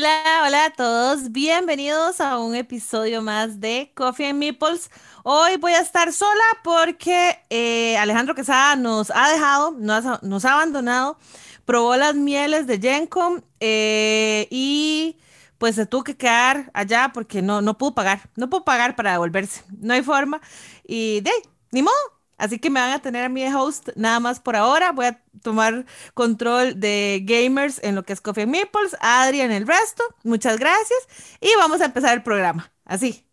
Hola, 0.00 0.44
hola 0.46 0.64
a 0.64 0.70
todos. 0.70 1.30
Bienvenidos 1.30 2.22
a 2.22 2.38
un 2.38 2.54
episodio 2.54 3.20
más 3.20 3.60
de 3.60 3.92
Coffee 3.94 4.30
and 4.30 4.38
Meeples. 4.38 4.90
Hoy 5.24 5.58
voy 5.58 5.72
a 5.72 5.80
estar 5.80 6.10
sola 6.14 6.42
porque 6.64 7.38
eh, 7.50 7.98
Alejandro 7.98 8.34
Quesada 8.34 8.76
nos 8.76 9.12
ha 9.14 9.30
dejado, 9.30 9.72
nos 9.72 10.44
ha, 10.46 10.52
abandonado, 10.54 11.18
probó 11.66 11.96
las 11.96 12.14
mieles 12.14 12.66
de 12.66 12.78
Gencom 12.78 13.42
eh, 13.60 14.48
y 14.50 15.18
pues 15.58 15.74
se 15.74 15.84
tuvo 15.84 16.02
que 16.02 16.16
quedar 16.16 16.70
allá 16.72 17.10
porque 17.12 17.42
no, 17.42 17.60
no 17.60 17.76
pudo 17.76 17.94
pagar, 17.94 18.22
no 18.36 18.48
pudo 18.48 18.64
pagar 18.64 18.96
para 18.96 19.12
devolverse, 19.12 19.64
no 19.82 19.92
hay 19.92 20.02
forma. 20.02 20.40
Y 20.82 21.20
de, 21.20 21.32
ni 21.72 21.82
modo, 21.82 22.19
Así 22.40 22.58
que 22.58 22.70
me 22.70 22.80
van 22.80 22.92
a 22.92 23.00
tener 23.00 23.26
a 23.26 23.28
mí 23.28 23.42
de 23.42 23.54
host 23.54 23.90
nada 23.96 24.18
más 24.18 24.40
por 24.40 24.56
ahora. 24.56 24.92
Voy 24.92 25.04
a 25.04 25.20
tomar 25.42 25.84
control 26.14 26.80
de 26.80 27.22
gamers 27.22 27.78
en 27.82 27.94
lo 27.94 28.02
que 28.02 28.14
es 28.14 28.22
Coffee 28.22 28.46
Meeples, 28.46 28.96
Adri 28.98 29.42
en 29.42 29.50
el 29.50 29.66
resto. 29.66 30.02
Muchas 30.24 30.58
gracias. 30.58 30.98
Y 31.42 31.54
vamos 31.58 31.82
a 31.82 31.84
empezar 31.84 32.14
el 32.14 32.22
programa. 32.22 32.72
Así, 32.86 33.26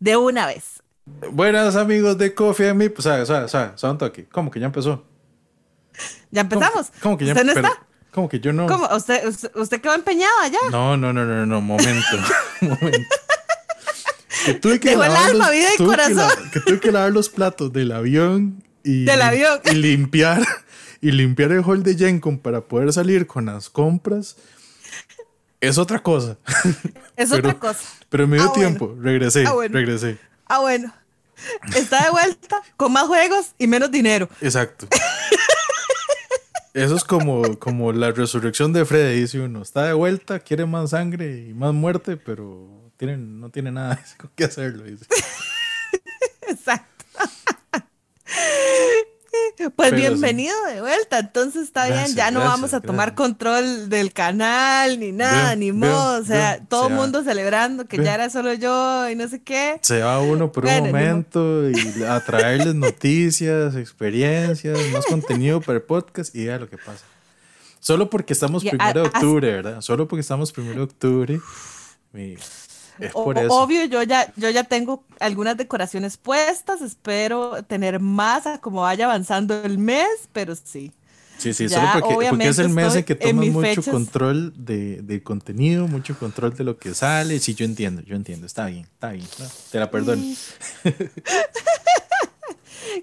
de 0.00 0.16
una 0.16 0.46
vez. 0.46 0.82
Buenas 1.30 1.76
amigos 1.76 2.16
de 2.16 2.34
Coffee 2.34 2.72
Meeples. 2.72 3.04
O 3.04 3.26
sea, 3.26 3.42
o 3.44 3.48
sea, 3.48 3.72
o 3.74 3.78
sea, 3.78 3.90
un 3.90 3.98
toque. 3.98 4.26
¿Cómo 4.26 4.50
que 4.50 4.58
ya 4.58 4.66
empezó? 4.66 5.04
Ya 6.30 6.40
empezamos. 6.40 6.90
¿Cómo 7.02 7.18
que, 7.18 7.26
ya 7.26 7.32
¿Usted 7.32 7.44
no 7.44 7.52
está? 7.52 7.86
¿Cómo 8.10 8.30
que 8.30 8.40
yo 8.40 8.54
no? 8.54 8.66
¿Cómo? 8.66 8.88
¿Usted, 8.96 9.26
usted, 9.28 9.54
usted 9.54 9.82
quedó 9.82 9.94
empeñado 9.94 10.32
allá? 10.40 10.58
No, 10.70 10.96
no, 10.96 11.12
no, 11.12 11.26
no, 11.26 11.44
no, 11.44 11.60
momento. 11.60 12.16
momento. 12.62 13.16
Que 14.44 14.54
tuve 14.54 14.78
que, 14.80 14.92
lavar 14.92 15.10
alma, 15.30 15.46
los, 15.46 15.52
vida 15.52 15.68
tuve 15.76 15.86
que 15.88 15.96
corazón. 15.96 16.16
la- 16.44 16.50
que 16.50 16.60
tuve 16.60 16.80
que 16.80 16.92
lavar 16.92 17.12
los 17.12 17.28
platos 17.28 17.72
del 17.72 17.92
avión 17.92 18.62
y, 18.84 19.04
Del 19.06 19.22
avión. 19.22 19.60
y 19.64 19.74
limpiar 19.74 20.42
y 21.00 21.10
limpiar 21.12 21.52
el 21.52 21.62
hall 21.64 21.82
de 21.82 21.94
Gencom 21.96 22.38
para 22.38 22.62
poder 22.62 22.92
salir 22.92 23.26
con 23.26 23.46
las 23.46 23.70
compras 23.70 24.36
es 25.60 25.78
otra 25.78 26.02
cosa. 26.02 26.36
Es 27.16 27.30
Pero- 27.30 27.48
otra 27.48 27.58
cosa. 27.58 27.80
Pero 28.10 28.26
me 28.28 28.36
dio 28.36 28.44
Ah, 28.44 28.48
bueno. 28.48 28.60
tiempo, 28.68 28.96
regresé, 29.00 29.44
Ah, 29.46 29.52
bueno. 29.52 29.72
regresé. 29.74 30.18
Ah, 30.46 30.58
bueno. 30.60 30.92
Está 31.74 32.04
de 32.04 32.10
vuelta 32.10 32.62
con 32.76 32.92
más 32.92 33.06
juegos 33.06 33.52
y 33.58 33.66
menos 33.66 33.90
dinero. 33.90 34.28
Exacto. 34.40 34.86
Eso 36.74 36.94
es 36.94 37.04
como, 37.04 37.58
como 37.58 37.92
la 37.92 38.12
resurrección 38.12 38.72
de 38.74 38.84
Freddy, 38.84 39.20
dice 39.20 39.40
uno. 39.40 39.62
Está 39.62 39.84
de 39.84 39.94
vuelta, 39.94 40.40
quiere 40.40 40.66
más 40.66 40.90
sangre 40.90 41.46
y 41.48 41.54
más 41.54 41.72
muerte, 41.72 42.18
pero 42.18 42.68
tiene, 42.96 43.16
no 43.16 43.50
tiene 43.50 43.72
nada 43.72 44.02
con 44.16 44.30
qué 44.34 44.44
hacerlo. 44.44 44.84
Dice. 44.84 45.06
Exacto. 46.48 46.96
Pues 49.56 49.90
Pero 49.90 49.96
bienvenido 49.96 50.54
de 50.66 50.80
vuelta, 50.80 51.18
entonces 51.18 51.62
está 51.62 51.86
bien, 51.86 52.14
ya 52.14 52.30
no 52.30 52.40
gracias, 52.40 52.44
vamos 52.44 52.74
a 52.74 52.80
tomar 52.80 53.10
gracias. 53.10 53.16
control 53.16 53.88
del 53.88 54.12
canal 54.12 55.00
ni 55.00 55.12
nada, 55.12 55.48
Veo, 55.50 55.56
ni 55.56 55.70
veo, 55.70 55.90
modo, 55.90 56.20
o 56.20 56.24
sea, 56.24 56.56
veo, 56.56 56.66
todo 56.68 56.88
el 56.88 56.94
mundo 56.94 57.22
celebrando 57.22 57.86
que 57.86 58.02
ya 58.02 58.14
era 58.14 58.28
solo 58.28 58.52
yo 58.54 59.08
y 59.08 59.16
no 59.16 59.28
sé 59.28 59.42
qué. 59.42 59.78
Se 59.82 60.02
va 60.02 60.20
uno 60.20 60.52
por 60.52 60.64
Bueno, 60.64 60.86
un 60.86 60.92
momento 60.92 61.70
y 61.70 62.02
a 62.04 62.20
traerles 62.20 62.74
noticias, 62.74 63.76
experiencias, 63.76 64.78
más 64.92 65.06
contenido 65.06 65.60
para 65.60 65.78
el 65.78 65.82
podcast 65.82 66.34
y 66.34 66.44
ya 66.44 66.58
lo 66.58 66.68
que 66.68 66.76
pasa. 66.76 67.04
Solo 67.80 68.10
porque 68.10 68.32
estamos 68.32 68.62
primero 68.62 69.02
de 69.02 69.08
octubre, 69.08 69.52
¿verdad? 69.52 69.80
Solo 69.80 70.06
porque 70.06 70.20
estamos 70.20 70.52
primero 70.52 70.76
de 70.76 70.84
octubre. 70.84 71.40
y 72.14 72.36
es 73.00 73.10
O- 73.14 73.24
por 73.24 73.38
eso. 73.38 73.52
Obvio, 73.52 73.84
yo 73.86 74.02
ya, 74.02 74.32
yo 74.36 74.50
ya 74.50 74.64
tengo 74.64 75.04
algunas 75.20 75.56
decoraciones 75.56 76.16
puestas, 76.16 76.80
espero 76.82 77.62
tener 77.64 78.00
más 78.00 78.44
como 78.60 78.82
vaya 78.82 79.04
avanzando 79.06 79.62
el 79.64 79.78
mes, 79.78 80.06
pero 80.32 80.54
sí. 80.56 80.92
Sí, 81.38 81.52
sí, 81.52 81.68
Ya, 81.68 81.92
solo 81.92 82.06
porque, 82.06 82.28
porque 82.30 82.48
es 82.48 82.58
el 82.58 82.70
mes 82.70 82.94
en 82.94 83.04
que 83.04 83.14
tomas 83.14 83.46
mucho 83.48 83.60
fechas. 83.68 83.88
control 83.88 84.54
de, 84.56 85.02
del 85.02 85.22
contenido, 85.22 85.86
mucho 85.86 86.18
control 86.18 86.56
de 86.56 86.64
lo 86.64 86.78
que 86.78 86.94
sale. 86.94 87.38
Sí, 87.40 87.54
yo 87.54 87.66
entiendo, 87.66 88.00
yo 88.02 88.16
entiendo. 88.16 88.46
Está 88.46 88.64
bien, 88.66 88.84
está 88.94 89.12
bien. 89.12 89.26
¿no? 89.38 89.44
Te 89.70 89.78
la 89.78 89.90
perdono. 89.90 90.22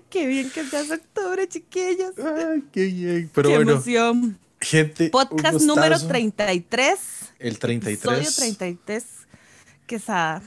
Qué 0.09 0.25
bien 0.27 0.49
que 0.49 0.63
seas 0.65 0.89
octubre, 0.91 1.47
chiquillos. 1.47 2.13
Ay, 2.17 2.63
qué 2.71 2.85
bien. 2.85 3.29
Pero 3.33 3.49
Qué 3.49 3.55
bueno, 3.55 3.71
emoción. 3.73 4.39
gente. 4.59 5.09
Podcast 5.09 5.61
número 5.61 5.89
gustazo. 5.95 6.07
33. 6.07 6.97
El 7.39 7.55
Episodio 7.61 8.29
33. 8.35 9.03
33. 9.93 10.01
Quesada. 10.01 10.41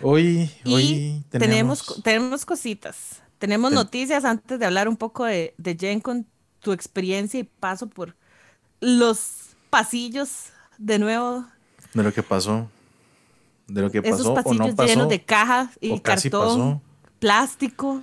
Hoy, 0.00 0.50
Y 0.64 0.74
hoy 0.74 1.24
tenemos, 1.30 1.30
tenemos. 1.30 1.82
co- 1.82 2.02
tenemos 2.02 2.44
cositas. 2.44 3.22
Tenemos 3.38 3.70
Ten- 3.70 3.74
noticias 3.76 4.24
antes 4.24 4.58
de 4.58 4.66
hablar 4.66 4.88
un 4.88 4.96
poco 4.96 5.24
de, 5.24 5.54
de 5.58 5.76
Jen 5.78 6.00
con 6.00 6.26
tu 6.60 6.72
experiencia 6.72 7.38
y 7.40 7.44
paso 7.44 7.88
por 7.88 8.16
los 8.80 9.50
pasillos 9.70 10.46
de 10.78 10.98
nuevo. 10.98 11.44
de 11.94 12.02
lo 12.02 12.12
que 12.12 12.22
pasó. 12.22 12.68
De 13.68 13.80
lo 13.80 13.90
que 13.90 13.98
Esos 13.98 14.18
pasó 14.18 14.32
o 14.32 14.34
pasillos 14.34 14.58
no 14.68 14.76
pasó. 14.76 14.88
llenos 14.88 15.08
de 15.08 15.24
cajas 15.24 15.70
y 15.80 15.98
cartón, 16.00 16.82
plástico, 17.20 18.02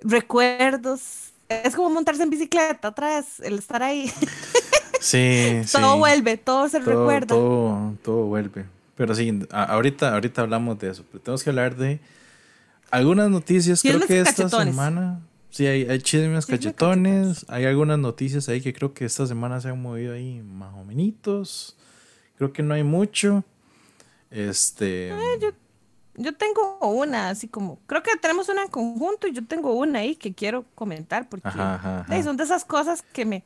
recuerdos. 0.00 1.32
Es 1.48 1.74
como 1.76 1.90
montarse 1.90 2.22
en 2.22 2.30
bicicleta 2.30 2.88
otra 2.88 3.16
vez, 3.16 3.40
el 3.40 3.58
estar 3.58 3.82
ahí. 3.82 4.08
Sí, 5.00 5.60
sí. 5.64 5.72
todo 5.72 5.98
vuelve, 5.98 6.36
todo 6.36 6.68
se 6.68 6.80
todo, 6.80 6.90
recuerda. 7.00 7.26
todo, 7.28 7.94
todo 8.02 8.24
vuelve. 8.26 8.66
Pero 8.96 9.14
sí, 9.14 9.40
ahorita, 9.50 10.14
ahorita 10.14 10.42
hablamos 10.42 10.78
de 10.78 10.90
eso. 10.90 11.04
Pero 11.10 11.22
tenemos 11.22 11.44
que 11.44 11.50
hablar 11.50 11.76
de 11.76 12.00
algunas 12.90 13.30
noticias. 13.30 13.82
Creo 13.82 14.00
que 14.00 14.20
esta 14.20 14.48
semana. 14.48 15.20
Sí, 15.50 15.66
hay, 15.66 15.84
hay 15.88 16.00
chismes 16.00 16.46
cachetones. 16.46 17.46
Hay 17.48 17.64
algunas 17.64 17.98
noticias 17.98 18.48
ahí 18.48 18.60
que 18.60 18.72
creo 18.72 18.92
que 18.94 19.04
esta 19.04 19.26
semana 19.26 19.60
se 19.60 19.68
han 19.68 19.80
movido 19.80 20.14
ahí 20.14 20.42
más 20.42 20.74
o 20.74 20.84
menos. 20.84 21.76
Creo 22.36 22.52
que 22.52 22.62
no 22.62 22.74
hay 22.74 22.84
mucho. 22.84 23.44
Este. 24.30 25.12
Yo 26.18 26.34
tengo 26.34 26.78
una, 26.80 27.28
así 27.28 27.46
como, 27.46 27.78
creo 27.86 28.02
que 28.02 28.10
tenemos 28.16 28.48
una 28.48 28.62
en 28.62 28.68
conjunto 28.68 29.28
y 29.28 29.32
yo 29.32 29.44
tengo 29.44 29.74
una 29.74 29.98
ahí 29.98 30.16
que 30.16 30.32
quiero 30.32 30.64
comentar 30.74 31.28
porque 31.28 31.46
Ajá, 31.46 31.74
ajá, 31.74 32.00
ajá. 32.00 32.16
eh, 32.16 32.22
son 32.22 32.38
de 32.38 32.44
esas 32.44 32.64
cosas 32.64 33.04
que 33.12 33.26
me, 33.26 33.44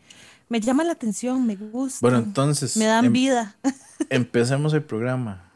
me 0.51 0.61
llaman 0.61 0.87
la 0.89 0.93
atención, 0.93 1.47
me 1.47 1.57
gustan, 1.57 2.01
Bueno, 2.03 2.19
entonces. 2.19 2.77
me 2.77 2.85
dan 2.85 3.07
em- 3.07 3.13
vida. 3.13 3.57
Empecemos 4.11 4.75
el 4.75 4.83
programa. 4.83 5.51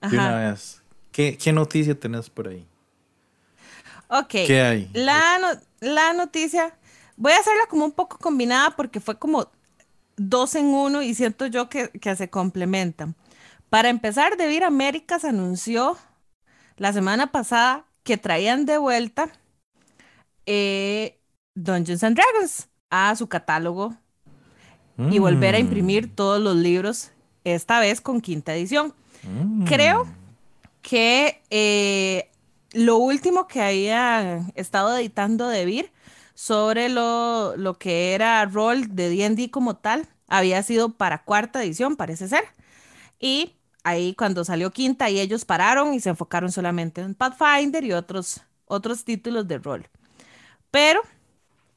De 0.00 0.06
Ajá. 0.16 0.16
una 0.28 0.50
vez. 0.52 0.82
¿Qué, 1.10 1.36
¿Qué 1.36 1.52
noticia 1.52 1.98
tenés 1.98 2.30
por 2.30 2.46
ahí? 2.48 2.66
Ok. 4.08 4.28
¿Qué 4.46 4.60
hay? 4.62 4.90
La, 4.92 5.38
no- 5.40 5.60
la 5.80 6.12
noticia, 6.12 6.76
voy 7.16 7.32
a 7.32 7.38
hacerla 7.38 7.62
como 7.68 7.84
un 7.84 7.92
poco 7.92 8.18
combinada 8.18 8.76
porque 8.76 9.00
fue 9.00 9.18
como 9.18 9.50
dos 10.16 10.54
en 10.54 10.66
uno 10.66 11.02
y 11.02 11.14
siento 11.14 11.46
yo 11.46 11.68
que, 11.68 11.88
que 11.90 12.14
se 12.14 12.28
complementan. 12.30 13.14
Para 13.70 13.88
empezar, 13.88 14.36
Devir 14.36 14.64
Américas 14.64 15.24
anunció 15.24 15.96
la 16.76 16.92
semana 16.92 17.32
pasada 17.32 17.84
que 18.02 18.16
traían 18.18 18.66
de 18.66 18.78
vuelta 18.78 19.30
eh, 20.46 21.18
Dungeons 21.54 22.02
and 22.04 22.16
Dragons 22.16 22.68
a 22.90 23.14
su 23.16 23.28
catálogo 23.28 23.96
y 25.08 25.18
volver 25.18 25.54
a 25.54 25.58
Mm, 25.58 25.60
imprimir 25.60 26.14
todos 26.14 26.40
los 26.40 26.56
libros, 26.56 27.12
esta 27.44 27.80
vez 27.80 28.00
con 28.00 28.20
quinta 28.20 28.54
edición. 28.54 28.94
mm. 29.22 29.64
Creo 29.64 30.06
que 30.82 31.42
eh, 31.50 32.30
lo 32.72 32.96
último 32.98 33.46
que 33.48 33.62
había 33.62 34.46
estado 34.54 34.96
editando 34.96 35.48
Devir 35.48 35.92
sobre 36.34 36.88
lo, 36.88 37.56
lo 37.56 37.78
que 37.78 38.14
era 38.14 38.44
rol 38.46 38.94
de 38.96 39.10
D&D 39.10 39.50
como 39.50 39.76
tal 39.76 40.08
había 40.28 40.62
sido 40.62 40.90
para 40.90 41.24
cuarta 41.24 41.62
edición, 41.62 41.96
parece 41.96 42.28
ser. 42.28 42.44
Y 43.20 43.56
ahí 43.84 44.14
cuando 44.14 44.44
salió 44.44 44.70
quinta, 44.70 45.06
ahí 45.06 45.20
ellos 45.20 45.44
pararon 45.44 45.94
y 45.94 46.00
se 46.00 46.10
enfocaron 46.10 46.52
solamente 46.52 47.00
en 47.02 47.14
Pathfinder 47.14 47.84
y 47.84 47.92
otros, 47.92 48.42
otros 48.66 49.04
títulos 49.04 49.48
de 49.48 49.58
rol. 49.58 49.88
Pero 50.70 51.00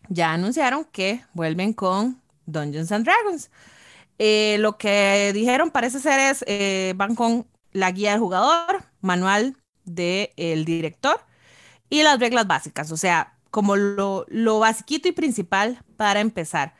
ya 0.09 0.33
anunciaron 0.33 0.85
que 0.85 1.23
vuelven 1.33 1.73
con 1.73 2.21
Dungeons 2.45 2.91
and 2.91 3.05
Dragons. 3.05 3.49
Eh, 4.19 4.57
lo 4.59 4.77
que 4.77 5.31
dijeron 5.33 5.71
parece 5.71 5.99
ser 5.99 6.19
es, 6.19 6.43
eh, 6.47 6.93
van 6.95 7.15
con 7.15 7.47
la 7.71 7.91
guía 7.91 8.11
del 8.11 8.19
jugador, 8.19 8.85
manual 9.01 9.57
del 9.85 10.65
director 10.65 11.19
y 11.89 12.03
las 12.03 12.19
reglas 12.19 12.47
básicas, 12.47 12.91
o 12.91 12.97
sea, 12.97 13.37
como 13.51 13.75
lo, 13.75 14.25
lo 14.29 14.59
basiquito 14.59 15.07
y 15.07 15.11
principal 15.11 15.83
para 15.97 16.21
empezar. 16.21 16.73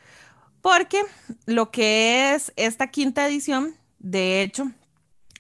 Porque 0.62 1.02
lo 1.46 1.72
que 1.72 2.34
es 2.34 2.54
esta 2.56 2.88
quinta 2.88 3.28
edición, 3.28 3.76
de 4.00 4.42
hecho, 4.42 4.72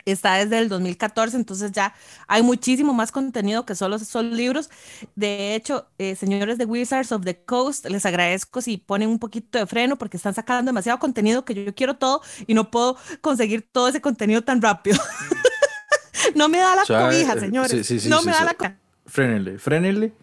está 0.06 0.36
desde 0.36 0.60
el 0.60 0.70
2014, 0.70 1.38
entonces 1.38 1.72
ya 1.72 1.94
hay 2.28 2.42
muchísimo 2.44 2.94
más 2.94 3.12
contenido 3.12 3.66
que 3.66 3.76
solo 3.76 3.98
son 4.00 4.36
libros. 4.36 4.70
De 5.16 5.56
hecho, 5.56 5.88
eh, 5.98 6.16
señores 6.16 6.58
de 6.58 6.66
Wizards 6.66 7.12
of 7.12 7.24
the 7.24 7.38
Coast, 7.44 7.86
les 7.88 8.06
agradezco 8.06 8.62
si 8.62 8.78
ponen 8.78 9.10
un 9.10 9.20
poquito 9.20 9.58
de 9.58 9.66
freno 9.68 9.98
porque 9.98 10.18
están 10.18 10.34
sacando 10.34 10.70
demasiado 10.70 11.00
contenido 11.00 11.46
que 11.46 11.54
yo, 11.66 11.74
quiero 11.76 11.96
todo 11.96 12.22
y 12.48 12.54
no 12.54 12.70
puedo 12.72 12.98
conseguir 13.22 13.68
todo 13.72 13.88
ese 13.88 14.02
contenido 14.02 14.44
tan 14.44 14.62
rápido. 14.62 14.98
no 16.36 16.50
me 16.50 16.60
da 16.60 16.76
la 16.76 16.84
O 16.84 16.86
sea, 16.86 17.06
cobija, 17.06 17.34
eh, 17.34 17.40
señores. 17.40 17.72
sí, 17.72 17.84
sí, 17.84 18.00
sí, 18.00 18.10
no 18.10 18.22
me 18.24 18.32
da 18.32 18.44
la 18.44 18.54
cobija. 18.54 18.78
Frénele, 19.06 19.60
frénele. 19.60 20.14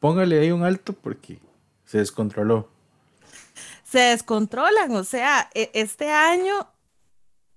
Póngale 0.00 0.38
ahí 0.40 0.50
un 0.50 0.64
alto 0.64 0.92
porque 0.92 1.40
se 1.86 1.98
descontroló. 1.98 2.68
se 3.84 3.98
descontrolan. 4.00 4.94
O 4.96 5.04
sea, 5.04 5.48
e- 5.54 5.70
este 5.74 6.10
año 6.10 6.68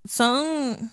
son 0.04 0.90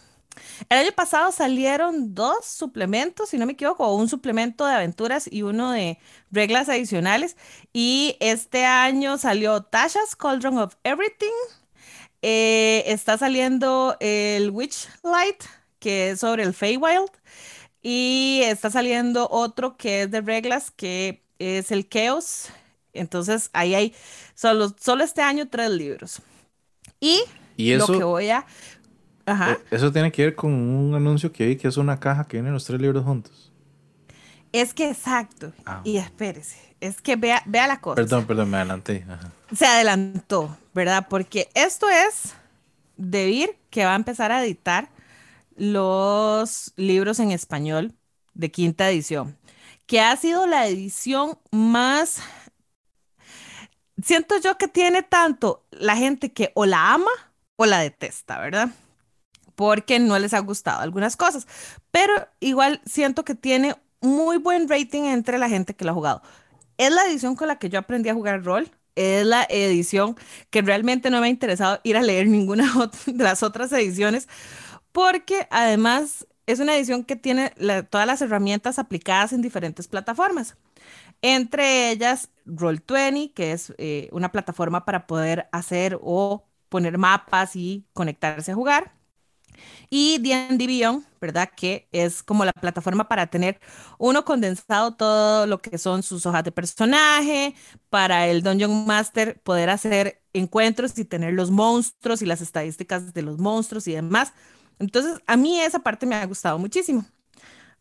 el 0.70 0.78
año 0.78 0.92
pasado 0.94 1.32
salieron 1.32 2.14
dos 2.14 2.46
suplementos, 2.46 3.30
si 3.30 3.38
no 3.38 3.46
me 3.46 3.54
equivoco, 3.54 3.94
un 3.94 4.10
suplemento 4.10 4.66
de 4.66 4.74
aventuras 4.74 5.28
y 5.32 5.42
uno 5.44 5.72
de 5.72 6.00
reglas 6.32 6.70
adicionales. 6.70 7.36
Y 7.74 8.18
este 8.20 8.66
año 8.66 9.18
salió 9.18 9.64
Tasha's 9.64 10.16
Cauldron 10.16 10.58
of 10.58 10.76
Everything. 10.84 11.34
Eh, 12.22 12.84
está 12.88 13.18
saliendo 13.18 13.98
el 14.00 14.50
Witch 14.50 14.88
Light, 15.04 15.44
que 15.80 16.12
es 16.12 16.20
sobre 16.20 16.44
el 16.44 16.54
Feywild. 16.54 17.12
Y 17.82 18.42
está 18.46 18.72
saliendo 18.72 19.28
otro 19.30 19.78
que 19.78 20.04
es 20.04 20.12
de 20.12 20.22
reglas, 20.22 20.72
que 20.72 21.24
es 21.38 21.72
el 21.72 21.88
Chaos. 21.88 22.48
Entonces 22.94 23.50
ahí 23.54 23.76
hay 23.76 23.96
solo, 24.34 24.74
solo 24.80 25.04
este 25.04 25.22
año 25.22 25.48
tres 25.50 25.70
libros. 25.70 26.22
Y, 27.00 27.22
lo 27.58 27.86
que 27.88 28.04
voy 28.04 28.30
a 28.30 28.46
eh, 29.26 29.58
eso 29.72 29.92
tiene 29.92 30.12
que 30.12 30.24
ver 30.24 30.36
con 30.36 30.52
un 30.54 30.96
anuncio 30.96 31.32
que 31.32 31.48
vi 31.48 31.56
que 31.56 31.68
es 31.68 31.78
una 31.78 32.00
caja 32.00 32.26
que 32.26 32.38
vienen 32.38 32.54
los 32.54 32.66
tres 32.66 32.80
libros 32.80 33.04
juntos. 33.04 33.52
Es 34.52 34.74
que 34.74 34.90
exacto. 34.90 35.52
Ah. 35.66 35.82
Y 35.84 35.98
espérese. 35.98 36.58
Es 36.80 37.02
que 37.02 37.16
vea, 37.16 37.42
vea 37.46 37.68
la 37.68 37.82
cosa. 37.82 37.96
Perdón, 37.96 38.26
perdón, 38.26 38.50
me 38.50 38.58
adelanté. 38.58 39.06
Se 39.54 39.66
adelantó, 39.66 40.58
¿verdad? 40.74 41.08
Porque 41.10 41.50
esto 41.54 41.90
es 41.90 42.36
de 42.98 43.26
Vir 43.26 43.58
que 43.70 43.86
va 43.86 43.94
a 43.94 43.96
empezar 43.96 44.32
a 44.32 44.44
editar 44.44 44.90
los 45.56 46.74
libros 46.76 47.20
en 47.20 47.32
español 47.32 47.94
de 48.34 48.52
quinta 48.52 48.90
edición, 48.90 49.38
que 49.86 50.02
ha 50.02 50.16
sido 50.18 50.46
la 50.48 50.68
edición 50.68 51.38
más... 51.52 52.22
Siento 54.04 54.36
yo 54.42 54.58
que 54.58 54.68
tiene 54.68 55.04
tanto 55.04 55.66
la 55.72 55.96
gente 55.96 56.34
que 56.34 56.52
o 56.54 56.66
la 56.66 56.94
ama 56.94 57.12
o 57.56 57.66
la 57.66 57.80
detesta, 57.80 58.40
¿verdad? 58.40 58.70
Porque 59.56 60.00
no 60.00 60.18
les 60.20 60.34
ha 60.34 60.40
gustado 60.40 60.82
algunas 60.82 61.18
cosas. 61.18 61.48
Pero 61.92 62.14
igual 62.40 62.82
siento 62.86 63.24
que 63.26 63.36
tiene 63.36 63.76
muy 64.02 64.38
buen 64.38 64.70
rating 64.70 65.04
entre 65.04 65.38
la 65.38 65.50
gente 65.50 65.76
que 65.76 65.86
lo 65.86 65.92
ha 65.92 65.96
jugado. 65.96 66.22
Es 66.78 66.92
la 66.92 67.06
edición 67.06 67.36
con 67.36 67.48
la 67.48 67.58
que 67.58 67.70
yo 67.70 67.80
aprendí 67.80 68.10
a 68.10 68.14
jugar 68.14 68.44
rol. 68.44 68.70
Es 68.96 69.26
la 69.26 69.46
edición 69.50 70.16
que 70.50 70.62
realmente 70.62 71.10
no 71.10 71.20
me 71.20 71.28
ha 71.28 71.30
interesado 71.30 71.80
ir 71.84 71.98
a 71.98 72.02
leer 72.02 72.28
ninguna 72.30 72.72
de 73.06 73.24
las 73.24 73.44
otras 73.44 73.72
ediciones, 73.74 74.28
porque 74.92 75.48
además 75.52 76.28
es 76.46 76.60
una 76.60 76.76
edición 76.76 77.04
que 77.04 77.16
tiene 77.16 77.52
todas 77.90 78.08
las 78.08 78.22
herramientas 78.22 78.80
aplicadas 78.80 79.34
en 79.34 79.42
diferentes 79.42 79.88
plataformas. 79.88 80.56
Entre 81.22 81.92
ellas, 81.92 82.30
Roll20, 82.46 83.34
que 83.34 83.52
es 83.52 83.74
eh, 83.78 84.10
una 84.12 84.32
plataforma 84.32 84.86
para 84.86 85.08
poder 85.08 85.48
hacer 85.52 85.98
o 86.02 86.46
poner 86.70 86.98
mapas 86.98 87.56
y 87.56 87.86
conectarse 87.94 88.52
a 88.52 88.56
jugar. 88.56 88.94
Y 89.90 90.20
D&D 90.20 90.68
Beyond, 90.68 91.06
¿verdad? 91.22 91.50
Que 91.56 91.88
es 91.92 92.24
como 92.24 92.46
la 92.46 92.54
plataforma 92.54 93.08
para 93.08 93.28
tener 93.28 93.60
uno 93.98 94.26
condensado 94.26 94.96
todo 94.96 95.48
lo 95.48 95.62
que 95.62 95.78
son 95.78 96.04
sus 96.04 96.26
hojas 96.26 96.44
de 96.44 96.52
personaje, 96.52 97.56
para 97.90 98.28
el 98.28 98.44
Dungeon 98.44 98.86
Master 98.86 99.40
poder 99.42 99.70
hacer 99.70 100.22
encuentros 100.34 100.98
y 100.98 101.06
tener 101.06 101.34
los 101.34 101.52
monstruos 101.52 102.22
y 102.22 102.26
las 102.26 102.42
estadísticas 102.42 103.14
de 103.14 103.22
los 103.22 103.38
monstruos 103.40 103.88
y 103.88 103.94
demás. 103.94 104.34
Entonces, 104.80 105.20
a 105.28 105.38
mí 105.38 105.60
esa 105.60 105.80
parte 105.80 106.06
me 106.06 106.16
ha 106.16 106.26
gustado 106.26 106.60
muchísimo. 106.60 107.06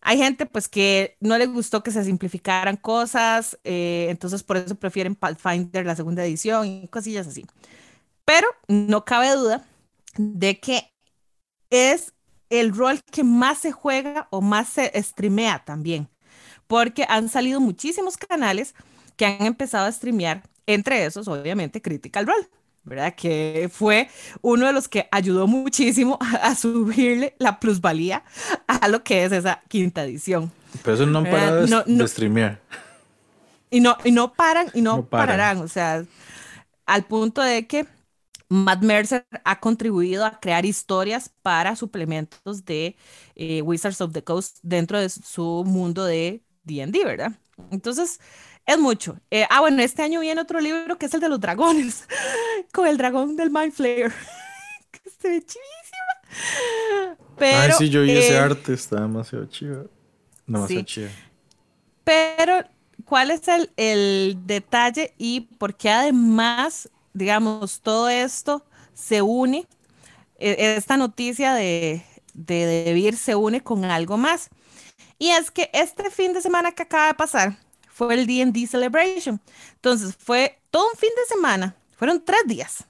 Hay 0.00 0.18
gente 0.18 0.46
pues 0.46 0.68
que 0.68 1.16
no 1.20 1.38
le 1.38 1.46
gustó 1.46 1.82
que 1.82 1.90
se 1.90 2.04
simplificaran 2.04 2.76
cosas, 2.76 3.58
eh, 3.64 4.08
entonces 4.10 4.42
por 4.42 4.58
eso 4.58 4.74
prefieren 4.74 5.14
Pathfinder 5.14 5.86
la 5.86 5.96
segunda 5.96 6.24
edición 6.24 6.66
y 6.66 6.88
cosillas 6.88 7.26
así. 7.26 7.46
Pero 8.24 8.48
no 8.68 9.04
cabe 9.04 9.32
duda 9.34 9.64
de 10.16 10.60
que 10.60 10.93
es 11.74 12.12
el 12.50 12.74
rol 12.74 13.00
que 13.10 13.24
más 13.24 13.58
se 13.58 13.72
juega 13.72 14.28
o 14.30 14.40
más 14.40 14.68
se 14.68 14.90
streamea 15.02 15.64
también, 15.64 16.08
porque 16.66 17.04
han 17.08 17.28
salido 17.28 17.60
muchísimos 17.60 18.16
canales 18.16 18.74
que 19.16 19.26
han 19.26 19.42
empezado 19.42 19.86
a 19.86 19.92
streamear, 19.92 20.42
entre 20.66 21.04
esos 21.04 21.28
obviamente 21.28 21.82
Critical 21.82 22.26
Role. 22.26 22.48
¿verdad? 22.84 23.14
Que 23.14 23.70
fue 23.72 24.10
uno 24.42 24.66
de 24.66 24.72
los 24.74 24.88
que 24.88 25.08
ayudó 25.10 25.46
muchísimo 25.46 26.18
a, 26.20 26.54
subirle 26.54 27.34
la 27.38 27.58
plusvalía 27.58 28.22
a 28.66 28.88
lo 28.88 29.02
que 29.02 29.24
es 29.24 29.32
esa 29.32 29.62
quinta 29.68 30.04
edición. 30.04 30.52
Pero 30.82 30.94
eso 30.94 31.06
no 31.06 31.20
han 31.20 31.24
parado 31.24 31.84
de, 31.86 32.08
streamear. 32.08 32.60
Y 33.70 33.80
no, 33.80 33.96
y 34.04 34.12
no 34.12 34.34
paran 34.34 34.68
y 34.74 34.82
no, 34.82 35.04
pararán, 35.06 35.62
o 35.62 35.68
sea, 35.68 36.04
al 36.86 37.04
punto 37.04 37.40
de 37.40 37.66
que 37.66 37.86
Matt 38.54 38.82
Mercer 38.82 39.26
ha 39.44 39.58
contribuido 39.58 40.24
a 40.24 40.38
crear 40.38 40.64
historias 40.64 41.28
para 41.42 41.74
suplementos 41.74 42.64
de 42.64 42.96
eh, 43.34 43.62
Wizards 43.62 44.00
of 44.00 44.12
the 44.12 44.22
Coast 44.22 44.58
dentro 44.62 45.00
de 45.00 45.08
su 45.08 45.64
mundo 45.66 46.04
de 46.04 46.40
D&D, 46.62 47.04
¿verdad? 47.04 47.32
Entonces, 47.72 48.20
es 48.64 48.78
mucho. 48.78 49.18
Eh, 49.30 49.44
ah, 49.50 49.60
bueno, 49.60 49.82
este 49.82 50.02
año 50.02 50.20
viene 50.20 50.40
otro 50.40 50.60
libro 50.60 50.96
que 50.98 51.06
es 51.06 51.14
el 51.14 51.20
de 51.20 51.28
los 51.28 51.40
dragones, 51.40 52.06
con 52.72 52.86
el 52.86 52.96
dragón 52.96 53.34
del 53.34 53.50
Mind 53.50 53.72
Flayer, 53.72 54.12
que 54.92 55.10
se 55.10 55.28
ve 55.28 55.40
chivísima. 55.42 57.16
Pero, 57.36 57.58
Ay, 57.58 57.72
sí, 57.76 57.88
yo 57.88 58.02
vi 58.02 58.12
ese 58.12 58.34
eh, 58.34 58.38
arte, 58.38 58.72
está 58.72 59.00
demasiado 59.00 59.46
chido. 59.46 59.90
Demasiado 60.46 60.84
chido. 60.84 61.08
Pero, 62.04 62.62
¿cuál 63.04 63.32
es 63.32 63.48
el, 63.48 63.72
el 63.76 64.38
detalle 64.46 65.12
y 65.18 65.40
por 65.58 65.74
qué 65.74 65.90
además 65.90 66.88
digamos, 67.14 67.80
todo 67.80 68.08
esto 68.08 68.64
se 68.92 69.22
une, 69.22 69.66
e, 70.38 70.76
esta 70.76 70.96
noticia 70.96 71.54
de, 71.54 72.04
de 72.34 72.84
DeVir 72.84 73.16
se 73.16 73.34
une 73.34 73.62
con 73.62 73.84
algo 73.84 74.16
más. 74.18 74.50
Y 75.18 75.30
es 75.30 75.50
que 75.50 75.70
este 75.72 76.10
fin 76.10 76.32
de 76.32 76.42
semana 76.42 76.72
que 76.72 76.82
acaba 76.82 77.06
de 77.06 77.14
pasar 77.14 77.56
fue 77.88 78.14
el 78.14 78.26
D&D 78.26 78.66
Celebration. 78.66 79.40
Entonces 79.76 80.14
fue 80.18 80.58
todo 80.70 80.86
un 80.92 80.98
fin 80.98 81.10
de 81.16 81.34
semana, 81.34 81.76
fueron 81.96 82.22
tres 82.22 82.42
días 82.46 82.84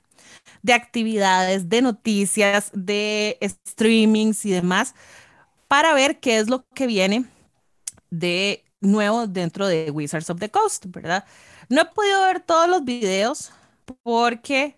de 0.62 0.72
actividades, 0.72 1.68
de 1.68 1.82
noticias, 1.82 2.70
de 2.72 3.38
streamings 3.68 4.46
y 4.46 4.50
demás, 4.50 4.94
para 5.68 5.92
ver 5.92 6.20
qué 6.20 6.38
es 6.38 6.48
lo 6.48 6.64
que 6.74 6.86
viene 6.86 7.26
de 8.08 8.64
nuevo 8.80 9.26
dentro 9.26 9.66
de 9.66 9.90
Wizards 9.90 10.30
of 10.30 10.40
the 10.40 10.50
Coast, 10.50 10.86
¿verdad? 10.88 11.24
No 11.68 11.82
he 11.82 11.84
podido 11.84 12.22
ver 12.22 12.40
todos 12.40 12.68
los 12.68 12.84
videos, 12.84 13.52
porque, 14.02 14.76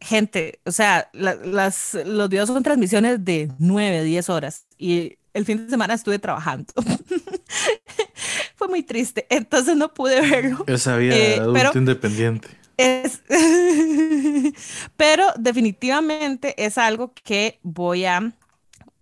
gente, 0.00 0.60
o 0.64 0.72
sea, 0.72 1.08
las, 1.12 1.94
los 2.04 2.28
videos 2.28 2.48
son 2.48 2.62
transmisiones 2.62 3.24
de 3.24 3.50
9, 3.58 4.02
10 4.04 4.28
horas 4.30 4.66
y 4.78 5.18
el 5.34 5.44
fin 5.44 5.64
de 5.64 5.70
semana 5.70 5.94
estuve 5.94 6.18
trabajando. 6.18 6.72
Fue 8.56 8.68
muy 8.68 8.82
triste, 8.82 9.26
entonces 9.28 9.76
no 9.76 9.92
pude 9.92 10.20
verlo. 10.20 10.64
Esa 10.66 10.96
vida 10.96 11.16
eh, 11.16 11.40
adulto 11.40 11.78
independiente. 11.78 12.48
Es, 12.76 13.22
pero 14.96 15.26
definitivamente 15.36 16.54
es 16.64 16.78
algo 16.78 17.12
que 17.14 17.58
voy 17.62 18.04
a, 18.04 18.32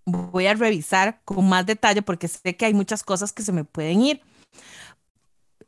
voy 0.04 0.46
a 0.46 0.54
revisar 0.54 1.20
con 1.24 1.48
más 1.48 1.64
detalle 1.64 2.02
porque 2.02 2.28
sé 2.28 2.56
que 2.56 2.66
hay 2.66 2.74
muchas 2.74 3.02
cosas 3.02 3.32
que 3.32 3.42
se 3.42 3.52
me 3.52 3.64
pueden 3.64 4.02
ir. 4.02 4.20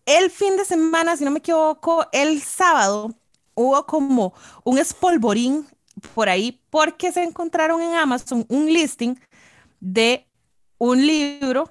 El 0.06 0.30
fin 0.30 0.56
de 0.56 0.64
semana, 0.66 1.16
si 1.16 1.24
no 1.24 1.30
me 1.30 1.38
equivoco, 1.38 2.06
el 2.12 2.42
sábado 2.42 3.14
hubo 3.54 3.86
como 3.86 4.34
un 4.64 4.78
espolvorín 4.78 5.66
por 6.14 6.28
ahí 6.28 6.60
porque 6.70 7.12
se 7.12 7.22
encontraron 7.22 7.80
en 7.80 7.94
Amazon 7.94 8.44
un 8.48 8.66
listing 8.66 9.16
de 9.80 10.26
un 10.78 11.06
libro 11.06 11.70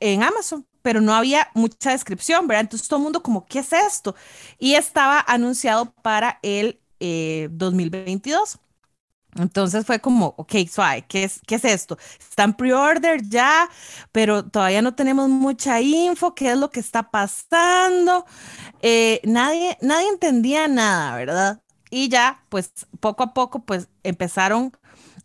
en 0.00 0.22
Amazon, 0.22 0.66
pero 0.82 1.00
no 1.00 1.14
había 1.14 1.48
mucha 1.54 1.90
descripción, 1.90 2.46
¿verdad? 2.46 2.62
Entonces 2.62 2.88
todo 2.88 2.98
el 2.98 3.04
mundo 3.04 3.22
como, 3.22 3.46
¿qué 3.46 3.60
es 3.60 3.72
esto? 3.72 4.14
Y 4.58 4.74
estaba 4.74 5.24
anunciado 5.26 5.92
para 6.02 6.38
el 6.42 6.80
2022. 7.00 8.58
Entonces 9.38 9.84
fue 9.84 10.00
como, 10.00 10.34
ok, 10.38 10.54
suave, 10.70 11.04
¿qué 11.06 11.24
es, 11.24 11.40
¿qué 11.46 11.56
es 11.56 11.64
esto? 11.64 11.98
Está 12.18 12.44
en 12.44 12.54
pre-order 12.54 13.22
ya, 13.28 13.68
pero 14.12 14.44
todavía 14.44 14.82
no 14.82 14.94
tenemos 14.94 15.28
mucha 15.28 15.80
info, 15.80 16.34
¿qué 16.34 16.52
es 16.52 16.58
lo 16.58 16.70
que 16.70 16.80
está 16.80 17.10
pasando? 17.10 18.24
Eh, 18.82 19.20
nadie, 19.24 19.76
nadie 19.82 20.08
entendía 20.08 20.68
nada, 20.68 21.16
¿verdad? 21.16 21.62
Y 21.90 22.08
ya, 22.08 22.44
pues 22.48 22.72
poco 23.00 23.22
a 23.22 23.34
poco, 23.34 23.64
pues 23.64 23.88
empezaron 24.02 24.72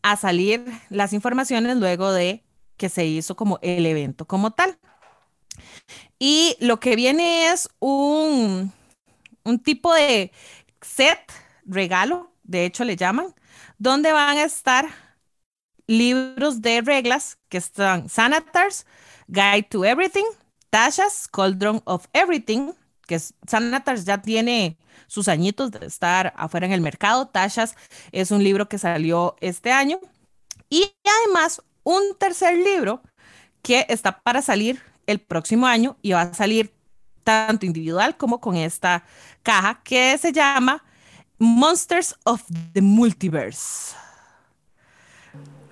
a 0.02 0.16
salir 0.18 0.66
las 0.90 1.14
informaciones 1.14 1.78
luego 1.78 2.12
de 2.12 2.44
que 2.78 2.90
se 2.90 3.06
hizo 3.06 3.36
como 3.36 3.60
el 3.62 3.86
evento 3.86 4.26
como 4.26 4.52
tal. 4.52 4.78
Y 6.20 6.56
lo 6.60 6.80
que 6.80 6.96
viene 6.96 7.48
es 7.52 7.70
un, 7.80 8.72
un 9.44 9.60
tipo 9.60 9.94
de 9.94 10.32
set, 10.82 11.20
regalo, 11.66 12.32
de 12.44 12.66
hecho 12.66 12.84
le 12.84 12.96
llaman, 12.96 13.34
donde 13.82 14.14
van 14.14 14.38
a 14.38 14.44
estar 14.44 14.90
libros 15.88 16.62
de 16.62 16.82
reglas 16.82 17.40
que 17.50 17.58
están 17.58 18.10
Sanatars, 18.10 18.86
Guide 19.28 19.64
to 19.72 19.84
Everything, 19.84 20.26
Tasha's 20.70 21.28
Cauldron 21.28 21.82
of 21.86 22.06
Everything, 22.14 22.74
porque 23.00 23.20
Sanatars 23.48 24.06
ya 24.06 24.20
tiene 24.20 24.78
sus 25.08 25.28
añitos 25.28 25.72
de 25.72 25.88
estar 25.88 26.32
afuera 26.38 26.68
en 26.68 26.74
el 26.74 26.82
mercado. 26.82 27.28
Tashas 27.30 27.76
es 28.12 28.30
un 28.30 28.44
libro 28.44 28.70
que 28.70 28.78
salió 28.78 29.36
este 29.42 29.72
año. 29.72 30.00
Y 30.70 30.94
además, 31.26 31.64
un 31.82 32.04
tercer 32.20 32.56
libro 32.58 33.02
que 33.64 33.88
está 33.90 34.22
para 34.22 34.44
salir 34.44 34.80
el 35.08 35.20
próximo 35.20 35.66
año 35.66 35.98
y 36.04 36.12
va 36.12 36.22
a 36.22 36.34
salir 36.36 36.72
tanto 37.24 37.66
individual 37.66 38.16
como 38.16 38.40
con 38.42 38.56
esta 38.56 39.06
caja 39.42 39.82
que 39.84 40.20
se 40.20 40.32
llama 40.32 40.84
Monsters 41.42 42.16
of 42.24 42.44
the 42.74 42.82
Multiverse. 42.82 43.96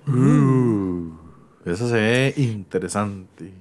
Uh, 0.04 1.12
eso 1.64 1.88
se 1.88 1.94
ve 1.94 2.34
interesante. 2.36 3.54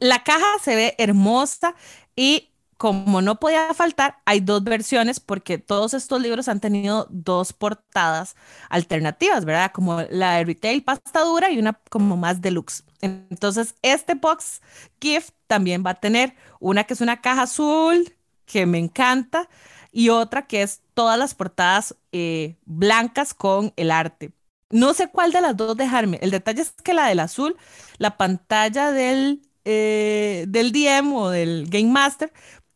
La 0.00 0.24
caja 0.24 0.46
se 0.62 0.74
ve 0.74 0.94
hermosa 0.96 1.74
y 2.16 2.48
como 2.78 3.20
no 3.20 3.38
podía 3.40 3.74
faltar, 3.74 4.20
hay 4.24 4.40
dos 4.40 4.64
versiones 4.64 5.20
porque 5.20 5.58
todos 5.58 5.92
estos 5.92 6.20
libros 6.20 6.48
han 6.48 6.60
tenido 6.60 7.06
dos 7.10 7.52
portadas 7.52 8.34
alternativas, 8.70 9.44
¿verdad? 9.44 9.72
Como 9.72 10.00
la 10.10 10.36
de 10.36 10.44
retail 10.44 10.82
pasta 10.82 11.24
dura 11.24 11.50
y 11.50 11.58
una 11.58 11.78
como 11.90 12.16
más 12.16 12.40
deluxe. 12.40 12.84
Entonces, 13.02 13.74
este 13.82 14.14
box 14.14 14.62
gift 14.98 15.34
también 15.46 15.84
va 15.84 15.90
a 15.90 16.00
tener 16.00 16.34
una 16.58 16.84
que 16.84 16.94
es 16.94 17.02
una 17.02 17.20
caja 17.20 17.42
azul, 17.42 18.14
que 18.46 18.64
me 18.64 18.78
encanta, 18.78 19.48
y 19.96 20.10
otra 20.10 20.46
que 20.46 20.60
es 20.60 20.82
todas 20.92 21.18
las 21.18 21.34
portadas 21.34 21.96
eh, 22.12 22.56
blancas 22.66 23.32
con 23.32 23.72
el 23.76 23.90
arte. 23.90 24.30
No 24.68 24.92
sé 24.92 25.08
cuál 25.08 25.32
de 25.32 25.40
las 25.40 25.56
dos 25.56 25.74
dejarme. 25.74 26.18
El 26.20 26.30
detalle 26.32 26.60
es 26.60 26.72
que 26.84 26.92
la 26.92 27.06
del 27.08 27.18
azul, 27.18 27.56
la 27.96 28.18
pantalla 28.18 28.92
del, 28.92 29.40
eh, 29.64 30.44
del 30.48 30.72
DM 30.72 31.14
o 31.14 31.30
del 31.30 31.66
Game 31.70 31.90
Master, 31.90 32.30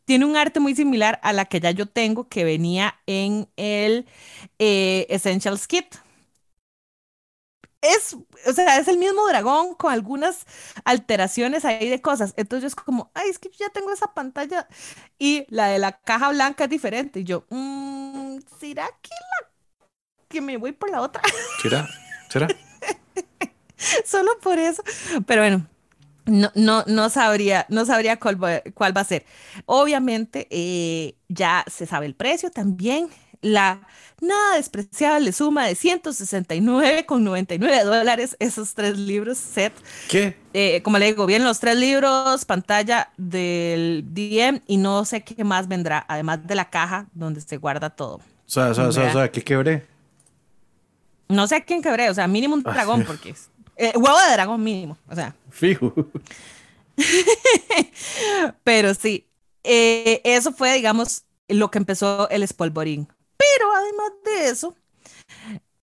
tiene 0.06 0.24
un 0.24 0.34
arte 0.34 0.60
muy 0.60 0.74
similar 0.74 1.20
a 1.22 1.34
la 1.34 1.44
que 1.44 1.60
ya 1.60 1.72
yo 1.72 1.84
tengo 1.84 2.26
que 2.30 2.44
venía 2.44 2.94
en 3.06 3.50
el 3.56 4.06
eh, 4.58 5.06
Essentials 5.10 5.66
Kit. 5.66 5.96
Es, 7.82 8.14
o 8.46 8.52
sea, 8.52 8.78
es 8.78 8.88
el 8.88 8.98
mismo 8.98 9.26
dragón 9.26 9.74
con 9.74 9.92
algunas 9.92 10.46
alteraciones 10.84 11.64
ahí 11.64 11.88
de 11.88 12.02
cosas. 12.02 12.34
Entonces 12.36 12.62
yo 12.62 12.66
es 12.68 12.74
como, 12.74 13.10
ay, 13.14 13.30
es 13.30 13.38
que 13.38 13.50
ya 13.58 13.70
tengo 13.70 13.92
esa 13.92 14.12
pantalla 14.12 14.68
y 15.18 15.46
la 15.48 15.68
de 15.68 15.78
la 15.78 15.92
caja 15.92 16.30
blanca 16.30 16.64
es 16.64 16.70
diferente. 16.70 17.20
Y 17.20 17.24
yo, 17.24 17.46
mmm, 17.50 18.38
¿será 18.58 18.86
que 19.00 19.10
la 19.10 19.48
que 20.28 20.40
me 20.40 20.56
voy 20.56 20.72
por 20.72 20.90
la 20.90 21.00
otra? 21.00 21.22
¿Será? 21.62 21.88
¿Será? 22.28 22.48
Solo 24.04 24.38
por 24.40 24.58
eso. 24.58 24.82
Pero 25.26 25.42
bueno, 25.42 25.66
no, 26.26 26.50
no, 26.54 26.84
no 26.86 27.10
sabría, 27.10 27.66
no 27.68 27.84
sabría 27.84 28.18
cuál 28.18 28.42
va, 28.42 28.60
cuál 28.74 28.96
va 28.96 29.00
a 29.02 29.04
ser. 29.04 29.24
Obviamente, 29.66 30.46
eh, 30.50 31.16
ya 31.28 31.64
se 31.66 31.86
sabe 31.86 32.06
el 32.06 32.14
precio 32.14 32.50
también. 32.50 33.08
La 33.42 33.80
nada 34.20 34.56
despreciable 34.56 35.32
suma 35.32 35.66
de 35.66 35.74
169,99 35.74 37.84
dólares 37.84 38.36
esos 38.38 38.74
tres 38.74 38.98
libros 38.98 39.38
set. 39.38 39.72
¿Qué? 40.08 40.36
Eh, 40.52 40.82
como 40.82 40.98
le 40.98 41.06
digo, 41.06 41.26
bien 41.26 41.44
los 41.44 41.60
tres 41.60 41.76
libros, 41.76 42.44
pantalla 42.44 43.10
del 43.16 44.04
DM 44.06 44.60
y 44.66 44.76
no 44.76 45.04
sé 45.04 45.22
qué 45.22 45.44
más 45.44 45.68
vendrá, 45.68 46.04
además 46.08 46.46
de 46.46 46.54
la 46.54 46.68
caja 46.68 47.06
donde 47.14 47.40
se 47.40 47.56
guarda 47.56 47.90
todo. 47.90 48.16
O 48.16 48.22
sea, 48.46 48.70
o 48.70 48.74
sea, 48.74 48.88
o 48.88 48.92
sea, 48.92 49.08
o 49.08 49.12
sea 49.12 49.30
¿qué 49.30 49.42
quebré? 49.42 49.86
No 51.28 51.46
sé 51.46 51.56
a 51.56 51.64
quién 51.64 51.80
quebré, 51.80 52.10
o 52.10 52.14
sea, 52.14 52.26
mínimo 52.26 52.54
un 52.54 52.62
dragón, 52.62 53.04
porque 53.04 53.30
es 53.30 53.48
eh, 53.76 53.92
huevo 53.96 54.18
de 54.26 54.32
dragón 54.32 54.62
mínimo, 54.62 54.98
o 55.08 55.14
sea. 55.14 55.34
Fijo. 55.48 55.94
Pero 58.64 58.92
sí, 58.92 59.26
eh, 59.64 60.20
eso 60.24 60.52
fue, 60.52 60.74
digamos, 60.74 61.22
lo 61.48 61.70
que 61.70 61.78
empezó 61.78 62.28
el 62.28 62.42
espolvorín. 62.42 63.08
Pero 63.40 63.72
además 63.74 64.12
de 64.24 64.48
eso, 64.50 64.76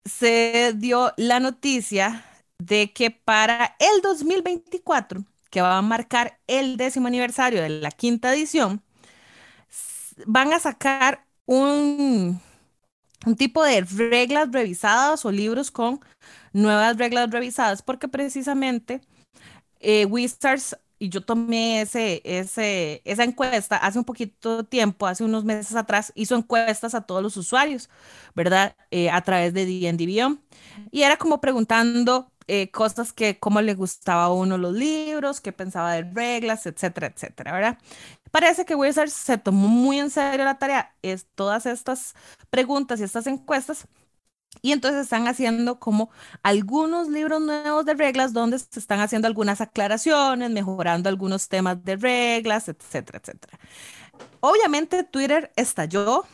se 0.05 0.73
dio 0.77 1.13
la 1.17 1.41
noticia 1.41 2.25
de 2.59 2.93
que 2.93 3.11
para 3.11 3.77
el 3.79 4.03
2024, 4.03 5.25
que 5.51 5.63
va 5.63 5.79
a 5.79 5.83
marcar 5.83 6.39
el 6.47 6.77
décimo 6.77 7.09
aniversario 7.09 7.63
de 7.63 7.69
la 7.69 7.91
quinta 7.91 8.33
edición, 8.35 8.83
van 10.27 10.53
a 10.53 10.59
sacar 10.61 11.25
un, 11.47 12.41
un 13.27 13.37
tipo 13.37 13.65
de 13.65 13.83
reglas 13.83 14.51
revisadas 14.53 15.25
o 15.25 15.33
libros 15.33 15.71
con 15.71 16.01
nuevas 16.53 16.99
reglas 16.99 17.31
revisadas, 17.31 17.83
porque 17.83 18.09
precisamente 18.09 19.03
eh, 19.81 20.07
Wizards, 20.07 20.79
y 21.03 21.09
yo 21.09 21.21
tomé 21.21 21.81
ese, 21.81 22.23
ese, 22.25 23.03
esa 23.05 23.25
encuesta 23.25 23.77
hace 23.77 23.99
un 23.99 24.05
poquito 24.05 24.63
tiempo, 24.63 25.09
hace 25.09 25.25
unos 25.25 25.43
meses 25.43 25.75
atrás, 25.75 26.13
hizo 26.15 26.37
encuestas 26.37 26.95
a 26.95 27.01
todos 27.01 27.21
los 27.21 27.37
usuarios, 27.37 27.91
¿verdad? 28.37 28.77
Eh, 28.93 29.11
a 29.11 29.21
través 29.23 29.53
de 29.53 29.67
D&D. 29.67 30.39
Y 30.93 31.03
era 31.03 31.17
como 31.17 31.41
preguntando 31.41 32.31
eh, 32.47 32.71
cosas 32.71 33.13
que, 33.13 33.37
cómo 33.41 33.61
le 33.63 33.75
gustaba 33.75 34.27
a 34.27 34.33
uno 34.33 34.59
los 34.59 34.75
libros, 34.75 35.41
qué 35.41 35.51
pensaba 35.51 35.93
de 35.93 36.03
reglas, 36.03 36.67
etcétera, 36.67 37.09
etcétera, 37.09 37.53
¿verdad? 37.53 37.79
Parece 38.31 38.65
que 38.65 38.77
Wizards 38.77 39.13
se 39.13 39.39
tomó 39.39 39.67
muy 39.67 39.99
en 39.99 40.09
serio 40.09 40.45
la 40.45 40.61
tarea, 40.61 40.95
es 41.03 41.27
todas 41.35 41.67
estas 41.67 42.15
preguntas 42.49 43.01
y 43.01 43.03
estas 43.03 43.27
encuestas 43.27 43.89
y 44.63 44.71
entonces 44.71 45.03
están 45.03 45.27
haciendo 45.27 45.81
como 45.81 46.11
algunos 46.43 47.09
libros 47.09 47.43
nuevos 47.43 47.85
de 47.85 47.95
reglas 47.95 48.33
donde 48.33 48.61
se 48.61 48.79
están 48.79 49.01
haciendo 49.01 49.27
algunas 49.27 49.61
aclaraciones, 49.61 50.51
mejorando 50.51 51.09
algunos 51.09 51.49
temas 51.49 51.85
de 51.85 51.97
reglas, 51.97 52.69
etcétera, 52.69 53.19
etcétera. 53.19 53.59
Obviamente 54.41 55.03
Twitter 55.03 55.53
estalló. 55.57 56.25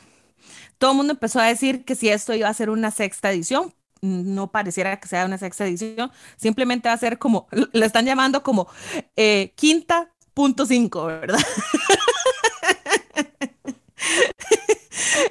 Todo 0.76 0.92
el 0.92 0.96
mundo 0.98 1.14
empezó 1.14 1.40
a 1.40 1.44
decir 1.46 1.84
que 1.84 1.94
si 1.94 2.10
esto 2.10 2.34
iba 2.34 2.48
a 2.48 2.54
ser 2.54 2.70
una 2.70 2.90
sexta 2.90 3.32
edición, 3.32 3.74
no 4.00 4.52
pareciera 4.52 5.00
que 5.00 5.08
sea 5.08 5.24
una 5.24 5.38
sexta 5.38 5.66
edición, 5.66 6.12
simplemente 6.36 6.88
va 6.88 6.94
a 6.94 6.98
ser 6.98 7.18
como, 7.18 7.48
le 7.72 7.86
están 7.86 8.04
llamando 8.04 8.42
como 8.42 8.68
eh, 9.16 9.52
quinta 9.56 10.10
punto 10.34 10.66
cinco, 10.66 11.06
¿verdad? 11.06 11.38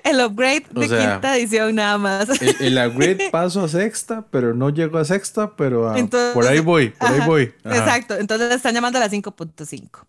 el 0.09 0.25
upgrade 0.25 0.65
de 0.71 0.87
quinta 0.87 1.37
edición 1.37 1.75
nada 1.75 1.97
más. 1.97 2.29
El, 2.59 2.77
upgrade 2.87 3.29
pasó 3.31 3.65
a 3.65 3.67
sexta, 3.67 4.25
pero 4.29 4.53
no 4.53 4.69
llegó 4.69 4.97
a 4.97 5.05
sexta, 5.05 5.55
pero 5.55 5.93
por 6.33 6.47
ahí 6.47 6.59
voy, 6.59 6.89
por 6.89 7.09
ahí 7.09 7.21
voy. 7.25 7.53
Exacto, 7.63 8.15
entonces 8.15 8.51
están 8.51 8.73
llamando 8.73 8.97
a 8.97 9.01
la 9.01 9.09
5.5. 9.09 10.05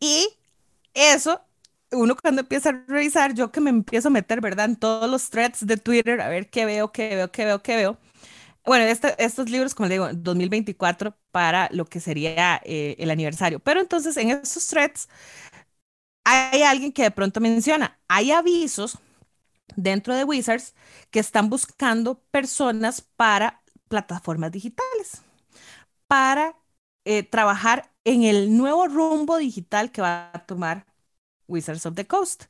Y 0.00 0.28
eso, 0.94 1.40
uno 1.90 2.16
cuando 2.20 2.42
empieza 2.42 2.70
a 2.70 2.84
revisar, 2.86 3.34
yo 3.34 3.50
que 3.50 3.60
me 3.60 3.70
empiezo 3.70 4.08
a 4.08 4.10
meter, 4.10 4.40
¿verdad? 4.40 4.66
En 4.66 4.76
todos 4.76 5.10
los 5.10 5.30
threads 5.30 5.66
de 5.66 5.76
Twitter, 5.76 6.20
a 6.20 6.28
ver 6.28 6.50
qué 6.50 6.64
veo, 6.64 6.92
qué 6.92 7.14
veo, 7.16 7.30
qué 7.30 7.44
veo, 7.44 7.62
qué 7.62 7.76
veo. 7.76 7.98
Bueno, 8.64 8.84
este, 8.84 9.14
estos 9.18 9.50
libros, 9.50 9.74
como 9.74 9.88
le 9.88 9.94
digo, 9.94 10.08
2024 10.12 11.16
para 11.32 11.68
lo 11.72 11.84
que 11.84 11.98
sería 12.00 12.60
eh, 12.64 12.94
el 12.98 13.10
aniversario. 13.10 13.58
Pero 13.58 13.80
entonces 13.80 14.16
en 14.16 14.30
esos 14.30 14.66
threads 14.68 15.08
hay 16.24 16.62
alguien 16.62 16.92
que 16.92 17.02
de 17.02 17.10
pronto 17.10 17.40
menciona, 17.40 17.98
hay 18.08 18.30
avisos 18.30 18.98
dentro 19.76 20.14
de 20.14 20.24
Wizards 20.24 20.74
que 21.10 21.20
están 21.20 21.50
buscando 21.50 22.20
personas 22.30 23.00
para 23.02 23.62
plataformas 23.88 24.52
digitales, 24.52 25.22
para 26.06 26.56
eh, 27.04 27.22
trabajar 27.22 27.90
en 28.04 28.24
el 28.24 28.56
nuevo 28.56 28.86
rumbo 28.88 29.36
digital 29.38 29.92
que 29.92 30.02
va 30.02 30.30
a 30.32 30.46
tomar 30.46 30.86
Wizards 31.48 31.86
of 31.86 31.94
the 31.94 32.06
Coast. 32.06 32.44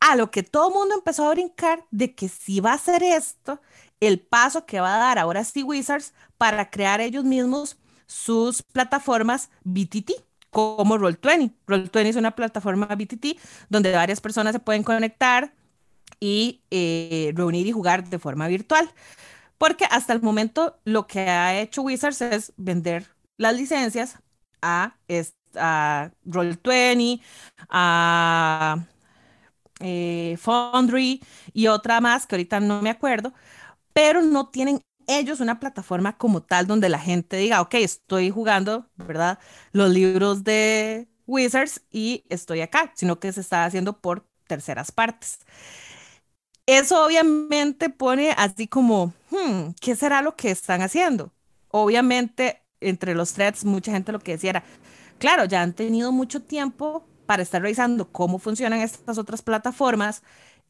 A 0.00 0.16
lo 0.16 0.30
que 0.30 0.42
todo 0.42 0.68
el 0.68 0.74
mundo 0.74 0.94
empezó 0.94 1.26
a 1.26 1.34
brincar 1.34 1.84
de 1.90 2.14
que 2.14 2.28
si 2.28 2.60
va 2.60 2.74
a 2.74 2.78
ser 2.78 3.02
esto, 3.02 3.60
el 4.00 4.20
paso 4.20 4.66
que 4.66 4.80
va 4.80 4.96
a 4.96 4.98
dar 4.98 5.18
ahora 5.18 5.44
sí 5.44 5.62
Wizards 5.62 6.12
para 6.38 6.70
crear 6.70 7.00
ellos 7.00 7.24
mismos 7.24 7.76
sus 8.06 8.62
plataformas 8.62 9.50
BTT 9.64 10.12
como 10.50 10.98
Roll20. 10.98 11.54
Roll20 11.66 12.06
es 12.06 12.16
una 12.16 12.32
plataforma 12.32 12.86
BTT 12.86 13.38
donde 13.70 13.92
varias 13.92 14.20
personas 14.20 14.52
se 14.52 14.60
pueden 14.60 14.82
conectar 14.82 15.54
y 16.20 16.62
eh, 16.70 17.32
reunir 17.34 17.66
y 17.66 17.72
jugar 17.72 18.08
de 18.08 18.18
forma 18.18 18.48
virtual. 18.48 18.90
Porque 19.58 19.86
hasta 19.90 20.12
el 20.12 20.22
momento 20.22 20.78
lo 20.84 21.06
que 21.06 21.20
ha 21.22 21.60
hecho 21.60 21.82
Wizards 21.82 22.22
es 22.22 22.52
vender 22.56 23.08
las 23.38 23.56
licencias 23.56 24.18
a, 24.62 24.96
a 25.56 26.10
Roll20, 26.26 27.22
a 27.70 28.86
eh, 29.80 30.36
Foundry 30.38 31.22
y 31.52 31.66
otra 31.68 32.00
más 32.00 32.26
que 32.26 32.36
ahorita 32.36 32.60
no 32.60 32.82
me 32.82 32.90
acuerdo, 32.90 33.32
pero 33.92 34.22
no 34.22 34.48
tienen 34.50 34.80
ellos 35.08 35.40
una 35.40 35.60
plataforma 35.60 36.16
como 36.18 36.42
tal 36.42 36.66
donde 36.66 36.88
la 36.88 36.98
gente 36.98 37.36
diga, 37.36 37.60
ok, 37.62 37.74
estoy 37.76 38.30
jugando, 38.30 38.88
¿verdad? 38.96 39.38
Los 39.72 39.90
libros 39.92 40.44
de 40.44 41.08
Wizards 41.26 41.82
y 41.90 42.24
estoy 42.28 42.60
acá, 42.62 42.92
sino 42.96 43.20
que 43.20 43.32
se 43.32 43.40
está 43.40 43.64
haciendo 43.64 44.00
por 44.00 44.26
terceras 44.46 44.92
partes. 44.92 45.40
Eso 46.66 47.04
obviamente 47.04 47.90
pone 47.90 48.32
así 48.36 48.68
como, 48.68 49.12
hmm, 49.30 49.72
¿qué 49.80 49.96
será 49.96 50.22
lo 50.22 50.36
que 50.36 50.50
están 50.50 50.80
haciendo? 50.82 51.32
Obviamente, 51.68 52.62
entre 52.80 53.14
los 53.14 53.32
threads, 53.34 53.64
mucha 53.64 53.92
gente 53.92 54.12
lo 54.12 54.20
que 54.20 54.32
decía 54.32 54.50
era, 54.50 54.64
claro, 55.18 55.44
ya 55.44 55.62
han 55.62 55.74
tenido 55.74 56.12
mucho 56.12 56.42
tiempo 56.42 57.04
para 57.26 57.42
estar 57.42 57.62
revisando 57.62 58.10
cómo 58.12 58.38
funcionan 58.38 58.80
estas 58.80 59.18
otras 59.18 59.42
plataformas, 59.42 60.22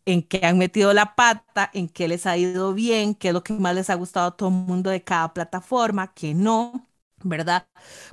en 0.07 0.23
qué 0.23 0.45
han 0.47 0.59
metido 0.59 0.93
la 0.95 1.15
pata, 1.15 1.71
en 1.75 1.89
qué 1.89 2.09
les 2.09 2.27
ha 2.27 2.37
ido 2.37 2.75
bien, 2.75 3.15
qué 3.15 3.29
es 3.29 3.35
lo 3.35 3.45
que 3.45 3.53
más 3.55 3.75
les 3.75 3.91
ha 3.91 3.95
gustado 3.95 4.29
a 4.29 4.37
todo 4.37 4.49
el 4.49 4.55
mundo 4.57 4.91
de 4.91 5.05
cada 5.05 5.33
plataforma, 5.35 6.13
qué 6.15 6.35
no, 6.35 6.89
¿verdad? 7.23 7.67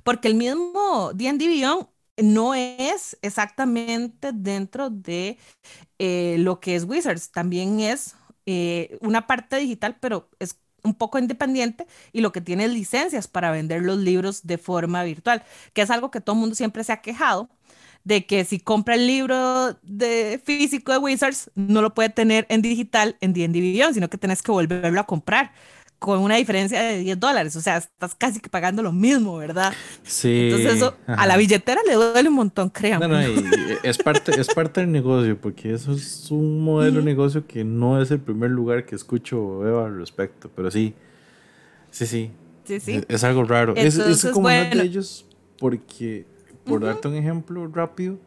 Porque 0.04 0.28
el 0.28 0.36
mismo 0.36 1.12
D&D 1.14 1.48
Beyond 1.48 1.88
no 2.24 2.54
es 2.56 3.18
exactamente 3.22 4.32
dentro 4.34 4.90
de 4.90 5.38
eh, 6.00 6.38
lo 6.40 6.60
que 6.60 6.76
es 6.76 6.84
Wizards, 6.84 7.32
también 7.32 7.80
es 7.80 8.16
eh, 8.46 8.98
una 9.02 9.28
parte 9.28 9.58
digital, 9.58 9.98
pero 10.00 10.30
es 10.40 10.60
un 10.84 10.96
poco 10.96 11.20
independiente 11.20 11.86
y 12.14 12.22
lo 12.22 12.32
que 12.32 12.42
tiene 12.42 12.66
es 12.66 12.72
licencias 12.72 13.28
para 13.28 13.52
vender 13.52 13.82
los 13.82 13.98
libros 13.98 14.48
de 14.48 14.58
forma 14.58 15.04
virtual, 15.04 15.44
que 15.74 15.82
es 15.82 15.90
algo 15.90 16.12
que 16.12 16.22
todo 16.22 16.36
el 16.36 16.40
mundo 16.40 16.56
siempre 16.56 16.84
se 16.84 16.94
ha 16.94 17.02
quejado 17.02 17.50
de 18.04 18.26
que 18.26 18.46
si 18.46 18.60
compra 18.60 18.96
el 18.96 19.08
libro 19.08 19.74
de 19.84 20.42
físico 20.44 20.92
de 20.92 20.98
Wizards, 21.00 21.52
no 21.56 21.82
lo 21.82 21.94
puede 21.94 22.10
tener 22.10 22.46
en 22.50 22.62
digital 22.62 23.18
en 23.22 23.34
D&D 23.34 23.60
Beyond, 23.60 23.94
sino 23.94 24.10
que 24.10 24.18
tienes 24.18 24.42
que 24.42 24.52
volverlo 24.52 25.00
a 25.00 25.06
comprar 25.06 25.52
con 26.00 26.20
una 26.20 26.38
diferencia 26.38 26.82
de 26.82 27.00
10 27.00 27.20
dólares. 27.20 27.56
O 27.56 27.62
sea, 27.62 27.78
estás 27.78 28.16
casi 28.16 28.40
que 28.40 28.50
pagando 28.50 28.82
lo 28.82 28.92
mismo, 28.92 29.38
¿verdad? 29.38 29.74
Sí. 30.04 30.50
Entonces 30.50 30.78
eso 30.78 30.96
a 31.06 31.28
la 31.28 31.38
billetera 31.38 31.82
le 31.86 31.94
duele 31.94 32.30
un 32.30 32.36
montón, 32.36 32.70
créanme. 32.70 33.08
No, 33.08 33.16
no, 33.16 33.20
es, 33.84 33.98
parte, 33.98 34.40
es 34.40 34.48
parte 34.48 34.82
del 34.82 34.92
negocio, 34.92 35.40
porque 35.40 35.74
eso 35.74 35.92
es 35.92 36.32
un 36.32 36.64
modelo 36.64 37.00
de 37.00 37.06
negocio 37.06 37.46
que 37.46 37.64
no 37.64 38.02
es 38.02 38.10
el 38.12 38.20
primer 38.20 38.50
lugar 38.50 38.86
que 38.86 38.96
escucho 38.96 39.68
Eva 39.68 39.86
al 39.86 39.98
respecto, 39.98 40.50
pero 40.56 40.72
sí, 40.72 40.96
sí, 41.92 42.08
sí. 42.08 42.32
Sí, 42.64 42.80
sí. 42.80 43.04
Es, 43.08 43.24
algo 43.24 43.44
raro. 43.44 43.74
es, 43.76 43.98
como 44.32 44.48
uno 44.48 44.50
de 44.50 44.82
ellos, 44.84 45.26
porque, 45.58 46.26
por 46.64 46.84
darte 46.84 47.08
un 47.08 47.16
ejemplo 47.16 47.68
rápido, 47.68 48.20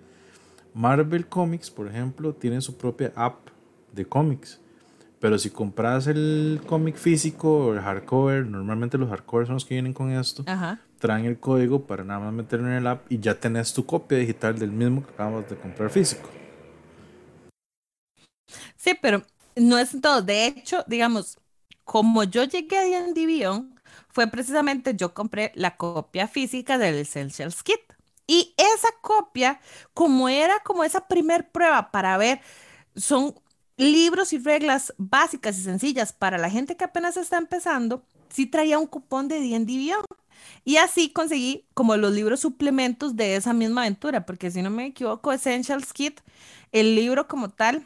Marvel 0.74 1.26
Comics, 1.26 1.70
por 1.70 1.86
ejemplo, 1.86 2.34
tiene 2.34 2.60
su 2.60 2.76
propia 2.76 3.12
app 3.14 3.48
de 3.92 4.04
cómics. 4.04 4.61
Pero 5.22 5.38
si 5.38 5.50
compras 5.50 6.08
el 6.08 6.60
cómic 6.66 6.96
físico 6.96 7.66
o 7.66 7.74
el 7.74 7.80
hardcover, 7.80 8.44
normalmente 8.44 8.98
los 8.98 9.08
hardcovers 9.08 9.46
son 9.46 9.54
los 9.54 9.64
que 9.64 9.74
vienen 9.74 9.92
con 9.92 10.10
esto, 10.10 10.44
traen 10.98 11.26
el 11.26 11.38
código 11.38 11.86
para 11.86 12.02
nada 12.02 12.18
más 12.18 12.32
meterlo 12.32 12.66
en 12.66 12.72
el 12.72 12.86
app 12.88 13.06
y 13.08 13.20
ya 13.20 13.38
tenés 13.38 13.72
tu 13.72 13.86
copia 13.86 14.18
digital 14.18 14.58
del 14.58 14.72
mismo 14.72 15.06
que 15.06 15.12
acabas 15.12 15.48
de 15.48 15.54
comprar 15.54 15.90
físico. 15.90 16.28
Sí, 18.74 18.98
pero 19.00 19.22
no 19.54 19.78
es 19.78 19.92
todo. 20.00 20.22
De 20.22 20.46
hecho, 20.46 20.82
digamos, 20.88 21.38
como 21.84 22.24
yo 22.24 22.42
llegué 22.42 22.78
a 22.78 22.82
D&D 22.82 23.24
Beyond, 23.24 23.78
fue 24.08 24.26
precisamente 24.26 24.96
yo 24.96 25.14
compré 25.14 25.52
la 25.54 25.76
copia 25.76 26.26
física 26.26 26.78
del 26.78 26.96
Essentials 26.96 27.62
Kit. 27.62 27.78
Y 28.26 28.56
esa 28.56 28.88
copia, 29.00 29.60
como 29.94 30.28
era 30.28 30.58
como 30.64 30.82
esa 30.82 31.06
primer 31.06 31.48
prueba 31.52 31.92
para 31.92 32.16
ver, 32.16 32.40
son 32.96 33.36
libros 33.82 34.32
y 34.32 34.38
reglas 34.38 34.94
básicas 34.98 35.58
y 35.58 35.62
sencillas 35.62 36.12
para 36.12 36.38
la 36.38 36.50
gente 36.50 36.76
que 36.76 36.84
apenas 36.84 37.16
está 37.16 37.38
empezando, 37.38 38.04
sí 38.28 38.46
traía 38.46 38.78
un 38.78 38.86
cupón 38.86 39.28
de 39.28 39.40
D&D. 39.40 39.94
Y 40.64 40.76
así 40.76 41.10
conseguí 41.10 41.66
como 41.74 41.96
los 41.96 42.12
libros 42.12 42.40
suplementos 42.40 43.16
de 43.16 43.36
esa 43.36 43.52
misma 43.52 43.82
aventura, 43.82 44.26
porque 44.26 44.50
si 44.50 44.62
no 44.62 44.70
me 44.70 44.86
equivoco, 44.86 45.32
Essentials 45.32 45.92
Kit, 45.92 46.20
el 46.72 46.94
libro 46.94 47.28
como 47.28 47.48
tal, 47.48 47.84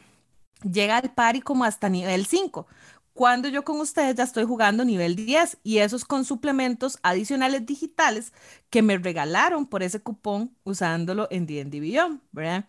llega 0.63 0.97
al 0.97 1.13
party 1.13 1.41
como 1.41 1.63
hasta 1.63 1.89
nivel 1.89 2.25
5. 2.25 2.67
Cuando 3.13 3.47
yo 3.47 3.63
con 3.63 3.79
ustedes 3.79 4.15
ya 4.15 4.23
estoy 4.23 4.43
jugando 4.45 4.85
nivel 4.85 5.15
10 5.15 5.57
y 5.63 5.79
esos 5.79 6.05
con 6.05 6.23
suplementos 6.23 6.99
adicionales 7.01 7.65
digitales 7.65 8.31
que 8.69 8.83
me 8.83 8.97
regalaron 8.97 9.65
por 9.65 9.81
ese 9.81 9.99
cupón 9.99 10.55
usándolo 10.63 11.27
en 11.31 11.47
D&D 11.47 11.79
Beyond, 11.79 12.21
¿verdad? 12.31 12.65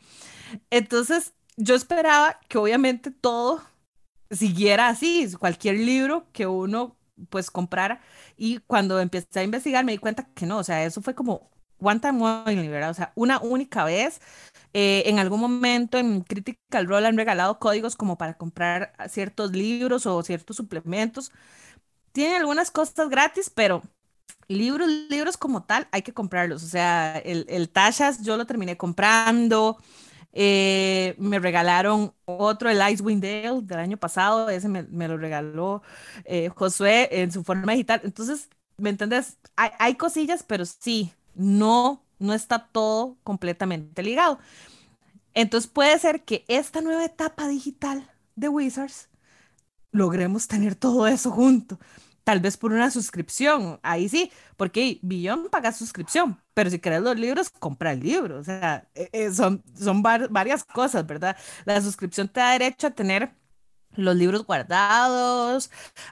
Entonces, 0.70 1.34
yo 1.58 1.76
esperaba 1.76 2.40
que 2.48 2.58
obviamente 2.58 3.12
todo 3.12 3.62
siguiera 4.30 4.88
así, 4.88 5.28
cualquier 5.38 5.76
libro 5.78 6.26
que 6.32 6.46
uno 6.46 6.96
pues 7.30 7.50
comprara 7.50 8.00
y 8.36 8.58
cuando 8.60 9.00
empecé 9.00 9.40
a 9.40 9.44
investigar 9.44 9.84
me 9.84 9.92
di 9.92 9.98
cuenta 9.98 10.28
que 10.34 10.46
no, 10.46 10.58
o 10.58 10.64
sea, 10.64 10.84
eso 10.84 11.02
fue 11.02 11.14
como 11.14 11.50
one 11.80 12.00
time 12.00 12.22
only, 12.24 12.68
¿verdad? 12.68 12.90
O 12.90 12.94
sea, 12.94 13.12
una 13.16 13.40
única 13.40 13.84
vez. 13.84 14.20
Eh, 14.74 15.04
en 15.06 15.18
algún 15.20 15.40
momento 15.40 15.98
en 15.98 16.22
Critical 16.22 16.86
Role 16.88 17.06
han 17.08 17.16
regalado 17.18 17.58
códigos 17.60 17.96
como 17.96 18.18
para 18.18 18.36
comprar 18.38 18.94
ciertos 19.10 19.52
libros 19.52 20.06
o 20.06 20.22
ciertos 20.22 20.56
suplementos. 20.56 21.32
Tienen 22.12 22.36
algunas 22.36 22.70
cosas 22.70 23.08
gratis, 23.08 23.50
pero 23.54 23.82
libros, 24.48 24.88
libros 25.10 25.36
como 25.36 25.64
tal, 25.64 25.88
hay 25.92 26.02
que 26.02 26.14
comprarlos. 26.14 26.64
O 26.64 26.68
sea, 26.68 27.18
el, 27.18 27.46
el 27.48 27.70
Tashas 27.70 28.22
yo 28.22 28.36
lo 28.36 28.46
terminé 28.46 28.76
comprando. 28.76 29.78
Eh, 30.32 31.14
me 31.18 31.38
regalaron 31.38 32.12
otro, 32.26 32.70
el 32.70 32.80
Icewind 32.92 33.22
Dale 33.22 33.62
del 33.62 33.78
año 33.78 33.96
pasado, 33.96 34.48
ese 34.50 34.68
me, 34.68 35.08
lo 35.08 35.16
regaló 35.16 35.82
eh, 36.24 36.50
Josué 36.50 37.08
en 37.22 37.32
su 37.32 37.44
forma 37.44 37.72
digital. 37.72 38.00
Entonces, 38.04 38.48
¿me 38.76 38.90
entiendes? 38.90 39.38
Hay, 39.56 39.70
hay, 39.78 39.94
cosillas, 39.96 40.42
pero 40.42 40.64
sí, 40.64 41.12
no, 41.34 42.02
no 42.18 42.34
está 42.34 42.68
todo 42.68 43.16
completamente 43.24 44.02
ligado. 44.02 44.38
Entonces 45.34 45.70
puede 45.70 45.98
ser 45.98 46.24
que 46.24 46.44
esta 46.48 46.80
nueva 46.80 47.04
etapa 47.04 47.48
digital 47.48 48.10
de 48.36 48.48
Wizards 48.48 49.08
logremos 49.92 50.48
tener 50.48 50.74
todo 50.74 51.06
eso 51.06 51.30
junto 51.30 51.78
tal 52.28 52.40
vez 52.40 52.58
por 52.58 52.74
una 52.74 52.90
suscripción, 52.90 53.80
ahí 53.82 54.06
sí, 54.06 54.30
porque 54.58 54.98
Billón 55.00 55.48
paga 55.50 55.72
suscripción, 55.72 56.38
pero 56.52 56.68
si 56.68 56.78
querés 56.78 57.00
los 57.00 57.18
libros, 57.18 57.48
compra 57.48 57.92
el 57.92 58.00
libro, 58.00 58.38
o 58.38 58.44
sea, 58.44 58.86
eh, 58.94 59.32
son, 59.32 59.64
son 59.74 60.02
varias 60.02 60.62
cosas, 60.62 61.06
¿verdad? 61.06 61.38
La 61.64 61.80
suscripción 61.80 62.28
te 62.28 62.40
da 62.40 62.52
derecho 62.52 62.88
a 62.88 62.90
tener 62.90 63.32
los 63.96 64.14
libros 64.14 64.44
guardados, 64.44 65.70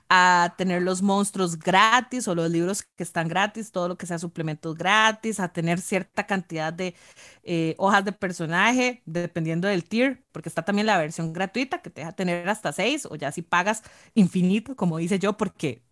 a 0.08 0.54
tener 0.56 0.82
los 0.82 1.02
monstruos 1.02 1.58
gratis 1.58 2.26
o 2.28 2.34
los 2.34 2.50
libros 2.50 2.82
que 2.82 3.02
están 3.02 3.28
gratis, 3.28 3.70
todo 3.70 3.88
lo 3.88 3.98
que 3.98 4.06
sea 4.06 4.18
suplementos 4.18 4.74
gratis, 4.74 5.38
a 5.38 5.52
tener 5.52 5.80
cierta 5.80 6.26
cantidad 6.26 6.72
de 6.72 6.94
eh, 7.42 7.74
hojas 7.78 8.04
de 8.04 8.12
personaje, 8.12 9.02
dependiendo 9.04 9.68
del 9.68 9.84
tier, 9.84 10.24
porque 10.32 10.48
está 10.48 10.64
también 10.64 10.86
la 10.86 10.98
versión 10.98 11.32
gratuita 11.32 11.82
que 11.82 11.90
te 11.90 12.00
deja 12.00 12.12
tener 12.12 12.48
hasta 12.48 12.72
seis, 12.72 13.06
o 13.06 13.16
ya 13.16 13.30
si 13.32 13.42
pagas 13.42 13.82
infinito, 14.14 14.74
como 14.76 14.98
dice 14.98 15.18
yo, 15.18 15.36
porque 15.36 15.85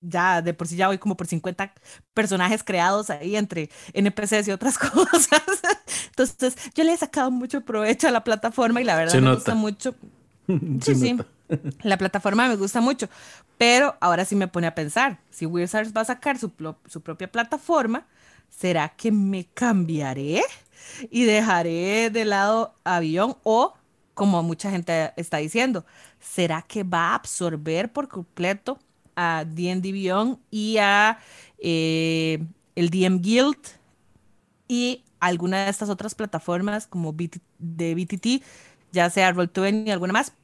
ya 0.00 0.42
de 0.42 0.54
por 0.54 0.68
sí 0.68 0.76
ya 0.76 0.88
voy 0.88 0.98
como 0.98 1.16
por 1.16 1.26
50 1.26 1.72
personajes 2.14 2.62
creados 2.62 3.10
ahí 3.10 3.36
entre 3.36 3.70
NPCs 3.92 4.48
y 4.48 4.52
otras 4.52 4.78
cosas. 4.78 5.42
Entonces, 6.08 6.56
yo 6.74 6.84
le 6.84 6.92
he 6.92 6.96
sacado 6.96 7.30
mucho 7.30 7.62
provecho 7.62 8.08
a 8.08 8.10
la 8.10 8.24
plataforma 8.24 8.80
y 8.80 8.84
la 8.84 8.96
verdad 8.96 9.20
me 9.20 9.34
gusta 9.34 9.54
mucho. 9.54 9.94
Sí, 10.80 10.94
sí. 10.94 11.14
La 11.82 11.98
plataforma 11.98 12.48
me 12.48 12.56
gusta 12.56 12.80
mucho, 12.80 13.06
pero 13.58 13.96
ahora 14.00 14.24
sí 14.24 14.34
me 14.34 14.48
pone 14.48 14.66
a 14.66 14.74
pensar, 14.74 15.18
si 15.28 15.44
Wizards 15.44 15.92
va 15.94 16.00
a 16.00 16.06
sacar 16.06 16.38
su, 16.38 16.50
su 16.86 17.02
propia 17.02 17.30
plataforma, 17.30 18.06
¿será 18.48 18.88
que 18.88 19.12
me 19.12 19.44
cambiaré 19.44 20.42
y 21.10 21.24
dejaré 21.24 22.08
de 22.08 22.24
lado 22.24 22.74
avión 22.82 23.36
o, 23.42 23.74
como 24.14 24.42
mucha 24.42 24.70
gente 24.70 25.12
está 25.16 25.36
diciendo, 25.36 25.84
¿será 26.18 26.62
que 26.62 26.82
va 26.82 27.10
a 27.10 27.16
absorber 27.16 27.92
por 27.92 28.08
completo 28.08 28.78
a 29.20 29.44
D&D 29.44 29.90
Beyond 29.90 30.38
y 30.48 30.76
a 30.78 31.18
eh, 31.58 32.38
el 32.76 32.88
DM 32.88 33.20
Guild 33.20 33.58
y 34.68 35.02
alguna 35.18 35.64
de 35.64 35.70
estas 35.70 35.88
otras 35.88 36.14
plataformas 36.14 36.86
como 36.86 37.12
de 37.58 37.94
BTT, 37.96 38.44
ya 38.92 39.10
sea 39.10 39.34
Roll20 39.34 39.88
y 39.88 39.90
alguna 39.90 40.12
más, 40.12 40.34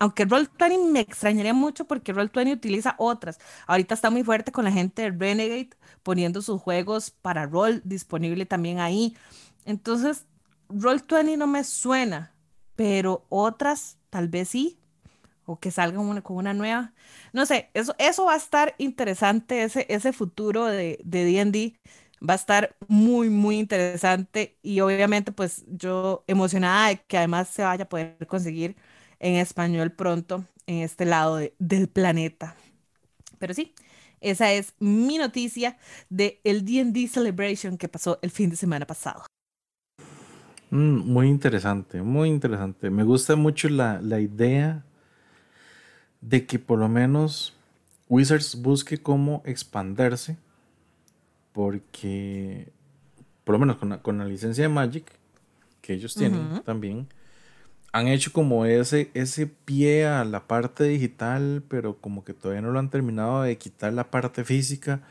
aunque 0.00 0.26
Roll20 0.26 0.90
me 0.90 0.98
extrañaría 0.98 1.54
mucho 1.54 1.84
porque 1.84 2.12
Roll20 2.12 2.52
utiliza 2.52 2.96
otras. 2.98 3.38
Ahorita 3.68 3.94
está 3.94 4.10
muy 4.10 4.24
fuerte 4.24 4.50
con 4.50 4.64
la 4.64 4.72
gente 4.72 5.02
de 5.02 5.10
Renegade 5.10 5.70
poniendo 6.02 6.42
sus 6.42 6.60
juegos 6.60 7.12
para 7.12 7.46
Roll 7.46 7.80
disponible 7.84 8.44
también 8.44 8.80
ahí. 8.80 9.16
Entonces, 9.66 10.26
Roll20 10.68 11.38
no 11.38 11.46
me 11.46 11.62
suena, 11.62 12.34
pero 12.74 13.24
otras 13.28 13.98
tal 14.10 14.26
vez 14.26 14.48
sí, 14.48 14.79
o 15.50 15.58
que 15.58 15.70
salgan 15.70 16.00
una, 16.00 16.22
con 16.22 16.36
una 16.36 16.54
nueva. 16.54 16.92
No 17.32 17.46
sé, 17.46 17.70
eso, 17.74 17.94
eso 17.98 18.24
va 18.26 18.34
a 18.34 18.36
estar 18.36 18.74
interesante, 18.78 19.62
ese, 19.64 19.86
ese 19.88 20.12
futuro 20.12 20.64
de 20.66 21.00
D&D 21.04 21.74
va 22.28 22.34
a 22.34 22.36
estar 22.36 22.76
muy, 22.88 23.30
muy 23.30 23.58
interesante 23.58 24.58
y 24.62 24.80
obviamente 24.80 25.32
pues 25.32 25.64
yo 25.68 26.24
emocionada 26.26 26.88
de 26.88 27.00
que 27.06 27.18
además 27.18 27.48
se 27.48 27.62
vaya 27.62 27.84
a 27.84 27.88
poder 27.88 28.26
conseguir 28.26 28.76
en 29.18 29.36
español 29.36 29.92
pronto 29.92 30.44
en 30.66 30.82
este 30.82 31.04
lado 31.04 31.40
del 31.58 31.88
planeta. 31.88 32.56
Pero 33.38 33.54
sí, 33.54 33.74
esa 34.20 34.52
es 34.52 34.74
mi 34.78 35.18
noticia 35.18 35.78
de 36.10 36.40
el 36.44 36.64
D&D 36.64 37.08
Celebration 37.08 37.78
que 37.78 37.88
pasó 37.88 38.18
el 38.22 38.30
fin 38.30 38.50
de 38.50 38.56
semana 38.56 38.86
pasado. 38.86 39.24
Mm, 40.70 40.98
muy 41.12 41.28
interesante, 41.28 42.00
muy 42.02 42.28
interesante. 42.28 42.90
Me 42.90 43.02
gusta 43.02 43.34
mucho 43.34 43.68
la, 43.68 44.00
la, 44.00 44.20
idea 44.20 44.84
de 46.20 46.46
que 46.46 46.58
por 46.58 46.78
lo 46.78 46.88
menos 46.88 47.54
Wizards 48.08 48.60
busque 48.60 48.98
cómo 48.98 49.42
expandirse, 49.44 50.36
porque 51.52 52.72
por 53.44 53.54
lo 53.54 53.58
menos 53.58 53.76
con 53.76 53.88
la, 53.90 54.02
con 54.02 54.18
la 54.18 54.24
licencia 54.24 54.62
de 54.62 54.68
Magic, 54.68 55.06
que 55.80 55.94
ellos 55.94 56.14
tienen 56.14 56.62
también, 56.64 57.08
han 57.92 58.08
hecho 58.08 58.32
como 58.32 58.64
ese, 58.66 59.10
ese 59.14 59.46
pie 59.46 60.06
a 60.06 60.24
la 60.24 60.46
parte 60.46 60.84
digital, 60.84 61.62
pero 61.68 61.96
como 61.96 62.24
que 62.24 62.34
todavía 62.34 62.62
no 62.62 62.70
lo 62.70 62.78
han 62.78 62.90
terminado 62.90 63.42
de 63.42 63.58
quitar 63.58 63.92
la 63.92 64.10
parte 64.10 64.44
física. 64.44 65.02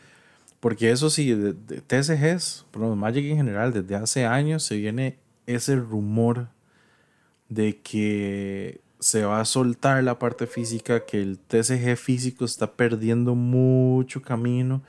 Porque 0.59 0.91
eso 0.91 1.09
sí, 1.09 1.33
de, 1.33 1.53
TSGs, 1.53 2.65
por 2.71 2.81
lo 2.81 2.95
Magic 2.95 3.25
en 3.25 3.37
general, 3.37 3.73
desde 3.73 3.95
hace 3.95 4.25
años 4.25 4.63
se 4.63 4.75
viene 4.75 5.17
ese 5.45 5.75
rumor 5.75 6.49
de 7.49 7.77
que 7.81 8.81
se 8.99 9.23
va 9.23 9.39
a 9.39 9.45
soltar 9.45 10.03
la 10.03 10.19
parte 10.19 10.45
física, 10.45 11.05
que 11.05 11.21
el 11.21 11.39
TCG 11.39 11.95
físico 11.95 12.45
está 12.45 12.73
perdiendo 12.73 13.33
mucho 13.33 14.21
camino, 14.21 14.81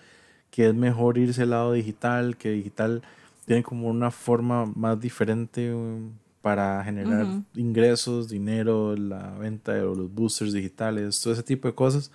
que 0.51 0.69
es 0.69 0.75
mejor 0.75 1.17
irse 1.17 1.43
al 1.43 1.51
lado 1.51 1.73
digital, 1.73 2.37
que 2.37 2.51
digital 2.51 3.03
tiene 3.47 3.63
como 3.63 3.89
una 3.89 4.11
forma 4.11 4.67
más 4.67 5.01
diferente 5.01 5.73
um, 5.73 6.11
para 6.43 6.83
generar 6.83 7.27
ingresos, 7.55 8.29
dinero, 8.29 8.97
la 8.97 9.31
venta 9.39 9.75
de 9.75 9.83
los 9.83 10.13
boosters 10.13 10.53
digitales, 10.53 11.21
todo 11.21 11.33
ese 11.33 11.43
tipo 11.43 11.69
de 11.69 11.75
cosas. 11.75 12.11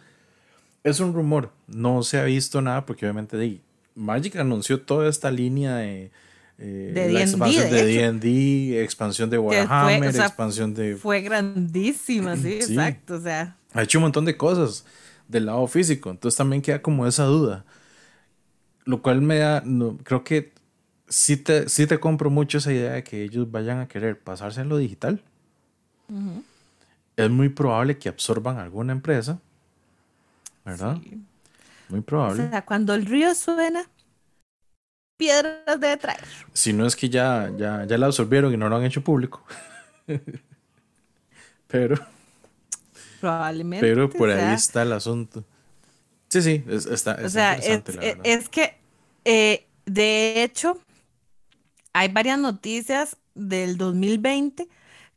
Es 0.83 0.99
un 0.99 1.13
rumor, 1.13 1.51
no 1.67 2.03
se 2.03 2.19
ha 2.19 2.23
visto 2.25 2.61
nada 2.61 2.85
porque 2.85 3.05
obviamente 3.05 3.61
Magic 3.95 4.35
anunció 4.35 4.81
toda 4.81 5.09
esta 5.09 5.31
línea 5.31 5.77
de 5.77 6.11
eh, 6.57 6.91
de 6.93 7.11
la 7.11 7.21
expansión 7.21 7.69
de 7.69 7.85
D&D, 7.85 8.83
expansión 8.83 9.29
de 9.29 9.37
Warhammer, 9.37 10.15
expansión 10.15 10.73
de... 10.73 10.95
Fue 10.95 11.21
grandísima, 11.21 12.37
sí, 12.37 12.53
exacto, 12.53 13.15
o 13.15 13.21
sea... 13.21 13.57
Ha 13.73 13.83
hecho 13.83 13.97
un 13.97 14.03
montón 14.03 14.23
de 14.23 14.37
cosas 14.37 14.85
del 15.27 15.47
lado 15.47 15.67
físico, 15.67 16.09
entonces 16.09 16.37
también 16.37 16.61
queda 16.61 16.81
como 16.81 17.05
esa 17.07 17.25
duda. 17.25 17.65
Lo 18.85 19.01
cual 19.01 19.21
me 19.21 19.39
da, 19.39 19.61
no, 19.65 19.97
creo 20.03 20.23
que 20.23 20.53
sí 21.09 21.37
te, 21.37 21.67
sí 21.69 21.87
te 21.87 21.99
compro 21.99 22.29
mucho 22.29 22.59
esa 22.59 22.71
idea 22.71 22.93
de 22.93 23.03
que 23.03 23.23
ellos 23.23 23.51
vayan 23.51 23.79
a 23.79 23.87
querer 23.87 24.19
pasarse 24.19 24.61
en 24.61 24.69
lo 24.69 24.77
digital. 24.77 25.21
Es 27.17 27.29
muy 27.29 27.49
probable 27.49 27.97
que 27.97 28.09
absorban 28.09 28.59
alguna 28.59 28.93
empresa, 28.93 29.39
¿verdad? 30.63 30.99
Muy 31.89 32.01
probable. 32.01 32.43
O 32.43 32.49
sea, 32.49 32.63
cuando 32.63 32.93
el 32.93 33.05
río 33.05 33.33
suena, 33.35 33.89
piedras 35.17 35.79
debe 35.79 35.97
traer. 35.97 36.23
Si 36.53 36.73
no 36.73 36.85
es 36.85 36.95
que 36.95 37.09
ya, 37.09 37.51
ya, 37.57 37.85
ya 37.85 37.97
la 37.97 38.07
absorbieron 38.07 38.53
y 38.53 38.57
no 38.57 38.69
lo 38.69 38.75
han 38.75 38.83
hecho 38.83 39.03
público. 39.03 39.43
pero. 41.67 41.95
Probablemente. 43.19 43.85
Pero 43.85 44.09
por 44.09 44.29
ahí 44.29 44.53
está 44.53 44.83
el 44.83 44.93
asunto. 44.93 45.43
Sí, 46.29 46.41
sí, 46.41 46.63
está, 46.67 47.17
o 47.23 47.29
sea, 47.29 47.53
es, 47.53 48.49
que, 48.49 48.75
eh, 49.23 49.67
de 49.85 50.43
hecho, 50.43 50.81
hay 51.93 52.09
varias 52.09 52.39
noticias 52.39 53.17
del 53.35 53.77
2020 53.77 54.67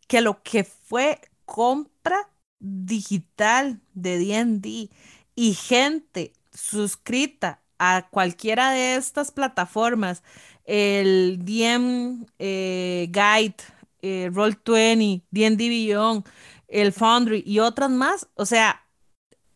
que 0.07 0.21
lo 0.21 0.43
que 0.43 0.65
fue 0.65 1.21
compra 1.45 2.29
digital 2.61 3.81
de 3.95 4.19
D&D 4.19 4.91
y 5.35 5.55
gente 5.55 6.33
suscrita 6.53 7.61
a 7.79 8.09
cualquiera 8.11 8.71
de 8.73 8.97
estas 8.97 9.31
plataformas, 9.31 10.23
el 10.65 11.39
DM 11.45 12.27
eh, 12.39 13.09
Guide, 13.11 13.57
eh, 14.03 14.31
Roll20, 14.33 15.23
D&D 15.31 15.69
Beyond, 15.69 16.27
el 16.69 16.93
Foundry 16.93 17.43
y 17.47 17.61
otras 17.61 17.91
más, 17.91 18.29
o 18.35 18.47
sea, 18.47 18.85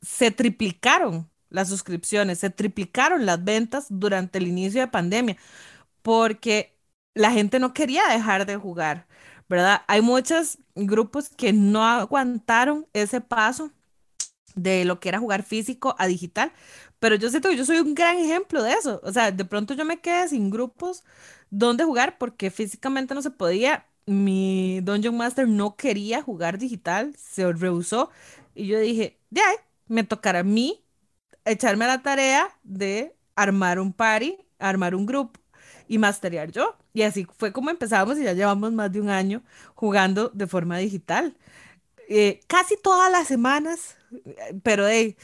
se 0.00 0.30
triplicaron 0.30 1.30
las 1.50 1.68
suscripciones, 1.68 2.38
se 2.38 2.50
triplicaron 2.50 3.26
las 3.26 3.44
ventas 3.44 3.86
durante 3.90 4.38
el 4.38 4.48
inicio 4.48 4.80
de 4.80 4.88
pandemia, 4.88 5.36
porque 6.02 6.76
la 7.14 7.30
gente 7.30 7.58
no 7.60 7.74
quería 7.74 8.06
dejar 8.08 8.46
de 8.46 8.56
jugar, 8.56 9.06
¿verdad? 9.48 9.82
Hay 9.86 10.00
muchos 10.00 10.58
grupos 10.74 11.28
que 11.28 11.52
no 11.52 11.84
aguantaron 11.84 12.86
ese 12.94 13.20
paso 13.20 13.70
de 14.54 14.84
lo 14.84 15.00
que 15.00 15.08
era 15.10 15.18
jugar 15.18 15.42
físico 15.42 15.94
a 15.98 16.06
digital, 16.06 16.52
pero 17.02 17.16
yo 17.16 17.30
siento 17.30 17.48
que 17.48 17.56
yo 17.56 17.64
soy 17.64 17.80
un 17.80 17.96
gran 17.96 18.16
ejemplo 18.18 18.62
de 18.62 18.74
eso. 18.74 19.00
O 19.02 19.12
sea, 19.12 19.32
de 19.32 19.44
pronto 19.44 19.74
yo 19.74 19.84
me 19.84 20.00
quedé 20.00 20.28
sin 20.28 20.50
grupos 20.50 21.02
donde 21.50 21.82
jugar 21.84 22.16
porque 22.16 22.48
físicamente 22.52 23.12
no 23.14 23.22
se 23.22 23.32
podía. 23.32 23.86
Mi 24.06 24.80
Dungeon 24.82 25.16
Master 25.16 25.48
no 25.48 25.74
quería 25.76 26.22
jugar 26.22 26.58
digital, 26.58 27.12
se 27.18 27.52
rehusó. 27.52 28.10
Y 28.54 28.68
yo 28.68 28.78
dije, 28.78 29.18
ya, 29.30 29.42
me 29.88 30.04
tocará 30.04 30.40
a 30.40 30.44
mí 30.44 30.84
echarme 31.44 31.86
a 31.86 31.88
la 31.88 32.02
tarea 32.02 32.48
de 32.62 33.16
armar 33.36 33.80
un 33.80 33.92
party, 33.92 34.38
armar 34.60 34.94
un 34.94 35.04
grupo 35.06 35.40
y 35.88 35.98
masterear 35.98 36.52
yo. 36.52 36.76
Y 36.94 37.02
así 37.02 37.26
fue 37.36 37.52
como 37.52 37.70
empezamos 37.70 38.16
y 38.18 38.24
ya 38.24 38.32
llevamos 38.34 38.72
más 38.72 38.92
de 38.92 39.00
un 39.00 39.10
año 39.10 39.42
jugando 39.74 40.30
de 40.34 40.46
forma 40.46 40.78
digital. 40.78 41.36
Eh, 42.08 42.40
casi 42.46 42.76
todas 42.82 43.10
las 43.10 43.28
semanas, 43.28 43.96
pero 44.62 44.88
hey, 44.88 45.16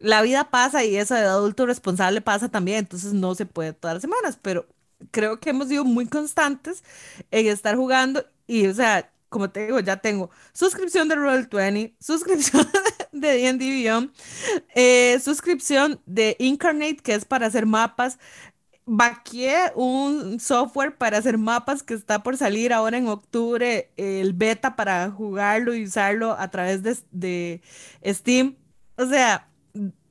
la 0.00 0.22
vida 0.22 0.50
pasa 0.50 0.84
y 0.84 0.96
eso 0.96 1.14
de 1.14 1.20
adulto 1.22 1.66
responsable 1.66 2.20
pasa 2.20 2.48
también, 2.48 2.78
entonces 2.80 3.12
no 3.12 3.34
se 3.34 3.46
puede 3.46 3.72
todas 3.72 3.94
las 3.96 4.02
semanas, 4.02 4.38
pero 4.40 4.66
creo 5.10 5.40
que 5.40 5.50
hemos 5.50 5.68
sido 5.68 5.84
muy 5.84 6.06
constantes 6.06 6.84
en 7.30 7.46
estar 7.46 7.76
jugando 7.76 8.24
y, 8.46 8.66
o 8.66 8.74
sea, 8.74 9.10
como 9.28 9.50
te 9.50 9.66
digo, 9.66 9.80
ya 9.80 9.96
tengo 9.98 10.30
suscripción 10.52 11.08
de 11.08 11.16
Roll20, 11.16 11.94
suscripción 12.00 12.66
de 13.12 13.28
D&D 13.28 13.70
Beyond, 13.70 14.12
eh, 14.74 15.18
suscripción 15.20 16.00
de 16.06 16.36
Incarnate, 16.38 16.96
que 16.98 17.14
es 17.14 17.24
para 17.24 17.46
hacer 17.46 17.66
mapas, 17.66 18.18
vaqué 18.86 19.72
un 19.74 20.38
software 20.40 20.96
para 20.96 21.18
hacer 21.18 21.38
mapas 21.38 21.82
que 21.82 21.94
está 21.94 22.22
por 22.22 22.36
salir 22.36 22.72
ahora 22.72 22.98
en 22.98 23.08
octubre, 23.08 23.90
el 23.96 24.32
beta 24.32 24.76
para 24.76 25.10
jugarlo 25.10 25.74
y 25.74 25.84
usarlo 25.84 26.32
a 26.38 26.50
través 26.50 26.82
de, 26.82 26.96
de 27.10 27.62
Steam. 28.14 28.56
O 28.96 29.06
sea, 29.06 29.48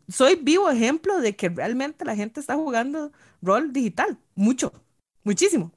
soy 0.08 0.36
vivo 0.42 0.70
ejemplo 0.70 1.20
de 1.20 1.36
que 1.36 1.50
realmente 1.50 2.06
la 2.06 2.16
gente 2.16 2.40
está 2.40 2.56
jugando 2.56 3.12
rol 3.42 3.74
digital, 3.74 4.18
mucho, 4.36 4.74
muchísimo. 5.24 5.72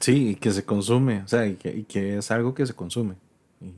Sí, 0.00 0.30
y 0.30 0.34
que 0.36 0.52
se 0.52 0.64
consume, 0.64 1.22
o 1.22 1.28
sea, 1.28 1.46
y 1.46 1.56
que, 1.56 2.18
es 2.18 2.30
algo 2.30 2.54
que 2.54 2.66
se 2.66 2.72
consume. 2.72 3.14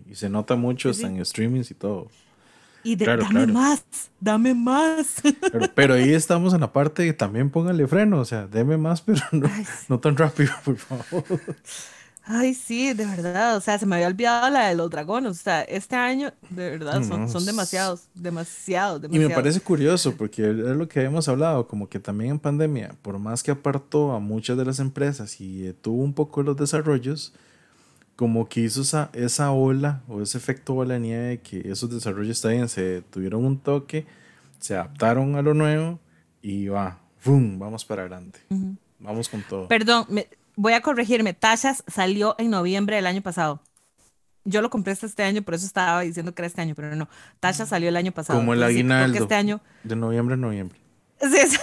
Y, 0.07 0.15
se 0.15 0.29
nota 0.29 0.57
mucho 0.57 0.91
hasta 0.91 1.07
en 1.07 1.25
streamings 1.25 1.71
y 1.71 1.75
todo. 1.75 2.09
Y 2.83 2.97
de, 2.97 3.07
dame 3.07 3.47
más, 3.47 3.83
dame 4.21 4.55
más. 4.55 5.23
Pero, 5.75 5.95
ahí 5.95 6.13
estamos 6.13 6.55
en 6.55 6.61
la 6.61 6.73
parte 6.73 7.03
de 7.03 7.13
también 7.13 7.51
póngale 7.51 7.87
freno, 7.87 8.21
o 8.21 8.25
sea, 8.25 8.47
deme 8.47 8.77
más, 8.77 9.01
pero 9.03 9.21
no, 9.33 9.51
no 9.89 10.01
tan 10.01 10.17
rápido, 10.17 10.53
por 10.65 10.77
favor. 10.77 11.25
Ay, 12.33 12.55
sí, 12.55 12.93
de 12.95 13.07
verdad, 13.07 13.57
o 13.57 13.61
sea, 13.61 13.77
se 13.77 13.87
me 13.87 13.97
había 13.97 14.07
olvidado 14.07 14.51
la 14.51 14.69
de 14.69 14.77
los 14.77 14.89
dragones, 14.89 15.33
o 15.33 15.35
sea, 15.35 15.63
este 15.63 15.97
año, 15.97 16.33
de 16.49 16.71
verdad, 16.71 17.03
son, 17.03 17.29
son 17.29 17.45
demasiados, 17.45 18.05
demasiados, 18.15 19.03
demasiados. 19.03 19.03
Y 19.13 19.19
me 19.19 19.35
parece 19.35 19.61
curioso, 19.61 20.15
porque 20.17 20.49
es 20.49 20.55
lo 20.55 20.87
que 20.87 21.01
habíamos 21.01 21.27
hablado, 21.29 21.67
como 21.67 21.89
que 21.89 21.99
también 21.99 22.31
en 22.31 22.39
pandemia, 22.39 22.95
por 23.03 23.19
más 23.19 23.43
que 23.43 23.51
apartó 23.51 24.13
a 24.13 24.21
muchas 24.21 24.57
de 24.57 24.65
las 24.65 24.79
empresas 24.79 25.41
y 25.41 25.73
tuvo 25.81 26.05
un 26.05 26.15
poco 26.15 26.45
los 26.45 26.57
desarrollos, 26.57 27.33
como 28.15 28.49
que 28.49 28.61
hizo 28.61 28.83
esa, 28.83 29.11
esa 29.13 29.51
ola 29.51 30.03
o 30.07 30.23
ese 30.23 30.39
efecto 30.39 30.75
bola 30.75 30.95
de 30.95 31.01
nieve 31.01 31.41
que 31.41 31.69
esos 31.69 31.91
desarrollos 31.91 32.41
también 32.41 32.69
se 32.69 33.03
tuvieron 33.11 33.45
un 33.45 33.59
toque, 33.59 34.07
se 34.61 34.75
adaptaron 34.75 35.35
a 35.35 35.43
lo 35.43 35.53
nuevo 35.53 35.99
y 36.43 36.69
va, 36.69 37.01
¡boom! 37.25 37.59
Vamos 37.59 37.85
para 37.85 38.03
adelante. 38.03 38.39
Vamos 39.01 39.29
con 39.29 39.43
todo. 39.43 39.67
Perdón, 39.67 40.05
me, 40.11 40.29
voy 40.61 40.75
a 40.75 40.83
corregirme, 40.83 41.33
Tachas 41.33 41.83
salió 41.87 42.35
en 42.39 42.51
noviembre 42.51 42.97
del 42.97 43.07
año 43.07 43.23
pasado. 43.23 43.63
Yo 44.45 44.61
lo 44.61 44.69
compré 44.69 44.93
este 44.93 45.23
año, 45.23 45.41
por 45.43 45.55
eso 45.55 45.65
estaba 45.65 46.03
diciendo 46.03 46.35
que 46.35 46.43
era 46.43 46.47
este 46.49 46.61
año, 46.61 46.75
pero 46.75 46.95
no. 46.97 47.09
Tasha 47.41 47.65
salió 47.65 47.89
el 47.89 47.97
año 47.97 48.13
pasado. 48.13 48.39
Como 48.39 48.53
el 48.53 48.63
aguinaldo. 48.63 49.19
este 49.19 49.35
año... 49.35 49.63
De 49.85 49.97
noviembre 49.97 50.35
a 50.35 50.37
noviembre. 50.37 50.79
Sí, 51.21 51.27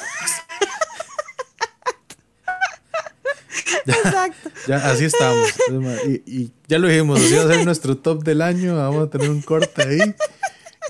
Exacto. 3.86 4.50
Ya, 4.68 4.78
así 4.90 5.06
estamos. 5.06 5.54
Y, 6.26 6.52
ya 6.68 6.80
lo 6.80 6.88
dijimos, 6.88 7.20
así 7.20 7.36
va 7.36 7.44
a 7.44 7.48
ser 7.48 7.66
nuestro 7.66 7.98
top 7.98 8.24
del 8.24 8.42
año. 8.42 8.76
Vamos 8.76 9.08
a 9.08 9.10
tener 9.10 9.30
un 9.30 9.42
corte 9.42 9.84
ahí. 9.84 10.16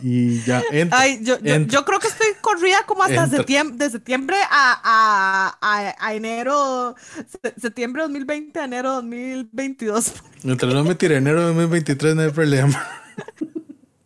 Y 0.01 0.41
ya 0.43 0.63
entra, 0.71 0.99
Ay, 0.99 1.19
yo, 1.23 1.37
yo, 1.39 1.85
creo 1.85 1.99
que 1.99 2.07
estoy 2.07 2.27
corrida 2.41 2.83
como 2.85 3.03
hasta 3.03 3.27
septiembre, 3.27 3.77
de 3.77 3.91
septiembre 3.91 4.37
a, 4.49 5.55
a, 5.61 5.95
a, 5.99 6.13
enero, 6.13 6.95
septiembre 7.59 8.03
2020 8.03 8.59
a 8.59 8.65
enero 8.65 8.93
2022. 8.93 10.13
Mientras 10.43 10.73
no 10.73 10.83
me 10.83 10.95
tire 10.95 11.17
enero 11.17 11.41
2023 11.47 12.15
no 12.15 12.21
hay 12.21 12.31
problema. 12.31 12.87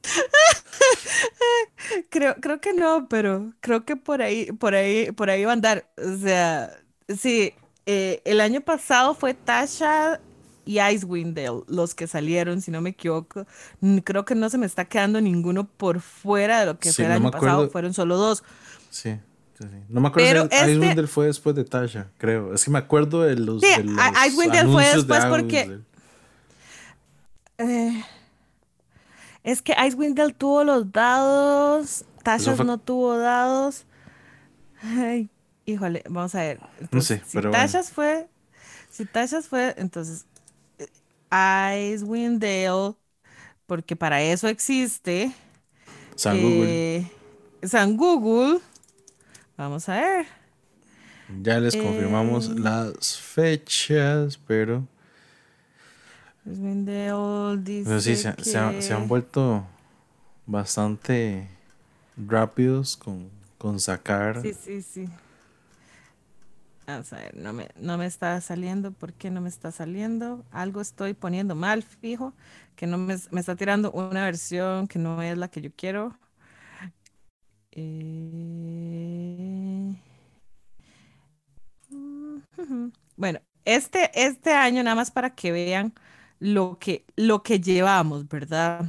creo, 2.10 2.36
creo 2.40 2.62
que 2.62 2.74
no, 2.74 3.08
pero 3.10 3.52
creo 3.60 3.86
que 3.86 3.96
por 3.96 4.22
ahí, 4.22 4.52
por 4.54 4.76
ahí, 4.76 5.12
por 5.12 5.30
ahí 5.30 5.46
va 5.46 5.52
a 5.52 5.54
andar. 5.54 5.86
O 5.98 6.18
sea, 6.18 6.72
sí, 7.18 7.54
eh, 7.86 8.22
el 8.26 8.42
año 8.42 8.62
pasado 8.62 9.16
fue 9.16 9.34
Tasha 9.34 10.20
y 10.66 10.80
Icewind 10.80 11.38
los 11.68 11.96
que 11.96 12.08
salieron, 12.08 12.62
si 12.62 12.72
no 12.72 12.82
me 12.82 12.92
equivoco. 12.92 13.46
Creo 14.04 14.26
que 14.26 14.36
no 14.36 14.50
se 14.50 14.58
me 14.58 14.66
está 14.66 14.86
quedando 14.86 15.22
ninguno 15.22 15.68
por 15.68 16.02
fuera 16.02 16.60
de 16.60 16.66
lo 16.68 16.80
que 16.80 16.92
fue 16.92 17.06
el 17.06 17.12
año 17.12 17.32
pasado, 17.32 17.70
fueron 17.70 17.94
solo 17.94 18.18
dos. 18.18 18.44
Sí. 18.90 19.18
sí, 19.58 19.66
No 19.90 20.02
me 20.02 20.10
acuerdo 20.10 20.48
si 20.50 20.56
este 20.56 20.72
Icewind 20.74 21.08
fue 21.08 21.28
después 21.28 21.56
de 21.56 21.64
Tasha, 21.64 22.12
creo. 22.18 22.54
Es 22.54 22.64
que 22.64 22.72
me 22.72 22.80
acuerdo 22.80 23.22
de 23.22 23.36
los. 23.36 23.62
Sí, 23.62 23.68
Icewind 24.28 24.72
fue 24.72 24.86
después 24.86 25.26
porque. 25.26 25.80
eh, 27.58 28.04
es 29.44 29.62
que 29.62 29.74
Icewind 29.74 30.16
Dale 30.16 30.34
tuvo 30.34 30.64
los 30.64 30.92
dados, 30.92 32.06
Tasha 32.24 32.56
no 32.64 32.78
tuvo 32.78 33.18
dados. 33.18 33.86
Ay, 34.84 35.30
híjole, 35.66 36.04
vamos 36.10 36.36
a 36.36 36.40
ver. 36.42 36.60
no 36.92 37.02
sé, 37.02 37.22
si 37.26 37.40
Tasha 37.42 37.84
fue, 37.84 38.28
si 38.90 39.06
Tasha 39.06 39.42
fue, 39.42 39.74
entonces 39.78 40.26
Icewind 41.32 42.42
Dale, 42.42 42.96
porque 43.66 43.96
para 43.96 44.22
eso 44.22 44.48
existe. 44.48 45.32
San 46.16 46.42
Google. 46.42 46.68
Eh, 46.70 47.12
San 47.64 47.96
Google. 47.96 48.60
Vamos 49.58 49.88
a 49.88 49.96
ver. 49.96 50.26
Ya 51.42 51.60
les 51.60 51.76
confirmamos 51.76 52.50
eh, 52.50 52.56
las 52.58 53.18
fechas, 53.20 54.38
pero. 54.46 54.86
Pero 56.44 58.02
sí, 58.02 58.16
se, 58.16 58.58
han 58.58 59.08
vuelto 59.08 59.64
bastante 60.46 61.48
rápidos 62.18 62.98
con, 62.98 63.30
con 63.58 63.80
sacar. 63.80 64.42
Sí, 64.42 64.54
sí, 64.54 64.82
sí. 64.82 65.10
A 66.98 67.04
no 67.34 67.54
me, 67.54 67.70
no 67.76 67.98
me 67.98 68.06
está 68.06 68.40
saliendo. 68.42 68.92
¿Por 68.92 69.14
qué 69.14 69.32
no 69.32 69.42
me 69.42 69.50
está 69.50 69.72
saliendo? 69.72 70.46
Algo 70.52 70.82
estoy 70.82 71.14
poniendo 71.14 71.56
mal, 71.56 71.84
fijo. 71.84 72.34
Que 72.76 72.88
no 72.88 72.98
me, 72.98 73.16
me 73.32 73.40
está 73.40 73.56
tirando 73.56 73.92
una 73.92 74.26
versión 74.26 74.88
que 74.88 75.00
no 75.00 75.22
es 75.22 75.38
la 75.38 75.50
que 75.50 75.62
yo 75.62 75.72
quiero. 75.76 76.18
Eh... 77.72 79.96
Bueno, 83.16 83.40
este, 83.66 84.12
este 84.16 84.54
año, 84.54 84.84
nada 84.84 84.96
más 84.96 85.12
para 85.12 85.36
que 85.36 85.52
vean 85.52 85.94
lo 86.40 86.78
que, 86.80 87.06
lo 87.16 87.44
que 87.44 87.60
llevamos, 87.60 88.28
¿verdad? 88.28 88.86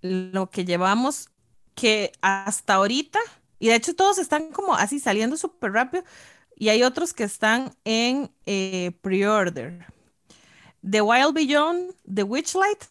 Lo 0.00 0.50
que 0.50 0.64
llevamos 0.64 1.28
que 1.74 2.12
hasta 2.22 2.74
ahorita, 2.74 3.18
y 3.64 3.68
de 3.68 3.76
hecho 3.76 3.94
todos 3.96 4.18
están 4.18 4.50
como 4.50 4.74
así 4.74 5.00
saliendo 5.00 5.38
súper 5.38 5.72
rápido, 5.72 6.04
y 6.54 6.68
hay 6.68 6.82
otros 6.82 7.14
que 7.14 7.24
están 7.24 7.74
en 7.86 8.30
eh, 8.44 8.92
pre-order. 9.00 9.86
The 10.82 11.00
Wild 11.00 11.32
Beyond, 11.32 11.94
The 12.14 12.24
Witchlight, 12.24 12.84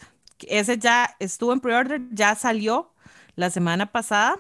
ese 0.47 0.79
ya 0.79 1.15
estuvo 1.19 1.53
en 1.53 1.59
pre-order, 1.59 2.01
ya 2.12 2.33
salió 2.33 2.91
la 3.36 3.51
semana 3.51 3.91
pasada. 3.91 4.39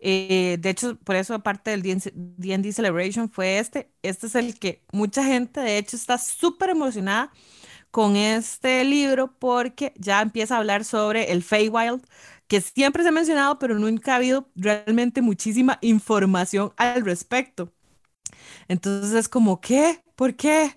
Eh, 0.00 0.58
de 0.60 0.68
hecho, 0.68 0.96
por 0.96 1.16
eso 1.16 1.42
parte 1.42 1.70
del 1.70 1.82
D&D 1.82 2.72
Celebration 2.74 3.30
fue 3.30 3.58
este. 3.58 3.90
Este 4.02 4.26
es 4.26 4.34
el 4.34 4.58
que 4.58 4.84
mucha 4.92 5.24
gente, 5.24 5.60
de 5.60 5.78
hecho, 5.78 5.96
está 5.96 6.18
súper 6.18 6.68
emocionada 6.68 7.32
con 7.90 8.16
este 8.16 8.84
libro 8.84 9.32
porque 9.38 9.94
ya 9.96 10.20
empieza 10.20 10.56
a 10.56 10.58
hablar 10.58 10.84
sobre 10.84 11.32
el 11.32 11.42
Feywild, 11.42 12.02
que 12.48 12.60
siempre 12.60 13.02
se 13.02 13.08
ha 13.08 13.12
mencionado, 13.12 13.58
pero 13.58 13.78
nunca 13.78 14.12
ha 14.12 14.16
habido 14.16 14.48
realmente 14.56 15.22
muchísima 15.22 15.78
información 15.82 16.72
al 16.76 17.04
respecto. 17.04 17.72
Entonces 18.68 19.12
es 19.12 19.28
como, 19.28 19.60
¿qué? 19.60 20.02
¿Por 20.16 20.36
qué? 20.36 20.76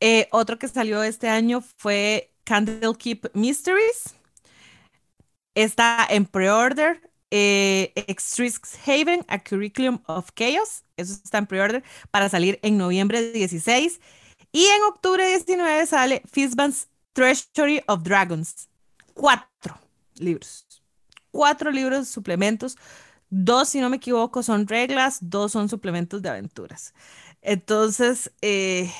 Eh, 0.00 0.28
otro 0.32 0.58
que 0.58 0.68
salió 0.68 1.02
este 1.02 1.28
año 1.28 1.62
fue 1.76 2.32
Candlekeep 2.44 3.34
Mysteries. 3.34 4.14
Está 5.54 6.06
en 6.08 6.26
pre-order 6.26 7.10
eh, 7.30 7.92
Haven, 8.86 9.24
A 9.28 9.38
Curriculum 9.38 10.02
of 10.06 10.30
Chaos. 10.34 10.84
Eso 10.96 11.14
está 11.14 11.38
en 11.38 11.46
pre-order 11.46 11.84
para 12.10 12.28
salir 12.28 12.58
en 12.62 12.78
noviembre 12.78 13.32
16. 13.32 14.00
Y 14.52 14.64
en 14.64 14.82
octubre 14.84 15.26
19 15.26 15.86
sale 15.86 16.22
Fizban's 16.30 16.88
Treasury 17.12 17.82
of 17.86 18.02
Dragons. 18.02 18.68
Cuatro 19.14 19.78
libros. 20.16 20.69
Cuatro 21.30 21.70
libros 21.70 22.08
suplementos. 22.08 22.76
Dos, 23.30 23.68
si 23.68 23.80
no 23.80 23.88
me 23.88 23.96
equivoco, 23.96 24.42
son 24.42 24.66
reglas, 24.66 25.18
dos 25.20 25.52
son 25.52 25.68
suplementos 25.68 26.20
de 26.20 26.30
aventuras. 26.30 26.94
Entonces, 27.42 28.32
eh, 28.42 28.90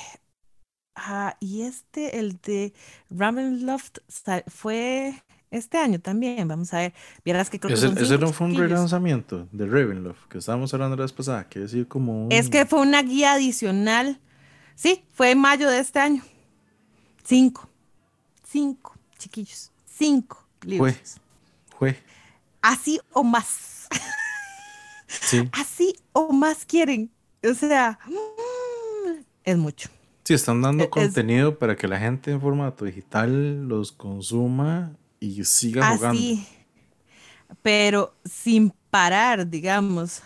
ah, 0.95 1.35
y 1.39 1.63
este, 1.63 2.17
el 2.19 2.39
de 2.41 2.73
Ravenloft, 3.09 3.99
fue 4.47 5.21
este 5.51 5.77
año 5.77 5.99
también, 5.99 6.47
vamos 6.47 6.73
a 6.73 6.77
ver. 6.77 6.93
Vieras 7.25 7.49
que 7.49 7.59
creo 7.59 7.77
que 7.77 8.01
ese 8.01 8.17
no 8.17 8.31
fue 8.31 8.47
un 8.47 8.55
relanzamiento 8.55 9.49
de 9.51 9.65
Ravenloft, 9.67 10.27
que 10.29 10.37
estábamos 10.37 10.73
hablando 10.73 10.95
la 10.95 11.03
vez 11.03 11.11
pasada, 11.11 11.47
que 11.49 11.59
decir 11.59 11.87
como 11.87 12.29
Es 12.31 12.49
que 12.49 12.65
fue 12.65 12.79
una 12.79 13.03
guía 13.03 13.33
adicional. 13.33 14.19
Sí, 14.75 15.03
fue 15.11 15.31
en 15.31 15.39
mayo 15.39 15.69
de 15.69 15.79
este 15.79 15.99
año. 15.99 16.23
Cinco. 17.23 17.69
Cinco, 18.47 18.95
chiquillos. 19.17 19.71
Cinco 19.85 20.47
libros. 20.63 21.19
Fue. 21.77 21.93
Fue. 21.93 22.11
Así 22.61 22.99
o 23.13 23.23
más. 23.23 23.87
Sí. 25.07 25.49
Así 25.51 25.95
o 26.13 26.31
más 26.31 26.65
quieren. 26.65 27.11
O 27.43 27.53
sea, 27.53 27.99
es 29.43 29.57
mucho. 29.57 29.89
Sí, 30.23 30.33
están 30.33 30.61
dando 30.61 30.89
contenido 30.89 31.57
para 31.57 31.75
que 31.75 31.87
la 31.87 31.99
gente 31.99 32.31
en 32.31 32.39
formato 32.39 32.85
digital 32.85 33.67
los 33.67 33.91
consuma 33.91 34.95
y 35.19 35.43
siga 35.43 35.95
jugando. 35.95 36.19
Así, 36.19 36.47
pero 37.61 38.13
sin 38.23 38.71
parar, 38.89 39.49
digamos, 39.49 40.21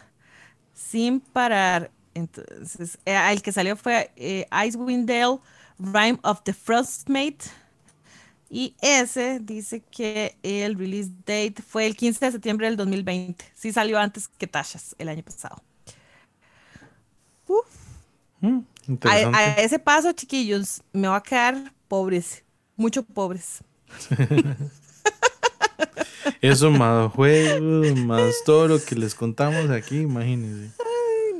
sin 0.74 1.20
parar. 1.20 1.92
Entonces, 2.14 2.98
eh, 3.06 3.18
el 3.32 3.42
que 3.42 3.52
salió 3.52 3.76
fue 3.76 4.12
eh, 4.16 4.46
Icewind 4.68 5.08
Dale, 5.08 5.40
Rhyme 5.80 6.20
of 6.24 6.42
the 6.44 6.54
Frostmate. 6.54 7.46
Y 8.50 8.76
ese 8.82 9.40
dice 9.42 9.82
que 9.82 10.38
el 10.44 10.76
release 10.78 11.10
date 11.26 11.56
fue 11.68 11.86
el 11.86 11.96
15 11.96 12.26
de 12.26 12.32
septiembre 12.32 12.68
del 12.68 12.78
2020. 12.78 13.44
Sí 13.54 13.72
salió 13.72 13.98
antes 14.00 14.28
que 14.28 14.48
Tashas 14.48 14.96
el 15.00 15.10
año 15.10 15.24
pasado. 15.24 15.62
Mm, 18.42 18.60
a, 19.04 19.38
a, 19.38 19.54
ese 19.56 19.80
paso, 19.80 20.12
chiquillos, 20.12 20.84
me 20.94 21.08
va 21.08 21.18
a 21.18 21.24
quedar 21.24 21.74
pobres, 21.88 22.44
mucho 22.76 23.04
pobres. 23.04 23.64
Eso 26.42 26.72
más 26.72 27.12
juegos, 27.12 27.96
más 27.98 28.36
todo 28.46 28.68
lo 28.68 28.84
que 28.84 28.96
les 28.96 29.16
contamos 29.16 29.70
aquí, 29.70 30.02
imagínense. 30.02 30.72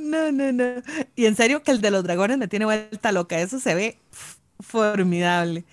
no, 0.00 0.32
no, 0.32 0.52
no. 0.52 0.82
Y 1.14 1.26
en 1.26 1.36
serio 1.36 1.62
que 1.62 1.70
el 1.70 1.80
de 1.80 1.90
los 1.90 2.02
dragones 2.02 2.38
me 2.38 2.48
tiene 2.48 2.64
vuelta 2.64 3.12
loca. 3.12 3.38
Eso 3.38 3.60
se 3.60 3.74
ve 3.74 3.98
formidable. 4.60 5.64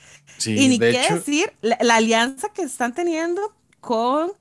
y 0.46 0.68
ni 0.68 0.80
qué 0.80 1.08
decir 1.10 1.54
la, 1.62 1.96
alianza 1.96 2.50
que 2.54 2.64
están 2.64 2.94
teniendo 2.94 3.54
con 3.80 4.32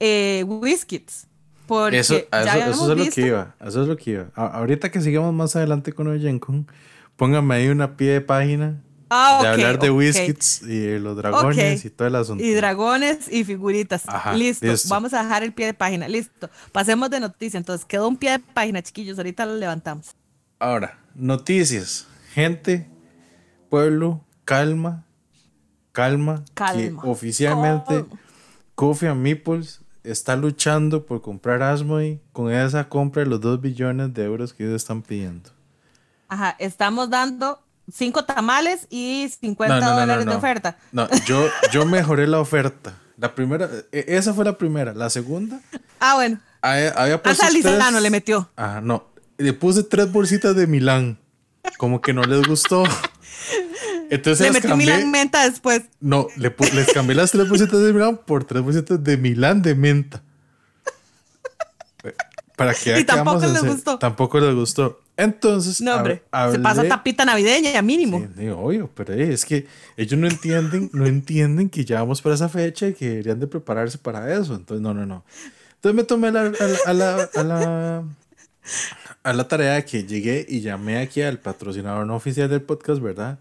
eh, 0.00 0.44
Whiskits. 0.46 1.26
Porque 1.66 1.98
eso, 1.98 2.16
eso, 2.16 2.92
es 2.92 2.98
lo 2.98 3.10
que 3.10 3.20
iba. 3.22 3.54
Eso 3.64 3.82
es 3.82 3.88
lo 3.88 3.96
que 3.96 4.10
iba. 4.10 4.26
ahorita 4.34 4.90
que 4.90 5.00
sigamos 5.00 5.32
más 5.32 5.56
adelante 5.56 5.92
con 5.92 6.08
Oyencon, 6.08 6.66
póngame 7.16 7.54
ahí 7.54 7.68
una 7.68 7.96
pie 7.96 8.12
de 8.12 8.20
página 8.20 8.82
Ah, 9.10 9.38
de 9.42 9.48
hablar 9.48 9.78
de 9.78 9.90
whiskits 9.90 10.62
y 10.62 10.98
los 10.98 11.16
dragones 11.16 11.84
y 11.84 11.90
todo 11.90 12.08
el 12.08 12.14
asunto. 12.16 12.42
Y 12.42 12.52
dragones 12.52 13.30
y 13.30 13.44
figuritas. 13.44 14.02
listo. 14.34 14.66
Vamos 14.88 15.12
a 15.14 15.22
dejar 15.22 15.42
el 15.42 15.52
pie 15.52 15.66
de 15.66 15.74
página. 15.74 16.08
Listo. 16.08 16.50
Pasemos 16.72 17.10
de 17.10 17.20
noticias. 17.20 17.60
Entonces, 17.60 17.86
quedó 17.86 18.08
un 18.08 18.16
pie 18.16 18.32
de 18.32 18.38
página, 18.40 18.82
chiquillos. 18.82 19.18
Ahorita 19.18 19.46
lo 19.46 19.56
levantamos. 19.56 20.14
Ahora, 20.58 20.98
noticias. 21.14 22.08
Gente, 22.32 22.88
pueblo, 23.74 24.20
calma. 24.44 25.04
Calma. 25.90 26.44
Calma. 26.54 27.02
Que 27.02 27.08
oficialmente 27.08 28.04
Coffee 28.76 29.08
and 29.08 29.20
Meeples 29.20 29.80
está 30.04 30.36
luchando 30.36 31.04
por 31.06 31.22
comprar 31.22 31.60
Asmodee 31.60 32.20
con 32.32 32.52
esa 32.52 32.88
compra 32.88 33.24
de 33.24 33.30
los 33.30 33.40
2 33.40 33.60
billones 33.60 34.14
de 34.14 34.22
euros 34.22 34.52
que 34.52 34.62
ellos 34.62 34.76
están 34.76 35.02
pidiendo. 35.02 35.50
Ajá, 36.28 36.54
estamos 36.60 37.10
dando 37.10 37.64
cinco 37.92 38.24
tamales 38.24 38.86
y 38.90 39.28
50 39.40 39.92
dólares 39.92 40.24
de 40.24 40.34
oferta. 40.36 40.76
No, 40.92 41.08
yo, 41.26 41.48
yo 41.72 41.84
mejoré 41.84 42.28
la 42.28 42.38
oferta. 42.38 42.94
La 43.16 43.34
primera, 43.34 43.68
e, 43.90 44.04
esa 44.06 44.32
fue 44.34 44.44
la 44.44 44.56
primera. 44.56 44.94
La 44.94 45.10
segunda. 45.10 45.60
Ah, 45.98 46.14
bueno. 46.14 46.38
Había, 46.60 47.20
puesto 47.20 47.44
tres, 47.50 48.02
le 48.02 48.10
metió. 48.10 48.48
Ah, 48.56 48.80
no. 48.80 49.08
Le 49.36 49.52
puse 49.52 49.82
tres 49.82 50.12
bolsitas 50.12 50.54
de 50.54 50.68
Milán. 50.68 51.18
Como 51.76 52.00
que 52.00 52.12
no 52.12 52.22
les 52.22 52.46
gustó. 52.46 52.84
Entonces 54.10 54.46
le 54.46 54.52
metí 54.52 54.72
Milán 54.74 55.10
menta 55.10 55.48
después. 55.48 55.82
No, 56.00 56.28
le, 56.36 56.54
les 56.74 56.92
cambié 56.92 57.14
las 57.14 57.32
tres 57.32 57.48
bolsitas 57.48 57.80
de 57.80 57.92
Milán 57.92 58.20
por 58.26 58.44
tres 58.44 58.62
bolsitas 58.62 59.02
de 59.02 59.16
Milán 59.16 59.62
de 59.62 59.74
menta. 59.74 60.22
Para 62.56 62.72
que 62.74 63.00
y 63.00 63.04
tampoco 63.04 63.46
les 63.46 63.64
gustó. 63.64 63.98
Tampoco 63.98 64.38
les 64.40 64.54
gustó. 64.54 65.00
Entonces, 65.16 65.80
no, 65.80 65.94
hombre, 65.94 66.22
se 66.50 66.58
pasa 66.58 66.86
tapita 66.88 67.24
navideña, 67.24 67.80
mínimo. 67.82 68.26
Sí, 68.36 68.48
obvio, 68.48 68.90
pero 68.94 69.14
es 69.14 69.44
que 69.44 69.66
ellos 69.96 70.18
no 70.18 70.26
entienden, 70.26 70.90
no 70.92 71.06
entienden 71.06 71.68
que 71.68 71.84
ya 71.84 72.00
vamos 72.00 72.20
para 72.20 72.34
esa 72.34 72.48
fecha 72.48 72.88
y 72.88 72.94
que 72.94 73.08
deberían 73.08 73.38
de 73.38 73.46
prepararse 73.46 73.96
para 73.98 74.32
eso. 74.34 74.54
Entonces, 74.54 74.82
no, 74.82 74.92
no, 74.92 75.06
no. 75.06 75.24
Entonces 75.76 75.96
me 75.96 76.04
tomé 76.04 76.32
la, 76.32 76.52
a, 76.86 76.92
la, 76.92 77.28
a, 77.34 77.42
la, 77.44 78.04
a 79.22 79.32
la 79.32 79.48
tarea 79.48 79.84
que 79.84 80.04
llegué 80.04 80.44
y 80.48 80.60
llamé 80.62 80.98
aquí 80.98 81.22
al 81.22 81.38
patrocinador 81.38 82.06
no 82.06 82.16
oficial 82.16 82.48
del 82.48 82.62
podcast, 82.62 83.00
¿verdad? 83.00 83.38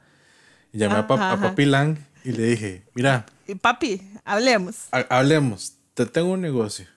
Y 0.74 0.80
llamé 0.80 0.96
a, 0.96 1.00
a, 1.00 1.40
Papi 1.40 1.66
Lang 1.66 1.98
y 2.24 2.32
le 2.32 2.44
dije, 2.48 2.84
mira. 2.96 3.26
Papi, 3.62 4.02
hablemos. 4.26 4.88
hablemos, 4.92 5.78
te 5.94 6.06
tengo 6.08 6.32
un 6.32 6.42
negocio. 6.42 6.88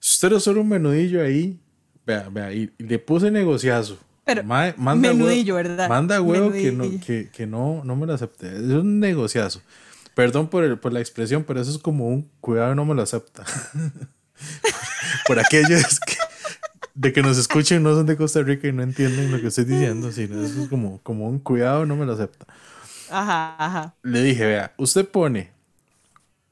Si 0.00 0.26
usted 0.26 0.38
solo 0.40 0.62
un 0.62 0.68
menudillo 0.68 1.22
ahí, 1.22 1.60
vea, 2.04 2.28
vea, 2.28 2.52
y, 2.52 2.72
le 2.78 2.98
puse 2.98 3.30
negociazo. 3.30 3.98
Pero, 4.24 4.42
manda 4.42 4.94
menudillo, 4.94 5.54
¿verdad? 5.54 5.88
Manda 5.88 6.20
huevo 6.20 6.50
que, 6.50 6.72
no, 6.72 6.84
que, 7.04 7.30
que 7.32 7.46
no, 7.46 7.82
no 7.84 7.94
me 7.94 8.06
lo 8.06 8.14
acepte. 8.14 8.48
Es 8.48 8.62
un 8.62 8.98
negociazo. 8.98 9.62
Perdón 10.14 10.48
por, 10.48 10.64
el, 10.64 10.78
por 10.78 10.92
la 10.92 11.00
expresión, 11.00 11.44
pero 11.44 11.60
eso 11.60 11.70
es 11.70 11.78
como 11.78 12.08
un 12.08 12.28
cuidado, 12.40 12.74
no 12.74 12.84
me 12.84 12.94
lo 12.94 13.02
acepta. 13.02 13.44
por 15.26 15.38
aquellos 15.38 16.00
que, 16.00 16.16
de 16.94 17.12
que 17.12 17.22
nos 17.22 17.38
escuchen 17.38 17.82
no 17.82 17.94
son 17.94 18.06
de 18.06 18.16
Costa 18.16 18.42
Rica 18.42 18.68
y 18.68 18.72
no 18.72 18.82
entienden 18.82 19.30
lo 19.30 19.40
que 19.40 19.48
estoy 19.48 19.64
diciendo, 19.64 20.12
sino 20.12 20.42
eso 20.42 20.62
es 20.64 20.68
como, 20.68 21.00
como 21.02 21.28
un 21.28 21.38
cuidado, 21.38 21.86
no 21.86 21.96
me 21.96 22.04
lo 22.04 22.12
acepta. 22.12 22.46
Ajá, 23.12 23.56
ajá. 23.58 23.94
Le 24.02 24.22
dije, 24.22 24.46
vea, 24.46 24.74
usted 24.78 25.08
pone 25.08 25.52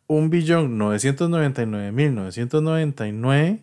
un 0.06 0.28
billón 0.30 0.76
999 0.76 1.92
mil 1.92 2.14
999 2.14 3.62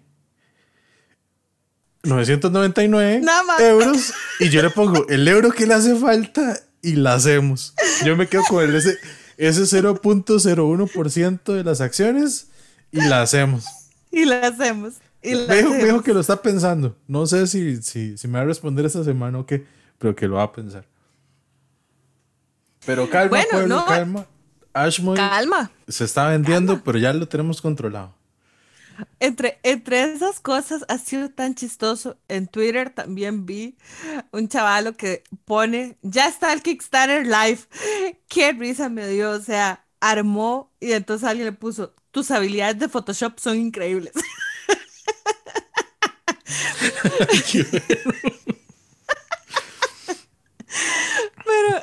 999 2.04 3.22
euros 3.60 4.14
y 4.40 4.50
yo 4.50 4.62
le 4.62 4.70
pongo 4.70 5.08
el 5.10 5.28
euro 5.28 5.52
que 5.52 5.66
le 5.68 5.74
hace 5.74 5.96
falta 5.96 6.58
y 6.82 6.94
la 6.96 7.16
hacemos. 7.16 7.74
Yo 8.06 8.16
me 8.16 8.28
quedo 8.28 8.44
con 8.48 8.74
ese, 8.74 8.98
ese 9.38 9.64
0.01% 9.64 11.54
de 11.54 11.64
las 11.64 11.82
acciones 11.82 12.48
y 12.92 13.02
la 13.02 13.22
hacemos. 13.22 13.66
Y 14.12 14.26
la 14.26 14.48
hacemos. 14.48 14.94
Y 15.22 15.36
me, 15.36 16.02
que 16.04 16.14
lo 16.14 16.22
está 16.22 16.42
pensando. 16.42 16.96
No 17.08 17.26
sé 17.28 17.48
si, 17.48 17.82
si, 17.82 18.18
si, 18.18 18.28
me 18.28 18.38
va 18.38 18.44
a 18.44 18.46
responder 18.46 18.86
esta 18.86 19.04
semana 19.04 19.40
o 19.40 19.46
qué, 19.46 19.66
pero 19.98 20.16
que 20.16 20.28
lo 20.28 20.36
va 20.36 20.44
a 20.44 20.52
pensar. 20.52 20.86
Pero 22.88 23.10
calma, 23.10 23.44
pueblo, 23.52 23.86
calma. 23.86 24.26
Ashmore 24.74 25.18
calma. 25.18 25.70
se 25.90 26.06
está 26.06 26.30
vendiendo, 26.30 26.82
pero 26.84 26.98
ya 26.98 27.12
lo 27.12 27.28
tenemos 27.28 27.62
controlado. 27.62 28.16
Entre, 29.20 29.60
entre 29.62 30.04
esas 30.04 30.40
cosas 30.40 30.86
ha 30.88 30.98
sido 30.98 31.30
tan 31.30 31.54
chistoso. 31.54 32.18
En 32.30 32.48
Twitter 32.48 32.90
también 32.90 33.46
vi 33.46 33.78
un 34.32 34.48
chavalo 34.48 34.94
que 34.94 35.24
pone, 35.44 35.98
ya 36.02 36.30
está 36.30 36.54
el 36.54 36.62
Kickstarter 36.62 37.26
live. 37.26 37.60
Qué 38.30 38.54
risa 38.54 38.88
me 38.88 39.06
dio, 39.10 39.32
o 39.32 39.42
sea, 39.42 39.86
armó 40.00 40.72
y 40.80 40.94
entonces 40.94 41.28
alguien 41.28 41.48
le 41.48 41.52
puso, 41.52 41.94
tus 42.12 42.32
habilidades 42.32 42.80
de 42.80 42.88
Photoshop 42.88 43.38
son 43.38 43.58
increíbles. 43.58 44.14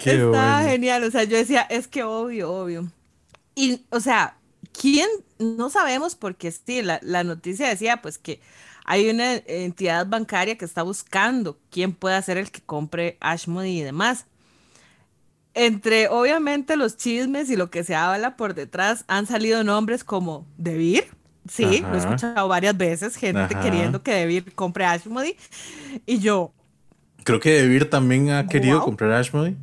Pero 0.02 0.26
estaba 0.26 0.62
genial, 0.64 1.04
o 1.04 1.10
sea, 1.10 1.24
yo 1.24 1.36
decía, 1.36 1.62
es 1.62 1.88
que 1.88 2.02
obvio, 2.02 2.52
obvio. 2.52 2.90
Y, 3.54 3.84
o 3.90 4.00
sea, 4.00 4.36
¿quién? 4.72 5.08
No 5.38 5.70
sabemos 5.70 6.14
porque 6.14 6.50
sí, 6.50 6.82
la, 6.82 6.98
la 7.02 7.24
noticia 7.24 7.68
decía 7.68 8.02
pues 8.02 8.18
que 8.18 8.40
hay 8.84 9.08
una 9.08 9.34
entidad 9.34 10.06
bancaria 10.06 10.56
que 10.58 10.64
está 10.64 10.82
buscando 10.82 11.58
quién 11.70 11.92
puede 11.92 12.20
ser 12.22 12.38
el 12.38 12.50
que 12.50 12.60
compre 12.60 13.16
Ashmody 13.20 13.80
y 13.80 13.82
demás. 13.82 14.26
Entre 15.54 16.08
obviamente 16.08 16.76
los 16.76 16.96
chismes 16.96 17.48
y 17.48 17.56
lo 17.56 17.70
que 17.70 17.84
se 17.84 17.94
habla 17.94 18.36
por 18.36 18.54
detrás 18.54 19.04
han 19.06 19.26
salido 19.26 19.62
nombres 19.62 20.02
como 20.02 20.46
Debir, 20.56 21.04
Sí, 21.48 21.80
lo 21.80 21.94
he 21.94 21.98
escuchado 21.98 22.48
varias 22.48 22.76
veces, 22.76 23.16
gente 23.16 23.54
queriendo 23.56 24.02
que 24.02 24.12
Debir 24.12 24.54
compre 24.54 24.84
Ashmody. 24.84 25.36
Y 26.06 26.18
yo. 26.18 26.52
Creo 27.24 27.40
que 27.40 27.50
Debir 27.50 27.90
también 27.90 28.30
ha 28.30 28.46
querido 28.46 28.82
comprar 28.82 29.12
Ashmody. 29.12 29.56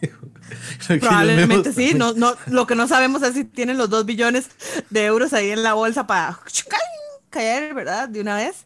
Probablemente 1.00 1.72
sí. 1.72 1.94
No, 1.94 2.12
no, 2.14 2.34
lo 2.46 2.66
que 2.66 2.74
no 2.74 2.86
sabemos 2.86 3.22
es 3.22 3.34
si 3.34 3.44
tienen 3.44 3.76
los 3.76 3.90
dos 3.90 4.06
billones 4.06 4.48
de 4.90 5.04
euros 5.04 5.32
ahí 5.32 5.50
en 5.50 5.62
la 5.62 5.74
bolsa 5.74 6.06
para 6.06 6.38
caer, 7.30 7.74
¿verdad? 7.74 8.08
De 8.08 8.20
una 8.20 8.36
vez. 8.36 8.64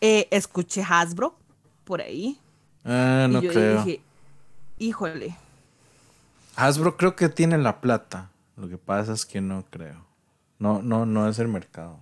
Eh, 0.00 0.28
escuché 0.30 0.82
Hasbro 0.82 1.36
por 1.84 2.00
ahí. 2.00 2.38
Ah, 2.84 3.26
no 3.30 3.40
creo. 3.40 3.84
Dije, 3.84 4.00
híjole. 4.78 5.36
Hasbro 6.56 6.96
creo 6.96 7.16
que 7.16 7.28
tiene 7.28 7.58
la 7.58 7.80
plata. 7.80 8.30
Lo 8.56 8.68
que 8.68 8.78
pasa 8.78 9.12
es 9.12 9.24
que 9.24 9.40
no 9.40 9.64
creo. 9.70 10.04
No, 10.58 10.82
no, 10.82 11.06
no 11.06 11.28
es 11.28 11.38
el 11.38 11.48
mercado. 11.48 11.98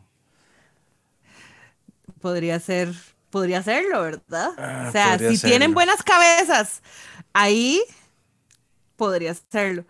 Podría 2.21 2.59
ser, 2.59 2.93
podría 3.31 3.63
serlo, 3.63 4.03
¿verdad? 4.03 4.51
Ah, 4.59 4.87
o 4.89 4.93
sea, 4.93 5.19
si 5.19 5.39
tienen 5.39 5.75
buenas 5.75 6.03
cabezas, 6.03 6.83
ahí 7.33 7.83
podría 8.97 9.35
serlo. 9.35 9.85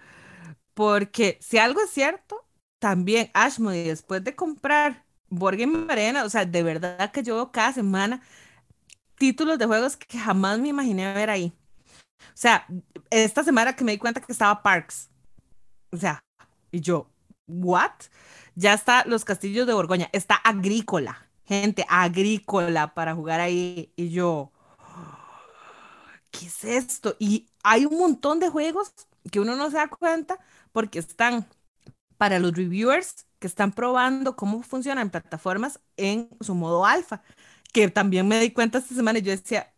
Porque 0.74 1.38
si 1.40 1.58
algo 1.58 1.82
es 1.82 1.90
cierto, 1.90 2.46
también 2.78 3.30
Ashmody, 3.34 3.84
después 3.84 4.22
de 4.22 4.36
comprar 4.36 5.04
Borgen 5.28 5.90
Arena, 5.90 6.24
o 6.24 6.30
sea, 6.30 6.44
de 6.44 6.62
verdad 6.62 7.10
que 7.10 7.22
yo 7.22 7.34
veo 7.34 7.52
cada 7.52 7.72
semana 7.72 8.22
títulos 9.16 9.58
de 9.58 9.66
juegos 9.66 9.96
que 9.96 10.18
jamás 10.18 10.58
me 10.58 10.68
imaginé 10.68 11.12
ver 11.12 11.30
ahí. 11.30 11.52
O 12.20 12.40
sea, 12.40 12.66
esta 13.10 13.44
semana 13.44 13.74
que 13.74 13.84
me 13.84 13.92
di 13.92 13.98
cuenta 13.98 14.20
que 14.20 14.32
estaba 14.32 14.62
Parks. 14.62 15.10
O 15.90 15.96
sea, 15.96 16.20
y 16.70 16.80
yo, 16.80 17.10
¿what? 17.46 17.92
Ya 18.54 18.74
está 18.74 19.04
los 19.04 19.24
castillos 19.24 19.66
de 19.66 19.72
Borgoña, 19.72 20.08
está 20.12 20.36
agrícola, 20.36 21.27
gente, 21.48 21.86
agrícola 21.88 22.94
para 22.94 23.14
jugar 23.14 23.40
ahí. 23.40 23.92
Y 23.96 24.10
yo, 24.10 24.52
¿qué 26.30 26.46
es 26.46 26.64
esto? 26.64 27.16
Y 27.18 27.48
hay 27.62 27.86
un 27.86 27.98
montón 27.98 28.38
de 28.38 28.50
juegos 28.50 28.92
que 29.32 29.40
uno 29.40 29.56
no 29.56 29.70
se 29.70 29.78
da 29.78 29.88
cuenta 29.88 30.38
porque 30.72 30.98
están 30.98 31.46
para 32.18 32.38
los 32.38 32.54
reviewers 32.54 33.26
que 33.38 33.46
están 33.46 33.72
probando 33.72 34.36
cómo 34.36 34.62
funcionan 34.62 35.10
plataformas 35.10 35.80
en 35.96 36.28
su 36.40 36.54
modo 36.54 36.84
alfa, 36.84 37.22
que 37.72 37.88
también 37.88 38.26
me 38.26 38.40
di 38.40 38.50
cuenta 38.50 38.78
esta 38.78 38.94
semana 38.94 39.20
y 39.20 39.22
yo 39.22 39.30
decía, 39.30 39.72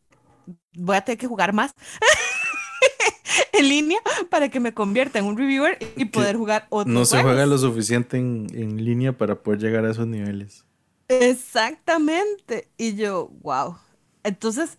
voy 0.75 0.97
a 0.97 1.03
tener 1.03 1.19
que 1.19 1.27
jugar 1.27 1.53
más. 1.53 1.75
en 3.53 3.69
línea 3.69 3.99
para 4.31 4.49
que 4.49 4.59
me 4.59 4.73
convierta 4.73 5.19
en 5.19 5.27
un 5.27 5.37
reviewer 5.37 5.79
y 5.97 6.07
poder 6.07 6.37
jugar 6.37 6.67
otros 6.71 6.93
No 6.93 7.05
se 7.05 7.23
juega 7.23 7.45
lo 7.45 7.59
suficiente 7.59 8.17
en, 8.17 8.47
en, 8.55 8.83
línea 8.83 9.13
para 9.13 9.43
poder 9.43 9.61
llegar 9.61 9.85
a 9.85 9.91
esos 9.91 10.07
niveles. 10.07 10.65
Exactamente. 11.11 12.69
Y 12.79 12.95
yo, 12.95 13.29
wow. 13.43 13.77
Entonces, 14.23 14.79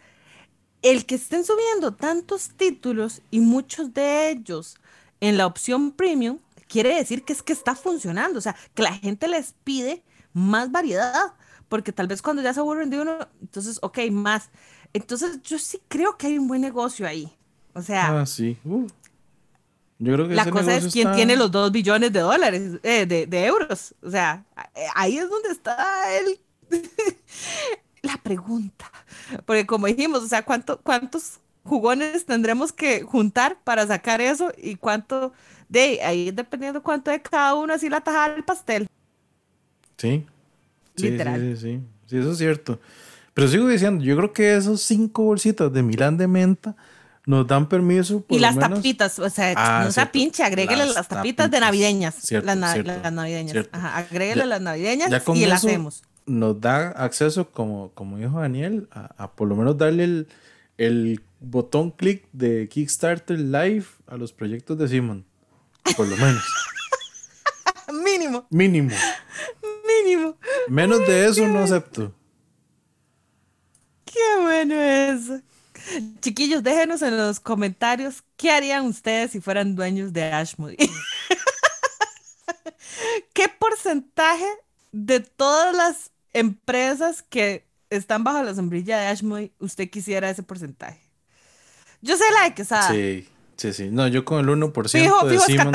el 0.82 1.06
que 1.06 1.16
estén 1.16 1.44
subiendo 1.44 1.94
tantos 1.94 2.52
títulos 2.56 3.22
y 3.32 3.40
muchos 3.42 3.94
de 3.94 4.30
ellos 4.30 4.78
en 5.20 5.38
la 5.38 5.46
opción 5.46 5.92
premium, 5.92 6.40
quiere 6.68 6.96
decir 6.96 7.24
que 7.24 7.34
es 7.34 7.44
que 7.44 7.54
está 7.54 7.76
funcionando. 7.76 8.40
O 8.40 8.42
sea, 8.42 8.56
que 8.74 8.84
la 8.84 8.94
gente 8.94 9.28
les 9.28 9.54
pide 9.64 10.04
más 10.34 10.72
variedad. 10.72 11.34
Porque 11.68 11.92
tal 11.92 12.08
vez 12.08 12.22
cuando 12.22 12.42
ya 12.42 12.54
se 12.54 12.60
aburren 12.60 12.90
de 12.90 13.02
uno, 13.02 13.18
entonces, 13.42 13.80
ok, 13.82 14.00
más. 14.12 14.50
Entonces, 14.94 15.42
yo 15.42 15.58
sí 15.60 15.82
creo 15.88 16.18
que 16.18 16.28
hay 16.28 16.38
un 16.38 16.48
buen 16.48 16.62
negocio 16.62 17.08
ahí. 17.08 17.32
O 17.74 17.82
sea. 17.82 18.22
Ah, 18.22 18.26
sí. 18.26 18.58
Uh. 18.66 18.88
Yo 20.04 20.14
creo 20.14 20.28
que 20.28 20.34
la 20.34 20.50
cosa 20.50 20.76
es 20.76 20.92
quién 20.92 21.14
tiene 21.14 21.36
los 21.36 21.52
dos 21.52 21.72
billones 21.72 22.12
de 22.12 22.22
dólares, 22.22 22.80
eh, 22.82 23.06
de, 23.06 23.46
euros. 23.46 23.94
O 24.02 24.10
sea, 24.10 24.44
ahí 24.96 25.20
es 25.20 25.30
donde 25.30 25.50
está 25.50 26.18
el, 26.18 26.40
la 28.02 28.18
pregunta. 28.18 28.92
Porque 29.46 29.68
como 29.68 29.86
dijimos, 29.86 30.24
o 30.24 30.28
sea, 30.28 30.44
¿cuánto, 30.44 30.82
¿cuántos 30.82 31.40
jugones 31.64 32.26
tendremos 32.26 32.72
que 32.74 33.04
juntar 33.04 33.60
para 33.64 33.86
sacar 33.86 34.22
eso? 34.22 34.52
Y 34.58 34.76
cuánto 34.76 35.34
de 35.70 36.02
ahí, 36.02 36.32
dependiendo 36.32 36.82
cuánto 36.82 37.12
de 37.12 37.22
cada 37.22 37.54
uno, 37.54 37.72
así 37.72 37.88
la 37.88 38.02
tajada 38.02 38.34
del 38.34 38.44
pastel. 38.44 38.88
Sí. 39.98 40.26
Literal. 40.96 41.40
Sí, 41.40 41.56
sí, 41.56 41.62
sí, 41.62 41.82
sí. 42.08 42.18
eso 42.18 42.32
es 42.32 42.40
cierto. 42.40 42.80
Pero 43.36 43.48
sigo 43.48 43.68
diciendo, 43.68 44.04
yo 44.04 44.18
creo 44.18 44.34
que 44.34 44.56
esos 44.56 44.82
cinco 44.82 45.26
bolsitas 45.26 45.72
de 45.72 45.84
Milán 45.84 46.18
de 46.18 46.28
menta 46.28 46.76
nos 47.26 47.48
dan 47.48 47.70
permiso. 47.70 48.26
y 48.30 48.40
las 48.40 48.58
tapitas, 48.58 49.20
o 49.20 49.30
sea, 49.30 49.54
ah, 49.56 49.84
no 49.86 49.92
sea 49.92 50.12
pinche, 50.12 50.44
agréguele 50.44 50.86
las, 50.86 51.08
tapitas, 51.08 51.50
de 51.52 51.60
navideñas. 51.60 52.32
las, 52.32 52.58
navideñas. 53.12 53.68
Ajá, 53.72 53.98
agréguele 53.98 54.46
las 54.46 54.62
navideñas 54.62 55.10
y 55.36 55.46
las 55.46 55.64
hacemos. 55.64 56.04
Nos 56.26 56.62
da 56.62 56.90
acceso, 56.90 57.50
como, 57.52 57.92
como 57.94 58.18
dijo 58.18 58.40
Daniel, 58.40 58.88
a, 58.92 59.32
por 59.32 59.48
lo 59.48 59.56
menos 59.56 59.78
darle 59.78 60.04
el, 60.04 60.28
el 60.78 61.22
botón 61.40 61.92
clic 61.92 62.28
de 62.32 62.70
Kickstarter 62.70 63.40
Live 63.40 63.86
a 64.08 64.18
los 64.18 64.32
proyectos 64.32 64.78
de 64.78 64.88
Simon. 64.88 65.26
Por 65.98 66.08
lo 66.08 66.16
menos. 66.16 66.44
Mínimo. 68.04 68.46
Mínimo. 68.50 68.96
Mínimo. 69.86 70.38
Menos 70.68 71.00
de 71.00 71.28
eso 71.28 71.48
no 71.48 71.60
acepto. 71.60 72.14
Qué 74.06 74.42
bueno 74.42 74.76
eso. 74.76 75.42
Chiquillos, 76.22 76.64
déjenos 76.64 77.02
en 77.02 77.18
los 77.18 77.40
comentarios 77.40 78.24
qué 78.38 78.52
harían 78.52 78.86
ustedes 78.86 79.32
si 79.32 79.42
fueran 79.42 79.76
dueños 79.76 80.14
de 80.14 80.24
Ashmody. 80.24 80.78
¿Qué 83.34 83.50
porcentaje 83.50 84.48
de 84.92 85.20
todas 85.20 85.76
las 85.76 86.12
empresas 86.34 87.24
que 87.24 87.66
están 87.90 88.24
bajo 88.24 88.44
la 88.44 88.54
sombrilla 88.54 89.00
de 89.00 89.08
Ashmody 89.08 89.52
usted 89.60 89.90
quisiera 89.90 90.30
ese 90.30 90.44
porcentaje? 90.44 91.02
Yo 92.02 92.18
sé 92.18 92.24
la 92.34 92.44
de 92.44 92.54
Quesada. 92.54 92.90
Sí, 92.92 93.28
Sí, 93.62 93.74
sí. 93.74 93.90
No, 93.92 94.08
yo 94.08 94.26
con 94.26 94.40
el 94.40 94.48
1% 94.48 94.90
fijo, 94.90 95.24
de 95.28 95.40
fijo 95.40 95.72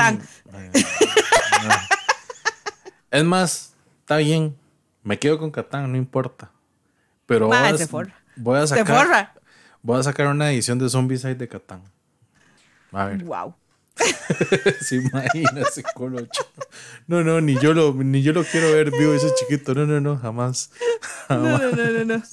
Es 3.09 3.23
más, 3.23 3.75
está 4.01 4.17
bien. 4.17 4.57
Me 5.03 5.17
quedo 5.19 5.39
con 5.39 5.51
Catán, 5.51 5.89
no 5.89 5.97
importa. 5.97 6.51
Pero 7.25 7.47
voy, 7.47 7.55
a, 8.57 8.67
sacar. 8.67 9.33
Voy 9.81 9.99
a 9.99 10.03
sacar 10.03 10.27
una 10.27 10.51
edición 10.51 10.79
de 10.79 10.89
Zombicide 10.89 11.35
de 11.35 11.47
Catán. 11.47 11.83
A 12.91 13.05
ver. 13.05 13.23
Wow. 13.23 13.55
Se 14.81 14.97
imagina 14.97 15.61
ese 15.61 15.83
colocho. 15.95 16.45
No, 17.07 17.23
no, 17.23 17.41
ni 17.41 17.57
yo 17.59 17.73
lo, 17.73 17.93
ni 17.93 18.21
yo 18.21 18.33
lo 18.33 18.43
quiero 18.43 18.71
ver 18.71 18.91
vivo 18.91 19.13
ese 19.13 19.33
chiquito. 19.35 19.73
No, 19.73 19.85
no, 19.85 19.99
no, 19.99 20.17
jamás. 20.17 20.71
No, 21.29 21.57
no, 21.57 21.71
no, 21.71 21.91
no, 21.91 22.05
no. 22.05 22.23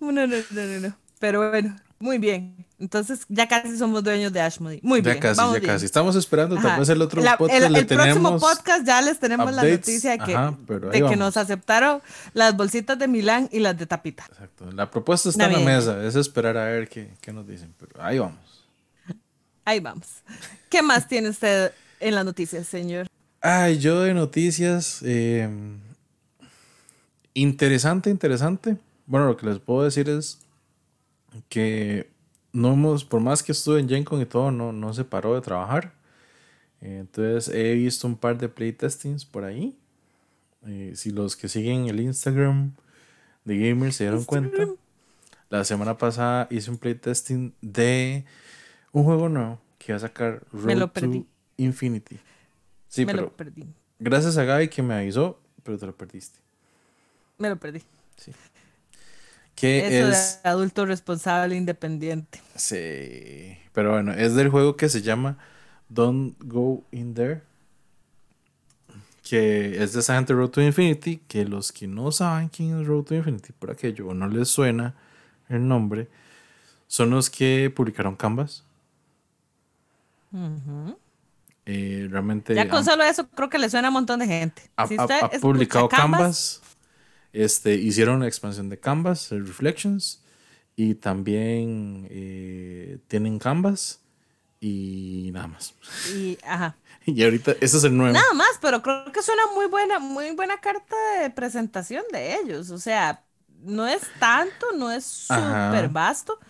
No, 0.00 0.26
no, 0.26 0.26
no, 0.26 0.80
no. 0.80 0.98
Pero 1.18 1.50
bueno, 1.50 1.76
muy 1.98 2.18
bien. 2.18 2.67
Entonces 2.80 3.20
ya 3.28 3.48
casi 3.48 3.76
somos 3.76 4.04
dueños 4.04 4.32
de 4.32 4.40
Ashmody. 4.40 4.78
Muy 4.82 5.00
bien. 5.00 5.16
Ya 5.16 5.20
casi, 5.20 5.40
ya 5.40 5.60
casi. 5.60 5.84
Estamos 5.84 6.14
esperando 6.14 6.56
tal 6.56 6.78
vez 6.78 6.88
el 6.88 7.02
otro 7.02 7.20
podcast. 7.36 7.64
El, 7.64 7.74
el 7.74 7.86
próximo 7.86 8.38
podcast 8.38 8.86
ya 8.86 9.02
les 9.02 9.18
tenemos 9.18 9.52
la 9.52 9.64
noticia 9.64 10.12
de 10.12 10.18
que, 10.18 10.88
de 10.92 11.08
que 11.08 11.16
nos 11.16 11.36
aceptaron 11.36 12.00
las 12.34 12.56
bolsitas 12.56 12.96
de 12.96 13.08
Milán 13.08 13.48
y 13.50 13.58
las 13.58 13.76
de 13.76 13.86
tapita. 13.86 14.26
Exacto. 14.28 14.70
La 14.70 14.88
propuesta 14.90 15.28
está 15.28 15.46
en 15.46 15.52
la 15.52 15.58
mesa. 15.58 16.04
Es 16.04 16.14
esperar 16.14 16.56
a 16.56 16.66
ver 16.66 16.88
qué, 16.88 17.10
qué 17.20 17.32
nos 17.32 17.48
dicen. 17.48 17.74
Pero 17.78 18.00
ahí 18.00 18.20
vamos. 18.20 18.66
Ahí 19.64 19.80
vamos. 19.80 20.06
¿Qué 20.70 20.80
más 20.80 21.08
tiene 21.08 21.30
usted 21.30 21.72
en 21.98 22.14
las 22.14 22.24
noticias, 22.24 22.66
señor? 22.66 23.08
Ay, 23.40 23.78
yo 23.78 24.02
de 24.02 24.14
noticias. 24.14 25.00
Eh, 25.04 25.48
interesante, 27.34 28.08
interesante. 28.08 28.76
Bueno, 29.06 29.26
lo 29.26 29.36
que 29.36 29.46
les 29.46 29.58
puedo 29.58 29.82
decir 29.82 30.08
es 30.08 30.38
que 31.48 32.08
no 32.52 32.72
hemos, 32.72 33.04
por 33.04 33.20
más 33.20 33.42
que 33.42 33.52
estuve 33.52 33.80
en 33.80 33.88
GenCon 33.88 34.20
y 34.20 34.26
todo, 34.26 34.50
no, 34.50 34.72
no 34.72 34.92
se 34.94 35.04
paró 35.04 35.34
de 35.34 35.40
trabajar. 35.40 35.92
entonces 36.80 37.54
he 37.54 37.74
visto 37.74 38.06
un 38.06 38.16
par 38.16 38.38
de 38.38 38.48
playtestings 38.48 39.24
por 39.24 39.44
ahí. 39.44 39.76
Eh, 40.66 40.92
si 40.96 41.10
los 41.10 41.36
que 41.36 41.48
siguen 41.48 41.86
el 41.86 42.00
Instagram 42.00 42.72
de 43.44 43.58
Gamers 43.58 43.96
se 43.96 44.04
dieron 44.04 44.24
cuenta, 44.24 44.66
la 45.50 45.64
semana 45.64 45.96
pasada 45.96 46.48
hice 46.50 46.70
un 46.70 46.78
playtesting 46.78 47.54
de 47.60 48.24
un 48.92 49.04
juego 49.04 49.28
nuevo 49.28 49.60
que 49.78 49.92
va 49.92 49.96
a 49.96 50.00
sacar 50.00 50.42
Road 50.52 50.90
to 50.90 51.26
Infinity. 51.56 52.18
Sí, 52.88 53.04
me 53.04 53.12
pero 53.12 53.24
lo 53.26 53.36
perdí. 53.36 53.66
Gracias 53.98 54.36
a 54.36 54.44
Gaby 54.44 54.68
que 54.68 54.82
me 54.82 54.94
avisó, 54.94 55.40
pero 55.62 55.78
te 55.78 55.86
lo 55.86 55.96
perdiste. 55.96 56.38
Me 57.38 57.48
lo 57.48 57.56
perdí. 57.56 57.82
Sí. 58.16 58.32
Que 59.58 59.98
Eso 59.98 60.08
es 60.08 60.40
de 60.44 60.50
adulto 60.50 60.86
responsable 60.86 61.56
independiente. 61.56 62.40
Sí, 62.54 63.58
pero 63.72 63.90
bueno, 63.90 64.12
es 64.12 64.36
del 64.36 64.50
juego 64.50 64.76
que 64.76 64.88
se 64.88 65.02
llama 65.02 65.36
Don't 65.88 66.36
Go 66.44 66.84
In 66.92 67.12
There. 67.12 67.42
Que 69.28 69.82
es 69.82 69.94
de 69.94 70.00
esa 70.00 70.14
gente 70.14 70.32
Road 70.32 70.50
to 70.50 70.62
Infinity. 70.62 71.16
Que 71.26 71.44
los 71.44 71.72
que 71.72 71.88
no 71.88 72.12
saben 72.12 72.50
quién 72.50 72.80
es 72.80 72.86
Road 72.86 73.02
to 73.02 73.16
Infinity 73.16 73.52
por 73.52 73.72
aquello 73.72 74.06
o 74.06 74.14
no 74.14 74.28
les 74.28 74.48
suena 74.48 74.94
el 75.48 75.66
nombre, 75.66 76.08
son 76.86 77.10
los 77.10 77.28
que 77.28 77.72
publicaron 77.74 78.14
Canvas. 78.14 78.62
Eh, 81.66 82.06
realmente. 82.08 82.54
Ya 82.54 82.68
con 82.68 82.84
solo 82.84 83.02
eso 83.02 83.28
creo 83.30 83.48
que 83.48 83.58
le 83.58 83.68
suena 83.68 83.88
a 83.88 83.90
un 83.90 83.94
montón 83.94 84.20
de 84.20 84.26
gente. 84.28 84.70
Ha, 84.76 84.86
publicado 85.40 85.88
Canvas, 85.88 86.62
este, 87.38 87.74
hicieron 87.74 88.16
una 88.16 88.26
expansión 88.26 88.68
de 88.68 88.80
Canvas, 88.80 89.30
Reflections, 89.30 90.22
y 90.74 90.94
también 90.94 92.08
eh, 92.10 92.98
tienen 93.06 93.38
Canvas 93.38 94.00
y 94.60 95.30
nada 95.32 95.46
más. 95.46 95.74
Y, 96.12 96.36
ajá. 96.44 96.76
y 97.06 97.22
ahorita, 97.22 97.52
ese 97.60 97.76
es 97.76 97.84
el 97.84 97.96
nuevo. 97.96 98.12
Nada 98.12 98.34
más, 98.34 98.58
pero 98.60 98.82
creo 98.82 99.04
que 99.12 99.20
es 99.20 99.28
una 99.28 99.54
muy 99.54 99.66
buena, 99.66 100.00
muy 100.00 100.32
buena 100.32 100.60
carta 100.60 100.96
de 101.20 101.30
presentación 101.30 102.02
de 102.12 102.34
ellos. 102.40 102.70
O 102.70 102.78
sea, 102.78 103.22
no 103.62 103.86
es 103.86 104.02
tanto, 104.18 104.66
no 104.76 104.90
es 104.90 105.04
súper 105.04 105.88
vasto, 105.90 106.40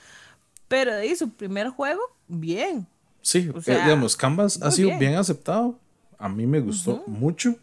pero 0.69 0.95
de 0.95 1.15
su 1.17 1.29
primer 1.31 1.69
juego, 1.69 2.01
bien. 2.29 2.87
Sí, 3.21 3.51
eh, 3.67 3.81
digamos, 3.85 4.17
Canvas 4.17 4.59
ha 4.63 4.71
sido 4.71 4.97
bien. 4.99 5.17
aceptado. 5.17 5.79
A 6.19 6.31
mí 6.31 6.47
me 6.47 6.61
gustó 6.61 7.05
mucho, 7.07 7.57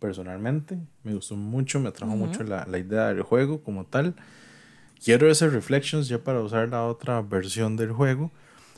personalmente. 0.00 0.78
Me 1.04 1.14
gustó 1.14 1.36
mucho, 1.36 1.78
me 1.78 1.90
atrajo 1.90 2.16
mucho 2.16 2.42
la, 2.42 2.66
idea 2.78 3.08
del 3.08 3.22
juego 3.22 3.62
como 3.62 3.84
tal. 3.84 4.14
Quiero 5.04 5.30
ese 5.30 5.48
Reflections 5.48 6.08
ya 6.08 6.18
para 6.18 6.40
usar 6.40 6.68
la 6.68 6.84
otra 6.86 7.22
versión 7.22 7.76
del 7.76 7.92
juego. 7.92 8.32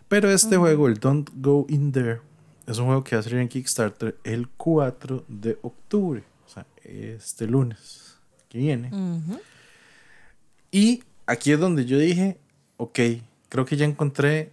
Pero 0.09 0.31
este 0.31 0.59
juego, 0.59 0.89
el 0.89 1.01
Don't 1.01 1.31
Go 1.35 1.65
In 1.71 1.91
There, 1.93 2.21
es 2.67 2.79
un 2.79 2.87
juego 2.87 3.03
que 3.03 3.17
va 3.17 3.21
a 3.21 3.23
salir 3.23 3.39
en 3.39 3.49
Kickstarter 3.49 4.19
el 4.25 4.49
4 4.49 5.25
de 5.27 5.59
octubre. 5.63 6.23
O 6.45 6.49
sea, 6.49 6.67
este 6.85 7.47
lunes 7.47 8.19
que 8.49 8.59
viene. 8.59 8.91
Y 10.71 11.03
aquí 11.27 11.53
es 11.53 11.59
donde 11.59 11.87
yo 11.87 11.99
dije, 11.99 12.39
ok, 12.77 12.99
creo 13.49 13.65
que 13.65 13.77
ya 13.77 13.87
encontré 13.87 14.53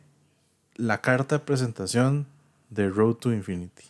la 0.76 1.02
carta 1.02 1.40
de 1.40 1.46
presentación 1.46 2.26
de 2.70 2.90
Road 2.90 3.16
to 3.16 3.34
Infinity. 3.34 3.84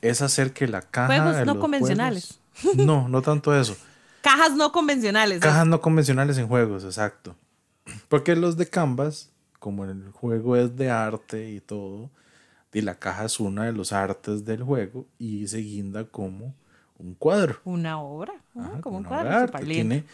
Es 0.00 0.22
hacer 0.22 0.52
que 0.52 0.68
la 0.68 0.82
caja. 0.82 1.22
Juegos 1.22 1.46
no 1.46 1.60
convencionales. 1.60 2.40
no, 2.76 3.08
no 3.08 3.22
tanto 3.22 3.58
eso. 3.58 3.76
Cajas 4.22 4.54
no 4.54 4.72
convencionales. 4.72 5.40
Cajas 5.40 5.66
no 5.66 5.80
convencionales 5.80 6.38
en 6.38 6.48
juegos, 6.48 6.84
exacto. 6.84 7.36
Porque 8.08 8.36
los 8.36 8.56
de 8.56 8.68
Canvas, 8.68 9.30
como 9.58 9.84
el 9.84 10.10
juego 10.10 10.56
es 10.56 10.76
de 10.76 10.90
arte 10.90 11.50
y 11.50 11.60
todo, 11.60 12.10
y 12.72 12.82
la 12.82 12.94
caja 12.94 13.24
es 13.24 13.40
una 13.40 13.64
de 13.64 13.72
los 13.72 13.92
artes 13.92 14.44
del 14.44 14.62
juego 14.62 15.06
y 15.18 15.46
se 15.48 15.58
guinda 15.58 16.04
como 16.04 16.54
un 16.98 17.14
cuadro. 17.14 17.60
Una 17.64 18.00
obra, 18.00 18.34
como 18.80 18.98
un 18.98 19.04
cuadro. 19.04 19.50
Tiene 19.60 20.04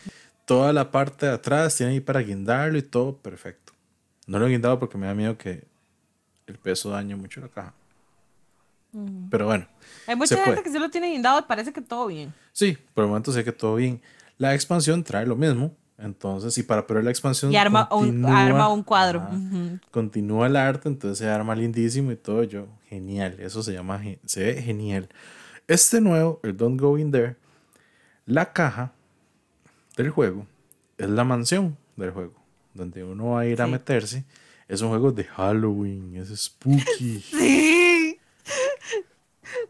toda 0.44 0.72
la 0.72 0.90
parte 0.90 1.26
de 1.26 1.32
atrás, 1.32 1.76
tiene 1.76 1.92
ahí 1.92 2.00
para 2.00 2.20
guindarlo 2.20 2.78
y 2.78 2.82
todo 2.82 3.16
perfecto. 3.16 3.72
No 4.26 4.38
lo 4.38 4.46
he 4.46 4.50
guindado 4.50 4.78
porque 4.78 4.96
me 4.96 5.06
da 5.06 5.14
miedo 5.14 5.36
que 5.36 5.64
el 6.46 6.58
peso 6.58 6.90
dañe 6.90 7.16
mucho 7.16 7.40
la 7.40 7.48
caja. 7.48 7.74
Pero 9.30 9.46
bueno. 9.46 9.66
Hay 10.06 10.16
mucha 10.16 10.36
gente 10.44 10.62
que 10.62 10.70
se 10.70 10.78
lo 10.78 10.90
tiene 10.90 11.10
guindado 11.10 11.40
y 11.40 11.42
parece 11.42 11.72
que 11.72 11.80
todo 11.80 12.06
bien. 12.06 12.32
Sí, 12.52 12.76
por 12.94 13.04
el 13.04 13.08
momento 13.08 13.32
sé 13.32 13.44
que 13.44 13.52
todo 13.52 13.76
bien. 13.76 14.00
La 14.38 14.54
expansión 14.54 15.02
trae 15.02 15.26
lo 15.26 15.36
mismo. 15.36 15.74
Entonces, 15.96 16.58
y 16.58 16.64
para 16.64 16.86
pero 16.86 17.00
la 17.02 17.10
expansión. 17.10 17.52
Y 17.52 17.56
arma, 17.56 17.88
un, 17.92 18.26
arma 18.26 18.68
un 18.68 18.82
cuadro. 18.82 19.28
Continúa 19.90 20.48
el 20.48 20.56
arte, 20.56 20.88
entonces 20.88 21.18
se 21.18 21.28
arma 21.28 21.54
lindísimo 21.54 22.10
y 22.10 22.16
todo. 22.16 22.42
Yo, 22.42 22.66
genial. 22.88 23.36
Eso 23.38 23.62
se 23.62 23.72
llama. 23.72 24.02
Se 24.26 24.42
ve 24.42 24.62
genial. 24.62 25.08
Este 25.68 26.00
nuevo, 26.00 26.40
el 26.42 26.56
Don't 26.56 26.80
Go 26.80 26.98
In 26.98 27.12
There, 27.12 27.36
la 28.26 28.52
caja 28.52 28.92
del 29.96 30.10
juego 30.10 30.46
es 30.98 31.08
la 31.08 31.24
mansión 31.24 31.76
del 31.96 32.10
juego 32.10 32.44
donde 32.74 33.04
uno 33.04 33.30
va 33.30 33.40
a 33.40 33.46
ir 33.46 33.62
a 33.62 33.66
meterse, 33.66 34.24
es 34.68 34.82
un 34.82 34.88
juego 34.88 35.12
de 35.12 35.24
Halloween, 35.24 36.16
es 36.16 36.28
spooky. 36.28 37.20
Sí. 37.30 37.93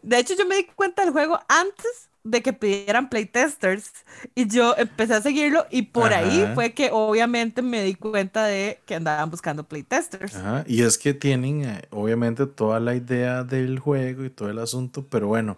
De 0.05 0.19
hecho, 0.19 0.35
yo 0.35 0.45
me 0.45 0.55
di 0.55 0.65
cuenta 0.65 1.03
del 1.03 1.11
juego 1.11 1.39
antes 1.47 2.09
de 2.23 2.41
que 2.41 2.53
pidieran 2.53 3.09
playtesters 3.09 3.91
y 4.33 4.47
yo 4.47 4.75
empecé 4.77 5.13
a 5.13 5.21
seguirlo 5.21 5.65
y 5.69 5.83
por 5.83 6.11
ahí 6.11 6.49
fue 6.55 6.73
que 6.73 6.89
obviamente 6.91 7.61
me 7.61 7.83
di 7.83 7.93
cuenta 7.93 8.45
de 8.45 8.79
que 8.85 8.95
andaban 8.95 9.29
buscando 9.29 9.63
playtesters. 9.63 10.35
Ajá. 10.35 10.63
Y 10.67 10.81
es 10.81 10.97
que 10.97 11.13
tienen 11.13 11.65
eh, 11.65 11.83
obviamente 11.91 12.47
toda 12.47 12.79
la 12.79 12.95
idea 12.95 13.43
del 13.43 13.79
juego 13.79 14.25
y 14.25 14.29
todo 14.29 14.49
el 14.49 14.59
asunto, 14.59 15.05
pero 15.09 15.27
bueno, 15.27 15.57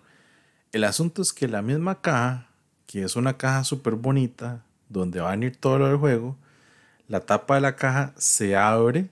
el 0.73 0.83
asunto 0.83 1.21
es 1.21 1.31
que 1.31 1.47
la 1.47 1.61
misma 1.61 2.01
caja, 2.01 2.47
que 2.85 3.03
es 3.03 3.15
una 3.15 3.37
caja 3.37 3.63
súper 3.63 3.95
bonita, 3.95 4.63
donde 4.89 5.21
va 5.21 5.29
a 5.29 5.31
venir 5.31 5.55
todo 5.55 5.79
lo 5.79 5.87
del 5.87 5.97
juego, 5.97 6.37
la 7.07 7.21
tapa 7.21 7.55
de 7.55 7.61
la 7.61 7.75
caja 7.75 8.13
se 8.17 8.55
abre. 8.55 9.09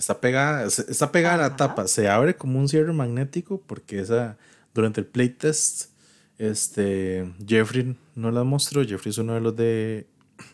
Está 0.00 0.18
pegada, 0.18 0.64
está 0.64 1.12
pegada 1.12 1.34
a 1.34 1.48
la 1.50 1.56
tapa, 1.56 1.86
se 1.86 2.08
abre 2.08 2.34
como 2.34 2.58
un 2.58 2.70
cierre 2.70 2.90
magnético 2.94 3.60
porque 3.66 4.00
esa, 4.00 4.38
durante 4.72 5.02
el 5.02 5.06
playtest, 5.06 5.90
este, 6.38 7.30
Jeffrey 7.46 7.94
no 8.14 8.30
la 8.30 8.42
mostró, 8.42 8.82
Jeffrey 8.82 9.10
es 9.10 9.18
uno 9.18 9.34
de 9.34 9.40
los 9.42 9.54
de, 9.54 10.06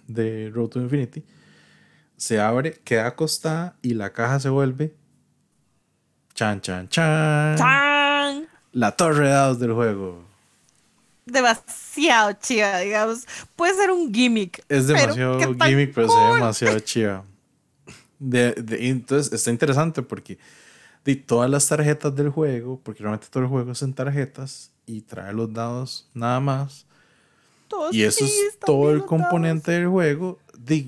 de 0.09 0.51
Road 0.53 0.71
to 0.71 0.81
Infinity. 0.81 1.23
Se 2.17 2.41
abre, 2.41 2.81
queda 2.83 3.07
acostada 3.07 3.77
y 3.83 3.95
la 3.95 4.13
caja 4.13 4.41
se 4.41 4.49
vuelve 4.49 4.93
chan, 6.35 6.61
chan, 6.61 6.89
chan. 6.89 7.57
¡Chan! 7.57 8.49
La 8.73 8.97
torre 8.97 9.27
de 9.27 9.31
dados 9.31 9.61
del 9.61 9.75
juego 9.75 10.27
demasiado 11.25 12.33
chiva, 12.35 12.79
digamos. 12.79 13.27
Puede 13.55 13.75
ser 13.75 13.91
un 13.93 14.13
gimmick. 14.13 14.65
Es 14.69 14.87
demasiado 14.87 15.39
gimmick, 15.39 15.93
pero 15.95 16.07
es 16.07 16.35
demasiado 16.35 16.81
chiva. 16.81 17.25
De, 18.19 18.55
entonces 18.81 19.33
está 19.33 19.51
interesante 19.51 20.03
porque 20.03 20.39
de 21.05 21.17
todas 21.17 21.51
las 21.51 21.69
tarjetas 21.69 22.15
del 22.15 22.31
juego, 22.31 22.81
porque 22.83 23.03
realmente 23.03 23.29
todo 23.31 23.43
el 23.43 23.49
juego 23.49 23.73
es 23.73 23.83
en 23.83 23.95
tarjetas 23.95 24.71
y 24.87 25.03
trae 25.03 25.33
los 25.33 25.53
dados 25.53 26.09
nada 26.15 26.41
más. 26.41 26.87
y 27.93 28.03
eso 28.03 28.25
es 28.25 28.59
todo 28.65 28.91
el 28.91 29.05
componente 29.05 29.73
del 29.73 29.89
juego. 29.89 30.39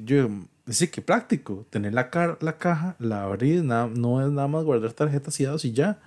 yo 0.04 0.28
decir 0.68 0.90
que 0.90 1.02
práctico. 1.02 1.66
Tener 1.70 1.94
la, 1.94 2.10
la 2.40 2.58
caja, 2.58 2.94
la 2.98 3.24
abrir, 3.24 3.64
no 3.64 4.24
es 4.24 4.30
nada 4.30 4.48
más 4.48 4.64
guardar 4.64 4.92
tarjetas 4.92 5.38
y 5.40 5.44
dados 5.44 5.64
y 5.64 5.72
ya. 5.72 5.98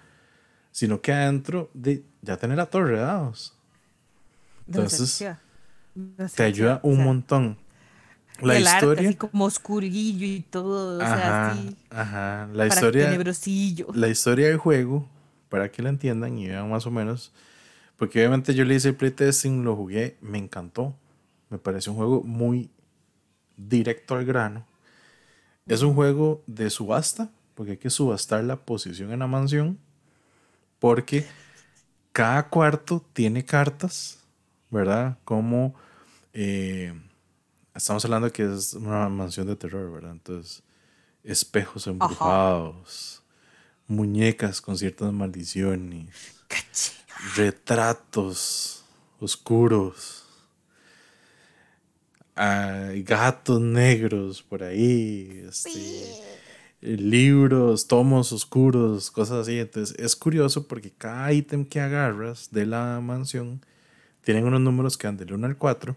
Sino 0.72 1.02
que 1.02 1.12
adentro 1.12 1.70
de, 1.74 2.04
ya 2.22 2.38
tener 2.38 2.58
la 2.58 2.68
torre 2.68 2.96
de 2.96 3.02
dados. 3.02 3.54
Entonces, 4.68 5.26
te 6.36 6.44
ayuda 6.44 6.80
un 6.84 7.04
montón. 7.04 7.58
La 8.42 8.60
historia. 8.60 9.10
así 9.10 9.16
como 9.16 9.46
oscurillo 9.46 10.26
y 10.26 10.42
todo. 10.42 10.98
o 10.98 11.00
sea, 11.00 11.52
así. 11.52 11.76
Ajá. 11.90 12.50
La 12.54 12.68
historia. 12.68 13.18
La 13.94 14.08
historia 14.08 14.48
del 14.48 14.58
juego, 14.58 15.08
para 15.50 15.72
que 15.72 15.82
la 15.82 15.90
entiendan 15.90 16.38
y 16.38 16.48
vean 16.48 16.70
más 16.70 16.86
o 16.86 16.92
menos. 16.92 17.32
Porque 17.98 18.20
obviamente 18.20 18.54
yo 18.54 18.66
le 18.66 18.76
hice 18.76 18.90
el 18.90 18.96
playtesting, 18.96 19.64
lo 19.64 19.76
jugué, 19.76 20.18
me 20.22 20.38
encantó. 20.38 20.96
Me 21.50 21.58
parece 21.58 21.90
un 21.90 21.98
juego 21.98 22.24
muy 22.24 22.72
directo 23.58 24.16
al 24.16 24.26
grano. 24.26 24.66
Es 25.68 25.84
un 25.84 25.94
juego 25.94 26.44
de 26.48 26.70
subasta, 26.70 27.30
porque 27.54 27.74
hay 27.74 27.78
que 27.78 27.90
subastar 27.90 28.44
la 28.44 28.56
posición 28.56 29.12
en 29.12 29.20
la 29.20 29.28
mansión. 29.28 29.78
Porque 30.80 31.28
cada 32.12 32.50
cuarto 32.50 33.06
tiene 33.14 33.46
cartas, 33.46 34.20
¿verdad? 34.70 35.20
Como 35.24 35.76
eh, 36.34 36.94
estamos 37.76 38.04
hablando 38.06 38.28
de 38.28 38.34
que 38.34 38.44
es 38.44 38.74
una 38.74 39.10
mansión 39.10 39.48
de 39.48 39.56
terror, 39.56 39.92
¿verdad? 39.92 40.12
Entonces, 40.12 40.64
espejos 41.24 41.88
embrujados, 41.88 43.24
muñecas 43.88 44.62
con 44.62 44.78
ciertas 44.78 45.12
maldiciones, 45.14 46.08
retratos 47.36 48.84
oscuros 49.20 50.22
hay 52.36 53.04
gatos 53.04 53.62
negros 53.62 54.42
por 54.42 54.64
ahí, 54.64 55.46
este, 55.48 55.80
libros, 56.82 57.88
tomos 57.88 58.32
oscuros, 58.32 59.12
cosas 59.12 59.44
así. 59.48 59.60
Entonces 59.60 59.96
es 60.00 60.16
curioso 60.16 60.68
porque 60.68 60.92
cada 60.92 61.32
ítem 61.34 61.66
que 61.66 61.80
agarras 61.80 62.50
de 62.52 62.66
la 62.66 63.00
mansión 63.02 63.62
tienen 64.24 64.46
unos 64.46 64.62
números 64.62 64.98
que 64.98 65.08
van 65.08 65.18
del 65.18 65.34
1 65.34 65.46
al 65.46 65.58
4. 65.58 65.96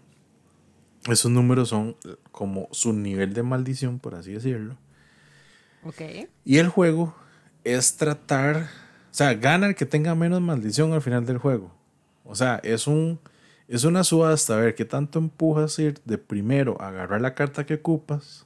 Esos 1.09 1.31
números 1.31 1.69
son 1.69 1.95
como 2.31 2.67
su 2.71 2.93
nivel 2.93 3.33
de 3.33 3.43
maldición, 3.43 3.99
por 3.99 4.15
así 4.15 4.33
decirlo. 4.33 4.75
Ok. 5.83 6.01
Y 6.43 6.57
el 6.57 6.69
juego 6.69 7.15
es 7.63 7.97
tratar, 7.97 8.69
o 9.11 9.13
sea, 9.13 9.33
gana 9.35 9.67
el 9.67 9.75
que 9.75 9.85
tenga 9.85 10.15
menos 10.15 10.41
maldición 10.41 10.93
al 10.93 11.01
final 11.01 11.25
del 11.25 11.37
juego. 11.37 11.71
O 12.23 12.35
sea, 12.35 12.59
es 12.63 12.87
un 12.87 13.19
es 13.67 13.83
una 13.83 14.03
subasta 14.03 14.53
a 14.53 14.57
ver 14.57 14.75
qué 14.75 14.85
tanto 14.85 15.17
empujas 15.17 15.79
ir 15.79 15.99
de 16.05 16.19
primero 16.19 16.79
agarrar 16.79 17.19
la 17.19 17.33
carta 17.33 17.65
que 17.65 17.75
ocupas 17.75 18.45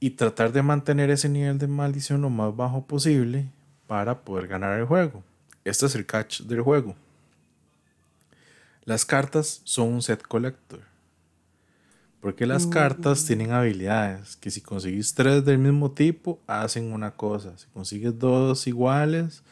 y 0.00 0.10
tratar 0.10 0.52
de 0.52 0.62
mantener 0.62 1.10
ese 1.10 1.28
nivel 1.28 1.58
de 1.58 1.68
maldición 1.68 2.22
lo 2.22 2.30
más 2.30 2.56
bajo 2.56 2.86
posible 2.86 3.46
para 3.86 4.20
poder 4.22 4.48
ganar 4.48 4.80
el 4.80 4.86
juego. 4.86 5.22
Este 5.64 5.86
es 5.86 5.94
el 5.94 6.06
catch 6.06 6.42
del 6.42 6.62
juego. 6.62 6.96
Las 8.84 9.04
cartas 9.04 9.60
son 9.64 9.88
un 9.88 10.02
set 10.02 10.22
collector. 10.22 10.89
Porque 12.20 12.46
las 12.46 12.66
mm. 12.66 12.70
cartas 12.70 13.24
tienen 13.24 13.52
habilidades 13.52 14.36
que 14.36 14.50
si 14.50 14.60
consigues 14.60 15.14
tres 15.14 15.44
del 15.44 15.58
mismo 15.58 15.92
tipo, 15.92 16.40
hacen 16.46 16.92
una 16.92 17.12
cosa. 17.12 17.56
Si 17.56 17.66
consigues 17.68 18.18
dos 18.18 18.66
iguales, 18.66 19.42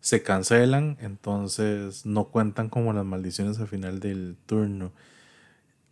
se 0.00 0.22
cancelan, 0.22 0.96
entonces 1.00 2.04
no 2.04 2.24
cuentan 2.24 2.68
como 2.68 2.92
las 2.92 3.04
maldiciones 3.04 3.58
al 3.60 3.68
final 3.68 4.00
del 4.00 4.36
turno. 4.46 4.92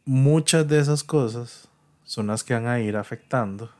Muchas 0.04 0.66
de 0.68 0.78
esas 0.78 1.04
cosas 1.04 1.68
son 2.04 2.28
las 2.28 2.44
que 2.44 2.54
van 2.54 2.66
a 2.66 2.80
ir 2.80 2.96
afectando 2.96 3.70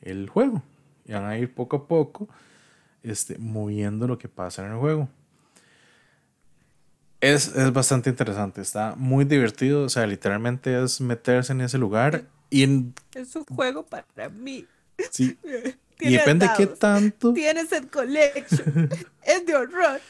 el 0.00 0.28
juego. 0.28 0.62
Y 1.06 1.12
van 1.12 1.24
a 1.26 1.38
ir 1.38 1.54
poco 1.54 1.76
a 1.76 1.86
poco 1.86 2.28
este, 3.02 3.38
moviendo 3.38 4.08
lo 4.08 4.18
que 4.18 4.28
pasa 4.28 4.64
en 4.64 4.72
el 4.72 4.78
juego. 4.78 5.08
Es, 7.24 7.48
es, 7.48 7.72
bastante 7.72 8.10
interesante, 8.10 8.60
está 8.60 8.94
muy 8.96 9.24
divertido, 9.24 9.84
o 9.84 9.88
sea, 9.88 10.06
literalmente 10.06 10.82
es 10.82 11.00
meterse 11.00 11.52
en 11.52 11.62
ese 11.62 11.78
lugar 11.78 12.24
y 12.50 12.92
Es 13.14 13.34
un 13.34 13.44
juego 13.46 13.84
para 13.86 14.28
mí. 14.28 14.66
Sí. 15.10 15.38
Y 16.00 16.10
depende 16.10 16.48
de 16.48 16.52
qué 16.56 16.66
tanto. 16.66 17.32
Tienes 17.32 17.70
el 17.70 17.86
collection. 17.88 18.90
es 19.22 19.46
de 19.46 19.54
horror. 19.54 20.00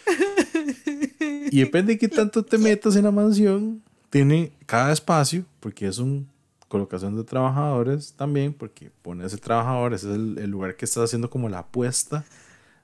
y 1.50 1.60
depende 1.60 1.92
de 1.92 1.98
qué 1.98 2.08
tanto 2.08 2.42
te 2.42 2.56
metas 2.58 2.96
en 2.96 3.04
la 3.04 3.10
mansión. 3.10 3.82
Tiene 4.08 4.50
cada 4.64 4.92
espacio, 4.92 5.44
porque 5.60 5.86
es 5.86 5.98
una 5.98 6.24
colocación 6.68 7.14
de 7.16 7.22
trabajadores 7.22 8.14
también, 8.14 8.54
porque 8.54 8.90
pones 9.02 9.26
ese 9.26 9.36
trabajador, 9.36 9.92
ese 9.92 10.08
es 10.08 10.14
el, 10.14 10.50
lugar 10.50 10.74
que 10.74 10.86
estás 10.86 11.04
haciendo 11.04 11.28
como 11.28 11.50
la 11.50 11.58
apuesta 11.58 12.24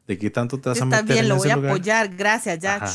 de 0.07 0.19
qué 0.19 0.31
tanto 0.31 0.61
te 0.61 0.69
vas 0.69 0.81
a 0.81 0.85
meter 0.85 1.07
bien, 1.07 1.29
lo 1.29 1.37
voy 1.37 1.51
a 1.51 1.55
apoyar, 1.55 2.15
gracias, 2.15 2.59
ya. 2.59 2.87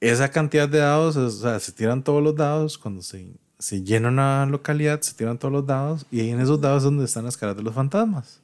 Esa 0.00 0.30
cantidad 0.30 0.68
de 0.68 0.78
dados, 0.78 1.16
o 1.16 1.30
sea, 1.30 1.60
se 1.60 1.72
tiran 1.72 2.02
todos 2.02 2.22
los 2.22 2.34
dados 2.34 2.78
cuando 2.78 3.02
se 3.02 3.34
se 3.60 3.82
llena 3.82 4.08
una 4.08 4.46
localidad, 4.46 5.00
se 5.02 5.12
tiran 5.12 5.38
todos 5.38 5.52
los 5.52 5.66
dados 5.66 6.06
y 6.10 6.20
ahí 6.20 6.30
en 6.30 6.40
esos 6.40 6.60
dados 6.60 6.78
es 6.78 6.84
donde 6.84 7.04
están 7.04 7.26
las 7.26 7.36
caras 7.36 7.56
de 7.56 7.62
los 7.62 7.74
fantasmas. 7.74 8.40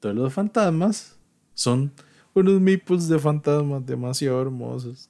Todos 0.00 0.14
los 0.14 0.32
fantasmas 0.32 1.16
son 1.54 1.90
unos 2.34 2.60
meeples 2.60 3.08
de 3.08 3.18
fantasmas 3.18 3.84
demasiado 3.86 4.40
hermosos. 4.42 5.08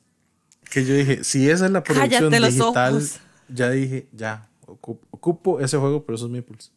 Que 0.70 0.84
yo 0.84 0.94
dije, 0.94 1.24
si 1.24 1.50
esa 1.50 1.66
es 1.66 1.72
la 1.72 1.82
producción 1.82 2.30
digital, 2.30 3.02
ya 3.48 3.70
dije, 3.70 4.06
ya, 4.12 4.48
ocupo, 4.66 5.58
ese 5.58 5.76
juego 5.76 6.04
por 6.04 6.14
esos 6.14 6.30
meeples. 6.30 6.70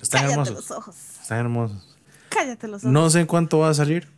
Están 0.00 0.30
hermosos. 0.30 0.54
Los 0.54 0.70
ojos. 0.70 0.96
Están 1.20 1.38
hermosos. 1.40 1.98
Cállate 2.28 2.68
los 2.68 2.84
ojos. 2.84 2.92
No 2.92 3.10
sé 3.10 3.20
en 3.20 3.26
cuánto 3.26 3.58
va 3.58 3.70
a 3.70 3.74
salir, 3.74 4.08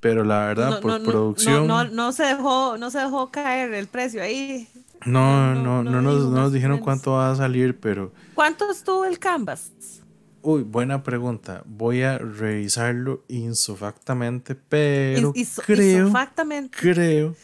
pero 0.00 0.24
la 0.24 0.46
verdad, 0.46 0.80
por 0.80 1.02
producción. 1.02 1.66
No, 1.66 1.84
no, 1.84 2.12
se 2.12 2.24
dejó, 2.24 2.78
no 2.78 2.90
se 2.90 2.98
dejó 2.98 3.30
caer 3.30 3.72
el 3.74 3.86
precio 3.86 4.22
ahí. 4.22 4.68
No, 5.04 5.54
no, 5.54 5.82
no, 5.82 6.02
nos, 6.02 6.24
no 6.24 6.40
nos 6.42 6.52
dijeron 6.52 6.78
cuánto 6.78 7.12
va 7.12 7.30
a 7.30 7.36
salir, 7.36 7.78
pero... 7.78 8.12
¿Cuánto 8.34 8.70
estuvo 8.70 9.04
el 9.04 9.18
canvas? 9.18 9.70
Uy, 10.42 10.62
buena 10.62 11.02
pregunta. 11.02 11.62
Voy 11.66 12.02
a 12.02 12.18
revisarlo 12.18 13.24
insofactamente, 13.28 14.54
pero 14.54 15.32
creo, 15.66 16.12
creo 16.70 17.36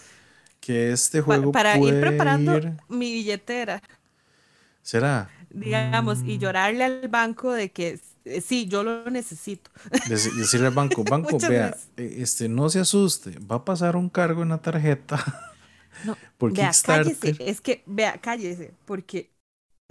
que 0.61 0.93
este 0.93 1.21
juego 1.21 1.53
para, 1.53 1.79
ir 1.79 2.01
preparando 2.01 2.59
mi 2.89 3.13
billetera. 3.13 3.83
¿Será? 4.83 5.29
Digamos, 5.61 6.23
y 6.25 6.39
llorarle 6.39 6.85
al 6.85 7.09
banco 7.09 7.53
de 7.53 7.71
que 7.73 7.99
eh, 8.25 8.41
sí, 8.41 8.67
yo 8.67 8.83
lo 8.83 9.11
necesito. 9.11 9.71
decirle 10.09 10.67
al 10.67 10.75
banco, 10.75 11.05
banco, 11.09 11.39
vea, 11.39 11.77
eh, 11.97 12.17
este, 12.19 12.49
no 12.49 12.69
se 12.69 12.81
asuste, 12.81 13.39
va 13.39 13.57
a 13.57 13.65
pasar 13.65 13.97
un 13.97 14.09
cargo 14.11 14.43
en 14.43 14.51
la 14.51 14.61
tarjeta. 14.63 15.23
No, 16.03 16.19
vea, 16.51 16.79
cállese, 16.83 17.37
es 17.39 17.61
que, 17.63 17.83
vea, 17.87 18.21
cállese, 18.21 18.75
porque 18.85 19.31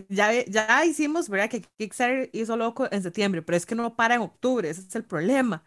ya, 0.09 0.31
ya 0.45 0.85
hicimos, 0.85 1.29
¿verdad? 1.29 1.49
Que 1.49 1.61
Kickstarter 1.77 2.29
hizo 2.33 2.57
loco 2.57 2.87
en 2.91 3.01
septiembre, 3.03 3.41
pero 3.41 3.57
es 3.57 3.65
que 3.65 3.75
no 3.75 3.95
para 3.95 4.15
en 4.15 4.21
octubre, 4.21 4.69
ese 4.69 4.81
es 4.81 4.95
el 4.95 5.03
problema. 5.03 5.63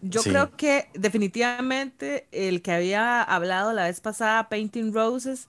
Yo 0.00 0.22
creo 0.22 0.56
que 0.56 0.88
definitivamente 0.94 2.28
el 2.32 2.62
que 2.62 2.72
había 2.72 3.22
hablado 3.22 3.72
la 3.72 3.84
vez 3.84 4.00
pasada, 4.00 4.48
Painting 4.48 4.92
Roses, 4.92 5.48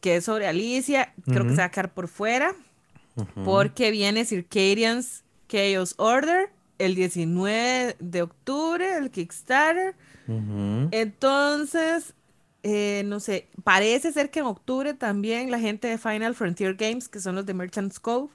que 0.00 0.16
es 0.16 0.24
sobre 0.24 0.46
Alicia, 0.46 1.12
creo 1.24 1.44
que 1.44 1.50
se 1.50 1.56
va 1.56 1.64
a 1.64 1.70
quedar 1.70 1.92
por 1.92 2.08
fuera, 2.08 2.54
porque 3.44 3.90
viene 3.90 4.24
Circadians 4.24 5.24
Chaos 5.48 5.94
Order 5.96 6.50
el 6.78 6.94
19 6.94 7.96
de 7.98 8.22
octubre, 8.22 8.96
el 8.96 9.10
Kickstarter. 9.10 9.94
Entonces, 10.90 12.14
eh, 12.62 13.02
no 13.06 13.20
sé, 13.20 13.46
parece 13.62 14.12
ser 14.12 14.30
que 14.30 14.40
en 14.40 14.46
octubre 14.46 14.92
también 14.94 15.50
la 15.50 15.60
gente 15.60 15.88
de 15.88 15.98
Final 15.98 16.34
Frontier 16.34 16.74
Games, 16.74 17.08
que 17.08 17.20
son 17.20 17.36
los 17.36 17.46
de 17.46 17.54
Merchant's 17.54 18.00
Cove, 18.00 18.28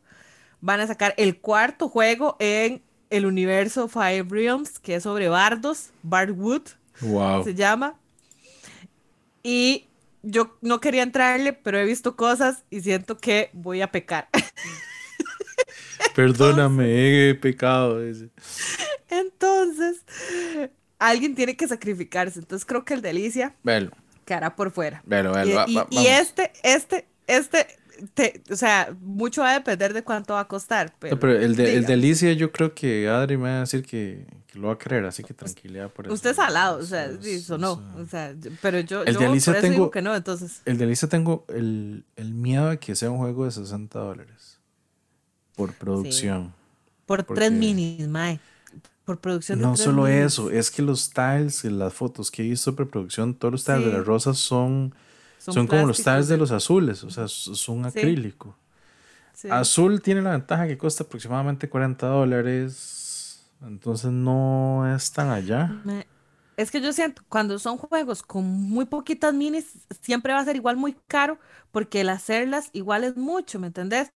van 0.61 0.79
a 0.79 0.87
sacar 0.87 1.13
el 1.17 1.37
cuarto 1.37 1.89
juego 1.89 2.37
en 2.39 2.81
el 3.09 3.25
universo 3.25 3.87
Fire 3.89 4.25
Realms, 4.29 4.79
que 4.79 4.95
es 4.95 5.03
sobre 5.03 5.27
bardos, 5.27 5.89
Bardwood, 6.01 6.61
wow. 7.01 7.43
se 7.43 7.53
llama. 7.53 7.95
Y 9.43 9.85
yo 10.23 10.57
no 10.61 10.79
quería 10.79 11.03
entrarle, 11.03 11.53
pero 11.53 11.79
he 11.79 11.85
visto 11.85 12.15
cosas 12.15 12.63
y 12.69 12.81
siento 12.81 13.17
que 13.17 13.49
voy 13.53 13.81
a 13.81 13.91
pecar. 13.91 14.29
Perdóname, 16.15 17.29
he 17.29 17.35
pecado. 17.35 18.01
Entonces, 19.09 20.05
alguien 20.99 21.35
tiene 21.35 21.55
que 21.55 21.67
sacrificarse. 21.67 22.39
Entonces 22.39 22.65
creo 22.65 22.85
que 22.85 22.93
el 22.93 23.01
Delicia. 23.01 23.55
Velo 23.63 23.91
cara 24.31 24.55
por 24.55 24.71
fuera. 24.71 25.03
y, 25.67 25.77
y, 25.89 26.07
este, 26.07 26.53
este, 26.63 27.05
este, 27.27 27.67
o 28.49 28.55
sea, 28.55 28.95
mucho 29.01 29.41
va 29.41 29.51
a 29.51 29.53
depender 29.53 29.93
de 29.93 30.03
cuánto 30.03 30.33
va 30.33 30.41
a 30.41 30.47
costar. 30.47 30.93
Pero, 30.99 31.31
el, 31.31 31.55
de, 31.55 31.77
el 31.77 32.37
yo 32.37 32.51
creo 32.51 32.73
que 32.73 33.07
Adri 33.07 33.37
me 33.37 33.43
va 33.43 33.57
a 33.57 33.59
decir 33.61 33.83
que, 33.83 34.25
que 34.47 34.59
lo 34.59 34.67
va 34.67 34.73
a 34.73 34.77
querer, 34.77 35.05
así 35.05 35.23
que 35.23 35.33
tranquilidad 35.33 35.89
por 35.89 36.05
eso. 36.05 36.13
Usted 36.13 36.31
es 36.31 36.39
alado, 36.39 36.79
o 36.79 36.83
sea, 36.83 37.05
eso 37.05 37.57
no, 37.57 37.81
o 37.97 38.05
sea, 38.05 38.35
pero 38.61 38.79
yo, 38.79 39.03
el 39.03 39.13
yo 39.13 39.19
por 39.19 39.61
tengo, 39.61 39.73
digo 39.73 39.91
que 39.91 40.01
no, 40.01 40.15
entonces. 40.15 40.61
El 40.65 40.77
Delicia 40.77 41.07
tengo 41.07 41.45
el, 41.49 42.05
el 42.15 42.33
miedo 42.33 42.69
de 42.69 42.79
que 42.79 42.95
sea 42.95 43.11
un 43.11 43.17
juego 43.17 43.45
de 43.45 43.51
60 43.51 43.99
dólares. 43.99 44.59
por 45.55 45.73
producción. 45.73 46.53
Por 47.05 47.23
tres 47.23 47.51
minis, 47.51 48.07
mae. 48.07 48.39
Por 49.05 49.19
producción 49.19 49.59
de 49.59 49.65
No 49.65 49.75
solo 49.75 50.07
eso, 50.07 50.51
es 50.51 50.71
que 50.71 50.81
los 50.81 51.11
tiles, 51.11 51.63
las 51.65 51.93
fotos 51.93 52.29
que 52.29 52.43
he 52.43 52.49
visto 52.49 52.75
preproducción, 52.75 53.33
todos 53.33 53.51
los 53.51 53.65
tiles 53.65 53.85
de 53.85 53.91
las 53.91 54.05
rosas 54.05 54.37
son, 54.37 54.93
son, 55.41 55.67
como 55.67 55.87
los 55.87 55.97
tiles 55.97 56.27
de 56.27 56.37
los 56.37 56.51
azules, 56.51 57.03
o 57.03 57.09
sea, 57.09 57.27
son 57.27 57.85
acrílico. 57.85 58.55
Azul 59.49 60.01
tiene 60.01 60.21
la 60.21 60.31
ventaja 60.31 60.67
que 60.67 60.77
cuesta 60.77 61.03
aproximadamente 61.03 61.67
40 61.67 62.05
dólares, 62.05 63.49
entonces 63.61 64.11
no 64.11 64.93
es 64.95 65.11
tan 65.11 65.31
allá. 65.31 65.81
Es 66.57 66.69
que 66.69 66.79
yo 66.79 66.93
siento, 66.93 67.23
cuando 67.27 67.57
son 67.57 67.77
juegos 67.77 68.21
con 68.21 68.45
muy 68.45 68.85
poquitas 68.85 69.33
minis, 69.33 69.79
siempre 70.01 70.33
va 70.33 70.39
a 70.39 70.45
ser 70.45 70.57
igual 70.57 70.77
muy 70.77 70.95
caro, 71.07 71.39
porque 71.71 72.01
el 72.01 72.09
hacerlas 72.09 72.69
igual 72.73 73.03
es 73.03 73.17
mucho, 73.17 73.59
¿me 73.59 73.67
entendés? 73.67 74.13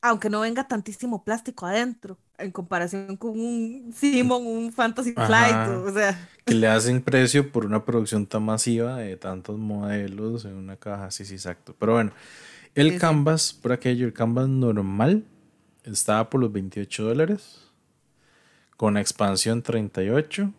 Aunque 0.00 0.30
no 0.30 0.40
venga 0.40 0.68
tantísimo 0.68 1.22
plástico 1.22 1.66
adentro, 1.66 2.18
en 2.38 2.50
comparación 2.50 3.16
con 3.16 3.38
un 3.38 3.92
Simon, 3.94 4.46
un 4.46 4.72
Fantasy 4.72 5.12
Flight, 5.12 5.68
o 5.68 5.92
sea. 5.92 6.28
Que 6.44 6.54
le 6.54 6.68
hacen 6.68 7.02
precio 7.02 7.50
por 7.50 7.66
una 7.66 7.84
producción 7.84 8.26
tan 8.26 8.44
masiva 8.44 8.96
de 8.96 9.16
tantos 9.16 9.58
modelos 9.58 10.44
en 10.44 10.54
una 10.54 10.76
caja, 10.76 11.10
sí, 11.10 11.24
sí, 11.24 11.34
exacto. 11.34 11.74
Pero 11.78 11.92
bueno, 11.92 12.12
el 12.74 12.98
canvas, 12.98 13.52
por 13.52 13.72
aquello, 13.72 14.06
el 14.06 14.12
canvas 14.12 14.48
normal 14.48 15.24
estaba 15.84 16.30
por 16.30 16.40
los 16.40 16.52
28 16.52 17.04
dólares, 17.04 17.70
con 18.76 18.96
expansión 18.96 19.62
38 19.62 20.52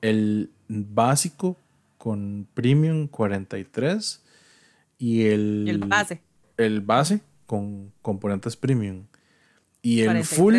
el 0.00 0.50
básico 0.68 1.56
con 1.96 2.46
premium 2.54 3.08
43 3.08 4.22
y 4.98 5.26
el, 5.26 5.66
el 5.68 5.78
base. 5.78 6.20
El 6.56 6.80
base 6.80 7.20
con 7.46 7.92
componentes 8.02 8.56
premium. 8.56 9.04
Y 9.82 10.00
el 10.00 10.24
full, 10.24 10.56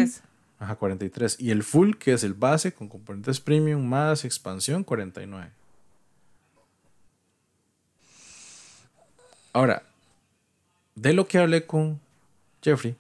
ajá, 0.60 0.76
43. 0.76 1.38
Y 1.40 1.52
el 1.52 1.64
full, 1.64 1.96
que 1.96 2.14
es 2.14 2.24
el 2.24 2.34
base 2.34 2.74
con 2.74 2.90
componentes 2.90 3.40
premium 3.40 3.86
más 3.86 4.26
expansión, 4.26 4.84
49. 4.84 5.52
Ahora, 9.54 9.84
de 10.96 11.14
lo 11.14 11.28
que 11.28 11.40
hablé 11.40 11.66
con 11.66 12.00
Jeffrey, 12.62 12.96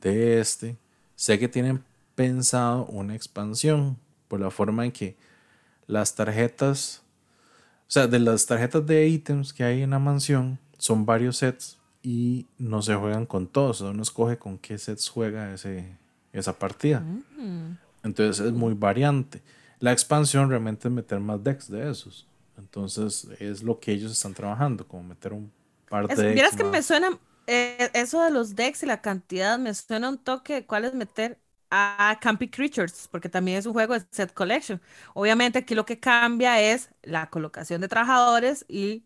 de 0.00 0.40
este, 0.40 0.76
sé 1.16 1.38
que 1.38 1.48
tienen 1.48 1.82
pensado 2.14 2.84
una 2.86 3.14
expansión 3.14 3.96
por 4.28 4.40
la 4.40 4.50
forma 4.50 4.84
en 4.84 4.92
que 4.92 5.16
las 5.86 6.14
tarjetas, 6.14 7.02
o 7.88 7.90
sea, 7.90 8.06
de 8.06 8.18
las 8.18 8.46
tarjetas 8.46 8.86
de 8.86 9.08
ítems 9.08 9.52
que 9.52 9.64
hay 9.64 9.82
en 9.82 9.90
la 9.90 9.98
mansión, 9.98 10.58
son 10.78 11.06
varios 11.06 11.38
sets 11.38 11.78
y 12.02 12.46
no 12.58 12.82
se 12.82 12.94
juegan 12.94 13.26
con 13.26 13.46
todos. 13.46 13.80
Uno 13.80 14.02
escoge 14.02 14.38
con 14.38 14.58
qué 14.58 14.78
sets 14.78 15.08
juega 15.08 15.52
ese, 15.54 15.96
esa 16.32 16.58
partida. 16.58 17.00
Mm. 17.00 17.76
Entonces 18.02 18.46
es 18.46 18.52
muy 18.52 18.74
variante. 18.74 19.42
La 19.78 19.92
expansión 19.92 20.48
realmente 20.48 20.88
es 20.88 20.94
meter 20.94 21.20
más 21.20 21.42
decks 21.42 21.70
de 21.70 21.90
esos. 21.90 22.26
Entonces 22.56 23.28
es 23.38 23.62
lo 23.62 23.78
que 23.78 23.92
ellos 23.92 24.12
están 24.12 24.34
trabajando, 24.34 24.86
como 24.86 25.02
meter 25.02 25.32
un 25.32 25.52
par 25.88 26.08
de 26.08 26.14
decks. 26.14 26.34
Miras 26.34 26.56
que 26.56 26.64
me 26.64 26.82
suena, 26.82 27.10
eh, 27.46 27.90
eso 27.94 28.22
de 28.22 28.30
los 28.30 28.54
decks 28.54 28.82
y 28.82 28.86
la 28.86 29.00
cantidad, 29.00 29.58
me 29.58 29.74
suena 29.74 30.08
un 30.08 30.18
toque 30.18 30.64
cuál 30.66 30.84
es 30.84 30.94
meter 30.94 31.38
a 31.70 32.18
Campy 32.20 32.48
Creatures, 32.48 33.08
porque 33.10 33.30
también 33.30 33.58
es 33.58 33.64
un 33.64 33.72
juego 33.72 33.94
de 33.94 34.04
set 34.10 34.32
collection. 34.34 34.80
Obviamente 35.14 35.58
aquí 35.58 35.74
lo 35.74 35.86
que 35.86 35.98
cambia 35.98 36.60
es 36.60 36.90
la 37.02 37.30
colocación 37.30 37.80
de 37.80 37.88
trabajadores 37.88 38.66
y 38.68 39.04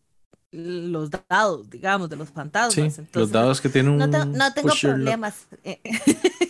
los 0.51 1.11
dados, 1.29 1.71
digamos, 1.71 2.09
de 2.09 2.17
los 2.17 2.31
fantasmas. 2.31 3.01
los 3.13 3.31
dados 3.31 3.61
que 3.61 3.69
tienen 3.69 3.93
un... 3.93 4.11
No, 4.33 4.53
tengo 4.53 4.73
problemas. 4.81 5.47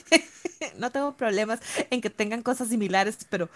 No 0.79 0.91
tengo 0.91 1.17
problemas 1.17 1.61
en 1.91 2.01
que 2.01 2.11
tengan 2.11 2.43
cosas 2.43 2.69
similares, 2.69 3.19
pero... 3.29 3.49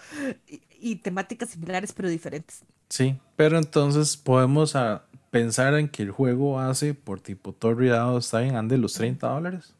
Y, 0.79 0.95
temáticas 0.97 1.49
similares, 1.49 1.93
pero 1.93 2.09
diferentes. 2.09 2.63
Sí, 2.89 3.15
pero 3.35 3.57
entonces 3.57 4.17
podemos 4.17 4.75
ah, 4.75 5.03
pensar 5.29 5.75
en 5.75 5.87
que 5.89 6.03
el 6.03 6.11
juego 6.11 6.59
hace 6.59 6.93
por 6.93 7.19
tipo 7.19 7.53
torre 7.53 7.87
y 7.87 7.89
dados, 7.89 8.25
está 8.25 8.39
bien, 8.39 8.55
ande 8.55 8.77
los 8.77 8.93
30 8.93 9.27
dólares. 9.27 9.73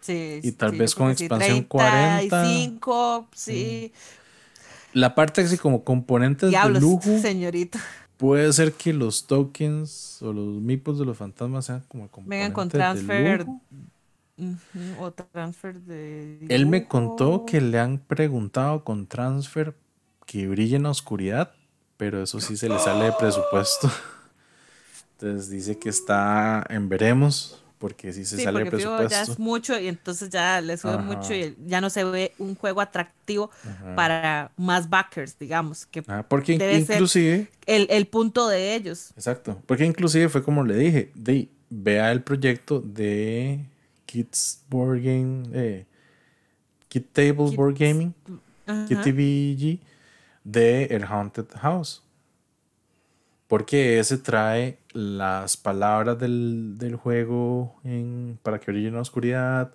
Sí, 0.00 0.40
y 0.42 0.52
tal 0.52 0.72
vez 0.72 0.94
con 0.94 1.10
expansión 1.10 1.64
45, 1.64 3.28
sí. 3.34 3.92
La 4.92 5.14
parte 5.14 5.42
así 5.42 5.58
como 5.58 5.84
componentes 5.84 6.50
de 6.50 6.80
lujo. 6.80 7.18
Señorita. 7.20 7.80
Puede 8.16 8.52
ser 8.52 8.72
que 8.72 8.92
los 8.92 9.26
tokens 9.26 10.20
o 10.22 10.32
los 10.32 10.60
mipos 10.60 10.98
de 10.98 11.04
los 11.04 11.16
fantasmas 11.16 11.66
sean 11.66 11.84
como 11.88 12.08
componentes 12.08 12.38
Vengan 12.38 12.52
con 12.52 12.68
transfer. 12.68 13.46
O 14.98 15.10
transfer 15.12 15.80
de. 15.80 16.46
Él 16.48 16.66
me 16.66 16.86
contó 16.86 17.44
que 17.46 17.60
le 17.60 17.78
han 17.78 17.98
preguntado 17.98 18.84
con 18.84 19.06
transfer 19.06 19.74
que 20.26 20.46
brille 20.48 20.76
en 20.76 20.84
la 20.84 20.90
oscuridad, 20.90 21.52
pero 21.96 22.22
eso 22.22 22.40
sí 22.40 22.56
se 22.56 22.68
le 22.68 22.78
sale 22.78 23.06
de 23.06 23.12
presupuesto. 23.12 23.90
Entonces 25.18 25.50
dice 25.50 25.78
que 25.78 25.90
está 25.90 26.64
en 26.70 26.88
veremos 26.88 27.60
porque 27.80 28.12
si 28.12 28.26
se 28.26 28.42
sale 28.42 28.60
el 28.60 28.68
presupuesto. 28.68 29.08
ya 29.08 29.22
es 29.22 29.38
mucho 29.38 29.78
y 29.80 29.88
entonces 29.88 30.28
ya 30.28 30.60
le 30.60 30.76
sube 30.76 30.98
mucho 30.98 31.32
y 31.34 31.56
ya 31.66 31.80
no 31.80 31.88
se 31.88 32.04
ve 32.04 32.34
un 32.38 32.54
juego 32.54 32.82
atractivo 32.82 33.50
para 33.96 34.52
más 34.58 34.88
backers, 34.90 35.38
digamos. 35.38 35.86
Que 35.86 36.02
porque 36.02 36.52
inclusive. 36.52 37.48
el, 37.64 37.86
el, 37.88 38.06
punto 38.06 38.48
de 38.48 38.74
ellos. 38.74 39.12
Exacto. 39.16 39.62
Porque 39.64 39.86
inclusive 39.86 40.28
fue 40.28 40.42
como 40.42 40.62
le 40.62 40.74
dije: 40.74 41.10
de, 41.14 41.48
vea 41.70 42.12
el 42.12 42.22
proyecto 42.22 42.80
de 42.80 43.64
Kids 44.10 44.64
Board 44.68 45.02
Game, 45.02 45.44
eh, 45.52 45.86
Kid 46.88 47.04
Table 47.12 47.54
Board 47.54 47.76
Gaming, 47.78 48.12
Kid 48.88 48.98
TVG, 49.04 49.78
de 50.42 50.86
El 50.86 51.04
Haunted 51.04 51.46
House. 51.54 52.02
Porque 53.46 54.00
ese 54.00 54.18
trae 54.18 54.78
las 54.92 55.56
palabras 55.56 56.18
del, 56.18 56.98
juego 57.00 57.76
en, 57.84 58.36
para 58.42 58.58
que 58.58 58.72
brille 58.72 58.88
en 58.88 58.94
la 58.94 59.00
oscuridad, 59.00 59.72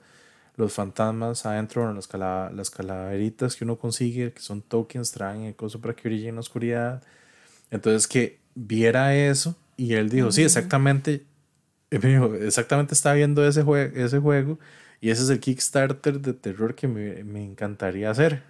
los 0.57 0.73
fantasmas 0.73 1.45
adentro, 1.45 1.93
las, 1.93 2.09
las 2.13 2.69
calaveritas 2.69 3.55
que 3.55 3.63
uno 3.63 3.77
consigue, 3.77 4.33
que 4.33 4.41
son 4.41 4.61
tokens, 4.61 5.11
traen 5.11 5.43
el 5.43 5.55
coso 5.55 5.79
para 5.79 5.93
que 5.93 6.09
brille 6.09 6.27
en 6.27 6.35
la 6.35 6.41
oscuridad. 6.41 7.01
Entonces 7.71 8.05
que 8.07 8.39
viera 8.53 9.15
eso 9.15 9.55
y 9.77 9.93
él 9.93 10.09
dijo, 10.09 10.33
sí, 10.33 10.43
exactamente, 10.43 11.23
exactamente 11.91 12.93
está 12.93 13.13
viendo 13.13 13.45
ese, 13.47 13.63
ese 13.95 14.19
juego 14.19 14.59
y 15.01 15.09
ese 15.09 15.23
es 15.23 15.29
el 15.29 15.39
Kickstarter 15.39 16.19
de 16.19 16.33
terror 16.33 16.75
que 16.75 16.87
me, 16.87 17.23
me 17.23 17.43
encantaría 17.43 18.09
hacer 18.09 18.43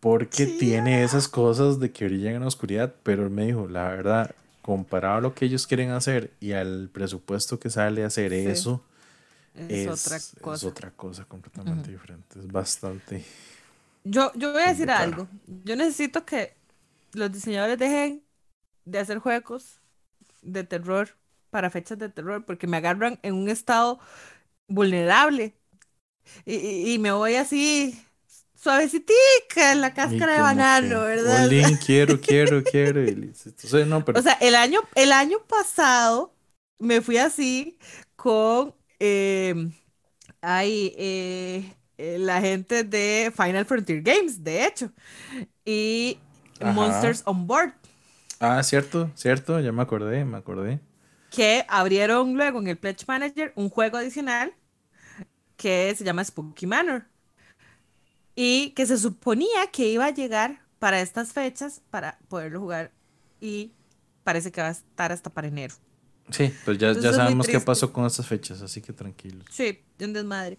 porque 0.00 0.46
tiene 0.46 1.02
esas 1.02 1.26
cosas 1.26 1.80
de 1.80 1.90
que 1.90 2.04
brillan 2.04 2.34
en 2.34 2.40
la 2.42 2.46
oscuridad, 2.46 2.94
pero 3.02 3.24
él 3.24 3.30
me 3.30 3.46
dijo, 3.46 3.66
la 3.66 3.88
verdad, 3.88 4.34
comparado 4.62 5.16
a 5.16 5.20
lo 5.20 5.34
que 5.34 5.46
ellos 5.46 5.66
quieren 5.66 5.90
hacer 5.90 6.32
y 6.38 6.52
al 6.52 6.90
presupuesto 6.92 7.58
que 7.58 7.70
sale 7.70 8.04
hacer 8.04 8.32
eso, 8.32 8.84
es, 9.54 9.88
otra 9.88 10.20
cosa. 10.40 10.66
es, 10.66 10.72
otra 10.72 10.90
cosa. 10.90 11.24
completamente 11.24 11.90
diferente. 11.90 12.38
Es 12.38 12.46
bastante... 12.46 13.24
Yo, 14.04 14.30
yo 14.36 14.52
voy 14.52 14.62
a 14.62 14.68
decir 14.68 14.90
algo. 14.90 15.26
Yo 15.64 15.74
necesito 15.74 16.24
que 16.24 16.54
los 17.12 17.32
diseñadores 17.32 17.76
dejen 17.76 18.22
de 18.84 19.00
hacer 19.00 19.18
juegos 19.18 19.80
de 20.42 20.62
terror 20.62 21.08
para 21.50 21.70
fechas 21.70 21.98
de 21.98 22.08
terror, 22.08 22.44
porque 22.44 22.66
me 22.66 22.76
agarran 22.78 23.18
en 23.22 23.34
un 23.34 23.48
estado 23.48 23.98
vulnerable. 24.68 25.56
y, 26.46 26.94
y 26.94 26.98
me 26.98 27.12
voy 27.12 27.36
así 27.36 27.98
suavecitica 28.54 29.72
en 29.72 29.80
la 29.80 29.94
cáscara 29.94 30.34
de 30.36 30.40
banano, 30.42 31.00
¿verdad? 31.02 31.50
quiero, 31.86 32.20
quiero, 32.20 32.62
quiero. 32.62 33.00
O 34.14 34.22
sea, 34.22 34.34
el 34.40 34.54
año, 34.54 34.80
el 34.94 35.12
año 35.12 35.38
pasado 35.46 36.34
me 36.78 37.00
fui 37.00 37.18
así 37.18 37.78
con 38.16 38.74
em, 38.98 39.72
eh, 40.42 41.72
eh, 41.98 42.18
la 42.18 42.40
gente 42.40 42.84
de 42.84 43.32
Final 43.36 43.64
Frontier 43.66 44.02
Games, 44.02 44.42
de 44.42 44.66
hecho, 44.66 44.92
y 45.64 46.18
Monsters 46.60 47.22
on 47.26 47.46
Board. 47.46 47.74
Ah, 48.40 48.62
cierto, 48.62 49.10
cierto, 49.14 49.60
ya 49.60 49.72
me 49.72 49.82
acordé, 49.82 50.24
me 50.24 50.36
acordé. 50.38 50.80
Que 51.30 51.64
abrieron 51.68 52.34
luego 52.34 52.60
en 52.60 52.68
el 52.68 52.78
Pledge 52.78 53.04
Manager 53.06 53.52
un 53.56 53.68
juego 53.68 53.98
adicional 53.98 54.54
que 55.56 55.94
se 55.96 56.04
llama 56.04 56.24
Spooky 56.24 56.66
Manor 56.66 57.04
y 58.34 58.70
que 58.70 58.86
se 58.86 58.98
suponía 58.98 59.66
que 59.72 59.88
iba 59.88 60.06
a 60.06 60.10
llegar 60.10 60.60
para 60.78 61.00
estas 61.00 61.32
fechas 61.32 61.80
para 61.90 62.18
poderlo 62.28 62.60
jugar 62.60 62.92
y 63.40 63.72
parece 64.22 64.52
que 64.52 64.60
va 64.60 64.68
a 64.68 64.72
estar 64.72 65.12
hasta 65.12 65.30
para 65.30 65.48
enero. 65.48 65.74
Sí, 66.30 66.52
pues 66.64 66.78
ya, 66.78 66.92
ya 66.92 67.12
sabemos 67.12 67.46
qué 67.46 67.60
pasó 67.60 67.92
con 67.92 68.04
estas 68.04 68.26
fechas, 68.26 68.60
así 68.60 68.82
que 68.82 68.92
tranquilos. 68.92 69.46
Sí, 69.50 69.80
un 70.00 70.12
desmadre. 70.12 70.58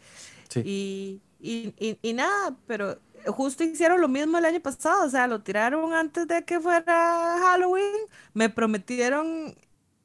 Sí. 0.50 0.62
Y, 0.66 1.22
y, 1.40 1.98
y, 2.02 2.14
nada, 2.14 2.56
pero 2.66 3.00
justo 3.28 3.64
hicieron 3.64 4.00
lo 4.00 4.08
mismo 4.08 4.38
el 4.38 4.46
año 4.46 4.62
pasado, 4.62 5.06
o 5.06 5.10
sea, 5.10 5.28
lo 5.28 5.42
tiraron 5.42 5.94
antes 5.94 6.28
de 6.28 6.44
que 6.46 6.60
fuera 6.60 7.38
Halloween, 7.42 7.94
me 8.34 8.50
prometieron 8.50 9.56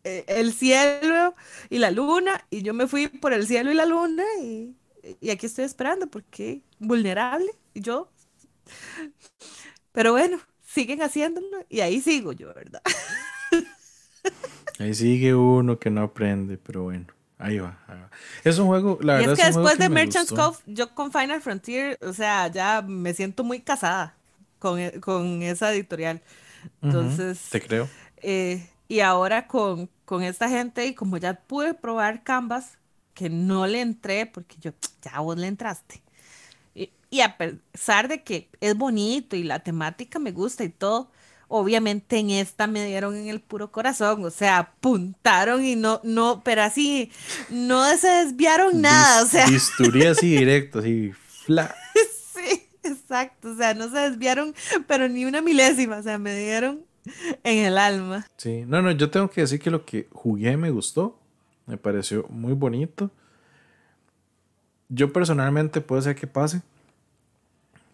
el 0.05 0.53
cielo 0.53 1.35
y 1.71 1.79
la 1.79 1.91
luna 1.91 2.45
y 2.51 2.63
yo 2.63 2.75
me 2.75 2.87
fui 2.87 3.09
por 3.09 3.33
el 3.33 3.47
cielo 3.47 3.71
y 3.71 3.75
la 3.75 3.87
luna 3.87 4.25
y 4.41 4.75
y 5.21 5.31
aquí 5.31 5.47
estoy 5.47 5.65
esperando 5.65 6.07
porque 6.07 6.63
vulnerable, 6.79 7.51
y 7.75 7.81
yo. 7.81 8.11
Pero 9.93 10.13
bueno, 10.13 10.39
siguen 10.65 11.03
haciéndolo 11.03 11.65
y 11.69 11.81
ahí 11.81 12.01
sigo 12.01 12.33
yo, 12.33 12.53
¿verdad? 12.55 12.83
Ahí 14.79 14.95
sigue 14.95 15.35
uno 15.35 15.79
que 15.79 15.91
no 15.91 16.03
aprende, 16.03 16.57
pero 16.57 16.85
bueno. 16.85 17.07
Ahí 17.39 17.59
va, 17.59 17.77
Es 18.45 18.59
un 18.59 18.69
juego, 18.69 18.99
la 19.03 19.15
verdad. 19.15 19.33
es 19.33 19.39
que 19.39 19.47
después 19.47 19.77
de 19.77 19.89
Merchant's 19.89 20.33
Cove, 20.33 20.59
yo 20.67 20.95
con 20.95 21.13
Final 21.13 21.43
Frontier, 21.43 21.99
o 22.01 22.13
sea, 22.13 22.47
ya 22.49 22.83
me 22.83 23.13
siento 23.15 23.43
muy 23.45 23.61
casada 23.61 24.15
con, 24.61 24.79
e, 24.79 25.01
con 25.01 25.43
esa 25.43 25.73
editorial. 25.73 26.23
Entonces. 26.81 27.49
te 27.51 27.61
creo. 27.61 27.89
Eh, 28.19 28.67
y 28.89 29.01
ahora 29.01 29.47
con, 29.47 29.91
con 30.05 30.23
esta 30.23 30.49
gente, 30.49 30.87
y 30.87 30.95
como 30.95 31.17
ya 31.17 31.35
pude 31.35 31.75
probar 31.75 32.23
Canvas, 32.25 32.79
que 33.15 33.31
no 33.31 33.67
le 33.67 33.81
entré, 33.81 34.27
porque 34.27 34.57
yo, 34.61 34.73
ya 35.03 35.21
vos 35.21 35.37
le 35.37 35.47
entraste. 35.47 36.03
Y, 36.75 36.91
y 37.11 37.21
a 37.21 37.37
pesar 37.37 38.09
de 38.09 38.23
que 38.23 38.49
es 38.61 38.77
bonito 38.77 39.37
y 39.37 39.43
la 39.45 39.61
temática 39.61 40.19
me 40.19 40.33
gusta 40.33 40.65
y 40.65 40.71
todo, 40.71 41.11
obviamente 41.49 42.19
en 42.19 42.31
esta 42.31 42.67
me 42.67 42.87
dieron 42.87 43.15
en 43.15 43.29
el 43.29 43.41
puro 43.41 43.71
corazón, 43.71 44.25
o 44.25 44.31
sea, 44.31 44.59
apuntaron 44.59 45.63
y 45.63 45.77
no, 45.77 46.01
no, 46.03 46.43
pero 46.43 46.63
así, 46.63 47.13
no 47.51 47.87
se 47.99 48.09
desviaron 48.09 48.81
nada, 48.81 49.23
o 49.23 49.27
sea. 49.27 49.47
Bisturí 49.47 50.07
así 50.07 50.37
directo, 50.39 50.79
así, 50.79 51.13
fla. 51.45 51.75
Sí, 52.35 52.69
exacto, 52.83 53.51
o 53.51 53.57
sea, 53.57 53.75
no 53.75 53.91
se 53.91 53.99
desviaron, 53.99 54.55
pero 54.87 55.11
ni 55.11 55.27
una 55.27 55.43
milésima, 55.43 55.99
o 55.99 56.03
sea, 56.03 56.17
me 56.19 56.35
dieron 56.35 56.87
en 57.45 57.65
el 57.65 57.79
alma. 57.79 58.27
Sí, 58.37 58.65
no, 58.67 58.83
no, 58.83 58.91
yo 58.91 59.11
tengo 59.11 59.31
que 59.31 59.43
decir 59.43 59.61
que 59.61 59.71
lo 59.71 59.85
que 59.85 60.09
jugué 60.13 60.57
me 60.57 60.71
gustó, 60.71 61.19
me 61.67 61.77
pareció 61.77 62.27
muy 62.29 62.53
bonito. 62.53 63.11
Yo 64.89 65.13
personalmente 65.13 65.81
puede 65.81 66.03
ser 66.03 66.17
que 66.17 66.27
pase, 66.27 66.63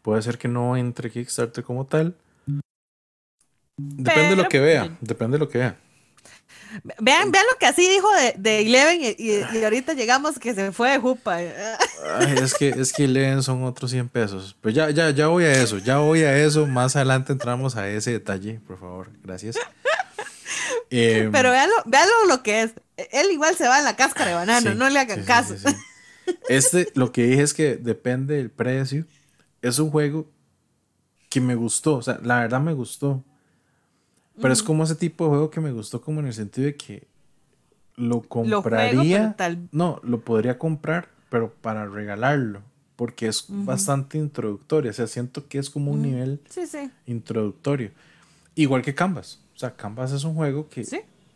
puede 0.02 0.22
ser 0.22 0.38
que 0.38 0.48
no 0.48 0.76
entre 0.76 1.10
Kickstarter 1.10 1.62
como 1.62 1.86
tal 1.86 2.16
Depende 3.78 4.30
de 4.30 4.36
lo 4.36 4.48
que 4.48 4.58
vea, 4.58 4.98
depende 5.00 5.36
de 5.36 5.38
lo 5.38 5.48
que 5.48 5.58
vea. 5.58 5.78
Vean, 7.00 7.32
vean 7.32 7.44
lo 7.50 7.58
que 7.58 7.66
así 7.66 7.88
dijo 7.88 8.08
de, 8.14 8.34
de 8.36 8.60
Eleven 8.60 9.00
y, 9.18 9.62
ahorita 9.62 9.94
llegamos 9.94 10.38
que 10.38 10.54
se 10.54 10.72
fue 10.72 10.90
de 10.90 10.98
Jupa. 10.98 11.42
es 11.42 12.54
que, 12.54 12.68
es 12.68 12.92
que 12.92 13.04
Eleven 13.04 13.42
son 13.42 13.64
otros 13.64 13.90
100 13.90 14.08
pesos. 14.08 14.56
Pues 14.60 14.74
ya, 14.74 14.90
ya, 14.90 15.10
ya 15.10 15.28
voy 15.28 15.44
a 15.44 15.62
eso, 15.62 15.78
ya 15.78 15.98
voy 15.98 16.22
a 16.22 16.36
eso. 16.36 16.66
Más 16.66 16.96
adelante 16.96 17.32
entramos 17.32 17.76
a 17.76 17.88
ese 17.88 18.12
detalle, 18.12 18.60
por 18.66 18.78
favor. 18.78 19.10
Gracias. 19.22 19.56
Em, 20.90 21.32
Pero 21.32 21.50
véanlo, 21.50 21.74
véanlo 21.86 22.26
lo 22.28 22.42
que 22.42 22.62
es. 22.62 22.72
Él 23.12 23.30
igual 23.30 23.56
se 23.56 23.68
va 23.68 23.78
en 23.78 23.84
la 23.84 23.96
cáscara 23.96 24.30
de 24.30 24.36
banano, 24.36 24.74
no 24.74 24.88
le 24.90 24.98
hagan 24.98 25.24
caso. 25.24 25.54
este, 26.48 26.90
lo 26.94 27.12
que 27.12 27.24
dije 27.24 27.42
es 27.42 27.54
que 27.54 27.76
depende 27.76 28.36
del 28.36 28.50
precio. 28.50 29.06
Es 29.62 29.78
un 29.78 29.90
juego 29.90 30.30
que 31.28 31.40
me 31.40 31.54
gustó, 31.54 31.96
o 31.96 32.02
sea, 32.02 32.18
la 32.22 32.40
verdad 32.40 32.60
me 32.60 32.72
gustó. 32.72 33.24
Pero 34.40 34.52
es 34.52 34.62
como 34.62 34.84
ese 34.84 34.94
tipo 34.94 35.24
de 35.24 35.30
juego 35.30 35.50
que 35.50 35.60
me 35.60 35.72
gustó 35.72 36.00
como 36.00 36.20
en 36.20 36.26
el 36.26 36.34
sentido 36.34 36.66
de 36.66 36.76
que 36.76 37.06
lo 37.96 38.22
compraría. 38.22 39.36
No, 39.72 40.00
lo 40.02 40.20
podría 40.20 40.58
comprar, 40.58 41.08
pero 41.28 41.52
para 41.52 41.86
regalarlo. 41.86 42.62
Porque 42.96 43.28
es 43.28 43.46
bastante 43.48 44.18
introductorio. 44.18 44.90
O 44.90 44.94
sea, 44.94 45.06
siento 45.06 45.46
que 45.46 45.58
es 45.58 45.70
como 45.70 45.92
un 45.92 46.02
nivel 46.02 46.40
introductorio. 47.06 47.90
Igual 48.54 48.82
que 48.82 48.94
Canvas. 48.94 49.40
O 49.54 49.58
sea, 49.58 49.74
Canvas 49.74 50.12
es 50.12 50.24
un 50.24 50.34
juego 50.34 50.68
que. 50.68 50.84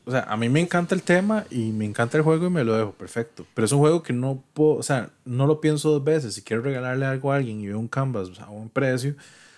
O 0.04 0.10
sea, 0.10 0.22
a 0.22 0.36
mí 0.36 0.48
me 0.48 0.58
encanta 0.58 0.96
el 0.96 1.02
tema 1.02 1.44
y 1.50 1.70
me 1.70 1.84
encanta 1.84 2.16
el 2.16 2.24
juego 2.24 2.46
y 2.48 2.50
me 2.50 2.64
lo 2.64 2.76
dejo, 2.76 2.90
perfecto. 2.90 3.46
Pero 3.54 3.66
es 3.66 3.70
un 3.70 3.78
juego 3.78 4.02
que 4.02 4.12
no 4.12 4.42
puedo, 4.52 4.74
o 4.74 4.82
sea, 4.82 5.10
no 5.24 5.46
lo 5.46 5.60
pienso 5.60 5.90
dos 5.90 6.02
veces. 6.02 6.34
Si 6.34 6.42
quiero 6.42 6.62
regalarle 6.62 7.06
algo 7.06 7.30
a 7.30 7.36
alguien 7.36 7.60
y 7.60 7.68
veo 7.68 7.78
un 7.78 7.86
Canvas 7.86 8.30
a 8.40 8.50
un 8.50 8.68
precio, 8.68 9.14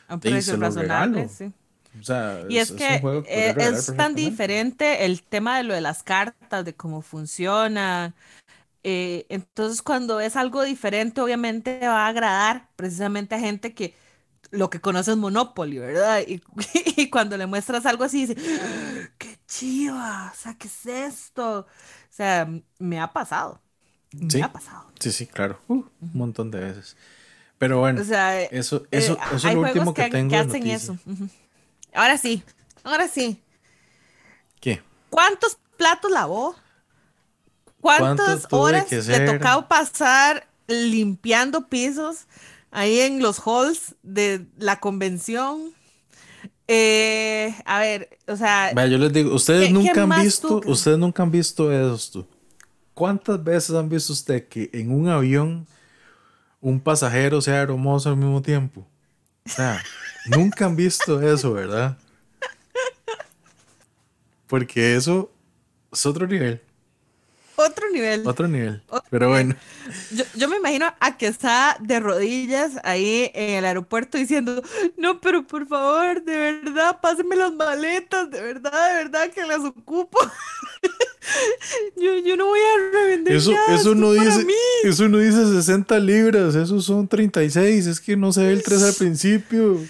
a 0.07 0.15
un 0.15 0.21
precio 0.21 0.59
razonable, 0.59 1.31
sí 1.31 1.51
y 2.49 2.59
es, 2.59 2.73
que 2.73 3.01
eh, 3.27 3.55
es, 3.57 3.95
tan 3.97 4.15
diferente 4.15 5.05
el 5.05 5.23
tema 5.23 5.57
de 5.59 5.65
lo 5.65 5.75
de 5.75 5.81
las 5.81 6.03
cartas, 6.03 6.65
de 6.65 6.75
cómo 6.75 7.03
funciona. 7.03 8.15
Eh, 8.83 9.27
entonces, 9.29 9.81
cuando 9.81 10.21
es 10.21 10.37
algo 10.37 10.63
diferente, 10.63 11.21
obviamente 11.21 11.79
va 11.81 12.07
a 12.07 12.09
agradar 12.09 12.69
precisamente 12.77 13.35
a 13.35 13.39
gente 13.39 13.75
que 13.75 13.95
lo 14.51 14.71
que 14.71 14.81
conoce 14.81 15.13
es 15.13 15.17
Monopoly, 15.17 15.79
¿verdad? 15.79 16.21
Y, 16.27 16.43
y 16.97 17.11
cuando 17.11 17.37
le 17.37 17.47
muestras 17.47 17.87
algo 17.87 18.05
así, 18.05 18.27
dice, 18.27 18.37
¡Ah, 18.61 19.09
¡qué 19.17 19.39
chiva! 19.47 20.33
O 20.33 20.37
sea, 20.37 20.55
¿qué 20.55 20.67
es 20.67 20.87
esto? 20.87 21.61
O 21.61 21.67
sea, 22.11 22.49
me 22.79 23.01
ha 23.01 23.13
pasado. 23.13 23.61
Me 24.13 24.43
ha 24.43 24.53
pasado. 24.53 24.87
Sí, 25.01 25.11
sí, 25.13 25.27
claro. 25.27 25.61
Uh, 25.69 25.85
un 26.01 26.11
montón 26.13 26.51
de 26.51 26.61
veces. 26.61 26.97
Pero 27.59 27.81
bueno, 27.81 28.01
eso, 28.01 28.15
eh, 28.15 28.49
eso, 28.51 28.87
eso 28.91 29.19
es 29.33 29.45
lo 29.45 29.61
último 29.61 29.95
que, 29.95 30.11
tengo. 30.11 30.31
Que 30.31 30.37
hacen 30.37 30.67
eso. 30.67 30.99
Ahora 31.95 32.19
sí, 32.19 32.43
ahora 32.83 33.09
sí. 33.09 33.41
¿Qué? 34.61 34.83
¿Cuántos 35.11 35.57
platos 35.77 36.11
lavó? 36.11 36.57
¿Cuántas 37.81 38.47
horas 38.51 38.91
le 38.91 39.21
tocaba 39.21 39.69
pasar 39.69 40.49
limpiando 40.67 41.69
pisos 41.69 42.27
ahí 42.71 43.01
en 43.01 43.21
los 43.21 43.39
halls 43.47 43.95
de 44.03 44.47
la 44.59 44.81
convención? 44.81 45.73
Eh, 46.67 47.55
a 47.67 47.79
ver, 47.81 48.19
o 48.27 48.37
sea. 48.37 48.73
Vaya, 48.75 48.89
yo 48.89 48.99
les 48.99 49.13
digo, 49.13 49.35
ustedes 49.35 49.71
nunca 49.71 50.03
han 50.03 50.23
visto, 50.23 50.63
ustedes 50.67 50.99
nunca 50.99 51.23
han 51.23 51.31
visto 51.31 51.71
esto. 51.71 52.27
¿Cuántas 52.95 53.43
veces 53.43 53.77
han 53.77 53.89
visto 53.89 54.13
usted 54.13 54.49
que 54.49 54.71
en 54.73 54.91
un 54.91 55.09
avión 55.09 55.67
un 56.61 56.81
pasajero 56.81 57.41
sea 57.41 57.61
hermoso 57.61 58.09
al 58.09 58.17
mismo 58.17 58.41
tiempo? 58.41 58.87
Sea, 59.47 59.83
nunca 60.27 60.65
han 60.65 60.75
visto 60.75 61.21
eso, 61.21 61.53
¿verdad? 61.53 61.99
Porque 64.47 64.97
eso 64.97 65.31
es 65.93 66.07
otro 66.07 66.27
nivel. 66.27 66.63
Otro 67.57 67.91
nivel. 67.91 68.27
Otro 68.27 68.49
nivel. 68.49 68.83
Pero 69.11 69.29
bueno. 69.29 69.55
Yo, 70.35 70.49
me 70.49 70.57
imagino 70.57 70.93
a 70.99 71.17
que 71.17 71.27
está 71.27 71.77
de 71.81 72.01
rodillas 72.01 72.73
ahí 72.83 73.31
en 73.35 73.59
el 73.59 73.65
aeropuerto 73.65 74.19
diciendo, 74.19 74.63
no, 74.97 75.21
pero 75.21 75.47
por 75.47 75.67
favor, 75.69 76.23
de 76.23 76.37
verdad, 76.37 76.99
pásenme 77.01 77.37
las 77.37 77.53
maletas, 77.53 78.31
de 78.31 78.41
verdad, 78.41 78.89
de 78.89 79.05
verdad 79.05 79.31
que 79.31 79.45
las 79.47 79.61
ocupo. 79.61 80.19
yo, 81.97 82.37
no 82.37 82.47
voy 82.47 82.61
a 82.61 82.91
revender 82.93 83.37
eso, 83.37 83.53
eso 83.69 83.95
no 83.95 84.13
dice 84.13 84.47
Eso 84.83 85.09
no 85.09 85.19
dice 85.19 85.47
60 85.47 85.99
libras, 86.01 86.55
eso 86.55 86.81
son 86.81 87.07
36, 87.07 87.87
es 87.87 88.01
que 88.01 88.17
no 88.17 88.33
se 88.33 88.43
ve 88.43 88.53
el 88.53 88.63
3 88.63 88.83
al 88.83 88.95
principio. 88.95 89.81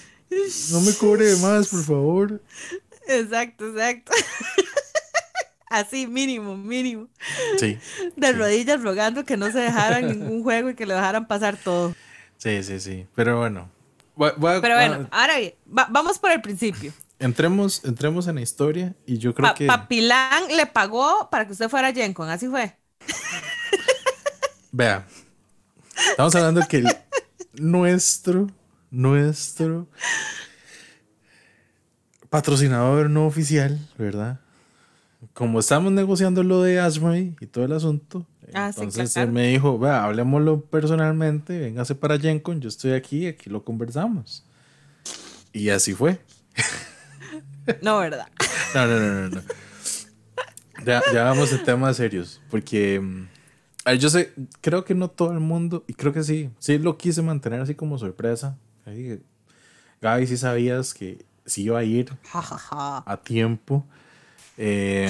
No 0.70 0.80
me 0.80 0.92
cobre 0.94 1.34
más, 1.36 1.68
por 1.68 1.82
favor. 1.82 2.40
Exacto, 3.06 3.68
exacto. 3.68 4.12
Así, 5.74 6.06
mínimo, 6.06 6.56
mínimo. 6.56 7.08
Sí. 7.58 7.78
De 8.16 8.32
rodillas 8.32 8.80
rogando 8.80 9.24
que 9.24 9.36
no 9.36 9.50
se 9.50 9.58
dejaran 9.58 10.06
ningún 10.06 10.42
juego 10.42 10.70
y 10.70 10.74
que 10.74 10.86
le 10.86 10.94
dejaran 10.94 11.26
pasar 11.26 11.56
todo. 11.56 11.94
Sí, 12.38 12.62
sí, 12.62 12.78
sí. 12.78 13.06
Pero 13.14 13.38
bueno. 13.38 13.70
Pero 14.16 14.36
bueno, 14.38 15.08
ahora 15.10 15.38
bien, 15.38 15.54
vamos 15.66 16.20
por 16.20 16.30
el 16.30 16.40
principio. 16.40 16.92
Entremos, 17.18 17.84
entremos 17.84 18.28
en 18.28 18.36
la 18.36 18.42
historia 18.42 18.94
y 19.06 19.18
yo 19.18 19.34
creo 19.34 19.52
que. 19.54 19.66
Papilán 19.66 20.44
le 20.54 20.66
pagó 20.66 21.28
para 21.30 21.46
que 21.46 21.52
usted 21.52 21.68
fuera 21.68 21.92
Gencon, 21.92 22.30
así 22.30 22.46
fue. 22.46 22.76
Vea. 24.70 25.06
Estamos 26.10 26.34
hablando 26.36 26.60
que 26.68 26.84
nuestro, 27.54 28.48
nuestro 28.90 29.88
patrocinador 32.30 33.10
no 33.10 33.26
oficial, 33.26 33.78
¿verdad? 33.98 34.40
Como 35.34 35.58
estamos 35.58 35.92
negociando 35.92 36.44
lo 36.44 36.62
de 36.62 36.80
Ashbury 36.80 37.36
y 37.40 37.46
todo 37.46 37.64
el 37.64 37.72
asunto, 37.72 38.24
ah, 38.54 38.68
entonces 38.68 39.16
él 39.16 39.32
me 39.32 39.48
dijo, 39.48 39.78
vea, 39.78 40.04
hablemoslo 40.04 40.60
personalmente, 40.60 41.58
véngase 41.58 41.96
para 41.96 42.18
Gencon, 42.18 42.60
yo 42.60 42.68
estoy 42.68 42.92
aquí, 42.92 43.26
aquí 43.26 43.50
lo 43.50 43.64
conversamos. 43.64 44.44
Y 45.52 45.68
así 45.68 45.92
fue. 45.92 46.18
No, 47.82 47.98
¿verdad? 47.98 48.28
no, 48.74 48.86
no, 48.86 49.00
no, 49.00 49.28
no. 49.30 49.42
Ya, 50.84 51.02
ya 51.12 51.24
vamos 51.24 51.52
a 51.52 51.62
temas 51.62 51.96
serios, 51.96 52.40
porque 52.50 53.00
mm, 53.00 53.28
yo 53.98 54.10
sé, 54.10 54.32
creo 54.60 54.84
que 54.84 54.94
no 54.94 55.08
todo 55.08 55.32
el 55.32 55.40
mundo, 55.40 55.84
y 55.88 55.94
creo 55.94 56.12
que 56.12 56.22
sí, 56.22 56.50
sí 56.58 56.78
lo 56.78 56.96
quise 56.96 57.22
mantener 57.22 57.60
así 57.60 57.74
como 57.74 57.98
sorpresa. 57.98 58.56
Gaby, 60.00 60.26
sí 60.26 60.36
sabías 60.36 60.94
que 60.94 61.24
sí 61.46 61.64
iba 61.64 61.78
a 61.78 61.84
ir 61.84 62.12
a 62.32 63.16
tiempo. 63.24 63.84
Eh, 64.56 65.08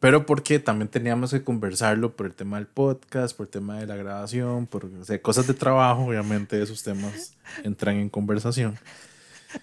pero 0.00 0.26
porque 0.26 0.58
también 0.58 0.88
teníamos 0.88 1.30
que 1.30 1.44
conversarlo 1.44 2.16
por 2.16 2.26
el 2.26 2.34
tema 2.34 2.56
del 2.56 2.66
podcast, 2.66 3.36
por 3.36 3.46
el 3.46 3.50
tema 3.50 3.78
de 3.78 3.86
la 3.86 3.94
grabación, 3.94 4.66
por 4.66 4.90
cosas 5.22 5.46
de 5.46 5.54
trabajo, 5.54 6.06
obviamente 6.06 6.60
esos 6.60 6.82
temas 6.82 7.34
entran 7.62 7.96
en 7.96 8.08
conversación. 8.08 8.76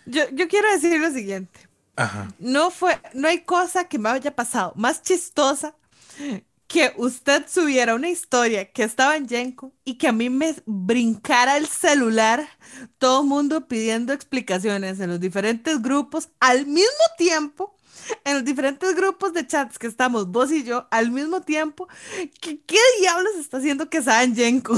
Yo, 0.05 0.23
yo 0.31 0.47
quiero 0.47 0.71
decir 0.71 0.99
lo 0.99 1.11
siguiente. 1.11 1.59
No 2.37 2.71
fue, 2.71 2.97
no 3.13 3.27
hay 3.27 3.41
cosa 3.41 3.89
que 3.89 3.99
me 3.99 4.07
haya 4.09 4.33
pasado 4.33 4.71
más 4.75 5.01
chistosa 5.01 5.75
que 6.70 6.93
usted 6.97 7.45
subiera 7.49 7.95
una 7.95 8.09
historia 8.09 8.72
que 8.72 8.84
estaba 8.84 9.17
en 9.17 9.28
Jenko 9.28 9.74
y 9.84 9.95
que 9.95 10.07
a 10.07 10.11
mí 10.11 10.30
me 10.30 10.53
brincara 10.67 11.57
el 11.57 11.67
celular, 11.67 12.47
todo 12.99 13.24
el 13.24 13.28
mundo 13.28 13.67
pidiendo 13.67 14.13
explicaciones 14.13 14.99
en 14.99 15.09
los 15.09 15.20
diferentes 15.20 15.82
grupos 15.82 16.30
al 16.39 16.67
mismo 16.67 17.05
tiempo, 17.17 17.76
en 18.24 18.36
los 18.36 18.45
diferentes 18.45 18.95
grupos 18.95 19.34
de 19.34 19.47
chats 19.47 19.80
que 19.80 19.88
estamos 19.88 20.28
vos 20.28 20.51
y 20.51 20.63
yo 20.63 20.88
al 20.91 21.09
mismo 21.09 21.41
tiempo. 21.41 21.88
¿Qué, 22.39 22.61
qué 22.61 22.78
diablos 22.99 23.34
está 23.39 23.57
haciendo 23.57 23.89
que 23.89 23.97
estaba 23.97 24.22
en 24.22 24.36
Jenko? 24.36 24.78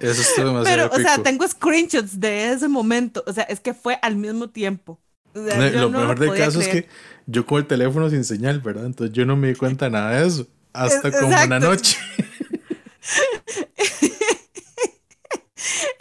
Eso 0.00 0.20
estuvo 0.20 0.46
demasiado 0.52 0.90
Pero, 0.90 0.90
o 0.94 0.98
sea, 1.02 1.22
tengo 1.22 1.48
screenshots 1.48 2.20
de 2.20 2.52
ese 2.52 2.68
momento. 2.68 3.24
O 3.26 3.32
sea, 3.32 3.44
es 3.44 3.58
que 3.58 3.72
fue 3.72 3.98
al 4.02 4.16
mismo 4.16 4.50
tiempo. 4.50 5.00
Lo 5.34 5.90
mejor 5.90 6.18
del 6.18 6.34
caso 6.34 6.60
es 6.60 6.68
que 6.68 6.88
yo 7.26 7.46
con 7.46 7.58
el 7.58 7.66
teléfono 7.66 8.10
sin 8.10 8.24
señal, 8.24 8.60
¿verdad? 8.60 8.86
Entonces 8.86 9.14
yo 9.14 9.24
no 9.24 9.36
me 9.36 9.48
di 9.48 9.54
cuenta 9.54 9.86
de 9.86 9.92
nada 9.92 10.20
de 10.20 10.26
eso. 10.26 10.46
Hasta 10.72 11.10
como 11.10 11.28
una 11.28 11.60
noche. 11.60 11.98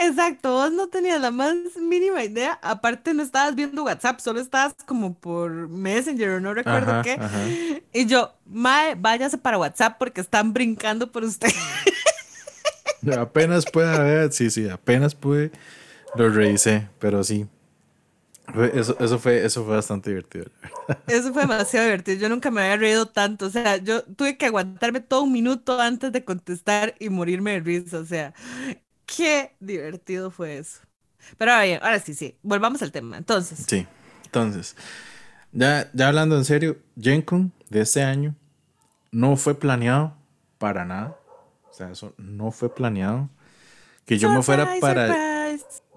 Exacto, 0.01 0.53
vos 0.53 0.71
no 0.71 0.87
tenías 0.87 1.19
la 1.19 1.29
más 1.29 1.55
mínima 1.79 2.23
idea. 2.23 2.57
Aparte, 2.61 3.13
no 3.13 3.21
estabas 3.21 3.53
viendo 3.55 3.83
WhatsApp, 3.83 4.19
solo 4.19 4.39
estabas 4.39 4.73
como 4.85 5.13
por 5.13 5.67
Messenger 5.69 6.29
o 6.29 6.39
no 6.39 6.53
recuerdo 6.53 7.01
qué. 7.03 7.83
Y 7.93 8.05
yo, 8.05 8.33
Mae, 8.45 8.95
váyase 8.95 9.37
para 9.37 9.57
WhatsApp 9.57 9.97
porque 9.99 10.21
están 10.21 10.53
brincando 10.53 11.11
por 11.11 11.23
usted. 11.23 11.51
apenas 13.19 13.65
puede 13.65 13.93
haber, 13.93 14.31
sí, 14.31 14.49
sí, 14.49 14.69
apenas 14.69 15.15
pude, 15.15 15.51
lo 16.15 16.29
revisé, 16.29 16.87
pero 16.99 17.23
sí. 17.23 17.47
Eso, 18.73 18.97
eso, 18.99 19.19
fue, 19.19 19.45
eso 19.45 19.63
fue 19.63 19.75
bastante 19.75 20.09
divertido. 20.09 20.45
Eso 21.07 21.33
fue 21.33 21.43
demasiado 21.43 21.85
divertido. 21.85 22.17
Yo 22.17 22.29
nunca 22.29 22.49
me 22.51 22.61
había 22.61 22.77
reído 22.77 23.05
tanto. 23.05 23.45
O 23.45 23.49
sea, 23.49 23.77
yo 23.77 24.03
tuve 24.03 24.37
que 24.37 24.47
aguantarme 24.47 25.01
todo 25.01 25.23
un 25.23 25.31
minuto 25.31 25.79
antes 25.79 26.11
de 26.11 26.23
contestar 26.23 26.95
y 26.99 27.09
morirme 27.09 27.51
de 27.53 27.59
risa. 27.59 27.99
O 27.99 28.05
sea, 28.05 28.33
qué 29.05 29.55
divertido 29.59 30.31
fue 30.31 30.57
eso. 30.57 30.79
Pero 31.37 31.51
ahora 31.51 31.63
bien, 31.65 31.79
ahora 31.83 31.99
sí, 31.99 32.13
sí. 32.13 32.37
Volvamos 32.41 32.81
al 32.81 32.91
tema. 32.91 33.17
Entonces. 33.17 33.65
Sí, 33.67 33.85
entonces. 34.25 34.75
Ya, 35.51 35.89
ya 35.93 36.07
hablando 36.07 36.37
en 36.37 36.45
serio, 36.45 36.77
GenCon 36.99 37.51
de 37.69 37.81
este 37.81 38.03
año 38.03 38.35
no 39.11 39.35
fue 39.35 39.55
planeado 39.59 40.15
para 40.57 40.85
nada. 40.85 41.17
O 41.69 41.73
sea, 41.73 41.91
eso 41.91 42.13
no 42.17 42.51
fue 42.51 42.73
planeado. 42.73 43.29
Que 44.05 44.17
yo 44.17 44.29
me 44.29 44.41
fuera 44.41 44.67
para. 44.81 45.38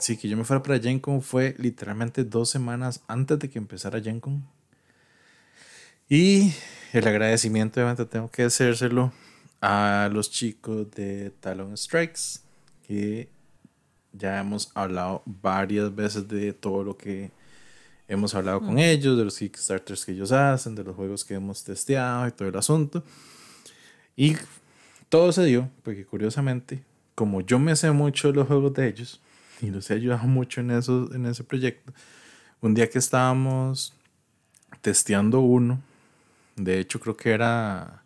Sí, 0.03 0.16
que 0.16 0.28
yo 0.28 0.36
me 0.36 0.42
fuera 0.42 0.64
para 0.64 0.80
GenCon 0.80 1.22
fue 1.22 1.55
literalmente 1.59 2.24
dos 2.24 2.50
semanas 2.50 3.05
antes 3.07 3.38
de 3.38 3.48
que 3.48 3.61
empezara 3.61 4.00
GenCon. 4.00 4.44
Y 6.09 6.53
el 6.92 7.07
agradecimiento, 7.07 7.78
obviamente, 7.78 8.05
tengo 8.07 8.28
que 8.28 8.42
hacérselo 8.42 9.12
a 9.61 10.11
los 10.12 10.28
chicos 10.28 10.90
de 10.90 11.30
Talon 11.38 11.76
Strikes, 11.76 12.40
que 12.84 13.28
ya 14.12 14.40
hemos 14.40 14.72
hablado 14.74 15.22
varias 15.24 15.94
veces 15.94 16.26
de 16.26 16.53
todo 16.53 16.82
lo 16.82 16.96
que 16.96 17.30
hemos 18.09 18.34
hablado 18.34 18.61
con 18.61 18.80
ellos, 18.80 19.16
de 19.16 19.24
los 19.24 19.38
Kickstarters 19.38 20.05
que 20.05 20.11
ellos 20.11 20.32
hacen, 20.32 20.74
de 20.74 20.82
los 20.82 20.96
juegos 20.96 21.24
que 21.24 21.34
hemos 21.34 21.62
testeado 21.62 22.26
y 22.26 22.32
todo 22.32 22.48
el 22.48 22.57
asunto. 22.57 23.05
Y 24.16 24.34
todo 25.09 25.30
se 25.30 25.44
dio, 25.44 25.70
porque 25.84 26.05
curiosamente, 26.05 26.82
como 27.14 27.40
yo 27.40 27.61
me 27.61 27.76
sé 27.76 27.92
mucho 27.92 28.32
de 28.32 28.34
los 28.34 28.48
juegos 28.48 28.74
de 28.74 28.88
ellos, 28.88 29.20
y 29.62 29.70
los 29.70 29.90
he 29.90 29.94
ayudado 29.94 30.24
mucho 30.24 30.60
en, 30.60 30.72
eso, 30.72 31.08
en 31.14 31.24
ese 31.24 31.44
proyecto. 31.44 31.92
Un 32.60 32.74
día 32.74 32.90
que 32.90 32.98
estábamos 32.98 33.94
testeando 34.80 35.40
uno, 35.40 35.80
de 36.56 36.80
hecho 36.80 37.00
creo 37.00 37.16
que 37.16 37.30
era 37.30 38.02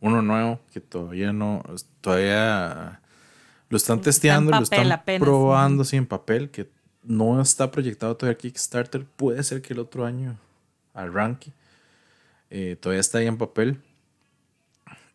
uno 0.00 0.20
nuevo, 0.20 0.60
que 0.72 0.80
todavía 0.80 1.32
no, 1.32 1.62
todavía 2.02 3.00
lo 3.70 3.76
están 3.76 4.02
testeando, 4.02 4.50
lo 4.50 4.62
están 4.62 5.02
probando 5.18 5.82
así 5.82 5.96
en 5.96 6.06
papel, 6.06 6.50
que 6.50 6.68
no 7.02 7.40
está 7.40 7.70
proyectado 7.70 8.14
todavía 8.16 8.36
Kickstarter, 8.36 9.04
puede 9.04 9.42
ser 9.42 9.62
que 9.62 9.72
el 9.72 9.78
otro 9.80 10.04
año 10.04 10.38
arranque, 10.92 11.52
eh, 12.50 12.76
todavía 12.78 13.00
está 13.00 13.18
ahí 13.18 13.26
en 13.26 13.38
papel. 13.38 13.80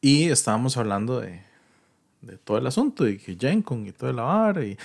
Y 0.01 0.29
estábamos 0.29 0.75
hablando 0.75 1.21
de, 1.21 1.43
de 2.24 2.38
todo 2.38 2.57
el 2.57 2.67
asunto 2.67 3.07
y 3.07 3.17
que 3.17 3.36
Jenkins 3.36 3.89
y 3.89 3.91
toda 3.91 4.13
la 4.13 4.24
vara 4.24 4.63
y 4.63 4.78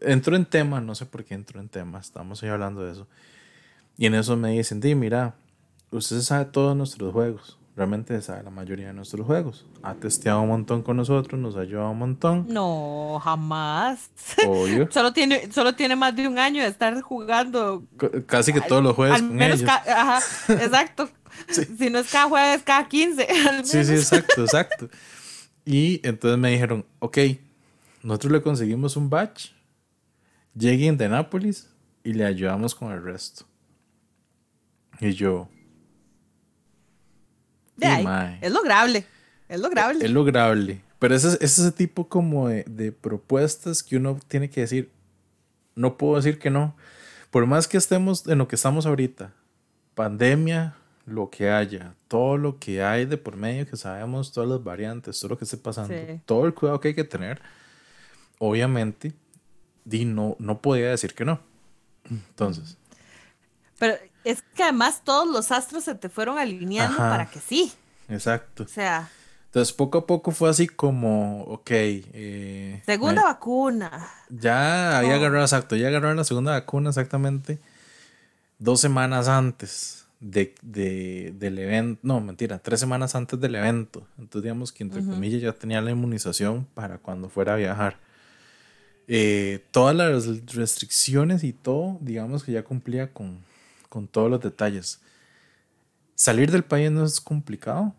entró 0.00 0.36
en 0.36 0.46
tema, 0.46 0.80
no 0.80 0.94
sé 0.94 1.06
por 1.06 1.24
qué 1.24 1.34
entró 1.34 1.60
en 1.60 1.68
tema, 1.68 1.98
estamos 1.98 2.42
ahí 2.42 2.48
hablando 2.48 2.84
de 2.84 2.92
eso. 2.92 3.06
Y 3.96 4.06
en 4.06 4.14
eso 4.14 4.36
me 4.36 4.50
dicen, 4.50 4.80
di, 4.80 4.94
mira, 4.94 5.34
usted 5.90 6.20
sabe 6.20 6.46
todos 6.46 6.76
nuestros 6.76 7.12
juegos, 7.12 7.58
realmente 7.76 8.20
sabe 8.22 8.42
la 8.42 8.50
mayoría 8.50 8.88
de 8.88 8.92
nuestros 8.92 9.26
juegos. 9.26 9.66
Ha 9.82 9.94
testeado 9.94 10.40
un 10.42 10.48
montón 10.48 10.82
con 10.82 10.96
nosotros, 10.96 11.40
nos 11.40 11.56
ha 11.56 11.60
ayudado 11.60 11.90
un 11.90 11.98
montón. 11.98 12.46
No, 12.48 13.20
jamás. 13.22 14.10
solo, 14.90 15.12
tiene, 15.12 15.50
solo 15.52 15.74
tiene 15.74 15.96
más 15.96 16.14
de 16.14 16.28
un 16.28 16.38
año 16.38 16.62
de 16.62 16.68
estar 16.68 17.00
jugando. 17.02 17.84
casi 18.26 18.52
que 18.52 18.60
todos 18.60 18.82
los 18.82 18.94
jueves 18.94 19.20
con 19.20 19.40
ellos. 19.40 19.62
Ajá, 19.68 20.20
exacto. 20.48 21.08
Si 21.48 21.90
no 21.90 21.98
es 21.98 22.10
cada 22.10 22.28
jueves, 22.28 22.62
cada 22.62 22.86
15. 22.88 23.26
Sí, 23.64 23.84
sí, 23.84 23.94
exacto, 23.94 24.42
exacto. 24.42 24.88
Y 25.64 26.00
entonces 26.06 26.38
me 26.38 26.50
dijeron, 26.50 26.84
ok, 26.98 27.18
nosotros 28.02 28.32
le 28.32 28.42
conseguimos 28.42 28.96
un 28.96 29.08
batch, 29.08 29.52
lleguen 30.54 30.96
de 30.98 31.08
Nápoles 31.08 31.70
y 32.02 32.12
le 32.12 32.24
ayudamos 32.24 32.74
con 32.74 32.92
el 32.92 33.02
resto. 33.02 33.46
Y 35.00 35.12
yo... 35.12 35.48
es 37.80 38.52
lograble, 38.52 39.06
es 39.48 39.60
lograble. 39.60 40.04
Es, 40.04 40.10
lograble. 40.10 40.80
Pero 40.98 41.14
ese 41.14 41.28
es 41.28 41.58
ese 41.58 41.72
tipo 41.72 42.08
como 42.08 42.48
de, 42.48 42.64
de 42.64 42.92
propuestas 42.92 43.82
que 43.82 43.96
uno 43.96 44.18
tiene 44.28 44.50
que 44.50 44.60
decir, 44.60 44.90
no 45.74 45.96
puedo 45.96 46.16
decir 46.16 46.38
que 46.38 46.50
no. 46.50 46.76
Por 47.30 47.46
más 47.46 47.66
que 47.66 47.78
estemos 47.78 48.26
en 48.28 48.38
lo 48.38 48.46
que 48.46 48.56
estamos 48.56 48.86
ahorita, 48.86 49.32
pandemia, 49.94 50.76
lo 51.06 51.30
que 51.30 51.50
haya, 51.50 51.94
todo 52.08 52.38
lo 52.38 52.58
que 52.58 52.82
hay 52.82 53.04
de 53.04 53.16
por 53.16 53.36
medio, 53.36 53.68
que 53.68 53.76
sabemos 53.76 54.32
todas 54.32 54.48
las 54.48 54.62
variantes, 54.62 55.18
todo 55.20 55.30
lo 55.30 55.38
que 55.38 55.44
esté 55.44 55.56
pasando, 55.56 55.94
todo 56.24 56.46
el 56.46 56.54
cuidado 56.54 56.80
que 56.80 56.88
hay 56.88 56.94
que 56.94 57.04
tener, 57.04 57.42
obviamente, 58.38 59.12
Di 59.84 60.06
no, 60.06 60.36
no 60.38 60.62
podía 60.62 60.88
decir 60.88 61.14
que 61.14 61.26
no. 61.26 61.40
Entonces. 62.08 62.78
Pero 63.78 63.96
es 64.24 64.42
que 64.54 64.62
además 64.62 65.02
todos 65.04 65.28
los 65.28 65.52
astros 65.52 65.84
se 65.84 65.94
te 65.94 66.08
fueron 66.08 66.38
alineando 66.38 66.96
para 66.96 67.26
que 67.26 67.38
sí. 67.38 67.70
Exacto. 68.08 68.64
O 68.64 68.68
sea. 68.68 69.10
Entonces 69.46 69.74
poco 69.74 69.98
a 69.98 70.06
poco 70.06 70.30
fue 70.30 70.48
así 70.48 70.66
como, 70.66 71.42
ok. 71.44 71.70
Eh, 71.70 72.82
segunda 72.86 73.24
vacuna. 73.24 74.10
Ya 74.30 74.98
había 74.98 75.16
agarrado, 75.16 75.44
exacto, 75.44 75.76
ya 75.76 75.88
agarraron 75.88 76.16
la 76.16 76.24
segunda 76.24 76.52
vacuna 76.52 76.88
exactamente 76.88 77.60
dos 78.58 78.80
semanas 78.80 79.28
antes 79.28 80.03
de, 80.24 81.34
del 81.36 81.58
evento, 81.58 82.00
no, 82.02 82.18
mentira, 82.20 82.58
tres 82.58 82.80
semanas 82.80 83.14
antes 83.14 83.38
del 83.38 83.56
evento. 83.56 84.06
Entonces, 84.18 84.42
digamos 84.42 84.72
que 84.72 84.82
entre 84.82 85.04
comillas 85.04 85.42
ya 85.42 85.52
tenía 85.52 85.82
la 85.82 85.90
inmunización 85.90 86.66
para 86.72 86.96
cuando 86.98 87.28
fuera 87.28 87.54
a 87.54 87.56
viajar. 87.56 87.98
Eh, 89.06 89.62
todas 89.70 89.94
las 89.94 90.46
restricciones 90.54 91.44
y 91.44 91.52
todo, 91.52 91.98
digamos 92.00 92.42
que 92.42 92.52
ya 92.52 92.64
cumplía 92.64 93.12
con, 93.12 93.38
con 93.90 94.08
todos 94.08 94.30
los 94.30 94.40
detalles. 94.40 95.00
Salir 96.14 96.50
del 96.50 96.64
país 96.64 96.90
no 96.90 97.04
es 97.04 97.20
complicado, 97.20 97.94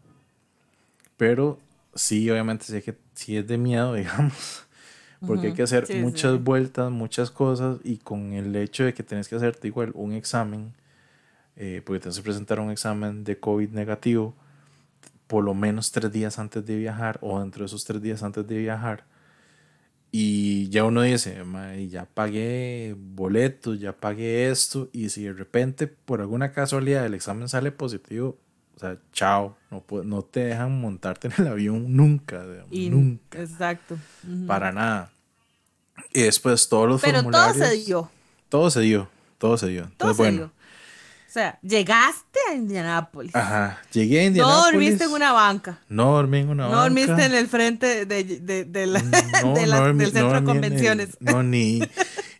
pero 1.17 1.59
sí, 1.93 2.28
obviamente, 2.32 2.65
sí, 2.65 2.82
que, 2.82 2.95
sí 3.13 3.38
es 3.38 3.45
de 3.45 3.59
miedo, 3.59 3.93
digamos, 3.93 4.63
porque 5.28 5.47
hay 5.47 5.53
que 5.53 5.61
hacer 5.61 5.95
muchas 5.97 6.43
vueltas, 6.43 6.89
muchas 6.89 7.30
cosas, 7.30 7.78
y 7.84 7.97
con 7.97 8.34
el 8.34 8.55
hecho 8.55 8.84
de 8.84 8.95
que 8.95 9.03
tienes 9.03 9.28
que 9.28 9.36
hacerte 9.36 9.67
igual 9.67 9.91
un 9.93 10.13
examen 10.13 10.73
eh, 11.56 11.82
porque 11.86 12.01
tienes 12.01 12.18
que 12.18 12.24
presentar 12.24 12.60
un 12.60 12.72
examen 12.72 13.24
de 13.24 13.39
COVID 13.39 13.70
negativo 13.70 14.36
por 15.28 15.43
lo 15.43 15.53
menos 15.53 15.91
tres 15.91 16.12
días 16.12 16.39
antes 16.39 16.66
de 16.66 16.76
viajar 16.78 17.18
o 17.22 17.39
dentro 17.39 17.62
de 17.62 17.68
esos 17.68 17.84
tres 17.84 18.01
días 18.01 18.24
antes 18.24 18.45
de 18.47 18.58
viajar. 18.58 19.06
Y 20.12 20.70
ya 20.70 20.86
uno 20.86 21.01
dice, 21.01 21.43
ya 21.89 22.06
pagué 22.06 22.95
boletos, 22.97 23.80
ya 23.80 23.91
pagué 23.91 24.49
esto, 24.49 24.88
y 24.93 25.10
si 25.10 25.24
de 25.24 25.34
repente 25.34 25.88
por 25.88 26.22
alguna 26.22 26.53
casualidad 26.53 27.06
el 27.06 27.16
examen 27.16 27.49
sale 27.49 27.72
positivo, 27.72 28.38
o 28.76 28.80
sea, 28.80 28.97
chao, 29.12 29.58
no, 29.72 29.84
no 30.03 30.22
te 30.22 30.41
dejan 30.41 30.80
montarte 30.80 31.28
en 31.28 31.34
el 31.39 31.47
avión 31.47 31.95
nunca, 31.95 32.45
nunca. 32.72 33.41
Exacto. 33.41 33.97
Para 34.47 34.72
nada. 34.72 35.12
Y 36.14 36.22
después 36.22 36.70
todos 36.70 36.88
los 36.88 37.01
Pero 37.01 37.24
todo 37.24 37.53
se 37.53 37.72
dio. 37.72 38.10
Todo 38.47 38.70
se 38.70 38.82
dio, 38.82 39.10
todo 39.38 39.58
se 39.58 39.68
dio. 39.68 39.84
Entonces, 39.84 40.18
bueno, 40.18 40.51
sea, 41.36 41.60
llegaste 41.62 42.40
a 42.50 42.54
Indianápolis. 42.54 43.36
Ajá, 43.36 43.82
llegué 43.92 44.22
a 44.22 44.24
Indianápolis. 44.26 44.64
No 44.64 44.72
dormiste 44.72 45.04
en 45.04 45.12
una 45.12 45.34
banca. 45.34 45.80
No 45.90 46.14
dormí 46.14 46.40
en 46.40 46.50
una 46.50 46.64
banca. 46.64 46.76
No 46.76 46.82
dormiste 46.84 47.26
en 47.26 47.36
el 47.36 47.48
frente 47.48 48.06
de, 48.06 48.24
de, 48.24 48.64
de 48.64 48.88
la, 48.88 49.00
del 49.94 50.12
centro 50.12 50.34
de 50.34 50.44
convenciones. 50.46 51.18
no, 51.20 51.44
ni, 51.44 51.82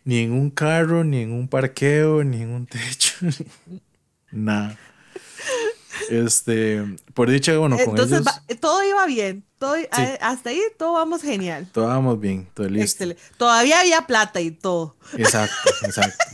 ni 0.04 0.20
en 0.20 0.32
un 0.32 0.50
carro, 0.50 1.04
ni 1.04 1.20
en 1.20 1.32
un 1.32 1.46
parqueo, 1.46 2.24
ni 2.24 2.40
en 2.40 2.50
un 2.50 2.66
techo. 2.66 3.14
Nada. 4.30 4.78
Este, 6.08 6.82
por 7.12 7.30
dicha, 7.30 7.56
bueno, 7.58 7.76
con 7.76 7.98
Entonces, 7.98 8.22
todo 8.60 8.82
iba 8.82 9.04
bien. 9.06 9.44
Todo, 9.58 9.74
Hasta 10.20 10.50
ahí 10.50 10.60
todo 10.78 10.94
vamos 10.94 11.20
genial. 11.22 11.68
Todo 11.72 11.88
vamos 11.88 12.18
bien, 12.18 12.48
todo 12.54 12.68
listo. 12.68 13.04
Todavía 13.36 13.80
había 13.80 14.06
plata 14.06 14.40
y 14.40 14.50
todo. 14.50 14.96
Exacto, 15.16 15.70
exacto. 15.82 16.24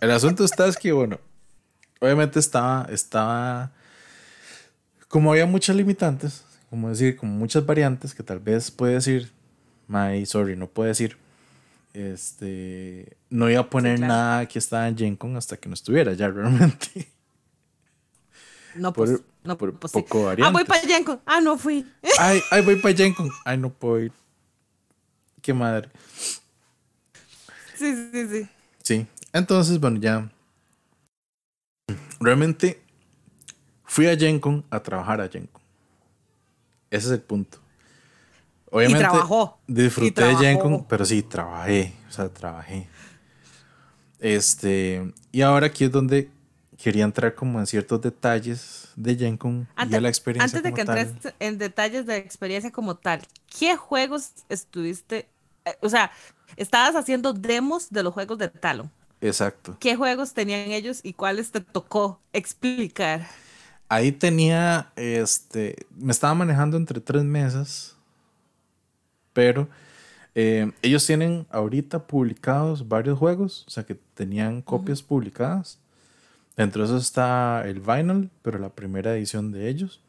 El 0.00 0.10
asunto 0.10 0.44
está 0.44 0.66
es 0.66 0.76
que, 0.76 0.92
bueno, 0.92 1.18
obviamente 2.02 2.40
estaba, 2.40 2.86
estaba, 2.90 3.70
como 5.06 5.30
había 5.30 5.46
muchas 5.46 5.76
limitantes, 5.76 6.44
como 6.68 6.88
decir, 6.88 7.16
como 7.16 7.32
muchas 7.32 7.64
variantes 7.64 8.12
que 8.12 8.24
tal 8.24 8.40
vez 8.40 8.72
puede 8.72 8.94
decir, 8.94 9.30
my, 9.86 10.26
sorry, 10.26 10.56
no 10.56 10.66
puede 10.66 10.88
decir, 10.88 11.16
este, 11.94 13.16
no 13.30 13.48
iba 13.48 13.60
a 13.60 13.70
poner 13.70 14.00
nada 14.00 14.46
que 14.46 14.58
estaba 14.58 14.88
en 14.88 14.98
GenCon 14.98 15.36
hasta 15.36 15.56
que 15.56 15.68
no 15.68 15.74
estuviera 15.74 16.12
ya 16.14 16.28
realmente. 16.28 17.08
No, 18.74 18.92
pues, 18.92 19.20
no, 19.44 19.56
por 19.56 19.78
pues, 19.78 19.92
poco 19.92 20.28
Ah, 20.42 20.50
voy 20.50 20.64
para 20.64 20.80
GenCon. 20.80 21.20
Ah, 21.24 21.40
no 21.40 21.56
fui. 21.56 21.86
Ay, 22.18 22.40
ay, 22.50 22.62
voy 22.62 22.76
para 22.76 22.96
GenCon. 22.96 23.30
Ay, 23.44 23.58
no 23.58 23.70
puedo 23.70 24.00
ir. 24.00 24.12
Qué 25.40 25.52
madre. 25.52 25.90
Sí, 27.76 27.94
sí, 28.12 28.28
sí. 28.28 28.48
Sí. 28.82 29.06
Entonces, 29.32 29.78
bueno, 29.78 30.00
ya. 30.00 30.30
Realmente 32.22 32.82
fui 33.84 34.06
a 34.06 34.16
GenCon 34.16 34.64
a 34.70 34.80
trabajar 34.80 35.20
a 35.20 35.28
GenCon. 35.28 35.62
Ese 36.90 37.06
es 37.06 37.12
el 37.12 37.20
punto. 37.20 37.58
Obviamente, 38.70 39.04
y 39.04 39.08
trabajó. 39.08 39.58
Disfruté 39.66 40.24
de 40.24 40.36
GenCon, 40.36 40.84
pero 40.88 41.04
sí, 41.04 41.22
trabajé. 41.22 41.92
O 42.08 42.12
sea, 42.12 42.28
trabajé. 42.28 42.88
Este. 44.18 45.12
Y 45.30 45.42
ahora 45.42 45.66
aquí 45.66 45.84
es 45.84 45.92
donde 45.92 46.30
quería 46.82 47.04
entrar 47.04 47.34
como 47.34 47.60
en 47.60 47.66
ciertos 47.66 48.00
detalles 48.00 48.88
de 48.96 49.16
GenCon 49.16 49.68
y 49.78 50.00
la 50.00 50.08
experiencia. 50.08 50.58
Antes 50.58 50.62
de 50.62 50.74
que 50.74 50.80
entres 50.80 51.34
en 51.38 51.58
detalles 51.58 52.06
de 52.06 52.16
experiencia 52.16 52.72
como 52.72 52.96
tal, 52.96 53.22
¿qué 53.58 53.76
juegos 53.76 54.32
estuviste? 54.48 55.28
Eh, 55.64 55.76
o 55.80 55.88
sea, 55.88 56.10
estabas 56.56 56.96
haciendo 56.96 57.32
demos 57.32 57.90
de 57.90 58.02
los 58.02 58.12
juegos 58.12 58.38
de 58.38 58.48
Talon. 58.48 58.90
Exacto. 59.22 59.76
¿Qué 59.78 59.94
juegos 59.94 60.34
tenían 60.34 60.72
ellos 60.72 61.00
y 61.02 61.14
cuáles 61.14 61.52
te 61.52 61.60
tocó 61.60 62.20
explicar? 62.32 63.26
Ahí 63.88 64.10
tenía, 64.10 64.90
este, 64.96 65.86
me 65.96 66.10
estaba 66.10 66.34
manejando 66.34 66.76
entre 66.76 67.00
tres 67.00 67.22
mesas, 67.22 67.94
pero 69.32 69.68
eh, 70.34 70.72
ellos 70.82 71.06
tienen 71.06 71.46
ahorita 71.50 72.06
publicados 72.06 72.88
varios 72.88 73.18
juegos, 73.18 73.64
o 73.68 73.70
sea 73.70 73.84
que 73.84 73.94
tenían 74.14 74.60
copias 74.60 75.02
publicadas. 75.02 75.78
Dentro 76.56 76.82
de 76.82 76.88
eso 76.88 76.96
está 76.96 77.62
el 77.64 77.80
vinyl, 77.80 78.28
pero 78.42 78.58
la 78.58 78.70
primera 78.70 79.16
edición 79.16 79.52
de 79.52 79.68
ellos. 79.68 80.00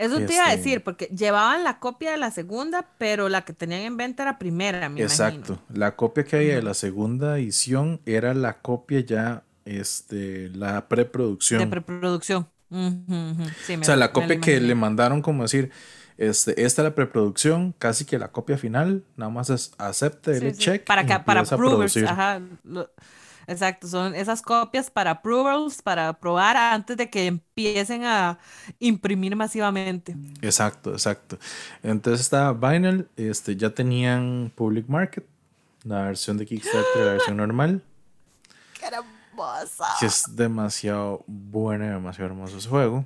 Eso 0.00 0.16
te 0.16 0.32
iba 0.32 0.46
a 0.46 0.54
este, 0.54 0.56
decir, 0.56 0.82
porque 0.82 1.10
llevaban 1.14 1.62
la 1.62 1.78
copia 1.78 2.12
de 2.12 2.16
la 2.16 2.30
segunda, 2.30 2.88
pero 2.96 3.28
la 3.28 3.42
que 3.42 3.52
tenían 3.52 3.82
en 3.82 3.98
venta 3.98 4.22
era 4.22 4.38
primera, 4.38 4.88
me 4.88 5.02
Exacto. 5.02 5.60
La 5.68 5.94
copia 5.94 6.24
que 6.24 6.36
había 6.36 6.54
de 6.56 6.62
la 6.62 6.72
segunda 6.72 7.38
edición 7.38 8.00
era 8.06 8.32
la 8.32 8.62
copia 8.62 9.00
ya, 9.00 9.42
este, 9.66 10.48
la 10.54 10.88
preproducción. 10.88 11.60
De 11.60 11.66
preproducción. 11.66 12.48
o 12.70 13.84
sea, 13.84 13.96
la 13.96 14.10
copia 14.10 14.40
que 14.40 14.58
le 14.58 14.74
mandaron, 14.74 15.20
como 15.20 15.42
decir, 15.42 15.70
este, 16.16 16.52
esta 16.64 16.80
es 16.80 16.84
la 16.84 16.94
preproducción, 16.94 17.74
casi 17.78 18.06
que 18.06 18.18
la 18.18 18.28
copia 18.28 18.56
final, 18.56 19.04
nada 19.16 19.30
más 19.30 19.50
es 19.50 19.72
acepte 19.76 20.34
el 20.34 20.56
check. 20.56 20.84
Para 20.84 21.04
que, 21.04 21.18
para 21.18 21.42
ajá. 21.42 22.40
Exacto, 23.46 23.88
son 23.88 24.14
esas 24.14 24.42
copias 24.42 24.90
para 24.90 25.12
approvals, 25.12 25.82
para 25.82 26.12
probar 26.12 26.56
antes 26.56 26.96
de 26.96 27.10
que 27.10 27.26
empiecen 27.26 28.04
a 28.04 28.38
imprimir 28.78 29.34
masivamente. 29.36 30.16
Exacto, 30.42 30.92
exacto. 30.92 31.38
Entonces 31.82 32.20
está 32.20 32.52
Vinyl, 32.52 33.08
este, 33.16 33.56
ya 33.56 33.70
tenían 33.70 34.52
Public 34.54 34.88
Market, 34.88 35.24
la 35.84 36.04
versión 36.04 36.36
de 36.36 36.46
Kickstarter, 36.46 37.04
la 37.04 37.12
versión 37.12 37.36
normal. 37.36 37.82
¡Qué 38.78 38.86
hermosa! 38.86 39.86
Que 39.98 40.06
es 40.06 40.24
demasiado 40.36 41.24
bueno 41.26 41.84
y 41.84 41.88
demasiado 41.88 42.30
hermoso 42.30 42.58
ese 42.58 42.68
juego. 42.68 43.04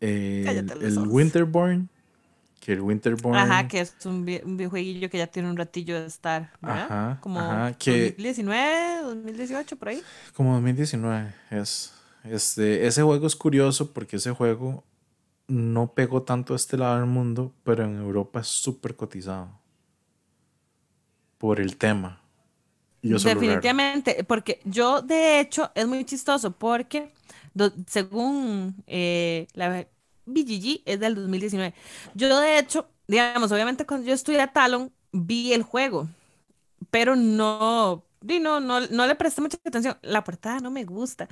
el, 0.00 0.70
el 0.82 0.98
Winterborn 0.98 1.88
que 2.60 2.74
el 2.74 2.82
Winterborn. 2.82 3.36
Ajá, 3.36 3.66
que 3.66 3.80
es 3.80 3.94
un, 4.04 4.24
videojueguillo 4.24 5.08
que 5.10 5.18
ya 5.18 5.26
tiene 5.26 5.50
un 5.50 5.56
ratillo 5.56 5.98
de 5.98 6.06
estar, 6.06 6.52
¿verdad? 6.60 6.84
Ajá, 6.84 7.18
como 7.20 7.40
ajá, 7.40 7.72
que, 7.72 8.10
2019, 8.10 9.02
2018, 9.02 9.76
por 9.76 9.88
ahí. 9.88 10.02
Como 10.34 10.52
2019, 10.52 11.34
es. 11.50 11.94
Este, 12.22 12.86
ese 12.86 13.02
juego 13.02 13.26
es 13.26 13.34
curioso 13.34 13.92
porque 13.92 14.16
ese 14.16 14.30
juego 14.32 14.84
no 15.48 15.94
pegó 15.94 16.22
tanto 16.22 16.52
a 16.52 16.56
este 16.56 16.76
lado 16.76 16.98
del 16.98 17.06
mundo, 17.06 17.54
pero 17.64 17.84
en 17.84 17.96
Europa 17.96 18.40
es 18.40 18.48
súper 18.48 18.94
cotizado. 18.94 19.58
Por 21.38 21.60
el 21.60 21.78
tema. 21.78 22.20
Definitivamente, 23.02 24.22
porque 24.24 24.60
yo 24.64 25.00
de 25.00 25.40
hecho 25.40 25.70
es 25.74 25.86
muy 25.86 26.04
chistoso 26.04 26.50
porque 26.52 27.10
según 27.86 28.82
eh, 28.86 29.46
la 29.54 29.86
BGG 30.26 30.82
es 30.84 31.00
del 31.00 31.14
2019. 31.14 31.74
Yo, 32.14 32.38
de 32.40 32.58
hecho, 32.58 32.88
digamos, 33.06 33.52
obviamente 33.52 33.86
cuando 33.86 34.06
yo 34.06 34.14
estudié 34.14 34.40
a 34.40 34.52
Talon, 34.52 34.92
vi 35.12 35.52
el 35.52 35.62
juego, 35.62 36.08
pero 36.90 37.16
no, 37.16 38.04
no, 38.22 38.60
no, 38.60 38.80
no 38.80 39.06
le 39.06 39.14
presté 39.16 39.40
mucha 39.40 39.58
atención. 39.64 39.98
La 40.02 40.24
portada 40.24 40.60
no 40.60 40.70
me 40.70 40.84
gusta. 40.84 41.28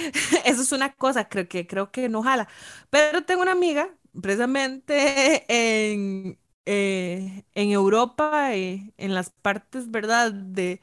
Eso 0.44 0.62
es 0.62 0.72
una 0.72 0.92
cosa, 0.92 1.28
creo 1.28 1.48
que, 1.48 1.66
creo 1.66 1.90
que 1.90 2.08
no 2.08 2.22
jala. 2.22 2.48
Pero 2.90 3.24
tengo 3.24 3.42
una 3.42 3.52
amiga, 3.52 3.90
precisamente 4.20 5.44
en, 5.92 6.38
eh, 6.66 7.44
en 7.54 7.70
Europa, 7.70 8.54
eh, 8.54 8.92
en 8.96 9.14
las 9.14 9.30
partes, 9.30 9.90
¿verdad?, 9.90 10.32
de, 10.32 10.80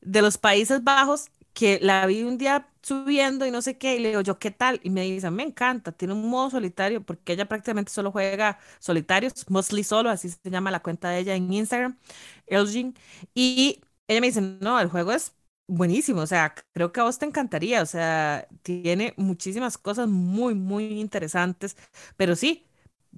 de 0.00 0.22
los 0.22 0.38
Países 0.38 0.84
Bajos, 0.84 1.30
que 1.56 1.80
la 1.82 2.06
vi 2.06 2.22
un 2.24 2.38
día 2.38 2.68
subiendo 2.82 3.46
y 3.46 3.52
no 3.52 3.62
sé 3.62 3.78
qué, 3.78 3.96
y 3.96 4.00
le 4.00 4.10
digo 4.10 4.20
yo, 4.22 4.38
¿qué 4.38 4.50
tal? 4.52 4.80
Y 4.84 4.90
me 4.90 5.02
dice, 5.02 5.30
me 5.32 5.42
encanta, 5.44 5.92
tiene 5.92 6.14
un 6.14 6.28
modo 6.30 6.50
solitario, 6.50 7.02
porque 7.04 7.32
ella 7.34 7.46
prácticamente 7.48 7.92
solo 7.92 8.12
juega 8.12 8.58
solitarios, 8.80 9.32
mostly 9.50 9.84
solo, 9.84 10.10
así 10.10 10.30
se 10.30 10.50
llama 10.50 10.70
la 10.70 10.80
cuenta 10.82 11.10
de 11.10 11.20
ella 11.20 11.34
en 11.36 11.52
Instagram, 11.52 11.98
Elgin, 12.46 12.94
y 13.34 13.80
ella 14.08 14.20
me 14.20 14.28
dice, 14.28 14.40
no, 14.42 14.78
el 14.80 14.88
juego 14.90 15.12
es 15.12 15.34
buenísimo, 15.68 16.20
o 16.22 16.26
sea, 16.26 16.54
creo 16.74 16.92
que 16.92 17.00
a 17.00 17.04
vos 17.04 17.18
te 17.18 17.26
encantaría, 17.26 17.82
o 17.82 17.86
sea, 17.86 18.46
tiene 18.62 19.14
muchísimas 19.16 19.78
cosas 19.78 20.08
muy, 20.08 20.54
muy 20.54 21.00
interesantes, 21.00 21.76
pero 22.16 22.36
sí, 22.36 22.66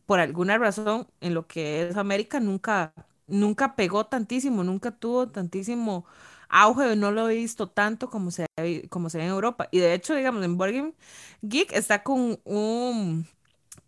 por 0.07 0.21
alguna 0.21 0.59
razón, 0.59 1.09
en 1.21 1.35
lo 1.35 1.47
que 1.47 1.89
es 1.89 1.97
América, 1.97 2.41
nunca, 2.41 2.95
nunca 3.27 3.77
pegó 3.77 4.07
tantísimo, 4.07 4.65
nunca 4.65 4.93
tuvo 4.93 5.29
tantísimo 5.29 6.07
auge, 6.49 6.97
no 6.97 7.11
lo 7.11 7.29
he 7.29 7.35
visto 7.37 7.69
tanto 7.69 8.09
como 8.09 8.31
se, 8.31 8.47
como 8.89 9.11
se 9.11 9.19
ve 9.19 9.25
en 9.25 9.31
Europa. 9.31 9.69
Y 9.71 9.79
de 9.79 9.95
hecho, 9.95 10.15
digamos, 10.15 10.45
en 10.45 10.57
Board 10.57 10.95
Geek 11.43 11.73
está 11.73 12.03
con 12.03 12.41
un, 12.45 13.27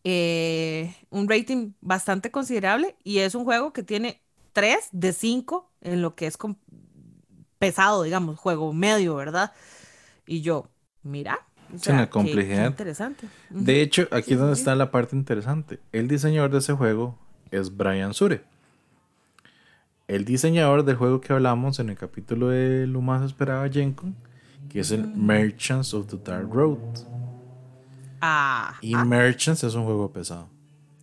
eh, 0.04 0.94
un 1.10 1.28
rating 1.28 1.72
bastante 1.80 2.30
considerable 2.30 2.96
y 3.04 3.18
es 3.18 3.34
un 3.34 3.44
juego 3.44 3.72
que 3.72 3.82
tiene 3.82 4.20
3 4.52 4.88
de 4.92 5.12
5 5.12 5.70
en 5.80 6.02
lo 6.02 6.14
que 6.14 6.26
es 6.26 6.36
pesado, 7.58 8.02
digamos, 8.02 8.38
juego 8.38 8.72
medio, 8.72 9.14
¿verdad? 9.16 9.52
Y 10.26 10.42
yo, 10.42 10.68
mira. 11.02 11.46
es 11.74 11.86
una 11.86 12.10
complejidad. 12.10 12.66
interesante. 12.66 13.28
De 13.48 13.82
hecho, 13.82 14.08
aquí 14.10 14.34
es 14.34 14.38
donde 14.38 14.54
está 14.54 14.74
la 14.74 14.90
parte 14.90 15.16
interesante. 15.16 15.80
El 15.92 16.08
diseñador 16.08 16.50
de 16.50 16.58
ese 16.58 16.72
juego 16.74 17.18
es 17.50 17.76
Brian 17.76 18.14
Sure 18.14 18.42
el 20.10 20.24
diseñador 20.24 20.84
del 20.84 20.96
juego 20.96 21.20
que 21.20 21.32
hablamos 21.32 21.78
en 21.78 21.88
el 21.88 21.96
capítulo 21.96 22.48
de 22.48 22.84
Lo 22.88 23.00
más 23.00 23.22
esperaba 23.24 23.68
Gencon, 23.68 24.16
que 24.68 24.80
es 24.80 24.90
el 24.90 25.06
Merchants 25.06 25.94
of 25.94 26.08
the 26.08 26.16
Dark 26.16 26.52
Road. 26.52 26.78
Ah, 28.20 28.74
y 28.80 28.96
Merchants 28.96 29.62
es 29.62 29.74
un 29.74 29.84
juego 29.84 30.12
pesado. 30.12 30.48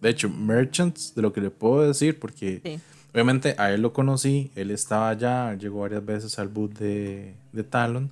De 0.01 0.09
hecho, 0.09 0.29
Merchants, 0.29 1.15
de 1.15 1.21
lo 1.21 1.31
que 1.31 1.39
le 1.39 1.49
puedo 1.49 1.87
decir, 1.87 2.19
porque 2.19 2.81
obviamente 3.13 3.55
a 3.57 3.71
él 3.71 3.81
lo 3.81 3.93
conocí, 3.93 4.51
él 4.55 4.71
estaba 4.71 5.07
allá, 5.07 5.53
llegó 5.53 5.79
varias 5.79 6.05
veces 6.05 6.37
al 6.37 6.49
boot 6.49 6.77
de, 6.77 7.33
de 7.53 7.63
Talon, 7.63 8.11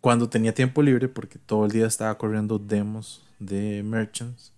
cuando 0.00 0.30
tenía 0.30 0.54
tiempo 0.54 0.82
libre, 0.82 1.06
porque 1.06 1.38
todo 1.38 1.66
el 1.66 1.70
día 1.70 1.86
estaba 1.86 2.16
corriendo 2.16 2.58
demos 2.58 3.22
de 3.38 3.82
Merchants. 3.82 4.52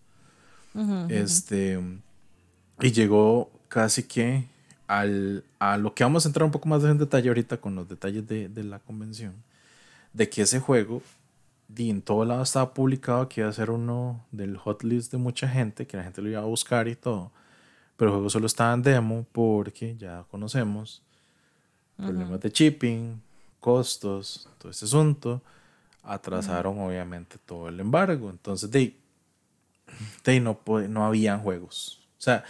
este, 1.09 1.81
y 2.81 2.93
llegó 2.93 3.51
casi 3.67 4.05
que 4.05 4.45
al, 4.87 5.45
a 5.59 5.77
lo 5.77 5.95
que 5.95 6.05
vamos 6.05 6.25
a 6.25 6.29
entrar 6.29 6.45
un 6.45 6.53
poco 6.53 6.69
más 6.69 6.83
en 6.85 6.99
detalle 6.99 7.29
ahorita 7.29 7.59
con 7.59 7.75
los 7.75 7.89
detalles 7.89 8.27
de, 8.27 8.49
de 8.49 8.65
la 8.65 8.79
convención, 8.79 9.35
de 10.13 10.29
que 10.29 10.43
ese 10.43 10.61
juego 10.61 11.03
en 11.77 12.03
todo 12.03 12.25
lado 12.25 12.43
estaba 12.43 12.73
publicado 12.73 13.29
que 13.29 13.41
iba 13.41 13.51
a 13.51 13.53
ser 13.53 13.71
uno 13.71 14.25
del 14.31 14.57
hot 14.57 14.83
list 14.83 15.13
de 15.13 15.19
mucha 15.19 15.49
gente, 15.49 15.87
que 15.87 15.97
la 15.97 16.05
gente 16.05 16.23
lo 16.23 16.29
iba 16.29 16.41
a 16.41 16.45
buscar 16.45 16.89
y 16.89 16.95
todo, 16.95 17.33
pero 17.97 18.11
el 18.11 18.15
juego 18.15 18.31
solo 18.31 18.47
estaba 18.47 18.73
en 18.75 18.83
demo 18.83 19.27
porque 19.33 19.97
ya 19.97 20.25
conocemos 20.31 21.03
problemas 21.97 22.41
de 22.41 22.51
shipping, 22.51 23.21
costos, 23.61 24.49
todo 24.59 24.71
ese 24.71 24.85
asunto, 24.85 25.43
atrasaron 26.03 26.79
obviamente 26.79 27.37
todo 27.45 27.69
el 27.69 27.81
embargo. 27.81 28.31
Entonces, 28.31 28.71
de, 28.71 28.97
de 30.25 30.41
no, 30.41 30.61
no 30.89 31.07
habían 31.07 31.41
juegos. 31.41 32.01
O 32.19 32.23
sea, 32.23 32.45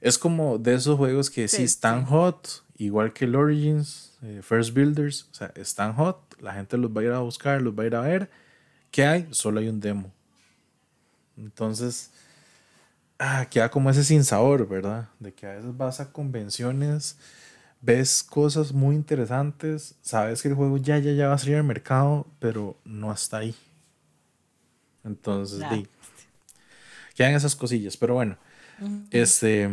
es 0.00 0.18
como 0.18 0.58
de 0.58 0.74
esos 0.74 0.96
juegos 0.96 1.30
que 1.30 1.48
sí, 1.48 1.64
están 1.64 2.04
hot, 2.06 2.64
igual 2.76 3.12
que 3.12 3.24
el 3.24 3.34
Origins, 3.34 4.16
eh, 4.22 4.40
First 4.42 4.74
Builders, 4.74 5.28
o 5.30 5.34
sea, 5.34 5.52
están 5.56 5.94
hot, 5.94 6.40
la 6.40 6.54
gente 6.54 6.76
los 6.76 6.90
va 6.90 7.00
a 7.00 7.04
ir 7.04 7.10
a 7.12 7.20
buscar, 7.20 7.60
los 7.62 7.76
va 7.76 7.82
a 7.82 7.86
ir 7.86 7.94
a 7.94 8.00
ver. 8.00 8.30
¿Qué 8.90 9.04
hay? 9.04 9.28
Solo 9.30 9.60
hay 9.60 9.68
un 9.68 9.80
demo. 9.80 10.12
Entonces, 11.36 12.10
ah, 13.18 13.46
queda 13.50 13.70
como 13.70 13.90
ese 13.90 14.04
sin 14.04 14.24
sabor, 14.24 14.68
¿verdad? 14.68 15.08
De 15.18 15.32
que 15.32 15.46
a 15.46 15.54
veces 15.54 15.76
vas 15.76 16.00
a 16.00 16.12
convenciones, 16.12 17.18
ves 17.80 18.22
cosas 18.22 18.72
muy 18.72 18.96
interesantes, 18.96 19.96
sabes 20.00 20.42
que 20.42 20.48
el 20.48 20.54
juego 20.54 20.78
ya, 20.78 20.98
ya, 20.98 21.12
ya 21.12 21.28
va 21.28 21.34
a 21.34 21.38
salir 21.38 21.56
al 21.56 21.64
mercado, 21.64 22.26
pero 22.38 22.76
no 22.84 23.12
está 23.12 23.38
ahí. 23.38 23.54
Entonces, 25.04 25.62
quedan 27.14 27.34
esas 27.34 27.56
cosillas, 27.56 27.96
pero 27.96 28.14
bueno, 28.14 28.36
este, 29.10 29.64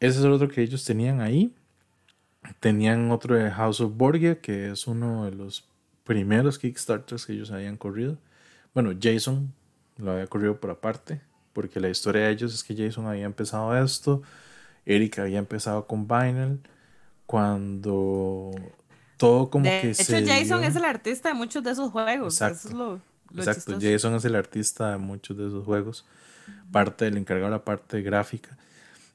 ese 0.00 0.18
es 0.18 0.24
el 0.24 0.32
otro 0.32 0.48
que 0.48 0.62
ellos 0.62 0.84
tenían 0.84 1.20
ahí. 1.20 1.54
Tenían 2.60 3.10
otro 3.10 3.36
de 3.36 3.50
House 3.50 3.80
of 3.80 3.96
Borgia, 3.96 4.40
que 4.40 4.70
es 4.70 4.86
uno 4.86 5.24
de 5.24 5.32
los 5.32 5.66
primeros 6.04 6.58
Kickstarters 6.58 7.26
que 7.26 7.32
ellos 7.32 7.50
habían 7.50 7.76
corrido. 7.76 8.18
Bueno, 8.74 8.92
Jason 9.00 9.52
lo 9.96 10.12
había 10.12 10.26
corrido 10.26 10.60
por 10.60 10.70
aparte, 10.70 11.20
porque 11.52 11.80
la 11.80 11.88
historia 11.88 12.26
de 12.26 12.32
ellos 12.32 12.52
es 12.54 12.62
que 12.62 12.76
Jason 12.76 13.06
había 13.06 13.24
empezado 13.24 13.76
esto, 13.76 14.22
Eric 14.84 15.18
había 15.20 15.38
empezado 15.38 15.86
con 15.86 16.06
Vinyl, 16.06 16.60
cuando 17.26 18.50
todo 19.16 19.48
como 19.48 19.64
que 19.64 19.90
hecho, 19.90 20.12
Jason 20.26 20.64
es 20.64 20.76
el 20.76 20.84
artista 20.84 21.30
de 21.30 21.34
muchos 21.34 21.62
de 21.64 21.70
esos 21.70 21.90
juegos. 21.90 22.40
Exacto, 22.40 23.00
Exacto. 23.34 23.78
Jason 23.80 24.14
es 24.14 24.24
el 24.24 24.34
artista 24.34 24.92
de 24.92 24.98
muchos 24.98 25.36
de 25.36 25.46
esos 25.48 25.64
juegos, 25.64 26.04
parte 26.72 27.04
del 27.04 27.16
encargado 27.16 27.50
de 27.50 27.58
la 27.58 27.64
parte 27.64 28.02
gráfica. 28.02 28.56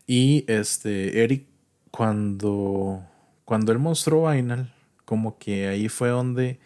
Y 0.08 0.46
este, 0.48 1.24
Eric, 1.24 1.46
cuando, 1.92 3.04
cuando 3.46 3.72
él 3.72 3.80
mostró 3.80 4.30
Vinyl, 4.30 4.72
como 5.06 5.38
que 5.38 5.68
ahí 5.68 5.90
fue 5.90 6.10
donde 6.10 6.60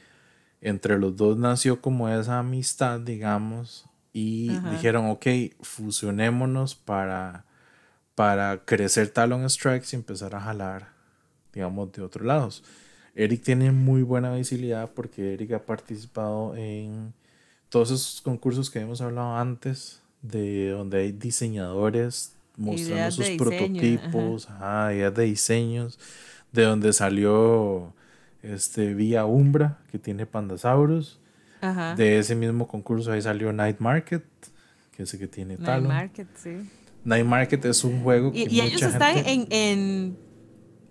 entre 0.62 0.98
los 0.98 1.18
dos 1.18 1.38
nació 1.38 1.82
como 1.82 2.08
esa 2.08 2.40
amistad, 2.40 3.00
digamos, 3.00 3.86
y 4.14 4.50
dijeron, 4.70 5.08
ok, 5.08 5.26
fusionémonos 5.62 6.76
para, 6.76 7.46
para 8.14 8.64
crecer 8.64 9.10
Talon 9.10 9.50
Strikes 9.50 9.88
y 9.92 9.96
empezar 9.96 10.36
a 10.36 10.40
jalar, 10.40 10.90
digamos, 11.52 11.92
de 11.92 12.04
otros 12.04 12.26
lados. 12.26 12.64
Eric 13.16 13.44
tiene 13.44 13.72
muy 13.72 14.04
buena 14.04 14.34
visibilidad 14.34 14.92
porque 14.92 15.34
Eric 15.34 15.54
ha 15.54 15.66
participado 15.66 16.56
en 16.56 17.14
todos 17.70 17.90
esos 17.90 18.22
concursos 18.22 18.70
que 18.70 18.80
hemos 18.80 19.02
hablado 19.02 19.36
antes, 19.36 20.03
de 20.24 20.70
donde 20.70 21.00
hay 21.00 21.12
diseñadores 21.12 22.36
mostrando 22.58 23.12
sus 23.12 23.30
prototipos, 23.32 24.48
ideas 24.92 25.14
de 25.14 25.24
diseños, 25.24 26.00
de 26.52 26.64
donde 26.64 26.94
salió 26.94 27.94
este, 28.42 28.94
Vía 28.94 29.26
Umbra, 29.26 29.80
que 29.92 30.00
tiene 30.00 30.26
Pandasaurus. 30.26 31.20
De 31.96 32.20
ese 32.20 32.36
mismo 32.36 32.68
concurso 32.68 33.12
ahí 33.14 33.22
salió 33.22 33.54
Night 33.54 33.80
Market, 33.80 34.24
que 34.96 35.04
es 35.04 35.14
el 35.14 35.20
que 35.20 35.28
tiene 35.28 35.58
Night 35.58 35.84
Market, 35.84 36.28
sí. 36.36 36.70
Night 37.06 37.26
Market 37.26 37.64
es 37.66 37.84
un 37.86 38.04
juego 38.04 38.32
que 38.34 38.40
Y, 38.40 38.48
y 38.50 38.62
ellos 38.62 38.82
están 38.82 39.18
en, 39.18 39.48
en, 39.50 40.18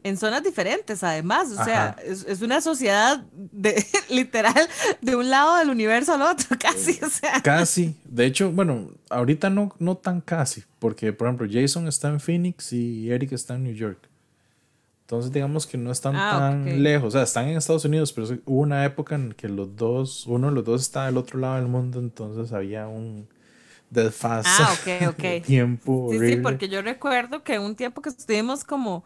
en, 0.03 0.16
zonas 0.16 0.42
diferentes, 0.42 1.03
además. 1.03 1.50
O 1.53 1.64
sea, 1.64 1.96
es, 2.05 2.24
es, 2.26 2.42
una 2.42 2.61
sociedad 2.61 3.24
de, 3.32 3.84
literal 4.09 4.68
de 5.00 5.16
un 5.16 5.30
lado 5.30 5.57
del 5.57 5.70
universo 5.70 6.14
al 6.14 6.22
otro, 6.22 6.57
casi. 6.61 6.98
O 7.03 7.09
sea. 7.09 7.40
Casi. 7.42 7.96
De 8.05 8.26
hecho, 8.26 8.50
bueno, 8.50 8.90
ahorita 9.11 9.50
no, 9.50 9.74
no 9.78 9.96
tan 9.96 10.20
casi, 10.20 10.64
porque 10.78 11.12
por 11.12 11.28
ejemplo, 11.28 11.46
Jason 11.50 11.88
está 11.88 12.09
en 12.09 12.20
Phoenix 12.20 12.72
y 12.72 13.11
Eric 13.11 13.32
está 13.32 13.55
en 13.55 13.64
New 13.64 13.74
York. 13.74 14.09
Entonces, 15.03 15.30
digamos 15.30 15.66
que 15.66 15.76
no 15.76 15.90
están 15.90 16.16
ah, 16.16 16.38
tan 16.38 16.82
lejos. 16.82 17.09
O 17.09 17.11
sea, 17.11 17.22
están 17.24 17.46
en 17.48 17.59
Estados 17.59 17.84
Unidos, 17.84 18.14
pero 18.14 18.28
hubo 18.46 18.61
una 18.61 18.84
época 18.86 19.14
en 19.14 19.32
que 19.32 19.46
los 19.46 19.76
dos, 19.76 20.26
uno 20.26 20.48
de 20.48 20.55
los 20.55 20.64
dos 20.64 20.80
estaba 20.80 21.07
del 21.07 21.18
otro 21.18 21.38
lado 21.38 21.57
del 21.57 21.66
mundo, 21.66 21.98
entonces 21.98 22.53
había 22.53 22.88
un 22.88 23.28
desfase 23.90 24.48
ah, 24.48 24.74
de 25.18 25.40
tiempo. 25.42 26.09
Sí, 26.12 26.18
sí, 26.18 26.36
porque 26.36 26.68
yo 26.68 26.80
recuerdo 26.80 27.42
que 27.42 27.59
un 27.59 27.76
tiempo 27.76 28.00
que 28.00 28.09
estuvimos 28.09 28.64
como 28.64 29.05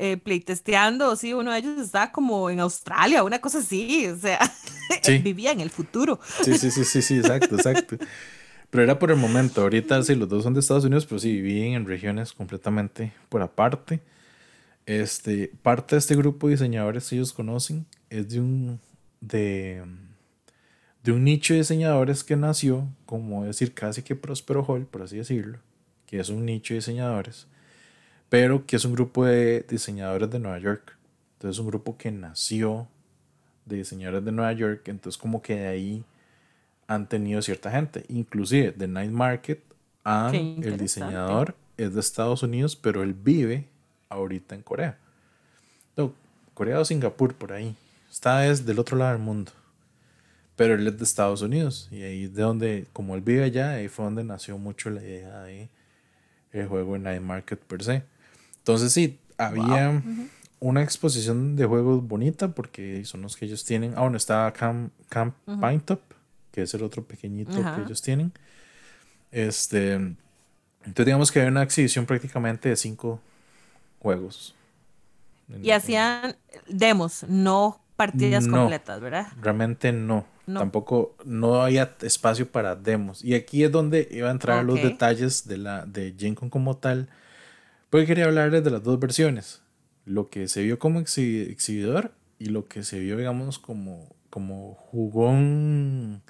eh, 0.00 0.16
playtesteando, 0.16 1.16
sí, 1.16 1.34
uno 1.34 1.50
de 1.50 1.58
ellos 1.58 1.78
estaba 1.80 2.12
como 2.12 2.50
en 2.50 2.60
Australia, 2.60 3.24
una 3.24 3.40
cosa 3.40 3.58
así, 3.58 4.06
o 4.06 4.16
sea, 4.16 4.38
vivía 5.24 5.50
en 5.50 5.60
el 5.60 5.70
futuro. 5.70 6.20
Sí, 6.44 6.56
sí, 6.56 6.70
sí, 6.70 6.84
sí, 6.84 7.02
sí, 7.02 7.18
exacto, 7.18 7.56
exacto. 7.56 7.96
Pero 8.70 8.84
era 8.84 8.98
por 8.98 9.10
el 9.10 9.16
momento, 9.16 9.62
ahorita 9.62 10.00
sí, 10.04 10.14
los 10.14 10.28
dos 10.28 10.44
son 10.44 10.54
de 10.54 10.60
Estados 10.60 10.84
Unidos, 10.84 11.04
pero 11.04 11.18
sí, 11.18 11.32
vivían 11.32 11.72
en 11.72 11.86
regiones 11.86 12.32
completamente 12.32 13.12
por 13.28 13.42
aparte. 13.42 14.00
Este, 14.86 15.50
parte 15.62 15.96
de 15.96 15.98
este 15.98 16.14
grupo 16.14 16.46
de 16.46 16.52
diseñadores 16.52 17.08
que 17.08 17.16
ellos 17.16 17.32
conocen 17.32 17.84
es 18.08 18.28
de 18.30 18.40
un, 18.40 18.80
de, 19.20 19.82
de 21.02 21.12
un 21.12 21.24
nicho 21.24 21.54
de 21.54 21.60
diseñadores 21.60 22.22
que 22.22 22.36
nació, 22.36 22.86
como 23.04 23.44
decir, 23.44 23.74
casi 23.74 24.02
que 24.02 24.14
Prospero 24.14 24.64
Hall, 24.64 24.86
por 24.86 25.02
así 25.02 25.16
decirlo, 25.16 25.58
que 26.06 26.20
es 26.20 26.28
un 26.28 26.46
nicho 26.46 26.72
de 26.72 26.78
diseñadores, 26.78 27.48
pero 28.28 28.66
que 28.66 28.76
es 28.76 28.84
un 28.84 28.92
grupo 28.92 29.24
de 29.24 29.64
diseñadores 29.68 30.30
de 30.30 30.38
Nueva 30.38 30.58
York. 30.58 30.96
Entonces 31.34 31.56
es 31.56 31.60
un 31.60 31.68
grupo 31.68 31.96
que 31.96 32.10
nació 32.10 32.88
de 33.64 33.76
diseñadores 33.76 34.24
de 34.24 34.32
Nueva 34.32 34.52
York, 34.52 34.88
entonces 34.88 35.20
como 35.20 35.42
que 35.42 35.54
de 35.56 35.66
ahí 35.68 36.04
han 36.86 37.08
tenido 37.08 37.42
cierta 37.42 37.70
gente, 37.70 38.04
inclusive 38.08 38.72
de 38.72 38.88
Night 38.88 39.10
Market, 39.10 39.62
el 40.04 40.78
diseñador 40.78 41.54
es 41.76 41.94
de 41.94 42.00
Estados 42.00 42.42
Unidos, 42.42 42.76
pero 42.76 43.02
él 43.02 43.12
vive 43.12 43.68
ahorita 44.08 44.54
en 44.54 44.62
Corea. 44.62 44.98
No, 45.96 46.14
Corea 46.54 46.80
o 46.80 46.84
Singapur, 46.84 47.34
por 47.34 47.52
ahí. 47.52 47.76
Está 48.10 48.46
es 48.46 48.64
del 48.64 48.78
otro 48.78 48.96
lado 48.96 49.12
del 49.12 49.20
mundo. 49.20 49.52
Pero 50.56 50.74
él 50.74 50.86
es 50.86 50.98
de 50.98 51.04
Estados 51.04 51.42
Unidos. 51.42 51.88
Y 51.92 52.02
ahí 52.02 52.26
de 52.26 52.42
donde, 52.42 52.86
como 52.92 53.14
él 53.14 53.20
vive 53.20 53.44
allá, 53.44 53.72
ahí 53.72 53.88
fue 53.88 54.06
donde 54.06 54.24
nació 54.24 54.58
mucho 54.58 54.90
la 54.90 55.02
idea 55.02 55.42
de 55.42 55.68
el 56.52 56.66
juego 56.66 56.96
en 56.96 57.02
Night 57.02 57.22
Market 57.22 57.60
per 57.60 57.84
se. 57.84 58.02
Entonces 58.68 58.92
sí, 58.92 59.18
había 59.38 60.02
una 60.60 60.82
exposición 60.82 61.56
de 61.56 61.64
juegos 61.64 62.06
bonita 62.06 62.48
porque 62.48 63.02
son 63.06 63.22
los 63.22 63.34
que 63.34 63.46
ellos 63.46 63.64
tienen. 63.64 63.94
Ah, 63.96 64.02
bueno, 64.02 64.18
estaba 64.18 64.52
Camp, 64.52 64.92
Camp 65.08 65.34
Top, 65.86 66.00
que 66.52 66.64
es 66.64 66.74
el 66.74 66.82
otro 66.82 67.02
pequeñito 67.02 67.52
que 67.52 67.82
ellos 67.82 68.02
tienen. 68.02 68.30
Este, 69.32 69.94
entonces 69.94 71.06
digamos 71.06 71.32
que 71.32 71.40
hay 71.40 71.48
una 71.48 71.62
exhibición 71.62 72.04
prácticamente 72.04 72.68
de 72.68 72.76
cinco 72.76 73.22
juegos. 74.00 74.54
Y 75.62 75.70
hacían 75.70 76.36
demos, 76.66 77.24
no 77.26 77.80
partidas 77.96 78.46
completas, 78.46 79.00
¿verdad? 79.00 79.28
Realmente 79.40 79.92
no. 79.92 80.26
Tampoco 80.44 81.16
no 81.24 81.62
había 81.62 81.94
espacio 82.02 82.52
para 82.52 82.76
demos. 82.76 83.24
Y 83.24 83.32
aquí 83.34 83.64
es 83.64 83.72
donde 83.72 84.06
iba 84.10 84.28
a 84.28 84.30
entrar 84.30 84.62
los 84.62 84.82
detalles 84.82 85.48
de 85.48 85.56
la 85.56 85.86
de 85.86 86.14
Gencon 86.18 86.50
como 86.50 86.76
tal. 86.76 87.08
Porque 87.90 88.06
quería 88.06 88.24
hablarles 88.24 88.64
de 88.64 88.70
las 88.70 88.82
dos 88.82 88.98
versiones. 88.98 89.62
Lo 90.04 90.28
que 90.28 90.48
se 90.48 90.62
vio 90.62 90.78
como 90.78 91.00
exhibidor 91.00 92.12
y 92.38 92.46
lo 92.46 92.68
que 92.68 92.84
se 92.84 92.98
vio, 92.98 93.16
digamos, 93.16 93.58
como, 93.58 94.14
como 94.30 94.74
jugón 94.74 96.22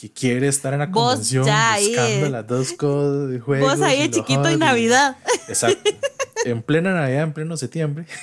que 0.00 0.10
quiere 0.10 0.48
estar 0.48 0.72
en 0.72 0.78
la 0.78 0.90
convención 0.90 1.44
buscando 1.44 2.30
las 2.30 2.46
dos 2.46 2.72
cosas 2.78 3.30
de 3.30 3.40
juegos. 3.40 3.78
Vos 3.78 3.82
ahí 3.82 4.10
chiquito 4.10 4.48
en 4.48 4.58
Navidad. 4.58 5.18
Exacto. 5.48 5.90
en 6.44 6.62
plena 6.62 6.94
Navidad, 6.94 7.24
en 7.24 7.34
pleno 7.34 7.56
septiembre. 7.56 8.06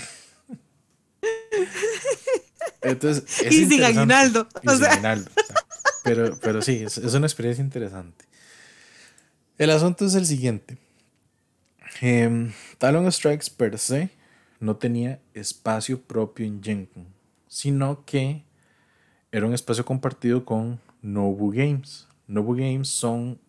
Entonces, 2.82 3.26
y 3.52 3.66
sin 3.66 3.84
aguinaldo. 3.84 4.48
pero, 6.04 6.38
pero 6.41 6.62
sí, 6.62 6.84
es, 6.86 6.98
una 6.98 7.28
experiencia 7.28 7.64
interesante. 7.64 8.26
El 9.58 9.70
asunto 9.72 10.06
es 10.06 10.16
el 10.16 10.26
siguiente. 10.26 10.78
Eh, 12.02 12.52
Talon 12.78 13.12
Strikes 13.12 13.49
per 13.49 13.78
se 13.80 14.10
no 14.60 14.76
tenía 14.76 15.20
espacio 15.34 16.02
propio 16.02 16.45
en 16.45 16.62
Gencon, 16.62 17.08
sino 17.48 18.06
que 18.06 18.44
era 19.32 19.45
un 19.45 19.54
espacio 19.54 19.84
compartido 19.84 20.45
con 20.45 20.80
Nobu 21.02 21.52
Games. 21.52 22.08
Nobu 22.28 22.56
Games 22.56 22.88
son, 22.88 23.40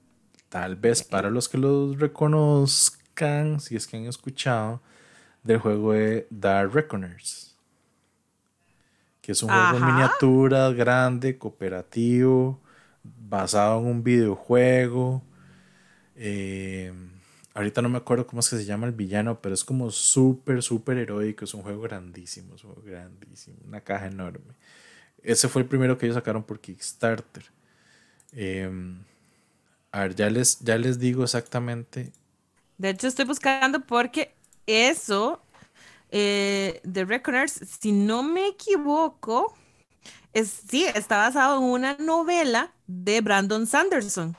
tal 0.48 0.76
vez 0.76 1.02
para 1.02 1.30
los 1.30 1.48
que 1.48 1.58
los 1.58 1.98
reconozcan, 1.98 3.60
si 3.60 3.76
es 3.76 3.86
que 3.86 3.96
han 3.96 4.06
escuchado, 4.06 4.80
del 5.42 5.58
juego 5.58 5.92
de 5.92 6.26
Dark 6.30 6.72
Reckoners. 6.72 7.56
Que 9.20 9.32
es 9.32 9.42
un 9.42 9.50
juego 9.50 9.76
en 9.76 9.86
miniatura, 9.86 10.70
grande, 10.70 11.36
cooperativo, 11.36 12.60
basado 13.02 13.80
en 13.80 13.86
un 13.86 14.02
videojuego. 14.02 15.22
Eh, 16.16 16.92
ahorita 17.58 17.82
no 17.82 17.88
me 17.90 17.98
acuerdo 17.98 18.26
cómo 18.26 18.40
es 18.40 18.48
que 18.50 18.56
se 18.56 18.64
llama 18.64 18.86
el 18.86 18.92
villano, 18.92 19.40
pero 19.42 19.54
es 19.54 19.64
como 19.64 19.90
súper, 19.90 20.62
súper 20.62 20.98
heroico. 20.98 21.44
Es 21.44 21.54
un 21.54 21.62
juego 21.62 21.82
grandísimo, 21.82 22.54
grandísimo, 22.84 23.58
una 23.66 23.80
caja 23.82 24.06
enorme. 24.06 24.54
Ese 25.22 25.48
fue 25.48 25.62
el 25.62 25.68
primero 25.68 25.98
que 25.98 26.06
ellos 26.06 26.16
sacaron 26.16 26.44
por 26.44 26.60
Kickstarter. 26.60 27.44
Eh, 28.32 28.70
A 29.92 30.02
ver, 30.02 30.14
ya 30.16 30.30
les, 30.30 30.60
ya 30.60 30.78
les 30.78 30.98
digo 30.98 31.24
exactamente. 31.24 32.12
De 32.78 32.90
hecho, 32.90 33.08
estoy 33.08 33.24
buscando 33.24 33.80
porque 33.80 34.34
eso, 34.66 35.42
eh, 36.10 36.80
The 36.90 37.04
Reckoners, 37.06 37.52
si 37.80 37.92
no 37.92 38.22
me 38.22 38.48
equivoco, 38.48 39.56
es, 40.34 40.50
sí, 40.50 40.86
está 40.86 41.18
basado 41.18 41.58
en 41.58 41.64
una 41.64 41.96
novela 41.98 42.72
de 42.86 43.20
Brandon 43.22 43.66
Sanderson. 43.66 44.36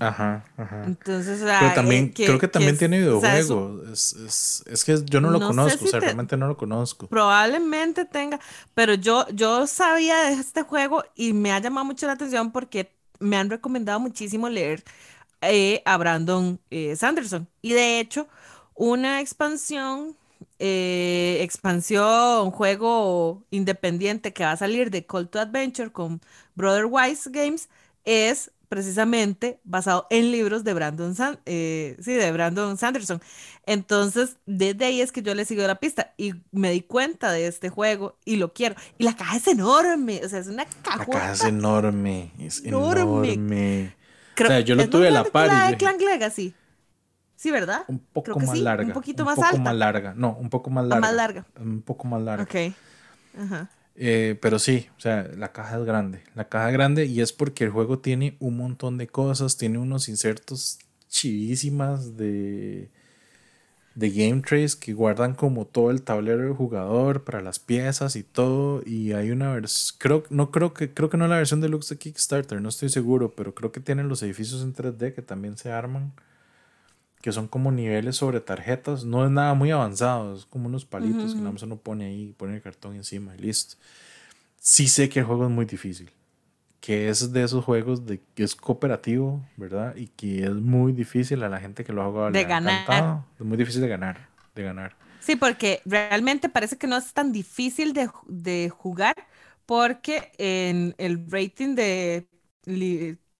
Ajá, 0.00 0.44
ajá. 0.56 0.84
Entonces, 0.86 1.40
Pero 1.42 1.74
también, 1.74 2.06
eh, 2.06 2.12
creo 2.24 2.38
que 2.38 2.48
también 2.48 2.78
tiene 2.78 2.98
videojuego. 3.00 3.82
es, 3.92 4.84
que 4.84 5.04
yo 5.04 5.20
no 5.20 5.30
lo 5.30 5.40
conozco, 5.40 5.84
o 5.84 5.88
sea, 5.88 6.00
realmente 6.00 6.38
no 6.38 6.48
lo 6.48 6.56
conozco. 6.56 7.06
Probablemente 7.06 8.06
tenga, 8.06 8.40
pero 8.74 8.94
yo, 8.94 9.26
yo 9.28 9.66
sabía 9.66 10.16
de 10.24 10.32
este 10.32 10.62
juego 10.62 11.04
y 11.14 11.34
me 11.34 11.52
ha 11.52 11.58
llamado 11.58 11.84
mucho 11.84 12.06
la 12.06 12.14
atención 12.14 12.50
porque 12.50 12.90
me 13.18 13.36
han 13.36 13.50
recomendado 13.50 14.00
muchísimo 14.00 14.48
leer 14.48 14.82
eh, 15.42 15.82
a 15.84 15.98
Brandon 15.98 16.58
eh, 16.70 16.96
Sanderson. 16.96 17.46
Y 17.60 17.74
de 17.74 18.00
hecho, 18.00 18.26
una 18.74 19.20
expansión, 19.20 20.16
expansión, 20.58 22.50
juego 22.52 23.44
independiente 23.50 24.32
que 24.32 24.44
va 24.44 24.52
a 24.52 24.56
salir 24.56 24.90
de 24.90 25.04
Call 25.04 25.28
to 25.28 25.38
Adventure 25.38 25.92
con 25.92 26.22
Brother 26.54 26.86
Wise 26.86 27.28
Games 27.30 27.68
es 28.04 28.50
precisamente 28.70 29.60
basado 29.64 30.06
en 30.10 30.30
libros 30.30 30.62
de 30.62 30.72
Brandon, 30.74 31.12
eh, 31.44 31.96
sí, 32.00 32.14
de 32.14 32.30
Brandon 32.30 32.78
Sanderson. 32.78 33.20
Entonces, 33.66 34.36
desde 34.46 34.84
ahí 34.84 35.00
es 35.00 35.10
que 35.10 35.22
yo 35.22 35.34
le 35.34 35.44
sigo 35.44 35.66
la 35.66 35.74
pista 35.74 36.14
y 36.16 36.34
me 36.52 36.70
di 36.70 36.80
cuenta 36.80 37.32
de 37.32 37.48
este 37.48 37.68
juego 37.68 38.16
y 38.24 38.36
lo 38.36 38.52
quiero. 38.52 38.76
Y 38.96 39.02
la 39.04 39.16
caja 39.16 39.36
es 39.38 39.48
enorme, 39.48 40.20
o 40.24 40.28
sea, 40.28 40.38
es 40.38 40.46
una 40.46 40.66
caja. 40.66 40.98
La 40.98 41.06
caja 41.06 41.32
es 41.32 41.44
enorme, 41.44 42.30
es 42.38 42.64
enorme. 42.64 43.92
o 44.40 44.46
sea, 44.46 44.60
yo 44.60 44.76
lo 44.76 44.88
tuve 44.88 45.08
a 45.08 45.10
la 45.10 45.24
par. 45.24 45.48
La 45.48 45.70
de 45.72 45.76
Clan 45.76 45.98
Legacy. 45.98 46.54
Sí, 47.34 47.50
¿verdad? 47.50 47.82
Un 47.88 47.98
poco 47.98 48.38
más 48.38 48.56
larga. 48.56 48.86
Un 48.86 48.92
poquito 48.92 49.24
más 49.24 49.36
alta. 49.36 49.48
Un 49.48 49.52
poco 49.52 49.64
más 49.64 49.74
larga. 49.74 50.14
No, 50.14 50.36
un 50.38 50.48
poco 50.48 50.70
más 50.70 50.84
larga. 50.84 51.00
más 51.00 51.14
larga. 51.14 51.46
Un 51.58 51.82
poco 51.82 52.06
más 52.06 52.22
larga. 52.22 52.44
Ok. 52.44 52.72
Ajá. 53.36 53.68
Eh, 54.02 54.38
pero 54.40 54.58
sí, 54.58 54.88
o 54.96 55.00
sea, 55.00 55.28
la 55.36 55.52
caja 55.52 55.78
es 55.78 55.84
grande. 55.84 56.22
La 56.34 56.48
caja 56.48 56.68
es 56.68 56.72
grande 56.72 57.04
y 57.04 57.20
es 57.20 57.34
porque 57.34 57.64
el 57.64 57.70
juego 57.70 57.98
tiene 57.98 58.34
un 58.40 58.56
montón 58.56 58.96
de 58.96 59.08
cosas, 59.08 59.58
tiene 59.58 59.76
unos 59.76 60.08
insertos 60.08 60.78
chivísimas 61.10 62.16
de, 62.16 62.88
de 63.94 64.10
game 64.10 64.40
trays 64.40 64.74
que 64.74 64.94
guardan 64.94 65.34
como 65.34 65.66
todo 65.66 65.90
el 65.90 66.00
tablero 66.00 66.44
del 66.44 66.54
jugador 66.54 67.24
para 67.24 67.42
las 67.42 67.58
piezas 67.58 68.16
y 68.16 68.22
todo. 68.22 68.82
Y 68.86 69.12
hay 69.12 69.32
una 69.32 69.52
versión, 69.52 69.98
creo, 69.98 70.24
no 70.30 70.50
creo 70.50 70.72
que, 70.72 70.94
creo 70.94 71.10
que 71.10 71.18
no 71.18 71.28
la 71.28 71.36
versión 71.36 71.60
deluxe 71.60 71.90
de 71.90 71.98
Kickstarter, 71.98 72.62
no 72.62 72.70
estoy 72.70 72.88
seguro, 72.88 73.34
pero 73.36 73.54
creo 73.54 73.70
que 73.70 73.80
tienen 73.80 74.08
los 74.08 74.22
edificios 74.22 74.62
en 74.62 74.72
3D 74.74 75.14
que 75.14 75.20
también 75.20 75.58
se 75.58 75.72
arman 75.72 76.14
que 77.20 77.32
son 77.32 77.48
como 77.48 77.72
niveles 77.72 78.16
sobre 78.16 78.40
tarjetas. 78.40 79.04
No 79.04 79.24
es 79.24 79.30
nada 79.30 79.54
muy 79.54 79.70
avanzado, 79.70 80.34
es 80.36 80.46
como 80.46 80.68
unos 80.68 80.84
palitos 80.84 81.34
que 81.34 81.42
nada 81.42 81.52
más 81.52 81.62
uno 81.62 81.76
pone 81.78 82.06
ahí, 82.06 82.34
pone 82.36 82.56
el 82.56 82.62
cartón 82.62 82.96
encima 82.96 83.34
y 83.36 83.38
listo. 83.38 83.76
Sí 84.60 84.88
sé 84.88 85.08
que 85.08 85.20
el 85.20 85.26
juego 85.26 85.44
es 85.44 85.50
muy 85.50 85.64
difícil, 85.66 86.10
que 86.80 87.08
es 87.10 87.32
de 87.32 87.44
esos 87.44 87.64
juegos 87.64 88.06
de 88.06 88.20
que 88.34 88.44
es 88.44 88.56
cooperativo, 88.56 89.42
¿verdad? 89.56 89.96
Y 89.96 90.08
que 90.08 90.44
es 90.44 90.52
muy 90.54 90.92
difícil 90.92 91.42
a 91.44 91.48
la 91.50 91.60
gente 91.60 91.84
que 91.84 91.92
lo 91.92 92.02
haga 92.04 92.30
de 92.30 92.44
ganar. 92.44 93.24
Es 93.38 93.46
muy 93.46 93.56
difícil 93.58 93.82
de 93.82 93.88
ganar, 93.88 94.28
de 94.54 94.62
ganar. 94.62 94.96
Sí, 95.18 95.36
porque 95.36 95.82
realmente 95.84 96.48
parece 96.48 96.78
que 96.78 96.86
no 96.86 96.96
es 96.96 97.12
tan 97.12 97.32
difícil 97.32 97.92
de, 97.92 98.10
de 98.26 98.70
jugar 98.70 99.14
porque 99.66 100.32
en 100.38 100.94
el 100.98 101.30
rating 101.30 101.74
de 101.74 102.28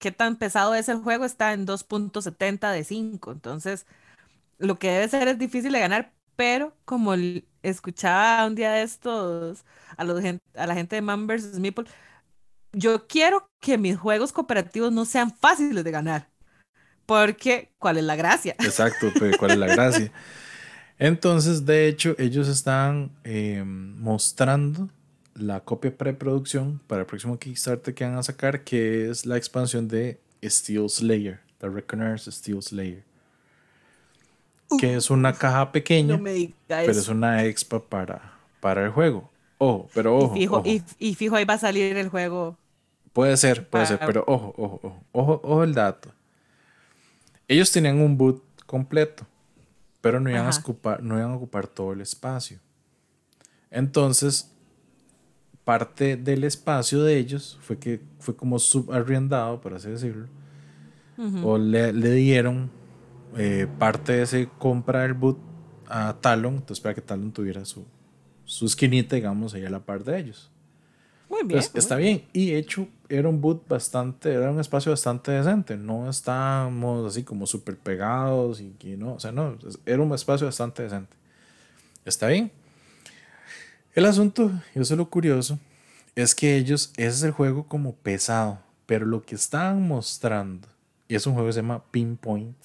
qué 0.01 0.11
tan 0.11 0.37
pesado 0.37 0.75
es 0.75 0.89
el 0.89 0.99
juego 0.99 1.25
está 1.25 1.53
en 1.53 1.67
2.70 1.67 2.73
de 2.73 2.83
5. 2.83 3.33
Entonces, 3.33 3.87
lo 4.59 4.79
que 4.79 4.91
debe 4.91 5.09
ser 5.09 5.29
es 5.29 5.39
difícil 5.39 5.73
de 5.73 5.81
ganar, 5.81 6.13
pero 6.35 6.75
como 6.85 7.15
escuchaba 7.63 8.47
un 8.47 8.57
día 8.57 8.73
de 8.73 8.83
estos 8.83 9.65
a, 9.97 10.05
los, 10.05 10.25
a 10.55 10.67
la 10.67 10.75
gente 10.75 10.97
de 10.97 11.03
Man 11.03 11.27
vs. 11.27 11.61
Meeple, 11.61 11.85
yo 12.73 13.07
quiero 13.07 13.49
que 13.61 13.79
mis 13.79 13.97
juegos 13.97 14.33
cooperativos 14.33 14.91
no 14.91 15.05
sean 15.05 15.33
fáciles 15.37 15.85
de 15.85 15.91
ganar. 15.91 16.29
Porque, 17.05 17.73
¿cuál 17.79 17.99
es 17.99 18.05
la 18.05 18.17
gracia? 18.17 18.55
Exacto, 18.61 19.09
¿cuál 19.39 19.51
es 19.51 19.59
la 19.59 19.67
gracia? 19.67 20.13
Entonces, 20.99 21.67
de 21.67 21.89
hecho, 21.89 22.15
ellos 22.19 22.49
están 22.49 23.11
eh, 23.25 23.63
mostrando 23.65 24.89
la 25.35 25.61
copia 25.61 25.97
preproducción 25.97 26.81
para 26.87 27.03
el 27.03 27.07
próximo 27.07 27.39
Kickstarter 27.39 27.95
que 27.95 28.05
van 28.05 28.17
a 28.17 28.23
sacar, 28.23 28.65
que 28.65 29.11
es 29.11 29.27
la 29.27 29.37
expansión 29.37 29.89
de 29.89 30.19
Steel 30.45 30.89
Slayer, 30.89 31.41
The 31.59 31.69
Reckoners 31.69 32.25
Steel 32.25 32.63
Slayer. 32.63 33.03
que 34.79 34.95
es 34.95 35.11
una 35.11 35.33
caja 35.33 35.73
pequeña, 35.73 36.21
pero 36.69 36.93
es 36.93 37.09
una 37.09 37.45
expa 37.45 37.81
para, 37.81 38.35
para 38.61 38.85
el 38.85 38.91
juego. 38.91 39.31
Ojo, 39.59 39.91
pero 39.93 40.17
ojo 40.17 40.37
y, 40.37 40.41
fijo, 40.41 40.63
Y, 40.99 41.15
fijo, 41.15 41.37
ahí 41.37 41.45
va 41.45 41.55
a 41.55 41.59
salir 41.59 41.97
el 41.97 42.09
juego. 42.09 42.57
Puede 43.13 43.37
ser, 43.37 43.69
puede 43.69 43.87
ser, 43.87 43.99
pero 43.99 44.25
ojo, 44.27 44.55
ojo, 44.57 44.81
ojo, 44.83 45.05
ojo, 45.13 45.41
ojo 45.43 45.65
el 45.65 45.75
dato. 45.75 46.11
Ellos 47.49 47.71
tenían 47.73 48.01
un 48.01 48.17
boot 48.17 48.43
completo, 48.67 49.27
pero 50.01 50.21
no 50.21 50.31
iban, 50.31 50.47
a 50.47 50.51
ocupar, 50.51 51.03
no 51.03 51.19
iban 51.19 51.33
a 51.33 51.37
ocupar 51.37 51.67
todo 51.67 51.93
el 51.93 52.01
espacio. 52.01 52.59
Entonces, 53.71 54.51
parte 55.65 56.17
del 56.17 56.45
espacio 56.45 57.03
de 57.03 57.17
ellos 57.17 57.59
fue 57.61 57.79
que 57.79 58.01
fue 58.19 58.35
como 58.35 58.59
subarriendado, 58.59 59.61
por 59.61 59.75
así 59.75 59.91
decirlo, 59.91 60.27
o 61.45 61.59
le, 61.59 61.93
dieron 61.93 62.71
eh, 63.37 63.67
parte 63.79 64.13
de 64.13 64.23
ese 64.23 64.49
compra 64.59 65.03
del 65.03 65.15
boot 65.15 65.39
a 65.87 66.17
Talon, 66.21 66.55
entonces 66.55 66.81
para 66.81 66.95
que 66.95 67.03
Talon 67.03 67.31
tuviera 67.33 67.65
su, 67.65 67.85
su 68.45 68.67
esquinita, 68.67 69.17
digamos, 69.17 69.55
ahí 69.55 69.65
a 69.65 69.71
la 69.71 69.81
par 69.81 70.03
de 70.03 70.19
ellos. 70.19 70.51
Muy 71.31 71.45
bien. 71.45 71.63
está 71.75 71.95
bien. 71.95 72.25
Y 72.33 72.55
hecho, 72.55 72.89
era 73.09 73.29
un 73.29 73.41
boot 73.41 73.69
bastante, 73.69 74.33
era 74.33 74.51
un 74.51 74.59
espacio 74.59 74.91
bastante 74.91 75.31
decente. 75.31 75.77
No 75.77 76.11
estábamos 76.11 77.07
así 77.07 77.23
como 77.23 77.47
súper 77.47 77.77
pegados 77.77 78.61
y 78.61 78.71
que 78.71 78.97
no, 78.97 79.15
o 79.15 79.21
sea, 79.21 79.31
no, 79.31 79.57
era 79.87 80.03
un 80.03 80.13
espacio 80.13 80.47
bastante 80.47 80.83
decente. 80.83 81.17
Está 82.05 82.27
bien. 82.27 82.51
El 83.95 84.07
asunto, 84.07 84.51
y 84.75 84.81
eso 84.81 84.95
es 84.95 84.99
lo 84.99 85.11
curioso, 85.11 85.59
es 86.15 86.35
que 86.35 86.57
ellos, 86.57 86.93
ese 86.97 87.09
es 87.09 87.23
el 87.23 87.33
juego 87.33 87.65
como 87.65 87.95
pesado, 87.95 88.59
pero 88.87 89.07
lo 89.07 89.23
que 89.23 89.35
estaban 89.35 89.87
mostrando 89.87 90.69
es 91.09 91.27
un 91.27 91.35
juego 91.35 91.49
que 91.49 91.55
se 91.55 91.61
llama 91.61 91.83
Pinpoint, 91.91 92.57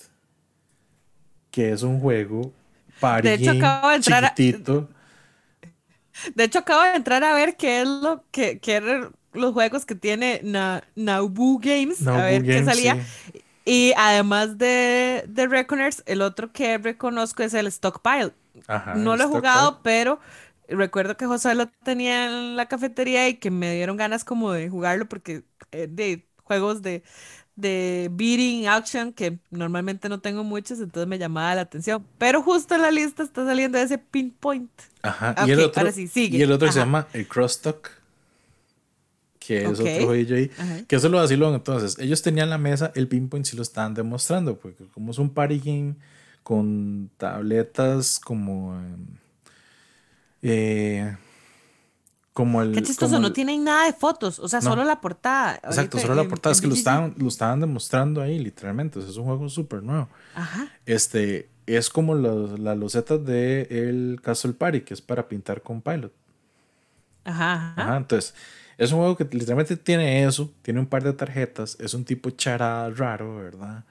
que 1.52 1.72
es 1.72 1.84
un 1.84 2.00
juego 2.00 2.52
party 3.00 3.28
de 3.28 3.34
hecho, 3.36 3.52
acabo 3.52 3.90
de 3.90 3.96
entrar 3.96 4.36
chiquitito. 4.36 4.90
De 6.34 6.44
hecho, 6.46 6.60
acabo 6.60 6.84
de 6.84 6.96
entrar 6.96 7.24
a 7.24 7.34
ver 7.34 7.58
qué 7.58 7.82
es 7.82 7.88
lo 7.88 8.24
que, 8.32 8.60
que 8.60 9.10
los 9.34 9.54
juegos 9.54 9.86
que 9.86 9.96
tiene 9.96 10.40
Na, 10.44 10.84
Naubu 10.96 11.60
Games, 11.60 12.06
a 12.08 12.24
ver 12.24 12.44
qué 12.44 12.64
salía. 12.64 13.06
Y 13.66 13.94
además 13.98 14.58
de, 14.58 15.26
de 15.28 15.48
Reckoners, 15.48 16.04
el 16.06 16.22
otro 16.22 16.52
que 16.52 16.78
reconozco 16.78 17.44
es 17.44 17.54
el 17.54 17.68
Stockpile. 17.72 18.32
no 18.96 19.18
lo 19.18 19.24
he 19.24 19.28
jugado, 19.28 19.80
pero 19.82 20.20
recuerdo 20.70 21.18
que 21.18 21.26
José 21.26 21.56
lo 21.56 21.68
tenía 21.84 22.26
en 22.26 22.56
la 22.56 22.68
cafetería 22.68 23.28
y 23.28 23.36
que 23.36 23.52
me 23.52 23.74
dieron 23.74 23.98
ganas 23.98 24.24
como 24.24 24.52
de 24.52 24.70
jugarlo 24.70 25.08
porque 25.08 25.44
eh, 25.72 25.88
de 25.90 26.28
juegos 26.44 26.82
de, 26.82 27.04
de 27.56 28.10
beating 28.12 28.68
action 28.68 29.14
que 29.14 29.40
normalmente 29.50 30.10
no 30.10 30.20
tengo 30.20 30.44
muchos, 30.44 30.80
entonces 30.80 31.08
me 31.08 31.18
llamaba 31.18 31.56
la 31.56 31.62
atención. 31.62 32.06
Pero 32.18 32.42
justo 32.42 32.76
en 32.76 32.82
la 32.82 32.92
lista 32.92 33.24
está 33.24 33.46
saliendo 33.46 33.78
ese 33.78 33.98
pinpoint. 33.98 34.72
Ajá. 35.02 35.36
y 35.48 35.52
el 35.52 35.60
otro, 35.62 35.88
Y 36.16 36.42
el 36.42 36.52
otro 36.52 36.72
se 36.72 36.80
llama 36.80 37.08
el 37.14 37.28
Crosstalk. 37.28 37.92
Que 39.40 39.64
es 39.64 39.80
otro 39.80 39.84
juego 39.84 40.12
ahí. 40.12 40.50
Que 40.88 40.96
eso 40.96 41.08
lo 41.08 41.20
vacilón. 41.20 41.54
Entonces, 41.54 42.00
ellos 42.00 42.24
tenían 42.24 42.50
la 42.50 42.58
mesa, 42.58 42.92
el 42.96 43.08
pinpoint 43.08 43.46
sí 43.46 43.56
lo 43.56 43.62
estaban 43.62 43.94
demostrando. 43.94 44.58
Porque 44.58 44.86
como 44.88 45.12
es 45.12 45.20
un 45.20 45.30
party 45.30 45.60
game 45.60 45.96
con 46.42 47.12
tabletas 47.18 48.20
como. 48.20 48.76
Eh, 48.76 48.96
como 52.34 52.62
el. 52.62 52.74
Qué 52.74 52.82
chistoso, 52.82 53.20
no 53.20 53.32
tienen 53.32 53.64
nada 53.64 53.86
de 53.86 53.94
fotos, 53.94 54.40
o 54.40 54.48
sea, 54.48 54.62
solo 54.62 54.84
la 54.84 55.02
portada. 55.02 55.56
Exacto, 55.64 56.00
solo 56.00 56.16
la 56.16 56.28
portada. 56.28 56.54
Es 56.54 56.62
que 56.62 56.68
lo 56.68 56.74
estaban, 56.74 57.16
lo 57.18 57.28
estaban 57.28 57.62
demostrando 57.62 58.22
ahí, 58.22 58.40
literalmente. 58.40 59.00
es 59.00 59.18
un 59.18 59.26
juego 59.26 59.48
súper 59.50 59.84
nuevo. 59.84 60.10
Ajá. 60.36 60.68
Este, 60.86 61.50
es 61.66 61.90
como 61.90 62.14
las 62.16 62.78
losetas 62.78 63.26
de 63.26 63.68
el 63.70 64.20
Castle 64.22 64.54
Party, 64.54 64.82
que 64.82 64.94
es 64.94 65.02
para 65.02 65.28
pintar 65.28 65.62
con 65.62 65.82
Pilot. 65.82 66.12
Ajá, 67.24 67.74
ajá. 67.76 67.98
Entonces, 67.98 68.36
es 68.78 68.92
un 68.92 69.00
juego 69.00 69.16
que 69.16 69.24
literalmente 69.32 69.78
tiene 69.78 70.26
eso, 70.26 70.52
tiene 70.62 70.80
un 70.80 70.86
par 70.86 71.04
de 71.04 71.14
tarjetas, 71.14 71.78
es 71.80 71.94
un 71.94 72.04
tipo 72.04 72.30
charada 72.32 72.90
raro, 72.90 73.38
¿verdad? 73.38 73.84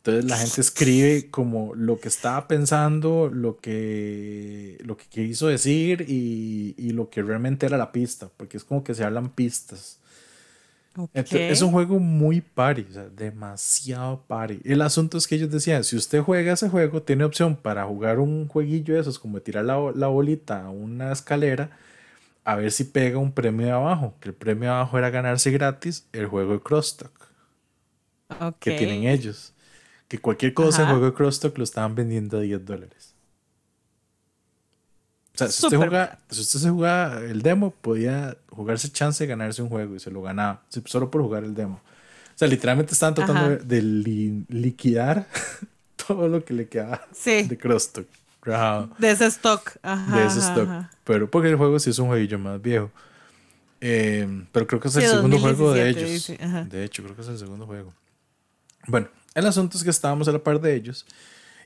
Entonces 0.00 0.24
la 0.24 0.38
gente 0.38 0.62
escribe 0.62 1.30
como 1.30 1.74
lo 1.74 2.00
que 2.00 2.08
estaba 2.08 2.48
pensando, 2.48 3.28
lo 3.28 3.58
que, 3.58 4.78
lo 4.82 4.96
que 4.96 5.04
quiso 5.06 5.48
decir 5.48 6.06
y, 6.08 6.74
y, 6.78 6.92
lo 6.92 7.10
que 7.10 7.22
realmente 7.22 7.66
era 7.66 7.76
la 7.76 7.92
pista, 7.92 8.30
porque 8.38 8.56
es 8.56 8.64
como 8.64 8.82
que 8.82 8.94
se 8.94 9.04
hablan 9.04 9.28
pistas. 9.28 9.98
es 11.14 11.60
un 11.60 11.72
juego 11.72 11.98
muy 11.98 12.40
party, 12.40 12.86
o 12.88 12.92
sea, 12.94 13.08
demasiado 13.10 14.22
party. 14.26 14.60
El 14.64 14.80
asunto 14.80 15.18
es 15.18 15.26
que 15.26 15.34
ellos 15.34 15.50
decían, 15.50 15.84
si 15.84 15.96
usted 15.96 16.22
juega 16.22 16.54
ese 16.54 16.70
juego, 16.70 17.02
tiene 17.02 17.24
opción 17.24 17.54
para 17.54 17.84
jugar 17.84 18.20
un 18.20 18.48
jueguillo 18.48 18.94
de 18.94 19.00
esos, 19.00 19.18
como 19.18 19.40
tirar 19.40 19.66
la, 19.66 19.92
la 19.94 20.06
bolita 20.06 20.64
a 20.64 20.70
una 20.70 21.12
escalera, 21.12 21.76
a 22.44 22.56
ver 22.56 22.72
si 22.72 22.84
pega 22.84 23.18
un 23.18 23.32
premio 23.32 23.66
de 23.66 23.72
abajo, 23.72 24.14
que 24.18 24.30
el 24.30 24.34
premio 24.34 24.70
de 24.70 24.76
abajo 24.76 24.96
era 24.96 25.10
ganarse 25.10 25.50
gratis 25.50 26.06
el 26.12 26.26
juego 26.26 26.54
de 26.54 26.60
Crosstalk 26.60 27.20
que 28.58 28.72
tienen 28.72 29.04
ellos. 29.04 29.52
Que 30.10 30.18
cualquier 30.18 30.52
cosa, 30.54 30.82
el 30.82 30.88
juego 30.88 31.06
de 31.06 31.14
Crosstalk 31.14 31.56
lo 31.56 31.62
estaban 31.62 31.94
vendiendo 31.94 32.38
a 32.38 32.40
10 32.40 32.64
dólares. 32.64 33.14
O 35.32 35.38
sea, 35.38 35.48
si 35.48 35.64
usted, 35.64 35.76
jugaba, 35.76 36.18
si 36.28 36.40
usted 36.40 36.58
se 36.58 36.68
jugaba 36.68 37.20
el 37.20 37.42
demo, 37.42 37.70
podía 37.70 38.36
jugarse 38.48 38.90
chance 38.90 39.22
de 39.22 39.28
ganarse 39.28 39.62
un 39.62 39.68
juego 39.68 39.94
y 39.94 40.00
se 40.00 40.10
lo 40.10 40.20
ganaba, 40.20 40.62
solo 40.86 41.12
por 41.12 41.22
jugar 41.22 41.44
el 41.44 41.54
demo. 41.54 41.80
O 42.34 42.34
sea, 42.34 42.48
literalmente 42.48 42.92
estaban 42.92 43.14
tratando 43.14 43.64
de, 43.64 43.82
liquidar 44.48 45.28
todo 46.08 46.26
lo 46.26 46.44
que 46.44 46.54
le 46.54 46.66
quedaba 46.66 47.06
de 47.24 47.56
Crosstalk. 47.56 48.08
De 48.98 49.10
ese 49.12 49.26
stock. 49.26 49.76
de 50.12 50.26
ese 50.26 50.40
stock. 50.40 50.68
Pero 51.04 51.30
porque 51.30 51.50
el 51.50 51.56
juego 51.56 51.78
sí 51.78 51.90
es 51.90 52.00
un 52.00 52.08
jueguillo 52.08 52.40
más 52.40 52.60
viejo. 52.60 52.90
Eh, 53.80 54.44
pero 54.50 54.66
creo 54.66 54.80
que 54.80 54.88
es 54.88 54.96
el 54.96 55.06
segundo 55.06 55.38
juego 55.38 55.72
de 55.72 55.88
ellos. 55.88 56.32
De 56.68 56.82
hecho, 56.82 57.04
creo 57.04 57.14
que 57.14 57.22
es 57.22 57.28
el 57.28 57.38
segundo 57.38 57.64
juego. 57.64 57.94
Bueno, 58.88 59.06
el 59.34 59.46
asunto 59.46 59.76
es 59.76 59.84
que 59.84 59.90
estábamos 59.90 60.28
a 60.28 60.32
la 60.32 60.42
par 60.42 60.60
de 60.60 60.74
ellos. 60.74 61.06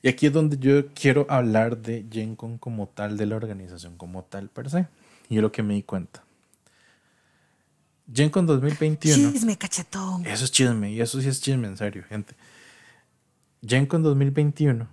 Y 0.03 0.09
aquí 0.09 0.27
es 0.27 0.33
donde 0.33 0.59
yo 0.59 0.89
quiero 0.89 1.27
hablar 1.31 1.79
de 1.79 2.05
GenCon 2.11 2.59
como 2.59 2.89
tal, 2.89 3.17
de 3.17 3.25
la 3.25 3.37
organización 3.37 3.97
como 3.97 4.23
tal, 4.23 4.51
per 4.51 4.69
se. 4.69 4.87
Y 5.31 5.37
es 5.37 5.43
lo 5.43 5.51
que 5.51 5.63
me 5.63 5.75
di 5.75 5.83
cuenta. 5.83 6.23
GenCon 8.13 8.47
2021. 8.47 9.33
Chisme, 9.33 9.57
cachetón. 9.57 10.27
Eso 10.27 10.45
es 10.45 10.53
chisme, 10.53 10.93
y 10.93 11.01
eso 11.01 11.21
sí 11.21 11.29
es 11.29 11.41
chisme, 11.41 11.69
en 11.69 11.79
serio, 11.79 12.05
gente. 12.07 12.35
GenCon 13.67 14.03
2021, 14.03 14.87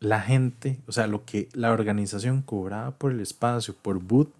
la 0.00 0.20
gente, 0.20 0.80
o 0.88 0.92
sea, 0.92 1.06
lo 1.06 1.24
que 1.24 1.48
la 1.52 1.70
organización 1.70 2.42
cobraba 2.42 2.90
por 2.90 3.12
el 3.12 3.20
espacio, 3.20 3.76
por 3.80 4.00
boot, 4.00 4.34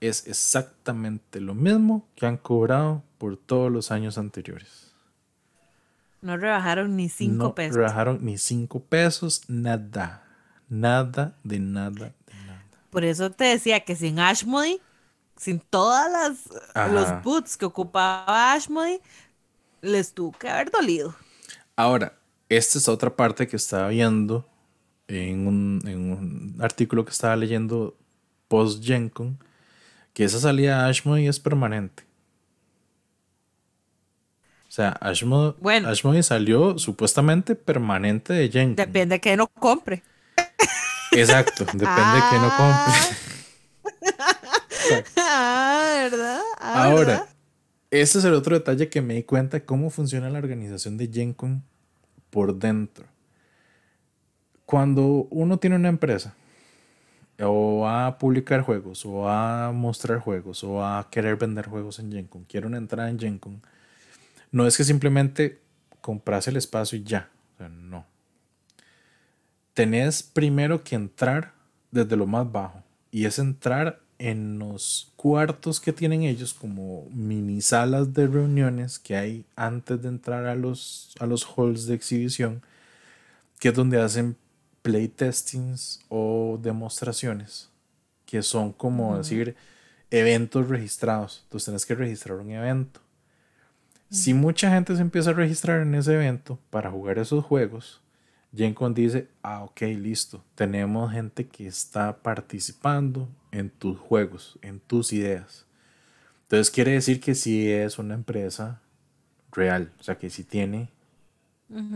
es 0.00 0.28
exactamente 0.28 1.40
lo 1.40 1.54
mismo 1.54 2.06
que 2.14 2.26
han 2.26 2.36
cobrado 2.36 3.02
por 3.18 3.36
todos 3.36 3.72
los 3.72 3.90
años 3.90 4.16
anteriores. 4.16 4.85
No 6.26 6.36
rebajaron 6.36 6.96
ni 6.96 7.08
cinco 7.08 7.44
no 7.44 7.54
pesos. 7.54 7.76
rebajaron 7.76 8.18
ni 8.20 8.36
cinco 8.36 8.80
pesos, 8.80 9.42
nada. 9.46 10.24
Nada 10.68 11.36
de 11.44 11.60
nada 11.60 11.90
de 11.90 12.34
nada. 12.44 12.64
Por 12.90 13.04
eso 13.04 13.30
te 13.30 13.44
decía 13.44 13.84
que 13.84 13.94
sin 13.94 14.18
Ashmody, 14.18 14.80
sin 15.36 15.60
todas 15.60 16.10
las 16.10 16.90
los 16.90 17.22
boots 17.22 17.56
que 17.56 17.64
ocupaba 17.64 18.52
Ashmody, 18.54 18.98
les 19.82 20.12
tuvo 20.12 20.32
que 20.32 20.48
haber 20.48 20.72
dolido. 20.72 21.14
Ahora, 21.76 22.18
esta 22.48 22.78
es 22.78 22.88
otra 22.88 23.14
parte 23.14 23.46
que 23.46 23.54
estaba 23.54 23.86
viendo 23.86 24.48
en 25.06 25.46
un, 25.46 25.80
en 25.86 26.10
un 26.10 26.56
artículo 26.58 27.04
que 27.04 27.12
estaba 27.12 27.36
leyendo 27.36 27.96
post 28.48 28.82
Gencon, 28.82 29.38
que 30.12 30.24
esa 30.24 30.40
salida 30.40 30.82
de 30.82 30.90
Ashmody 30.90 31.28
es 31.28 31.38
permanente. 31.38 32.05
O 34.76 34.82
sea, 34.82 34.90
Ashmody, 35.00 36.22
salió 36.22 36.78
supuestamente 36.78 37.54
permanente 37.54 38.34
de 38.34 38.50
Jenkins. 38.50 38.76
Depende 38.76 39.14
de 39.14 39.20
que 39.22 39.34
no 39.34 39.46
compre. 39.46 40.02
Exacto, 41.12 41.64
depende 41.64 42.12
de 42.12 42.22
que 42.30 42.36
no 42.36 42.52
compre. 42.58 42.92
ah, 45.16 45.94
¿verdad? 46.10 46.40
Ah, 46.60 46.84
Ahora, 46.84 47.26
ese 47.90 48.18
es 48.18 48.24
el 48.26 48.34
otro 48.34 48.54
detalle 48.54 48.90
que 48.90 49.00
me 49.00 49.14
di 49.14 49.22
cuenta 49.22 49.64
cómo 49.64 49.88
funciona 49.88 50.28
la 50.28 50.40
organización 50.40 50.98
de 50.98 51.08
Jenkins 51.10 51.62
por 52.28 52.54
dentro. 52.54 53.06
Cuando 54.66 55.26
uno 55.30 55.58
tiene 55.58 55.76
una 55.76 55.88
empresa 55.88 56.34
o 57.40 57.80
va 57.80 58.08
a 58.08 58.18
publicar 58.18 58.60
juegos 58.60 59.06
o 59.06 59.20
va 59.20 59.68
a 59.68 59.72
mostrar 59.72 60.18
juegos 60.18 60.62
o 60.64 60.74
va 60.74 60.98
a 60.98 61.08
querer 61.08 61.36
vender 61.36 61.66
juegos 61.66 61.98
en 61.98 62.12
Jenkins, 62.12 62.44
quiere 62.46 62.66
una 62.66 62.76
entrada 62.76 63.08
en 63.08 63.18
Jenkins 63.18 63.62
no 64.52 64.66
es 64.66 64.76
que 64.76 64.84
simplemente 64.84 65.60
compras 66.00 66.48
el 66.48 66.56
espacio 66.56 66.98
y 66.98 67.04
ya. 67.04 67.30
O 67.54 67.58
sea, 67.58 67.68
no. 67.68 68.06
Tenés 69.74 70.22
primero 70.22 70.84
que 70.84 70.94
entrar 70.94 71.52
desde 71.90 72.16
lo 72.16 72.26
más 72.26 72.50
bajo. 72.50 72.82
Y 73.10 73.24
es 73.24 73.38
entrar 73.38 74.00
en 74.18 74.58
los 74.58 75.12
cuartos 75.16 75.80
que 75.80 75.92
tienen 75.92 76.22
ellos 76.22 76.54
como 76.54 77.06
mini 77.10 77.60
salas 77.60 78.14
de 78.14 78.26
reuniones 78.26 78.98
que 78.98 79.16
hay 79.16 79.44
antes 79.56 80.00
de 80.02 80.08
entrar 80.08 80.46
a 80.46 80.54
los, 80.54 81.14
a 81.18 81.26
los 81.26 81.44
halls 81.44 81.86
de 81.86 81.94
exhibición, 81.94 82.62
que 83.58 83.68
es 83.68 83.74
donde 83.74 84.00
hacen 84.00 84.36
playtestings 84.82 86.00
o 86.08 86.58
demostraciones, 86.62 87.68
que 88.24 88.42
son 88.42 88.72
como 88.72 89.18
decir 89.18 89.56
eventos 90.10 90.68
registrados. 90.68 91.42
Entonces 91.44 91.64
tienes 91.66 91.86
que 91.86 91.94
registrar 91.94 92.38
un 92.38 92.50
evento. 92.50 93.00
Si 94.10 94.34
mucha 94.34 94.70
gente 94.70 94.94
se 94.94 95.02
empieza 95.02 95.30
a 95.30 95.34
registrar 95.34 95.82
en 95.82 95.94
ese 95.94 96.14
evento 96.14 96.58
para 96.70 96.90
jugar 96.90 97.18
esos 97.18 97.44
juegos, 97.44 98.00
GenCon 98.54 98.94
dice, 98.94 99.28
ah, 99.42 99.64
ok, 99.64 99.82
listo, 99.82 100.44
tenemos 100.54 101.12
gente 101.12 101.46
que 101.46 101.66
está 101.66 102.16
participando 102.18 103.28
en 103.50 103.68
tus 103.68 103.98
juegos, 103.98 104.58
en 104.62 104.80
tus 104.80 105.12
ideas. 105.12 105.66
Entonces 106.44 106.70
quiere 106.70 106.92
decir 106.92 107.20
que 107.20 107.34
sí 107.34 107.70
es 107.70 107.98
una 107.98 108.14
empresa 108.14 108.80
real, 109.52 109.92
o 109.98 110.02
sea 110.02 110.16
que 110.16 110.30
sí 110.30 110.44
tiene 110.44 110.90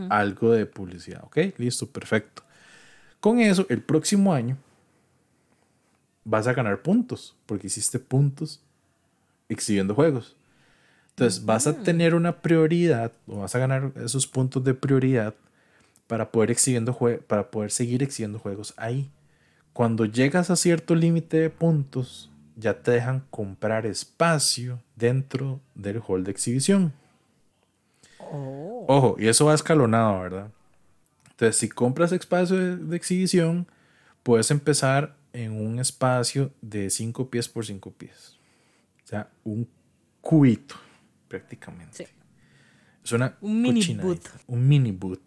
algo 0.09 0.51
de 0.51 0.67
publicidad, 0.67 1.23
ok, 1.23 1.39
listo, 1.59 1.87
perfecto. 1.87 2.43
Con 3.21 3.39
eso, 3.39 3.67
el 3.69 3.83
próximo 3.83 4.35
año 4.35 4.57
vas 6.25 6.47
a 6.47 6.53
ganar 6.53 6.83
puntos, 6.83 7.37
porque 7.47 7.69
hiciste 7.69 7.99
puntos 7.99 8.61
exhibiendo 9.49 9.95
juegos. 9.95 10.37
Entonces 11.21 11.45
vas 11.45 11.67
a 11.67 11.75
tener 11.75 12.15
una 12.15 12.41
prioridad 12.41 13.13
o 13.27 13.41
vas 13.41 13.55
a 13.55 13.59
ganar 13.59 13.93
esos 14.03 14.27
puntos 14.27 14.65
de 14.65 14.73
prioridad 14.73 15.35
para 16.07 16.33
poder, 16.33 16.51
exhibiendo 16.51 16.97
para 17.27 17.51
poder 17.51 17.71
seguir 17.71 18.03
exhibiendo 18.03 18.39
juegos 18.39 18.73
ahí. 18.79 19.11
Cuando 19.75 20.07
llegas 20.07 20.49
a 20.49 20.57
cierto 20.57 20.95
límite 20.95 21.39
de 21.39 21.51
puntos, 21.51 22.31
ya 22.57 22.73
te 22.73 22.93
dejan 22.93 23.23
comprar 23.29 23.85
espacio 23.85 24.81
dentro 24.97 25.61
del 25.75 26.01
hall 26.01 26.25
de 26.25 26.31
exhibición. 26.31 26.95
Oh. 28.19 28.87
Ojo, 28.89 29.17
y 29.19 29.29
eso 29.29 29.45
va 29.45 29.53
escalonado, 29.53 30.21
¿verdad? 30.21 30.51
Entonces, 31.33 31.57
si 31.59 31.69
compras 31.69 32.13
espacio 32.13 32.57
de, 32.57 32.77
de 32.79 32.97
exhibición, 32.97 33.67
puedes 34.23 34.51
empezar 34.51 35.17
en 35.35 35.53
un 35.53 35.81
espacio 35.81 36.51
de 36.63 36.89
5 36.89 37.29
pies 37.29 37.47
por 37.47 37.67
5 37.67 37.91
pies. 37.91 38.39
O 39.05 39.07
sea, 39.07 39.29
un 39.45 39.69
cubito 40.23 40.77
prácticamente. 41.31 42.09
Es 43.03 43.13
una 43.13 43.39
un 43.41 43.63
mini 43.63 43.95
boot. 43.95 44.29
Un 44.49 44.69
mini 44.69 44.91
boot. 44.91 45.23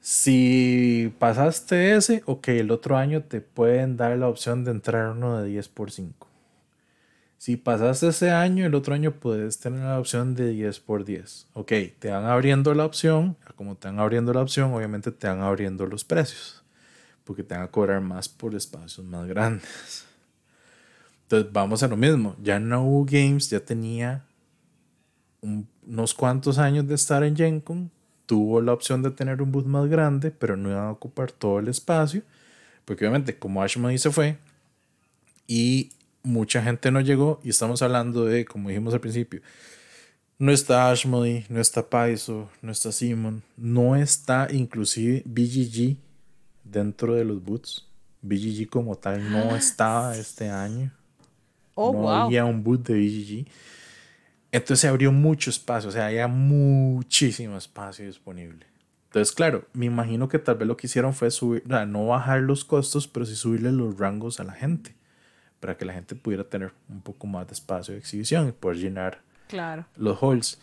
Si 0.00 1.12
pasaste 1.18 1.96
ese, 1.96 2.22
ok, 2.24 2.48
el 2.48 2.70
otro 2.70 2.96
año 2.96 3.24
te 3.24 3.42
pueden 3.42 3.96
dar 3.98 4.16
la 4.16 4.28
opción 4.28 4.64
de 4.64 4.70
entrar 4.70 5.10
uno 5.10 5.42
de 5.42 5.48
10 5.48 5.68
por 5.68 5.90
5. 5.90 6.26
Si 7.36 7.56
pasaste 7.56 8.08
ese 8.08 8.30
año, 8.30 8.64
el 8.64 8.74
otro 8.74 8.94
año 8.94 9.12
puedes 9.12 9.58
tener 9.58 9.80
la 9.80 9.98
opción 9.98 10.34
de 10.34 10.48
10 10.50 10.80
por 10.80 11.04
10. 11.04 11.48
Ok, 11.52 11.72
te 11.98 12.10
van 12.10 12.24
abriendo 12.24 12.72
la 12.74 12.86
opción. 12.86 13.36
Como 13.56 13.76
te 13.76 13.88
van 13.88 13.98
abriendo 13.98 14.32
la 14.32 14.40
opción, 14.40 14.72
obviamente 14.72 15.10
te 15.12 15.26
van 15.26 15.40
abriendo 15.40 15.84
los 15.86 16.04
precios. 16.04 16.64
Porque 17.24 17.42
te 17.42 17.54
van 17.54 17.64
a 17.64 17.70
cobrar 17.70 18.00
más 18.00 18.28
por 18.28 18.54
espacios 18.54 19.04
más 19.04 19.26
grandes. 19.26 20.06
Entonces 21.24 21.52
vamos 21.52 21.82
a 21.82 21.88
lo 21.88 21.96
mismo. 21.96 22.34
Ya 22.42 22.58
No 22.58 23.04
Games 23.04 23.50
ya 23.50 23.60
tenía 23.60 24.24
unos 25.40 26.14
cuantos 26.14 26.58
años 26.58 26.86
de 26.86 26.94
estar 26.94 27.22
en 27.22 27.36
GenCon, 27.36 27.90
tuvo 28.26 28.60
la 28.60 28.72
opción 28.72 29.02
de 29.02 29.10
tener 29.10 29.40
un 29.40 29.52
booth 29.52 29.66
más 29.66 29.88
grande, 29.88 30.30
pero 30.30 30.56
no 30.56 30.70
iba 30.70 30.88
a 30.88 30.92
ocupar 30.92 31.32
todo 31.32 31.58
el 31.58 31.68
espacio, 31.68 32.22
porque 32.84 33.04
obviamente 33.04 33.38
como 33.38 33.62
Ashmody 33.62 33.98
se 33.98 34.10
fue 34.10 34.38
y 35.46 35.90
mucha 36.22 36.62
gente 36.62 36.90
no 36.90 37.00
llegó, 37.00 37.40
y 37.42 37.50
estamos 37.50 37.80
hablando 37.82 38.24
de, 38.24 38.44
como 38.44 38.68
dijimos 38.68 38.92
al 38.92 39.00
principio, 39.00 39.40
no 40.38 40.52
está 40.52 40.90
Ashmody, 40.90 41.46
no 41.48 41.60
está 41.60 41.88
Paiso, 41.88 42.48
no 42.62 42.70
está 42.70 42.92
Simon, 42.92 43.42
no 43.56 43.96
está 43.96 44.48
inclusive 44.50 45.22
BGG 45.24 45.96
dentro 46.64 47.14
de 47.14 47.24
los 47.24 47.42
booths. 47.42 47.84
BGG 48.22 48.68
como 48.68 48.96
tal 48.96 49.30
no 49.30 49.52
ah, 49.52 49.56
estaba 49.56 50.16
este 50.16 50.48
año. 50.48 50.92
Oh, 51.74 51.92
no 51.92 52.10
había 52.10 52.44
un 52.44 52.62
boot 52.62 52.86
de 52.86 52.94
BGG. 52.94 53.48
Entonces 54.50 54.80
se 54.80 54.88
abrió 54.88 55.12
mucho 55.12 55.50
espacio, 55.50 55.90
o 55.90 55.92
sea, 55.92 56.06
había 56.06 56.26
muchísimo 56.26 57.56
espacio 57.56 58.06
disponible. 58.06 58.66
Entonces, 59.08 59.34
claro, 59.34 59.64
me 59.72 59.86
imagino 59.86 60.28
que 60.28 60.38
tal 60.38 60.56
vez 60.56 60.68
lo 60.68 60.76
que 60.76 60.86
hicieron 60.86 61.14
fue 61.14 61.30
subir, 61.30 61.62
no 61.66 62.06
bajar 62.06 62.40
los 62.40 62.64
costos, 62.64 63.08
pero 63.08 63.24
sí 63.26 63.36
subirle 63.36 63.72
los 63.72 63.98
rangos 63.98 64.40
a 64.40 64.44
la 64.44 64.52
gente. 64.52 64.94
para 65.60 65.76
que 65.76 65.84
la 65.84 65.92
gente 65.92 66.14
pudiera 66.14 66.44
tener 66.44 66.72
un 66.88 67.00
poco 67.00 67.26
más 67.26 67.48
de 67.48 67.54
espacio 67.54 67.92
de 67.92 67.98
exhibición 67.98 68.48
y 68.48 68.52
poder 68.52 68.78
llenar 68.78 69.20
claro. 69.48 69.86
los 69.96 70.22
halls. 70.22 70.58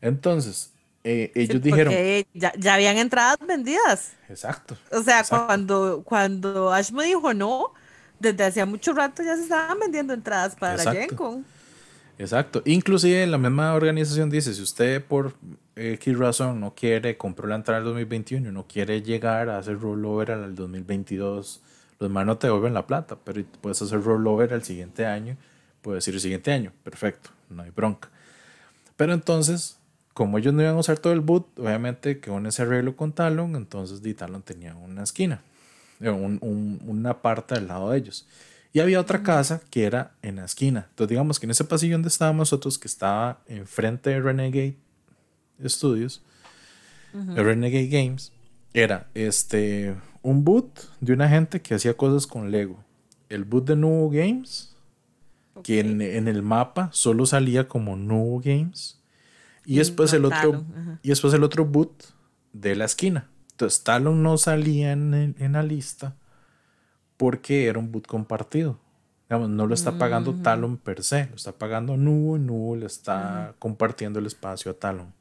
Entonces, 0.00 0.72
eh, 1.04 1.32
ellos 1.34 1.60
dijeron... 1.60 1.92
Ya, 2.32 2.52
ya, 2.56 2.74
habían 2.74 2.96
entradas 2.96 3.36
vendidas. 3.46 4.12
Exacto. 4.30 4.74
O 4.90 5.02
sea, 5.02 5.22
cuando, 5.24 6.02
cuando 6.02 6.72
Ash 6.72 6.90
me 6.92 7.04
dijo 7.04 7.34
no, 7.34 7.74
desde 8.18 8.44
hacía 8.44 8.64
mucho 8.64 8.94
rato 8.94 9.22
ya 9.22 9.36
se 9.36 9.42
estaban 9.42 9.78
vendiendo 9.78 10.14
entradas 10.14 10.54
para 10.54 10.82
la 10.82 10.92
Gen 10.92 11.14
Con. 11.14 11.44
Exacto. 12.22 12.62
Inclusive 12.66 13.26
la 13.26 13.36
misma 13.36 13.74
organización 13.74 14.30
dice, 14.30 14.54
si 14.54 14.62
usted 14.62 15.04
por 15.04 15.34
X 15.74 16.16
razón 16.16 16.60
no 16.60 16.72
quiere, 16.72 17.16
compró 17.16 17.48
la 17.48 17.56
entrada 17.56 17.80
del 17.80 17.86
2021, 17.86 18.52
no 18.52 18.68
quiere 18.68 19.02
llegar 19.02 19.48
a 19.48 19.58
hacer 19.58 19.80
rollover 19.80 20.30
al 20.30 20.54
2022, 20.54 21.60
los 21.98 22.10
más 22.10 22.24
no 22.24 22.38
te 22.38 22.46
devuelven 22.46 22.74
la 22.74 22.86
plata, 22.86 23.18
pero 23.24 23.42
puedes 23.60 23.82
hacer 23.82 24.00
rollover 24.04 24.54
al 24.54 24.62
siguiente 24.62 25.04
año, 25.04 25.36
puedes 25.82 26.04
decir 26.04 26.14
el 26.14 26.20
siguiente 26.20 26.52
año, 26.52 26.72
perfecto, 26.84 27.30
no 27.50 27.64
hay 27.64 27.70
bronca. 27.70 28.08
Pero 28.94 29.14
entonces, 29.14 29.80
como 30.14 30.38
ellos 30.38 30.54
no 30.54 30.62
iban 30.62 30.76
a 30.76 30.78
usar 30.78 31.00
todo 31.00 31.12
el 31.12 31.22
boot, 31.22 31.58
obviamente 31.58 32.20
que 32.20 32.30
con 32.30 32.46
ese 32.46 32.62
arreglo 32.62 32.94
con 32.94 33.10
Talon, 33.10 33.56
entonces 33.56 34.00
Talon 34.16 34.42
tenía 34.42 34.76
una 34.76 35.02
esquina, 35.02 35.42
eh, 35.98 36.08
una 36.08 37.20
parte 37.20 37.56
al 37.56 37.66
lado 37.66 37.90
de 37.90 37.98
ellos. 37.98 38.28
Y 38.72 38.80
había 38.80 39.00
otra 39.00 39.22
casa 39.22 39.60
que 39.70 39.84
era 39.84 40.14
en 40.22 40.36
la 40.36 40.46
esquina. 40.46 40.86
Entonces, 40.88 41.10
digamos 41.10 41.38
que 41.38 41.46
en 41.46 41.50
ese 41.50 41.64
pasillo 41.64 41.94
donde 41.94 42.08
estábamos 42.08 42.38
nosotros, 42.50 42.78
que 42.78 42.88
estaba 42.88 43.42
enfrente 43.46 44.10
de 44.10 44.20
Renegade 44.20 44.76
Studios, 45.64 46.22
Renegade 47.12 47.88
Games, 47.88 48.32
era 48.72 49.08
este, 49.12 49.94
un 50.22 50.44
boot 50.44 50.80
de 51.00 51.12
una 51.12 51.28
gente 51.28 51.60
que 51.60 51.74
hacía 51.74 51.94
cosas 51.94 52.26
con 52.26 52.50
Lego. 52.50 52.82
El 53.28 53.44
boot 53.44 53.66
de 53.66 53.76
Nuevo 53.76 54.08
Games, 54.08 54.74
que 55.62 55.80
en, 55.80 56.00
el 56.00 56.42
mapa 56.42 56.88
solo 56.92 57.26
salía 57.26 57.68
como 57.68 57.96
Nuevo 57.96 58.40
Games. 58.42 58.98
Y 59.66 59.76
después, 59.76 60.14
el 60.14 60.24
otro, 60.24 60.64
y 61.02 61.10
después 61.10 61.34
el 61.34 61.44
otro 61.44 61.66
boot 61.66 62.04
de 62.54 62.74
la 62.74 62.86
esquina. 62.86 63.28
Entonces 63.50 63.84
Talon 63.84 64.22
no 64.22 64.38
salía 64.38 64.92
en, 64.92 65.36
en 65.38 65.52
la 65.52 65.62
lista 65.62 66.16
porque 67.22 67.66
era 67.66 67.78
un 67.78 67.92
boot 67.92 68.08
compartido. 68.08 68.80
Digamos, 69.28 69.48
no 69.48 69.68
lo 69.68 69.74
está 69.74 69.96
pagando 69.96 70.34
Talon 70.42 70.76
per 70.76 71.04
se, 71.04 71.26
lo 71.26 71.36
está 71.36 71.52
pagando 71.52 71.96
Nubo 71.96 72.36
y 72.36 72.40
Nubo 72.40 72.74
le 72.74 72.86
está 72.86 73.54
compartiendo 73.60 74.18
el 74.18 74.26
espacio 74.26 74.72
a 74.72 74.74
Talon. 74.74 75.14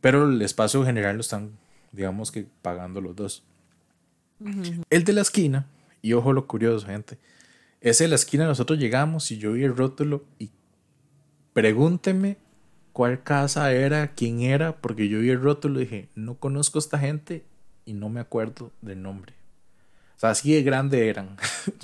Pero 0.00 0.26
el 0.26 0.40
espacio 0.40 0.82
general 0.82 1.16
lo 1.16 1.20
están, 1.20 1.50
digamos 1.92 2.32
que 2.32 2.46
pagando 2.62 3.02
los 3.02 3.14
dos. 3.14 3.44
El 4.88 5.04
de 5.04 5.12
la 5.12 5.20
esquina, 5.20 5.66
y 6.00 6.14
ojo 6.14 6.32
lo 6.32 6.46
curioso, 6.46 6.86
gente, 6.86 7.18
ese 7.82 8.04
de 8.04 8.08
la 8.08 8.16
esquina 8.16 8.46
nosotros 8.46 8.78
llegamos 8.78 9.30
y 9.32 9.36
yo 9.36 9.52
vi 9.52 9.64
el 9.64 9.76
rótulo 9.76 10.24
y 10.38 10.50
pregúnteme 11.52 12.38
cuál 12.94 13.22
casa 13.22 13.70
era, 13.70 14.14
quién 14.14 14.40
era, 14.40 14.80
porque 14.80 15.10
yo 15.10 15.20
vi 15.20 15.28
el 15.28 15.42
rótulo 15.42 15.78
y 15.78 15.84
dije, 15.84 16.08
no 16.14 16.36
conozco 16.36 16.78
a 16.78 16.80
esta 16.80 16.98
gente 16.98 17.44
y 17.84 17.92
no 17.92 18.08
me 18.08 18.20
acuerdo 18.20 18.72
del 18.80 19.02
nombre. 19.02 19.43
Sea, 20.24 20.30
así 20.30 20.54
de 20.54 20.62
grande 20.62 21.08
eran. 21.08 21.36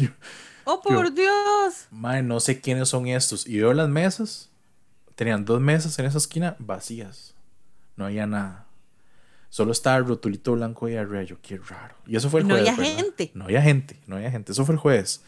¡Oh, 0.64 0.80
por 0.80 1.12
Dios! 1.12 1.86
Madre, 1.90 2.22
no 2.22 2.40
sé 2.40 2.60
quiénes 2.60 2.88
son 2.88 3.06
estos. 3.06 3.46
Y 3.46 3.58
veo 3.58 3.72
las 3.72 3.88
mesas. 3.88 4.48
Tenían 5.14 5.44
dos 5.44 5.60
mesas 5.60 5.98
en 5.98 6.06
esa 6.06 6.18
esquina 6.18 6.56
vacías. 6.58 7.34
No 7.96 8.06
había 8.06 8.26
nada. 8.26 8.66
Solo 9.50 9.72
estaba 9.72 9.98
el 9.98 10.06
rotulito 10.06 10.52
blanco 10.52 10.88
y 10.88 10.96
arreyo. 10.96 11.38
Qué 11.42 11.58
raro. 11.58 11.96
Y 12.06 12.16
eso 12.16 12.30
fue 12.30 12.40
el 12.40 12.46
jueves. 12.46 12.64
No 12.64 12.72
había 12.72 12.94
gente. 12.94 13.30
No 13.34 13.44
había 13.44 13.62
gente. 13.62 14.00
No 14.06 14.16
había 14.16 14.30
gente. 14.30 14.52
Eso 14.52 14.64
fue 14.64 14.74
el 14.74 14.78
jueves. 14.78 15.22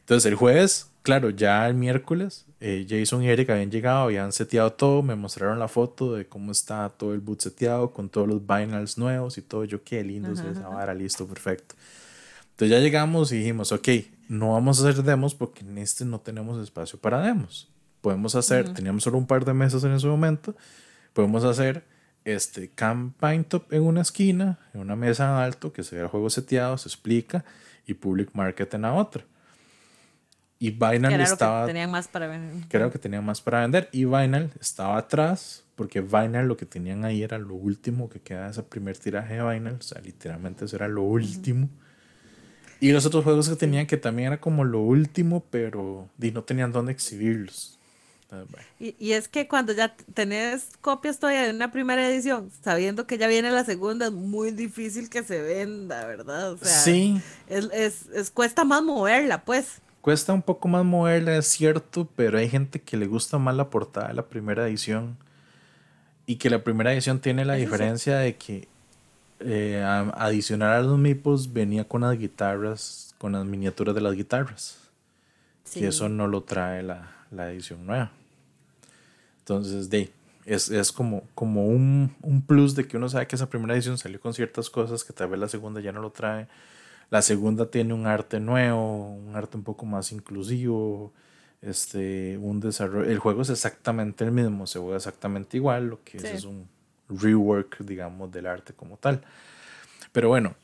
Entonces, 0.00 0.30
el 0.30 0.36
jueves, 0.36 0.88
claro, 1.02 1.30
ya 1.30 1.66
el 1.66 1.74
miércoles, 1.74 2.46
eh, 2.60 2.86
Jason 2.88 3.24
y 3.24 3.28
Eric 3.28 3.50
habían 3.50 3.72
llegado, 3.72 4.04
habían 4.04 4.30
seteado 4.30 4.72
todo. 4.72 5.02
Me 5.02 5.16
mostraron 5.16 5.58
la 5.58 5.66
foto 5.66 6.14
de 6.14 6.26
cómo 6.26 6.52
está 6.52 6.88
todo 6.90 7.12
el 7.12 7.20
boot 7.20 7.40
seteado 7.40 7.92
con 7.92 8.08
todos 8.08 8.28
los 8.28 8.46
binals 8.46 8.98
nuevos 8.98 9.36
y 9.36 9.42
todo. 9.42 9.64
Yo, 9.64 9.82
qué 9.82 10.04
lindo 10.04 10.30
es 10.30 10.40
esa 10.40 10.68
vara. 10.68 10.94
Listo, 10.94 11.26
perfecto. 11.26 11.74
Entonces 12.56 12.70
ya 12.70 12.82
llegamos 12.82 13.32
y 13.32 13.36
dijimos, 13.36 13.70
ok, 13.70 13.86
no 14.30 14.54
vamos 14.54 14.80
a 14.80 14.88
hacer 14.88 15.04
demos 15.04 15.34
porque 15.34 15.60
en 15.60 15.76
este 15.76 16.06
no 16.06 16.20
tenemos 16.20 16.58
espacio 16.64 16.98
para 16.98 17.20
demos. 17.20 17.70
Podemos 18.00 18.34
hacer, 18.34 18.72
teníamos 18.72 19.02
solo 19.02 19.18
un 19.18 19.26
par 19.26 19.44
de 19.44 19.52
mesas 19.52 19.84
en 19.84 19.92
ese 19.92 20.06
momento, 20.06 20.56
podemos 21.12 21.44
hacer 21.44 21.84
este 22.24 22.70
Campaign 22.70 23.44
Top 23.44 23.70
en 23.74 23.82
una 23.82 24.00
esquina, 24.00 24.58
en 24.72 24.80
una 24.80 24.96
mesa 24.96 25.24
en 25.24 25.44
alto, 25.44 25.70
que 25.74 25.82
se 25.82 25.96
vea 25.96 26.04
el 26.04 26.10
juego 26.10 26.30
seteado, 26.30 26.78
se 26.78 26.88
explica, 26.88 27.44
y 27.86 27.92
Public 27.92 28.30
Market 28.32 28.72
en 28.72 28.82
la 28.82 28.94
otra. 28.94 29.22
Y 30.58 30.70
Vinyl 30.70 31.20
estaba... 31.20 31.66
Que 31.66 31.74
tenían 31.74 31.90
más 31.90 32.08
para 32.08 32.26
vender. 32.26 32.66
Creo 32.70 32.90
que 32.90 32.98
tenían 32.98 33.22
más 33.22 33.42
para 33.42 33.60
vender. 33.60 33.90
Y 33.92 34.06
Vinyl 34.06 34.50
estaba 34.58 34.96
atrás, 34.96 35.62
porque 35.74 36.00
Vinyl 36.00 36.46
lo 36.46 36.56
que 36.56 36.64
tenían 36.64 37.04
ahí 37.04 37.22
era 37.22 37.36
lo 37.36 37.52
último 37.52 38.08
que 38.08 38.20
queda 38.20 38.46
de 38.46 38.52
ese 38.52 38.62
primer 38.62 38.96
tiraje 38.96 39.34
de 39.34 39.42
Vinyl. 39.42 39.74
O 39.74 39.82
sea, 39.82 40.00
literalmente 40.00 40.64
eso 40.64 40.76
era 40.76 40.88
lo 40.88 41.02
último. 41.02 41.68
Y 42.80 42.92
los 42.92 43.06
otros 43.06 43.24
juegos 43.24 43.48
que 43.48 43.56
tenían 43.56 43.86
que 43.86 43.96
también 43.96 44.28
era 44.28 44.40
como 44.40 44.64
lo 44.64 44.80
último, 44.80 45.44
pero 45.50 46.08
no 46.18 46.42
tenían 46.44 46.72
dónde 46.72 46.92
exhibirlos. 46.92 47.76
Y, 48.78 48.94
y, 48.98 49.12
es 49.12 49.28
que 49.28 49.46
cuando 49.46 49.72
ya 49.72 49.94
tenés 50.14 50.70
copias 50.80 51.18
todavía 51.18 51.44
de 51.44 51.50
una 51.50 51.70
primera 51.70 52.06
edición, 52.08 52.50
sabiendo 52.62 53.06
que 53.06 53.18
ya 53.18 53.28
viene 53.28 53.50
la 53.50 53.64
segunda, 53.64 54.06
es 54.06 54.12
muy 54.12 54.50
difícil 54.50 55.08
que 55.08 55.22
se 55.22 55.40
venda, 55.40 56.04
¿verdad? 56.06 56.52
O 56.52 56.58
sea, 56.58 56.68
sí. 56.68 57.20
Es, 57.46 57.68
es, 57.72 58.06
es, 58.12 58.30
cuesta 58.30 58.64
más 58.64 58.82
moverla, 58.82 59.44
pues. 59.44 59.80
Cuesta 60.02 60.32
un 60.32 60.42
poco 60.42 60.68
más 60.68 60.84
moverla, 60.84 61.36
es 61.36 61.46
cierto, 61.46 62.08
pero 62.16 62.38
hay 62.38 62.48
gente 62.48 62.80
que 62.80 62.96
le 62.96 63.06
gusta 63.06 63.38
más 63.38 63.54
la 63.54 63.70
portada 63.70 64.08
de 64.08 64.14
la 64.14 64.26
primera 64.26 64.66
edición. 64.66 65.16
Y 66.26 66.36
que 66.36 66.50
la 66.50 66.64
primera 66.64 66.92
edición 66.92 67.20
tiene 67.20 67.44
la 67.44 67.54
diferencia 67.54 68.16
de 68.18 68.36
que 68.36 68.66
eh, 69.40 69.82
adicionar 69.82 70.72
a 70.72 70.82
los 70.82 70.98
mipos 70.98 71.52
venía 71.52 71.84
con 71.86 72.02
las 72.02 72.18
guitarras, 72.18 73.14
con 73.18 73.32
las 73.32 73.44
miniaturas 73.44 73.94
de 73.94 74.00
las 74.00 74.14
guitarras. 74.14 74.78
Y 75.74 75.84
eso 75.84 76.08
no 76.08 76.26
lo 76.26 76.42
trae 76.42 76.82
la, 76.82 77.10
la 77.30 77.50
edición 77.50 77.84
nueva. 77.84 78.12
Entonces, 79.40 79.90
de, 79.90 80.10
es, 80.44 80.70
es 80.70 80.92
como, 80.92 81.24
como 81.34 81.66
un, 81.66 82.14
un, 82.22 82.42
plus 82.42 82.74
de 82.74 82.86
que 82.86 82.96
uno 82.96 83.08
sabe 83.08 83.26
que 83.26 83.36
esa 83.36 83.50
primera 83.50 83.74
edición 83.74 83.98
salió 83.98 84.20
con 84.20 84.32
ciertas 84.32 84.70
cosas 84.70 85.04
que 85.04 85.12
tal 85.12 85.28
vez 85.28 85.40
la 85.40 85.48
segunda 85.48 85.80
ya 85.80 85.92
no 85.92 86.00
lo 86.00 86.10
trae. 86.10 86.46
La 87.10 87.22
segunda 87.22 87.70
tiene 87.70 87.94
un 87.94 88.06
arte 88.06 88.40
nuevo, 88.40 89.10
un 89.10 89.36
arte 89.36 89.56
un 89.56 89.64
poco 89.64 89.86
más 89.86 90.12
inclusivo, 90.12 91.12
este, 91.62 92.38
un 92.38 92.60
desarrollo. 92.60 93.08
El 93.10 93.18
juego 93.18 93.42
es 93.42 93.50
exactamente 93.50 94.24
el 94.24 94.32
mismo, 94.32 94.66
se 94.66 94.78
juega 94.78 94.96
exactamente 94.96 95.56
igual, 95.56 95.88
lo 95.88 96.02
que 96.02 96.18
es 96.18 96.44
un 96.44 96.68
rework, 97.08 97.78
digamos, 97.80 98.30
del 98.32 98.46
arte 98.46 98.72
como 98.72 98.96
tal. 98.96 99.22
Pero 100.12 100.28
bueno, 100.28 100.54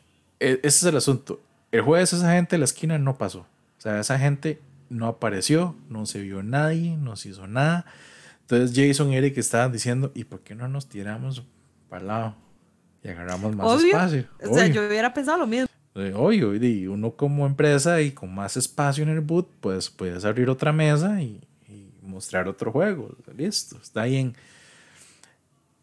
e, 0.41 0.61
ese 0.63 0.67
es 0.67 0.85
el 0.85 0.97
asunto. 0.97 1.41
El 1.71 1.83
jueves 1.83 2.13
esa 2.13 2.33
gente 2.33 2.57
de 2.57 2.59
la 2.59 2.65
esquina 2.65 2.99
no 2.99 3.17
pasó. 3.17 3.41
O 3.41 3.81
sea, 3.81 4.01
esa 4.01 4.19
gente 4.19 4.61
no 4.91 5.07
apareció, 5.07 5.75
no 5.89 6.07
se 6.07 6.21
vio 6.21 6.43
nadie, 6.43 6.97
no 6.97 7.17
se 7.17 7.31
hizo 7.31 7.47
nada. 7.47 7.87
Entonces 8.43 8.73
Jason 8.75 9.13
y 9.13 9.17
Eric 9.17 9.39
estaban 9.39 9.73
diciendo, 9.73 10.13
¿y 10.15 10.25
por 10.25 10.41
qué 10.41 10.55
no 10.55 10.69
nos 10.69 10.89
tiramos 10.89 11.43
para 11.89 12.01
el 12.01 12.09
lado 12.09 12.35
y 13.03 13.09
agarramos 13.09 13.57
más 13.57 13.83
espacio? 13.83 14.27
O 14.45 14.55
sea, 14.55 14.67
yo 14.67 14.87
hubiera 14.87 15.13
pensado 15.15 15.39
lo 15.39 15.47
mismo. 15.47 15.69
Obvio, 15.95 16.55
y 16.55 16.87
uno 16.87 17.13
como 17.13 17.47
empresa 17.47 18.01
y 18.01 18.13
con 18.13 18.35
más 18.35 18.57
espacio 18.57 19.03
en 19.03 19.11
el 19.11 19.21
boot, 19.21 19.49
pues 19.61 19.91
puedes 19.91 20.25
abrir 20.25 20.49
otra 20.49 20.73
mesa 20.73 21.21
y, 21.21 21.41
y 21.69 21.91
mostrar 22.03 22.49
otro 22.49 22.73
juego. 22.73 23.15
Listo, 23.37 23.79
está 23.83 24.05
bien. 24.05 24.35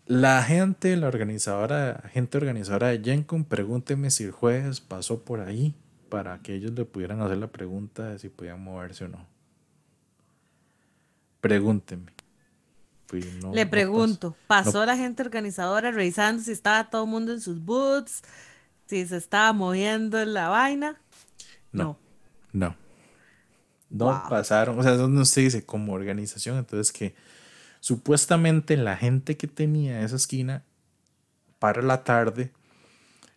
La 0.10 0.42
gente, 0.42 0.98
la 0.98 1.08
organizadora, 1.08 2.02
gente 2.12 2.40
organizadora 2.40 2.88
de 2.88 3.00
GenCon, 3.00 3.46
pregúnteme 3.46 4.10
si 4.10 4.24
el 4.24 4.32
jueves 4.32 4.82
pasó 4.82 5.20
por 5.20 5.40
ahí 5.40 5.76
para 6.10 6.40
que 6.40 6.56
ellos 6.56 6.72
le 6.72 6.84
pudieran 6.84 7.22
hacer 7.22 7.38
la 7.38 7.46
pregunta 7.46 8.10
de 8.10 8.18
si 8.18 8.28
podían 8.28 8.60
moverse 8.60 9.06
o 9.06 9.08
no. 9.08 9.28
Pregúntenme. 11.42 12.12
le 13.54 13.68
pregunto, 13.68 14.36
¿pasó, 14.48 14.84
la 14.84 14.98
gente 14.98 15.22
organizadora 15.22 15.92
revisando 15.92 16.42
si 16.42 16.54
estaba 16.54 16.90
todo 16.90 17.04
el 17.04 17.10
mundo 17.12 17.32
en 17.32 17.40
sus 17.40 17.64
boots? 17.64 18.24
¿Si 18.88 19.06
se 19.06 19.18
estaba 19.18 19.54
moviendo 19.54 20.20
en 20.20 20.34
la 20.34 20.50
vaina? 20.50 21.00
No. 21.72 22.00
No. 22.52 22.76
No, 23.92 24.24
pasaron. 24.28 24.80
O 24.80 24.82
sea, 24.82 24.94
donde 24.94 25.22
usted 25.22 25.44
dice 25.44 25.64
como 25.68 25.94
organización, 25.94 26.58
entonces 26.58 26.92
que 26.92 27.14
Supuestamente 27.80 28.76
la 28.78 28.98
gente 28.98 29.38
que 29.38 29.48
tenía 29.48 30.02
esa 30.02 30.18
esquina 30.18 30.64
para 31.60 31.82
la 31.82 32.04
tarde, 32.04 32.52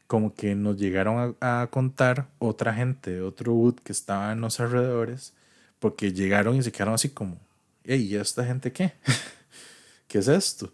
como 0.06 0.34
que 0.34 0.54
nos 0.54 0.76
llegaron 0.76 1.36
a, 1.40 1.68
contar 1.70 2.28
otra 2.38 2.74
gente 2.74 3.12
de 3.12 3.22
otro 3.22 3.52
boot 3.52 3.80
que 3.80 3.92
estaba 3.92 4.32
en 4.32 4.40
los 4.40 4.60
alrededores, 4.60 5.34
porque 5.78 6.12
llegaron 6.12 6.56
y 6.56 6.62
se 6.62 6.72
quedaron 6.72 6.94
así 6.94 7.08
como, 7.08 7.38
hey, 7.84 8.08
¿y 8.10 8.16
esta 8.16 8.44
gente 8.44 8.72
qué? 8.72 8.92
¿Qué 10.08 10.18
es 10.18 10.28
esto? 10.28 10.72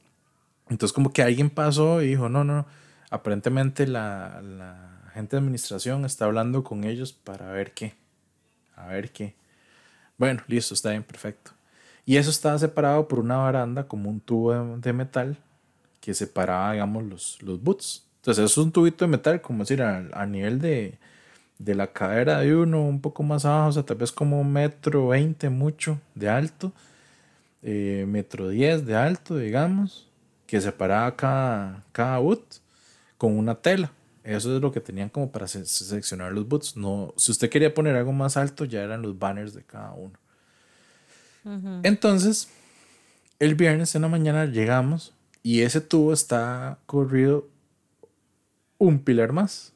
Entonces 0.69 0.93
como 0.93 1.13
que 1.13 1.23
alguien 1.23 1.51
pasó 1.51 2.03
y 2.03 2.09
dijo, 2.09 2.29
no, 2.29 2.45
no, 2.45 2.67
aparentemente 3.11 3.87
la, 3.87 4.41
la 4.43 5.11
gente 5.15 5.37
de 5.37 5.41
administración 5.41 6.05
está 6.05 6.27
hablando 6.27 6.65
con 6.65 6.85
ellos 6.85 7.13
para 7.13 7.51
ver 7.53 7.73
qué, 7.73 7.95
a 8.77 8.87
ver 8.87 9.13
qué. 9.13 9.35
Bueno, 10.19 10.43
listo, 10.49 10.75
está 10.75 10.91
bien, 10.91 11.05
perfecto. 11.05 11.58
Y 12.09 12.17
eso 12.17 12.31
estaba 12.31 12.59
separado 12.59 13.07
por 13.07 13.19
una 13.19 13.37
baranda 13.37 13.87
como 13.87 14.09
un 14.09 14.19
tubo 14.19 14.79
de, 14.79 14.93
metal 14.95 15.37
que 16.01 16.15
separaba, 16.15 16.73
digamos, 16.73 17.05
los, 17.05 17.43
los 17.43 17.63
boots. 17.63 18.03
Entonces, 18.23 18.47
eso 18.47 18.63
es 18.63 18.65
un 18.65 18.73
tubito 18.73 19.05
de 19.05 19.11
metal, 19.11 19.43
como 19.43 19.59
decir, 19.59 19.83
a, 19.83 20.25
nivel 20.25 20.59
de, 20.59 20.99
de, 21.59 21.75
la 21.75 21.93
cadera 21.93 22.39
de 22.41 22.57
uno, 22.57 22.83
un 22.83 23.03
poco 23.03 23.23
más 23.23 23.45
abajo, 23.45 23.69
o 23.69 23.73
sea, 23.73 23.83
tal 23.83 23.99
vez 23.99 24.11
como 24.11 24.41
un 24.41 24.51
metro 24.51 25.09
veinte 25.09 25.51
mucho 25.51 26.01
de 26.15 26.31
alto, 26.31 26.73
eh, 27.63 28.07
metro 28.09 28.49
diez 28.49 28.87
de 28.87 28.97
alto, 28.97 29.37
digamos, 29.37 30.09
que 30.47 30.63
separaba 30.63 31.15
cada, 31.15 31.85
cada 31.93 32.17
boot 32.21 32.43
con 33.19 33.37
una 33.37 33.55
tela. 33.55 33.93
Eso 34.25 34.57
es 34.57 34.63
lo 34.63 34.73
que 34.73 34.81
tenían 34.81 35.11
como 35.11 35.31
para 35.31 35.47
seleccionar 35.47 36.33
los 36.33 36.49
boots. 36.49 36.75
No, 36.75 37.13
si 37.19 37.33
usted 37.33 37.51
quería 37.51 37.75
poner 37.75 37.97
algo 37.97 38.15
más 38.15 38.39
alto, 38.39 38.65
ya 38.65 38.83
eran 38.83 39.03
los 39.03 39.19
banners 39.19 39.53
de 39.53 39.63
cada 39.63 39.93
uno. 39.93 40.19
Entonces, 41.83 42.49
el 43.39 43.55
viernes 43.55 43.95
en 43.95 44.03
la 44.03 44.09
mañana 44.09 44.47
llegamos 44.47 45.13
y 45.43 45.63
ese 45.63 45.81
tubo 45.81 46.13
está 46.13 46.79
corrido 46.87 47.47
un 48.79 48.99
pilar 48.99 49.33
más. 49.33 49.73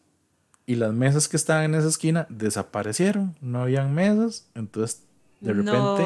Y 0.67 0.77
las 0.77 0.93
mesas 0.93 1.29
que 1.29 1.37
estaban 1.37 1.65
en 1.65 1.75
esa 1.75 1.89
esquina 1.89 2.27
desaparecieron. 2.29 3.37
No 3.41 3.63
habían 3.63 3.95
mesas. 3.95 4.47
Entonces, 4.55 5.03
de 5.41 5.53
repente, 5.53 6.05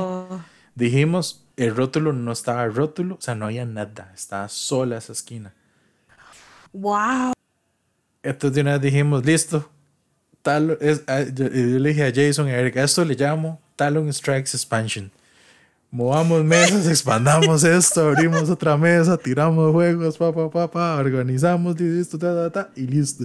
dijimos, 0.75 1.45
el 1.57 1.77
rótulo 1.77 2.13
no 2.13 2.33
estaba 2.33 2.67
rótulo. 2.67 3.17
O 3.17 3.21
sea, 3.21 3.35
no 3.35 3.47
había 3.47 3.67
nada. 3.67 4.13
Estaba 4.15 4.49
sola 4.49 4.97
esa 4.97 5.13
esquina. 5.13 5.53
¡Wow! 6.73 7.33
Entonces 8.23 8.55
de 8.55 8.61
una 8.63 8.73
vez 8.73 8.83
dijimos, 8.83 9.25
listo. 9.25 9.71
Tal, 10.43 10.79
es, 10.81 11.03
ah, 11.07 11.23
yo, 11.23 11.49
le 11.49 11.89
dije 11.89 12.05
a 12.05 12.13
Jason 12.15 12.49
y 12.49 12.51
a 12.51 12.59
Eric, 12.59 12.77
esto 12.77 13.05
le 13.05 13.15
llamo 13.15 13.61
Talon 13.75 14.13
Strikes 14.13 14.51
Expansion. 14.55 15.11
Movamos 15.91 16.45
mesas, 16.45 16.87
expandamos 16.89 17.65
esto, 17.65 18.09
abrimos 18.09 18.51
otra 18.51 18.77
mesa, 18.77 19.17
tiramos 19.17 19.73
juegos, 19.73 20.19
pa, 20.19 20.33
pa, 20.33 20.51
pa, 20.51 20.71
pa 20.71 20.97
organizamos, 20.97 21.81
listo, 21.81 22.19
ta, 22.19 22.35
ta, 22.35 22.51
ta, 22.51 22.71
y 22.77 22.87
listo. 22.87 23.25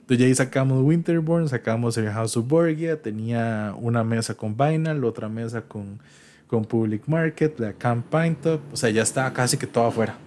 Entonces 0.00 0.26
ahí 0.26 0.34
sacamos 0.34 0.82
Winterborn, 0.82 1.48
sacamos 1.48 1.96
el 1.96 2.10
House 2.10 2.36
of 2.36 2.48
Borgia, 2.48 3.00
tenía 3.00 3.72
una 3.78 4.02
mesa 4.02 4.34
con 4.34 4.56
Binal, 4.56 5.04
otra 5.04 5.28
mesa 5.28 5.62
con, 5.62 6.00
con 6.48 6.64
Public 6.64 7.06
Market, 7.06 7.58
la 7.60 7.72
Camp 7.72 8.06
Top, 8.42 8.60
o 8.72 8.76
sea, 8.76 8.90
ya 8.90 9.02
estaba 9.02 9.32
casi 9.32 9.56
que 9.56 9.66
todo 9.66 9.86
afuera. 9.86 10.18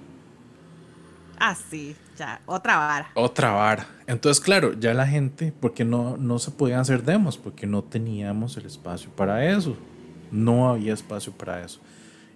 Ah, 1.37 1.55
sí, 1.69 1.95
ya, 2.17 2.39
otra 2.45 2.77
vara. 2.77 3.11
Otra 3.13 3.51
vara. 3.51 3.85
Entonces, 4.07 4.41
claro, 4.41 4.73
ya 4.73 4.93
la 4.93 5.05
gente, 5.05 5.53
porque 5.59 5.83
no, 5.83 6.15
no 6.17 6.39
se 6.39 6.51
podían 6.51 6.79
hacer 6.79 7.03
demos, 7.03 7.37
porque 7.37 7.67
no 7.67 7.83
teníamos 7.83 8.55
el 8.55 8.65
espacio 8.65 9.09
para 9.11 9.45
eso. 9.45 9.75
No 10.31 10.69
había 10.69 10.93
espacio 10.93 11.33
para 11.33 11.63
eso. 11.63 11.79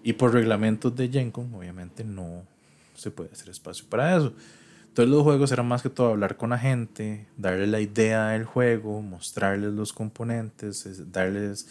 Y 0.04 0.14
por 0.14 0.34
reglamentos 0.34 0.96
de 0.96 1.10
Gencom, 1.10 1.54
obviamente 1.56 2.04
no 2.04 2.44
se 2.96 3.12
puede 3.12 3.32
hacer 3.32 3.50
espacio 3.50 3.86
para 3.90 4.16
eso. 4.16 4.34
Entonces 4.88 5.12
los 5.12 5.24
juegos 5.24 5.52
eran 5.52 5.68
más 5.68 5.82
que 5.82 5.90
todo 5.90 6.10
hablar 6.10 6.38
con 6.38 6.50
la 6.50 6.58
gente, 6.58 7.28
darle 7.38 7.68
la 7.68 7.80
idea 7.80 8.30
del 8.30 8.46
juego, 8.46 9.02
mostrarles 9.02 9.74
los 9.74 9.94
componentes, 9.94 11.12
darles 11.12 11.68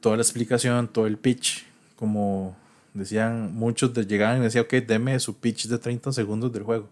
toda 0.00 0.16
la 0.16 0.22
explicación, 0.22 0.88
todo 0.88 1.06
el 1.06 1.18
pitch, 1.18 1.66
como 1.96 2.56
Decían, 2.94 3.52
muchos 3.52 3.92
de, 3.92 4.06
llegaban 4.06 4.38
y 4.38 4.44
decían, 4.44 4.64
ok, 4.64 4.74
deme 4.86 5.18
su 5.18 5.36
pitch 5.36 5.66
de 5.66 5.78
30 5.78 6.12
segundos 6.12 6.52
del 6.52 6.62
juego 6.62 6.88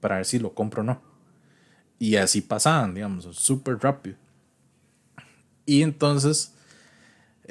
para 0.00 0.16
ver 0.16 0.24
si 0.24 0.38
lo 0.38 0.54
compro 0.54 0.82
o 0.82 0.84
no. 0.84 1.02
Y 1.98 2.14
así 2.14 2.40
pasaban, 2.40 2.94
digamos, 2.94 3.24
súper 3.36 3.78
rápido. 3.78 4.16
Y 5.66 5.82
entonces, 5.82 6.54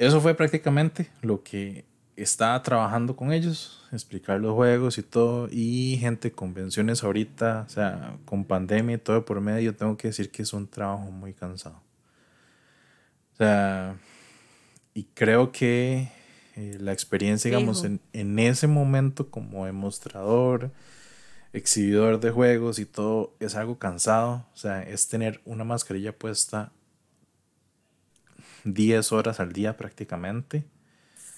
eso 0.00 0.18
fue 0.22 0.34
prácticamente 0.34 1.10
lo 1.20 1.42
que 1.42 1.84
estaba 2.16 2.62
trabajando 2.62 3.14
con 3.16 3.32
ellos, 3.34 3.86
explicar 3.92 4.40
los 4.40 4.54
juegos 4.54 4.96
y 4.96 5.02
todo. 5.02 5.46
Y 5.50 5.98
gente, 6.00 6.32
convenciones 6.32 7.04
ahorita, 7.04 7.66
o 7.66 7.70
sea, 7.70 8.16
con 8.24 8.44
pandemia 8.44 8.96
y 8.96 8.98
todo 8.98 9.26
por 9.26 9.42
medio, 9.42 9.76
tengo 9.76 9.98
que 9.98 10.08
decir 10.08 10.30
que 10.30 10.42
es 10.42 10.54
un 10.54 10.66
trabajo 10.66 11.10
muy 11.10 11.34
cansado. 11.34 11.82
O 13.34 13.36
sea, 13.36 13.94
y 14.94 15.04
creo 15.12 15.52
que 15.52 16.08
eh, 16.56 16.78
la 16.80 16.92
experiencia, 16.92 17.50
digamos, 17.50 17.84
en, 17.84 18.00
en, 18.14 18.38
ese 18.38 18.66
momento 18.66 19.30
como 19.30 19.66
demostrador, 19.66 20.70
exhibidor 21.52 22.20
de 22.20 22.30
juegos 22.30 22.78
y 22.78 22.86
todo, 22.86 23.34
es 23.38 23.54
algo 23.54 23.78
cansado. 23.78 24.46
O 24.54 24.56
sea, 24.56 24.82
es 24.82 25.08
tener 25.08 25.42
una 25.44 25.64
mascarilla 25.64 26.16
puesta 26.16 26.72
10 28.64 29.12
horas 29.12 29.40
al 29.40 29.52
día 29.52 29.76
prácticamente. 29.76 30.64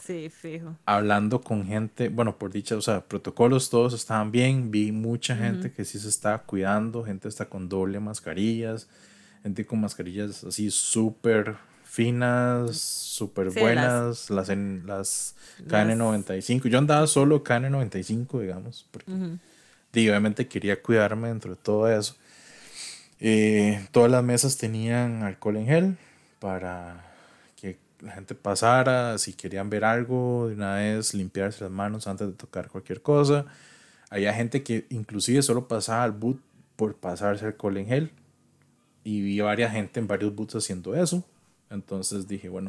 Sí, 0.05 0.31
fijo. 0.31 0.77
Hablando 0.85 1.41
con 1.41 1.65
gente, 1.65 2.09
bueno, 2.09 2.37
por 2.37 2.51
dicha, 2.51 2.77
o 2.77 2.83
sea, 2.83 3.03
protocolos 3.07 3.71
todos 3.71 3.95
estaban 3.95 4.33
bien, 4.33 4.73
vi 4.73 4.91
mucha 4.91 5.37
gente 5.37 5.71
que 5.73 5.85
sí 5.85 6.01
se 6.01 6.09
estaba 6.09 6.43
cuidando, 6.43 7.05
gente 7.05 7.29
está 7.29 7.45
con 7.45 7.69
doble 7.69 8.01
mascarillas, 8.01 8.89
gente 9.45 9.65
con 9.65 9.81
mascarillas 9.81 10.43
así 10.43 10.73
súper 10.73 11.55
finas, 11.85 12.79
súper 12.79 13.51
buenas, 13.51 14.29
las, 14.31 14.49
en, 14.49 14.83
las 14.87 15.37
KN95. 15.69 16.69
Yo 16.69 16.79
andaba 16.79 17.07
solo 17.07 17.45
KN95, 17.45 18.41
digamos, 18.41 18.87
porque 18.91 19.13
obviamente 19.93 20.49
quería 20.49 20.83
cuidarme 20.83 21.29
dentro 21.29 21.55
de 21.55 21.61
todo 21.63 21.89
eso. 21.89 22.17
Eh, 23.21 23.87
todas 23.93 24.11
las 24.11 24.25
mesas 24.25 24.57
tenían 24.57 25.23
alcohol 25.23 25.59
en 25.59 25.67
gel 25.67 25.97
para 26.41 27.12
la 28.03 28.13
gente 28.13 28.35
pasara, 28.35 29.17
si 29.19 29.33
querían 29.33 29.71
ver 29.71 29.85
algo, 29.85 30.49
de 30.49 30.55
una 30.55 30.75
vez 30.75 31.15
limpiarse 31.15 31.65
las 31.65 31.71
manos 31.71 32.07
antes 32.07 32.27
de 32.27 32.35
tocar 32.35 32.69
cualquier 32.69 33.01
cosa. 33.01 33.47
Había 34.11 34.35
gente 34.35 34.63
que 34.63 34.87
inclusive 34.91 35.41
solo 35.43 35.69
pasaba 35.69 36.03
al 36.03 36.13
boot 36.13 36.41
por 36.77 36.97
pasarse 36.97 37.47
alcohol 37.47 37.77
en 37.77 37.87
gel. 37.87 38.11
Y 39.05 39.23
vi 39.23 39.41
varias 39.41 39.73
gente 39.73 40.01
en 40.01 40.07
varios 40.07 40.35
boots 40.35 40.57
haciendo 40.57 40.95
eso. 40.95 41.25
Entonces 41.71 42.29
dije, 42.29 42.49
bueno, 42.49 42.69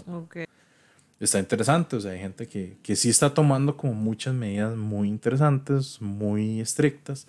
está 1.19 1.39
interesante. 1.39 1.95
O 1.95 2.01
sea, 2.01 2.11
hay 2.11 2.19
gente 2.19 2.47
que, 2.47 2.77
que 2.83 2.95
sí 2.95 3.09
está 3.09 3.33
tomando 3.33 3.75
como 3.75 3.93
muchas 3.93 4.33
medidas 4.33 4.75
muy 4.77 5.09
interesantes, 5.09 6.01
muy 6.01 6.61
estrictas. 6.61 7.27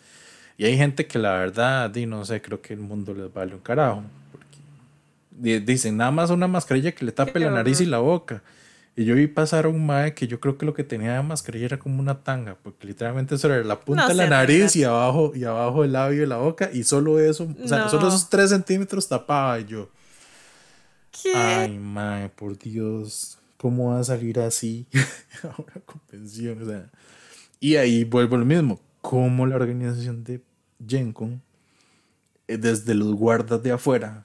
Y 0.56 0.66
hay 0.66 0.76
gente 0.76 1.06
que 1.06 1.18
la 1.18 1.32
verdad, 1.32 1.94
y 1.97 2.06
no 2.06 2.24
sé, 2.24 2.40
creo 2.40 2.60
que 2.60 2.74
el 2.74 2.81
mundo 2.81 3.12
les 3.14 3.32
vale 3.32 3.55
un 3.55 3.60
carajo. 3.60 4.02
Dicen, 5.35 5.97
nada 5.97 6.11
más 6.11 6.31
una 6.31 6.47
mascarilla 6.47 6.93
que 6.93 7.05
le 7.05 7.12
tape 7.12 7.40
la 7.40 7.51
nariz 7.51 7.81
y 7.81 7.86
la 7.86 7.98
boca. 7.98 8.43
Y 8.97 9.05
yo 9.05 9.16
vi 9.16 9.27
pasar 9.27 9.65
a 9.65 9.69
un 9.69 9.85
mae 9.85 10.15
que 10.15 10.28
yo 10.28 10.39
creo 10.39 10.56
que 10.56 10.65
lo 10.65 10.73
que 10.73 10.85
tenía 10.85 11.15
de 11.15 11.23
mascarilla 11.23 11.65
era 11.66 11.78
como 11.81 11.98
una 11.98 12.23
tanga, 12.23 12.56
porque 12.62 12.86
literalmente 12.86 13.35
eso 13.35 13.52
era 13.52 13.65
la 13.65 13.81
punta 13.81 14.06
de 14.06 14.15
la 14.15 14.28
nariz 14.28 14.77
y 14.77 14.85
abajo, 14.85 15.32
y 15.35 15.43
abajo 15.43 15.82
el 15.82 15.93
labio 15.93 16.23
y 16.23 16.27
la 16.27 16.36
boca, 16.36 16.70
y 16.73 16.85
solo 16.85 17.19
eso, 17.19 17.52
o 17.61 17.69
sea, 17.69 17.89
solo 17.89 18.06
esos 18.06 18.31
tres 18.31 18.51
centímetros 18.51 19.09
tapaba. 19.09 19.59
Y 19.59 19.65
yo, 19.65 19.89
Ay, 21.35 21.78
mae, 21.78 22.28
por 22.28 22.59
Dios, 22.59 23.39
¿cómo 23.56 23.90
va 23.90 24.01
a 24.01 24.05
salir 24.05 24.40
así 24.40 24.86
a 25.43 25.61
una 25.61 25.81
convención? 25.85 26.62
O 26.62 26.66
sea, 26.66 26.90
y 27.61 27.77
ahí 27.77 28.05
vuelvo 28.05 28.36
a 28.36 28.39
lo 28.39 28.44
mismo, 28.44 28.81
como 29.01 29.47
la 29.47 29.56
organización 29.56 30.24
de 30.24 30.43
GenCon, 30.86 31.43
eh, 32.47 32.59
desde 32.59 32.94
los 32.94 33.15
guardas 33.15 33.62
de 33.62 33.73
afuera, 33.73 34.23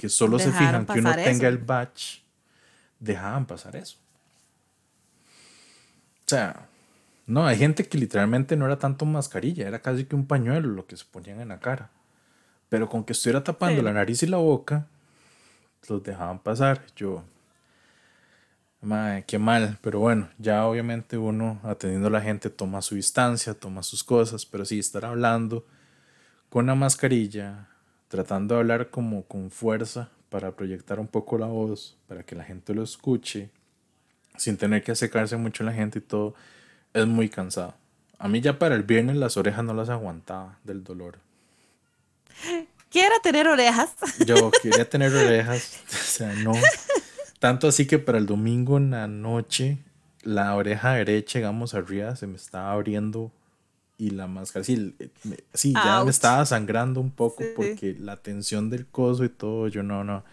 que 0.00 0.08
solo 0.08 0.38
se 0.38 0.50
fijan 0.50 0.86
que 0.86 0.98
uno 0.98 1.14
tenga 1.14 1.46
el 1.46 1.58
batch, 1.58 2.20
dejaban 2.98 3.44
pasar 3.44 3.76
eso. 3.76 3.98
O 6.24 6.28
sea, 6.30 6.66
no, 7.26 7.46
hay 7.46 7.58
gente 7.58 7.86
que 7.86 7.98
literalmente 7.98 8.56
no 8.56 8.64
era 8.64 8.78
tanto 8.78 9.04
mascarilla, 9.04 9.68
era 9.68 9.82
casi 9.82 10.06
que 10.06 10.16
un 10.16 10.26
pañuelo 10.26 10.68
lo 10.68 10.86
que 10.86 10.96
se 10.96 11.04
ponían 11.04 11.42
en 11.42 11.48
la 11.48 11.60
cara. 11.60 11.90
Pero 12.70 12.88
con 12.88 13.04
que 13.04 13.12
estuviera 13.12 13.44
tapando 13.44 13.82
la 13.82 13.92
nariz 13.92 14.22
y 14.22 14.26
la 14.26 14.38
boca, 14.38 14.86
los 15.86 16.02
dejaban 16.02 16.38
pasar. 16.38 16.80
Yo, 16.96 17.22
madre, 18.80 19.24
qué 19.26 19.38
mal, 19.38 19.76
pero 19.82 19.98
bueno, 19.98 20.30
ya 20.38 20.64
obviamente 20.64 21.18
uno 21.18 21.60
atendiendo 21.62 22.08
a 22.08 22.12
la 22.12 22.22
gente 22.22 22.48
toma 22.48 22.80
su 22.80 22.94
distancia, 22.94 23.52
toma 23.52 23.82
sus 23.82 24.02
cosas, 24.02 24.46
pero 24.46 24.64
sí 24.64 24.78
estar 24.78 25.04
hablando 25.04 25.66
con 26.48 26.64
la 26.64 26.74
mascarilla, 26.74 27.68
tratando 28.10 28.56
de 28.56 28.60
hablar 28.60 28.90
como 28.90 29.22
con 29.22 29.52
fuerza 29.52 30.10
para 30.30 30.56
proyectar 30.56 30.98
un 30.98 31.06
poco 31.06 31.38
la 31.38 31.46
voz, 31.46 31.96
para 32.08 32.24
que 32.24 32.34
la 32.34 32.42
gente 32.42 32.74
lo 32.74 32.82
escuche, 32.82 33.50
sin 34.36 34.56
tener 34.56 34.82
que 34.82 34.90
acercarse 34.90 35.36
mucho 35.36 35.62
a 35.62 35.66
la 35.66 35.72
gente 35.72 36.00
y 36.00 36.02
todo, 36.02 36.34
es 36.92 37.06
muy 37.06 37.28
cansado. 37.28 37.74
A 38.18 38.26
mí 38.26 38.40
ya 38.40 38.58
para 38.58 38.74
el 38.74 38.82
viernes 38.82 39.16
las 39.16 39.36
orejas 39.36 39.64
no 39.64 39.74
las 39.74 39.90
aguantaba 39.90 40.58
del 40.64 40.82
dolor. 40.82 41.20
quiero 42.90 43.14
tener 43.22 43.46
orejas. 43.46 43.94
Yo 44.26 44.50
quería 44.60 44.90
tener 44.90 45.14
orejas, 45.14 45.80
o 45.88 45.92
sea, 45.94 46.32
no. 46.34 46.52
Tanto 47.38 47.68
así 47.68 47.86
que 47.86 48.00
para 48.00 48.18
el 48.18 48.26
domingo 48.26 48.76
en 48.76 48.90
la 48.90 49.06
noche, 49.06 49.78
la 50.22 50.56
oreja 50.56 50.94
derecha, 50.94 51.38
digamos, 51.38 51.74
arriba, 51.74 52.16
se 52.16 52.26
me 52.26 52.36
estaba 52.36 52.72
abriendo 52.72 53.30
y 54.00 54.08
la 54.08 54.26
máscara, 54.26 54.64
sí, 54.64 54.94
sí 55.52 55.74
ya 55.74 56.02
me 56.02 56.10
estaba 56.10 56.46
sangrando 56.46 57.02
un 57.02 57.10
poco 57.10 57.44
porque 57.54 57.94
la 58.00 58.16
tensión 58.16 58.70
del 58.70 58.86
coso 58.86 59.24
y 59.24 59.28
todo, 59.28 59.68
yo 59.68 59.82
no, 59.82 60.04
no. 60.04 60.24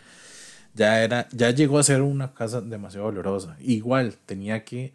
Ya, 0.73 1.03
era, 1.03 1.27
ya 1.34 1.52
llegó 1.52 1.77
a 1.77 1.84
ser 1.84 2.02
una 2.02 2.34
casa 2.34 2.61
demasiado 2.61 3.07
olorosa. 3.07 3.57
Igual 3.60 4.15
tenía 4.26 4.64
que 4.64 4.94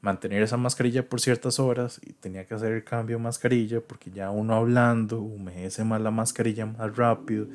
mantener 0.00 0.42
esa 0.42 0.56
mascarilla 0.56 1.06
por 1.06 1.20
ciertas 1.20 1.58
horas 1.58 2.00
y 2.02 2.14
tenía 2.14 2.46
que 2.46 2.54
hacer 2.54 2.72
el 2.72 2.82
cambio 2.82 3.18
de 3.18 3.22
mascarilla 3.24 3.80
porque 3.82 4.10
ya 4.10 4.30
uno 4.30 4.54
hablando 4.54 5.20
humedece 5.20 5.84
más 5.84 6.00
la 6.00 6.10
mascarilla 6.10 6.64
más 6.64 6.96
rápido. 6.96 7.46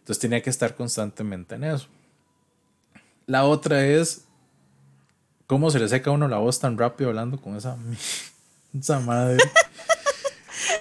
Entonces 0.00 0.18
tenía 0.18 0.42
que 0.42 0.50
estar 0.50 0.74
constantemente 0.74 1.54
en 1.54 1.64
eso. 1.64 1.86
La 3.24 3.44
otra 3.44 3.86
es 3.86 4.26
cómo 5.46 5.70
se 5.70 5.78
le 5.78 5.88
seca 5.88 6.10
a 6.10 6.12
uno 6.12 6.28
la 6.28 6.36
voz 6.36 6.60
tan 6.60 6.76
rápido 6.76 7.08
hablando 7.08 7.40
con 7.40 7.56
esa, 7.56 7.78
esa 8.78 9.00
madre. 9.00 9.38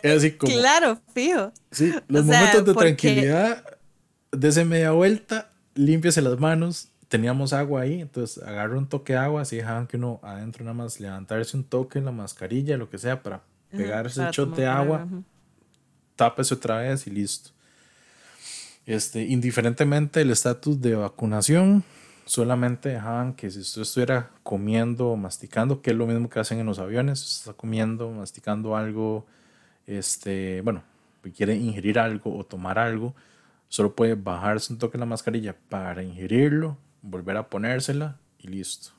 Es 0.03 0.17
así 0.17 0.31
como, 0.31 0.53
claro, 0.53 0.99
fijo. 1.13 1.51
Sí, 1.71 1.93
los 2.07 2.25
momentos 2.25 2.65
de 2.65 2.73
tranquilidad, 2.73 3.63
dese 4.31 4.65
media 4.65 4.91
vuelta, 4.91 5.51
límpiese 5.73 6.21
las 6.21 6.39
manos, 6.39 6.89
teníamos 7.07 7.53
agua 7.53 7.81
ahí, 7.81 8.01
entonces 8.01 8.43
agarro 8.43 8.77
un 8.77 8.87
toque 8.87 9.13
de 9.13 9.19
agua, 9.19 9.41
así 9.41 9.57
dejaban 9.57 9.87
que 9.87 9.97
uno 9.97 10.19
adentro 10.23 10.63
nada 10.63 10.73
más 10.73 10.99
levantarse 10.99 11.55
un 11.55 11.63
toque 11.63 11.99
en 11.99 12.05
la 12.05 12.11
mascarilla, 12.11 12.77
lo 12.77 12.89
que 12.89 12.97
sea, 12.97 13.21
para 13.21 13.43
pegarse 13.71 14.23
el 14.23 14.31
shot 14.31 14.55
de 14.55 14.65
agua, 14.65 15.07
tápese 16.15 16.53
otra 16.53 16.79
vez 16.79 17.07
y 17.07 17.11
listo. 17.11 17.51
Este, 18.85 19.23
indiferentemente 19.23 20.19
del 20.19 20.31
estatus 20.31 20.79
de 20.79 20.95
vacunación, 20.95 21.83
solamente 22.25 22.89
dejaban 22.89 23.33
que 23.33 23.49
si 23.49 23.59
usted 23.59 23.83
estuviera 23.83 24.31
comiendo 24.43 25.09
o 25.09 25.15
masticando, 25.15 25.81
que 25.81 25.91
es 25.91 25.97
lo 25.97 26.07
mismo 26.07 26.29
que 26.29 26.39
hacen 26.39 26.59
en 26.59 26.65
los 26.65 26.79
aviones, 26.79 27.23
está 27.39 27.53
comiendo, 27.53 28.09
masticando 28.11 28.75
algo, 28.75 29.25
este, 29.87 30.61
bueno, 30.61 30.83
quiere 31.35 31.55
ingerir 31.55 31.99
algo 31.99 32.37
o 32.37 32.43
tomar 32.43 32.79
algo, 32.79 33.15
solo 33.67 33.95
puede 33.95 34.15
bajarse 34.15 34.73
un 34.73 34.79
toque 34.79 34.97
la 34.97 35.05
mascarilla 35.05 35.55
para 35.69 36.03
ingerirlo, 36.03 36.77
volver 37.01 37.37
a 37.37 37.49
ponérsela 37.49 38.17
y 38.39 38.47
listo. 38.47 38.91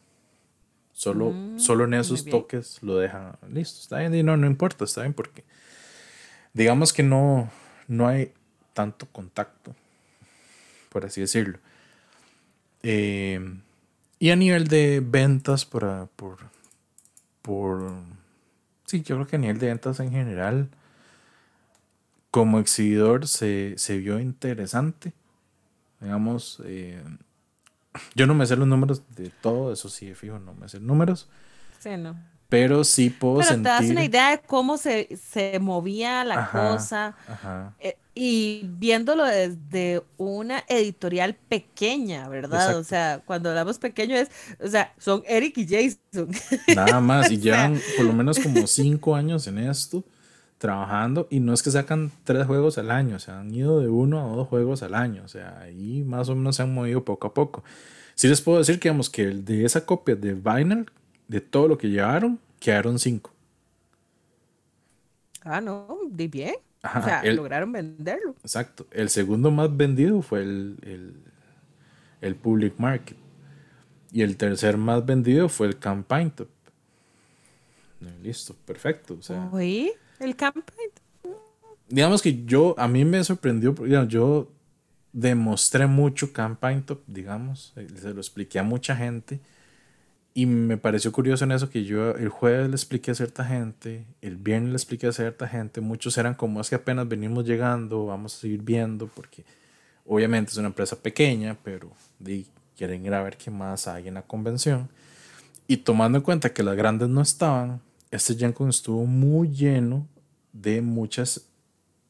Solo, 0.93 1.31
mm, 1.31 1.59
solo 1.59 1.85
en 1.85 1.95
esos 1.95 2.25
toques 2.25 2.83
lo 2.83 2.97
dejan 2.97 3.37
listo. 3.51 3.81
Está 3.81 3.99
bien, 3.99 4.15
y 4.15 4.23
no, 4.23 4.37
no 4.37 4.47
importa, 4.47 4.85
está 4.85 5.03
bien, 5.03 5.13
porque 5.13 5.45
digamos 6.55 6.93
que 6.93 7.03
no, 7.03 7.51
no 7.87 8.09
hay 8.09 8.33
tanto 8.73 9.07
contacto, 9.13 9.75
por 10.91 11.05
así 11.05 11.21
decirlo. 11.21 11.59
Eh, 12.83 13.41
y 14.19 14.31
a 14.31 14.37
nivel 14.37 14.69
de 14.69 15.03
ventas, 15.05 15.65
por, 15.65 16.09
por, 16.17 16.39
por. 17.43 17.93
Sí, 18.87 19.03
yo 19.03 19.17
creo 19.17 19.27
que 19.27 19.37
a 19.37 19.39
nivel 19.39 19.59
de 19.59 19.67
ventas 19.67 20.01
en 20.01 20.11
general, 20.13 20.69
como 22.31 22.59
exhibidor 22.61 23.27
se, 23.27 23.75
se 23.77 23.99
vio 23.99 24.21
interesante. 24.21 25.13
Digamos, 26.01 26.63
eh, 26.65 27.03
yo 28.15 28.27
no 28.27 28.35
me 28.35 28.47
sé 28.47 28.57
los 28.57 28.69
números 28.69 29.03
de 29.17 29.31
todo, 29.31 29.73
eso 29.73 29.89
sí, 29.89 30.15
fijo, 30.15 30.39
no 30.39 30.55
me 30.55 30.69
sé 30.69 30.81
números. 30.81 31.29
Sí, 31.79 31.97
no. 31.97 32.17
Pero 32.49 32.85
sí 32.85 33.11
puedo 33.11 33.39
Pero 33.39 33.57
te 33.57 33.63
das 33.63 33.91
una 33.91 34.05
idea 34.05 34.31
de 34.31 34.39
cómo 34.41 34.77
se, 34.77 35.17
se 35.17 35.59
movía 35.59 36.25
la 36.25 36.51
cosa. 36.51 37.17
Ajá. 37.27 37.75
Eh, 37.81 37.97
y 38.19 38.63
viéndolo 38.65 39.27
desde 39.27 40.03
una 40.17 40.65
editorial 40.69 41.35
pequeña, 41.35 42.27
¿verdad? 42.31 42.79
O 42.79 42.83
sea, 42.83 43.23
cuando 43.27 43.51
hablamos 43.51 43.79
pequeño 43.79 44.17
es, 44.17 44.31
o 44.59 44.69
sea, 44.69 44.95
son 44.97 45.23
Eric 45.27 45.59
y 45.59 45.67
Jason. 45.67 46.31
Nada 46.75 47.03
más, 47.03 47.31
y 47.31 47.37
llevan 47.37 47.79
por 47.95 48.07
lo 48.07 48.15
menos 48.15 48.39
como 48.39 48.67
cinco 48.67 49.15
años 49.15 49.47
en 49.49 49.59
esto, 49.59 50.03
trabajando, 50.57 51.29
y 51.31 51.41
no 51.41 51.53
es 51.53 51.63
que 51.63 51.71
sacan 51.71 52.11
tres 52.25 52.47
juegos 52.47 52.79
al 52.79 52.91
año, 52.91 53.17
o 53.17 53.19
sea, 53.19 53.41
han 53.41 53.55
ido 53.55 53.81
de 53.81 53.91
uno 53.91 54.19
a 54.19 54.35
dos 54.35 54.49
juegos 54.49 54.83
al 54.83 54.95
año, 54.95 55.23
o 55.23 55.29
sea, 55.29 55.59
ahí 55.61 56.03
más 56.03 56.31
o 56.31 56.35
menos 56.35 56.57
se 56.57 56.63
han 56.63 56.73
movido 56.73 57.05
poco 57.05 57.27
a 57.27 57.35
poco. 57.35 57.65
Sí 58.15 58.29
les 58.29 58.41
puedo 58.41 58.57
decir 58.57 58.81
que, 58.81 58.89
digamos, 58.89 59.11
que 59.11 59.27
de 59.27 59.67
esa 59.67 59.85
copia 59.85 60.17
de 60.17 60.33
Vinyl, 60.33 60.91
de 61.29 61.43
todo 61.43 61.69
lo 61.69 61.77
que 61.77 61.91
llevaron, 61.91 62.41
quedaron 62.61 62.99
cinco. 62.99 63.31
Ah, 65.43 65.61
no, 65.61 65.99
de 66.09 66.29
bien. 66.29 66.55
O 66.95 67.03
sea, 67.03 67.23
lograron 67.33 67.73
venderlo. 67.73 68.35
Exacto. 68.43 68.87
El 68.91 69.09
segundo 69.09 69.51
más 69.51 69.75
vendido 69.77 70.23
fue 70.23 70.43
el, 70.43 71.15
el, 72.21 72.35
Public 72.37 72.75
Market. 72.79 73.17
Y 74.13 74.23
el 74.23 74.37
tercer 74.37 74.77
más 74.77 75.05
vendido 75.05 75.49
fue 75.49 75.67
el 75.67 75.79
Campaign 75.79 76.31
Top. 76.31 76.49
Listo, 78.23 78.55
perfecto. 78.67 79.17
O 79.19 79.23
sea, 79.23 79.51
el 80.21 80.37
Campaign 80.37 80.91
Digamos 81.89 82.21
que 82.21 82.45
yo, 82.45 82.75
a 82.79 82.89
mí 82.89 83.05
me 83.05 83.23
sorprendió, 83.23 83.73
digamos, 83.73 84.09
yo 84.09 84.51
demostré 85.13 85.87
mucho 85.87 86.33
Campaign 86.33 86.83
Top, 86.83 87.01
digamos, 87.07 87.73
eh, 87.77 87.87
se 87.97 88.13
lo 88.13 88.21
expliqué 88.21 88.59
a 88.59 88.65
mucha 88.65 88.97
gente 88.97 89.41
y 90.37 90.45
me 90.45 90.77
pareció 90.77 91.13
curioso 91.13 91.45
en 91.45 91.53
eso 91.53 91.71
que 91.71 91.87
yo 91.87 92.11
el 92.11 92.29
jueves 92.29 92.69
le 92.69 92.77
expliqué 92.77 93.11
a 93.11 93.15
cierta 93.15 93.43
gente, 93.43 94.05
el 94.21 94.37
viernes 94.37 94.69
le 94.69 94.77
expliqué 94.77 95.07
a 95.07 95.13
cierta 95.13 95.49
gente, 95.49 95.81
muchos 95.81 96.19
eran 96.19 96.35
como 96.35 96.61
es 96.61 96.69
que 96.69 96.75
apenas 96.75 97.09
venimos 97.09 97.47
llegando, 97.47 98.05
vamos 98.05 98.35
a 98.35 98.41
seguir 98.41 98.61
viendo, 98.61 99.07
porque 99.07 99.47
obviamente 100.05 100.53
es 100.53 100.59
una 100.59 100.67
empresa 100.67 100.95
pequeña, 100.95 101.57
pero 101.65 101.91
quieren 102.77 103.07
ir 103.07 103.15
a 103.15 103.23
ver 103.23 103.39
qué 103.39 103.51
más 103.51 103.89
hay 103.89 104.09
en 104.09 104.15
la 104.15 104.21
convención. 104.21 104.91
Y 105.67 105.79
tomando 105.79 106.19
en 106.19 106.23
cuenta 106.23 106.53
que 106.53 106.63
las 106.63 106.77
grandes 106.77 107.09
no 107.09 107.23
estaban, 107.23 107.81
este 108.11 108.35
GenCon 108.35 108.69
estuvo 108.69 109.07
muy 109.07 109.49
lleno 109.49 110.07
de 110.53 110.83
muchas 110.83 111.49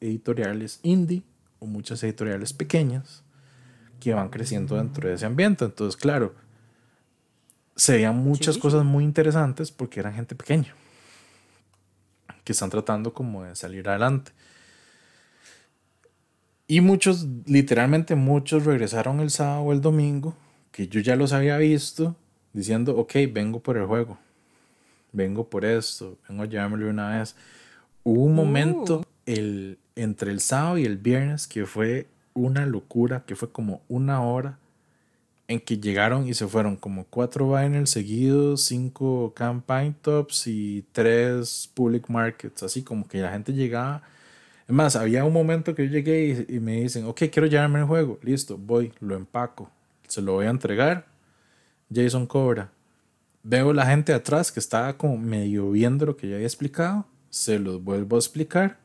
editoriales 0.01 0.81
indie 0.83 1.23
o 1.59 1.65
muchas 1.65 2.03
editoriales 2.03 2.51
pequeñas 2.51 3.23
que 4.01 4.13
van 4.13 4.27
creciendo 4.27 4.75
dentro 4.75 5.07
de 5.07 5.15
ese 5.15 5.25
ambiente. 5.25 5.63
Entonces, 5.63 5.95
claro, 5.95 6.35
se 7.77 7.93
veían 7.93 8.17
muchas 8.17 8.57
cosas 8.57 8.83
muy 8.83 9.03
interesantes 9.03 9.71
porque 9.71 9.99
eran 9.99 10.15
gente 10.15 10.35
pequeña 10.35 10.73
que 12.43 12.51
están 12.51 12.69
tratando 12.69 13.13
como 13.13 13.43
de 13.43 13.55
salir 13.55 13.87
adelante. 13.87 14.31
Y 16.65 16.81
muchos, 16.81 17.27
literalmente 17.45 18.15
muchos 18.15 18.65
regresaron 18.65 19.19
el 19.19 19.29
sábado 19.29 19.61
o 19.61 19.73
el 19.73 19.81
domingo, 19.81 20.35
que 20.71 20.87
yo 20.87 20.99
ya 20.99 21.15
los 21.15 21.33
había 21.33 21.57
visto, 21.57 22.15
diciendo, 22.53 22.97
ok, 22.97 23.13
vengo 23.31 23.59
por 23.59 23.77
el 23.77 23.85
juego, 23.85 24.17
vengo 25.11 25.49
por 25.49 25.63
esto, 25.63 26.17
vengo 26.27 26.43
a 26.43 26.45
llevármelo 26.45 26.89
una 26.89 27.19
vez. 27.19 27.35
Hubo 28.03 28.23
un 28.23 28.35
momento 28.35 28.99
uh. 28.99 29.03
el, 29.25 29.77
entre 29.95 30.31
el 30.31 30.39
sábado 30.39 30.77
y 30.77 30.85
el 30.85 30.97
viernes 30.97 31.47
que 31.47 31.65
fue 31.65 32.07
una 32.33 32.65
locura, 32.65 33.23
que 33.25 33.35
fue 33.35 33.51
como 33.51 33.81
una 33.87 34.21
hora 34.21 34.57
en 35.47 35.59
que 35.59 35.77
llegaron 35.77 36.27
y 36.27 36.33
se 36.33 36.47
fueron 36.47 36.75
como 36.75 37.05
cuatro 37.05 37.55
vinyls 37.55 37.89
seguidos, 37.89 38.63
cinco 38.63 39.33
campaign 39.35 39.95
tops 40.01 40.47
y 40.47 40.85
tres 40.91 41.69
public 41.73 42.09
markets, 42.09 42.63
así 42.63 42.83
como 42.83 43.07
que 43.07 43.21
la 43.21 43.31
gente 43.31 43.53
llegaba. 43.53 44.03
Es 44.67 44.73
más, 44.75 44.95
había 44.97 45.23
un 45.23 45.33
momento 45.33 45.73
que 45.73 45.85
yo 45.87 45.91
llegué 45.91 46.45
y, 46.49 46.59
me 46.59 46.81
dicen, 46.81 47.05
ok, 47.05 47.23
quiero 47.31 47.47
llevarme 47.47 47.79
el 47.79 47.85
juego, 47.85 48.19
listo, 48.21 48.57
voy, 48.57 48.91
lo 48.99 49.15
empaco, 49.15 49.71
se 50.07 50.21
lo 50.21 50.33
voy 50.33 50.47
a 50.47 50.49
entregar, 50.49 51.05
Jason 51.93 52.27
cobra. 52.27 52.71
Veo 53.43 53.71
la 53.71 53.85
gente 53.85 54.13
atrás 54.13 54.51
que 54.51 54.59
estaba 54.59 54.97
como 54.97 55.17
medio 55.17 55.71
viendo 55.71 56.05
lo 56.05 56.17
que 56.17 56.27
yo 56.27 56.35
había 56.35 56.47
explicado, 56.47 57.05
se 57.29 57.59
los 57.59 57.81
vuelvo 57.81 58.17
a 58.17 58.19
explicar 58.19 58.77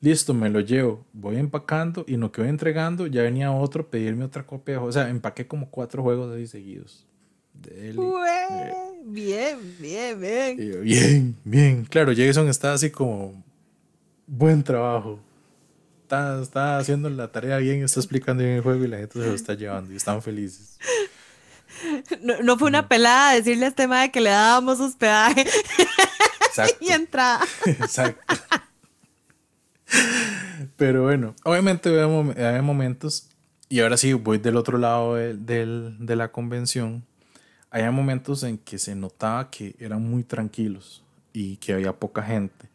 listo, 0.00 0.34
me 0.34 0.50
lo 0.50 0.60
llevo, 0.60 1.04
voy 1.12 1.36
empacando 1.36 2.04
y 2.06 2.16
lo 2.16 2.32
que 2.32 2.40
voy 2.42 2.50
entregando, 2.50 3.06
ya 3.06 3.22
venía 3.22 3.50
otro 3.52 3.88
pedirme 3.88 4.24
otra 4.24 4.46
copia. 4.46 4.80
O 4.80 4.92
sea, 4.92 5.08
empaqué 5.08 5.46
como 5.46 5.70
cuatro 5.70 6.02
juegos 6.02 6.32
así 6.34 6.46
seguidos. 6.46 7.06
bien, 9.04 9.76
bien, 9.78 10.20
bien. 10.20 10.82
bien, 10.82 11.36
bien. 11.44 11.84
Claro, 11.84 12.12
Jason 12.16 12.48
está 12.48 12.72
así 12.72 12.90
como, 12.90 13.42
buen 14.26 14.62
trabajo. 14.62 15.18
Está, 16.02 16.40
está 16.40 16.78
haciendo 16.78 17.10
la 17.10 17.32
tarea 17.32 17.58
bien, 17.58 17.82
está 17.82 17.98
explicando 17.98 18.42
bien 18.44 18.56
el 18.56 18.62
juego 18.62 18.84
y 18.84 18.88
la 18.88 18.98
gente 18.98 19.18
se 19.18 19.26
lo 19.26 19.34
está 19.34 19.54
llevando 19.54 19.92
y 19.92 19.96
están 19.96 20.22
felices. 20.22 20.78
No, 22.22 22.40
no 22.42 22.56
fue 22.56 22.68
una 22.68 22.88
pelada 22.88 23.34
decirle 23.34 23.66
a 23.66 23.68
este 23.68 23.86
madre 23.86 24.10
que 24.10 24.20
le 24.20 24.30
dábamos 24.30 24.80
hospedaje 24.80 25.46
y 26.80 26.90
entrada. 26.90 27.44
Exacto. 27.66 28.20
Pero 30.76 31.04
bueno, 31.04 31.34
obviamente 31.44 31.88
había 31.88 32.62
momentos, 32.62 33.28
y 33.68 33.80
ahora 33.80 33.96
sí 33.96 34.12
voy 34.12 34.38
del 34.38 34.56
otro 34.56 34.78
lado 34.78 35.14
de, 35.14 36.16
la 36.16 36.32
convención, 36.32 37.04
había 37.70 37.90
momentos 37.90 38.42
en 38.42 38.58
que 38.58 38.78
se 38.78 38.94
notaba 38.94 39.50
que 39.50 39.74
eran 39.78 40.02
muy 40.02 40.22
tranquilos 40.22 41.02
y 41.32 41.56
que 41.56 41.72
había 41.72 41.92
poca 41.92 42.22
gente. 42.22 42.68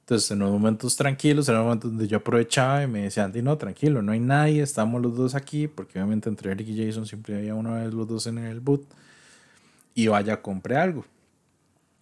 Entonces, 0.00 0.30
en 0.30 0.40
los 0.40 0.50
momentos 0.50 0.96
tranquilos, 0.96 1.48
eran 1.48 1.62
momentos 1.62 1.90
donde 1.90 2.06
yo 2.06 2.18
aprovechaba 2.18 2.82
y 2.82 2.86
me 2.86 3.04
decían, 3.04 3.26
Andy, 3.26 3.40
no, 3.40 3.56
tranquilo, 3.56 4.02
no 4.02 4.12
hay 4.12 4.20
nadie, 4.20 4.62
estamos 4.62 5.00
los 5.00 5.16
dos 5.16 5.34
aquí, 5.34 5.66
porque 5.66 5.98
obviamente 5.98 6.28
entre 6.28 6.50
Eric 6.50 6.68
y 6.68 6.86
Jason 6.86 7.06
siempre 7.06 7.36
había 7.38 7.54
una 7.54 7.74
vez 7.74 7.94
los 7.94 8.06
dos 8.06 8.26
en 8.26 8.38
el 8.38 8.60
boot, 8.60 8.84
y 9.94 10.08
vaya, 10.08 10.42
compré 10.42 10.76
algo. 10.76 11.06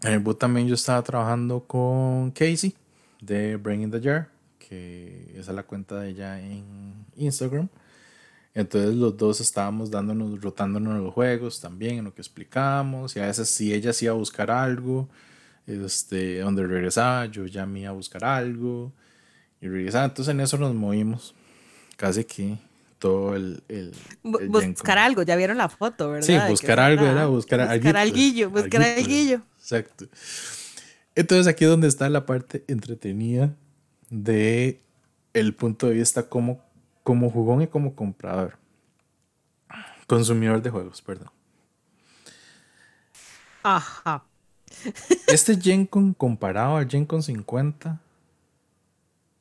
En 0.03 0.15
el 0.15 0.19
boot 0.19 0.39
también 0.39 0.67
yo 0.67 0.75
estaba 0.75 1.01
trabajando 1.03 1.61
con 1.61 2.33
Casey 2.33 2.75
de 3.21 3.57
Bring 3.57 3.83
in 3.83 3.91
the 3.91 4.01
Jar 4.01 4.33
esa 4.73 5.51
es 5.51 5.57
la 5.57 5.63
cuenta 5.63 6.01
de 6.01 6.11
ella 6.11 6.41
en 6.41 7.07
Instagram. 7.17 7.69
Entonces 8.55 8.95
los 8.95 9.17
dos 9.17 9.41
estábamos 9.41 9.91
dándonos, 9.91 10.41
rotándonos 10.41 11.01
los 11.01 11.15
juegos 11.15 11.61
también 11.61 11.99
en 11.99 12.05
lo 12.05 12.15
que 12.15 12.21
explicábamos. 12.21 13.17
Y 13.17 13.21
a 13.21 13.27
veces 13.27 13.49
si 13.49 13.73
ella 13.73 13.93
se 13.93 14.07
iba 14.07 14.15
a 14.15 14.17
buscar 14.17 14.51
algo, 14.51 15.09
este, 15.67 16.41
donde 16.41 16.67
regresaba, 16.67 17.27
yo 17.27 17.47
ya 17.47 17.65
me 17.65 17.81
iba 17.81 17.91
a 17.91 17.95
buscar 17.95 18.25
algo. 18.25 18.93
Y 19.61 19.69
regresaba. 19.69 20.05
Entonces 20.05 20.33
en 20.33 20.41
eso 20.41 20.59
nos 20.59 20.75
movimos. 20.75 21.35
Casi 21.97 22.25
que 22.25 22.59
todo 22.99 23.35
el... 23.35 23.63
el, 23.69 23.93
buscar 24.23 24.99
algo, 24.99 25.23
ya 25.23 25.37
vieron 25.37 25.57
la 25.57 25.69
foto, 25.69 26.11
¿verdad? 26.11 26.27
Sí, 26.27 26.51
buscar 26.51 26.79
algo 26.79 27.07
era 27.07 27.27
buscar, 27.27 27.69
buscar 27.69 27.97
alguillo. 27.97 28.51
Buscar 28.51 28.83
alguillo. 28.83 29.43
Exacto. 29.59 30.07
Entonces 31.15 31.47
aquí 31.47 31.65
es 31.65 31.71
donde 31.71 31.89
está 31.89 32.09
la 32.09 32.27
parte 32.27 32.65
entretenida 32.69 33.55
de 34.13 34.79
el 35.33 35.55
punto 35.55 35.87
de 35.87 35.95
vista 35.95 36.29
como, 36.29 36.63
como 37.03 37.31
jugón 37.31 37.63
y 37.63 37.67
como 37.67 37.97
comprador. 37.97 38.59
Consumidor 40.07 40.61
de 40.61 40.71
juegos, 40.71 41.01
perdón. 41.01 41.31
Ajá. 43.63 44.25
Este 45.27 45.59
Gencon 45.59 46.13
comparado 46.13 46.77
al 46.77 46.89
Gencon 46.89 47.23
50 47.23 48.01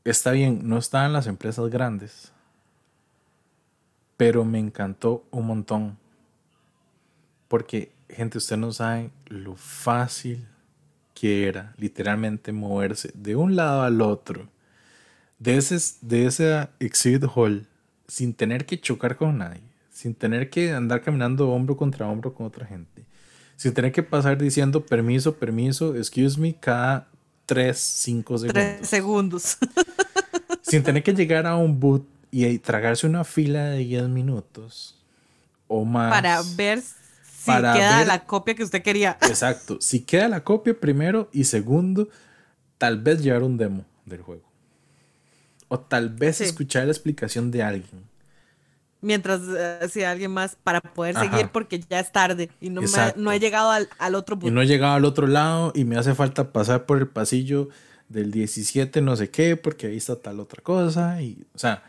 está 0.05 0.31
bien, 0.31 0.61
no 0.63 0.77
está 0.77 1.05
en 1.05 1.13
las 1.13 1.27
empresas 1.27 1.69
grandes, 1.69 2.31
pero 4.15 4.45
me 4.45 4.59
encantó 4.59 5.25
un 5.31 5.47
montón. 5.47 5.97
Porque, 7.49 7.91
gente, 8.07 8.37
usted 8.37 8.55
no 8.55 8.71
sabe 8.71 9.11
lo 9.27 9.57
fácil 9.57 10.47
que 11.13 11.47
era 11.47 11.73
literalmente 11.77 12.53
moverse 12.53 13.11
de 13.13 13.35
un 13.35 13.57
lado 13.57 13.81
al 13.81 13.99
otro 14.01 14.47
de 15.41 15.57
ese, 15.57 15.77
de 16.01 16.27
ese 16.27 16.67
exhibit 16.79 17.23
hall 17.35 17.67
sin 18.07 18.33
tener 18.33 18.65
que 18.65 18.79
chocar 18.79 19.17
con 19.17 19.39
nadie, 19.39 19.63
sin 19.91 20.13
tener 20.13 20.51
que 20.51 20.71
andar 20.71 21.01
caminando 21.01 21.49
hombro 21.49 21.75
contra 21.75 22.07
hombro 22.07 22.33
con 22.33 22.45
otra 22.45 22.65
gente, 22.67 23.05
sin 23.55 23.73
tener 23.73 23.91
que 23.91 24.03
pasar 24.03 24.37
diciendo 24.37 24.85
permiso, 24.85 25.35
permiso, 25.35 25.95
excuse 25.95 26.39
me 26.39 26.53
cada 26.53 27.07
3, 27.47 27.75
5 27.75 28.37
segundos. 28.37 28.63
3 28.63 28.87
segundos. 28.87 29.57
sin 30.61 30.83
tener 30.83 31.01
que 31.01 31.13
llegar 31.13 31.47
a 31.47 31.55
un 31.55 31.79
boot 31.79 32.07
y 32.29 32.59
tragarse 32.59 33.07
una 33.07 33.23
fila 33.23 33.65
de 33.65 33.79
10 33.79 34.09
minutos 34.09 34.95
o 35.67 35.83
más. 35.85 36.11
Para 36.11 36.39
ver 36.55 36.81
si 36.81 37.51
queda 37.51 38.05
la 38.05 38.25
copia 38.25 38.53
que 38.53 38.63
usted 38.63 38.83
quería. 38.83 39.17
Exacto. 39.21 39.79
Si 39.81 40.01
queda 40.01 40.27
la 40.27 40.43
copia 40.43 40.79
primero 40.79 41.29
y 41.33 41.45
segundo, 41.45 42.09
tal 42.77 43.01
vez 43.01 43.23
llevar 43.23 43.41
un 43.41 43.57
demo 43.57 43.85
del 44.05 44.21
juego. 44.21 44.50
O 45.73 45.79
tal 45.79 46.09
vez 46.09 46.41
escuchar 46.41 46.83
la 46.83 46.91
explicación 46.91 47.49
de 47.49 47.63
alguien. 47.63 48.03
Mientras 48.99 49.39
hacía 49.81 50.03
eh, 50.03 50.11
alguien 50.11 50.29
más 50.29 50.57
para 50.61 50.81
poder 50.81 51.15
seguir 51.15 51.47
porque 51.47 51.79
ya 51.79 52.01
es 52.01 52.11
tarde 52.11 52.49
y 52.59 52.69
no, 52.69 52.81
no 53.15 53.31
he 53.31 53.39
llegado 53.39 53.71
al, 53.71 54.15
otro 54.15 54.35
punto. 54.35 54.49
Y 54.49 54.51
no 54.51 54.61
he 54.61 54.67
llegado 54.67 54.95
al 54.95 55.05
otro 55.05 55.27
lado 55.27 55.71
y 55.73 55.85
me 55.85 55.95
hace 55.95 56.13
falta 56.13 56.51
pasar 56.51 56.85
por 56.85 56.97
el 56.97 57.07
pasillo 57.07 57.69
del 58.09 58.31
17 58.31 58.99
no 58.99 59.15
sé 59.15 59.29
qué 59.29 59.55
porque 59.55 59.87
ahí 59.87 59.95
está 59.95 60.17
tal 60.17 60.41
otra 60.41 60.61
cosa. 60.61 61.21
Y, 61.21 61.41
o 61.55 61.57
sea, 61.57 61.83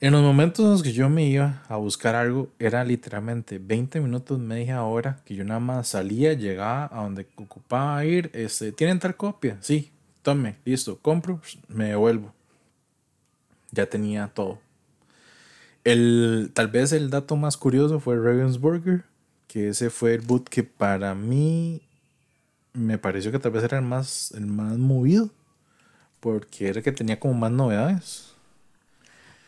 en 0.00 0.12
los 0.12 0.22
momentos 0.22 0.64
en 0.64 0.70
los 0.70 0.82
que 0.82 0.94
yo 0.94 1.10
me 1.10 1.26
iba 1.26 1.64
a 1.68 1.76
buscar 1.76 2.14
algo, 2.14 2.48
era 2.58 2.82
literalmente 2.82 3.58
20 3.58 4.00
minutos, 4.00 4.38
media 4.38 4.82
hora, 4.84 5.20
que 5.26 5.34
yo 5.34 5.44
nada 5.44 5.60
más 5.60 5.88
salía, 5.88 6.32
llegaba 6.32 6.88
a 6.90 7.02
donde 7.02 7.26
ocupaba 7.36 8.02
ir. 8.06 8.30
Este, 8.32 8.72
¿Tienen 8.72 9.00
tal 9.00 9.16
copia? 9.16 9.58
Sí, 9.60 9.92
tome, 10.22 10.56
listo, 10.64 10.98
compro, 11.02 11.42
me 11.68 11.88
devuelvo. 11.88 12.32
Ya 13.74 13.86
tenía 13.86 14.28
todo. 14.28 14.58
El, 15.84 16.50
tal 16.54 16.68
vez 16.68 16.92
el 16.92 17.10
dato 17.10 17.36
más 17.36 17.56
curioso 17.56 18.00
fue 18.00 18.16
Ravensburger, 18.16 19.04
que 19.46 19.68
ese 19.68 19.90
fue 19.90 20.14
el 20.14 20.22
boot 20.22 20.48
que 20.48 20.62
para 20.62 21.14
mí 21.14 21.82
me 22.72 22.98
pareció 22.98 23.30
que 23.30 23.38
tal 23.38 23.52
vez 23.52 23.62
era 23.64 23.78
el 23.78 23.84
más, 23.84 24.32
el 24.32 24.46
más 24.46 24.78
movido, 24.78 25.30
porque 26.20 26.68
era 26.68 26.78
el 26.78 26.84
que 26.84 26.92
tenía 26.92 27.20
como 27.20 27.34
más 27.34 27.52
novedades. 27.52 28.34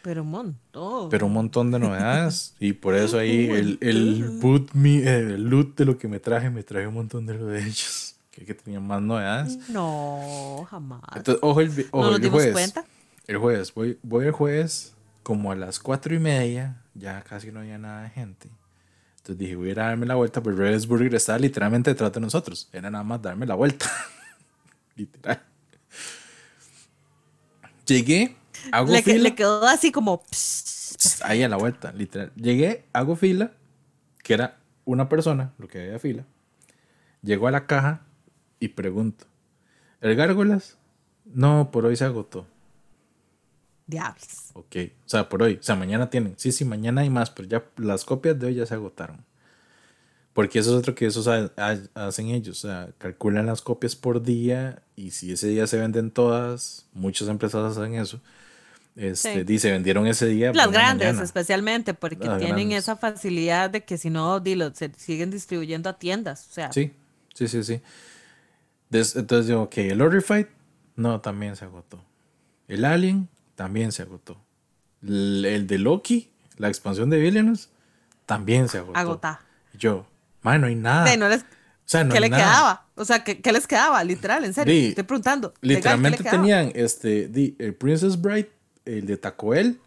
Pero 0.03 0.23
un 0.23 0.31
montón. 0.31 1.09
Pero 1.11 1.27
un 1.27 1.33
montón 1.33 1.73
de 1.73 1.79
novedades. 1.79 2.55
y 2.61 2.75
por 2.75 2.95
eso 2.95 3.19
ahí 3.19 3.47
el, 3.47 3.79
el 3.81 4.39
boot, 4.41 4.71
el 4.75 5.43
loot 5.43 5.77
de 5.77 5.85
lo 5.85 5.99
que 5.99 6.07
me 6.07 6.21
traje, 6.21 6.51
me 6.51 6.63
traje 6.63 6.87
un 6.87 6.95
montón 6.95 7.27
de 7.27 7.35
lo 7.35 7.47
de 7.47 7.61
ellos. 7.67 8.15
Que, 8.31 8.45
que 8.45 8.55
tenían 8.55 8.87
más 8.87 9.01
novedades. 9.01 9.59
No, 9.71 10.67
jamás. 10.71 11.01
Entonces, 11.17 11.43
ojo 11.43 11.61
el, 11.61 11.71
ojo, 11.91 12.05
¿No 12.05 12.11
nos 12.13 12.21
dimos 12.21 12.47
cuenta? 12.49 12.85
El 13.27 13.39
jueves. 13.39 13.75
Voy, 13.75 13.99
voy 14.03 14.27
el 14.27 14.33
jueves 14.33 14.95
como 15.23 15.53
a 15.53 15.57
las 15.57 15.79
cuatro 15.79 16.15
y 16.15 16.19
media. 16.19 16.83
Ya 16.95 17.23
casi 17.23 17.51
no 17.51 17.61
había 17.61 17.79
nada 17.79 18.03
de 18.03 18.11
gente. 18.11 18.49
Entonces 19.19 19.39
dije, 19.39 19.57
voy 19.57 19.69
a 19.69 19.73
ir 19.73 19.81
a 19.81 19.87
darme 19.87 20.07
la 20.07 20.15
vuelta. 20.15 20.43
Pero 20.43 20.57
Red 20.57 20.87
Burger 20.87 21.15
estaba 21.15 21.39
literalmente 21.39 21.91
detrás 21.91 22.13
de 22.13 22.21
nosotros. 22.21 22.69
Era 22.73 22.91
nada 22.91 23.05
más 23.05 23.21
darme 23.21 23.47
la 23.47 23.55
vuelta. 23.55 23.91
Literal. 24.97 25.43
Llegué 27.87 28.37
le, 29.19 29.35
quedó 29.35 29.67
así 29.67 29.93
como. 29.93 30.23
ahí 31.23 31.43
a 31.43 31.49
la 31.49 31.57
vuelta, 31.57 31.93
literal. 31.93 32.33
Llegué, 32.35 32.85
hago 32.93 33.17
fila, 33.17 33.53
que 34.23 34.35
era 34.35 34.59
una 34.85 35.09
persona, 35.09 35.53
lo 35.59 35.69
que 35.69 35.83
había 35.83 35.99
fila. 35.99 36.25
Llegó 37.23 37.49
a 37.49 37.51
la 37.51 37.67
caja 37.67 38.03
y 38.61 38.69
pregunto: 38.69 39.27
¿El 40.01 40.17
gárgolas? 40.17 40.79
No, 41.25 41.71
por 41.71 41.87
hoy 41.87 41.97
se 41.97 42.05
agotó. 42.05 42.47
Diablos. 43.87 44.51
Ok, 44.55 44.77
o 45.05 45.09
sea, 45.09 45.29
por 45.29 45.43
hoy. 45.43 45.59
O 45.61 45.63
sea, 45.63 45.77
mañana 45.77 46.11
tienen. 46.11 46.35
Sí, 46.37 46.53
sí, 46.53 46.65
mañana 46.65 47.03
hay 47.03 47.11
más, 47.11 47.31
pero 47.31 47.49
ya 47.49 47.65
las 47.77 48.05
copias 48.05 48.39
de 48.39 48.47
hoy 48.47 48.55
ya 48.55 48.67
se 48.67 48.75
agotaron. 48.75 49.25
Porque 50.33 50.59
eso 50.59 50.71
es 50.73 50.77
otro 50.77 50.95
que 50.95 51.07
esos 51.07 51.29
hacen 51.29 52.27
ellos. 52.29 52.65
O 52.65 52.69
sea, 52.69 52.91
calculan 52.99 53.47
las 53.47 53.63
copias 53.63 53.97
por 53.97 54.23
día 54.23 54.83
y 54.95 55.13
si 55.13 55.33
ese 55.33 55.49
día 55.49 55.67
se 55.67 55.79
venden 55.79 56.11
todas, 56.11 56.87
muchas 56.93 57.29
empresas 57.29 57.77
hacen 57.77 57.95
eso. 57.95 58.21
Este, 58.97 59.45
Dice, 59.45 59.71
vendieron 59.71 60.07
ese 60.07 60.27
día. 60.27 60.53
Las 60.53 60.71
grandes, 60.71 61.19
especialmente, 61.21 61.95
porque 61.95 62.29
tienen 62.39 62.73
esa 62.73 62.97
facilidad 62.97 63.71
de 63.71 63.85
que 63.85 63.99
si 63.99 64.11
no, 64.11 64.41
dilo, 64.41 64.75
se 64.75 64.91
siguen 64.97 65.31
distribuyendo 65.31 65.89
a 65.89 65.99
tiendas. 65.99 66.49
O 66.51 66.53
sea. 66.53 66.73
Sí, 66.73 66.93
sí, 67.35 67.47
sí, 67.47 67.63
sí. 67.63 67.81
entonces 68.91 69.47
digo, 69.47 69.63
ok, 69.63 69.79
el 69.79 70.03
Order 70.03 70.49
no, 70.97 71.21
también 71.21 71.57
se 71.57 71.67
agotó. 71.67 72.03
El 72.69 72.85
Alien, 72.85 73.29
también 73.57 73.91
se 73.91 74.03
agotó. 74.03 74.41
El, 75.03 75.67
de 75.67 75.79
Loki, 75.79 76.31
la 76.57 76.69
expansión 76.69 77.11
de 77.11 77.19
Villainous, 77.19 77.69
también 78.25 78.69
se 78.69 78.79
agotó. 78.79 78.99
Agotá. 78.99 79.41
Yo, 79.75 80.07
man, 80.43 80.61
no 80.61 80.69
hay 80.69 80.77
nada. 80.77 81.17
no 81.17 81.29
les, 81.29 81.45
¿Qué 81.91 82.21
le 82.21 82.31
quedaba? 82.31 82.87
O 82.95 83.05
sea, 83.05 83.25
¿qué, 83.25 83.53
les 83.53 83.67
quedaba? 83.67 84.03
Literal, 84.05 84.45
en 84.45 84.55
serio. 84.55 84.89
estoy 84.89 85.05
preguntando. 85.05 85.53
Literalmente 85.61 86.23
tenían 86.23 86.71
este, 86.75 87.31
el 87.59 87.75
Princess 87.75 88.21
Bride 88.21 88.51
el 88.87 89.07
de 89.07 89.17
Tacoel, 89.17 89.81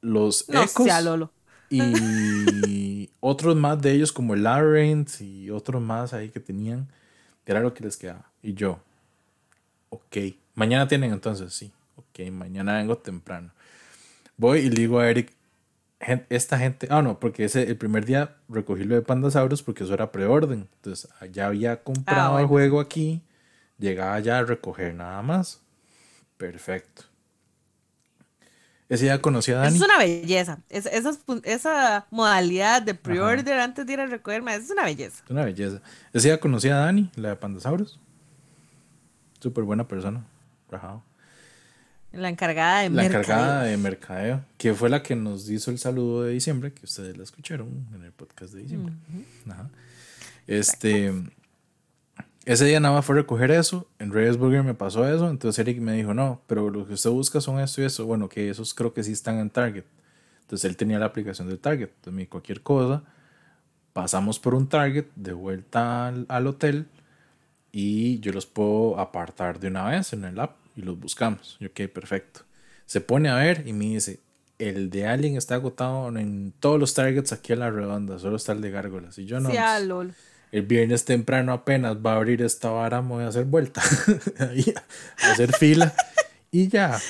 los 0.00 0.46
Ecos 0.48 0.88
y 1.70 3.10
otros 3.20 3.54
más 3.56 3.80
de 3.80 3.92
ellos 3.92 4.12
como 4.12 4.34
el 4.34 4.42
Labyrinth 4.42 5.20
y 5.20 5.50
otros 5.50 5.80
más 5.80 6.12
ahí 6.12 6.30
que 6.30 6.40
tenían, 6.40 6.88
era 7.46 7.60
lo 7.60 7.72
que 7.74 7.84
les 7.84 7.96
quedaba. 7.96 8.30
Y 8.42 8.54
yo, 8.54 8.80
ok, 9.90 10.16
mañana 10.54 10.88
tienen 10.88 11.12
entonces, 11.12 11.52
sí, 11.54 11.72
ok, 12.14 12.30
mañana 12.30 12.74
vengo 12.74 12.96
temprano. 12.98 13.50
Voy 14.36 14.60
y 14.60 14.70
le 14.70 14.80
digo 14.82 15.00
a 15.00 15.08
Eric, 15.08 15.32
esta 16.28 16.58
gente, 16.58 16.86
ah, 16.90 17.02
no, 17.02 17.18
porque 17.18 17.44
ese, 17.44 17.62
el 17.62 17.76
primer 17.76 18.04
día 18.04 18.36
recogí 18.48 18.84
lo 18.84 18.94
de 18.94 19.02
Pandasaurus 19.02 19.62
porque 19.62 19.84
eso 19.84 19.94
era 19.94 20.12
preorden. 20.12 20.68
Entonces, 20.76 21.10
ya 21.32 21.46
había 21.46 21.82
comprado 21.82 22.36
ah, 22.36 22.40
el 22.40 22.46
juego 22.46 22.80
aquí, 22.80 23.22
llegaba 23.78 24.18
ya 24.20 24.38
a 24.38 24.42
recoger 24.42 24.94
nada 24.94 25.22
más. 25.22 25.60
Perfecto. 26.36 27.04
Ese 28.88 29.04
día 29.04 29.20
conocí 29.20 29.50
a 29.50 29.56
Dani. 29.56 29.76
Es 29.76 29.82
una 29.82 29.98
belleza. 29.98 30.58
Es, 30.68 30.86
esa, 30.86 32.06
modalidad 32.10 32.82
de 32.82 32.94
pre-order 32.94 33.60
antes 33.60 33.86
de 33.86 33.92
ir 33.94 34.00
a 34.00 34.06
recogerme, 34.06 34.54
es 34.54 34.70
una 34.70 34.84
belleza. 34.84 35.22
Es 35.24 35.30
una 35.30 35.44
belleza. 35.44 35.80
Ese 36.12 36.28
día 36.28 36.38
conocí 36.38 36.68
a 36.68 36.76
Dani, 36.76 37.10
la 37.16 37.30
de 37.30 37.36
Pandasaurus. 37.36 37.98
Súper 39.40 39.64
buena 39.64 39.88
persona. 39.88 40.24
Rajado. 40.70 41.02
La 42.14 42.28
encargada 42.28 42.80
de 42.80 42.90
mercadeo. 42.90 43.12
La 43.12 43.18
encargada 43.18 43.62
de 43.64 43.76
mercadeo, 43.76 44.44
que 44.56 44.74
fue 44.74 44.88
la 44.88 45.02
que 45.02 45.16
nos 45.16 45.48
hizo 45.48 45.70
el 45.70 45.78
saludo 45.78 46.22
de 46.22 46.32
diciembre, 46.32 46.72
que 46.72 46.84
ustedes 46.84 47.16
la 47.16 47.24
escucharon 47.24 47.86
en 47.94 48.02
el 48.02 48.12
podcast 48.12 48.54
de 48.54 48.62
diciembre. 48.62 48.94
Ajá. 49.48 49.68
Este. 50.46 51.12
Ese 52.44 52.66
día 52.66 52.78
nada 52.78 52.94
más 52.94 53.06
fue 53.06 53.14
recoger 53.16 53.50
eso. 53.50 53.88
En 53.98 54.10
Burger 54.10 54.62
me 54.62 54.74
pasó 54.74 55.08
eso. 55.08 55.30
Entonces 55.30 55.58
Eric 55.60 55.80
me 55.80 55.92
dijo, 55.92 56.12
no, 56.12 56.42
pero 56.46 56.68
lo 56.68 56.86
que 56.86 56.92
usted 56.92 57.08
busca 57.08 57.40
son 57.40 57.58
esto 57.58 57.80
y 57.80 57.84
eso. 57.84 58.04
Bueno, 58.04 58.28
que 58.28 58.50
esos 58.50 58.74
creo 58.74 58.92
que 58.92 59.02
sí 59.02 59.12
están 59.12 59.38
en 59.38 59.48
Target. 59.48 59.84
Entonces 60.42 60.68
él 60.68 60.76
tenía 60.76 60.98
la 60.98 61.06
aplicación 61.06 61.48
de 61.48 61.56
Target. 61.56 61.88
Entonces 61.88 62.12
me 62.12 62.28
cualquier 62.28 62.60
cosa. 62.60 63.02
Pasamos 63.94 64.38
por 64.38 64.54
un 64.54 64.68
Target 64.68 65.06
de 65.16 65.32
vuelta 65.32 66.08
al, 66.08 66.46
hotel. 66.46 66.86
Y 67.72 68.20
yo 68.20 68.32
los 68.32 68.44
puedo 68.44 69.00
apartar 69.00 69.58
de 69.58 69.68
una 69.68 69.88
vez 69.88 70.12
en 70.12 70.24
el 70.24 70.38
app. 70.38 70.56
Y 70.76 70.82
los 70.82 70.98
buscamos. 70.98 71.56
Y 71.60 71.66
ok, 71.66 71.82
perfecto. 71.92 72.40
Se 72.86 73.00
pone 73.00 73.28
a 73.28 73.36
ver 73.36 73.64
y 73.66 73.72
me 73.72 73.86
dice, 73.86 74.20
el 74.58 74.90
de 74.90 75.06
Alien 75.06 75.36
está 75.36 75.56
agotado 75.56 76.16
en 76.16 76.52
todos 76.60 76.78
los 76.78 76.94
targets 76.94 77.32
aquí 77.32 77.52
en 77.52 77.60
la 77.60 77.70
redonda, 77.70 78.18
solo 78.18 78.36
está 78.36 78.52
el 78.52 78.60
de 78.60 78.70
gárgolas. 78.70 79.18
Y 79.18 79.26
yo 79.26 79.40
no. 79.40 79.50
Pues, 79.50 80.14
el 80.52 80.62
viernes 80.62 81.04
temprano 81.04 81.52
apenas 81.52 81.96
va 81.96 82.12
a 82.12 82.16
abrir 82.16 82.40
esta 82.40 82.70
vara, 82.70 83.02
me 83.02 83.08
voy 83.08 83.24
a 83.24 83.28
hacer 83.28 83.44
vuelta, 83.44 83.82
a 84.38 85.32
hacer 85.32 85.52
fila 85.52 85.92
y 86.52 86.68
ya. 86.68 87.00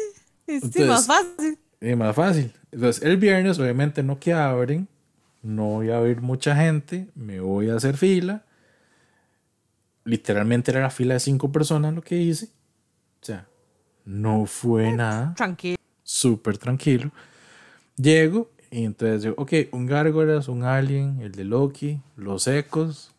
sí, 0.46 0.82
más 0.82 1.06
fácil. 1.06 1.58
Es 1.80 1.96
más 1.96 2.16
fácil. 2.16 2.52
Entonces, 2.72 3.04
el 3.04 3.16
viernes, 3.16 3.58
obviamente, 3.60 4.02
no 4.02 4.18
que 4.18 4.32
abren, 4.32 4.88
no 5.42 5.66
voy 5.66 5.90
a 5.90 6.00
ver 6.00 6.20
mucha 6.20 6.56
gente, 6.56 7.08
me 7.14 7.38
voy 7.38 7.70
a 7.70 7.76
hacer 7.76 7.96
fila. 7.96 8.44
Literalmente 10.04 10.72
era 10.72 10.80
la 10.80 10.90
fila 10.90 11.14
de 11.14 11.20
cinco 11.20 11.52
personas 11.52 11.94
lo 11.94 12.02
que 12.02 12.16
hice. 12.16 12.48
O 13.20 13.24
sea, 13.24 13.46
no 14.04 14.46
fue 14.46 14.92
nada. 14.92 15.34
Tranquilo. 15.34 15.76
Súper 16.02 16.58
tranquilo. 16.58 17.10
Llego 17.96 18.50
y 18.70 18.84
entonces 18.84 19.22
digo, 19.22 19.34
ok, 19.38 19.52
un 19.72 19.86
Gárgolas, 19.86 20.48
un 20.48 20.64
Alien, 20.64 21.20
el 21.20 21.32
de 21.32 21.44
Loki, 21.44 22.00
los 22.16 22.46
Ecos 22.46 23.14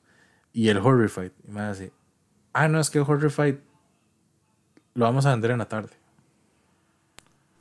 y 0.53 0.69
el 0.69 0.77
Horrified. 0.77 1.31
Y 1.47 1.51
me 1.51 1.67
dice, 1.69 1.91
ah, 2.53 2.67
no, 2.67 2.79
es 2.79 2.89
que 2.89 2.99
el 2.99 3.05
Horrified 3.07 3.55
lo 4.93 5.05
vamos 5.05 5.25
a 5.25 5.31
vender 5.31 5.51
en 5.51 5.57
la 5.59 5.67
tarde. 5.67 5.91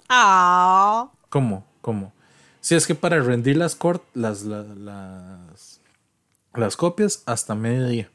Ah. 0.09 1.11
¿Cómo? 1.29 1.67
¿Cómo? 1.81 2.13
Si 2.61 2.75
es 2.75 2.87
que 2.87 2.95
para 2.95 3.21
rendir 3.21 3.57
las, 3.57 3.75
cort 3.75 4.03
las, 4.15 4.43
las, 4.43 5.81
las, 6.55 6.77
copias 6.77 7.23
hasta 7.27 7.55
mediodía. 7.55 8.11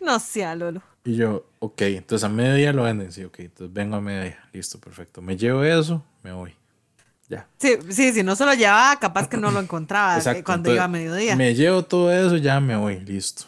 No 0.00 0.18
sea, 0.18 0.54
Lolo. 0.54 0.82
Y 1.04 1.16
yo, 1.16 1.46
ok, 1.58 1.82
entonces 1.82 2.24
a 2.24 2.28
mediodía 2.28 2.72
lo 2.72 2.82
venden. 2.82 3.12
Sí, 3.12 3.24
ok, 3.24 3.40
entonces 3.40 3.72
vengo 3.72 3.96
a 3.96 4.00
mediodía. 4.00 4.38
Listo, 4.52 4.78
perfecto. 4.78 5.22
Me 5.22 5.36
llevo 5.36 5.64
eso, 5.64 6.04
me 6.22 6.32
voy. 6.32 6.54
Ya. 7.28 7.46
Sí, 7.58 7.78
sí, 7.90 8.12
si 8.12 8.22
no 8.22 8.34
se 8.34 8.44
lo 8.44 8.54
llevaba, 8.54 8.98
capaz 8.98 9.28
que 9.28 9.36
no 9.36 9.50
lo 9.50 9.60
encontraba 9.60 10.18
eh, 10.18 10.42
cuando 10.42 10.72
iba 10.72 10.84
a 10.84 10.88
mediodía. 10.88 11.36
Me 11.36 11.54
llevo 11.54 11.84
todo 11.84 12.12
eso, 12.12 12.36
ya 12.36 12.58
me 12.60 12.76
voy, 12.76 13.00
listo. 13.00 13.44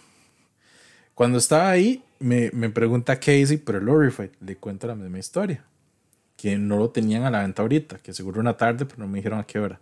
Cuando 1.15 1.39
estaba 1.39 1.71
ahí, 1.71 2.03
me, 2.21 2.51
me 2.53 2.71
pregunta 2.71 3.17
Casey, 3.17 3.57
pero 3.57 3.81
Lorified, 3.81 4.31
le 4.41 4.57
cuento 4.57 4.87
la 4.87 4.95
misma 4.95 5.19
historia 5.19 5.65
que 6.43 6.59
no 6.59 6.77
lo 6.77 6.91
tenían 6.91 7.23
a 7.23 7.31
la 7.31 7.43
venta 7.43 7.63
ahorita, 7.63 7.99
que 7.99 8.13
seguro 8.13 8.41
una 8.41 8.57
tarde, 8.57 8.85
pero 8.85 8.99
no 8.99 9.07
me 9.07 9.19
dijeron 9.19 9.39
a 9.39 9.45
qué 9.45 9.61
hora. 9.61 9.79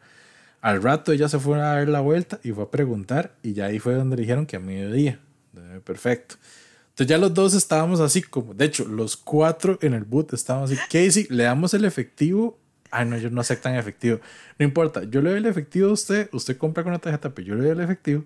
Al 0.60 0.82
rato 0.82 1.10
ella 1.10 1.26
se 1.26 1.38
fue 1.38 1.56
a 1.58 1.74
dar 1.74 1.88
la 1.88 2.00
vuelta 2.00 2.38
y 2.42 2.52
fue 2.52 2.64
a 2.64 2.70
preguntar 2.70 3.32
y 3.42 3.54
ya 3.54 3.64
ahí 3.64 3.78
fue 3.78 3.94
donde 3.94 4.16
dijeron 4.16 4.44
que 4.44 4.56
a 4.56 4.60
mediodía. 4.60 5.18
Perfecto. 5.84 6.34
Entonces 7.00 7.16
ya 7.16 7.18
los 7.18 7.32
dos 7.32 7.54
estábamos 7.54 7.98
así 8.00 8.20
como, 8.20 8.52
de 8.52 8.66
hecho, 8.66 8.84
los 8.84 9.16
cuatro 9.16 9.78
en 9.80 9.94
el 9.94 10.04
boot 10.04 10.34
estábamos 10.34 10.70
así. 10.70 10.78
Casey, 10.90 11.26
le 11.30 11.44
damos 11.44 11.72
el 11.72 11.86
efectivo. 11.86 12.58
Ay, 12.90 13.06
no, 13.06 13.16
ellos 13.16 13.32
no 13.32 13.40
aceptan 13.40 13.74
efectivo. 13.74 14.20
No 14.58 14.66
importa, 14.66 15.04
yo 15.04 15.22
le 15.22 15.30
doy 15.30 15.38
el 15.38 15.46
efectivo 15.46 15.88
a 15.88 15.92
usted, 15.92 16.28
usted 16.30 16.58
compra 16.58 16.82
con 16.82 16.92
la 16.92 16.98
tarjeta, 16.98 17.30
pero 17.30 17.48
yo 17.48 17.54
le 17.54 17.62
doy 17.62 17.70
el 17.70 17.80
efectivo 17.80 18.24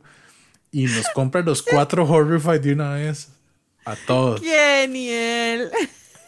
y 0.72 0.86
nos 0.86 1.08
compra 1.10 1.42
los 1.42 1.62
cuatro 1.62 2.04
Horrified 2.04 2.62
de 2.62 2.72
una 2.72 2.94
vez 2.94 3.28
a 3.84 3.94
todos. 3.94 4.40
Genial. 4.40 5.70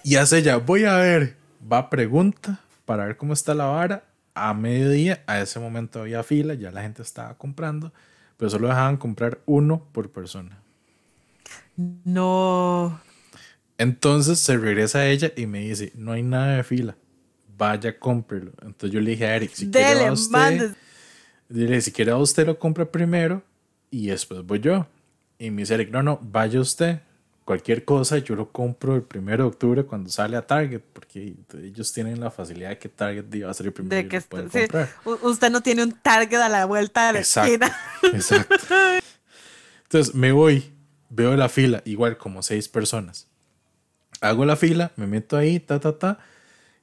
Y 0.04 0.14
hace 0.14 0.40
ya, 0.40 0.58
voy 0.58 0.84
a 0.84 0.98
ver 0.98 1.34
va 1.60 1.90
pregunta 1.90 2.60
para 2.84 3.06
ver 3.06 3.16
cómo 3.16 3.32
está 3.32 3.54
la 3.54 3.64
vara. 3.64 4.04
A 4.34 4.54
mediodía, 4.54 5.20
a 5.26 5.40
ese 5.40 5.58
momento 5.58 6.02
había 6.02 6.22
fila, 6.22 6.54
ya 6.54 6.70
la 6.70 6.82
gente 6.82 7.02
estaba 7.02 7.34
comprando, 7.34 7.92
pero 8.36 8.50
solo 8.50 8.68
dejaban 8.68 8.98
comprar 8.98 9.40
uno 9.46 9.82
por 9.90 10.12
persona. 10.12 10.60
No. 11.76 13.00
Entonces 13.78 14.38
se 14.38 14.56
regresa 14.56 15.00
a 15.00 15.06
ella 15.06 15.32
y 15.36 15.46
me 15.46 15.60
dice, 15.60 15.92
no 15.94 16.12
hay 16.12 16.22
nada 16.22 16.56
de 16.56 16.64
fila, 16.64 16.96
vaya, 17.58 17.98
cómprelo. 17.98 18.52
Entonces 18.62 18.90
yo 18.90 19.00
le 19.00 19.10
dije 19.10 19.26
a 19.26 19.36
Eric, 19.36 19.52
si 19.52 19.70
quiere 19.70 20.10
usted, 20.10 20.74
dile, 21.48 21.80
si 21.82 21.92
quiere 21.92 22.14
usted 22.14 22.46
lo 22.46 22.58
compra 22.58 22.90
primero 22.90 23.42
y 23.90 24.06
después 24.06 24.42
voy 24.44 24.60
yo. 24.60 24.86
Y 25.38 25.50
me 25.50 25.62
dice 25.62 25.74
Eric, 25.74 25.90
no, 25.90 26.02
no, 26.02 26.18
vaya 26.22 26.58
usted, 26.58 27.00
cualquier 27.44 27.84
cosa 27.84 28.18
yo 28.18 28.34
lo 28.34 28.50
compro 28.50 28.96
el 28.96 29.02
primero 29.02 29.44
de 29.44 29.48
octubre 29.48 29.84
cuando 29.84 30.08
sale 30.08 30.36
a 30.38 30.46
Target, 30.46 30.80
porque 30.92 31.36
ellos 31.62 31.92
tienen 31.92 32.18
la 32.18 32.30
facilidad 32.30 32.70
de 32.70 32.78
que 32.78 32.88
Target 32.88 33.24
va 33.44 33.50
a 33.50 33.54
ser 33.54 33.66
el 33.66 33.72
primero 33.74 33.94
de 33.94 34.08
que 34.08 34.20
comprar. 34.22 34.88
Usted 35.04 35.50
no 35.50 35.62
tiene 35.62 35.82
un 35.82 35.92
Target 35.92 36.40
a 36.40 36.48
la 36.48 36.64
vuelta 36.64 37.08
de 37.08 37.12
la 37.12 37.18
esquina. 37.20 37.76
Exacto. 38.02 38.56
Entonces 39.84 40.14
me 40.14 40.32
voy, 40.32 40.64
veo 41.08 41.36
la 41.36 41.48
fila, 41.48 41.82
igual 41.84 42.16
como 42.16 42.42
seis 42.42 42.68
personas. 42.68 43.28
Hago 44.20 44.44
la 44.44 44.56
fila, 44.56 44.92
me 44.96 45.06
meto 45.06 45.36
ahí, 45.36 45.60
ta, 45.60 45.80
ta, 45.80 45.98
ta. 45.98 46.18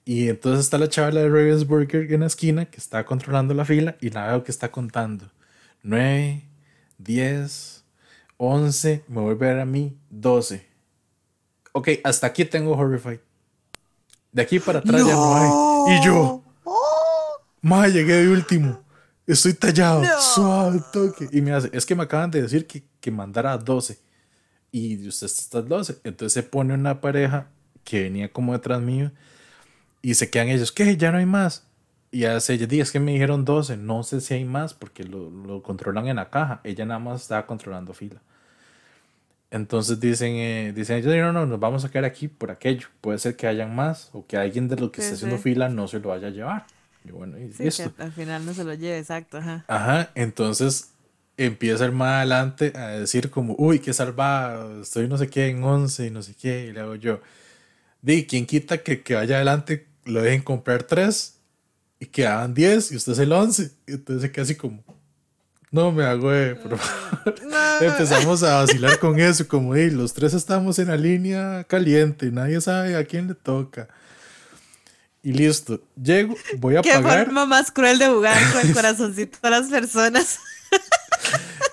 Y 0.05 0.29
entonces 0.29 0.65
está 0.65 0.77
la 0.77 0.89
chavala 0.89 1.21
de 1.21 1.29
Ravensburger 1.29 2.11
en 2.11 2.21
la 2.21 2.27
esquina 2.27 2.65
que 2.65 2.77
está 2.77 3.05
controlando 3.05 3.53
la 3.53 3.65
fila 3.65 3.95
y 4.01 4.09
la 4.09 4.27
veo 4.27 4.43
que 4.43 4.51
está 4.51 4.71
contando. 4.71 5.31
9, 5.83 6.43
10, 6.97 7.83
11, 8.37 9.03
me 9.07 9.21
voy 9.21 9.31
a 9.31 9.37
ver 9.37 9.59
a 9.59 9.65
mí 9.65 9.97
12. 10.09 10.65
Ok, 11.71 11.89
hasta 12.03 12.27
aquí 12.27 12.45
tengo 12.45 12.73
Horrified. 12.73 13.19
De 14.31 14.41
aquí 14.41 14.59
para 14.59 14.79
atrás 14.79 15.05
ya 15.05 15.13
no 15.13 15.35
hay. 15.35 15.97
Y 15.97 16.05
yo, 16.05 16.43
más 17.61 17.93
llegué 17.93 18.15
de 18.15 18.29
último. 18.29 18.83
Estoy 19.25 19.53
tallado. 19.53 20.03
Suave 20.19 20.81
toque. 20.91 21.29
Y 21.31 21.41
me 21.41 21.53
hace, 21.53 21.69
es 21.71 21.85
que 21.85 21.95
me 21.95 22.03
acaban 22.03 22.29
de 22.29 22.41
decir 22.41 22.67
que, 22.67 22.83
que 22.99 23.09
mandara 23.09 23.57
12. 23.57 23.97
Y 24.73 25.07
usted 25.07 25.27
está 25.27 25.61
12. 25.61 25.99
Entonces 26.03 26.33
se 26.33 26.43
pone 26.43 26.73
una 26.73 26.99
pareja 26.99 27.47
que 27.83 28.01
venía 28.01 28.33
como 28.33 28.53
detrás 28.53 28.81
mío. 28.81 29.11
Y 30.01 30.15
se 30.15 30.31
quedan 30.31 30.49
ellos, 30.49 30.71
¿qué? 30.71 30.97
Ya 30.97 31.11
no 31.11 31.19
hay 31.19 31.27
más. 31.27 31.63
Y 32.11 32.25
hace 32.25 32.57
días 32.57 32.91
que 32.91 32.99
me 32.99 33.13
dijeron 33.13 33.45
12, 33.45 33.77
no 33.77 34.01
sé 34.01 34.19
si 34.19 34.33
hay 34.33 34.45
más 34.45 34.73
porque 34.73 35.03
lo, 35.03 35.29
lo, 35.29 35.61
controlan 35.61 36.07
en 36.07 36.15
la 36.15 36.31
caja. 36.31 36.59
Ella 36.63 36.85
nada 36.85 36.99
más 36.99 37.21
estaba 37.21 37.45
controlando 37.45 37.93
fila. 37.93 38.19
Entonces 39.51 39.99
dicen, 39.99 40.33
eh, 40.37 40.73
dicen 40.75 40.97
ellos, 40.97 41.15
no, 41.15 41.31
no, 41.31 41.45
nos 41.45 41.59
vamos 41.59 41.85
a 41.85 41.91
quedar 41.91 42.05
aquí 42.05 42.27
por 42.27 42.49
aquello. 42.49 42.87
Puede 42.99 43.19
ser 43.19 43.35
que 43.35 43.45
hayan 43.45 43.75
más 43.75 44.09
o 44.13 44.25
que 44.25 44.37
alguien 44.37 44.67
de 44.67 44.75
los 44.75 44.89
que 44.89 45.01
está 45.01 45.13
haciendo 45.13 45.37
fila 45.37 45.69
no 45.69 45.87
se 45.87 45.99
lo 45.99 46.09
vaya 46.09 46.29
a 46.29 46.31
llevar. 46.31 46.65
Y 47.05 47.11
bueno, 47.11 47.37
y 47.37 47.51
sí, 47.53 47.69
que 47.69 48.01
al 48.01 48.11
final 48.11 48.43
no 48.43 48.55
se 48.55 48.63
lo 48.63 48.73
lleve, 48.73 48.97
exacto. 48.97 49.37
Ajá, 49.37 49.65
ajá 49.67 50.09
entonces 50.15 50.92
empieza 51.38 51.85
el 51.85 51.91
más 51.91 52.18
adelante 52.18 52.73
a 52.76 52.88
decir 52.88 53.30
como, 53.30 53.55
uy, 53.57 53.80
qué 53.80 53.93
salvado, 53.93 54.81
estoy 54.81 55.07
no 55.07 55.18
sé 55.18 55.27
qué 55.27 55.47
en 55.47 55.64
11 55.64 56.07
y 56.07 56.10
no 56.11 56.22
sé 56.22 56.35
qué. 56.35 56.68
Y 56.68 56.73
le 56.73 56.81
hago 56.81 56.95
yo, 56.95 57.22
di, 58.01 58.26
¿quién 58.26 58.45
quita 58.45 58.80
que, 58.80 59.01
que 59.01 59.15
vaya 59.15 59.35
adelante, 59.35 59.88
lo 60.05 60.22
dejen 60.22 60.41
comprar 60.41 60.84
tres 60.84 61.39
y 61.99 62.05
que 62.05 62.27
hagan 62.27 62.53
10 62.53 62.91
y 62.91 62.95
usted 62.97 63.14
es 63.14 63.19
el 63.19 63.31
11. 63.31 63.72
Entonces 63.88 64.31
casi 64.31 64.55
como, 64.55 64.84
no 65.72 65.91
me 65.91 66.03
hago, 66.03 66.30
por 66.61 66.77
favor. 66.77 67.35
Empezamos 67.81 68.43
a 68.43 68.55
vacilar 68.61 68.99
con 68.99 69.19
eso, 69.19 69.47
como, 69.47 69.76
hey, 69.76 69.89
los 69.89 70.14
tres 70.14 70.34
estamos 70.34 70.77
en 70.80 70.89
la 70.89 70.97
línea 70.97 71.64
caliente, 71.64 72.30
nadie 72.31 72.61
sabe 72.61 72.95
a 72.95 73.03
quién 73.05 73.27
le 73.27 73.35
toca. 73.35 73.88
Y 75.23 75.31
listo, 75.31 75.81
llego, 75.95 76.35
voy 76.57 76.76
a 76.76 76.81
pagar. 76.81 77.19
Qué 77.19 77.26
forma 77.26 77.45
más 77.45 77.72
cruel 77.72 77.97
de 77.97 78.07
jugar 78.07 78.38
con 78.51 78.68
el 78.68 78.73
corazoncito 78.76 79.38
de 79.41 79.49
las 79.49 79.68
personas. 79.69 80.38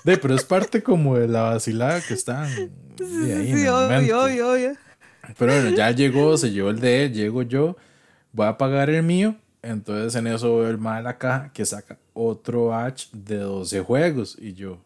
De, 0.05 0.17
pero 0.17 0.35
es 0.35 0.45
parte 0.45 0.83
como 0.83 1.17
de 1.19 1.29
la 1.29 1.43
vacilada 1.43 2.01
que 2.01 2.15
están. 2.15 2.49
Sí, 2.49 3.33
ahí 3.33 3.53
sí, 3.55 3.67
obvio, 3.67 4.25
obvio, 4.25 4.53
obvio. 4.53 4.77
Pero 5.39 5.53
bueno, 5.53 5.77
ya 5.77 5.91
llegó, 5.91 6.37
se 6.37 6.51
llevó 6.51 6.71
el 6.71 6.81
de 6.81 7.05
él, 7.05 7.13
llego 7.13 7.43
yo, 7.43 7.77
voy 8.33 8.47
a 8.47 8.59
pagar 8.59 8.91
el 8.91 9.03
mío 9.03 9.37
entonces 9.63 10.15
en 10.15 10.27
eso 10.27 10.59
veo 10.59 10.71
el 10.71 10.79
mal 10.79 10.99
de 10.99 11.03
la 11.05 11.19
caja 11.19 11.53
que 11.53 11.65
saca 11.67 11.99
otro 12.15 12.69
batch 12.69 13.11
de 13.13 13.39
12 13.39 13.81
juegos. 13.81 14.37
Y 14.41 14.55
yo, 14.55 14.79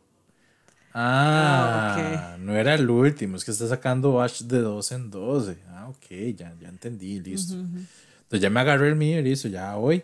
ah, 0.92 1.96
ah 1.96 2.36
no 2.38 2.56
era 2.56 2.74
el 2.74 2.88
último, 2.90 3.36
es 3.36 3.44
que 3.44 3.52
está 3.52 3.68
sacando 3.68 4.14
batch 4.14 4.42
de 4.42 4.58
12 4.58 4.94
en 4.94 5.10
12. 5.10 5.58
Ah, 5.68 5.88
ok, 5.88 6.36
ya, 6.36 6.54
ya 6.60 6.68
entendí, 6.68 7.20
listo. 7.20 7.54
Entonces 7.54 8.40
ya 8.40 8.50
me 8.50 8.60
agarré 8.60 8.88
el 8.88 8.96
mío 8.96 9.20
y 9.20 9.22
listo, 9.22 9.48
ya 9.48 9.74
voy. 9.76 10.02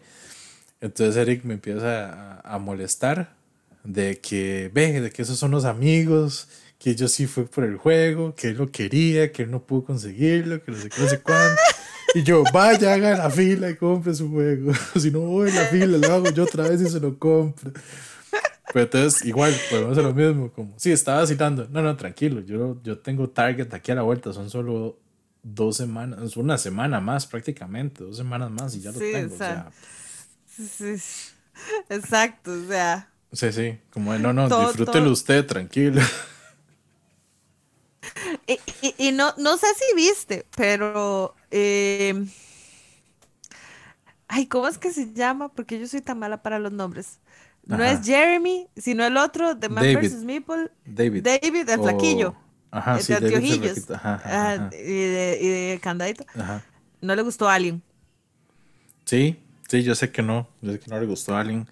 Entonces 0.80 1.16
Eric 1.16 1.44
me 1.44 1.54
empieza 1.54 2.38
a, 2.38 2.54
a, 2.54 2.58
molestar 2.58 3.34
de 3.84 4.20
que, 4.20 4.70
ve, 4.72 5.00
de 5.00 5.10
que 5.10 5.22
esos 5.22 5.38
son 5.38 5.50
los 5.50 5.64
amigos, 5.64 6.48
que 6.78 6.94
yo 6.94 7.08
sí 7.08 7.26
fue 7.26 7.44
por 7.44 7.64
el 7.64 7.76
juego, 7.76 8.34
que 8.34 8.48
él 8.48 8.56
lo 8.56 8.70
quería, 8.70 9.32
que 9.32 9.42
él 9.42 9.50
no 9.50 9.62
pudo 9.62 9.84
conseguirlo, 9.84 10.62
que 10.62 10.72
no 10.72 10.78
sé 10.78 10.88
qué, 10.88 11.02
no 11.02 11.08
sé 11.08 11.20
cuánto. 11.20 11.60
Y 12.14 12.22
yo, 12.22 12.42
vaya, 12.52 12.94
haga 12.94 13.16
la 13.16 13.30
fila 13.30 13.70
y 13.70 13.76
compre 13.76 14.14
su 14.14 14.30
juego. 14.30 14.72
si 14.98 15.10
no 15.10 15.20
voy 15.20 15.50
en 15.50 15.56
la 15.56 15.64
fila, 15.66 15.98
lo 15.98 16.14
hago 16.14 16.30
yo 16.30 16.44
otra 16.44 16.68
vez 16.68 16.80
y 16.80 16.88
se 16.88 16.98
lo 16.98 17.18
compro. 17.18 17.72
Pero 18.72 18.84
entonces, 18.84 19.24
igual, 19.24 19.54
podemos 19.68 19.92
hacer 19.92 20.04
lo 20.04 20.14
mismo. 20.14 20.50
Como, 20.52 20.74
sí, 20.76 20.90
estaba 20.90 21.26
citando. 21.26 21.68
No, 21.70 21.82
no, 21.82 21.96
tranquilo. 21.96 22.40
Yo, 22.40 22.80
yo 22.82 22.98
tengo 22.98 23.28
Target 23.28 23.72
aquí 23.74 23.92
a 23.92 23.96
la 23.96 24.02
vuelta. 24.02 24.32
Son 24.32 24.48
solo 24.48 24.98
dos 25.42 25.76
semanas, 25.76 26.36
una 26.36 26.58
semana 26.58 27.00
más 27.00 27.26
prácticamente. 27.26 28.04
Dos 28.04 28.16
semanas 28.16 28.50
más 28.50 28.74
y 28.74 28.80
ya 28.80 28.92
lo 28.92 28.98
tengo. 28.98 29.34
O 29.34 29.38
sea, 29.38 29.70
sí, 30.46 30.94
exacto, 31.88 32.52
o 32.52 32.66
sea. 32.68 33.08
Sí, 33.32 33.52
sí. 33.52 33.78
Como, 33.92 34.16
no, 34.18 34.32
no, 34.32 34.48
disfrútelo 34.66 35.10
usted, 35.10 35.46
tranquilo. 35.46 36.00
Y, 38.46 38.58
y, 38.98 39.12
no, 39.12 39.34
no 39.38 39.56
sé 39.56 39.66
si 39.74 39.94
viste, 39.94 40.46
pero 40.56 41.34
eh, 41.50 42.26
Ay, 44.32 44.46
¿cómo 44.46 44.68
es 44.68 44.78
que 44.78 44.92
se 44.92 45.12
llama? 45.12 45.48
Porque 45.48 45.78
yo 45.80 45.88
soy 45.88 46.00
tan 46.02 46.20
mala 46.20 46.40
para 46.40 46.60
los 46.60 46.70
nombres. 46.70 47.18
No 47.66 47.82
es 47.82 48.04
Jeremy, 48.04 48.68
sino 48.76 49.04
el 49.04 49.16
otro, 49.16 49.56
de 49.56 49.68
Man 49.68 49.84
vs. 50.00 50.22
Meeple. 50.22 50.70
David. 50.86 51.24
David, 51.24 51.68
el 51.68 51.80
flaquillo. 51.80 52.36
Ajá, 52.70 53.00
sí, 53.00 53.12
de 53.12 53.18
anteojillos. 53.18 53.90
Ajá, 53.90 54.70
y, 54.72 54.76
de, 54.76 55.38
y 55.40 55.48
de 55.48 55.80
candadito. 55.82 56.24
Ajá. 56.36 56.64
No 57.00 57.16
le 57.16 57.22
gustó 57.22 57.48
a 57.48 57.54
Alien. 57.54 57.82
Sí, 59.04 59.40
sí, 59.68 59.82
yo 59.82 59.96
sé 59.96 60.12
que 60.12 60.22
no. 60.22 60.48
Yo 60.62 60.72
sé 60.72 60.78
que 60.78 60.88
no 60.88 61.00
le 61.00 61.06
gustó 61.06 61.36
a 61.36 61.40
Alien. 61.40 61.68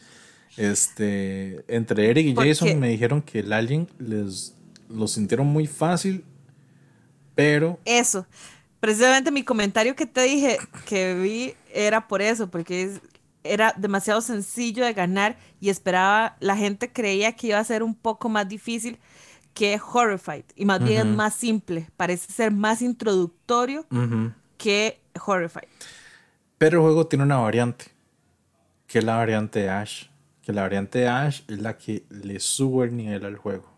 Este, 0.59 1.65
entre 1.69 2.11
Eric 2.11 2.27
y 2.27 2.35
Jason 2.35 2.81
me 2.81 2.89
dijeron 2.89 3.23
que 3.23 3.39
el 3.39 3.53
Alien 3.53 3.89
les 3.99 4.57
lo 4.89 5.07
sintieron 5.07 5.47
muy 5.47 5.67
fácil, 5.67 6.25
pero. 7.35 7.79
Eso. 7.85 8.27
Precisamente 8.81 9.31
mi 9.31 9.45
comentario 9.45 9.95
que 9.95 10.07
te 10.07 10.23
dije 10.23 10.59
que 10.85 11.15
vi 11.15 11.55
era 11.73 12.09
por 12.09 12.23
eso, 12.23 12.51
porque 12.51 12.99
era 13.45 13.73
demasiado 13.77 14.21
sencillo 14.21 14.85
de 14.85 14.93
ganar 14.93 15.37
y 15.61 15.69
esperaba, 15.69 16.37
la 16.41 16.57
gente 16.57 16.93
creía 16.93 17.33
que 17.33 17.49
iba 17.49 17.59
a 17.59 17.65
ser 17.65 17.83
un 17.83 17.95
poco 17.95 18.29
más 18.29 18.49
difícil 18.49 18.99
que 19.55 19.81
Horrified 19.81 20.45
y 20.55 20.65
más 20.65 20.83
bien 20.83 21.17
más 21.17 21.35
simple, 21.35 21.89
parece 21.97 22.33
ser 22.33 22.53
más 22.53 22.83
introductorio 22.83 23.87
que 24.57 25.01
Horrified. 25.25 25.69
Pero 26.59 26.79
el 26.79 26.83
juego 26.83 27.07
tiene 27.07 27.25
una 27.25 27.39
variante, 27.39 27.87
que 28.87 28.99
es 28.99 29.05
la 29.05 29.17
variante 29.17 29.61
de 29.61 29.71
Ash, 29.71 30.07
que 30.49 30.55
la 30.55 30.63
variante 30.63 31.07
Ash 31.07 31.43
es 31.47 31.59
la 31.59 31.77
que 31.77 32.05
le 32.09 32.41
sube 32.41 32.87
el 32.87 32.97
nivel 32.97 33.23
al 33.27 33.37
juego. 33.37 33.71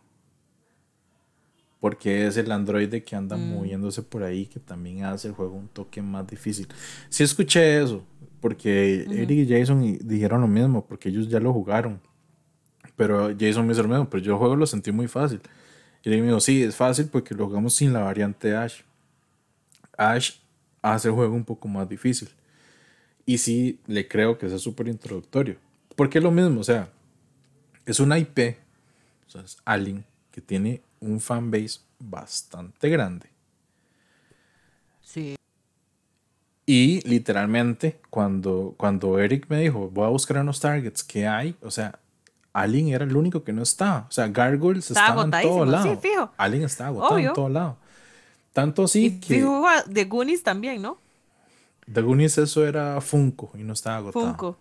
Porque 1.81 2.29
es 2.29 2.37
el 2.37 2.53
androide 2.53 3.03
que 3.03 3.17
anda 3.17 3.37
mm. 3.37 3.55
moviéndose 3.55 4.05
por 4.05 4.23
ahí 4.23 4.47
que 4.47 4.61
también 4.61 5.03
hace 5.03 5.27
el 5.27 5.35
juego 5.35 5.57
un 5.57 5.67
toque 5.67 6.01
más 6.01 6.29
difícil. 6.29 6.69
Sí 7.09 7.25
escuché 7.25 7.83
eso, 7.83 8.05
porque 8.41 9.01
Eric 9.03 9.31
y 9.33 9.49
Jason 9.49 9.99
dijeron 10.01 10.43
lo 10.43 10.47
mismo, 10.47 10.87
porque 10.87 11.09
ellos 11.09 11.29
ya 11.29 11.41
lo 11.41 11.53
jugaron. 11.53 12.01
Pero 12.95 13.37
Jason 13.37 13.67
me 13.67 13.73
dice 13.73 13.83
lo 13.83 13.89
mismo, 13.89 14.09
pero 14.09 14.23
yo 14.23 14.35
el 14.35 14.39
juego 14.39 14.55
lo 14.55 14.65
sentí 14.65 14.93
muy 14.93 15.09
fácil. 15.09 15.41
Y 16.05 16.11
le 16.11 16.23
digo, 16.23 16.39
sí, 16.39 16.63
es 16.63 16.77
fácil 16.77 17.07
porque 17.07 17.35
lo 17.35 17.47
jugamos 17.47 17.75
sin 17.75 17.93
la 17.93 18.05
variante 18.05 18.55
Ash. 18.55 18.83
Ash 19.99 20.35
hace 20.83 21.09
el 21.09 21.15
juego 21.15 21.35
un 21.35 21.45
poco 21.45 21.67
más 21.67 21.89
difícil. 21.89 22.29
Y 23.27 23.39
sí, 23.39 23.81
le 23.89 24.07
creo 24.07 24.39
que 24.39 24.47
es 24.47 24.63
súper 24.63 24.87
introductorio. 24.87 25.57
Porque 26.01 26.17
es 26.17 26.25
lo 26.25 26.31
mismo, 26.31 26.63
o 26.63 26.65
sea, 26.65 26.89
es 27.85 28.01
una 28.01 28.19
IP, 28.19 28.57
o 29.27 29.31
sea, 29.31 29.43
es 29.43 29.59
Alien, 29.67 30.03
que 30.31 30.41
tiene 30.41 30.81
un 30.99 31.21
fanbase 31.21 31.81
bastante 31.99 32.89
grande. 32.89 33.29
Sí. 35.03 35.37
Y 36.65 37.07
literalmente, 37.07 38.01
cuando, 38.09 38.75
cuando 38.79 39.19
Eric 39.19 39.45
me 39.51 39.61
dijo, 39.61 39.91
voy 39.91 40.07
a 40.07 40.09
buscar 40.09 40.39
unos 40.39 40.59
targets 40.59 41.05
que 41.05 41.29
hay, 41.29 41.55
o 41.61 41.71
sea, 41.71 41.99
Alien 42.55 42.89
era 42.89 43.05
el 43.05 43.15
único 43.15 43.45
que 43.45 43.53
no 43.53 43.61
estaba. 43.61 44.07
O 44.09 44.13
sea, 44.13 44.27
Gargoyles 44.29 44.91
estaba 44.91 45.25
en 45.25 45.31
todo 45.31 45.67
lado. 45.67 45.85
Sí, 45.85 45.99
fijo. 46.01 46.33
Alien 46.39 46.63
estaba 46.63 46.89
agotado 46.89 47.19
en 47.19 47.33
todo 47.35 47.49
lado. 47.51 47.77
Tanto 48.55 48.85
así 48.85 49.21
que. 49.21 49.35
Fijo, 49.35 49.67
de 49.85 50.05
Goonies 50.07 50.43
también, 50.43 50.81
¿no? 50.81 50.97
De 51.87 52.01
Goonies 52.01 52.39
eso 52.39 52.67
era 52.67 52.99
Funko 53.03 53.51
y 53.53 53.65
no 53.65 53.75
estaba 53.75 53.99
agotado. 53.99 54.25
Funko. 54.25 54.59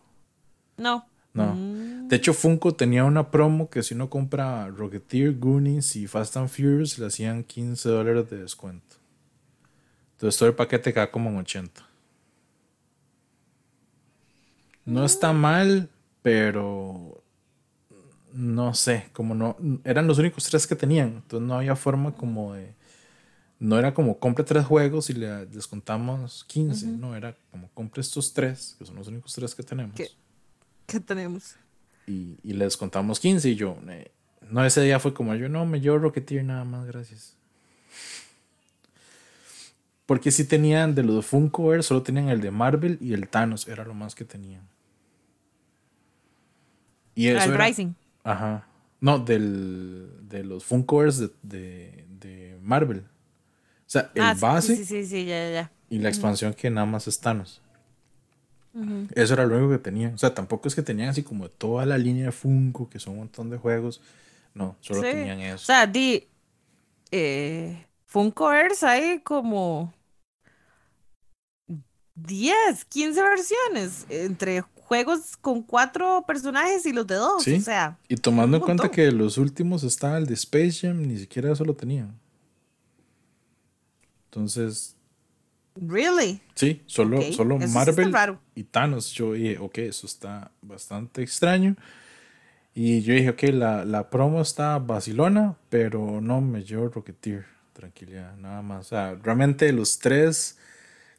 No. 0.75 1.05
No. 1.39 1.55
Mm. 1.55 2.07
De 2.09 2.15
hecho, 2.15 2.33
Funko 2.33 2.73
tenía 2.73 3.05
una 3.05 3.29
promo 3.29 3.69
que 3.69 3.83
si 3.83 3.93
uno 3.93 4.09
compra 4.09 4.67
Rocketeer, 4.67 5.37
Goonies 5.37 5.95
y 5.95 6.07
Fast 6.07 6.37
and 6.37 6.49
Furious 6.49 6.97
le 6.97 7.05
hacían 7.05 7.43
15 7.43 7.87
dólares 7.87 8.29
de 8.29 8.41
descuento. 8.41 8.95
Entonces 10.13 10.37
todo 10.39 10.49
el 10.49 10.55
paquete 10.55 10.91
queda 10.91 11.11
como 11.11 11.29
en 11.29 11.37
80. 11.37 11.87
No 14.85 15.05
está 15.05 15.33
mal, 15.33 15.87
pero 16.23 17.23
no 18.33 18.73
sé, 18.73 19.09
como 19.13 19.35
no, 19.35 19.55
eran 19.83 20.07
los 20.07 20.17
únicos 20.17 20.43
tres 20.45 20.65
que 20.65 20.75
tenían, 20.75 21.09
entonces 21.09 21.47
no 21.47 21.55
había 21.55 21.75
forma 21.75 22.11
como 22.15 22.53
de, 22.53 22.73
no 23.59 23.77
era 23.77 23.93
como 23.93 24.17
compre 24.17 24.43
tres 24.43 24.65
juegos 24.65 25.09
y 25.09 25.13
le 25.13 25.45
descontamos 25.45 26.43
15, 26.45 26.87
no, 26.87 27.15
era 27.15 27.35
como 27.51 27.69
compre 27.69 28.01
estos 28.01 28.33
tres, 28.33 28.75
que 28.79 28.85
son 28.85 28.95
los 28.95 29.07
únicos 29.07 29.33
tres 29.33 29.53
que 29.53 29.63
tenemos. 29.63 29.95
¿Qué, 29.95 30.09
tenemos? 30.99 31.55
Y, 32.07 32.37
y, 32.43 32.53
le 32.53 32.65
descontamos 32.65 33.19
15 33.19 33.49
y 33.49 33.55
yo, 33.55 33.77
no, 34.49 34.65
ese 34.65 34.81
día 34.81 34.99
fue 34.99 35.13
como 35.13 35.35
yo, 35.35 35.47
no, 35.47 35.65
me 35.65 35.79
llevo 35.79 35.99
Rocketeer 35.99 36.43
nada 36.43 36.63
más, 36.63 36.85
gracias. 36.85 37.35
Porque 40.07 40.31
si 40.31 40.43
tenían 40.45 40.95
de 40.95 41.03
los 41.03 41.17
de 41.17 41.21
Funko 41.21 41.83
solo 41.83 42.01
tenían 42.01 42.29
el 42.29 42.41
de 42.41 42.49
Marvel 42.49 42.97
y 42.99 43.13
el 43.13 43.27
Thanos, 43.27 43.67
era 43.67 43.85
lo 43.85 43.93
más 43.93 44.15
que 44.15 44.25
tenían. 44.25 44.67
Y 47.13 47.27
eso 47.27 47.51
el 47.51 47.59
Rising. 47.59 47.93
Ajá. 48.23 48.65
No, 49.01 49.19
del, 49.19 50.09
de 50.21 50.43
los 50.43 50.65
Funkos 50.65 51.19
de, 51.19 51.29
de, 51.43 52.05
de, 52.19 52.57
Marvel. 52.61 52.99
O 52.99 53.03
sea, 53.85 54.11
el 54.15 54.21
ah, 54.21 54.35
base. 54.39 54.75
Sí, 54.75 54.85
sí, 54.85 55.05
sí, 55.05 55.25
ya, 55.25 55.51
ya. 55.51 55.71
Y 55.89 55.99
la 55.99 56.09
expansión 56.09 56.53
que 56.53 56.69
nada 56.69 56.85
más 56.85 57.07
es 57.07 57.19
Thanos. 57.19 57.61
Eso 59.15 59.33
era 59.33 59.45
lo 59.45 59.57
único 59.57 59.71
que 59.71 59.79
tenían. 59.79 60.13
O 60.13 60.17
sea, 60.17 60.33
tampoco 60.33 60.67
es 60.67 60.75
que 60.75 60.81
tenían 60.81 61.09
así 61.09 61.23
como 61.23 61.49
toda 61.49 61.85
la 61.85 61.97
línea 61.97 62.25
de 62.25 62.31
Funko, 62.31 62.89
que 62.89 62.99
son 62.99 63.13
un 63.13 63.19
montón 63.19 63.49
de 63.49 63.57
juegos. 63.57 64.01
No, 64.53 64.75
solo 64.79 65.01
tenían 65.01 65.39
eso. 65.39 65.55
O 65.55 65.65
sea, 65.65 65.87
di. 65.87 66.27
Eh, 67.11 67.85
Funko 68.05 68.47
hay 68.47 69.19
como 69.19 69.93
10, 72.15 72.85
15 72.85 73.21
versiones 73.21 74.05
entre 74.09 74.61
juegos 74.61 75.37
con 75.37 75.61
cuatro 75.61 76.23
personajes 76.25 76.85
y 76.85 76.93
los 76.93 77.05
de 77.07 77.15
dos. 77.15 77.47
O 77.47 77.59
sea. 77.61 77.97
Y 78.07 78.15
tomando 78.15 78.57
en 78.57 78.63
cuenta 78.63 78.89
que 78.89 79.11
los 79.11 79.37
últimos 79.37 79.83
estaba 79.83 80.17
el 80.17 80.25
de 80.25 80.33
Space 80.33 80.79
Jam, 80.81 81.01
ni 81.01 81.17
siquiera 81.17 81.51
eso 81.51 81.65
lo 81.65 81.75
tenían. 81.75 82.19
Entonces. 84.25 84.95
¿Really? 85.81 86.41
Sí, 86.55 86.81
solo, 86.85 87.21
solo 87.31 87.57
Marvel 87.57 88.13
y 88.55 88.63
Thanos. 88.63 89.11
Yo 89.13 89.33
dije, 89.33 89.57
ok, 89.57 89.77
eso 89.79 90.07
está 90.07 90.51
bastante 90.61 91.21
extraño. 91.21 91.75
Y 92.73 93.01
yo 93.01 93.13
dije, 93.13 93.29
ok, 93.29 93.43
la, 93.53 93.85
la 93.85 94.09
promo 94.09 94.41
está 94.41 94.77
vacilona, 94.79 95.55
pero 95.69 96.21
no 96.21 96.41
me 96.41 96.63
llevo 96.63 96.89
Rocketeer. 96.89 97.45
Tranquilidad, 97.73 98.35
nada 98.37 98.61
más. 98.61 98.87
O 98.87 98.89
sea, 98.89 99.15
realmente 99.15 99.71
los 99.71 99.99
tres 99.99 100.57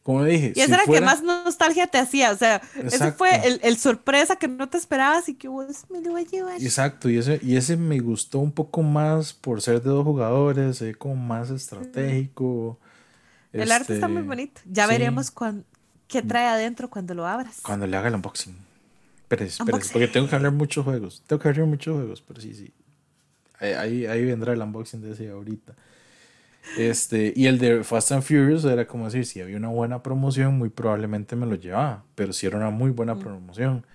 como 0.02 0.24
dije. 0.24 0.52
Y 0.56 0.60
esa 0.60 0.76
era 0.76 0.84
que 0.84 1.00
más 1.00 1.22
nostalgia 1.22 1.86
te 1.86 1.98
hacía. 1.98 2.32
O 2.32 2.36
sea, 2.36 2.62
ese 2.82 3.12
fue 3.12 3.30
el, 3.62 3.76
sorpresa 3.76 4.36
que 4.36 4.48
no 4.48 4.68
te 4.68 4.78
esperabas 4.78 5.28
y 5.28 5.34
que 5.34 5.48
vos 5.48 5.84
me 5.90 6.00
lo 6.00 6.12
voy 6.12 6.22
a 6.22 6.26
llevar. 6.26 6.62
Exacto, 6.62 7.10
y 7.10 7.18
ese, 7.18 7.38
y 7.42 7.56
ese 7.56 7.76
me 7.76 7.98
gustó 8.00 8.38
un 8.38 8.52
poco 8.52 8.82
más 8.82 9.32
por 9.32 9.60
ser 9.60 9.82
de 9.82 9.90
dos 9.90 10.04
jugadores, 10.04 10.78
se 10.78 10.94
como 10.94 11.16
más 11.16 11.50
estratégico. 11.50 12.78
El 13.52 13.72
arte 13.72 13.94
está 13.94 14.08
muy 14.08 14.18
este, 14.18 14.28
bonito. 14.28 14.60
Ya 14.64 14.86
veremos 14.86 15.32
qué 16.08 16.22
trae 16.22 16.46
adentro 16.46 16.88
cuando 16.88 17.14
lo 17.14 17.26
abras. 17.26 17.60
Cuando 17.62 17.86
le 17.86 17.96
haga 17.96 18.08
el 18.08 18.14
unboxing. 18.14 18.56
Pero, 19.28 19.46
porque 19.92 20.08
tengo 20.08 20.28
que 20.28 20.34
hablar 20.34 20.52
muchos 20.52 20.84
juegos. 20.84 21.22
Tengo 21.26 21.40
que 21.40 21.48
hablar 21.48 21.66
muchos 21.66 21.94
juegos, 21.94 22.22
pero 22.26 22.40
sí, 22.40 22.52
sí. 22.54 22.72
Ahí, 23.60 24.06
ahí 24.06 24.24
vendrá 24.24 24.52
el 24.52 24.60
unboxing 24.60 25.02
de 25.02 25.12
ese 25.12 25.30
ahorita. 25.30 25.74
Este, 26.76 27.32
y 27.34 27.46
el 27.46 27.58
de 27.58 27.84
Fast 27.84 28.12
and 28.12 28.22
Furious 28.22 28.64
era 28.64 28.86
como 28.86 29.06
decir, 29.06 29.26
si 29.26 29.40
había 29.40 29.56
una 29.56 29.68
buena 29.68 30.02
promoción, 30.02 30.58
muy 30.58 30.68
probablemente 30.68 31.36
me 31.36 31.46
lo 31.46 31.54
llevaba, 31.54 32.04
pero 32.14 32.32
si 32.32 32.46
era 32.46 32.56
una 32.56 32.70
muy 32.70 32.90
buena 32.90 33.14
mm. 33.14 33.20
promoción. 33.20 33.86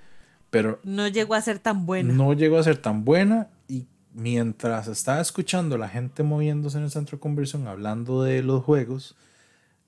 Pero 0.49 0.79
no 0.83 1.07
llegó 1.07 1.35
a 1.35 1.41
ser 1.41 1.59
tan 1.59 1.85
buena. 1.85 2.13
No 2.13 2.33
llegó 2.33 2.57
a 2.57 2.63
ser 2.63 2.77
tan 2.77 3.03
buena 3.05 3.49
y 3.67 3.87
mientras 4.13 4.87
estaba 4.87 5.21
escuchando 5.21 5.77
la 5.77 5.89
gente 5.89 6.23
moviéndose 6.23 6.77
en 6.77 6.85
el 6.85 6.91
centro 6.91 7.17
de 7.17 7.21
conversión 7.21 7.67
hablando 7.67 8.23
de 8.23 8.41
los 8.41 8.63
juegos, 8.63 9.15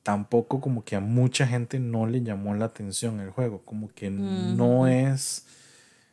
tampoco 0.07 0.61
como 0.61 0.85
que 0.85 0.95
a 0.95 1.01
mucha 1.01 1.45
gente 1.45 1.81
no 1.81 2.07
le 2.07 2.23
llamó 2.23 2.55
la 2.55 2.63
atención 2.63 3.19
el 3.19 3.29
juego, 3.29 3.63
como 3.65 3.89
que 3.93 4.09
no 4.09 4.87
es 4.87 5.45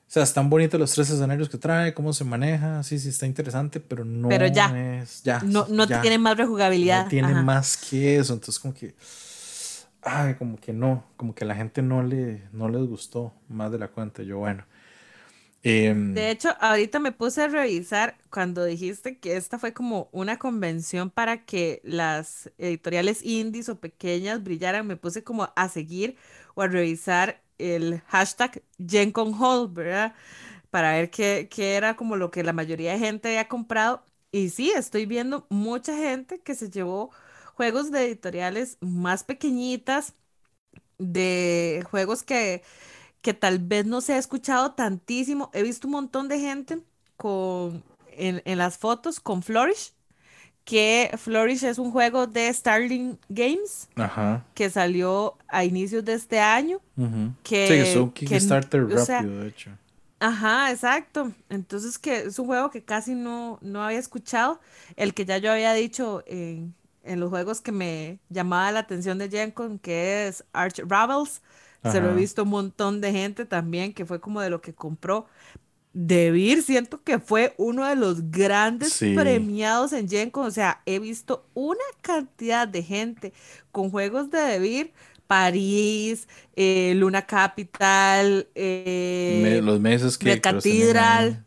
o 0.08 0.10
sea, 0.14 0.24
están 0.24 0.50
bonitos 0.50 0.80
los 0.80 0.90
tres 0.90 1.10
escenarios 1.10 1.48
que 1.48 1.58
trae, 1.58 1.94
cómo 1.94 2.12
se 2.12 2.24
maneja, 2.24 2.82
sí, 2.82 2.98
sí, 2.98 3.10
está 3.10 3.26
interesante, 3.26 3.78
pero 3.78 4.04
no 4.04 4.28
pero 4.28 4.48
ya, 4.48 5.00
es. 5.00 5.22
Ya. 5.22 5.40
No, 5.44 5.66
no 5.68 5.86
tiene 5.86 6.18
más 6.18 6.36
rejugabilidad. 6.36 7.04
No 7.04 7.08
tiene 7.08 7.34
más 7.34 7.76
que 7.76 8.16
eso. 8.16 8.32
Entonces, 8.32 8.58
como 8.58 8.74
que. 8.74 8.96
Ay, 10.02 10.34
como 10.34 10.56
que 10.56 10.72
no. 10.72 11.04
Como 11.16 11.32
que 11.32 11.44
a 11.44 11.46
la 11.46 11.54
gente 11.54 11.80
no, 11.80 12.02
le, 12.02 12.42
no 12.52 12.68
les 12.68 12.82
gustó 12.82 13.32
más 13.48 13.70
de 13.70 13.78
la 13.78 13.88
cuenta. 13.88 14.24
Yo, 14.24 14.38
bueno. 14.38 14.64
Em, 15.64 16.00
de 16.12 16.30
hecho, 16.30 16.50
ahorita 16.60 17.00
me 17.00 17.12
puse 17.12 17.42
a 17.42 17.48
revisar 17.48 18.18
cuando 18.30 18.64
dijiste 18.64 19.18
que 19.18 19.36
esta 19.36 19.58
fue 19.58 19.72
como 19.74 20.08
una 20.12 20.38
convención 20.38 21.10
para 21.10 21.44
que 21.44 21.80
las 21.84 22.52
editoriales 22.58 23.22
indies 23.24 23.68
o 23.68 23.80
pequeñas 23.80 24.42
brillaran. 24.44 24.86
Me 24.86 24.96
puse 24.96 25.24
como 25.24 25.52
a 25.56 25.68
seguir 25.68 26.16
o 26.54 26.62
a 26.62 26.68
revisar 26.68 27.42
el 27.58 28.00
hashtag 28.08 28.62
GenConHall, 28.78 29.68
¿verdad? 29.72 30.14
Para 30.70 30.92
ver 30.92 31.10
qué, 31.10 31.48
era 31.58 31.96
como 31.96 32.16
lo 32.16 32.30
que 32.30 32.44
la 32.44 32.52
mayoría 32.54 32.92
de 32.94 32.98
gente 33.00 33.28
había 33.28 33.48
comprado. 33.48 34.04
Y 34.32 34.50
sí, 34.50 34.72
estoy 34.76 35.06
viendo 35.06 35.46
mucha 35.50 35.96
gente 35.96 36.40
que 36.42 36.54
se 36.56 36.70
llevó 36.70 37.10
juegos 37.54 37.90
de 37.92 38.04
editoriales 38.06 38.78
más 38.80 39.24
pequeñitas 39.24 40.14
de 40.98 41.84
juegos 41.90 42.22
que, 42.22 42.62
que 43.24 43.32
tal 43.32 43.58
vez 43.58 43.86
no 43.86 44.02
se 44.02 44.12
ha 44.12 44.18
escuchado 44.18 44.72
tantísimo. 44.72 45.50
He 45.54 45.62
visto 45.62 45.88
un 45.88 45.92
montón 45.92 46.28
de 46.28 46.38
gente 46.38 46.80
con, 47.16 47.82
en, 48.12 48.42
en 48.44 48.58
las 48.58 48.76
fotos 48.76 49.18
con 49.18 49.42
Flourish, 49.42 49.94
que 50.66 51.10
Flourish 51.16 51.64
es 51.64 51.78
un 51.78 51.90
juego 51.90 52.26
de 52.26 52.52
Starling 52.52 53.18
Games 53.30 53.88
Ajá. 53.96 54.44
que 54.52 54.68
salió 54.68 55.38
a 55.48 55.64
inicios 55.64 56.04
de 56.04 56.12
este 56.12 56.38
año. 56.38 56.82
que, 57.42 57.66
sí, 57.66 57.72
es 57.72 57.96
un 57.96 58.12
Kickstarter 58.12 58.86
rápido, 58.86 59.40
de 59.40 59.48
hecho. 59.48 59.70
Ajá, 60.20 60.70
exacto. 60.70 61.32
Entonces 61.48 61.98
que 61.98 62.26
es 62.26 62.38
un 62.38 62.44
juego 62.44 62.70
que 62.70 62.84
casi 62.84 63.14
no, 63.14 63.58
no 63.62 63.82
había 63.82 63.98
escuchado. 63.98 64.60
El 64.96 65.14
que 65.14 65.24
ya 65.24 65.38
yo 65.38 65.50
había 65.50 65.72
dicho 65.72 66.22
en, 66.26 66.74
en 67.04 67.20
los 67.20 67.30
juegos 67.30 67.62
que 67.62 67.72
me 67.72 68.18
llamaba 68.28 68.70
la 68.70 68.80
atención 68.80 69.16
de 69.16 69.30
Gencon, 69.30 69.78
que 69.78 70.26
es 70.28 70.44
Arch 70.52 70.80
Ravels. 70.86 71.40
Se 71.90 72.00
lo 72.00 72.10
he 72.10 72.14
visto 72.14 72.44
un 72.44 72.50
montón 72.50 73.00
de 73.00 73.12
gente 73.12 73.44
también, 73.44 73.92
que 73.92 74.06
fue 74.06 74.20
como 74.20 74.40
de 74.40 74.50
lo 74.50 74.60
que 74.60 74.74
compró. 74.74 75.26
Debir, 75.92 76.62
siento 76.62 77.04
que 77.04 77.20
fue 77.20 77.54
uno 77.56 77.86
de 77.86 77.94
los 77.94 78.30
grandes 78.30 78.98
premiados 78.98 79.92
en 79.92 80.08
Gencon. 80.08 80.46
O 80.46 80.50
sea, 80.50 80.82
he 80.86 80.98
visto 80.98 81.46
una 81.54 81.84
cantidad 82.00 82.66
de 82.66 82.82
gente 82.82 83.32
con 83.70 83.90
juegos 83.90 84.30
de 84.30 84.38
Debir. 84.38 84.92
París, 85.26 86.28
eh, 86.54 86.92
Luna 86.96 87.26
Capital, 87.26 88.46
eh, 88.54 89.60
los 89.62 89.80
meses 89.80 90.18
que... 90.18 90.40
Catedral. 90.40 91.44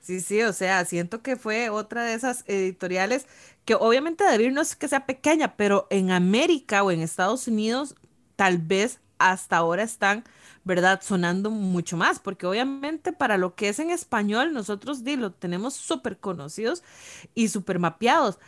Sí, 0.00 0.20
sí, 0.20 0.42
o 0.42 0.52
sea, 0.52 0.84
siento 0.84 1.20
que 1.22 1.34
fue 1.34 1.68
otra 1.70 2.04
de 2.04 2.14
esas 2.14 2.44
editoriales 2.46 3.26
que 3.64 3.74
obviamente 3.74 4.22
Debir 4.22 4.52
no 4.52 4.60
es 4.60 4.76
que 4.76 4.86
sea 4.86 5.04
pequeña, 5.04 5.56
pero 5.56 5.88
en 5.90 6.12
América 6.12 6.84
o 6.84 6.92
en 6.92 7.00
Estados 7.00 7.48
Unidos 7.48 7.96
tal 8.36 8.58
vez 8.58 9.00
hasta 9.18 9.56
ahora 9.56 9.82
están, 9.82 10.24
¿verdad? 10.64 11.00
Sonando 11.02 11.50
mucho 11.50 11.96
más, 11.96 12.18
porque 12.18 12.46
obviamente 12.46 13.12
para 13.12 13.38
lo 13.38 13.54
que 13.54 13.68
es 13.68 13.78
en 13.78 13.90
español, 13.90 14.52
nosotros 14.52 15.00
lo 15.00 15.32
tenemos 15.32 15.74
súper 15.74 16.18
conocidos 16.18 16.82
y 17.34 17.48
súper 17.48 17.78
mapeados. 17.78 18.38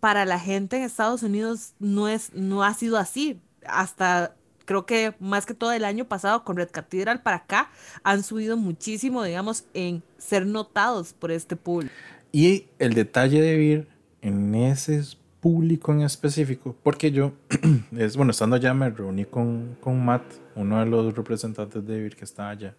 Para 0.00 0.24
la 0.24 0.40
gente 0.40 0.76
en 0.76 0.82
Estados 0.82 1.22
Unidos 1.22 1.74
no, 1.78 2.08
es, 2.08 2.32
no 2.34 2.64
ha 2.64 2.74
sido 2.74 2.98
así. 2.98 3.40
Hasta 3.66 4.34
creo 4.64 4.84
que 4.84 5.14
más 5.20 5.46
que 5.46 5.54
todo 5.54 5.72
el 5.72 5.84
año 5.84 6.06
pasado 6.06 6.44
con 6.44 6.56
Red 6.56 6.70
Cathedral 6.70 7.22
para 7.22 7.36
acá 7.36 7.70
han 8.02 8.22
subido 8.24 8.56
muchísimo, 8.56 9.22
digamos, 9.22 9.64
en 9.74 10.02
ser 10.18 10.44
notados 10.44 11.12
por 11.12 11.30
este 11.30 11.56
pool. 11.56 11.90
Y 12.32 12.66
el 12.78 12.94
detalle 12.94 13.40
de 13.40 13.56
Vir 13.56 13.88
en 14.20 14.54
ese 14.56 15.02
público 15.46 15.92
en 15.92 16.00
específico, 16.00 16.74
porque 16.82 17.12
yo, 17.12 17.30
es 17.96 18.16
bueno, 18.16 18.32
estando 18.32 18.56
allá 18.56 18.74
me 18.74 18.90
reuní 18.90 19.26
con, 19.26 19.76
con 19.80 20.04
Matt, 20.04 20.24
uno 20.56 20.80
de 20.80 20.86
los 20.86 21.14
representantes 21.14 21.86
de 21.86 22.00
Vir 22.00 22.16
que 22.16 22.24
está 22.24 22.48
allá. 22.48 22.74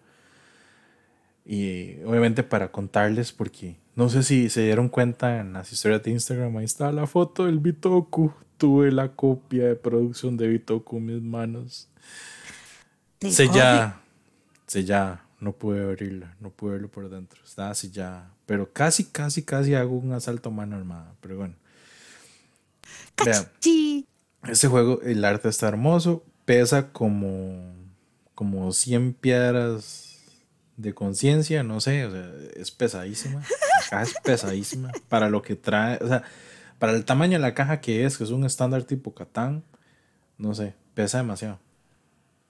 Y 1.46 2.04
obviamente 2.04 2.44
para 2.44 2.70
contarles, 2.70 3.32
porque 3.32 3.78
no 3.96 4.10
sé 4.10 4.22
si 4.22 4.50
se 4.50 4.64
dieron 4.64 4.90
cuenta 4.90 5.40
en 5.40 5.54
las 5.54 5.72
historias 5.72 6.04
de 6.04 6.12
Instagram, 6.12 6.58
ahí 6.58 6.66
está 6.66 6.92
la 6.92 7.08
foto 7.08 7.46
del 7.46 7.60
Bitoku. 7.60 8.34
Tuve 8.58 8.92
la 8.92 9.16
copia 9.16 9.68
de 9.68 9.76
producción 9.76 10.36
de 10.36 10.50
Bitoku 10.50 10.98
en 10.98 11.06
mis 11.06 11.22
manos. 11.22 11.88
Sellada, 13.22 14.02
sellada. 14.66 15.24
No 15.40 15.54
pude 15.54 15.86
abrirla, 15.86 16.36
no 16.42 16.50
pude 16.50 16.74
verlo 16.74 16.90
por 16.90 17.10
dentro. 17.10 17.40
Está 17.46 17.74
sellada. 17.74 18.30
Pero 18.46 18.74
casi, 18.74 19.06
casi, 19.06 19.42
casi 19.44 19.74
hago 19.74 19.96
un 19.96 20.12
asalto 20.12 20.50
a 20.50 20.52
mano 20.52 20.76
armada. 20.76 21.14
Pero 21.22 21.38
bueno. 21.38 21.54
Vean, 23.24 23.48
este 24.48 24.68
juego, 24.68 25.02
el 25.02 25.24
arte 25.26 25.50
está 25.50 25.68
hermoso. 25.68 26.24
Pesa 26.46 26.92
como, 26.92 27.74
como 28.36 28.72
100 28.72 29.14
piedras 29.14 30.08
de 30.78 30.94
conciencia, 30.94 31.64
no 31.64 31.82
sé, 31.82 32.06
o 32.06 32.12
sea, 32.12 32.32
es 32.56 32.72
pesadísima. 32.72 33.42
La 33.42 33.90
caja 33.90 34.04
es 34.04 34.14
pesadísima 34.24 34.92
para 35.10 35.30
lo 35.30 35.42
que 35.42 35.56
trae, 35.56 35.98
o 36.02 36.08
sea, 36.08 36.24
para 36.80 36.94
el 36.94 37.04
tamaño 37.04 37.34
de 37.34 37.40
la 37.40 37.54
caja 37.54 37.82
que 37.82 38.06
es, 38.06 38.18
que 38.18 38.24
es 38.24 38.30
un 38.30 38.46
estándar 38.46 38.84
tipo 38.84 39.14
Catán, 39.14 39.64
no 40.38 40.54
sé, 40.54 40.76
pesa 40.94 41.18
demasiado. 41.18 41.60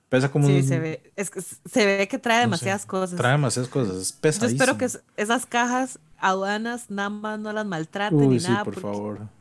Pesa 0.10 0.30
como 0.30 0.48
sí, 0.48 0.64
se 0.64 0.80
ve, 0.80 1.12
es 1.16 1.30
que 1.30 1.42
se 1.42 1.86
ve 1.86 2.08
que 2.08 2.18
trae 2.18 2.42
demasiadas 2.42 2.86
cosas. 2.86 3.18
Trae 3.18 3.34
demasiadas 3.34 3.70
cosas, 3.70 3.96
es 3.96 4.12
pesadísimo. 4.12 4.58
Yo 4.58 4.72
espero 4.72 4.78
que 4.78 5.22
esas 5.22 5.46
cajas 5.46 6.00
aduanas 6.18 6.90
nada 6.90 7.10
más 7.10 7.40
no 7.40 7.52
las 7.52 7.66
maltraten 7.66 8.30
ni 8.30 8.38
nada. 8.38 8.64
por 8.64 8.80
favor. 8.80 9.37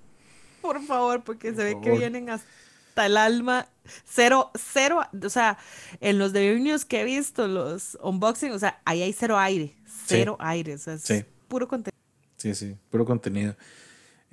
Por 0.67 0.83
favor, 0.83 1.23
porque 1.25 1.55
se 1.55 1.65
ve 1.65 1.81
que 1.81 1.93
vienen 1.93 2.29
hasta 2.31 3.07
el 3.07 3.17
alma. 3.17 3.67
Cero, 4.05 4.51
cero, 4.55 5.03
o 5.23 5.31
sea, 5.31 5.59
en 6.01 6.19
los 6.19 6.33
de 6.33 6.59
news 6.59 6.85
que 6.85 7.03
he 7.03 7.05
visto, 7.05 7.47
los 7.47 7.97
unboxing, 8.03 8.51
o 8.51 8.59
sea, 8.59 8.81
ahí 8.85 9.01
hay 9.01 9.13
cero 9.13 9.39
aire, 9.39 9.77
cero 10.07 10.37
aire, 10.41 10.75
o 10.75 10.79
sea, 10.79 10.95
es 10.95 11.25
puro 11.47 11.69
contenido. 11.69 11.97
Sí, 12.37 12.55
sí, 12.55 12.77
puro 12.91 13.05
contenido. 13.05 13.55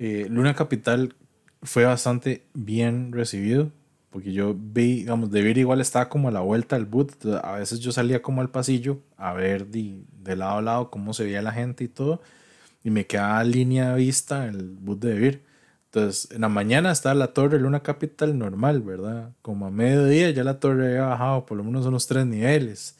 Eh, 0.00 0.26
Luna 0.28 0.54
Capital 0.54 1.14
fue 1.62 1.84
bastante 1.84 2.46
bien 2.52 3.12
recibido 3.12 3.70
porque 4.14 4.32
yo 4.32 4.54
vi, 4.56 4.98
digamos, 4.98 5.32
de 5.32 5.42
ver 5.42 5.58
igual 5.58 5.80
estaba 5.80 6.08
como 6.08 6.28
a 6.28 6.30
la 6.30 6.38
vuelta 6.38 6.76
al 6.76 6.84
boot. 6.84 7.26
A 7.42 7.56
veces 7.56 7.80
yo 7.80 7.90
salía 7.90 8.22
como 8.22 8.42
al 8.42 8.48
pasillo 8.48 9.00
a 9.16 9.32
ver 9.32 9.66
de, 9.66 10.04
de 10.22 10.36
lado 10.36 10.58
a 10.58 10.62
lado 10.62 10.88
cómo 10.88 11.12
se 11.12 11.24
veía 11.24 11.42
la 11.42 11.50
gente 11.50 11.82
y 11.82 11.88
todo. 11.88 12.22
Y 12.84 12.90
me 12.90 13.08
quedaba 13.08 13.42
línea 13.42 13.90
de 13.90 13.96
vista 13.96 14.46
el 14.46 14.76
boot 14.78 15.00
de 15.00 15.14
Vir. 15.14 15.42
Entonces, 15.94 16.28
en 16.32 16.40
la 16.40 16.48
mañana 16.48 16.90
estaba 16.90 17.14
la 17.14 17.28
torre 17.28 17.60
Luna 17.60 17.84
Capital 17.84 18.36
normal, 18.36 18.82
¿verdad? 18.82 19.30
Como 19.42 19.64
a 19.66 19.70
mediodía 19.70 20.28
ya 20.30 20.42
la 20.42 20.58
torre 20.58 20.88
había 20.88 21.06
bajado 21.06 21.46
por 21.46 21.56
lo 21.56 21.62
menos 21.62 21.86
unos 21.86 22.08
tres 22.08 22.26
niveles. 22.26 22.96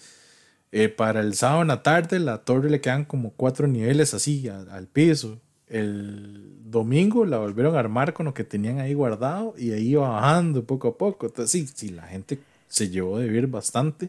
Eh, 0.70 0.88
para 0.88 1.20
el 1.20 1.34
sábado 1.34 1.62
en 1.62 1.68
la 1.68 1.82
tarde, 1.82 2.20
la 2.20 2.44
torre 2.44 2.70
le 2.70 2.80
quedan 2.80 3.04
como 3.04 3.32
cuatro 3.32 3.66
niveles 3.66 4.14
así 4.14 4.48
al 4.48 4.86
piso. 4.86 5.40
El 5.66 6.52
domingo 6.70 7.24
la 7.26 7.38
volvieron 7.38 7.74
a 7.74 7.80
armar 7.80 8.12
con 8.12 8.26
lo 8.26 8.34
que 8.34 8.44
tenían 8.44 8.78
ahí 8.78 8.94
guardado 8.94 9.54
y 9.58 9.72
ahí 9.72 9.88
iba 9.88 10.08
bajando 10.08 10.64
poco 10.64 10.86
a 10.86 10.96
poco. 10.96 11.26
Entonces, 11.26 11.50
sí, 11.50 11.66
sí, 11.74 11.88
la 11.88 12.06
gente 12.06 12.38
se 12.68 12.90
llevó 12.90 13.18
de 13.18 13.26
vivir 13.26 13.48
bastante. 13.48 14.08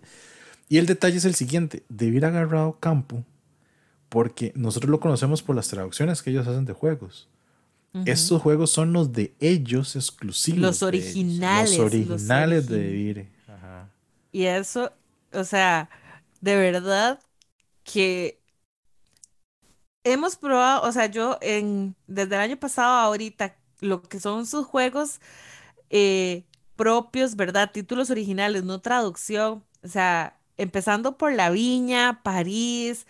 Y 0.69 0.77
el 0.77 0.85
detalle 0.85 1.17
es 1.17 1.25
el 1.25 1.33
siguiente: 1.33 1.81
de 1.89 2.23
agarrado 2.23 2.77
campo, 2.79 3.23
porque 4.09 4.51
nosotros 4.55 4.91
lo 4.91 4.99
conocemos 4.99 5.41
por 5.41 5.55
las 5.55 5.69
traducciones 5.69 6.21
que 6.21 6.29
ellos 6.29 6.47
hacen 6.47 6.65
de 6.65 6.73
juegos. 6.73 7.29
Estos 8.05 8.41
juegos 8.41 8.71
son 8.71 8.91
los 8.91 9.13
de 9.13 9.35
ellos 9.39 9.95
exclusivos. 9.95 10.59
Los 10.59 10.83
originales. 10.83 11.77
Los 11.77 11.79
originales 11.79 12.67
de 12.67 12.79
Vivir. 12.79 13.29
Y 14.31 14.43
eso, 14.45 14.91
o 15.31 15.45
sea, 15.45 15.89
de 16.41 16.57
verdad 16.57 17.21
que 17.83 18.41
hemos 20.03 20.35
probado, 20.35 20.87
o 20.87 20.91
sea, 20.91 21.05
yo 21.05 21.37
en, 21.41 21.95
desde 22.07 22.35
el 22.35 22.41
año 22.41 22.57
pasado 22.57 22.95
a 22.95 23.03
ahorita, 23.05 23.55
lo 23.79 24.01
que 24.01 24.19
son 24.19 24.45
sus 24.45 24.65
juegos 24.65 25.21
eh, 25.89 26.43
propios, 26.75 27.35
¿verdad? 27.35 27.71
Títulos 27.71 28.09
originales, 28.09 28.63
no 28.63 28.81
traducción. 28.81 29.63
O 29.83 29.87
sea, 29.87 30.37
empezando 30.57 31.17
por 31.17 31.33
La 31.33 31.49
Viña, 31.49 32.21
París, 32.23 33.07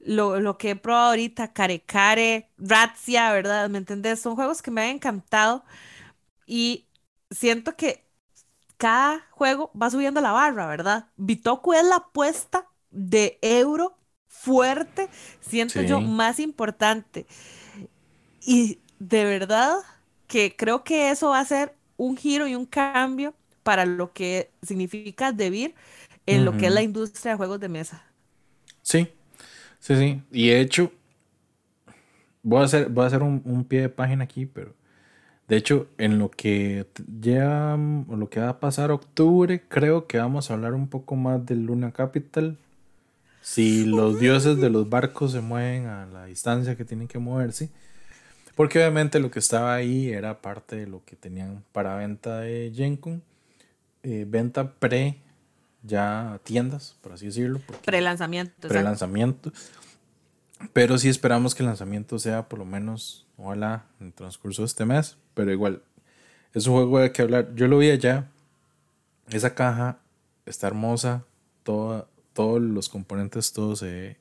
lo, 0.00 0.40
lo 0.40 0.58
que 0.58 0.70
he 0.70 0.76
probado 0.76 1.10
ahorita, 1.10 1.52
Care 1.52 1.80
Care, 1.84 2.50
Razzia, 2.58 3.32
¿verdad? 3.32 3.68
¿Me 3.70 3.78
entendés? 3.78 4.20
Son 4.20 4.34
juegos 4.36 4.62
que 4.62 4.70
me 4.70 4.82
han 4.82 4.88
encantado 4.96 5.64
y 6.46 6.86
siento 7.30 7.76
que 7.76 8.04
cada 8.78 9.26
juego 9.32 9.72
va 9.80 9.90
subiendo 9.90 10.20
la 10.20 10.32
barra, 10.32 10.66
¿verdad? 10.66 11.08
Bitoku 11.16 11.74
es 11.74 11.84
la 11.84 11.96
apuesta 11.96 12.68
de 12.90 13.38
euro 13.42 13.98
fuerte, 14.28 15.10
siento 15.40 15.82
yo, 15.82 16.00
más 16.02 16.40
importante. 16.40 17.26
Y 18.40 18.80
de 18.98 19.24
verdad 19.24 19.76
que 20.26 20.56
creo 20.56 20.84
que 20.84 21.10
eso 21.10 21.30
va 21.30 21.40
a 21.40 21.44
ser 21.44 21.74
un 21.96 22.16
giro 22.16 22.46
y 22.46 22.54
un 22.54 22.66
cambio 22.66 23.34
para 23.62 23.86
lo 23.86 24.12
que 24.12 24.50
significa 24.62 25.32
Debir 25.32 25.74
en 26.26 26.44
lo 26.44 26.56
que 26.56 26.66
es 26.66 26.72
la 26.72 26.82
industria 26.82 27.32
de 27.32 27.36
juegos 27.38 27.60
de 27.60 27.68
mesa. 27.68 28.04
Sí, 28.82 29.08
sí, 29.80 29.96
sí. 29.96 30.22
Y 30.30 30.48
de 30.48 30.60
hecho, 30.60 30.92
voy 32.42 32.62
a 32.62 32.64
hacer, 32.64 32.88
voy 32.88 33.04
a 33.04 33.06
hacer 33.08 33.22
un, 33.22 33.64
pie 33.64 33.82
de 33.82 33.88
página 33.88 34.24
aquí, 34.24 34.46
pero 34.46 34.74
de 35.48 35.56
hecho, 35.56 35.88
en 35.98 36.18
lo 36.18 36.30
que 36.30 36.86
ya, 37.20 37.76
lo 37.76 38.28
que 38.30 38.40
va 38.40 38.50
a 38.50 38.60
pasar 38.60 38.90
octubre, 38.90 39.62
creo 39.68 40.06
que 40.06 40.18
vamos 40.18 40.50
a 40.50 40.54
hablar 40.54 40.74
un 40.74 40.88
poco 40.88 41.16
más 41.16 41.44
de 41.46 41.56
Luna 41.56 41.92
Capital 41.92 42.56
si 43.40 43.86
los 43.86 44.20
dioses 44.20 44.58
de 44.58 44.68
los 44.68 44.90
barcos 44.90 45.32
se 45.32 45.40
mueven 45.40 45.86
a 45.86 46.06
la 46.06 46.26
distancia 46.26 46.76
que 46.76 46.84
tienen 46.84 47.08
que 47.08 47.18
moverse. 47.18 47.70
Porque 48.54 48.78
obviamente 48.78 49.20
lo 49.20 49.30
que 49.30 49.38
estaba 49.38 49.74
ahí 49.74 50.10
era 50.10 50.42
parte 50.42 50.76
de 50.76 50.86
lo 50.86 51.02
que 51.04 51.16
tenían 51.16 51.62
para 51.72 51.96
venta 51.96 52.40
de 52.40 52.72
Gencon. 52.74 53.22
Eh, 54.02 54.26
venta 54.28 54.72
pre 54.72 55.16
ya 55.82 56.40
tiendas, 56.44 56.96
por 57.00 57.12
así 57.12 57.26
decirlo. 57.26 57.60
Pre-lanzamiento. 57.84 58.68
Pre-lanzamiento. 58.68 59.52
Pero 60.72 60.98
sí 60.98 61.08
esperamos 61.08 61.54
que 61.54 61.62
el 61.62 61.68
lanzamiento 61.68 62.18
sea 62.18 62.48
por 62.48 62.58
lo 62.58 62.64
menos, 62.64 63.26
ojalá, 63.36 63.86
en 64.00 64.08
el 64.08 64.12
transcurso 64.12 64.62
de 64.62 64.66
este 64.66 64.84
mes. 64.84 65.16
Pero 65.34 65.52
igual, 65.52 65.82
es 66.52 66.66
un 66.66 66.74
juego 66.74 66.98
de 66.98 67.12
que 67.12 67.22
hablar. 67.22 67.54
Yo 67.54 67.68
lo 67.68 67.78
vi 67.78 67.90
allá 67.90 68.28
Esa 69.28 69.54
caja 69.54 69.98
está 70.46 70.66
hermosa, 70.66 71.24
todos 71.62 72.06
los 72.60 72.88
componentes, 72.88 73.52
todo 73.52 73.76
se 73.76 73.86
ve 73.86 74.16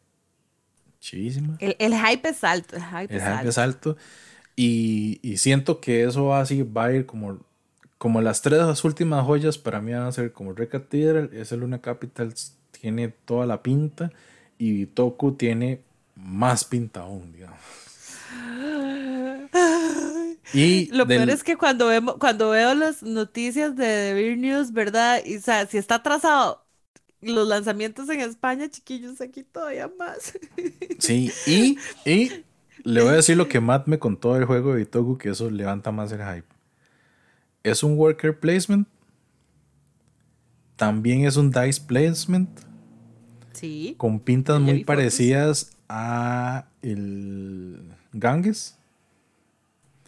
chivísima. 1.00 1.58
El, 1.60 1.96
hype 1.96 2.30
es 2.30 2.44
alto. 2.44 2.76
El 2.76 2.84
hype, 2.84 3.16
es, 3.48 3.58
alto. 3.58 3.98
Y, 4.56 5.20
y, 5.22 5.38
siento 5.38 5.80
que 5.80 6.04
eso 6.04 6.34
así 6.34 6.64
va 6.64 6.86
a 6.86 6.94
ir 6.94 7.06
como, 7.06 7.40
como 7.98 8.22
las 8.22 8.42
tres 8.42 8.84
últimas 8.84 9.26
joyas 9.26 9.58
para 9.58 9.82
mí 9.82 9.94
van 9.94 10.04
a 10.04 10.12
ser 10.12 10.32
como 10.32 10.54
Red 10.54 10.70
Cathedral, 10.70 11.30
es 11.34 11.52
el 11.52 11.62
Luna 11.62 11.82
Capital, 11.82 12.34
tiene 12.72 13.10
toda 13.10 13.46
la 13.46 13.64
pinta 13.64 14.12
y 14.58 14.88
Toku 14.88 15.34
tiene 15.34 15.82
más 16.16 16.66
pinta 16.66 17.02
aún, 17.02 17.32
digamos. 17.34 17.60
Y 20.54 20.88
lo 20.92 21.06
peor 21.08 21.30
es 21.30 21.44
que 21.44 21.58
cuando, 21.58 21.88
vemos, 21.88 22.16
cuando 22.20 22.52
veo 22.52 22.74
las 22.74 23.04
noticias 23.04 23.76
de 23.76 24.14
The 24.16 24.36
News, 24.38 24.72
¿verdad? 24.72 25.22
Y, 25.26 25.38
o 25.38 25.42
sea, 25.42 25.66
si 25.66 25.78
está 25.78 25.96
atrasado 25.96 26.66
los 27.22 27.48
lanzamientos 27.48 28.08
en 28.10 28.22
España, 28.22 28.70
chiquillos, 28.70 29.20
aquí 29.22 29.44
todavía 29.44 29.92
más. 29.98 30.38
Sí, 31.00 31.32
y, 31.46 31.78
y 32.06 32.46
le 32.84 33.02
voy 33.02 33.12
a 33.12 33.16
decir 33.18 33.38
lo 33.38 33.48
que 33.48 33.60
Matt 33.60 33.88
me 33.88 34.00
contó 34.00 34.34
del 34.34 34.46
juego 34.46 34.74
de 34.74 34.82
Itogu, 34.82 35.18
que 35.18 35.30
eso 35.30 35.50
levanta 35.50 35.92
más 35.92 36.12
el 36.12 36.20
hype. 36.20 36.57
Es 37.64 37.84
un 37.84 37.98
worker 37.98 38.40
placement. 38.40 38.88
También 40.76 41.26
es 41.26 41.38
un 41.38 41.52
dice 41.52 41.82
placement. 41.82 42.50
Sí. 43.54 43.96
Con 43.98 44.20
pintas 44.20 44.62
muy 44.62 44.84
parecidas 44.84 45.76
a 45.90 46.68
el 46.82 47.96
Ganges. 48.14 48.78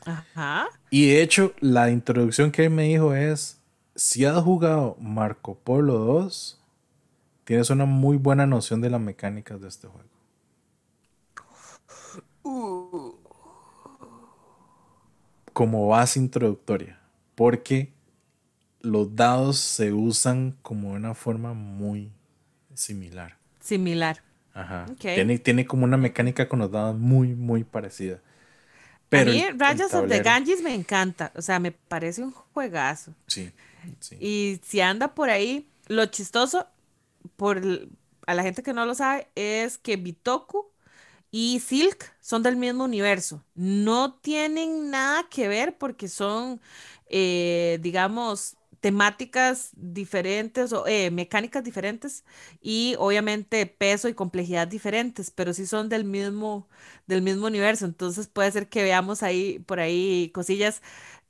Ajá. 0.06 0.68
Y 0.90 1.08
de 1.08 1.22
hecho, 1.22 1.54
la 1.60 1.90
introducción 1.90 2.52
que 2.52 2.66
él 2.66 2.70
me 2.70 2.84
dijo 2.84 3.14
es: 3.14 3.60
si 3.96 4.26
has 4.26 4.42
jugado 4.44 4.96
Marco 5.00 5.56
Polo 5.56 5.98
2, 5.98 6.62
tienes 7.44 7.70
una 7.72 7.86
muy 7.86 8.18
buena 8.18 8.46
noción 8.46 8.82
de 8.82 8.90
las 8.92 9.02
mecánicas 9.02 9.60
de 9.60 9.68
este 9.68 9.88
juego. 9.88 10.08
Como 15.54 15.88
base 15.88 16.20
introductoria. 16.20 16.99
Porque 17.40 17.94
los 18.82 19.16
dados 19.16 19.60
se 19.60 19.94
usan 19.94 20.58
como 20.62 20.90
de 20.90 20.98
una 20.98 21.16
forma 21.16 21.54
muy 21.54 22.12
similar. 22.74 23.38
Similar. 23.62 24.22
Ajá. 24.54 24.88
Tiene, 25.00 25.40
tiene 25.40 25.66
como 25.66 25.86
una 25.86 25.96
mecánica 25.96 26.50
con 26.50 26.60
los 26.60 26.70
dados 26.70 27.00
muy, 27.00 27.30
muy 27.36 27.64
parecida. 27.64 28.20
Pero 29.08 29.32
a 29.32 29.34
mí 29.34 29.46
Rayas 29.56 29.94
of 29.94 30.10
the 30.10 30.20
Ganges 30.20 30.62
me 30.62 30.76
encanta. 30.76 31.32
O 31.34 31.42
sea, 31.42 31.60
me 31.60 31.72
parece 31.72 32.22
un 32.22 32.32
juegazo. 32.32 33.14
Sí, 33.28 33.54
Y 34.20 34.60
si 34.62 34.82
anda 34.82 35.16
por 35.16 35.30
ahí, 35.30 35.66
lo 35.88 36.08
chistoso, 36.08 36.68
por 37.38 37.62
a 38.28 38.34
la 38.34 38.44
gente 38.44 38.64
que 38.64 38.74
no 38.74 38.86
lo 38.86 38.96
sabe, 38.96 39.30
es 39.36 39.78
que 39.78 39.96
Bitoku 39.96 40.70
y 41.32 41.60
Silk 41.60 42.12
son 42.22 42.44
del 42.44 42.56
mismo 42.56 42.84
universo. 42.84 43.44
No 43.56 44.14
tienen 44.16 44.90
nada 44.90 45.28
que 45.30 45.48
ver 45.48 45.78
porque 45.78 46.08
son, 46.08 46.60
eh, 47.10 47.80
digamos, 47.82 48.56
temáticas 48.82 49.72
diferentes 49.76 50.72
o 50.74 50.88
eh, 50.88 51.12
mecánicas 51.12 51.64
diferentes 51.64 52.24
y 52.62 52.96
obviamente 52.98 53.66
peso 53.66 54.08
y 54.08 54.14
complejidad 54.14 54.68
diferentes, 54.68 55.32
pero 55.32 55.54
sí 55.54 55.66
son 55.68 55.90
del 55.90 56.06
mismo, 56.06 56.70
del 57.08 57.22
mismo 57.22 57.48
universo. 57.48 57.86
Entonces 57.86 58.28
puede 58.28 58.52
ser 58.52 58.70
que 58.70 58.84
veamos 58.84 59.22
ahí 59.24 59.60
por 59.60 59.80
ahí 59.80 60.32
cosillas 60.34 60.82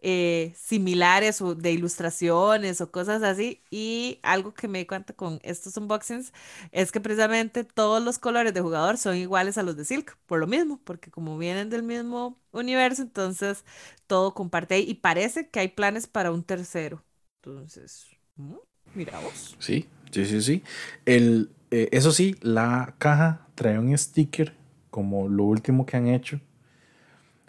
eh, 0.02 0.54
similares 0.56 1.42
o 1.42 1.56
de 1.56 1.72
ilustraciones 1.72 2.80
o 2.82 2.92
cosas 2.92 3.24
así. 3.24 3.62
Y 3.70 4.20
algo 4.24 4.54
que 4.54 4.68
me 4.68 4.80
di 4.80 4.86
cuenta 4.86 5.14
con 5.14 5.40
estos 5.44 5.76
unboxings 5.78 6.32
es 6.72 6.92
que 6.92 7.02
precisamente 7.02 7.64
todos 7.64 8.02
los 8.04 8.18
colores 8.18 8.54
de 8.54 8.62
jugador 8.62 8.98
son 8.98 9.18
iguales 9.18 9.58
a 9.58 9.64
los 9.64 9.76
de 9.76 9.86
Silk, 9.86 10.18
por 10.26 10.40
lo 10.40 10.48
mismo, 10.48 10.80
porque 10.84 11.12
como 11.12 11.38
vienen 11.38 11.70
del 11.70 11.84
mismo 11.84 12.40
universo, 12.52 13.02
entonces 13.02 13.66
todo 14.08 14.34
comparte 14.34 14.80
y 14.80 14.94
parece 14.96 15.50
que 15.50 15.60
hay 15.60 15.68
planes 15.70 16.08
para 16.08 16.32
un 16.32 16.44
tercero. 16.44 17.04
Entonces, 17.42 18.08
¿mm? 18.38 18.56
miramos. 18.96 19.56
Sí, 19.60 19.88
sí, 20.12 20.26
sí, 20.26 20.42
sí. 20.42 20.64
El, 21.06 21.52
eh, 21.72 21.90
eso 21.92 22.12
sí, 22.12 22.36
la 22.42 22.96
caja 22.98 23.48
trae 23.56 23.78
un 23.78 23.96
sticker 23.98 24.56
como 24.90 25.28
lo 25.28 25.44
último 25.44 25.86
que 25.86 25.98
han 25.98 26.08
hecho. 26.08 26.40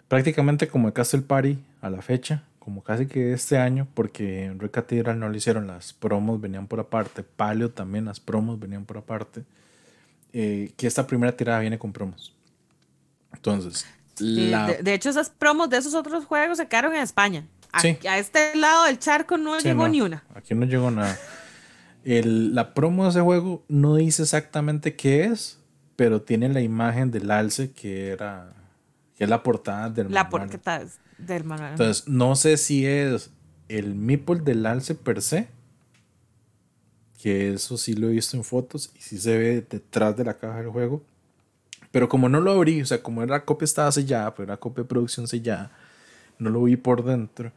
Prácticamente 0.07 0.67
como 0.67 0.87
el 0.87 0.93
Castle 0.93 1.21
Party 1.21 1.57
a 1.81 1.89
la 1.89 2.01
fecha, 2.01 2.43
como 2.59 2.83
casi 2.83 3.07
que 3.07 3.33
este 3.33 3.57
año, 3.57 3.87
porque 3.93 4.45
en 4.45 4.59
Red 4.59 4.71
Cathedral 4.71 5.19
no 5.19 5.27
lo 5.27 5.35
hicieron, 5.35 5.67
las 5.67 5.93
promos 5.93 6.39
venían 6.39 6.67
por 6.67 6.79
aparte, 6.79 7.23
Palio 7.23 7.71
también, 7.71 8.05
las 8.05 8.19
promos 8.19 8.59
venían 8.59 8.85
por 8.85 8.97
aparte. 8.97 9.43
Eh, 10.33 10.71
que 10.77 10.87
esta 10.87 11.05
primera 11.05 11.35
tirada 11.35 11.59
viene 11.59 11.77
con 11.77 11.91
promos. 11.91 12.33
Entonces, 13.33 13.85
de, 14.17 14.93
hecho, 14.93 15.09
esas 15.09 15.29
promos 15.29 15.69
de 15.69 15.77
esos 15.77 15.93
otros 15.93 16.25
juegos 16.25 16.57
se 16.57 16.67
quedaron 16.67 16.95
en 16.95 17.01
España. 17.01 17.47
A, 17.73 18.17
este 18.17 18.55
lado 18.55 18.85
del 18.85 18.99
charco 18.99 19.37
no 19.37 19.57
llegó 19.59 19.87
ni 19.87 20.01
una. 20.01 20.23
Aquí 20.35 20.53
no 20.53 20.65
llegó 20.65 20.91
nada. 20.91 21.17
El, 22.03 22.53
la 22.53 22.73
promo 22.73 23.03
de 23.03 23.11
ese 23.11 23.21
juego 23.21 23.63
no 23.67 23.95
dice 23.95 24.23
exactamente 24.23 24.95
qué 24.95 25.25
es, 25.25 25.59
pero 25.95 26.21
tiene 26.21 26.49
la 26.49 26.61
imagen 26.61 27.11
del 27.11 27.31
alce 27.31 27.71
que 27.71 28.09
era 28.09 28.53
que 29.15 29.25
es 29.25 29.29
la 29.29 29.43
portada 29.43 29.89
del 29.89 30.11
la 30.11 30.29
portada 30.29 30.85
del. 31.25 31.43
Entonces, 31.71 32.07
no 32.07 32.35
sé 32.35 32.57
si 32.57 32.85
es 32.85 33.31
el 33.69 33.95
meeple 33.95 34.41
del 34.41 34.65
alce 34.65 34.95
per 34.95 35.21
se, 35.21 35.47
que 37.21 37.53
eso 37.53 37.77
sí 37.77 37.93
lo 37.93 38.09
he 38.09 38.11
visto 38.11 38.35
en 38.35 38.43
fotos 38.43 38.91
y 38.97 39.01
sí 39.01 39.17
se 39.17 39.37
ve 39.37 39.65
detrás 39.69 40.17
de 40.17 40.25
la 40.25 40.37
caja 40.37 40.57
del 40.57 40.69
juego. 40.69 41.03
Pero 41.91 42.09
como 42.09 42.29
no 42.29 42.41
lo 42.41 42.51
abrí, 42.51 42.81
o 42.81 42.85
sea, 42.85 43.03
como 43.03 43.25
la 43.25 43.45
copia 43.45 43.65
estaba 43.65 43.91
sellada, 43.91 44.33
pero 44.33 44.45
era 44.45 44.57
copia 44.57 44.83
de 44.83 44.89
producción 44.89 45.27
sellada, 45.27 45.71
no 46.39 46.49
lo 46.49 46.63
vi 46.63 46.77
por 46.77 47.03
dentro. 47.03 47.51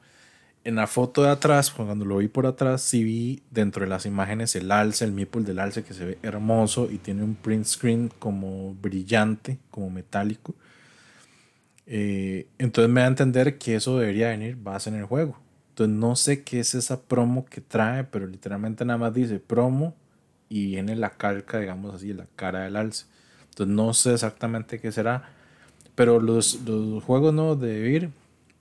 En 0.64 0.76
la 0.76 0.86
foto 0.86 1.22
de 1.22 1.30
atrás, 1.30 1.70
cuando 1.70 2.04
lo 2.04 2.18
vi 2.18 2.28
por 2.28 2.46
atrás, 2.46 2.82
sí 2.82 3.04
vi 3.04 3.42
dentro 3.50 3.84
de 3.84 3.90
las 3.90 4.06
imágenes 4.06 4.56
el 4.56 4.70
alce, 4.70 5.04
el 5.04 5.12
meeple 5.12 5.42
del 5.42 5.58
alce 5.58 5.84
que 5.84 5.94
se 5.94 6.04
ve 6.04 6.18
hermoso 6.22 6.90
y 6.90 6.98
tiene 6.98 7.22
un 7.22 7.34
print 7.34 7.66
screen 7.66 8.10
como 8.18 8.74
brillante, 8.74 9.58
como 9.70 9.90
metálico. 9.90 10.54
Eh, 11.86 12.48
entonces 12.58 12.90
me 12.90 13.00
da 13.00 13.06
a 13.06 13.10
entender 13.10 13.58
que 13.58 13.76
eso 13.76 13.98
debería 13.98 14.28
venir 14.28 14.56
base 14.56 14.90
en 14.90 14.96
el 14.96 15.04
juego. 15.04 15.38
Entonces 15.70 15.96
no 15.96 16.16
sé 16.16 16.42
qué 16.44 16.60
es 16.60 16.74
esa 16.74 17.02
promo 17.02 17.44
que 17.46 17.60
trae, 17.60 18.04
pero 18.04 18.26
literalmente 18.26 18.84
nada 18.84 18.98
más 18.98 19.14
dice 19.14 19.40
promo 19.40 19.94
y 20.48 20.66
viene 20.66 20.96
la 20.96 21.10
calca, 21.10 21.58
digamos 21.58 21.94
así, 21.94 22.12
la 22.12 22.26
cara 22.36 22.60
del 22.64 22.76
alce. 22.76 23.06
Entonces 23.50 23.74
no 23.74 23.92
sé 23.94 24.14
exactamente 24.14 24.80
qué 24.80 24.92
será. 24.92 25.30
Pero 25.94 26.20
los, 26.20 26.60
los 26.62 27.02
juegos 27.04 27.34
no 27.34 27.56
de 27.56 27.80
Vir 27.80 28.10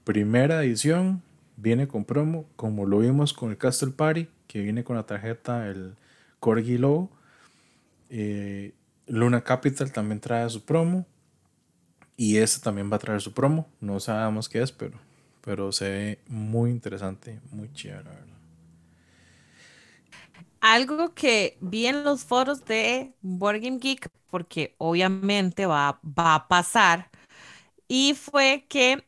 primera 0.03 0.63
edición 0.63 1.21
viene 1.57 1.87
con 1.87 2.05
promo, 2.05 2.45
como 2.55 2.85
lo 2.85 2.99
vimos 2.99 3.33
con 3.33 3.51
el 3.51 3.57
Castle 3.57 3.91
Party, 3.91 4.27
que 4.47 4.61
viene 4.61 4.83
con 4.83 4.95
la 4.95 5.03
tarjeta 5.03 5.67
el 5.67 5.95
Corgi 6.39 6.77
Low. 6.77 7.09
Eh, 8.09 8.73
Luna 9.07 9.41
Capital 9.41 9.91
también 9.91 10.19
trae 10.19 10.49
su 10.49 10.63
promo. 10.63 11.05
Y 12.17 12.37
este 12.37 12.61
también 12.61 12.91
va 12.91 12.97
a 12.97 12.99
traer 12.99 13.21
su 13.21 13.33
promo. 13.33 13.67
No 13.81 13.99
sabemos 13.99 14.49
qué 14.49 14.61
es, 14.61 14.71
pero, 14.71 14.99
pero 15.41 15.71
se 15.71 15.89
ve 15.89 16.19
muy 16.27 16.71
interesante, 16.71 17.39
muy 17.51 17.71
chévere, 17.73 18.09
Algo 20.61 21.13
que 21.13 21.57
vi 21.61 21.87
en 21.87 22.03
los 22.03 22.23
foros 22.23 22.63
de 22.65 23.13
Board 23.21 23.59
Game 23.61 23.79
Geek, 23.79 24.09
porque 24.29 24.75
obviamente 24.77 25.65
va, 25.65 25.99
va 26.03 26.35
a 26.35 26.47
pasar, 26.47 27.09
y 27.87 28.15
fue 28.15 28.65
que 28.69 29.05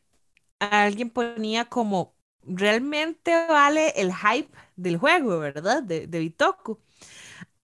alguien 0.60 1.10
ponía 1.10 1.65
como, 1.65 2.15
realmente 2.44 3.32
vale 3.48 3.90
el 3.98 4.14
hype 4.14 4.52
del 4.76 4.98
juego, 4.98 5.40
¿verdad? 5.40 5.84
De, 5.84 6.07
de 6.07 6.19
Bitoku. 6.19 6.80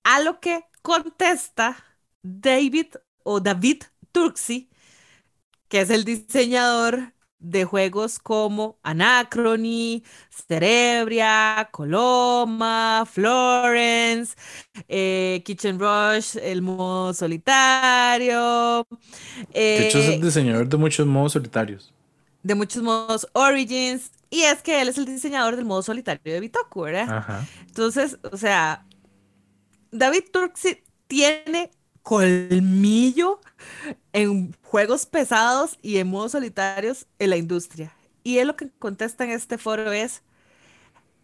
A 0.03 0.21
lo 0.21 0.39
que 0.41 0.65
contesta 0.83 1.77
David 2.23 2.95
o 3.23 3.41
David 3.41 3.83
Turksi, 4.13 4.70
que 5.71 5.79
es 5.79 5.89
el 5.89 6.03
diseñador 6.03 7.13
de 7.39 7.63
juegos 7.63 8.19
como 8.19 8.77
Anachrony, 8.83 10.03
Cerebria, 10.29 11.69
Coloma, 11.71 13.07
Florence, 13.09 14.35
eh, 14.89 15.41
Kitchen 15.45 15.79
Rush, 15.79 16.35
el 16.35 16.61
modo 16.61 17.13
solitario. 17.13 18.85
de 19.53 19.87
hecho, 19.87 19.99
es 19.99 20.07
el 20.09 20.13
eh, 20.15 20.21
diseñador 20.21 20.67
de 20.67 20.75
muchos 20.75 21.07
modos 21.07 21.31
solitarios 21.31 21.93
de 22.43 22.53
muchos 22.53 22.83
modos 22.83 23.25
Origins. 23.31 24.11
Y 24.29 24.41
es 24.41 24.61
que 24.61 24.81
él 24.81 24.89
es 24.89 24.97
el 24.97 25.05
diseñador 25.05 25.55
del 25.55 25.65
modo 25.65 25.83
solitario 25.83 26.33
de 26.33 26.39
Bitoku, 26.41 26.81
¿verdad? 26.81 27.45
Entonces, 27.67 28.17
o 28.29 28.35
sea, 28.35 28.85
David 29.91 30.23
Turksi 30.33 30.83
tiene 31.07 31.71
colmillo 32.03 33.39
en 34.13 34.55
juegos 34.63 35.05
pesados 35.05 35.77
y 35.81 35.97
en 35.97 36.07
modos 36.07 36.33
solitarios 36.33 37.05
en 37.19 37.29
la 37.29 37.37
industria. 37.37 37.93
Y 38.23 38.37
él 38.37 38.47
lo 38.47 38.55
que 38.55 38.69
contesta 38.69 39.23
en 39.23 39.31
este 39.31 39.57
foro 39.57 39.91
es, 39.91 40.21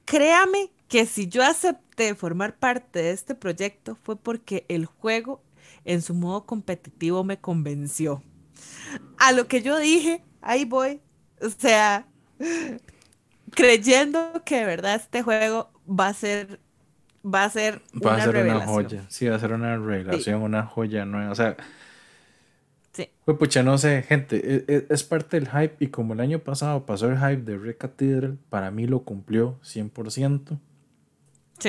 créame 0.05 0.71
que 0.87 1.05
si 1.05 1.27
yo 1.27 1.43
acepté 1.43 2.15
formar 2.15 2.57
parte 2.57 2.99
de 2.99 3.11
este 3.11 3.35
proyecto 3.35 3.97
fue 4.03 4.15
porque 4.15 4.65
el 4.69 4.85
juego 4.85 5.41
en 5.85 6.01
su 6.01 6.13
modo 6.13 6.45
competitivo 6.45 7.23
me 7.23 7.39
convenció. 7.39 8.23
A 9.17 9.31
lo 9.31 9.47
que 9.47 9.61
yo 9.61 9.77
dije, 9.77 10.23
ahí 10.41 10.65
voy. 10.65 11.01
O 11.41 11.49
sea, 11.49 12.07
creyendo 13.51 14.41
que 14.45 14.57
de 14.57 14.65
verdad 14.65 14.95
este 14.95 15.21
juego 15.23 15.71
va 15.87 16.07
a 16.07 16.13
ser 16.13 16.59
va 17.33 17.43
a 17.43 17.49
ser 17.49 17.81
va 17.93 18.15
a 18.15 18.21
ser 18.21 18.37
una 18.37 18.65
joya. 18.65 19.05
Sí, 19.09 19.27
va 19.27 19.35
a 19.35 19.39
ser 19.39 19.53
una 19.53 19.77
revelación, 19.77 20.41
una 20.41 20.63
joya 20.63 21.05
nueva. 21.05 21.31
O 21.31 21.35
sea, 21.35 21.57
sí. 22.93 23.09
Pues 23.25 23.37
pucha, 23.37 23.63
no 23.63 23.77
sé, 23.77 24.03
gente, 24.03 24.55
es, 24.55 24.63
e, 24.67 24.87
es, 24.89 25.03
parte 25.03 25.39
del 25.39 25.49
hype 25.49 25.75
y 25.79 25.87
como 25.87 26.13
el 26.13 26.19
año 26.19 26.39
pasado 26.39 26.85
pasó 26.85 27.09
el 27.09 27.17
hype 27.17 27.43
de 27.43 27.57
Red 27.57 27.77
Cathedral, 27.77 28.37
para 28.49 28.71
mí 28.71 28.87
lo 28.87 29.03
cumplió 29.03 29.59
100%. 29.63 30.59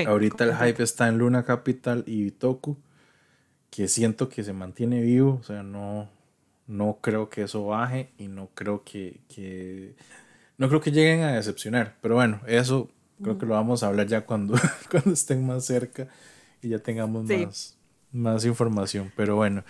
Ahorita 0.07 0.45
el 0.45 0.55
hype 0.55 0.83
está 0.83 1.09
en 1.09 1.19
Luna 1.19 1.45
Capital 1.45 2.05
y 2.07 2.31
Toku, 2.31 2.77
que 3.71 3.89
siento 3.89 4.29
que 4.29 4.45
se 4.45 4.53
mantiene 4.53 5.01
vivo, 5.01 5.39
o 5.41 5.43
sea, 5.43 5.63
no, 5.63 6.11
no 6.67 6.99
creo 7.01 7.31
que 7.31 7.43
eso 7.43 7.67
baje 7.67 8.13
y 8.19 8.29
no 8.29 8.51
creo 8.55 8.85
que, 8.85 9.95
no 10.59 10.69
creo 10.69 10.81
que 10.81 10.93
lleguen 10.93 11.23
a 11.23 11.33
decepcionar, 11.33 11.97
pero 12.01 12.15
bueno, 12.17 12.41
eso 12.47 12.91
creo 13.23 13.39
que 13.39 13.47
lo 13.47 13.55
vamos 13.55 13.83
a 13.83 13.89
hablar 13.89 14.07
ya 14.07 14.23
cuando, 14.25 14.55
cuando 14.91 15.13
estén 15.13 15.47
más 15.47 15.65
cerca 15.65 16.09
y 16.63 16.71
ya 16.71 16.79
tengamos 16.79 17.25
más, 17.25 17.77
más 18.13 18.45
información, 18.45 19.13
pero 19.17 19.37
bueno. 19.37 19.65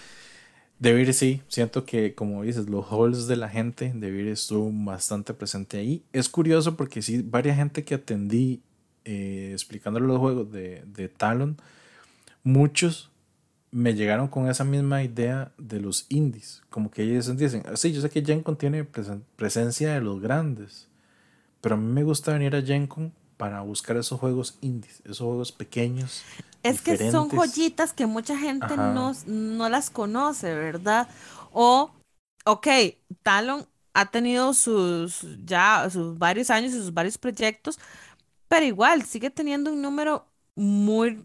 Debir 0.79 1.13
sí, 1.13 1.43
siento 1.49 1.85
que 1.85 2.15
como 2.15 2.45
dices, 2.45 2.69
los 2.69 2.87
halls 2.87 3.27
de 3.27 3.35
la 3.35 3.49
gente, 3.49 3.93
Debir 3.95 4.29
estuvo 4.29 4.71
bastante 4.73 5.35
presente 5.35 5.79
ahí. 5.79 6.05
Es 6.13 6.29
curioso 6.29 6.77
porque 6.77 7.03
sí, 7.03 7.21
varias 7.23 7.57
gente 7.57 7.85
que 7.85 7.97
atendí 7.97 8.63
eh, 9.05 9.51
explicándole 9.53 10.07
los 10.07 10.19
juegos 10.19 10.53
de, 10.53 10.85
de, 10.87 11.09
Talon, 11.09 11.57
muchos 12.45 13.11
me 13.73 13.95
llegaron 13.95 14.29
con 14.29 14.49
esa 14.49 14.65
misma 14.65 15.03
idea 15.03 15.51
de 15.59 15.81
los 15.81 16.07
indies. 16.11 16.63
Como 16.71 16.91
que 16.91 17.03
ellos 17.03 17.37
dicen, 17.37 17.63
ah, 17.67 17.77
sí, 17.77 17.93
yo 17.93 18.01
sé 18.01 18.09
que 18.09 18.25
Gencon 18.25 18.57
tiene 18.57 18.85
presencia 18.85 19.95
de 19.95 20.01
los 20.01 20.21
grandes, 20.21 20.89
pero 21.61 21.75
a 21.75 21.79
mí 21.79 21.93
me 21.93 22.05
gusta 22.05 22.33
venir 22.35 22.55
a 22.55 22.63
Gencon 22.63 23.13
para 23.39 23.63
buscar 23.63 23.97
esos 23.97 24.21
juegos 24.21 24.59
indies, 24.61 25.01
esos 25.05 25.21
juegos 25.21 25.53
pequeños. 25.53 26.23
Es 26.63 26.83
que 26.83 27.11
son 27.11 27.31
joyitas 27.31 27.95
que 27.95 28.05
mucha 28.05 28.37
gente 28.37 28.77
no, 28.77 29.13
no, 29.27 29.69
las 29.69 29.89
conoce, 29.89 30.53
¿verdad? 30.55 31.09
O, 31.53 31.91
ok, 32.45 32.67
Talon 33.23 33.67
ha 33.95 34.11
tenido 34.11 34.53
sus 34.55 35.25
ya 35.47 35.89
sus 35.91 36.19
varios 36.19 36.51
años 36.51 36.73
y 36.73 36.77
sus 36.77 36.93
varios 36.93 37.17
proyectos, 37.17 37.79
pero 38.49 38.67
igual 38.67 39.05
sigue 39.05 39.31
teniendo 39.31 39.73
un 39.73 39.81
número 39.81 40.27
muy, 40.57 41.25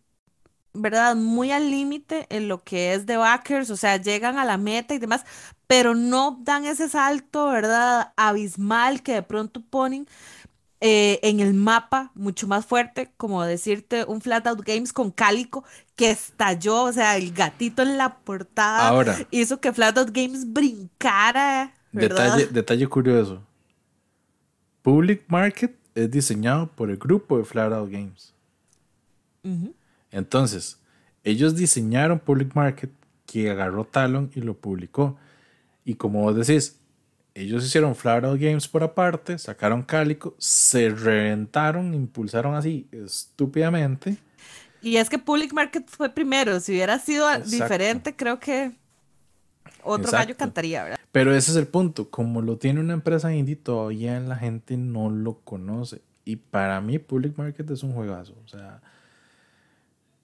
¿verdad? 0.73 1.15
Muy 1.15 1.51
al 1.51 1.71
límite 1.71 2.27
en 2.29 2.47
lo 2.47 2.63
que 2.63 2.93
es 2.93 3.07
de 3.07 3.17
backers, 3.17 3.71
o 3.71 3.77
sea, 3.77 3.97
llegan 3.97 4.37
a 4.37 4.45
la 4.45 4.57
meta 4.57 4.93
y 4.93 4.99
demás, 4.99 5.25
pero 5.65 5.95
no 5.95 6.39
dan 6.43 6.65
ese 6.65 6.89
salto, 6.89 7.47
¿verdad? 7.47 8.13
Abismal 8.17 9.01
que 9.01 9.13
de 9.13 9.23
pronto 9.23 9.61
ponen 9.61 10.07
eh, 10.85 11.21
en 11.23 11.39
el 11.39 11.53
mapa 11.53 12.11
mucho 12.13 12.45
más 12.45 12.65
fuerte, 12.65 13.09
como 13.15 13.41
decirte 13.41 14.03
un 14.03 14.19
Flatout 14.19 14.65
Games 14.65 14.91
con 14.91 15.11
Cálico 15.11 15.63
que 15.95 16.11
estalló, 16.11 16.83
o 16.83 16.91
sea, 16.91 17.15
el 17.15 17.31
gatito 17.31 17.83
en 17.83 17.97
la 17.97 18.17
portada 18.17 18.89
Ahora, 18.89 19.17
hizo 19.31 19.61
que 19.61 19.71
Flatout 19.71 20.11
Games 20.11 20.51
brincara. 20.51 21.73
Detalle, 21.93 22.47
detalle 22.47 22.85
curioso. 22.87 23.41
Public 24.81 25.23
Market 25.29 25.73
es 25.95 26.11
diseñado 26.11 26.67
por 26.67 26.89
el 26.89 26.97
grupo 26.97 27.37
de 27.37 27.45
Flat 27.45 27.71
Out 27.71 27.89
Games. 27.89 28.33
Entonces, 30.11 30.79
ellos 31.23 31.55
diseñaron 31.55 32.19
Public 32.19 32.55
Market 32.55 32.91
que 33.25 33.49
agarró 33.49 33.85
Talon 33.85 34.31
y 34.35 34.41
lo 34.41 34.53
publicó. 34.53 35.17
Y 35.85 35.93
como 35.93 36.23
vos 36.23 36.35
decís, 36.35 36.77
ellos 37.35 37.65
hicieron 37.65 37.95
Flat 37.95 38.23
Out 38.23 38.39
Games 38.39 38.67
por 38.67 38.83
aparte, 38.83 39.37
sacaron 39.37 39.81
Cálico, 39.83 40.35
se 40.37 40.89
reventaron, 40.89 41.93
impulsaron 41.93 42.55
así 42.55 42.87
estúpidamente. 42.91 44.17
Y 44.81 44.97
es 44.97 45.09
que 45.09 45.17
Public 45.17 45.53
Market 45.53 45.87
fue 45.87 46.09
primero. 46.09 46.59
Si 46.59 46.73
hubiera 46.73 46.99
sido 46.99 47.27
diferente, 47.39 48.15
creo 48.15 48.39
que 48.39 48.73
otro 49.81 50.11
gallo 50.11 50.35
cantaría, 50.35 50.83
¿verdad? 50.83 50.99
Pero 51.11 51.33
ese 51.33 51.51
es 51.51 51.57
el 51.57 51.67
punto. 51.67 52.09
Como 52.09 52.41
lo 52.41 52.57
tiene 52.57 52.81
una 52.81 52.93
empresa 52.93 53.33
indie, 53.33 53.55
todavía 53.55 54.19
la 54.19 54.35
gente 54.35 54.75
no 54.77 55.09
lo 55.09 55.39
conoce. 55.39 56.01
Y 56.25 56.35
para 56.35 56.81
mí, 56.81 56.99
Public 56.99 57.37
Market 57.37 57.69
es 57.71 57.83
un 57.83 57.93
juegazo. 57.93 58.35
O 58.43 58.47
sea, 58.47 58.81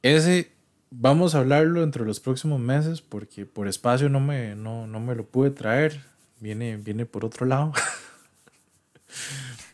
ese 0.02 0.52
vamos 0.92 1.36
a 1.36 1.40
hablarlo 1.40 1.84
entre 1.84 2.06
los 2.06 2.20
próximos 2.20 2.60
meses 2.60 3.02
porque 3.02 3.46
por 3.46 3.68
espacio 3.68 4.10
no 4.10 4.20
me, 4.20 4.56
no, 4.56 4.88
me 4.88 5.16
lo 5.16 5.26
pude 5.26 5.52
traer. 5.52 6.02
Viene, 6.40 6.78
viene 6.78 7.06
por 7.06 7.26
otro 7.26 7.46
lado. 7.46 7.74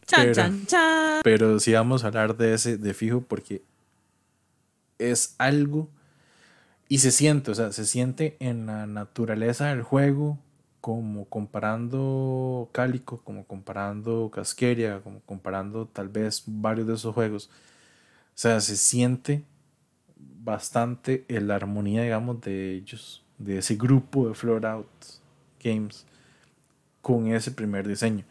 Chan, 0.07 0.33
chan, 0.33 0.65
chan. 0.67 1.21
pero 1.23 1.59
sí 1.59 1.73
vamos 1.73 2.03
a 2.03 2.07
hablar 2.07 2.37
de 2.37 2.53
ese 2.53 2.77
de 2.77 2.93
fijo 2.93 3.21
porque 3.21 3.63
es 4.99 5.35
algo 5.39 5.89
y 6.87 6.99
se 6.99 7.11
siente, 7.11 7.51
o 7.51 7.55
sea, 7.55 7.71
se 7.71 7.85
siente 7.85 8.37
en 8.39 8.67
la 8.67 8.85
naturaleza 8.85 9.67
del 9.67 9.81
juego, 9.81 10.37
como 10.81 11.25
comparando 11.25 12.69
Cálico, 12.71 13.19
como 13.23 13.45
comparando 13.45 14.29
Casqueria, 14.31 15.01
como 15.01 15.19
comparando 15.21 15.87
tal 15.87 16.09
vez 16.09 16.43
varios 16.45 16.85
de 16.85 16.93
esos 16.93 17.13
juegos. 17.15 17.47
O 17.47 18.37
sea, 18.37 18.61
se 18.61 18.77
siente 18.77 19.43
bastante 20.15 21.25
la 21.27 21.55
armonía, 21.55 22.03
digamos, 22.03 22.39
de 22.41 22.75
ellos, 22.75 23.23
de 23.39 23.57
ese 23.57 23.75
grupo 23.75 24.27
de 24.27 24.35
Floor 24.35 24.65
Out 24.67 25.05
Games, 25.63 26.05
con 27.05 27.27
ese 27.27 27.51
primer 27.51 27.87
diseño. 27.87 28.25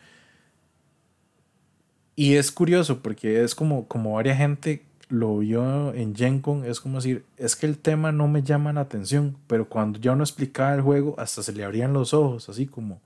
Y 2.17 2.35
es 2.35 2.51
curioso 2.51 3.03
porque 3.03 3.45
es 3.45 3.55
como, 3.55 3.87
como 3.87 4.15
varias 4.15 4.39
gente 4.39 4.85
lo 5.09 5.39
vio 5.39 5.95
en 5.95 6.13
Gencon, 6.17 6.65
es 6.65 6.81
como 6.81 6.97
decir, 6.97 7.25
es 7.37 7.55
que 7.55 7.67
el 7.67 7.79
tema 7.79 8.11
no 8.11 8.27
me 8.27 8.43
llama 8.43 8.73
la 8.73 8.81
atención, 8.81 9.37
pero 9.47 9.69
cuando 9.69 10.01
yo 10.01 10.17
no 10.17 10.25
explicaba 10.25 10.75
el 10.75 10.81
juego, 10.81 11.15
hasta 11.19 11.45
se 11.45 11.53
le 11.53 11.63
abrían 11.63 11.93
los 11.93 12.13
ojos, 12.15 12.49
así 12.49 12.67
como, 12.67 13.01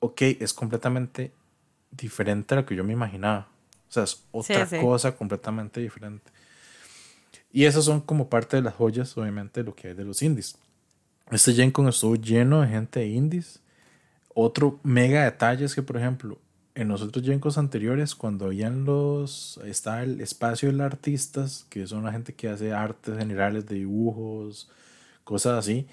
ok, 0.00 0.20
es 0.38 0.52
completamente 0.52 1.32
diferente 1.90 2.52
a 2.52 2.58
lo 2.58 2.66
que 2.66 2.76
yo 2.76 2.84
me 2.84 2.92
imaginaba. 2.92 3.48
O 3.88 3.92
sea, 3.92 4.02
es 4.02 4.22
otra 4.32 4.68
cosa 4.82 5.16
completamente 5.16 5.80
diferente. 5.80 6.30
Y 7.50 7.64
esas 7.64 7.86
son 7.86 8.02
como 8.02 8.28
parte 8.28 8.58
de 8.58 8.62
las 8.64 8.74
joyas, 8.74 9.16
obviamente, 9.16 9.60
de 9.60 9.64
lo 9.64 9.74
que 9.74 9.88
hay 9.88 9.94
de 9.94 10.04
los 10.04 10.20
indies. 10.20 10.58
Este 11.30 11.54
Gencon 11.54 11.88
estuvo 11.88 12.16
lleno 12.16 12.60
de 12.60 12.68
gente 12.68 13.00
de 13.00 13.06
indies. 13.06 13.62
Otro 14.40 14.78
mega 14.84 15.24
detalle 15.24 15.64
es 15.64 15.74
que, 15.74 15.82
por 15.82 15.96
ejemplo, 15.96 16.38
en 16.76 16.86
los 16.86 17.02
otros 17.02 17.24
Yencos 17.24 17.58
anteriores, 17.58 18.14
cuando 18.14 18.44
habían 18.44 18.84
los. 18.84 19.58
Está 19.64 20.04
el 20.04 20.20
espacio 20.20 20.72
de 20.72 20.80
artistas, 20.84 21.66
que 21.68 21.88
son 21.88 22.04
la 22.04 22.12
gente 22.12 22.34
que 22.34 22.48
hace 22.48 22.72
artes 22.72 23.18
generales 23.18 23.66
de 23.66 23.74
dibujos, 23.74 24.70
cosas 25.24 25.58
así. 25.58 25.88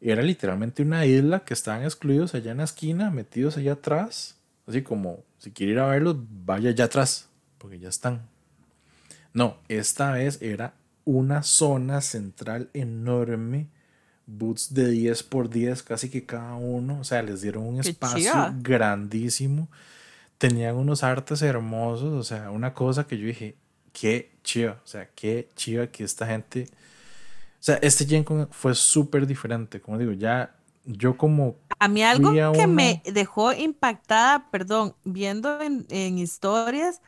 Era 0.00 0.22
literalmente 0.22 0.84
una 0.84 1.04
isla 1.04 1.40
que 1.40 1.52
estaban 1.52 1.82
excluidos 1.82 2.32
allá 2.36 2.52
en 2.52 2.58
la 2.58 2.62
esquina, 2.62 3.10
metidos 3.10 3.56
allá 3.56 3.72
atrás. 3.72 4.36
Así 4.68 4.82
como, 4.82 5.24
si 5.38 5.50
quiere 5.50 5.72
ir 5.72 5.80
a 5.80 5.86
verlos, 5.88 6.16
vaya 6.44 6.70
allá 6.70 6.84
atrás, 6.84 7.28
porque 7.58 7.80
ya 7.80 7.88
están. 7.88 8.22
No, 9.32 9.56
esta 9.66 10.12
vez 10.12 10.40
era 10.40 10.74
una 11.04 11.42
zona 11.42 12.02
central 12.02 12.70
enorme, 12.72 13.66
boots 14.38 14.72
de 14.72 14.88
10 14.90 15.22
por 15.24 15.50
10, 15.50 15.82
casi 15.82 16.10
que 16.10 16.24
cada 16.24 16.54
uno. 16.54 17.00
O 17.00 17.04
sea, 17.04 17.22
les 17.22 17.42
dieron 17.42 17.64
un 17.64 17.80
espacio 17.80 18.32
grandísimo 18.60 19.68
tenían 20.40 20.74
unos 20.76 21.02
artes 21.02 21.42
hermosos, 21.42 22.14
o 22.14 22.24
sea, 22.24 22.50
una 22.50 22.72
cosa 22.72 23.06
que 23.06 23.18
yo 23.18 23.26
dije, 23.26 23.56
qué 23.92 24.32
chiva, 24.42 24.80
o 24.82 24.86
sea, 24.86 25.06
qué 25.14 25.50
chiva 25.54 25.86
que 25.88 26.02
esta 26.02 26.26
gente, 26.26 26.66
o 26.70 27.62
sea, 27.62 27.78
este 27.82 28.06
Gen 28.06 28.24
fue 28.50 28.74
súper 28.74 29.26
diferente, 29.26 29.82
como 29.82 29.98
digo, 29.98 30.12
ya 30.12 30.56
yo 30.86 31.18
como... 31.18 31.56
A 31.78 31.88
mí 31.88 32.02
algo 32.02 32.32
que 32.54 32.66
me 32.66 33.02
dejó 33.04 33.52
impactada, 33.52 34.50
perdón, 34.50 34.94
viendo 35.04 35.60
en, 35.60 35.84
en 35.90 36.16
historias, 36.16 37.02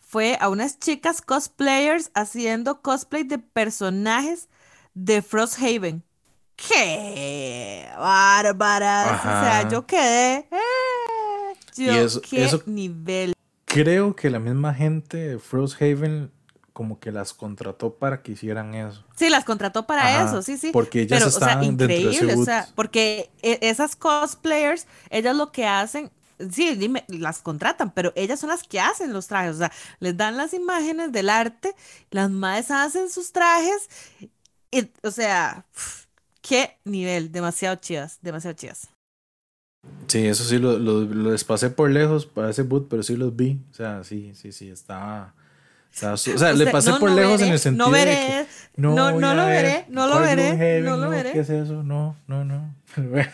fue 0.00 0.38
a 0.40 0.48
unas 0.48 0.78
chicas 0.78 1.20
cosplayers 1.20 2.10
haciendo 2.14 2.80
cosplay 2.80 3.24
de 3.24 3.38
personajes 3.38 4.48
de 4.94 5.20
Frosthaven. 5.20 6.02
¡Qué 6.68 7.88
bárbaras! 7.96 9.20
O 9.20 9.22
sea, 9.22 9.68
yo 9.68 9.86
quedé... 9.86 10.48
¡eh! 10.50 10.60
y 11.76 11.88
eso, 11.88 12.62
nivel. 12.66 13.32
Creo 13.64 14.14
que 14.14 14.30
la 14.30 14.38
misma 14.38 14.74
gente 14.74 15.16
de 15.16 15.38
Frosthaven 15.38 16.30
como 16.72 16.98
que 16.98 17.12
las 17.12 17.34
contrató 17.34 17.94
para 17.94 18.22
que 18.22 18.32
hicieran 18.32 18.74
eso. 18.74 19.04
Sí, 19.14 19.28
las 19.28 19.44
contrató 19.44 19.86
para 19.86 20.24
eso, 20.24 20.40
sí, 20.40 20.56
sí. 20.56 20.70
Porque 20.72 21.02
ellas 21.02 21.18
Pero, 21.18 21.28
estaban 21.28 21.58
o 21.58 21.62
sea, 21.62 21.70
increíble, 21.70 22.34
o 22.36 22.44
sea, 22.44 22.68
porque 22.74 23.30
e, 23.42 23.58
esas 23.62 23.96
cosplayers, 23.96 24.86
ellas 25.10 25.36
lo 25.36 25.52
que 25.52 25.66
hacen, 25.66 26.10
sí, 26.50 26.74
dime, 26.76 27.04
las 27.08 27.42
contratan, 27.42 27.90
pero 27.90 28.12
ellas 28.16 28.40
son 28.40 28.48
las 28.48 28.62
que 28.62 28.80
hacen 28.80 29.12
los 29.12 29.26
trajes, 29.26 29.56
o 29.56 29.58
sea, 29.58 29.72
les 29.98 30.16
dan 30.16 30.36
las 30.38 30.54
imágenes 30.54 31.12
del 31.12 31.28
arte, 31.28 31.74
las 32.10 32.30
madres 32.30 32.70
hacen 32.70 33.10
sus 33.10 33.32
trajes, 33.32 33.90
y, 34.70 34.90
o 35.02 35.10
sea, 35.10 35.66
qué 36.40 36.78
nivel, 36.84 37.32
demasiado 37.32 37.76
chidas, 37.76 38.18
demasiado 38.22 38.54
chidas. 38.56 38.88
Sí, 40.08 40.26
eso 40.26 40.44
sí, 40.44 40.58
lo, 40.58 40.78
lo, 40.78 41.04
les 41.04 41.44
pasé 41.44 41.70
por 41.70 41.90
lejos 41.90 42.26
para 42.26 42.50
ese 42.50 42.62
boot, 42.62 42.88
pero 42.88 43.02
sí 43.02 43.16
los 43.16 43.34
vi, 43.34 43.60
o 43.70 43.74
sea, 43.74 44.04
sí, 44.04 44.32
sí, 44.34 44.52
sí, 44.52 44.68
estaba... 44.68 45.34
O 46.12 46.16
sea, 46.16 46.52
le 46.52 46.66
pasé 46.68 46.92
por 46.94 47.10
lejos 47.10 47.42
en 47.42 47.48
el 47.52 47.58
sentido 47.58 47.86
no 47.86 47.92
veré, 47.92 48.10
de 48.10 48.16
que 48.16 48.46
no, 48.76 48.94
no, 48.94 49.18
no 49.18 49.34
lo 49.34 49.46
veré, 49.46 49.86
no 49.88 50.06
lo 50.06 50.20
veré, 50.20 50.80
no 50.82 50.96
lo 50.96 51.10
veré. 51.10 51.32
¿Qué 51.32 51.40
es 51.40 51.50
eso? 51.50 51.82
No, 51.82 52.16
no, 52.28 52.44
no. 52.44 52.74
bueno. 52.96 53.30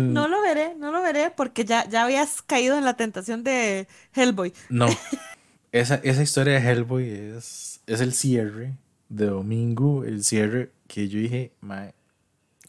No 0.00 0.26
lo 0.26 0.42
veré, 0.42 0.74
no 0.76 0.90
lo 0.90 1.00
veré 1.00 1.30
porque 1.30 1.64
ya, 1.64 1.88
ya 1.88 2.02
habías 2.02 2.42
caído 2.42 2.76
en 2.76 2.84
la 2.84 2.94
tentación 2.94 3.44
de 3.44 3.86
Hellboy. 4.12 4.52
No, 4.68 4.88
esa, 5.72 5.96
esa 6.02 6.22
historia 6.22 6.54
de 6.54 6.68
Hellboy 6.68 7.08
es, 7.08 7.80
es 7.86 8.00
el 8.00 8.12
cierre 8.12 8.74
de 9.08 9.26
domingo, 9.26 10.04
el 10.04 10.24
cierre 10.24 10.72
que 10.88 11.08
yo 11.08 11.20
dije, 11.20 11.52
madre, 11.60 11.94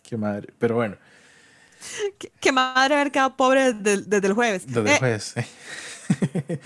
qué 0.04 0.16
madre. 0.18 0.54
Pero 0.60 0.76
bueno. 0.76 0.98
Qué, 2.40 2.52
madre 2.52 2.96
haber 2.96 3.12
quedado 3.12 3.36
pobre 3.36 3.74
desde, 3.74 4.28
el 4.28 4.34
jueves. 4.34 4.68
Desde 4.68 4.82
el 4.82 4.88
eh. 4.88 4.98
jueves. 5.00 5.34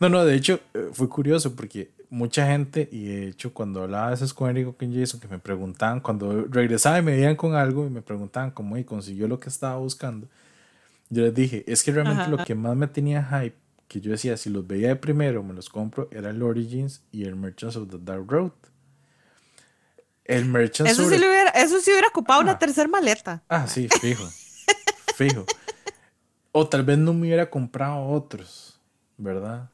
no, 0.00 0.08
no, 0.08 0.24
de 0.24 0.34
hecho, 0.34 0.60
eh, 0.72 0.88
fue 0.92 1.08
curioso 1.08 1.54
porque 1.54 1.92
mucha 2.08 2.46
gente, 2.46 2.88
y 2.90 3.04
de 3.04 3.28
hecho, 3.28 3.52
cuando 3.52 3.82
hablaba 3.82 4.08
de 4.08 4.14
eso 4.14 4.34
con 4.34 4.50
Eric 4.50 4.76
con 4.76 4.94
Jason, 4.94 5.20
que 5.20 5.28
me 5.28 5.38
preguntaban, 5.38 6.00
cuando 6.00 6.44
regresaba 6.44 6.98
y 6.98 7.02
me 7.02 7.12
veían 7.12 7.36
con 7.36 7.54
algo 7.54 7.86
y 7.86 7.90
me 7.90 8.02
preguntaban 8.02 8.52
cómo 8.52 8.78
y 8.78 8.84
consiguió 8.84 9.28
lo 9.28 9.38
que 9.38 9.50
estaba 9.50 9.76
buscando, 9.76 10.28
yo 11.10 11.22
les 11.22 11.34
dije, 11.34 11.64
es 11.66 11.82
que 11.82 11.92
realmente 11.92 12.28
lo 12.28 12.38
que 12.38 12.54
más 12.54 12.74
me 12.74 12.86
tenía 12.86 13.22
hype, 13.22 13.56
que 13.86 14.00
yo 14.00 14.12
decía, 14.12 14.36
si 14.36 14.48
los 14.48 14.66
veía 14.66 14.88
de 14.88 14.96
primero, 14.96 15.42
me 15.42 15.52
los 15.52 15.68
compro, 15.68 16.08
era 16.10 16.30
el 16.30 16.42
Origins 16.42 17.02
y 17.12 17.24
el 17.24 17.36
Merchants 17.36 17.76
of 17.76 17.90
the 17.90 17.98
Dark 18.00 18.30
Road. 18.30 18.52
El 20.24 20.46
Merchants 20.46 20.92
eso, 20.92 21.08
sí 21.08 21.16
hubiera, 21.16 21.50
eso 21.50 21.80
sí 21.80 21.90
hubiera 21.90 22.08
ocupado 22.08 22.40
una 22.40 22.58
tercera 22.58 22.88
maleta. 22.88 23.42
Ah, 23.48 23.66
sí, 23.66 23.88
fijo. 24.00 24.24
fijo. 25.16 25.44
O 26.52 26.66
tal 26.68 26.82
vez 26.82 26.96
no 26.98 27.12
me 27.12 27.22
hubiera 27.26 27.50
comprado 27.50 28.06
otros, 28.06 28.80
¿verdad? 29.18 29.70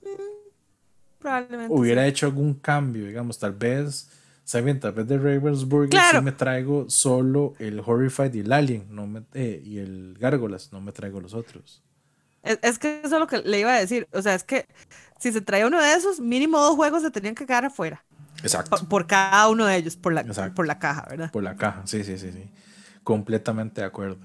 Probablemente. 1.19 1.73
Hubiera 1.73 2.07
hecho 2.07 2.27
algún 2.27 2.55
cambio, 2.55 3.07
digamos, 3.07 3.39
tal 3.39 3.53
vez, 3.53 4.11
¿saben? 4.45 4.81
Tal 4.81 4.93
vez 4.93 5.07
de 5.07 5.19
Ravensburg 5.19 5.91
sí 5.93 6.21
me 6.23 6.33
traigo 6.33 6.89
solo 6.89 7.53
el 7.59 7.81
Horrified 7.85 8.35
y 8.35 8.41
el 8.41 8.53
Alien, 8.53 8.87
no 8.91 9.07
me, 9.07 9.23
eh, 9.35 9.63
y 9.65 9.79
el 9.79 10.17
Gárgolas, 10.19 10.73
no 10.73 10.81
me 10.81 10.93
traigo 10.93 11.21
los 11.21 11.35
otros. 11.35 11.83
Es, 12.43 12.79
que 12.79 13.01
eso 13.05 13.17
es 13.17 13.21
lo 13.21 13.27
que 13.27 13.39
le 13.39 13.61
iba 13.61 13.75
a 13.75 13.79
decir. 13.79 14.09
O 14.13 14.23
sea, 14.23 14.35
es 14.35 14.45
que 14.45 14.67
si 15.19 15.31
se 15.33 15.41
traía 15.41 15.67
uno 15.67 15.81
de 15.81 15.93
esos, 15.93 16.21
mínimo 16.21 16.59
dos 16.59 16.75
juegos 16.75 17.03
se 17.03 17.11
tenían 17.11 17.35
que 17.35 17.47
quedar 17.47 17.67
afuera. 17.67 18.03
Exacto. 18.43 18.89
Por, 18.89 19.07
cada 19.07 19.49
uno 19.49 19.67
de 19.67 19.77
ellos, 19.77 19.97
por 19.97 20.13
la, 20.13 20.25
por 20.55 20.67
la 20.67 20.79
caja, 20.79 21.07
¿verdad? 21.11 21.31
Por 21.31 21.43
la 21.43 21.57
caja, 21.57 21.83
sí, 21.85 22.05
sí, 22.05 22.19
sí, 22.19 22.33
sí. 22.33 22.51
Completamente 23.05 23.81
de 23.81 23.87
acuerdo. 23.87 24.19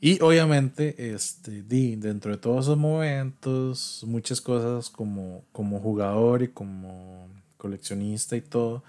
Y 0.00 0.20
obviamente, 0.20 1.14
este, 1.14 1.62
dentro 1.62 2.32
de 2.32 2.36
todos 2.36 2.66
esos 2.66 2.76
momentos, 2.76 4.04
muchas 4.06 4.40
cosas 4.40 4.90
como, 4.90 5.44
como 5.52 5.80
jugador 5.80 6.42
y 6.42 6.48
como 6.48 7.28
coleccionista 7.56 8.36
y 8.36 8.42
todo, 8.42 8.84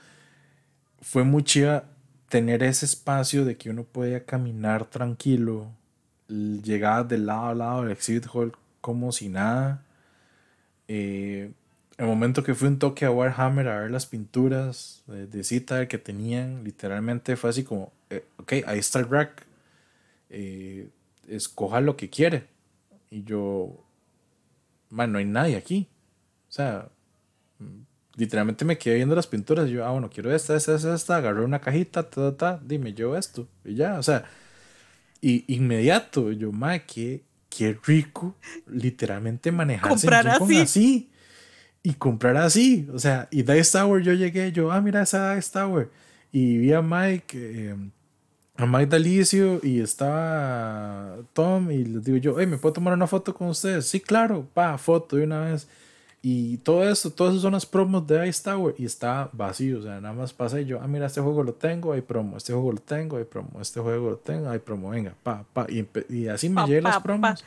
fue 1.02 1.24
muy 1.24 1.44
chiva 1.44 1.86
tener 2.28 2.64
ese 2.64 2.86
espacio 2.86 3.46
de 3.46 3.56
que 3.56 3.70
uno 3.70 3.84
podía 3.84 4.26
caminar 4.26 4.86
tranquilo, 4.86 5.72
llegar 6.28 7.08
de 7.08 7.20
lado 7.20 7.46
a 7.46 7.56
lado 7.56 7.82
del 7.84 7.92
exhibit 7.92 8.28
hall 8.34 8.52
como 8.82 9.12
si 9.12 9.30
nada. 9.30 9.86
Eh, 10.90 11.52
el 11.98 12.06
momento 12.06 12.44
que 12.44 12.56
fui 12.56 12.68
un 12.68 12.80
toque 12.80 13.06
a 13.06 13.12
Warhammer 13.12 13.68
a 13.68 13.80
ver 13.80 13.92
las 13.92 14.06
pinturas 14.06 15.04
de, 15.08 15.28
de 15.28 15.44
cita 15.44 15.88
que 15.88 15.98
tenían, 15.98 16.64
literalmente 16.64 17.36
fue 17.38 17.50
así 17.50 17.64
como, 17.64 17.94
eh, 18.10 18.26
ok, 18.38 18.54
ahí 18.66 18.80
está 18.80 19.00
el 19.00 19.10
rack. 19.10 19.46
Eh, 20.30 20.90
escoja 21.28 21.82
lo 21.82 21.96
que 21.96 22.10
quiere. 22.10 22.48
Y 23.10 23.24
yo, 23.24 23.86
man, 24.90 25.12
no 25.12 25.20
hay 25.20 25.26
nadie 25.26 25.56
aquí. 25.56 25.88
O 26.50 26.52
sea, 26.52 26.90
literalmente 28.16 28.66
me 28.66 28.78
quedé 28.78 28.96
viendo 28.96 29.16
las 29.16 29.28
pinturas. 29.28 29.70
Y 29.70 29.74
yo, 29.74 29.86
ah, 29.86 29.92
bueno, 29.92 30.10
quiero 30.10 30.34
esta, 30.34 30.56
esta, 30.56 30.76
esta, 30.76 30.94
esta. 30.96 31.16
Agarré 31.18 31.44
una 31.44 31.62
cajita, 31.62 32.10
ta, 32.10 32.36
ta, 32.36 32.60
dime 32.64 32.94
yo 32.94 33.16
esto. 33.16 33.48
Y 33.64 33.76
ya, 33.76 33.98
o 34.00 34.04
sea, 34.04 34.26
y 35.22 35.46
inmediato, 35.54 36.32
yo, 36.32 36.52
ma, 36.52 36.80
qué, 36.80 37.24
qué 37.50 37.78
rico, 37.86 38.36
literalmente 38.68 39.52
manejarse 39.52 40.08
comprar 40.08 40.28
así. 40.28 40.58
así. 40.58 41.12
Y 41.86 41.94
comprar 41.94 42.36
así. 42.36 42.90
O 42.92 42.98
sea, 42.98 43.28
y 43.30 43.44
Dice 43.44 43.78
Tower, 43.78 44.02
yo 44.02 44.12
llegué, 44.14 44.52
yo, 44.52 44.72
ah, 44.72 44.82
mira 44.82 45.04
esa 45.04 45.36
Dice 45.36 45.52
Tower. 45.54 45.92
Y 46.32 46.58
vi 46.58 46.74
a 46.74 46.82
Mike. 46.82 47.38
Eh, 47.38 47.76
a 48.58 48.66
Mike 48.66 48.88
Dalicio 48.88 49.60
y 49.62 49.82
estaba 49.82 51.18
Tom 51.34 51.70
y 51.70 51.84
les 51.84 52.04
digo 52.04 52.18
yo, 52.18 52.40
hey, 52.40 52.48
¿me 52.48 52.58
puedo 52.58 52.74
tomar 52.74 52.94
una 52.94 53.06
foto 53.06 53.36
con 53.36 53.50
ustedes? 53.50 53.86
Sí, 53.86 54.00
claro, 54.00 54.48
pa, 54.54 54.78
foto 54.80 55.18
de 55.18 55.26
una 55.26 55.42
vez. 55.42 55.68
Y 56.22 56.58
todo 56.58 56.90
eso, 56.90 57.12
todas 57.12 57.34
esas 57.34 57.44
son 57.44 57.54
las 57.54 57.68
promos 57.68 58.08
de 58.08 58.28
Ice 58.28 58.42
Tower 58.42 58.74
y 58.80 58.86
está 58.86 59.30
vacío, 59.32 59.78
o 59.78 59.84
sea, 59.84 60.02
nada 60.02 60.16
más 60.16 60.34
pasa 60.34 60.60
y 60.60 60.66
yo, 60.66 60.80
ah, 60.82 60.88
mira, 60.88 61.06
este 61.06 61.22
juego 61.22 61.44
lo 61.44 61.54
tengo, 61.54 61.94
hay 61.94 62.02
promo, 62.02 62.38
este 62.38 62.52
juego 62.52 62.72
lo 62.72 62.80
tengo, 62.80 63.18
hay 63.18 63.26
promo, 63.26 63.62
este 63.62 63.80
juego 63.80 64.10
lo 64.10 64.18
tengo, 64.18 64.50
hay 64.50 64.58
promo, 64.58 64.90
venga, 64.90 65.14
pa, 65.22 65.46
pa, 65.54 65.68
y, 65.70 65.88
y 66.10 66.28
así 66.28 66.50
me 66.50 66.66
llegan 66.66 66.86
las 66.86 67.04
promos. 67.04 67.44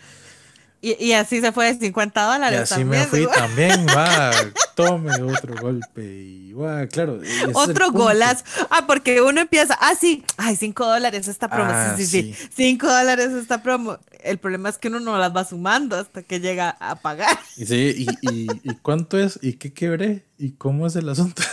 Y, 0.80 1.04
y, 1.04 1.12
así 1.12 1.40
se 1.40 1.50
fue 1.50 1.74
de 1.74 1.86
50 1.86 2.22
dólares. 2.22 2.70
Y 2.70 2.74
así 2.74 2.84
me 2.84 3.04
fui 3.04 3.26
también, 3.26 3.84
va, 3.88 4.30
tome 4.76 5.10
otro 5.22 5.56
golpe. 5.60 6.04
Y 6.04 6.52
va, 6.52 6.86
claro. 6.86 7.20
Otro 7.52 7.90
golazo. 7.90 8.44
Ah, 8.70 8.86
porque 8.86 9.20
uno 9.20 9.40
empieza, 9.40 9.76
ah, 9.80 9.94
sí, 10.00 10.24
ay, 10.36 10.54
5 10.54 10.86
dólares 10.86 11.26
esta 11.26 11.48
promo. 11.48 11.70
Ah, 11.72 11.94
sí, 11.96 12.06
sí, 12.06 12.32
sí, 12.32 12.48
5 12.54 12.86
dólares 12.86 13.32
esta 13.32 13.60
promo. 13.60 13.98
El 14.22 14.38
problema 14.38 14.68
es 14.68 14.78
que 14.78 14.86
uno 14.86 15.00
no 15.00 15.18
las 15.18 15.34
va 15.34 15.44
sumando 15.44 15.96
hasta 15.96 16.22
que 16.22 16.38
llega 16.38 16.76
a 16.78 16.94
pagar. 16.94 17.36
Y 17.56 17.66
sí, 17.66 18.06
y, 18.22 18.28
y, 18.30 18.46
y 18.62 18.74
cuánto 18.76 19.18
es, 19.18 19.40
y 19.42 19.54
qué 19.54 19.72
quebré, 19.72 20.26
y 20.38 20.52
cómo 20.52 20.86
es 20.86 20.94
el 20.94 21.08
asunto. 21.08 21.42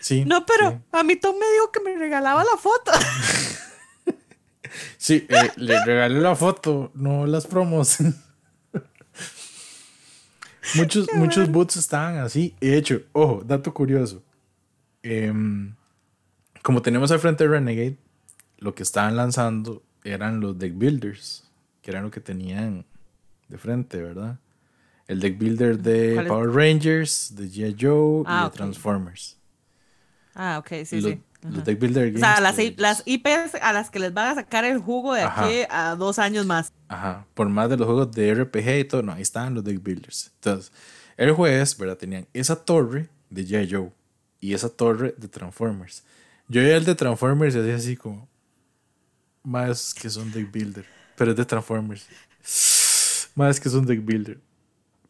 Sí. 0.00 0.24
No, 0.24 0.44
pero 0.44 0.82
a 0.90 1.04
mí 1.04 1.14
Tom 1.14 1.36
me 1.38 1.46
dijo 1.52 1.70
que 1.70 1.78
me 1.78 1.96
regalaba 1.96 2.42
la 2.42 2.56
foto. 2.56 2.90
Sí, 4.96 5.26
eh, 5.28 5.50
le 5.56 5.84
regalé 5.84 6.20
la 6.20 6.34
foto, 6.34 6.90
no 6.94 7.26
las 7.26 7.46
promos. 7.46 7.98
muchos, 10.74 11.06
muchos 11.14 11.50
boots 11.50 11.76
estaban 11.76 12.18
así. 12.18 12.54
De 12.60 12.76
hecho, 12.76 13.02
ojo, 13.12 13.42
dato 13.44 13.72
curioso. 13.74 14.22
Em, 15.02 15.74
como 16.62 16.82
tenemos 16.82 17.10
al 17.10 17.18
frente 17.18 17.44
de 17.44 17.50
Renegade, 17.50 17.96
lo 18.58 18.74
que 18.74 18.82
estaban 18.82 19.16
lanzando 19.16 19.82
eran 20.04 20.40
los 20.40 20.58
deck 20.58 20.76
builders, 20.76 21.44
que 21.82 21.90
eran 21.90 22.04
lo 22.04 22.10
que 22.10 22.20
tenían 22.20 22.84
de 23.48 23.58
frente, 23.58 24.00
¿verdad? 24.00 24.38
El 25.06 25.20
deck 25.20 25.38
builder 25.38 25.78
de 25.78 26.24
Power 26.26 26.50
Rangers, 26.50 27.34
de 27.36 27.48
G.I. 27.48 27.76
Joe 27.78 28.20
y 28.20 28.24
ah, 28.26 28.48
de 28.50 28.56
Transformers. 28.56 29.36
Ah, 30.34 30.58
ok, 30.58 30.84
sí, 30.84 31.02
sí. 31.02 31.20
Los 31.42 31.64
deck 31.64 31.78
builder 31.80 32.12
games. 32.12 32.22
O 32.22 32.24
sea, 32.24 32.40
las, 32.40 32.56
las, 32.76 33.02
IPs 33.04 33.56
a 33.60 33.72
las 33.72 33.90
que 33.90 33.98
les 33.98 34.14
van 34.14 34.28
a 34.28 34.34
sacar 34.36 34.64
el 34.64 34.78
jugo 34.78 35.14
de 35.14 35.22
aquí 35.22 35.66
a 35.70 35.96
dos 35.96 36.20
años 36.20 36.46
más. 36.46 36.72
Ajá, 36.88 37.26
por 37.34 37.48
más 37.48 37.68
de 37.68 37.76
los 37.76 37.86
juegos 37.86 38.12
de 38.12 38.32
RPG 38.32 38.78
y 38.78 38.84
todo, 38.84 39.02
no, 39.02 39.12
ahí 39.12 39.22
estaban 39.22 39.54
los 39.54 39.64
deck 39.64 39.82
builders. 39.82 40.30
Entonces, 40.36 40.72
el 41.16 41.32
jueves, 41.32 41.76
¿verdad? 41.76 41.96
Tenían 41.96 42.28
esa 42.32 42.56
torre 42.56 43.08
de 43.28 43.44
G.I. 43.44 43.68
Joe 43.70 43.92
y 44.40 44.54
esa 44.54 44.68
torre 44.68 45.14
de 45.18 45.28
Transformers. 45.28 46.04
Yo 46.48 46.60
veía 46.60 46.76
el 46.76 46.84
de 46.84 46.94
Transformers 46.94 47.54
y 47.54 47.58
hacía 47.58 47.74
así 47.74 47.96
como, 47.96 48.28
más 49.42 49.94
que 49.94 50.08
son 50.10 50.30
deck 50.30 50.52
builder, 50.52 50.86
pero 51.16 51.32
es 51.32 51.36
de 51.36 51.44
Transformers. 51.44 52.06
Más 53.34 53.58
que 53.58 53.68
son 53.68 53.86
deck 53.86 54.04
builder, 54.04 54.38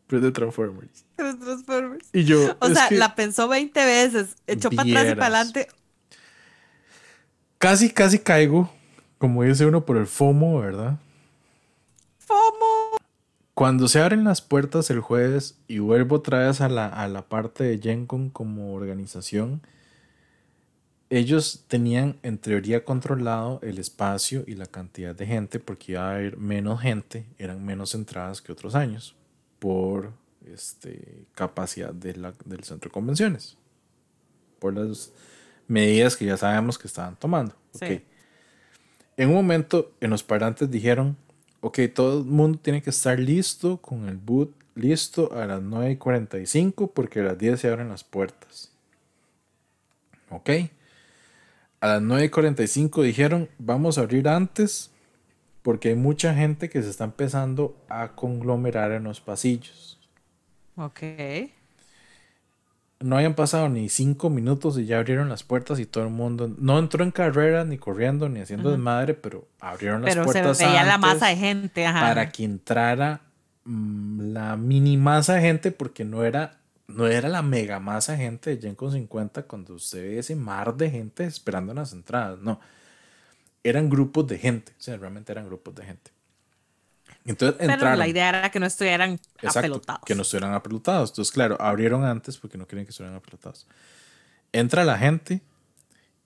pero 0.07 0.19
es 0.19 0.25
de 0.25 0.33
Transformers. 0.33 1.05
De 1.17 1.35
Transformers. 1.35 2.09
Y 2.13 2.25
yo. 2.25 2.57
O 2.61 2.69
sea, 2.69 2.91
la 2.91 3.15
pensó 3.15 3.49
20 3.49 3.85
veces, 3.85 4.37
echó 4.47 4.71
para 4.71 4.89
atrás 4.89 5.13
y 5.13 5.15
para 5.15 5.27
adelante 5.27 5.69
Casi, 7.63 7.91
casi 7.91 8.19
caigo, 8.19 8.69
como 9.19 9.45
dice 9.45 9.65
uno, 9.65 9.87
por 9.87 9.97
el 9.97 10.09
FOMO, 10.09 10.59
¿verdad? 10.59 10.99
FOMO. 12.19 12.99
Cuando 13.55 13.87
se 13.87 14.01
abren 14.01 14.25
las 14.25 14.41
puertas 14.41 14.91
el 14.91 14.99
jueves 14.99 15.57
y 15.69 15.79
vuelvo 15.79 16.17
otra 16.17 16.49
vez 16.49 16.61
a 16.61 16.69
la, 16.69 16.89
a 16.89 17.07
la 17.07 17.23
parte 17.23 17.63
de 17.63 17.79
GenCon 17.79 18.31
como 18.31 18.75
organización, 18.75 19.63
ellos 21.09 21.65
tenían 21.69 22.19
en 22.25 22.39
teoría 22.39 22.85
controlado 22.85 23.61
el 23.63 23.79
espacio 23.79 24.43
y 24.49 24.57
la 24.57 24.67
cantidad 24.67 25.15
de 25.15 25.27
gente 25.29 25.61
porque 25.61 25.93
iba 25.93 26.09
a 26.09 26.15
haber 26.15 26.39
menos 26.39 26.81
gente, 26.81 27.27
eran 27.39 27.65
menos 27.65 27.95
entradas 27.95 28.43
que 28.43 28.51
otros 28.51 28.75
años 28.75 29.15
por 29.63 30.13
este, 30.45 31.25
capacidad 31.37 31.95
de 31.95 32.17
la, 32.17 32.35
del 32.45 32.65
centro 32.65 32.89
de 32.89 32.95
convenciones. 32.95 33.57
Por 34.59 34.75
las 34.75 35.13
medidas 35.69 36.17
que 36.17 36.25
ya 36.25 36.37
sabemos 36.37 36.79
que 36.79 36.89
estaban 36.89 37.15
tomando. 37.15 37.55
En 39.17 39.29
un 39.29 39.35
momento, 39.35 39.93
en 40.01 40.11
los 40.11 40.25
parantes 40.25 40.69
dijeron 40.69 41.17
ok, 41.63 41.79
todo 41.95 42.19
el 42.19 42.25
mundo 42.27 42.59
tiene 42.61 42.83
que 42.83 42.91
estar 42.91 43.19
listo 43.19 43.79
con 43.79 44.09
el 44.09 44.17
boot 44.17 44.53
listo 44.75 45.33
a 45.33 45.47
las 45.47 45.63
9.45 45.63 46.91
porque 46.93 47.21
a 47.21 47.25
las 47.25 47.39
10 47.39 47.61
se 47.61 47.69
abren 47.69 47.89
las 47.89 48.05
puertas. 48.05 48.73
Ok. 50.29 50.51
A 51.81 51.87
las 51.87 52.03
9.45 52.03 53.03
dijeron, 53.03 53.49
vamos 53.59 53.97
a 53.97 54.03
abrir 54.03 54.29
antes 54.29 54.91
porque 55.63 55.91
hay 55.91 55.95
mucha 55.95 56.35
gente 56.35 56.69
que 56.69 56.83
se 56.83 56.91
está 56.91 57.05
empezando 57.05 57.77
a 57.89 58.09
conglomerar 58.13 58.93
en 58.93 59.05
los 59.05 59.21
pasillos. 59.21 59.99
Ok. 60.77 61.03
No 63.01 63.17
habían 63.17 63.35
pasado 63.35 63.69
ni 63.69 63.89
cinco 63.89 64.31
minutos 64.31 64.79
y 64.79 64.87
ya 64.87 64.99
abrieron 64.99 65.29
las 65.29 65.43
puertas 65.43 65.81
y 65.81 65.87
todo 65.87 66.05
el 66.05 66.11
mundo 66.11 66.53
no 66.59 66.79
entró 66.79 67.03
en 67.03 67.11
carrera 67.11 67.65
ni 67.65 67.77
corriendo 67.77 68.29
ni 68.29 68.41
haciendo 68.41 68.71
desmadre, 68.71 69.15
pero 69.15 69.49
abrieron 69.61 70.03
las 70.03 70.15
puertas. 70.15 70.35
Pero 70.35 70.55
se 70.55 70.67
veía 70.67 70.85
la 70.85 70.99
masa 70.99 71.29
de 71.29 71.37
gente, 71.37 71.85
Para 71.85 72.31
que 72.31 72.45
entrara 72.45 73.21
mm, 73.65 74.33
la 74.33 74.57
mini 74.57 74.97
masa 74.97 75.35
de 75.35 75.41
gente, 75.41 75.73
porque 75.73 76.05
no 76.05 76.25
era, 76.25 76.59
no 76.87 77.09
era 77.09 77.29
la 77.29 77.43
mega 77.43 77.81
masa 77.81 78.13
de 78.13 78.19
gente 78.19 78.57
de 78.57 78.75
con 78.77 78.93
50 78.93 79.45
cuando 79.45 79.75
usted 79.75 80.03
ve 80.03 80.19
ese 80.19 80.37
mar 80.37 80.77
de 80.77 80.91
gente 80.91 81.25
esperando 81.25 81.73
en 81.73 81.79
las 81.79 81.93
entradas, 81.93 82.39
no. 82.41 82.61
Eran 83.65 83.89
grupos 83.89 84.27
de 84.27 84.39
gente, 84.39 84.73
o 84.79 84.83
sea, 84.83 84.97
realmente 84.97 85.33
eran 85.33 85.47
grupos 85.47 85.75
de 85.75 85.85
gente. 85.85 86.11
Entonces 87.25 87.57
Pero 87.59 87.95
la 87.95 88.09
idea 88.09 88.29
era 88.29 88.51
que 88.51 88.59
no 88.59 88.67
estuvieran 88.67 89.21
apelotados. 89.43 90.03
Que 90.05 90.15
no 90.15 90.23
estuvieran 90.23 90.55
apelotados. 90.55 91.11
Entonces, 91.11 91.33
claro, 91.33 91.57
abrieron 91.61 92.05
antes 92.05 92.37
porque 92.37 92.59
no 92.59 92.67
querían 92.67 92.85
que 92.85 92.91
estuvieran 92.91 93.17
apelotados. 93.17 93.67
Entra 94.53 94.85
la 94.85 94.99
gente 94.99 95.41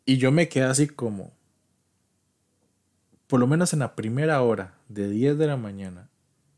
y 0.07 0.17
yo 0.17 0.33
me 0.33 0.49
quedé 0.49 0.65
así 0.65 0.87
como, 0.87 1.33
por 3.27 3.41
lo 3.41 3.47
menos 3.47 3.73
en 3.73 3.81
la 3.81 3.95
primera 3.95 4.41
hora, 4.41 4.75
de 4.89 5.11
10 5.11 5.37
de 5.37 5.47
la 5.47 5.57
mañana 5.57 6.09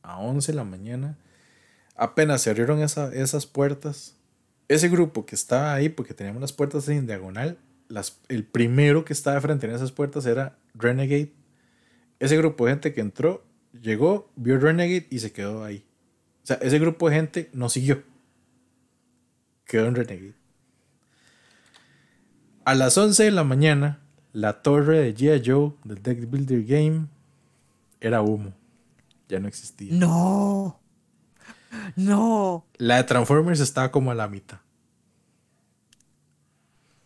a 0.02 0.18
11 0.18 0.52
de 0.52 0.56
la 0.56 0.64
mañana, 0.64 1.18
apenas 1.96 2.42
se 2.42 2.50
abrieron 2.50 2.80
esas 2.80 3.46
puertas. 3.46 4.16
Ese 4.68 4.88
grupo 4.88 5.26
que 5.26 5.34
estaba 5.34 5.74
ahí, 5.74 5.88
porque 5.88 6.14
teníamos 6.14 6.40
las 6.40 6.52
puertas 6.52 6.88
en 6.88 7.06
diagonal, 7.06 7.58
las, 7.88 8.20
el 8.28 8.44
primero 8.44 9.04
que 9.04 9.12
estaba 9.12 9.40
frente 9.40 9.66
a 9.66 9.74
esas 9.74 9.92
puertas 9.92 10.26
era 10.26 10.58
Renegade. 10.78 11.32
Ese 12.18 12.36
grupo 12.36 12.66
de 12.66 12.72
gente 12.72 12.92
que 12.92 13.00
entró 13.00 13.44
llegó, 13.72 14.30
vio 14.36 14.58
Renegade 14.58 15.06
y 15.10 15.18
se 15.18 15.32
quedó 15.32 15.64
ahí. 15.64 15.84
O 16.42 16.46
sea, 16.46 16.56
ese 16.56 16.78
grupo 16.78 17.08
de 17.08 17.16
gente 17.16 17.50
no 17.52 17.68
siguió. 17.68 18.02
Quedó 19.64 19.86
en 19.86 19.94
Renegade. 19.94 20.34
A 22.64 22.74
las 22.74 22.96
11 22.98 23.24
de 23.24 23.30
la 23.30 23.44
mañana, 23.44 24.00
la 24.32 24.62
torre 24.62 24.98
de 24.98 25.14
G.I. 25.14 25.42
Joe 25.44 25.72
del 25.84 26.02
Deck 26.02 26.28
Builder 26.28 26.64
Game 26.64 27.06
era 28.00 28.22
humo. 28.22 28.52
Ya 29.28 29.40
no 29.40 29.48
existía. 29.48 29.92
No. 29.92 30.80
No. 31.96 32.66
La 32.76 32.96
de 32.96 33.04
Transformers 33.04 33.60
estaba 33.60 33.90
como 33.90 34.10
a 34.10 34.14
la 34.14 34.28
mitad. 34.28 34.58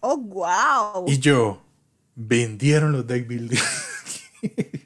Oh, 0.01 0.17
wow. 0.17 1.05
Y 1.07 1.19
yo, 1.19 1.62
vendieron 2.15 2.93
los 2.93 3.07
Deck 3.07 3.27
Builders. 3.27 3.63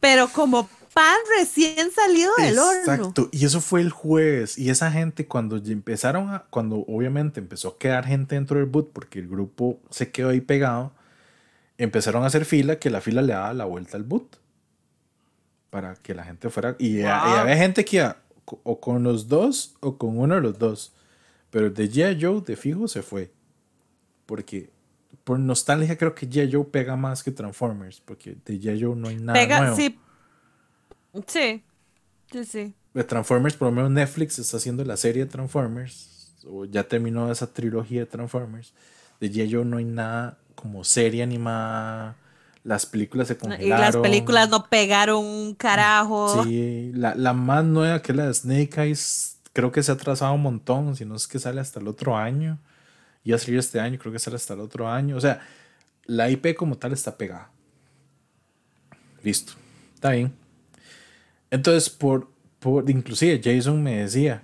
pero 0.00 0.28
como 0.28 0.68
pan 0.92 1.16
recién 1.38 1.90
salido 1.92 2.32
del 2.38 2.58
horno. 2.58 2.80
Exacto, 2.80 3.28
y 3.32 3.44
eso 3.44 3.60
fue 3.60 3.80
el 3.80 3.90
jueves. 3.90 4.58
Y 4.58 4.70
esa 4.70 4.90
gente, 4.90 5.26
cuando 5.26 5.56
empezaron 5.56 6.30
a, 6.30 6.44
cuando 6.50 6.84
obviamente 6.88 7.40
empezó 7.40 7.68
a 7.68 7.78
quedar 7.78 8.06
gente 8.06 8.34
dentro 8.34 8.58
del 8.58 8.66
boot, 8.66 8.90
porque 8.92 9.18
el 9.18 9.28
grupo 9.28 9.80
se 9.90 10.10
quedó 10.10 10.30
ahí 10.30 10.40
pegado, 10.40 10.92
empezaron 11.78 12.24
a 12.24 12.26
hacer 12.26 12.44
fila 12.44 12.78
que 12.78 12.90
la 12.90 13.00
fila 13.00 13.22
le 13.22 13.32
daba 13.32 13.54
la 13.54 13.64
vuelta 13.64 13.96
al 13.96 14.04
boot. 14.04 14.38
Para 15.70 15.94
que 15.94 16.14
la 16.14 16.24
gente 16.24 16.50
fuera. 16.50 16.74
Y, 16.80 17.02
había 17.02 17.56
gente 17.56 17.84
que 17.84 17.98
iba 17.98 18.16
o 18.64 18.80
con 18.80 19.04
los 19.04 19.28
dos 19.28 19.76
o 19.78 19.96
con 19.96 20.18
uno 20.18 20.34
de 20.34 20.40
los 20.40 20.58
dos. 20.58 20.92
Pero 21.50 21.70
de 21.70 21.88
G.I. 21.88 22.18
Joe 22.20 22.40
de 22.40 22.56
fijo 22.56 22.88
se 22.88 23.02
fue. 23.02 23.30
Porque 24.26 24.70
por 25.24 25.38
nostalgia 25.38 25.96
creo 25.96 26.14
que 26.14 26.28
G.I. 26.28 26.52
Joe 26.52 26.64
pega 26.64 26.96
más 26.96 27.22
que 27.22 27.30
Transformers, 27.30 28.00
porque 28.00 28.36
de 28.44 28.60
G.I. 28.60 28.82
Joe 28.82 28.96
no 28.96 29.08
hay 29.08 29.16
nada 29.16 29.38
pega, 29.38 29.60
nuevo. 29.60 29.76
Sí. 29.76 29.98
Sí. 31.26 31.62
Sí, 32.32 32.44
sí. 32.44 32.74
De 32.94 33.04
Transformers, 33.04 33.56
por 33.56 33.68
lo 33.68 33.72
menos 33.72 33.90
Netflix 33.90 34.38
está 34.38 34.56
haciendo 34.56 34.84
la 34.84 34.96
serie 34.96 35.24
de 35.24 35.30
Transformers, 35.30 36.34
o 36.46 36.64
ya 36.64 36.84
terminó 36.84 37.30
esa 37.30 37.46
trilogía 37.52 38.00
de 38.00 38.06
Transformers. 38.06 38.72
De 39.20 39.30
G.I. 39.30 39.52
Joe 39.52 39.64
no 39.64 39.76
hay 39.76 39.84
nada 39.84 40.38
como 40.54 40.84
serie 40.84 41.22
animada. 41.22 42.16
Las 42.62 42.86
películas 42.86 43.28
se 43.28 43.36
congelaron. 43.36 43.66
Y 43.66 43.80
las 43.80 43.96
películas 43.96 44.48
no 44.50 44.66
pegaron 44.66 45.24
un 45.24 45.54
carajo. 45.54 46.44
Sí, 46.44 46.92
la, 46.94 47.14
la 47.14 47.32
más 47.32 47.64
nueva 47.64 48.02
que 48.02 48.12
es 48.12 48.16
la 48.16 48.26
de 48.26 48.34
Snake 48.34 48.82
Eyes, 48.82 49.38
creo 49.52 49.72
que 49.72 49.82
se 49.82 49.92
ha 49.92 49.94
atrasado 49.94 50.34
un 50.34 50.42
montón, 50.42 50.96
si 50.96 51.04
no 51.04 51.14
es 51.16 51.26
que 51.26 51.38
sale 51.38 51.60
hasta 51.60 51.80
el 51.80 51.88
otro 51.88 52.16
año 52.16 52.58
y 53.22 53.32
a 53.32 53.38
salir 53.38 53.58
este 53.58 53.80
año, 53.80 53.98
creo 53.98 54.12
que 54.12 54.18
sale 54.18 54.36
hasta 54.36 54.54
el 54.54 54.60
otro 54.60 54.88
año. 54.88 55.16
O 55.16 55.20
sea, 55.20 55.40
la 56.06 56.30
IP 56.30 56.54
como 56.56 56.78
tal 56.78 56.92
está 56.92 57.16
pegada. 57.16 57.50
Listo, 59.22 59.52
está 59.94 60.10
bien. 60.10 60.32
Entonces, 61.50 61.90
por, 61.90 62.28
por 62.58 62.88
inclusive 62.88 63.40
Jason 63.42 63.82
me 63.82 63.98
decía, 63.98 64.42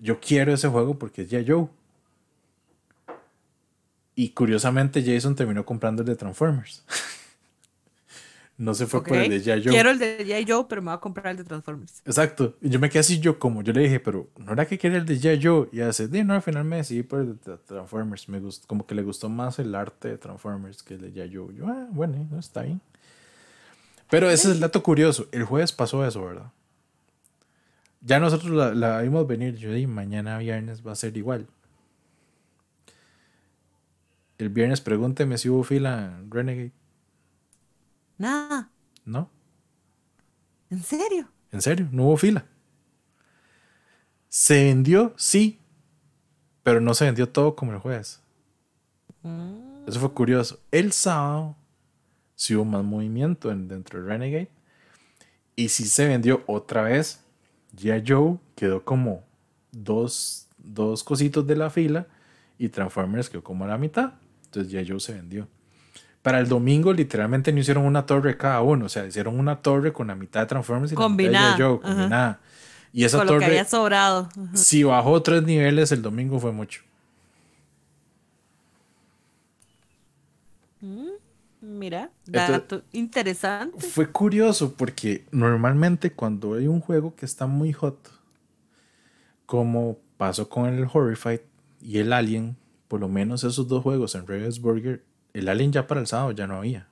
yo 0.00 0.20
quiero 0.20 0.52
ese 0.52 0.68
juego 0.68 0.98
porque 0.98 1.22
es 1.22 1.30
ya 1.30 1.42
Joe. 1.46 1.68
Y 4.14 4.30
curiosamente 4.30 5.02
Jason 5.02 5.34
terminó 5.34 5.64
comprando 5.64 6.02
el 6.02 6.08
de 6.08 6.16
Transformers. 6.16 6.84
No 8.62 8.74
se 8.74 8.86
fue 8.86 9.02
por 9.02 9.16
el 9.16 9.28
de 9.28 9.40
G.I. 9.40 9.64
Joe. 9.64 9.72
Quiero 9.72 9.90
el 9.90 9.98
de 9.98 10.24
G.I. 10.24 10.44
Joe, 10.48 10.66
pero 10.68 10.80
me 10.82 10.90
voy 10.90 10.94
a 10.94 11.00
comprar 11.00 11.26
el 11.32 11.36
de 11.36 11.42
Transformers. 11.42 12.00
Exacto. 12.06 12.56
Y 12.60 12.68
yo 12.68 12.78
me 12.78 12.88
quedé 12.88 13.00
así 13.00 13.18
yo 13.18 13.36
como, 13.36 13.60
yo 13.62 13.72
le 13.72 13.80
dije, 13.80 13.98
pero 13.98 14.30
¿no 14.38 14.52
era 14.52 14.66
que 14.66 14.78
quería 14.78 14.98
el 14.98 15.04
de 15.04 15.18
G.I. 15.18 15.40
Joe? 15.42 15.68
Y 15.72 15.80
hace, 15.80 16.06
no, 16.22 16.34
al 16.34 16.42
final 16.42 16.64
me 16.64 16.76
decidí 16.76 17.02
por 17.02 17.22
el 17.22 17.40
de 17.40 17.56
Transformers. 17.56 18.28
Me 18.28 18.38
gustó, 18.38 18.68
como 18.68 18.86
que 18.86 18.94
le 18.94 19.02
gustó 19.02 19.28
más 19.28 19.58
el 19.58 19.74
arte 19.74 20.10
de 20.10 20.16
Transformers 20.16 20.84
que 20.84 20.94
el 20.94 21.00
de 21.00 21.12
G.I. 21.12 21.34
Joe. 21.34 21.52
Yo, 21.56 21.66
ah, 21.66 21.88
bueno, 21.90 22.24
no 22.30 22.38
está 22.38 22.62
bien. 22.62 22.80
Pero 24.08 24.30
ese 24.30 24.46
es 24.46 24.54
el 24.54 24.60
dato 24.60 24.80
curioso. 24.80 25.26
El 25.32 25.42
jueves 25.42 25.72
pasó 25.72 26.06
eso, 26.06 26.24
¿verdad? 26.24 26.52
Ya 28.00 28.20
nosotros 28.20 28.52
la, 28.52 28.74
la 28.74 29.02
vimos 29.02 29.26
venir. 29.26 29.56
Yo 29.56 29.72
dije, 29.72 29.88
mañana 29.88 30.38
viernes 30.38 30.86
va 30.86 30.92
a 30.92 30.94
ser 30.94 31.16
igual. 31.16 31.48
El 34.38 34.50
viernes 34.50 34.80
pregúnteme 34.80 35.36
si 35.36 35.48
hubo 35.48 35.64
fila 35.64 36.16
en 36.20 36.30
Renegade. 36.30 36.81
Nada. 38.22 38.70
¿No? 39.04 39.28
¿En 40.70 40.80
serio? 40.80 41.28
En 41.50 41.60
serio, 41.60 41.88
no 41.90 42.04
hubo 42.04 42.16
fila. 42.16 42.46
Se 44.28 44.62
vendió, 44.62 45.12
sí, 45.16 45.58
pero 46.62 46.80
no 46.80 46.94
se 46.94 47.04
vendió 47.04 47.28
todo 47.28 47.56
como 47.56 47.72
el 47.72 47.78
jueves. 47.78 48.22
Mm. 49.24 49.88
Eso 49.88 49.98
fue 49.98 50.12
curioso. 50.12 50.60
El 50.70 50.92
sábado 50.92 51.56
sí 52.36 52.54
hubo 52.54 52.64
más 52.64 52.84
movimiento 52.84 53.48
dentro 53.48 54.00
de 54.00 54.08
Renegade. 54.08 54.50
Y 55.56 55.70
sí 55.70 55.86
se 55.86 56.06
vendió 56.06 56.44
otra 56.46 56.82
vez. 56.82 57.24
Ya 57.72 58.00
Joe 58.06 58.38
quedó 58.54 58.84
como 58.84 59.24
dos, 59.72 60.46
dos 60.58 61.02
cositos 61.02 61.44
de 61.44 61.56
la 61.56 61.70
fila 61.70 62.06
y 62.56 62.68
Transformers 62.68 63.28
quedó 63.28 63.42
como 63.42 63.64
a 63.64 63.68
la 63.68 63.78
mitad. 63.78 64.12
Entonces 64.44 64.70
ya 64.70 64.84
Joe 64.86 65.00
se 65.00 65.12
vendió. 65.12 65.48
Para 66.22 66.38
el 66.38 66.48
domingo, 66.48 66.92
literalmente 66.92 67.52
no 67.52 67.58
hicieron 67.58 67.84
una 67.84 68.06
torre 68.06 68.36
cada 68.36 68.62
uno. 68.62 68.86
O 68.86 68.88
sea, 68.88 69.04
hicieron 69.06 69.38
una 69.38 69.60
torre 69.60 69.92
con 69.92 70.06
la 70.06 70.14
mitad 70.14 70.40
de 70.40 70.46
Transformers 70.46 70.92
y 70.92 70.94
combinada. 70.94 71.32
la 71.32 71.52
mitad 71.52 71.58
de 71.58 71.64
Joe, 71.64 71.80
combinada. 71.80 72.40
Y 72.92 73.04
esa 73.04 73.18
con 73.18 73.26
torre. 73.26 73.36
Lo 73.36 73.40
que 73.40 73.46
había 73.46 73.64
sobrado. 73.64 74.28
Si 74.54 74.84
bajó 74.84 75.20
tres 75.22 75.42
niveles 75.42 75.90
el 75.90 76.02
domingo 76.02 76.38
fue 76.38 76.52
mucho. 76.52 76.82
Mm, 80.80 81.08
mira, 81.60 82.10
dato 82.26 82.82
interesante. 82.92 83.86
Fue 83.86 84.10
curioso 84.10 84.74
porque 84.74 85.24
normalmente 85.30 86.12
cuando 86.12 86.54
hay 86.54 86.66
un 86.66 86.80
juego 86.80 87.14
que 87.16 87.24
está 87.24 87.46
muy 87.46 87.72
hot, 87.72 87.98
como 89.46 89.98
pasó 90.16 90.48
con 90.48 90.66
el 90.66 90.88
Horrified 90.92 91.40
y 91.80 91.98
el 91.98 92.12
Alien, 92.12 92.56
por 92.88 93.00
lo 93.00 93.08
menos 93.08 93.42
esos 93.42 93.66
dos 93.68 93.82
juegos 93.82 94.14
en 94.14 94.26
Ravensburger 94.26 95.02
el 95.34 95.48
Alien 95.48 95.72
ya 95.72 95.86
para 95.86 96.00
el 96.00 96.06
sábado 96.06 96.32
ya 96.32 96.46
no 96.46 96.56
había. 96.56 96.88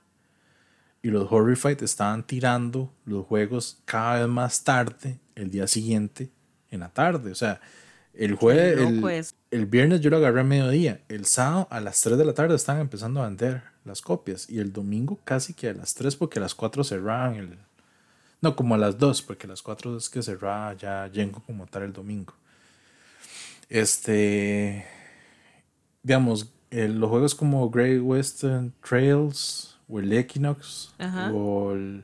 Y 1.03 1.09
los 1.09 1.31
Horrified 1.31 1.81
estaban 1.81 2.25
tirando 2.25 2.93
los 3.05 3.25
juegos 3.25 3.79
cada 3.85 4.19
vez 4.19 4.27
más 4.27 4.63
tarde, 4.63 5.19
el 5.35 5.49
día 5.49 5.67
siguiente, 5.67 6.29
en 6.69 6.81
la 6.81 6.89
tarde. 6.89 7.31
O 7.31 7.35
sea, 7.35 7.59
el 8.13 8.35
jueves, 8.35 8.77
el, 9.51 9.59
el, 9.59 9.65
viernes 9.65 10.01
yo 10.01 10.09
lo 10.09 10.17
agarré 10.17 10.41
a 10.41 10.43
mediodía. 10.43 11.01
El 11.09 11.25
sábado 11.25 11.67
a 11.71 11.79
las 11.79 12.01
3 12.01 12.17
de 12.17 12.25
la 12.25 12.33
tarde 12.33 12.55
estaban 12.55 12.81
empezando 12.81 13.21
a 13.21 13.25
vender 13.25 13.63
las 13.83 14.01
copias. 14.01 14.49
Y 14.49 14.59
el 14.59 14.73
domingo 14.73 15.19
casi 15.23 15.53
que 15.53 15.69
a 15.69 15.73
las 15.73 15.95
3 15.95 16.15
porque 16.15 16.39
a 16.39 16.41
las 16.41 16.53
4 16.53 16.83
cerraban 16.83 17.35
el... 17.35 17.57
No, 18.41 18.55
como 18.55 18.75
a 18.75 18.77
las 18.77 18.97
2 18.97 19.23
porque 19.23 19.47
a 19.47 19.49
las 19.49 19.61
4 19.61 19.97
es 19.97 20.09
que 20.09 20.21
cerraba 20.21 20.73
ya 20.73 21.07
llego 21.07 21.41
como 21.45 21.65
tal 21.65 21.83
el 21.83 21.93
domingo. 21.93 22.33
Este... 23.69 24.85
Digamos, 26.03 26.51
los 26.71 27.09
juegos 27.09 27.35
como 27.35 27.69
Great 27.69 28.01
Western 28.01 28.73
Trails 28.87 29.77
o 29.89 29.99
el 29.99 30.11
Equinox 30.13 30.93
o 31.33 31.73
el 31.73 32.03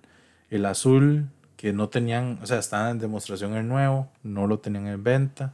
El 0.49 0.65
azul, 0.65 1.27
que 1.55 1.73
no 1.73 1.89
tenían, 1.89 2.39
o 2.41 2.45
sea, 2.45 2.59
estaba 2.59 2.89
en 2.89 2.99
demostración 2.99 3.55
el 3.55 3.67
nuevo, 3.67 4.09
no 4.23 4.47
lo 4.47 4.59
tenían 4.59 4.87
en 4.87 5.03
venta. 5.03 5.53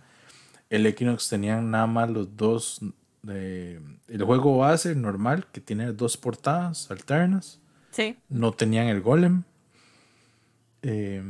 El 0.70 0.86
Equinox 0.86 1.30
tenían 1.30 1.72
nada 1.72 1.88
más 1.88 2.10
los 2.10 2.36
dos, 2.36 2.80
de, 3.22 3.80
el 4.08 4.24
juego 4.24 4.58
base 4.58 4.96
normal, 4.96 5.46
que 5.52 5.62
tiene 5.62 5.94
dos 5.94 6.18
portadas 6.18 6.92
alternas. 6.92 7.60
Sí. 7.92 8.18
No 8.30 8.52
tenían 8.52 8.88
el 8.88 9.02
golem. 9.02 9.44
Eh, 10.82 11.24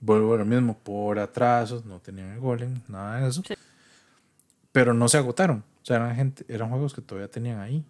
vuelvo 0.00 0.34
a 0.34 0.38
lo 0.38 0.44
mismo, 0.44 0.78
por 0.78 1.18
atrasos, 1.18 1.84
no 1.84 1.98
tenían 1.98 2.32
el 2.32 2.40
golem, 2.40 2.80
nada 2.88 3.20
de 3.20 3.28
eso. 3.28 3.42
Pero 4.70 4.94
no 4.94 5.08
se 5.08 5.18
agotaron. 5.18 5.64
Sea, 5.88 5.96
eran, 5.96 6.14
gente, 6.14 6.44
eran 6.48 6.68
juegos 6.68 6.92
que 6.92 7.00
todavía 7.00 7.30
tenían 7.30 7.60
ahí. 7.60 7.82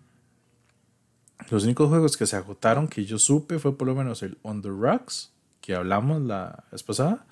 Los 1.50 1.64
únicos 1.64 1.88
juegos 1.88 2.16
que 2.16 2.26
se 2.26 2.36
agotaron 2.36 2.86
que 2.86 3.04
yo 3.04 3.18
supe 3.18 3.58
fue 3.58 3.76
por 3.76 3.88
lo 3.88 3.96
menos 3.96 4.22
el 4.22 4.38
On 4.42 4.62
the 4.62 4.68
Rocks, 4.68 5.32
que 5.60 5.74
hablamos 5.74 6.22
la 6.22 6.62
vez 6.70 6.84
pasada. 6.84 7.26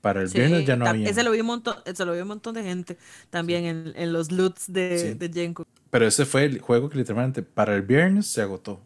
Para 0.00 0.22
el 0.22 0.28
viernes 0.28 0.64
ya 0.64 0.76
no 0.76 0.86
había. 0.86 1.06
Ese 1.06 1.22
lo 1.22 1.32
vi 1.32 1.40
un 1.40 1.48
montón, 1.48 1.76
lo 1.84 2.12
vi 2.14 2.20
un 2.20 2.28
montón 2.28 2.54
de 2.54 2.62
gente 2.62 2.96
también 3.28 3.66
en, 3.66 3.92
en, 3.94 4.14
los 4.14 4.32
loots 4.32 4.72
de, 4.72 5.16
de 5.16 5.30
Jenko. 5.30 5.66
Pero 5.90 6.06
ese 6.06 6.24
fue 6.24 6.46
el 6.46 6.62
juego 6.62 6.88
que 6.88 6.96
literalmente 6.96 7.42
para 7.42 7.74
el 7.74 7.82
viernes 7.82 8.26
se 8.26 8.40
agotó. 8.40 8.80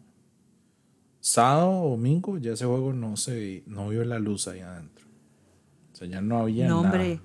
Sábado 1.21 1.81
o 1.81 1.89
domingo 1.91 2.37
ya 2.39 2.51
ese 2.51 2.65
juego 2.65 2.91
no 2.91 3.15
se 3.15 3.63
no 3.67 3.87
vio 3.87 4.03
la 4.03 4.19
luz 4.19 4.49
ahí 4.49 4.59
adentro. 4.59 5.05
O 5.93 5.95
sea, 5.95 6.09
ya 6.09 6.19
no 6.19 6.39
había 6.39 6.67
no, 6.67 6.81
Hombre. 6.81 7.21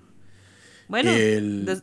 Bueno, 0.89 1.11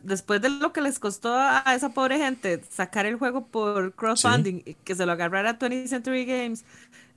después 0.02 0.40
de 0.40 0.50
lo 0.50 0.72
que 0.72 0.80
les 0.80 0.98
costó 0.98 1.34
a 1.34 1.64
esa 1.74 1.92
pobre 1.92 2.18
gente 2.18 2.62
sacar 2.70 3.06
el 3.06 3.16
juego 3.16 3.46
por 3.46 3.94
crowdfunding, 3.94 4.62
y 4.64 4.74
que 4.74 4.94
se 4.94 5.06
lo 5.06 5.12
agarrara 5.12 5.58
20th 5.58 5.88
Century 5.88 6.24
Games 6.24 6.64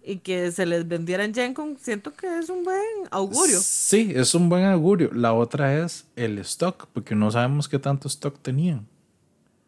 y 0.05 0.17
que 0.17 0.51
se 0.51 0.65
les 0.65 0.87
vendiera 0.87 1.25
en 1.25 1.33
GenCon, 1.33 1.77
siento 1.81 2.13
que 2.13 2.27
es 2.37 2.49
un 2.49 2.63
buen 2.63 2.79
augurio. 3.09 3.59
Sí, 3.59 4.13
es 4.15 4.35
un 4.35 4.49
buen 4.49 4.63
augurio. 4.63 5.09
La 5.13 5.33
otra 5.33 5.83
es 5.83 6.05
el 6.15 6.37
stock, 6.39 6.87
porque 6.93 7.15
no 7.15 7.31
sabemos 7.31 7.67
qué 7.67 7.79
tanto 7.79 8.07
stock 8.07 8.39
tenían. 8.39 8.85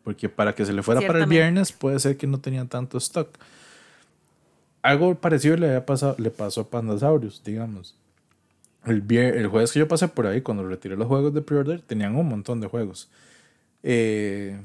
Porque 0.03 0.30
para 0.30 0.53
que 0.53 0.64
se 0.64 0.73
le 0.73 0.84
fuera 0.84 1.02
para 1.02 1.19
el 1.19 1.26
viernes 1.26 1.72
puede 1.72 1.99
ser 1.99 2.18
que 2.18 2.27
no 2.27 2.39
tenían 2.39 2.68
tanto 2.68 2.99
stock. 2.99 3.30
Algo 4.84 5.15
parecido 5.15 5.57
le, 5.57 5.68
había 5.68 5.85
pasado, 5.85 6.15
le 6.19 6.30
pasó 6.30 6.61
a 6.61 6.68
Pandasaurus, 6.68 7.44
digamos. 7.44 7.95
El, 8.88 9.11
el 9.11 9.47
jueves 9.47 9.72
que 9.72 9.80
yo 9.80 9.88
pasé 9.88 10.07
por 10.07 10.27
ahí, 10.27 10.41
cuando 10.41 10.68
retiré 10.68 10.95
los 10.95 11.07
juegos 11.07 11.34
de 11.34 11.41
pre-order, 11.41 11.81
tenían 11.81 12.15
un 12.15 12.27
montón 12.27 12.61
de 12.61 12.68
juegos. 12.68 13.09
Eh, 13.84 14.59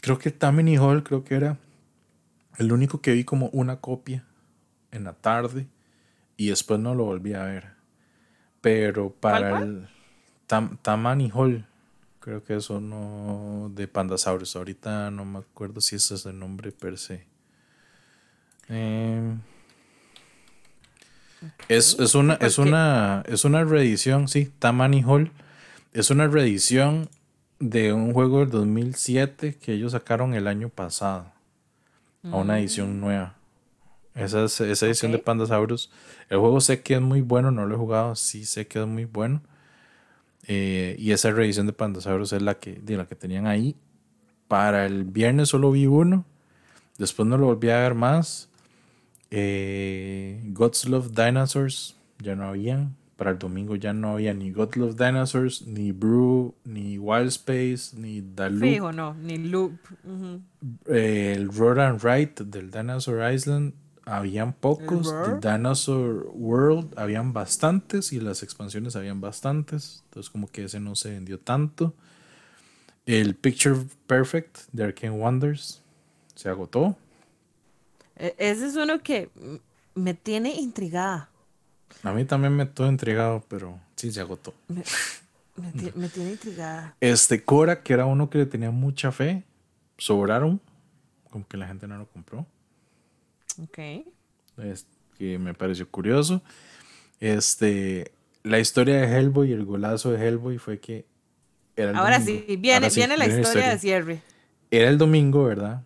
creo 0.00 0.18
que 0.18 0.30
Tammany 0.30 0.76
Hall, 0.78 1.02
creo 1.02 1.24
que 1.24 1.34
era 1.34 1.58
el 2.58 2.72
único 2.72 3.00
que 3.00 3.12
vi 3.12 3.24
como 3.24 3.48
una 3.48 3.80
copia 3.80 4.24
en 4.90 5.04
la 5.04 5.14
tarde 5.14 5.66
y 6.36 6.48
después 6.48 6.78
no 6.80 6.94
lo 6.94 7.04
volví 7.04 7.34
a 7.34 7.44
ver. 7.44 7.72
Pero 8.60 9.10
para 9.10 9.62
el 9.62 9.88
Tam, 10.46 10.76
Tammany 10.82 11.30
Hall, 11.32 11.66
creo 12.20 12.44
que 12.44 12.56
es 12.56 12.70
uno 12.70 13.70
de 13.74 13.88
Pandasaurus. 13.88 14.56
Ahorita 14.56 15.10
no 15.10 15.24
me 15.24 15.38
acuerdo 15.38 15.80
si 15.80 15.96
ese 15.96 16.14
es 16.14 16.26
el 16.26 16.38
nombre 16.38 16.72
per 16.72 16.98
se. 16.98 17.26
Eh, 18.68 19.36
es, 21.68 22.14
una, 22.14 22.34
es, 22.34 22.58
una, 22.58 23.22
es 23.26 23.44
una 23.44 23.64
reedición, 23.64 24.28
sí, 24.28 24.52
Tammany 24.58 25.02
Hall. 25.02 25.30
Es 25.92 26.10
una 26.10 26.28
reedición 26.28 27.08
de 27.58 27.92
un 27.92 28.12
juego 28.12 28.40
del 28.40 28.50
2007 28.50 29.56
que 29.60 29.74
ellos 29.74 29.92
sacaron 29.92 30.34
el 30.34 30.46
año 30.46 30.68
pasado. 30.68 31.26
A 32.22 32.36
una 32.36 32.58
edición 32.58 32.98
mm. 32.98 33.00
nueva. 33.00 33.34
Esa, 34.14 34.44
esa 34.44 34.86
edición 34.86 35.12
de 35.12 35.18
Pandasaurus. 35.18 35.90
El 36.28 36.38
juego 36.38 36.60
sé 36.60 36.82
que 36.82 36.94
es 36.94 37.00
muy 37.00 37.22
bueno, 37.22 37.50
no 37.50 37.64
lo 37.64 37.74
he 37.74 37.78
jugado, 37.78 38.14
sí 38.14 38.44
sé 38.44 38.66
que 38.66 38.80
es 38.80 38.86
muy 38.86 39.06
bueno. 39.06 39.40
Eh, 40.46 40.96
y 40.98 41.12
esa 41.12 41.30
reedición 41.30 41.66
de 41.66 41.72
Pandasaurus 41.72 42.32
es 42.32 42.42
la 42.42 42.58
que, 42.58 42.72
de 42.74 42.96
la 42.96 43.06
que 43.06 43.14
tenían 43.14 43.46
ahí. 43.46 43.76
Para 44.48 44.84
el 44.84 45.04
viernes 45.04 45.48
solo 45.48 45.70
vi 45.70 45.86
uno. 45.86 46.26
Después 46.98 47.26
no 47.26 47.38
lo 47.38 47.46
volví 47.46 47.70
a 47.70 47.78
ver 47.78 47.94
más. 47.94 48.49
Eh, 49.30 50.40
God's 50.46 50.88
Love 50.88 51.12
Dinosaurs 51.12 51.96
ya 52.18 52.34
no 52.34 52.44
habían. 52.44 52.96
Para 53.16 53.32
el 53.32 53.38
domingo 53.38 53.76
ya 53.76 53.92
no 53.92 54.14
había 54.14 54.32
ni 54.32 54.50
God's 54.50 54.76
Love 54.78 54.96
Dinosaurs, 54.96 55.66
ni 55.66 55.92
Brew, 55.92 56.54
ni 56.64 56.96
Wild 56.96 57.28
Space, 57.28 57.94
ni 57.94 58.22
The 58.22 58.48
Loop. 58.48 58.94
no, 58.94 59.14
ni 59.14 59.36
Loop. 59.36 59.78
Eh, 60.86 61.34
el 61.36 61.52
Road 61.52 61.80
and 61.80 62.02
Ride 62.02 62.46
del 62.46 62.70
Dinosaur 62.70 63.30
Island 63.30 63.74
habían 64.06 64.54
pocos. 64.54 65.12
El 65.26 65.38
Dinosaur 65.38 66.30
World 66.32 66.98
habían 66.98 67.34
bastantes 67.34 68.12
y 68.14 68.20
las 68.20 68.42
expansiones 68.42 68.96
habían 68.96 69.20
bastantes. 69.20 70.02
Entonces 70.06 70.30
como 70.30 70.48
que 70.48 70.64
ese 70.64 70.80
no 70.80 70.94
se 70.96 71.10
vendió 71.10 71.38
tanto. 71.38 71.94
El 73.04 73.34
Picture 73.34 73.76
Perfect 74.06 74.60
de 74.72 74.84
Arcane 74.84 75.12
Wonders 75.16 75.82
se 76.34 76.48
agotó. 76.48 76.96
E, 78.20 78.34
ese 78.38 78.66
es 78.66 78.76
uno 78.76 79.02
que 79.02 79.30
me 79.94 80.14
tiene 80.14 80.54
intrigada. 80.54 81.28
A 82.02 82.12
mí 82.12 82.24
también 82.24 82.54
me 82.54 82.64
estuvo 82.64 82.86
intrigado, 82.86 83.44
pero 83.48 83.80
sí 83.96 84.12
se 84.12 84.20
agotó. 84.20 84.54
Me, 84.66 86.08
tiene 86.08 86.30
intrigada. 86.30 86.96
Este 87.00 87.42
Cora, 87.42 87.82
que 87.82 87.92
era 87.92 88.06
uno 88.06 88.30
que 88.30 88.38
le 88.38 88.46
tenía 88.46 88.70
mucha 88.70 89.10
fe, 89.12 89.42
sobraron. 89.98 90.60
Como 91.28 91.46
que 91.46 91.56
la 91.56 91.66
gente 91.66 91.86
no 91.86 91.98
lo 91.98 92.06
compró. 92.06 92.46
Ok. 93.62 93.78
Es, 94.58 94.86
que 95.18 95.38
me 95.38 95.52
pareció 95.52 95.88
curioso. 95.88 96.40
Este, 97.18 98.12
la 98.42 98.58
historia 98.58 99.00
de 99.00 99.18
Hellboy, 99.18 99.52
el 99.52 99.64
golazo 99.64 100.12
de 100.12 100.26
Hellboy 100.26 100.58
fue 100.58 100.78
que 100.78 101.04
Ahora 101.94 102.20
sí, 102.20 102.44
viene, 102.58 102.88
viene 102.88 103.16
la 103.16 103.26
historia 103.26 103.70
de 103.70 103.78
cierre. 103.78 104.22
Era 104.70 104.88
el 104.88 104.98
domingo, 104.98 105.44
¿verdad? 105.44 105.82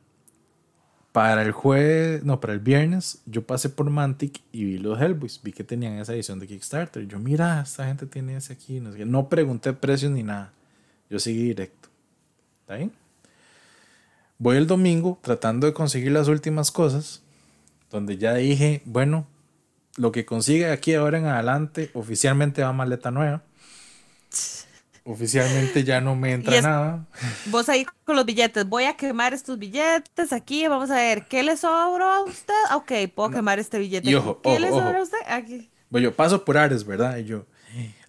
Para 1.15 1.43
el 1.43 1.53
jueves, 1.53 2.25
no, 2.25 2.41
para 2.41 2.55
el 2.55 2.59
viernes, 2.59 3.23
yo 3.25 3.47
pasé 3.47 3.69
por 3.69 3.89
Mantic 3.89 4.41
y 4.51 4.65
vi 4.65 4.79
los 4.79 5.01
Hellboys. 5.01 5.41
Vi 5.45 5.53
que 5.53 5.63
tenían 5.63 5.93
esa 6.01 6.13
edición 6.13 6.41
de 6.41 6.49
Kickstarter. 6.49 7.07
Yo, 7.07 7.21
mira, 7.21 7.61
esta 7.61 7.87
gente 7.87 8.07
tiene 8.07 8.37
ese 8.37 8.55
aquí. 8.55 8.81
No, 8.81 8.91
no 8.91 9.29
pregunté 9.29 9.73
precios 9.75 10.11
ni 10.11 10.25
nada. 10.25 10.53
Yo 11.09 11.21
seguí 11.21 11.45
directo. 11.45 11.89
¿Está 12.63 12.75
bien? 12.75 12.91
Voy 14.39 14.57
el 14.57 14.67
domingo 14.67 15.17
tratando 15.23 15.69
de 15.69 15.73
conseguir 15.73 16.11
las 16.11 16.27
últimas 16.27 16.73
cosas. 16.73 17.23
Donde 17.93 18.17
ya 18.19 18.35
dije, 18.35 18.83
bueno, 18.85 19.25
lo 19.97 20.11
que 20.11 20.27
consigue 20.27 20.69
aquí 20.73 20.95
ahora 20.95 21.19
en 21.19 21.27
adelante 21.27 21.93
oficialmente 21.95 22.65
va 22.65 22.71
a 22.71 22.73
maleta 22.73 23.13
nueva. 23.13 23.45
Oficialmente 25.07 25.85
ya 25.85 26.01
no 26.01 26.17
me 26.17 26.33
entra 26.33 26.63
nada. 26.63 27.07
Vos 27.47 27.69
ahí 27.69 27.87
con 28.05 28.17
los 28.17 28.25
billetes, 28.25 28.67
voy 28.67 28.85
a 28.85 28.97
quemar 28.97 29.35
estos 29.35 29.59
billetes 29.59 30.33
aquí, 30.33 30.67
vamos 30.67 30.91
a 30.91 30.97
ver, 30.97 31.27
¿qué 31.27 31.43
le 31.43 31.59
sobró 31.59 32.07
a 32.07 32.23
usted? 32.23 32.55
Ok, 32.75 32.93
puedo 33.15 33.31
quemar 33.31 33.59
este 33.59 33.79
billete. 33.79 34.09
¿Qué 34.43 34.59
le 34.59 34.71
sobró 34.71 34.99
a 34.99 35.03
usted? 35.03 35.19
Aquí. 35.27 35.71
Bueno, 35.91 36.09
yo 36.09 36.17
paso 36.17 36.43
por 36.43 36.57
Ares, 36.57 36.87
¿verdad? 36.87 37.19
Y 37.19 37.25
yo, 37.25 37.45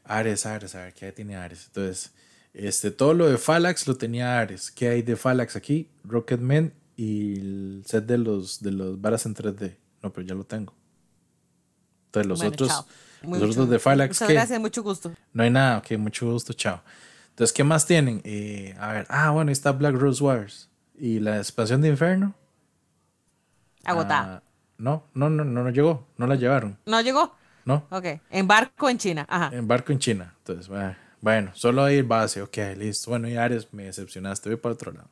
Ares, 0.05 0.45
Ares, 0.45 0.73
a 0.75 0.83
ver, 0.83 0.93
¿qué 0.93 1.11
tiene 1.11 1.35
Ares? 1.35 1.65
Entonces, 1.67 2.13
este, 2.53 2.91
todo 2.91 3.13
lo 3.13 3.27
de 3.29 3.37
Falax 3.37 3.87
lo 3.87 3.97
tenía 3.97 4.39
Ares. 4.39 4.71
¿Qué 4.71 4.87
hay 4.87 5.01
de 5.01 5.17
Falax 5.17 5.57
aquí? 5.57 5.89
Rocketman 6.05 6.73
y 6.95 7.39
el 7.39 7.83
set 7.85 8.05
de 8.05 8.17
los, 8.17 8.63
de 8.63 8.71
los 8.71 9.01
varas 9.01 9.25
en 9.25 9.35
3D. 9.35 9.75
No, 10.01 10.13
pero 10.13 10.25
ya 10.25 10.33
lo 10.33 10.45
tengo. 10.45 10.73
Entonces, 12.05 12.27
los 12.29 12.41
otros... 12.41 12.85
Los 13.23 13.69
de 13.69 13.79
Falax. 13.79 14.21
Muchas 14.21 14.33
gracias, 14.33 14.59
mucho 14.59 14.83
gusto. 14.83 15.11
No 15.33 15.43
hay 15.43 15.49
nada, 15.49 15.79
ok, 15.79 15.97
mucho 15.97 16.31
gusto, 16.31 16.53
chao. 16.53 16.81
Entonces, 17.29 17.53
¿qué 17.53 17.63
más 17.63 17.85
tienen? 17.85 18.21
Eh, 18.23 18.75
a 18.79 18.93
ver, 18.93 19.05
ah, 19.09 19.31
bueno, 19.31 19.51
está 19.51 19.71
Black 19.71 19.95
Rose 19.95 20.23
Wars. 20.23 20.69
¿Y 20.97 21.19
la 21.19 21.37
expansión 21.37 21.81
de 21.81 21.89
Inferno? 21.89 22.33
Agotada. 23.83 24.37
Ah, 24.37 24.43
no, 24.77 25.03
no, 25.13 25.29
no, 25.29 25.43
no, 25.43 25.63
no 25.63 25.69
llegó, 25.69 26.07
no 26.17 26.27
la 26.27 26.35
llevaron. 26.35 26.77
¿No 26.85 27.01
llegó? 27.01 27.35
No. 27.65 27.85
Ok, 27.89 28.05
en 28.29 28.47
barco 28.47 28.89
en 28.89 28.97
China, 28.97 29.25
ajá. 29.27 29.49
En 29.55 29.67
barco 29.67 29.91
en 29.91 29.99
China. 29.99 30.33
Entonces, 30.37 30.71
bueno, 31.19 31.51
solo 31.55 31.83
ahí 31.83 32.01
base, 32.01 32.41
ok, 32.41 32.57
listo. 32.77 33.09
Bueno, 33.09 33.27
y 33.27 33.35
Ares, 33.35 33.73
me 33.73 33.83
decepcionaste, 33.85 34.49
voy 34.49 34.57
para 34.57 34.73
otro 34.73 34.91
lado. 34.91 35.09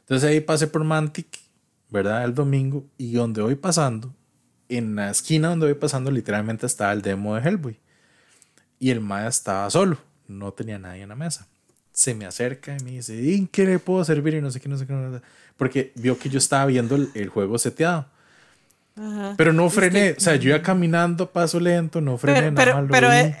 Entonces 0.00 0.28
ahí 0.28 0.40
pasé 0.40 0.66
por 0.66 0.84
Mantic, 0.84 1.38
¿verdad? 1.88 2.24
El 2.24 2.34
domingo, 2.34 2.84
y 2.98 3.12
donde 3.12 3.42
voy 3.42 3.54
pasando, 3.54 4.14
en 4.68 4.96
la 4.96 5.10
esquina 5.10 5.48
donde 5.48 5.66
voy 5.66 5.74
pasando, 5.74 6.10
literalmente 6.10 6.66
estaba 6.66 6.92
el 6.92 7.02
demo 7.02 7.34
de 7.34 7.42
Hellboy. 7.42 7.78
Y 8.78 8.90
el 8.90 9.00
Maya 9.00 9.28
estaba 9.28 9.68
solo, 9.70 9.98
no 10.28 10.52
tenía 10.52 10.78
nadie 10.78 11.02
en 11.02 11.08
la 11.08 11.16
mesa. 11.16 11.46
Se 11.92 12.14
me 12.14 12.26
acerca 12.26 12.76
y 12.78 12.84
me 12.84 12.92
dice, 12.92 13.14
¿y 13.16 13.46
qué 13.46 13.64
le 13.64 13.78
puedo 13.78 14.04
servir? 14.04 14.34
Y 14.34 14.40
no 14.40 14.50
sé 14.50 14.60
qué, 14.60 14.68
no 14.68 14.78
sé 14.78 14.86
qué. 14.86 15.20
Porque 15.56 15.92
vio 15.96 16.18
que 16.18 16.28
yo 16.28 16.38
estaba 16.38 16.66
viendo 16.66 16.94
el, 16.96 17.28
juego 17.28 17.58
seteado. 17.58 18.06
Pero 19.36 19.52
no 19.52 19.70
frené, 19.70 20.12
o 20.12 20.20
sea, 20.20 20.36
yo 20.36 20.50
iba 20.50 20.60
caminando 20.60 21.30
paso 21.30 21.60
lento, 21.60 22.00
no 22.00 22.18
frené 22.18 22.50
pero, 22.50 22.74
nada 22.74 22.88
Pero, 22.90 23.12
eh, 23.12 23.36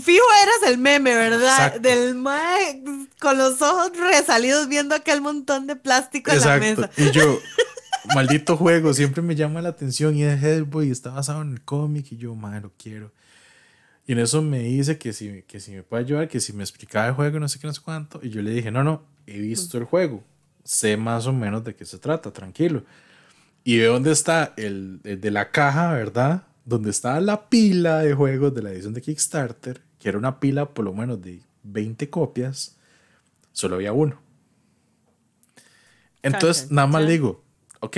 fijo 0.00 0.24
eras 0.42 0.70
el 0.70 0.78
meme, 0.78 1.14
¿verdad? 1.14 1.78
Del 1.78 2.14
mae 2.14 2.82
con 3.18 3.36
los 3.36 3.60
ojos 3.60 3.92
resalidos 3.98 4.68
viendo 4.68 4.94
aquel 4.94 5.20
montón 5.20 5.66
de 5.66 5.76
plástico 5.76 6.30
en 6.30 6.40
la 6.40 6.56
mesa. 6.58 6.90
Y 6.96 7.10
yo, 7.10 7.38
maldito 8.14 8.56
juego, 8.56 8.92
siempre 8.94 9.22
me 9.22 9.34
llama 9.34 9.62
la 9.62 9.70
atención 9.70 10.16
y 10.16 10.24
es 10.24 10.42
Hellboy, 10.42 10.90
está 10.90 11.10
basado 11.10 11.42
en 11.42 11.52
el 11.52 11.62
cómic 11.62 12.12
y 12.12 12.16
yo, 12.16 12.34
madre, 12.34 12.62
lo 12.62 12.72
quiero. 12.76 13.12
Y 14.06 14.12
en 14.12 14.18
eso 14.18 14.42
me 14.42 14.60
dice 14.60 14.98
que 14.98 15.12
si, 15.12 15.42
que 15.42 15.60
si 15.60 15.72
me 15.72 15.82
puede 15.82 16.04
ayudar, 16.04 16.28
que 16.28 16.40
si 16.40 16.52
me 16.52 16.62
explicaba 16.62 17.06
el 17.06 17.14
juego, 17.14 17.38
no 17.38 17.48
sé 17.48 17.58
qué, 17.58 17.66
no 17.66 17.72
sé 17.72 17.80
cuánto. 17.82 18.20
Y 18.22 18.30
yo 18.30 18.42
le 18.42 18.50
dije, 18.50 18.70
no, 18.70 18.82
no, 18.82 19.02
he 19.26 19.38
visto 19.38 19.78
el 19.78 19.84
juego, 19.84 20.24
sé 20.64 20.96
más 20.96 21.26
o 21.26 21.32
menos 21.32 21.62
de 21.64 21.74
qué 21.74 21.84
se 21.84 21.98
trata, 21.98 22.32
tranquilo. 22.32 22.84
Y 23.64 23.78
ve 23.78 23.86
dónde 23.86 24.10
está 24.10 24.54
el, 24.56 25.00
el 25.04 25.20
de 25.20 25.30
la 25.30 25.52
caja, 25.52 25.92
¿verdad? 25.92 26.46
Donde 26.64 26.90
está 26.90 27.20
la 27.20 27.48
pila 27.48 28.00
de 28.00 28.14
juegos 28.14 28.54
de 28.54 28.62
la 28.62 28.72
edición 28.72 28.92
de 28.92 29.02
Kickstarter, 29.02 29.80
que 30.00 30.08
era 30.08 30.18
una 30.18 30.40
pila 30.40 30.74
por 30.74 30.84
lo 30.84 30.92
menos 30.92 31.22
de 31.22 31.40
20 31.62 32.10
copias, 32.10 32.76
solo 33.52 33.76
había 33.76 33.92
uno. 33.92 34.20
Entonces, 36.22 36.70
nada 36.70 36.86
más 36.86 37.02
le 37.02 37.12
digo, 37.12 37.42
ok, 37.82 37.96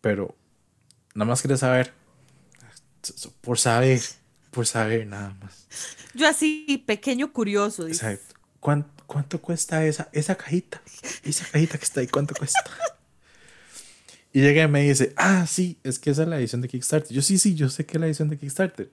pero 0.00 0.34
nada 1.14 1.28
más 1.28 1.42
quería 1.42 1.56
saber, 1.56 1.92
por 3.40 3.58
saber, 3.58 4.00
por 4.50 4.66
saber 4.66 5.06
nada 5.06 5.34
más. 5.40 5.66
Yo 6.14 6.26
así, 6.26 6.82
pequeño 6.86 7.32
curioso. 7.32 7.86
Exacto. 7.86 8.36
¿Cuánto, 8.60 9.04
¿Cuánto, 9.06 9.40
cuesta 9.40 9.84
esa, 9.84 10.08
esa 10.12 10.36
cajita? 10.36 10.80
Esa 11.24 11.44
cajita 11.46 11.78
que 11.78 11.84
está 11.84 12.00
ahí, 12.00 12.06
¿cuánto 12.06 12.34
cuesta? 12.34 12.60
y 14.32 14.40
llega 14.40 14.62
y 14.62 14.68
me 14.68 14.82
dice, 14.82 15.12
ah, 15.16 15.46
sí, 15.46 15.78
es 15.82 15.98
que 15.98 16.10
esa 16.10 16.22
es 16.22 16.28
la 16.28 16.38
edición 16.38 16.60
de 16.60 16.68
Kickstarter. 16.68 17.12
Yo 17.12 17.22
sí, 17.22 17.38
sí, 17.38 17.54
yo 17.54 17.68
sé 17.68 17.86
que 17.86 17.96
es 17.96 18.00
la 18.00 18.06
edición 18.06 18.28
de 18.28 18.38
Kickstarter. 18.38 18.90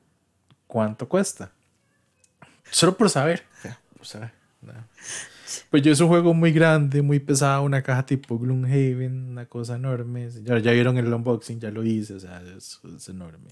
¿Cuánto 0.67 1.07
cuesta? 1.07 1.51
Solo 2.71 2.97
por 2.97 3.09
saber. 3.09 3.43
por 3.97 4.07
saber. 4.07 4.31
Pues 5.69 5.83
yo 5.83 5.91
es 5.91 5.99
un 5.99 6.07
juego 6.07 6.33
muy 6.33 6.51
grande, 6.51 7.01
muy 7.01 7.19
pesado, 7.19 7.63
una 7.63 7.81
caja 7.81 8.05
tipo 8.05 8.37
Gloomhaven, 8.39 9.29
una 9.29 9.45
cosa 9.45 9.75
enorme. 9.75 10.29
Ya, 10.43 10.57
ya 10.59 10.71
vieron 10.71 10.97
el 10.97 11.13
unboxing, 11.13 11.59
ya 11.59 11.71
lo 11.71 11.83
hice, 11.83 12.15
o 12.15 12.19
sea, 12.19 12.41
es, 12.57 12.79
enorme. 13.07 13.49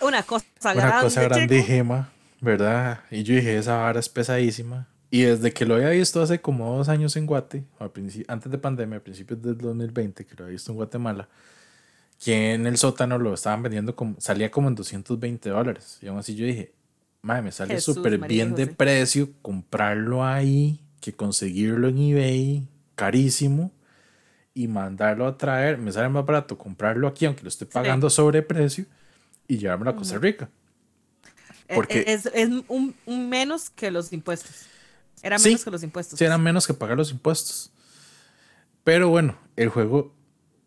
Una 0.00 0.22
cosa 0.22 0.44
grande. 0.62 0.82
Una 0.82 1.00
cosa 1.00 1.22
grande, 1.22 1.62
gema, 1.62 2.12
¿verdad? 2.40 3.00
Y 3.10 3.22
yo 3.22 3.34
dije, 3.34 3.56
esa 3.58 3.76
vara 3.76 4.00
es 4.00 4.08
pesadísima. 4.08 4.88
Y 5.10 5.22
desde 5.22 5.52
que 5.52 5.66
lo 5.66 5.74
había 5.74 5.90
visto 5.90 6.22
hace 6.22 6.40
como 6.40 6.76
dos 6.76 6.88
años 6.88 7.16
en 7.16 7.26
Guate, 7.26 7.64
antes 8.28 8.50
de 8.50 8.58
pandemia, 8.58 8.98
a 8.98 9.00
principios 9.00 9.42
del 9.42 9.58
2020, 9.58 10.24
que 10.24 10.34
lo 10.36 10.44
había 10.44 10.52
visto 10.52 10.72
en 10.72 10.76
Guatemala, 10.76 11.28
que 12.24 12.54
en 12.54 12.66
el 12.66 12.78
sótano 12.78 13.18
lo 13.18 13.34
estaban 13.34 13.62
vendiendo 13.62 13.94
como, 13.94 14.14
salía 14.18 14.50
como 14.50 14.68
en 14.68 14.74
220 14.74 15.50
dólares. 15.50 15.98
Y 16.00 16.06
aún 16.06 16.18
así 16.18 16.34
yo 16.34 16.46
dije, 16.46 16.72
madre, 17.20 17.42
me 17.42 17.52
sale 17.52 17.80
súper 17.80 18.18
bien 18.18 18.54
de 18.54 18.68
precio 18.68 19.30
comprarlo 19.42 20.24
ahí 20.24 20.80
que 21.02 21.12
conseguirlo 21.12 21.88
en 21.88 21.98
eBay 21.98 22.68
carísimo 22.94 23.72
y 24.54 24.68
mandarlo 24.68 25.26
a 25.26 25.36
traer. 25.36 25.76
Me 25.76 25.92
sale 25.92 26.08
más 26.08 26.24
barato 26.24 26.56
comprarlo 26.56 27.08
aquí, 27.08 27.26
aunque 27.26 27.42
lo 27.42 27.48
esté 27.48 27.66
pagando 27.66 28.08
sobre 28.08 28.40
precio, 28.40 28.86
y 29.48 29.58
llevármelo 29.58 29.90
a 29.90 29.96
Costa 29.96 30.16
Rica. 30.18 30.48
E, 31.68 31.74
Porque 31.74 32.04
es, 32.06 32.26
es 32.26 32.48
un, 32.68 32.94
menos 33.06 33.68
que 33.68 33.90
los 33.90 34.12
impuestos. 34.12 34.66
Era 35.22 35.38
menos 35.38 35.64
que 35.64 35.70
los 35.70 35.82
impuestos. 35.82 36.18
Sí, 36.18 36.24
era 36.24 36.38
menos 36.38 36.66
que 36.66 36.74
pagar 36.74 36.96
los 36.96 37.10
impuestos. 37.10 37.72
Pero 38.84 39.08
bueno, 39.08 39.36
el 39.56 39.68
juego 39.68 40.14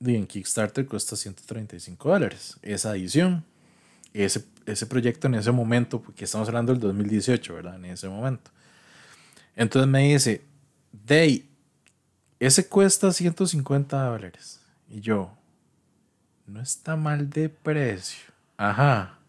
en 0.06 0.28
Kickstarter 0.28 0.86
cuesta 0.86 1.16
135 1.16 2.10
dólares. 2.10 2.58
Esa 2.62 2.96
edición, 2.96 3.46
ese, 4.14 4.46
ese 4.66 4.86
proyecto 4.86 5.28
en 5.28 5.36
ese 5.36 5.52
momento, 5.52 6.02
porque 6.02 6.26
estamos 6.26 6.48
hablando 6.50 6.74
del 6.74 6.82
2018, 6.82 7.54
¿verdad? 7.54 7.76
En 7.76 7.86
ese 7.86 8.10
momento. 8.10 8.52
Entonces 9.56 9.90
me 9.90 10.14
dice, 10.14 10.46
Day, 10.92 11.50
ese 12.40 12.68
cuesta 12.68 13.12
150 13.12 14.04
dólares. 14.04 14.62
Y 14.90 15.00
yo, 15.00 15.32
no 16.46 16.62
está 16.62 16.96
mal 16.96 17.30
de 17.30 17.50
precio. 17.50 18.34
Ajá. 18.58 19.20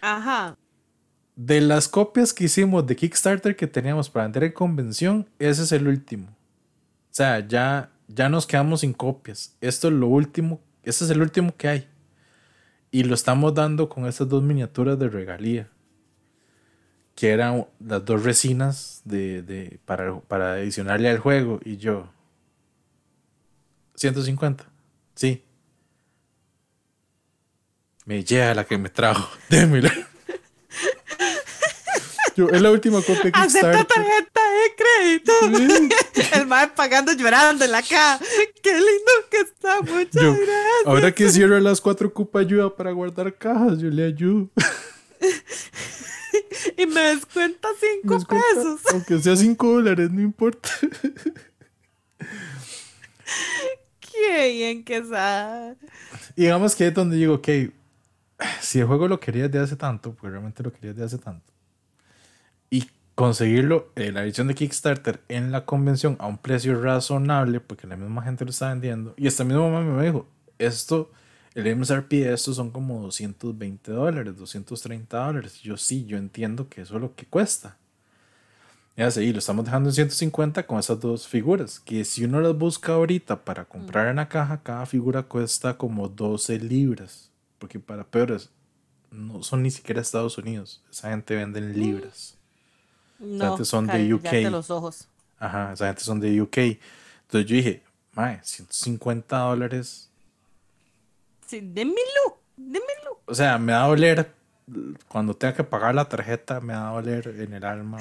Ajá. 0.00 0.56
De 1.36 1.60
las 1.60 1.88
copias 1.88 2.32
que 2.32 2.44
hicimos 2.44 2.86
de 2.86 2.94
Kickstarter 2.94 3.56
que 3.56 3.66
teníamos 3.66 4.10
para 4.10 4.26
vender 4.26 4.44
en 4.44 4.52
convención, 4.52 5.28
ese 5.38 5.62
es 5.62 5.72
el 5.72 5.88
último. 5.88 6.28
O 6.28 7.14
sea, 7.16 7.46
ya, 7.46 7.90
ya 8.08 8.28
nos 8.28 8.46
quedamos 8.46 8.80
sin 8.80 8.92
copias. 8.92 9.56
Esto 9.60 9.88
es 9.88 9.94
lo 9.94 10.08
último, 10.08 10.60
este 10.82 11.04
es 11.04 11.10
el 11.10 11.22
último 11.22 11.56
que 11.56 11.68
hay. 11.68 11.88
Y 12.90 13.04
lo 13.04 13.14
estamos 13.14 13.54
dando 13.54 13.88
con 13.88 14.06
estas 14.06 14.28
dos 14.28 14.42
miniaturas 14.42 14.98
de 14.98 15.08
regalía 15.08 15.68
que 17.14 17.30
eran 17.30 17.66
las 17.84 18.04
dos 18.04 18.24
resinas 18.24 19.00
de, 19.04 19.42
de, 19.42 19.78
para, 19.84 20.18
para 20.20 20.54
adicionarle 20.54 21.08
al 21.08 21.18
juego. 21.18 21.60
Y 21.64 21.76
yo, 21.76 22.08
150, 23.94 24.66
sí. 25.14 25.42
Me 28.04 28.22
llega 28.24 28.54
la 28.54 28.64
que 28.64 28.76
me 28.78 28.90
trajo, 28.90 29.30
démela. 29.48 29.92
Yo, 32.36 32.48
es 32.48 32.60
la 32.60 32.72
última 32.72 33.00
copia 33.00 33.30
que 33.30 33.38
Acepta 33.38 33.84
tarjeta 33.84 34.40
de 34.50 34.74
crédito. 34.74 35.32
El 36.32 36.48
mae 36.48 36.66
pagando 36.66 37.12
llorando 37.12 37.64
en 37.64 37.70
la 37.70 37.80
caja. 37.80 38.18
Qué 38.60 38.72
lindo 38.72 39.12
que 39.30 39.36
está, 39.38 39.80
muchas 39.82 40.36
gracias. 40.36 40.84
Ahora 40.84 41.12
que 41.14 41.30
cierro 41.30 41.60
las 41.60 41.80
cuatro 41.80 42.12
cupas 42.12 42.44
ayuda 42.44 42.74
para 42.74 42.90
guardar 42.90 43.32
cajas, 43.36 43.78
yo 43.78 43.88
le 43.88 44.04
ayudo. 44.06 44.50
y 46.76 46.86
me 46.86 47.00
descuenta 47.00 47.68
5 48.02 48.26
pesos. 48.26 48.80
Aunque 48.92 49.18
sea 49.18 49.36
5 49.36 49.72
dólares, 49.72 50.10
no 50.10 50.20
importa. 50.20 50.68
Qué 54.00 54.52
bien 54.52 54.84
que 54.84 54.98
está. 54.98 55.76
Digamos 56.36 56.74
que 56.74 56.86
es 56.86 56.94
donde 56.94 57.16
digo, 57.16 57.34
ok, 57.34 57.48
si 58.60 58.80
el 58.80 58.86
juego 58.86 59.08
lo 59.08 59.20
querías 59.20 59.50
de 59.50 59.58
hace 59.58 59.76
tanto, 59.76 60.14
pues 60.14 60.32
realmente 60.32 60.62
lo 60.62 60.72
querías 60.72 60.96
de 60.96 61.04
hace 61.04 61.18
tanto, 61.18 61.52
y 62.70 62.88
conseguirlo, 63.14 63.92
en 63.96 64.02
eh, 64.04 64.12
la 64.12 64.24
edición 64.24 64.48
de 64.48 64.54
Kickstarter 64.54 65.20
en 65.28 65.52
la 65.52 65.64
convención 65.64 66.16
a 66.18 66.26
un 66.26 66.38
precio 66.38 66.80
razonable, 66.80 67.60
porque 67.60 67.86
la 67.86 67.96
misma 67.96 68.22
gente 68.22 68.44
lo 68.44 68.50
está 68.50 68.68
vendiendo, 68.70 69.14
y 69.16 69.26
esta 69.26 69.44
misma 69.44 69.68
mamá 69.68 69.80
me 69.80 70.04
dijo, 70.04 70.28
esto 70.58 71.10
el 71.54 71.76
MSRP 71.76 72.10
de 72.10 72.32
estos 72.32 72.56
son 72.56 72.70
como 72.70 73.00
220 73.02 73.92
dólares, 73.92 74.36
230 74.36 75.26
dólares. 75.26 75.60
Yo 75.60 75.76
sí, 75.76 76.04
yo 76.04 76.18
entiendo 76.18 76.68
que 76.68 76.82
eso 76.82 76.96
es 76.96 77.00
lo 77.00 77.14
que 77.14 77.26
cuesta. 77.26 77.76
Ya 78.96 79.10
sé, 79.10 79.24
y 79.24 79.32
lo 79.32 79.38
estamos 79.38 79.64
dejando 79.64 79.88
en 79.88 79.94
150 79.94 80.66
con 80.66 80.78
esas 80.78 81.00
dos 81.00 81.26
figuras. 81.28 81.80
Que 81.80 82.04
si 82.04 82.24
uno 82.24 82.40
las 82.40 82.56
busca 82.56 82.94
ahorita 82.94 83.44
para 83.44 83.64
comprar 83.64 84.08
en 84.08 84.16
la 84.16 84.28
caja, 84.28 84.62
cada 84.62 84.86
figura 84.86 85.22
cuesta 85.22 85.76
como 85.76 86.08
12 86.08 86.58
libras. 86.58 87.30
Porque 87.58 87.78
para 87.78 88.04
peores, 88.04 88.50
no 89.10 89.42
son 89.42 89.62
ni 89.62 89.70
siquiera 89.70 90.00
Estados 90.00 90.38
Unidos. 90.38 90.82
Esa 90.90 91.10
gente 91.10 91.36
vende 91.36 91.60
en 91.60 91.78
libras. 91.78 92.36
No, 93.18 93.36
esa 93.36 93.48
gente 93.48 93.64
son 93.64 93.86
de 93.86 94.14
UK. 94.14 94.50
los 94.50 94.70
ojos. 94.70 95.08
Ajá, 95.38 95.72
esa 95.72 95.86
gente 95.86 96.02
son 96.02 96.20
de 96.20 96.40
UK. 96.40 96.58
Entonces 96.58 97.46
yo 97.46 97.56
dije, 97.56 97.82
mae, 98.12 98.40
150 98.42 99.38
dólares 99.38 100.10
Sí, 101.46 101.60
démelo, 101.62 102.40
démelo. 102.56 103.20
O 103.26 103.34
sea, 103.34 103.58
me 103.58 103.72
va 103.72 103.84
a 103.84 103.88
doler 103.88 104.34
cuando 105.08 105.34
tenga 105.34 105.54
que 105.54 105.64
pagar 105.64 105.94
la 105.94 106.08
tarjeta, 106.08 106.60
me 106.60 106.74
va 106.74 106.90
a 106.90 106.92
doler 106.92 107.28
en 107.38 107.52
el 107.52 107.64
alma. 107.64 107.98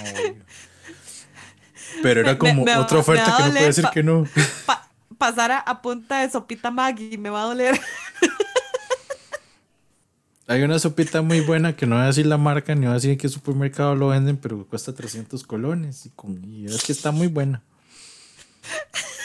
Pero 2.01 2.21
era 2.21 2.37
como 2.37 2.63
otra 2.63 2.99
oferta 2.99 3.37
que 3.37 3.43
no 3.43 3.51
puede 3.51 3.65
decir 3.65 3.85
que 3.93 4.03
no. 4.03 4.25
pasar 5.17 5.51
a, 5.51 5.81
punta 5.81 6.21
de 6.21 6.29
sopita 6.29 6.71
Maggi, 6.71 7.17
me 7.17 7.29
va 7.29 7.43
a 7.43 7.45
doler. 7.45 7.79
Hay 10.47 10.61
una 10.61 10.77
sopita 10.77 11.21
muy 11.21 11.39
buena 11.39 11.77
que 11.77 11.85
no 11.85 11.95
voy 11.95 12.03
a 12.03 12.07
decir 12.07 12.25
la 12.25 12.37
marca 12.37 12.75
ni 12.75 12.81
voy 12.81 12.91
a 12.91 12.95
decir 12.95 13.11
en 13.11 13.17
qué 13.17 13.29
supermercado 13.29 13.95
lo 13.95 14.09
venden, 14.09 14.35
pero 14.35 14.65
cuesta 14.67 14.93
300 14.93 15.43
colones 15.45 16.05
y, 16.05 16.09
con, 16.09 16.43
y 16.43 16.65
es 16.65 16.83
que 16.83 16.91
está 16.91 17.11
muy 17.11 17.27
buena. 17.27 17.61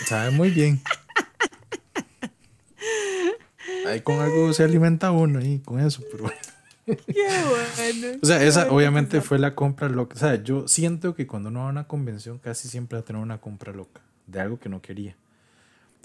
Sabe 0.07 0.31
muy 0.31 0.51
bien. 0.51 0.81
Ahí 3.87 4.01
con 4.01 4.21
algo 4.21 4.53
se 4.53 4.65
alimenta 4.65 5.11
uno 5.11 5.41
y 5.41 5.61
con 5.61 5.81
eso, 5.81 6.03
pero 6.11 6.25
bueno. 6.25 6.39
Qué 6.87 6.95
bueno. 6.95 8.19
O 8.23 8.27
sea, 8.27 8.43
esa 8.43 8.71
obviamente 8.71 9.21
fue 9.21 9.39
la 9.39 9.55
compra 9.55 9.89
loca. 9.89 10.17
O 10.17 10.19
sea, 10.19 10.43
yo 10.43 10.67
siento 10.67 11.15
que 11.15 11.27
cuando 11.27 11.51
uno 11.51 11.61
va 11.61 11.67
a 11.67 11.71
una 11.71 11.87
convención 11.87 12.39
casi 12.39 12.69
siempre 12.69 12.97
va 12.97 13.03
a 13.03 13.05
tener 13.05 13.21
una 13.21 13.39
compra 13.39 13.73
loca 13.73 14.01
de 14.27 14.41
algo 14.41 14.59
que 14.59 14.69
no 14.69 14.81
quería. 14.81 15.15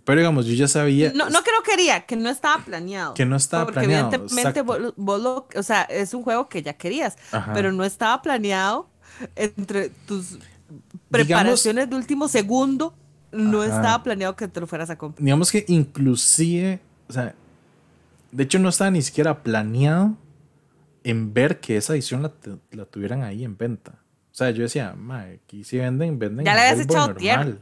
Pero 0.03 0.19
digamos, 0.19 0.45
yo 0.45 0.53
ya 0.53 0.68
sabía. 0.68 1.14
No, 1.14 1.30
no 1.30 1.43
que 1.43 1.52
no 1.52 1.64
quería, 1.64 2.06
que 2.06 2.18
no 2.18 2.30
estaba 2.30 2.64
planeado. 2.64 3.14
Que 3.14 3.26
no 3.26 3.38
estaba 3.38 3.66
Porque 3.66 3.80
planeado. 3.80 4.14
Evidentemente, 4.14 4.61
vos, 4.61 5.43
o 5.56 5.64
sea, 5.64 5.84
es 5.84 6.14
un 6.14 6.24
juego 6.24 6.50
que 6.50 6.61
ya 6.61 6.74
querías, 6.74 7.18
pero 7.53 7.72
no 7.72 7.85
estaba 7.85 8.22
planeado 8.22 8.90
entre 9.35 9.90
tus 10.06 10.40
preparaciones 11.10 11.90
de 11.90 11.95
último 11.95 12.27
segundo. 12.27 12.93
No 13.32 13.64
estaba 13.64 14.03
planeado 14.03 14.35
que 14.35 14.48
te 14.48 14.60
lo 14.60 14.68
fueras 14.68 14.90
a 14.90 14.98
comprar. 14.98 15.24
Digamos 15.24 15.50
que 15.50 15.64
inclusive, 15.69 16.82
o 17.08 17.14
sea, 17.14 17.34
de 18.34 18.44
hecho, 18.44 18.60
no 18.60 18.70
estaba 18.70 18.92
ni 18.92 19.02
siquiera 19.02 19.44
planeado 19.44 20.18
en 21.03 21.34
ver 21.34 21.60
que 21.60 21.78
esa 21.78 21.94
edición 21.94 22.22
la, 22.24 22.86
tuvieran 22.86 23.22
ahí 23.24 23.44
en 23.44 23.58
venta. 23.58 24.00
O 24.32 24.36
sea, 24.36 24.50
yo 24.50 24.64
decía, 24.64 24.95
aquí 25.34 25.64
si 25.64 25.78
venden, 25.78 26.18
venden. 26.18 26.45
Ya 26.45 26.56
le 26.56 26.62
habías 26.62 26.86
echado 26.86 27.08
normal. 27.10 27.62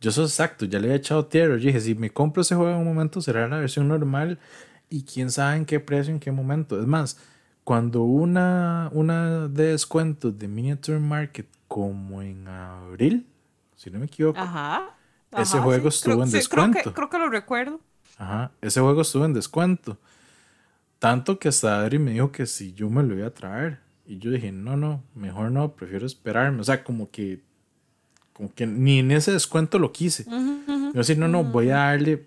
Yo 0.00 0.10
soy 0.10 0.24
exacto, 0.24 0.66
ya 0.66 0.78
le 0.80 0.90
he 0.90 0.94
echado 0.96 1.26
tierra. 1.26 1.56
Yo 1.56 1.66
dije, 1.66 1.80
si 1.80 1.94
me 1.94 2.10
compro 2.10 2.42
ese 2.42 2.54
juego 2.54 2.72
en 2.72 2.78
un 2.78 2.84
momento, 2.84 3.20
será 3.20 3.48
la 3.48 3.58
versión 3.58 3.88
normal 3.88 4.38
y 4.90 5.04
quién 5.04 5.30
sabe 5.30 5.56
en 5.56 5.64
qué 5.64 5.80
precio, 5.80 6.12
en 6.12 6.20
qué 6.20 6.32
momento. 6.32 6.78
Es 6.78 6.86
más, 6.86 7.18
cuando 7.64 8.02
una, 8.02 8.90
una 8.92 9.48
de 9.48 9.68
descuentos 9.68 10.36
de 10.38 10.48
Miniature 10.48 10.98
Market, 10.98 11.46
como 11.68 12.20
en 12.20 12.46
abril, 12.48 13.26
si 13.76 13.90
no 13.90 14.00
me 14.00 14.06
equivoco, 14.06 14.40
ese 15.30 15.58
juego 15.60 15.88
estuvo 15.88 16.22
en 16.22 16.30
descuento. 16.30 16.92
creo, 16.92 17.08
que, 17.08 17.18
lo 17.18 17.30
recuerdo. 17.30 17.80
Ajá, 18.18 18.52
ese 18.60 18.80
juego 18.80 19.02
estuvo 19.02 19.24
en 19.24 19.34
descuento. 19.34 19.98
Tanto 20.98 21.38
que 21.38 21.48
hasta 21.48 21.80
Adri 21.80 21.98
me 21.98 22.12
dijo 22.12 22.30
que 22.30 22.46
si 22.46 22.72
yo 22.74 22.88
me 22.88 23.02
lo 23.02 23.16
iba 23.16 23.26
a 23.26 23.34
traer. 23.34 23.80
Y 24.06 24.18
yo 24.18 24.30
dije, 24.30 24.52
no, 24.52 24.76
no, 24.76 25.02
mejor 25.14 25.50
no, 25.50 25.72
prefiero 25.74 26.06
esperarme. 26.06 26.60
O 26.60 26.64
sea, 26.64 26.84
como 26.84 27.10
que, 27.10 27.40
como 28.32 28.52
que 28.54 28.66
ni 28.66 28.98
en 28.98 29.10
ese 29.10 29.32
descuento 29.32 29.78
lo 29.78 29.92
quise. 29.92 30.24
Yo 30.24 30.92
decía, 30.92 31.16
no, 31.16 31.28
no, 31.28 31.44
voy 31.44 31.70
a 31.70 31.76
darle 31.76 32.26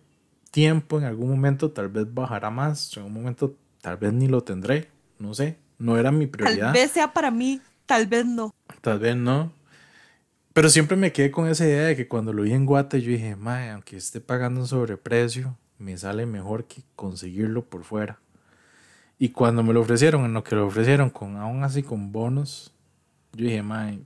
tiempo 0.56 0.98
en 0.98 1.04
algún 1.04 1.30
momento, 1.30 1.72
tal 1.72 1.90
vez 1.90 2.12
bajará 2.14 2.50
más, 2.50 2.96
en 2.96 3.04
algún 3.04 3.14
momento 3.14 3.58
tal 3.82 3.98
vez 3.98 4.14
ni 4.14 4.30
lo 4.30 4.42
tendré, 4.42 4.88
no 5.20 5.34
sé, 5.34 5.58
no 5.78 5.98
era 5.98 6.14
mi 6.14 6.28
prioridad. 6.28 6.68
Tal 6.68 6.74
vez 6.74 6.92
sea 6.92 7.12
para 7.12 7.30
mí, 7.30 7.60
tal 7.86 8.08
vez 8.08 8.26
no. 8.26 8.56
Tal 8.80 9.00
vez 9.00 9.18
no. 9.18 9.52
Pero 10.54 10.70
siempre 10.70 10.96
me 10.96 11.12
quedé 11.12 11.30
con 11.30 11.50
esa 11.50 11.66
idea 11.66 11.88
de 11.88 11.98
que 11.98 12.08
cuando 12.08 12.32
lo 12.32 12.44
vi 12.44 12.54
en 12.54 12.66
Guate, 12.66 13.02
yo 13.02 13.12
dije, 13.12 13.36
mae, 13.36 13.70
aunque 13.72 13.98
esté 13.98 14.22
pagando 14.22 14.62
un 14.62 14.68
sobreprecio, 14.68 15.58
me 15.78 15.98
sale 15.98 16.26
mejor 16.26 16.66
que 16.66 16.84
conseguirlo 16.96 17.66
por 17.66 17.84
fuera. 17.84 18.20
Y 19.18 19.30
cuando 19.30 19.64
me 19.64 19.74
lo 19.74 19.82
ofrecieron, 19.82 20.26
en 20.26 20.34
lo 20.34 20.44
que 20.44 20.56
lo 20.56 20.68
ofrecieron, 20.68 21.10
con 21.10 21.38
aún 21.38 21.64
así 21.64 21.84
con 21.84 22.12
bonos, 22.12 22.74
yo 23.34 23.46
dije, 23.46 23.62
mae, 23.62 24.00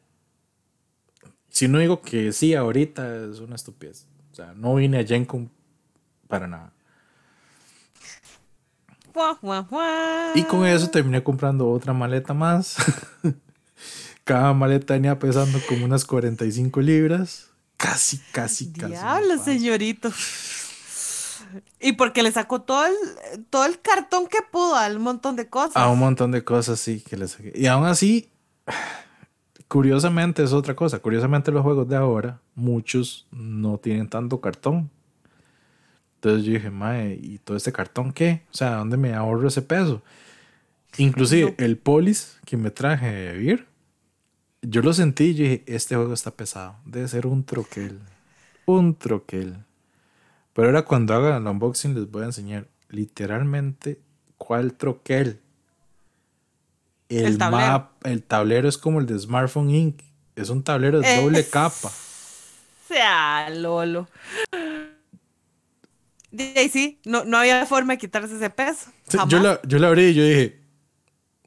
si 1.49 1.67
no 1.67 1.79
digo 1.79 2.01
que 2.01 2.31
sí 2.31 2.53
ahorita 2.53 3.25
es 3.25 3.39
una 3.39 3.55
estupidez. 3.55 4.05
O 4.31 4.35
sea, 4.35 4.53
no 4.53 4.75
vine 4.75 4.99
a 4.99 5.05
Gencom 5.05 5.49
para 6.27 6.47
nada. 6.47 6.71
Y 10.35 10.43
con 10.43 10.65
eso 10.65 10.89
terminé 10.89 11.23
comprando 11.23 11.69
otra 11.69 11.93
maleta 11.93 12.33
más. 12.33 12.77
Cada 14.23 14.53
maleta 14.53 14.93
venía 14.93 15.17
pesando 15.17 15.59
como 15.67 15.85
unas 15.85 16.05
45 16.05 16.79
libras. 16.81 17.47
Casi, 17.77 18.19
casi, 18.31 18.71
casi. 18.71 18.93
Diablo, 18.93 19.43
señorito. 19.43 20.11
Y 21.79 21.93
porque 21.93 22.23
le 22.23 22.31
sacó 22.31 22.61
todo 22.61 22.85
el, 22.85 22.93
todo 23.49 23.65
el 23.65 23.79
cartón 23.79 24.27
que 24.27 24.39
pudo 24.51 24.75
a 24.75 24.87
un 24.87 25.01
montón 25.01 25.35
de 25.35 25.49
cosas. 25.49 25.77
A 25.77 25.89
un 25.89 25.99
montón 25.99 26.31
de 26.31 26.43
cosas, 26.43 26.79
sí, 26.79 27.01
que 27.01 27.17
le 27.17 27.27
saqué. 27.27 27.51
Y 27.55 27.67
aún 27.67 27.85
así, 27.85 28.29
curiosamente 29.67 30.43
es 30.43 30.53
otra 30.53 30.75
cosa. 30.75 30.99
Curiosamente 30.99 31.51
los 31.51 31.63
juegos 31.63 31.87
de 31.87 31.95
ahora, 31.95 32.39
muchos 32.55 33.27
no 33.31 33.77
tienen 33.77 34.09
tanto 34.09 34.41
cartón. 34.41 34.89
Entonces 36.15 36.43
yo 36.45 36.53
dije, 36.53 36.69
mae, 36.69 37.17
¿y 37.21 37.37
todo 37.37 37.55
este 37.55 37.71
cartón 37.71 38.11
qué? 38.11 38.43
O 38.51 38.57
sea, 38.57 38.75
¿dónde 38.75 38.97
me 38.97 39.13
ahorro 39.13 39.47
ese 39.47 39.61
peso? 39.61 40.01
Inclusive 40.97 41.55
el 41.57 41.77
polis 41.77 42.39
que 42.45 42.57
me 42.57 42.71
traje 42.71 43.11
de 43.11 43.33
vivir, 43.37 43.67
yo 44.61 44.81
lo 44.81 44.91
sentí 44.93 45.25
y 45.25 45.33
dije, 45.33 45.63
este 45.65 45.95
juego 45.95 46.13
está 46.13 46.31
pesado. 46.31 46.75
Debe 46.85 47.07
ser 47.07 47.25
un 47.25 47.45
troquel. 47.45 47.99
Un 48.65 48.95
troquel. 48.95 49.63
Pero 50.59 50.71
ahora 50.71 50.81
cuando 50.83 51.13
haga 51.13 51.37
el 51.37 51.47
unboxing 51.47 51.95
les 51.95 52.11
voy 52.11 52.23
a 52.23 52.25
enseñar 52.25 52.67
literalmente 52.89 54.01
cuál 54.37 54.73
troquel. 54.73 55.39
El, 57.07 57.25
el 57.27 57.37
tablero. 57.37 57.89
el 58.03 58.23
tablero 58.23 58.67
es 58.67 58.77
como 58.77 58.99
el 58.99 59.05
de 59.05 59.17
Smartphone 59.17 59.69
Inc. 59.69 60.01
Es 60.35 60.49
un 60.49 60.61
tablero 60.61 60.99
de 60.99 61.15
doble 61.15 61.47
capa. 61.47 61.89
Sea 62.89 63.49
Lolo. 63.51 64.09
Y 66.33 66.67
sí, 66.67 66.99
no, 67.05 67.23
no 67.23 67.37
había 67.37 67.65
forma 67.65 67.93
de 67.93 67.99
quitarse 67.99 68.35
ese 68.35 68.49
peso. 68.49 68.91
yo, 69.29 69.39
la, 69.39 69.61
yo 69.61 69.79
la 69.79 69.87
abrí 69.87 70.07
y 70.07 70.13
yo 70.13 70.25
dije, 70.25 70.59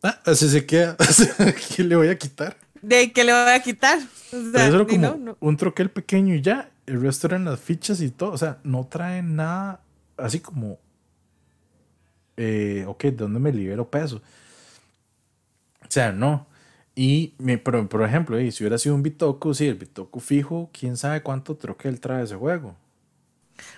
ah, 0.03 0.23
así 0.25 0.49
se 0.49 0.65
queda. 0.65 0.97
¿Qué 1.77 1.85
le 1.85 1.97
voy 1.97 2.09
a 2.09 2.17
quitar? 2.17 2.57
¿De 2.81 3.13
qué 3.13 3.25
le 3.25 3.33
voy 3.35 3.53
a 3.53 3.61
quitar? 3.61 3.99
O 4.33 4.53
sea, 4.53 4.87
como 4.87 5.37
un 5.39 5.57
troquel 5.59 5.91
pequeño 5.91 6.35
y 6.35 6.41
ya. 6.41 6.72
El 6.87 7.01
resto 7.01 7.27
eran 7.29 7.45
las 7.45 7.61
fichas 7.61 8.01
y 8.01 8.11
todo. 8.11 8.33
O 8.33 8.39
sea, 8.39 8.59
no 8.65 8.87
trae 8.87 9.23
nada 9.23 9.81
así 10.17 10.41
como. 10.41 10.79
Eh, 12.37 12.85
ok, 12.87 13.05
¿de 13.05 13.13
dónde 13.13 13.39
me 13.39 13.53
libero 13.53 13.89
peso? 13.89 14.23
O 15.81 15.87
sea, 15.89 16.13
no. 16.13 16.47
Y, 16.95 17.29
por, 17.63 17.89
por 17.89 18.03
ejemplo, 18.03 18.37
si 18.51 18.63
hubiera 18.63 18.79
sido 18.79 18.95
un 18.95 19.03
Bitoku, 19.03 19.55
sí, 19.55 19.67
el 19.67 19.77
Bitoku 19.77 20.21
fijo, 20.21 20.71
quién 20.73 20.97
sabe 20.97 21.23
cuánto 21.23 21.57
troquel 21.57 22.01
trae 22.01 22.25
ese 22.25 22.37
juego. 22.37 22.77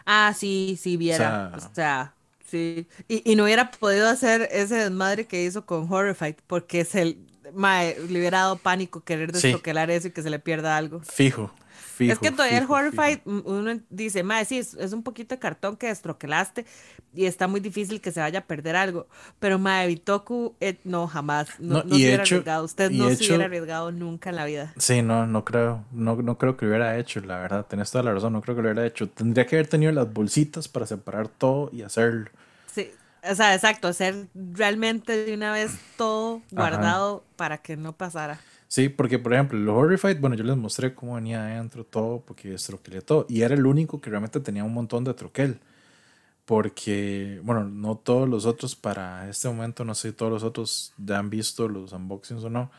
Ah, 0.05 0.33
sí, 0.36 0.78
sí, 0.81 0.97
viera. 0.97 1.52
O 1.57 1.74
sea, 1.74 2.15
sí. 2.44 2.86
Y, 3.08 3.36
no 3.36 3.44
hubiera 3.44 3.70
podido 3.70 4.08
hacer 4.08 4.49
ese 4.50 4.76
desmadre 4.76 5.26
que 5.26 5.44
hizo 5.44 5.66
con 5.66 5.92
Horrified, 5.92 6.36
porque 6.47 6.81
es 6.81 6.94
el. 6.94 7.18
Mae, 7.52 7.97
le 8.08 8.18
hubiera 8.18 8.39
dado 8.39 8.57
pánico 8.57 9.05
querer 9.05 9.31
destroquelar 9.31 9.91
eso 9.91 10.08
y 10.08 10.10
que 10.10 10.23
se 10.23 10.31
le 10.31 10.39
pierda 10.39 10.76
algo. 10.76 11.00
Fijo 11.00 11.52
es 11.98 12.18
que 12.18 12.31
todavía 12.31 12.58
el 12.58 12.66
Horrified, 12.68 13.20
uno 13.24 13.81
dice, 13.90 14.23
madre, 14.23 14.44
sí, 14.44 14.58
es, 14.58 14.92
un 14.92 15.02
poquito 15.02 15.34
de 15.34 15.39
cartón 15.39 15.76
que 15.76 15.89
destroquelaste 15.89 16.66
y 17.14 17.26
está 17.26 17.47
muy 17.47 17.60
difícil 17.60 18.00
que 18.00 18.12
se 18.12 18.20
vaya 18.20 18.40
a 18.40 18.44
perder 18.44 18.76
algo. 18.76 19.06
Pero 19.39 19.58
madre, 19.58 19.89
Bitoku, 19.89 20.55
eh, 20.60 20.78
no, 20.84 21.06
jamás. 21.06 21.48
No, 21.58 21.82
no, 21.82 21.89
se 21.89 21.94
hubiera 21.94 22.23
arriesgado. 22.23 22.64
Usted 22.64 22.90
no 22.90 23.08
se 23.10 23.26
hubiera 23.26 23.44
arriesgado 23.44 23.92
nunca 23.92 24.31
en 24.31 24.36
la 24.36 24.44
vida. 24.44 24.73
Sí, 24.76 25.02
no, 25.02 25.26
no 25.26 25.44
creo. 25.44 25.84
No, 25.92 26.16
no 26.16 26.39
creo 26.39 26.56
que 26.56 26.66
lo 26.66 26.70
hubiera 26.73 26.98
hecho, 26.98 27.20
la 27.20 27.39
verdad. 27.39 27.66
Tenés 27.66 27.90
toda 27.90 28.05
la 28.05 28.12
razón, 28.12 28.32
no 28.32 28.40
creo 28.40 28.56
que 28.56 28.62
lo 28.62 28.70
hubiera 28.70 28.86
hecho. 28.86 29.08
Tendría 29.08 29.47
que 29.47 29.56
haber 29.56 29.68
tenido 29.68 29.92
las 29.92 30.12
bolsitas 30.12 30.68
para 30.68 30.86
separar 30.86 31.28
todo 31.28 31.70
y 31.73 31.82
hacerlo. 31.82 32.31
Sí. 32.73 32.90
O 33.28 33.34
sea, 33.34 33.55
exacto, 33.55 33.89
hacer 33.89 34.26
realmente 34.34 35.24
de 35.24 35.34
una 35.34 35.52
vez 35.52 35.78
todo 35.97 36.42
guardado 36.50 37.24
para 37.36 37.58
que 37.58 37.76
no 37.76 37.92
pasara. 37.92 38.39
Sí, 38.74 38.88
porque 38.88 39.20
por 39.20 39.32
ejemplo, 39.32 39.56
los 39.56 39.76
Horrified, 39.76 40.18
bueno, 40.18 40.34
yo 40.34 40.42
les 40.42 40.56
mostré 40.56 40.96
cómo 40.96 41.14
venía 41.14 41.44
adentro 41.44 41.84
todo, 41.84 42.22
porque 42.26 42.54
es 42.54 42.64
troquel 42.66 43.04
todo. 43.04 43.24
Y 43.28 43.42
era 43.42 43.54
el 43.54 43.66
único 43.66 44.00
que 44.00 44.10
realmente 44.10 44.40
tenía 44.40 44.64
un 44.64 44.74
montón 44.74 45.04
de 45.04 45.14
troquel. 45.14 45.60
Porque, 46.44 47.40
bueno, 47.44 47.62
no 47.62 47.96
todos 47.96 48.28
los 48.28 48.46
otros 48.46 48.74
para 48.74 49.28
este 49.28 49.46
momento, 49.48 49.84
no 49.84 49.94
sé 49.94 50.08
si 50.08 50.16
todos 50.16 50.32
los 50.32 50.42
otros 50.42 50.92
ya 50.98 51.20
han 51.20 51.30
visto 51.30 51.68
los 51.68 51.92
unboxings 51.92 52.42
o 52.42 52.50
no, 52.50 52.72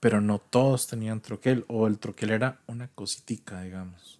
pero 0.00 0.20
no 0.20 0.40
todos 0.40 0.88
tenían 0.88 1.20
troquel, 1.20 1.64
o 1.68 1.86
el 1.86 2.00
troquel 2.00 2.30
era 2.30 2.58
una 2.66 2.88
cositica, 2.88 3.62
digamos. 3.62 4.18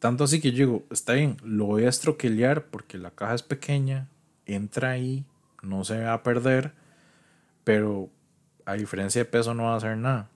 Tanto 0.00 0.24
así 0.24 0.40
que 0.40 0.50
yo 0.50 0.66
digo, 0.66 0.82
está 0.90 1.12
bien, 1.12 1.36
lo 1.44 1.66
voy 1.66 1.84
a 1.84 1.88
estroquelear 1.88 2.64
porque 2.64 2.98
la 2.98 3.12
caja 3.12 3.34
es 3.36 3.44
pequeña, 3.44 4.08
entra 4.44 4.90
ahí, 4.90 5.24
no 5.62 5.84
se 5.84 6.02
va 6.02 6.14
a 6.14 6.24
perder, 6.24 6.72
pero 7.62 8.10
a 8.64 8.72
diferencia 8.72 9.20
de 9.20 9.24
peso 9.26 9.54
no 9.54 9.66
va 9.66 9.74
a 9.74 9.76
hacer 9.76 9.96
nada. 9.96 10.28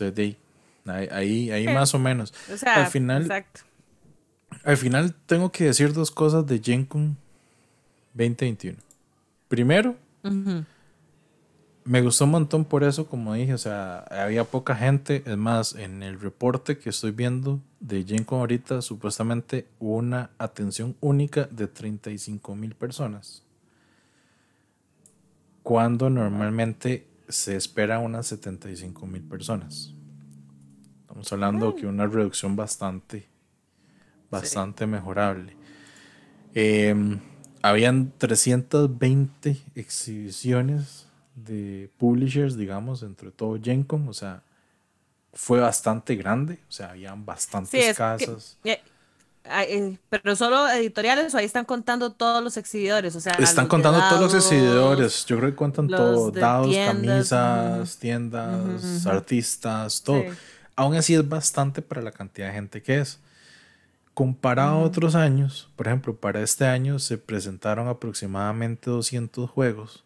Entonces, 0.00 0.36
ahí, 1.12 1.50
ahí, 1.50 1.66
más 1.66 1.94
o 1.94 1.98
menos. 1.98 2.34
al 2.64 2.86
final, 2.86 3.22
exacto. 3.22 3.60
Al 4.64 4.76
final 4.76 5.14
tengo 5.26 5.52
que 5.52 5.64
decir 5.64 5.92
dos 5.92 6.10
cosas 6.10 6.46
de 6.46 6.58
GenCon 6.58 7.16
2021. 8.14 8.78
Primero, 9.48 9.96
me 11.84 12.02
gustó 12.02 12.24
un 12.24 12.32
montón 12.32 12.64
por 12.64 12.84
eso, 12.84 13.06
como 13.06 13.34
dije, 13.34 13.54
o 13.54 13.58
sea, 13.58 14.00
había 14.10 14.44
poca 14.44 14.74
gente. 14.74 15.22
Es 15.24 15.36
más, 15.36 15.74
en 15.74 16.02
el 16.02 16.20
reporte 16.20 16.78
que 16.78 16.90
estoy 16.90 17.12
viendo 17.12 17.60
de 17.80 18.04
GenCon 18.04 18.40
ahorita, 18.40 18.82
supuestamente 18.82 19.66
hubo 19.78 19.96
una 19.96 20.30
atención 20.38 20.96
única 21.00 21.48
de 21.50 21.66
35 21.66 22.54
mil 22.54 22.74
personas. 22.74 23.42
Cuando 25.62 26.10
normalmente 26.10 27.07
se 27.28 27.56
espera 27.56 27.98
unas 27.98 28.26
75 28.26 29.06
mil 29.06 29.22
personas. 29.22 29.94
Estamos 31.02 31.32
hablando 31.32 31.74
que 31.74 31.86
una 31.86 32.06
reducción 32.06 32.56
bastante, 32.56 33.28
bastante 34.30 34.86
mejorable. 34.86 35.56
Em, 36.54 37.20
habían 37.62 38.12
320 38.18 39.56
exhibiciones 39.74 41.06
de 41.34 41.90
publishers, 41.98 42.56
digamos, 42.56 43.02
entre 43.02 43.30
todo 43.30 43.58
GenCon, 43.60 44.08
o 44.08 44.12
sea, 44.12 44.42
fue 45.32 45.60
bastante 45.60 46.16
grande, 46.16 46.58
o 46.68 46.72
sea, 46.72 46.90
habían 46.90 47.24
bastantes 47.24 47.96
casas. 47.96 48.58
Eh, 48.64 48.72
eh, 48.72 48.80
pero 50.10 50.36
solo 50.36 50.68
editoriales 50.68 51.34
o 51.34 51.38
ahí 51.38 51.44
están 51.44 51.64
contando 51.64 52.12
todos 52.12 52.42
los 52.42 52.56
exhibidores, 52.56 53.16
o 53.16 53.20
sea, 53.20 53.32
están 53.34 53.66
contando 53.66 54.00
todos 54.08 54.20
los 54.20 54.34
exhibidores, 54.34 55.24
yo 55.26 55.38
creo 55.38 55.50
que 55.50 55.56
cuentan 55.56 55.88
todo, 55.88 56.30
dados, 56.30 56.74
camisas, 56.74 57.96
tiendas, 57.98 59.06
artistas, 59.06 60.02
todo. 60.02 60.22
Aún 60.76 60.94
así 60.94 61.14
es 61.14 61.28
bastante 61.28 61.82
para 61.82 62.02
la 62.02 62.12
cantidad 62.12 62.48
de 62.48 62.52
gente 62.52 62.82
que 62.82 63.00
es. 63.00 63.18
Comparado 64.14 64.76
a 64.76 64.78
otros 64.78 65.14
años, 65.14 65.70
por 65.76 65.86
ejemplo, 65.86 66.16
para 66.16 66.40
este 66.42 66.66
año 66.66 66.98
se 66.98 67.18
presentaron 67.18 67.88
aproximadamente 67.88 68.90
200 68.90 69.48
juegos, 69.48 70.04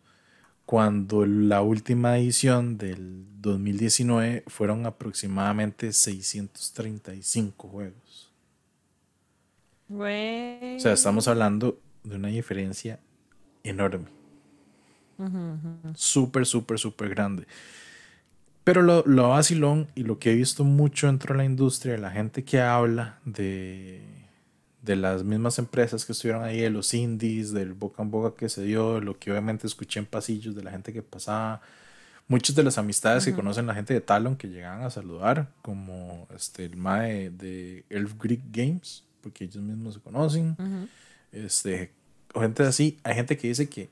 cuando 0.66 1.26
la 1.26 1.60
última 1.62 2.18
edición 2.18 2.78
del 2.78 3.24
2019 3.40 4.44
fueron 4.46 4.86
aproximadamente 4.86 5.92
635 5.92 7.68
juegos. 7.68 8.11
O 10.76 10.80
sea, 10.80 10.92
estamos 10.92 11.28
hablando 11.28 11.78
de 12.04 12.16
una 12.16 12.28
diferencia 12.28 12.98
enorme. 13.62 14.06
Súper, 15.94 16.46
súper, 16.46 16.78
súper 16.78 17.10
grande. 17.10 17.46
Pero 18.64 18.82
lo, 18.82 19.02
lo 19.06 19.30
vacilón 19.30 19.88
y 19.94 20.04
lo 20.04 20.18
que 20.18 20.32
he 20.32 20.34
visto 20.34 20.64
mucho 20.64 21.06
dentro 21.08 21.34
de 21.34 21.38
la 21.38 21.44
industria, 21.44 21.98
la 21.98 22.10
gente 22.10 22.44
que 22.44 22.60
habla 22.60 23.18
de, 23.24 24.02
de 24.82 24.96
las 24.96 25.24
mismas 25.24 25.58
empresas 25.58 26.04
que 26.04 26.12
estuvieron 26.12 26.44
ahí, 26.44 26.60
de 26.60 26.70
los 26.70 26.94
indies, 26.94 27.52
del 27.52 27.72
boca 27.72 28.02
en 28.02 28.10
boca 28.10 28.36
que 28.36 28.48
se 28.48 28.62
dio, 28.62 29.00
lo 29.00 29.18
que 29.18 29.30
obviamente 29.30 29.66
escuché 29.66 30.00
en 30.00 30.06
pasillos 30.06 30.54
de 30.54 30.62
la 30.62 30.70
gente 30.70 30.92
que 30.92 31.02
pasaba, 31.02 31.60
muchas 32.28 32.54
de 32.54 32.62
las 32.62 32.78
amistades 32.78 33.24
que 33.24 33.34
conocen 33.34 33.66
la 33.66 33.74
gente 33.74 33.94
de 33.94 34.00
Talon 34.00 34.36
que 34.36 34.48
llegaban 34.48 34.82
a 34.82 34.90
saludar, 34.90 35.48
como 35.62 36.28
este, 36.34 36.64
el 36.64 36.76
MAE 36.76 37.30
de 37.30 37.84
Elf 37.90 38.14
Greek 38.18 38.42
Games, 38.50 39.04
porque 39.22 39.44
ellos 39.44 39.62
mismos 39.62 39.94
se 39.94 40.00
conocen, 40.00 40.56
este, 41.30 41.92
gente 42.34 42.62
así, 42.64 42.98
hay 43.04 43.14
gente 43.14 43.36
que 43.36 43.48
dice 43.48 43.68
que 43.68 43.88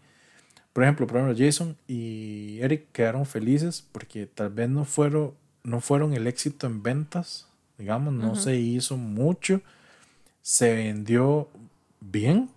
por 0.73 0.84
ejemplo, 0.84 1.07
por 1.07 1.17
ejemplo, 1.17 1.36
Jason 1.36 1.76
y 1.89 2.59
Eric 2.60 2.86
quedaron 2.92 3.26
felices 3.26 3.84
porque 3.91 4.26
tal 4.26 4.50
vez 4.50 4.68
no 4.68 4.84
fueron, 4.84 5.34
no 5.65 5.81
fueron 5.81 6.15
el 6.15 6.26
éxito 6.26 6.67
en 6.67 6.83
ventas, 6.83 7.49
digamos, 7.76 8.15
no 8.15 8.36
se 8.36 8.57
hizo 8.57 8.97
mucho, 8.97 9.62
se 10.42 10.75
vendió 10.75 11.49
bien, 12.00 12.50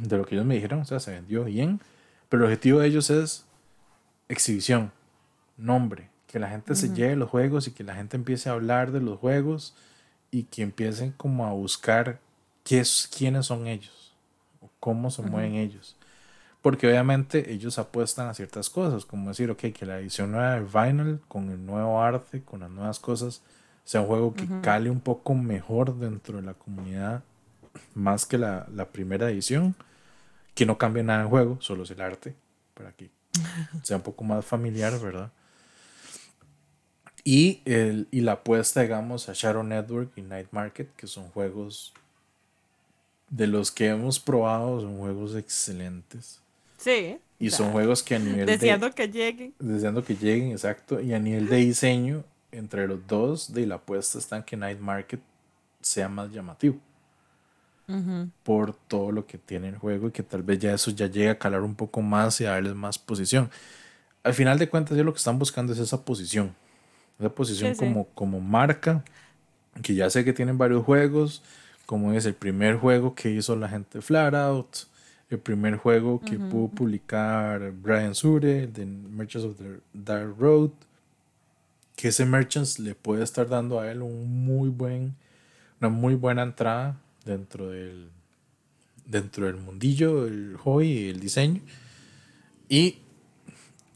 de 0.00 0.16
lo 0.16 0.24
que 0.24 0.36
ellos 0.36 0.46
me 0.46 0.54
dijeron, 0.54 0.80
o 0.80 0.84
sea, 0.84 1.00
se 1.00 1.10
vendió 1.10 1.44
bien, 1.44 1.80
pero 2.28 2.44
el 2.44 2.50
objetivo 2.50 2.80
de 2.80 2.86
ellos 2.86 3.10
es 3.10 3.44
exhibición, 4.28 4.92
nombre, 5.56 6.08
que 6.28 6.38
la 6.38 6.48
gente 6.50 6.74
se 6.74 6.94
lleve 6.94 7.16
los 7.16 7.30
juegos 7.30 7.66
y 7.66 7.72
que 7.72 7.84
la 7.84 7.94
gente 7.94 8.16
empiece 8.16 8.48
a 8.48 8.52
hablar 8.52 8.92
de 8.92 9.00
los 9.00 9.18
juegos 9.18 9.74
y 10.34 10.42
que 10.42 10.62
empiecen 10.62 11.12
como 11.12 11.46
a 11.46 11.52
buscar 11.52 12.18
qué 12.64 12.80
es, 12.80 13.08
quiénes 13.16 13.46
son 13.46 13.68
ellos, 13.68 14.12
o 14.60 14.68
cómo 14.80 15.12
se 15.12 15.22
mueven 15.22 15.54
ellos. 15.54 15.96
Porque 16.60 16.88
obviamente 16.88 17.52
ellos 17.52 17.78
apuestan 17.78 18.26
a 18.26 18.34
ciertas 18.34 18.68
cosas, 18.68 19.04
como 19.04 19.28
decir, 19.28 19.48
ok, 19.52 19.60
que 19.72 19.86
la 19.86 20.00
edición 20.00 20.32
nueva 20.32 20.58
de 20.58 20.62
Vinyl, 20.62 21.20
con 21.28 21.50
el 21.50 21.64
nuevo 21.64 22.02
arte, 22.02 22.42
con 22.42 22.60
las 22.60 22.70
nuevas 22.70 22.98
cosas, 22.98 23.42
sea 23.84 24.00
un 24.00 24.08
juego 24.08 24.34
que 24.34 24.48
cale 24.60 24.90
un 24.90 24.98
poco 24.98 25.34
mejor 25.34 25.96
dentro 25.96 26.38
de 26.38 26.42
la 26.42 26.54
comunidad, 26.54 27.22
más 27.94 28.26
que 28.26 28.36
la, 28.36 28.66
primera 28.90 29.30
edición, 29.30 29.76
que 30.56 30.66
no 30.66 30.78
cambie 30.78 31.04
nada 31.04 31.20
en 31.20 31.26
el 31.26 31.30
juego, 31.30 31.58
solo 31.60 31.84
es 31.84 31.92
el 31.92 32.00
arte, 32.00 32.34
para 32.74 32.90
que 32.90 33.08
sea 33.84 33.98
un 33.98 34.02
poco 34.02 34.24
más 34.24 34.44
familiar, 34.44 34.98
¿verdad? 34.98 35.30
Y, 37.24 37.62
el, 37.64 38.06
y 38.10 38.20
la 38.20 38.32
apuesta, 38.32 38.82
digamos, 38.82 39.30
a 39.30 39.32
Shadow 39.32 39.62
Network 39.62 40.12
y 40.16 40.20
Night 40.20 40.48
Market, 40.50 40.94
que 40.94 41.06
son 41.06 41.30
juegos 41.30 41.94
de 43.30 43.46
los 43.46 43.70
que 43.70 43.88
hemos 43.88 44.20
probado, 44.20 44.82
son 44.82 44.98
juegos 44.98 45.34
excelentes. 45.34 46.40
Sí. 46.76 47.16
Y 47.38 47.50
son 47.50 47.72
juegos 47.72 48.02
que 48.02 48.14
a 48.14 48.18
nivel 48.18 48.46
deseando 48.46 48.90
que 48.90 49.08
lleguen. 49.08 49.54
Deseando 49.58 50.04
que 50.04 50.14
lleguen, 50.14 50.52
exacto. 50.52 51.00
Y 51.00 51.14
a 51.14 51.18
nivel 51.18 51.48
de 51.48 51.56
diseño, 51.56 52.24
entre 52.52 52.86
los 52.86 53.06
dos, 53.06 53.52
de 53.52 53.66
la 53.66 53.76
apuesta 53.76 54.18
está 54.18 54.36
en 54.36 54.42
que 54.42 54.56
Night 54.56 54.78
Market 54.78 55.20
sea 55.80 56.08
más 56.08 56.30
llamativo. 56.30 56.78
Por 58.44 58.74
todo 58.74 59.12
lo 59.12 59.26
que 59.26 59.36
tiene 59.36 59.68
el 59.68 59.76
juego 59.76 60.08
y 60.08 60.10
que 60.10 60.22
tal 60.22 60.42
vez 60.42 60.58
ya 60.58 60.72
eso 60.72 60.90
ya 60.90 61.06
llegue 61.06 61.28
a 61.28 61.38
calar 61.38 61.60
un 61.60 61.74
poco 61.74 62.00
más 62.00 62.40
y 62.40 62.46
a 62.46 62.50
darles 62.50 62.74
más 62.74 62.98
posición. 62.98 63.50
Al 64.22 64.32
final 64.32 64.58
de 64.58 64.70
cuentas, 64.70 64.96
yo 64.96 65.04
lo 65.04 65.12
que 65.12 65.18
están 65.18 65.38
buscando 65.38 65.72
es 65.74 65.78
esa 65.78 66.02
posición. 66.02 66.54
Esa 67.18 67.28
posición 67.28 67.74
como, 67.74 68.06
como 68.08 68.40
marca, 68.40 69.04
que 69.82 69.94
ya 69.94 70.10
sé 70.10 70.24
que 70.24 70.32
tienen 70.32 70.58
varios 70.58 70.84
juegos, 70.84 71.42
como 71.86 72.12
es 72.12 72.26
el 72.26 72.34
primer 72.34 72.76
juego 72.76 73.14
que 73.14 73.30
hizo 73.30 73.56
la 73.56 73.68
gente 73.68 74.00
Flat 74.00 74.34
Out 74.34 74.76
el 75.30 75.38
primer 75.38 75.76
juego 75.76 76.20
que 76.20 76.38
pudo 76.38 76.68
publicar 76.68 77.72
Brian 77.72 78.14
Sure, 78.14 78.66
de 78.66 78.86
Merchants 78.86 79.46
of 79.46 79.56
the 79.56 79.80
Dark 79.92 80.36
Road, 80.38 80.70
que 81.96 82.08
ese 82.08 82.24
Merchants 82.24 82.78
le 82.78 82.94
puede 82.94 83.24
estar 83.24 83.48
dando 83.48 83.80
a 83.80 83.90
él 83.90 84.02
un 84.02 84.44
muy 84.44 84.68
buen, 84.68 85.14
una 85.80 85.88
muy 85.88 86.14
buena 86.14 86.42
entrada 86.42 87.00
dentro 87.24 87.70
del, 87.70 88.10
dentro 89.06 89.46
del 89.46 89.56
mundillo, 89.56 90.26
el 90.26 90.56
hobby 90.58 90.88
y 90.88 91.08
el 91.08 91.20
diseño. 91.20 91.60
Y 92.68 92.98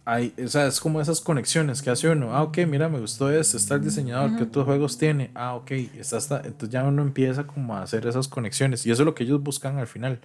hay, 0.09 0.35
o 0.43 0.49
sea, 0.49 0.67
es 0.67 0.81
como 0.81 1.01
esas 1.01 1.21
conexiones 1.21 1.83
que 1.83 1.91
hace 1.91 2.09
uno. 2.09 2.35
Ah, 2.35 2.43
ok, 2.43 2.59
mira, 2.67 2.89
me 2.89 2.99
gustó 2.99 3.31
este, 3.31 3.57
está 3.57 3.75
el 3.75 3.85
diseñador, 3.85 4.37
¿qué 4.37 4.45
otros 4.45 4.65
juegos 4.65 4.97
tiene? 4.97 5.31
Ah, 5.35 5.55
ok, 5.55 5.71
está, 5.99 6.17
está, 6.17 6.37
entonces 6.39 6.71
ya 6.71 6.85
uno 6.85 7.03
empieza 7.03 7.47
como 7.47 7.77
a 7.77 7.83
hacer 7.83 8.07
esas 8.07 8.27
conexiones. 8.29 8.87
Y 8.87 8.91
eso 8.91 9.03
es 9.03 9.07
lo 9.07 9.15
que 9.15 9.25
ellos 9.25 9.43
buscan 9.43 9.79
al 9.79 9.87
final 9.87 10.21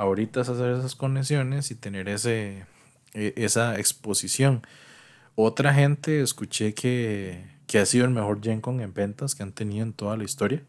ahorita 0.00 0.40
es 0.40 0.48
hacer 0.48 0.70
esas 0.70 0.94
conexiones 0.94 1.70
y 1.70 1.74
tener 1.74 2.08
ese, 2.08 2.64
e, 3.12 3.34
esa 3.36 3.78
exposición. 3.78 4.62
Otra 5.34 5.74
gente 5.74 6.22
escuché 6.22 6.72
que, 6.72 7.44
ha 7.74 7.86
sido 7.86 8.06
el 8.06 8.10
mejor 8.10 8.42
Gen 8.42 8.62
Con 8.62 8.80
en 8.80 8.94
ventas 8.94 9.34
que 9.34 9.42
han 9.42 9.52
tenido 9.52 9.84
en 9.84 9.92
toda 9.92 10.16
la 10.16 10.24
historia. 10.24 10.62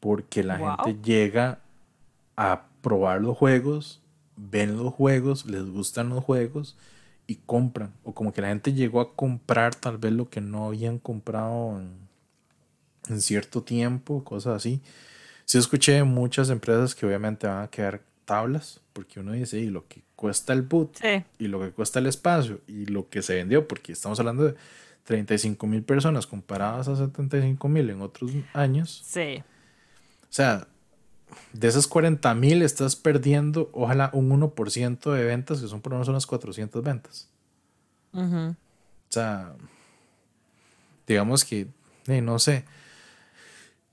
Porque 0.00 0.42
la 0.42 0.58
gente 0.58 0.98
llega 1.02 1.60
a 2.36 2.64
probar 2.80 3.20
los 3.20 3.36
juegos, 3.36 4.00
ven 4.36 4.76
los 4.76 4.92
juegos, 4.92 5.46
les 5.46 5.64
gustan 5.64 6.08
los 6.08 6.24
juegos 6.24 6.76
y 7.26 7.36
compran. 7.46 7.92
O 8.04 8.14
como 8.14 8.32
que 8.32 8.42
la 8.42 8.48
gente 8.48 8.72
llegó 8.72 9.00
a 9.00 9.14
comprar 9.14 9.74
tal 9.74 9.98
vez 9.98 10.12
lo 10.12 10.28
que 10.28 10.40
no 10.40 10.66
habían 10.66 10.98
comprado 10.98 11.80
en, 11.80 11.90
en 13.08 13.20
cierto 13.20 13.62
tiempo, 13.62 14.24
cosas 14.24 14.56
así. 14.56 14.80
Sí 15.44 15.58
escuché 15.58 16.02
muchas 16.04 16.50
empresas 16.50 16.94
que 16.94 17.06
obviamente 17.06 17.46
van 17.46 17.64
a 17.64 17.68
quedar 17.68 18.02
tablas, 18.24 18.80
porque 18.92 19.20
uno 19.20 19.32
dice, 19.32 19.58
y 19.58 19.66
lo 19.66 19.86
que 19.86 20.02
cuesta 20.16 20.52
el 20.52 20.62
boot, 20.62 20.98
y 21.38 21.48
lo 21.48 21.60
que 21.60 21.70
cuesta 21.70 21.98
el 21.98 22.06
espacio, 22.06 22.60
y 22.66 22.86
lo 22.86 23.08
que 23.08 23.22
se 23.22 23.34
vendió, 23.34 23.68
porque 23.68 23.92
estamos 23.92 24.18
hablando 24.20 24.44
de 24.44 24.54
35 25.04 25.66
mil 25.66 25.82
personas 25.82 26.26
comparadas 26.26 26.88
a 26.88 26.96
75 26.96 27.68
mil 27.68 27.90
en 27.90 28.00
otros 28.00 28.32
años. 28.54 29.02
Sí. 29.04 29.42
O 30.22 30.32
sea, 30.32 30.66
de 31.52 31.68
esas 31.68 31.86
40 31.86 32.34
mil 32.34 32.62
estás 32.62 32.96
perdiendo, 32.96 33.70
ojalá, 33.72 34.10
un 34.12 34.30
1% 34.30 35.12
de 35.12 35.24
ventas, 35.24 35.60
que 35.60 35.68
son 35.68 35.80
por 35.80 35.92
lo 35.92 35.98
menos 35.98 36.08
unas 36.08 36.26
400 36.26 36.82
ventas. 36.82 37.28
O 38.12 38.54
sea, 39.08 39.54
digamos 41.06 41.44
que, 41.44 41.66
no 42.06 42.38
sé, 42.38 42.64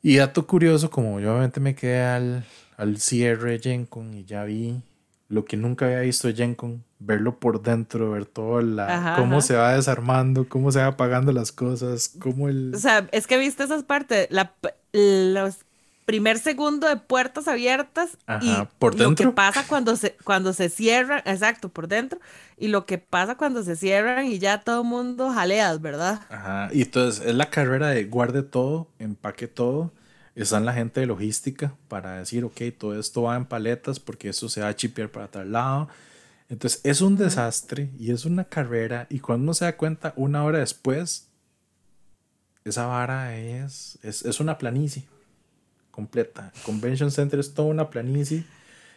y 0.04 0.18
dato 0.18 0.48
curioso, 0.48 0.90
como 0.90 1.20
yo 1.20 1.32
obviamente 1.32 1.60
me 1.60 1.76
quedé 1.76 2.04
al, 2.04 2.46
al 2.78 2.98
cierre 2.98 3.52
de 3.52 3.60
Gencon 3.60 4.14
y 4.16 4.26
ya 4.26 4.44
vi 4.44 4.82
lo 5.30 5.46
que 5.46 5.58
nunca 5.58 5.86
había 5.86 6.00
visto 6.00 6.28
de 6.28 6.34
Gencon, 6.34 6.84
verlo 7.00 7.40
por 7.40 7.62
dentro, 7.62 8.12
ver 8.12 8.26
todo 8.26 8.62
la, 8.62 9.16
cómo 9.18 9.42
se 9.42 9.56
va 9.56 9.76
desarmando, 9.76 10.50
cómo 10.50 10.72
se 10.72 10.80
va 10.80 10.88
apagando 10.88 11.32
las 11.32 11.52
cosas, 11.52 12.10
cómo 12.20 12.50
el... 12.50 12.74
O 12.76 12.80
sea, 12.80 13.08
es 13.12 13.28
que 13.28 13.38
viste 13.38 13.64
esas 13.64 13.84
partes, 13.84 14.28
la, 14.30 14.54
los 14.92 15.60
primer 16.12 16.40
segundo 16.40 16.90
de 16.90 16.98
puertas 16.98 17.48
abiertas 17.48 18.18
y 18.42 18.54
por 18.80 18.98
dentro. 18.98 19.28
lo 19.28 19.32
que 19.32 19.34
pasa 19.34 19.66
cuando 19.66 19.96
se, 19.96 20.18
cuando 20.26 20.52
se 20.52 20.68
cierran, 20.68 21.22
exacto, 21.24 21.70
por 21.70 21.88
dentro, 21.88 22.20
y 22.58 22.68
lo 22.68 22.86
que 22.86 22.98
pasa 22.98 23.36
cuando 23.36 23.64
se 23.64 23.78
cierran 23.78 24.26
y 24.26 24.38
ya 24.38 24.60
todo 24.60 24.82
el 24.82 24.88
mundo 24.90 25.32
jaleas, 25.32 25.80
¿verdad? 25.80 26.20
Ajá, 26.28 26.70
y 26.74 26.82
entonces 26.82 27.26
es 27.26 27.34
la 27.34 27.50
carrera 27.50 27.88
de 27.88 28.04
guarde 28.04 28.44
todo, 28.44 28.90
empaque 29.00 29.48
todo, 29.48 29.94
están 30.36 30.66
la 30.66 30.74
gente 30.74 31.00
de 31.00 31.06
logística 31.06 31.76
para 31.88 32.18
decir, 32.18 32.44
ok, 32.44 32.60
todo 32.78 33.00
esto 33.00 33.22
va 33.22 33.38
en 33.38 33.46
paletas 33.46 34.02
porque 34.02 34.28
eso 34.28 34.50
se 34.50 34.60
va 34.60 34.68
a 34.68 34.76
chipear 34.76 35.08
para 35.08 35.30
tal 35.30 35.54
lado. 35.54 35.88
Entonces 36.50 36.82
es 36.84 37.00
un 37.00 37.16
desastre 37.16 37.90
y 37.98 38.12
es 38.12 38.26
una 38.26 38.44
carrera 38.44 39.08
y 39.10 39.20
cuando 39.20 39.44
uno 39.44 39.54
se 39.54 39.64
da 39.64 39.78
cuenta 39.78 40.12
una 40.18 40.44
hora 40.44 40.60
después, 40.60 41.30
esa 42.66 42.86
vara 42.88 43.34
es, 43.38 43.98
es, 44.04 44.26
es 44.26 44.42
una 44.42 44.58
planicie 44.58 45.06
completa. 46.02 46.52
Convention 46.66 47.12
Center 47.12 47.40
es 47.40 47.54
toda 47.54 47.68
una 47.68 47.90
planicie 47.90 48.44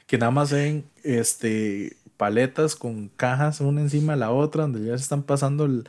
que 0.07 0.17
nada 0.17 0.31
más 0.31 0.53
ven 0.53 0.85
este, 1.03 1.97
paletas 2.17 2.75
con 2.75 3.09
cajas 3.09 3.61
una 3.61 3.83
encima 3.83 4.15
de 4.15 4.21
la 4.21 4.31
otra, 4.31 4.63
donde 4.63 4.87
ya 4.87 4.97
se 4.97 5.03
están 5.03 5.23
pasando 5.23 5.67
el, 5.67 5.85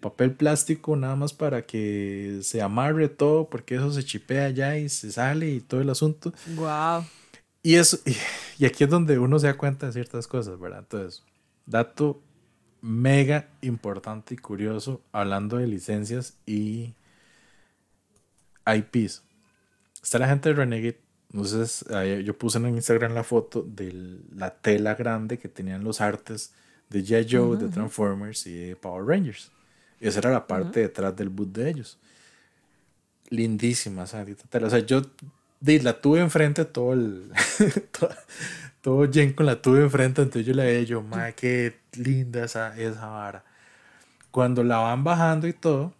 papel 0.00 0.32
plástico 0.32 0.94
nada 0.96 1.16
más 1.16 1.32
para 1.32 1.66
que 1.66 2.40
se 2.42 2.62
amarre 2.62 3.08
todo, 3.08 3.48
porque 3.48 3.76
eso 3.76 3.92
se 3.92 4.04
chipea 4.04 4.50
ya 4.50 4.76
y 4.76 4.88
se 4.88 5.10
sale 5.10 5.50
y 5.50 5.60
todo 5.60 5.80
el 5.80 5.90
asunto. 5.90 6.32
Wow. 6.54 7.04
Y, 7.62 7.74
eso, 7.76 7.98
y, 8.58 8.64
aquí 8.64 8.84
es 8.84 8.90
donde 8.90 9.18
uno 9.18 9.38
se 9.38 9.46
da 9.46 9.56
cuenta 9.56 9.86
de 9.86 9.92
ciertas 9.92 10.26
cosas, 10.26 10.58
¿verdad? 10.58 10.80
Entonces, 10.80 11.22
dato 11.66 12.20
mega 12.80 13.48
importante 13.60 14.34
y 14.34 14.36
curioso 14.36 15.00
hablando 15.12 15.56
de 15.56 15.66
licencias 15.66 16.36
y 16.46 16.94
IPs. 18.66 19.22
Está 20.02 20.18
la 20.18 20.28
gente 20.28 20.48
de 20.48 20.54
Renegade. 20.54 21.00
Entonces, 21.32 21.84
yo 22.24 22.36
puse 22.36 22.58
en 22.58 22.68
Instagram 22.68 23.14
la 23.14 23.24
foto 23.24 23.62
de 23.62 24.18
la 24.34 24.50
tela 24.50 24.94
grande 24.94 25.38
que 25.38 25.48
tenían 25.48 25.82
los 25.82 26.00
artes 26.00 26.52
de 26.90 27.02
G.I. 27.02 27.26
Joe, 27.30 27.56
de 27.56 27.68
Transformers 27.68 28.46
y 28.46 28.54
de 28.54 28.76
Power 28.76 29.06
Rangers. 29.06 29.50
Esa 29.98 30.18
era 30.18 30.30
la 30.30 30.46
parte 30.46 30.80
detrás 30.80 31.16
del 31.16 31.30
boot 31.30 31.52
de 31.52 31.70
ellos. 31.70 31.98
Lindísima 33.30 34.02
esa 34.02 34.26
tela. 34.50 34.66
O 34.66 34.70
sea, 34.70 34.80
yo 34.80 35.02
la 35.60 36.00
tuve 36.00 36.20
enfrente 36.20 36.64
todo 36.66 36.92
el. 36.92 37.30
todo, 37.98 38.10
todo 38.82 39.08
con 39.34 39.46
la 39.46 39.62
tuve 39.62 39.80
enfrente, 39.82 40.22
entonces 40.22 40.44
yo 40.44 40.54
la 40.54 40.64
veía 40.64 40.82
yo, 40.82 41.02
madre, 41.02 41.34
qué 41.34 41.78
linda 41.92 42.44
esa, 42.44 42.76
esa 42.78 43.06
vara. 43.06 43.44
Cuando 44.32 44.64
la 44.64 44.78
van 44.78 45.04
bajando 45.04 45.46
y 45.46 45.52
todo, 45.52 45.94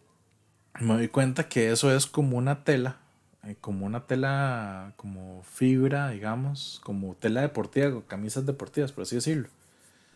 me 0.80 0.94
doy 0.94 1.08
cuenta 1.08 1.48
que 1.48 1.70
eso 1.70 1.94
es 1.94 2.06
como 2.06 2.36
una 2.36 2.64
tela, 2.64 2.98
eh, 3.44 3.56
como 3.60 3.86
una 3.86 4.06
tela, 4.06 4.92
como 4.96 5.42
fibra, 5.42 6.10
digamos, 6.10 6.80
como 6.84 7.14
tela 7.16 7.40
deportiva, 7.40 8.02
camisas 8.06 8.46
deportivas, 8.46 8.92
por 8.92 9.02
así 9.02 9.16
decirlo. 9.16 9.48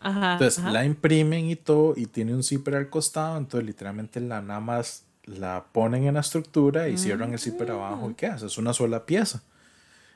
entonces 0.03 0.63
la 0.63 0.85
imprimen 0.85 1.51
y 1.51 1.57
todo, 1.57 1.95
y 1.97 2.07
tiene 2.07 2.35
un 2.35 2.43
zipper 2.43 2.77
al 2.77 2.91
costado, 2.91 3.37
entonces 3.37 3.67
literalmente 3.67 4.21
la 4.21 4.41
nada 4.43 4.61
más 4.61 5.05
la 5.25 5.67
ponen 5.73 6.05
en 6.05 6.15
la 6.15 6.21
estructura 6.21 6.89
y 6.89 6.97
cierran 6.97 7.33
el 7.33 7.41
zipper 7.41 7.73
abajo 7.73 8.11
y 8.11 8.15
qué 8.15 8.27
hace, 8.27 8.47
es 8.47 8.59
una 8.59 8.73
sola 8.73 9.07
pieza. 9.07 9.43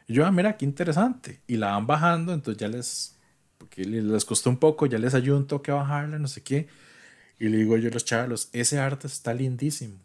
Y 0.06 0.14
yo, 0.14 0.24
ah, 0.26 0.32
mira, 0.32 0.56
qué 0.56 0.64
interesante. 0.64 1.40
Y 1.47 1.56
la 1.56 1.72
van 1.72 1.86
bajando, 1.86 2.32
entonces 2.32 2.60
ya 2.60 2.68
les, 2.68 3.16
porque 3.58 3.84
les 3.84 4.24
costó 4.24 4.50
un 4.50 4.56
poco, 4.56 4.86
ya 4.86 4.98
les 4.98 5.14
ayudo 5.14 5.36
un 5.36 5.47
toque 5.47 5.70
a 5.70 5.74
bajarla, 5.74 6.18
no 6.18 6.28
sé 6.28 6.42
qué. 6.42 6.68
Y 7.39 7.48
le 7.48 7.58
digo 7.58 7.76
yo 7.76 7.90
a 7.90 7.92
los 7.92 8.05
chavos, 8.05 8.48
ese 8.52 8.78
arte 8.78 9.06
está 9.06 9.34
lindísimo. 9.34 9.97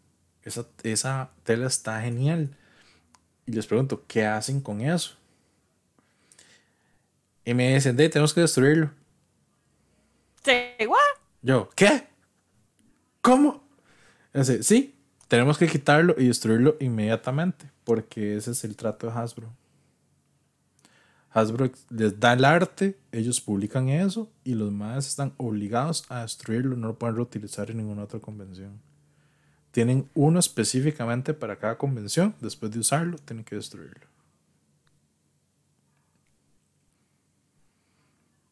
Esa, 0.44 0.66
esa 0.84 1.32
tela 1.44 1.68
está 1.68 2.02
genial. 2.02 2.56
Y 3.46 3.52
les 3.52 3.68
pregunto, 3.68 4.04
¿qué 4.08 4.26
hacen 4.26 4.62
con 4.62 4.82
eso? 4.82 5.16
Y 7.44 7.54
me 7.54 7.76
dicen, 7.76 7.96
de, 7.96 8.10
tenemos 8.10 8.34
que 8.34 8.42
destruirlo. 8.42 8.92
Yo, 11.42 11.70
¿qué? 11.76 12.08
¿Cómo? 13.22 13.64
Dice, 14.34 14.64
sí, 14.64 14.96
tenemos 15.28 15.58
que 15.58 15.68
quitarlo 15.68 16.16
y 16.18 16.28
destruirlo 16.28 16.76
inmediatamente, 16.80 17.70
porque 17.84 18.36
ese 18.36 18.52
es 18.52 18.64
el 18.64 18.76
trato 18.76 19.08
de 19.08 19.14
Hasbro. 19.14 19.54
Hasbro 21.32 21.70
les 21.90 22.20
da 22.20 22.34
el 22.34 22.46
arte, 22.46 22.98
ellos 23.12 23.42
publican 23.42 23.90
eso 23.90 24.32
y 24.44 24.56
los 24.56 24.72
más 24.72 25.08
están 25.08 25.34
obligados 25.38 26.06
a 26.10 26.22
destruirlo, 26.22 26.78
no 26.78 26.88
lo 26.88 26.98
pueden 26.98 27.18
reutilizar 27.18 27.70
en 27.70 27.78
ninguna 27.78 28.04
otra 28.04 28.20
convención. 28.20 28.80
Tienen 29.76 30.10
uno 30.14 30.40
específicamente 30.40 31.34
para 31.34 31.58
cada 31.58 31.78
convención, 31.78 32.34
después 32.40 32.72
de 32.72 32.80
usarlo, 32.80 33.18
tienen 33.18 33.44
que 33.44 33.58
destruirlo. 33.58 34.08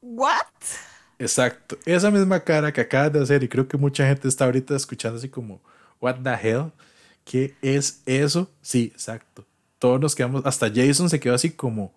What? 0.01 0.43
Exacto. 1.17 1.77
Esa 1.85 2.11
misma 2.11 2.41
cara 2.41 2.73
que 2.73 2.81
acabas 2.81 3.13
de 3.13 3.21
hacer 3.21 3.41
y 3.41 3.47
creo 3.47 3.69
que 3.69 3.77
mucha 3.77 4.05
gente 4.05 4.27
está 4.27 4.43
ahorita 4.43 4.75
escuchando 4.75 5.17
así 5.17 5.29
como, 5.29 5.61
what 6.01 6.17
the 6.21 6.33
hell? 6.45 6.73
¿Qué 7.23 7.55
es 7.61 8.01
eso? 8.05 8.51
Sí, 8.61 8.91
exacto. 8.93 9.45
Todos 9.79 10.01
nos 10.01 10.15
quedamos, 10.15 10.45
hasta 10.45 10.69
Jason 10.69 11.09
se 11.09 11.21
quedó 11.21 11.35
así 11.35 11.51
como, 11.51 11.93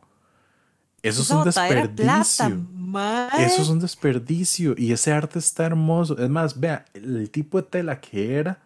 eso 1.03 1.23
es 1.23 1.31
un 1.31 1.43
desperdicio. 1.43 2.65
Eso 3.37 3.63
es 3.63 3.69
un 3.71 3.81
desperdicio. 3.81 4.77
Y 4.79 4.93
ese 4.93 5.13
arte 5.13 5.41
está 5.41 5.67
hermoso. 5.67 6.17
Es 6.17 6.31
más, 6.31 6.61
vea, 6.61 6.85
el 6.95 7.29
tipo 7.29 7.61
de 7.61 7.67
tela 7.67 8.01
que 8.01 8.37
era. 8.37 8.63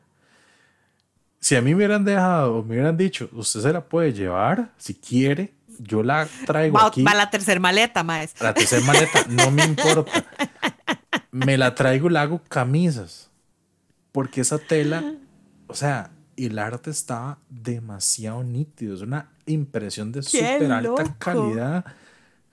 Si 1.40 1.56
a 1.56 1.62
mí 1.62 1.70
me 1.70 1.76
hubieran 1.76 2.04
dejado 2.04 2.62
me 2.62 2.74
hubieran 2.74 2.96
dicho, 2.96 3.28
usted 3.32 3.60
se 3.60 3.72
la 3.72 3.82
puede 3.82 4.12
llevar 4.12 4.72
si 4.76 4.94
quiere, 4.94 5.54
yo 5.78 6.02
la 6.02 6.28
traigo 6.46 6.76
va, 6.76 6.86
aquí. 6.86 7.02
Va 7.02 7.14
la 7.14 7.30
tercera 7.30 7.58
maleta, 7.58 8.02
maestro. 8.04 8.46
La 8.46 8.54
tercera 8.54 8.84
maleta, 8.84 9.24
no 9.28 9.50
me 9.50 9.64
importa. 9.64 10.24
Me 11.30 11.56
la 11.56 11.74
traigo 11.74 12.08
y 12.08 12.12
la 12.12 12.22
hago 12.22 12.42
camisas. 12.48 13.30
Porque 14.12 14.42
esa 14.42 14.58
tela, 14.58 15.14
o 15.66 15.74
sea, 15.74 16.10
el 16.36 16.58
arte 16.58 16.90
estaba 16.90 17.38
demasiado 17.48 18.42
nítido. 18.42 18.94
Es 18.94 19.02
una 19.02 19.30
impresión 19.46 20.12
de 20.12 20.22
súper 20.22 20.70
alta 20.70 21.16
calidad. 21.18 21.84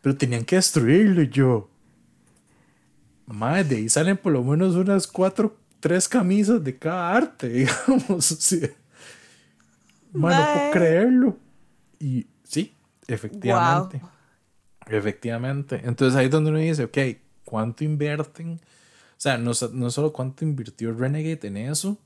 Pero 0.01 0.15
tenían 0.15 0.45
que 0.45 0.55
destruirlo 0.55 1.21
y 1.21 1.29
yo. 1.29 1.69
Madre, 3.25 3.63
de 3.63 3.75
ahí 3.77 3.89
salen 3.89 4.15
por 4.15 4.31
lo 4.31 4.43
menos 4.43 4.75
unas 4.75 5.05
cuatro, 5.07 5.57
tres 5.79 6.07
camisas 6.07 6.63
de 6.63 6.77
cada 6.77 7.15
arte, 7.15 7.49
digamos. 7.49 8.31
O 8.31 8.67
no 10.13 10.21
puedo 10.21 10.71
creerlo. 10.71 11.37
Y 11.99 12.27
sí, 12.43 12.73
efectivamente. 13.07 14.01
Efectivamente. 14.87 15.81
Entonces 15.83 16.17
ahí 16.17 16.25
es 16.25 16.31
donde 16.31 16.51
uno 16.51 16.59
dice, 16.59 16.85
ok, 16.85 16.97
¿cuánto 17.43 17.83
invierten? 17.83 18.53
O 18.53 19.19
sea, 19.19 19.37
no, 19.37 19.51
no 19.73 19.89
solo 19.89 20.13
cuánto 20.13 20.45
invirtió 20.45 20.93
Renegade 20.93 21.47
en 21.47 21.57
eso, 21.57 21.97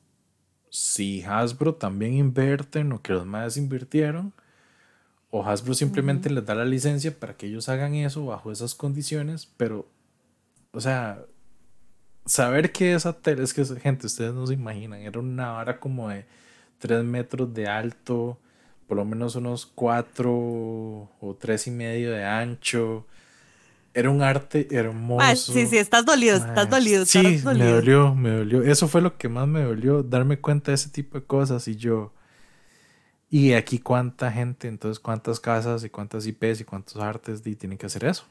si 0.69 1.21
Hasbro 1.23 1.75
también 1.75 2.13
invierte 2.13 2.79
en 2.79 2.89
lo 2.89 3.01
que 3.01 3.13
los 3.13 3.25
más 3.25 3.57
invirtieron, 3.57 4.33
o 5.29 5.45
Hasbro 5.45 5.73
simplemente 5.73 6.29
les 6.29 6.45
da 6.45 6.55
la 6.55 6.65
licencia 6.65 7.17
para 7.17 7.35
que 7.35 7.47
ellos 7.47 7.69
hagan 7.69 7.95
eso 7.95 8.25
bajo 8.25 8.51
esas 8.51 8.75
condiciones, 8.75 9.51
pero, 9.57 9.87
o 10.71 10.81
sea, 10.81 11.25
saber 12.25 12.71
que 12.71 12.93
esa 12.93 13.13
tele, 13.13 13.43
es 13.43 13.53
que 13.53 13.65
gente, 13.65 14.07
ustedes 14.07 14.33
no 14.33 14.45
se 14.47 14.53
imaginan, 14.53 15.01
era 15.01 15.19
una 15.19 15.51
vara 15.51 15.79
como 15.79 16.09
de 16.09 16.25
3 16.79 17.03
metros 17.03 17.53
de 17.53 17.67
alto, 17.67 18.37
por 18.87 18.97
lo 18.97 19.05
menos 19.05 19.35
unos 19.35 19.65
4 19.65 20.31
o 20.31 21.37
3 21.39 21.67
y 21.67 21.71
medio 21.71 22.11
de 22.11 22.25
ancho. 22.25 23.05
Era 23.93 24.09
un 24.09 24.21
arte 24.21 24.67
hermoso. 24.71 25.51
sí, 25.51 25.67
sí, 25.67 25.77
estás 25.77 26.05
dolido, 26.05 26.37
estás 26.37 26.69
dolido. 26.69 27.05
Sí, 27.05 27.41
me 27.43 27.65
dolió, 27.65 28.15
me 28.15 28.29
dolió. 28.29 28.63
Eso 28.63 28.87
fue 28.87 29.01
lo 29.01 29.17
que 29.17 29.27
más 29.27 29.47
me 29.47 29.63
dolió, 29.63 30.01
darme 30.01 30.39
cuenta 30.39 30.71
de 30.71 30.75
ese 30.75 30.89
tipo 30.89 31.19
de 31.19 31.25
cosas 31.25 31.67
y 31.67 31.75
yo 31.75 32.13
y 33.31 33.53
aquí 33.53 33.79
cuánta 33.79 34.29
gente, 34.29 34.67
entonces 34.67 34.99
cuántas 34.99 35.39
casas 35.39 35.85
y 35.85 35.89
cuántas 35.89 36.27
IPs 36.27 36.59
y 36.59 36.63
cuántos 36.65 36.97
artes 36.97 37.41
tienen 37.41 37.77
que 37.77 37.85
hacer 37.85 38.03
eso. 38.03 38.25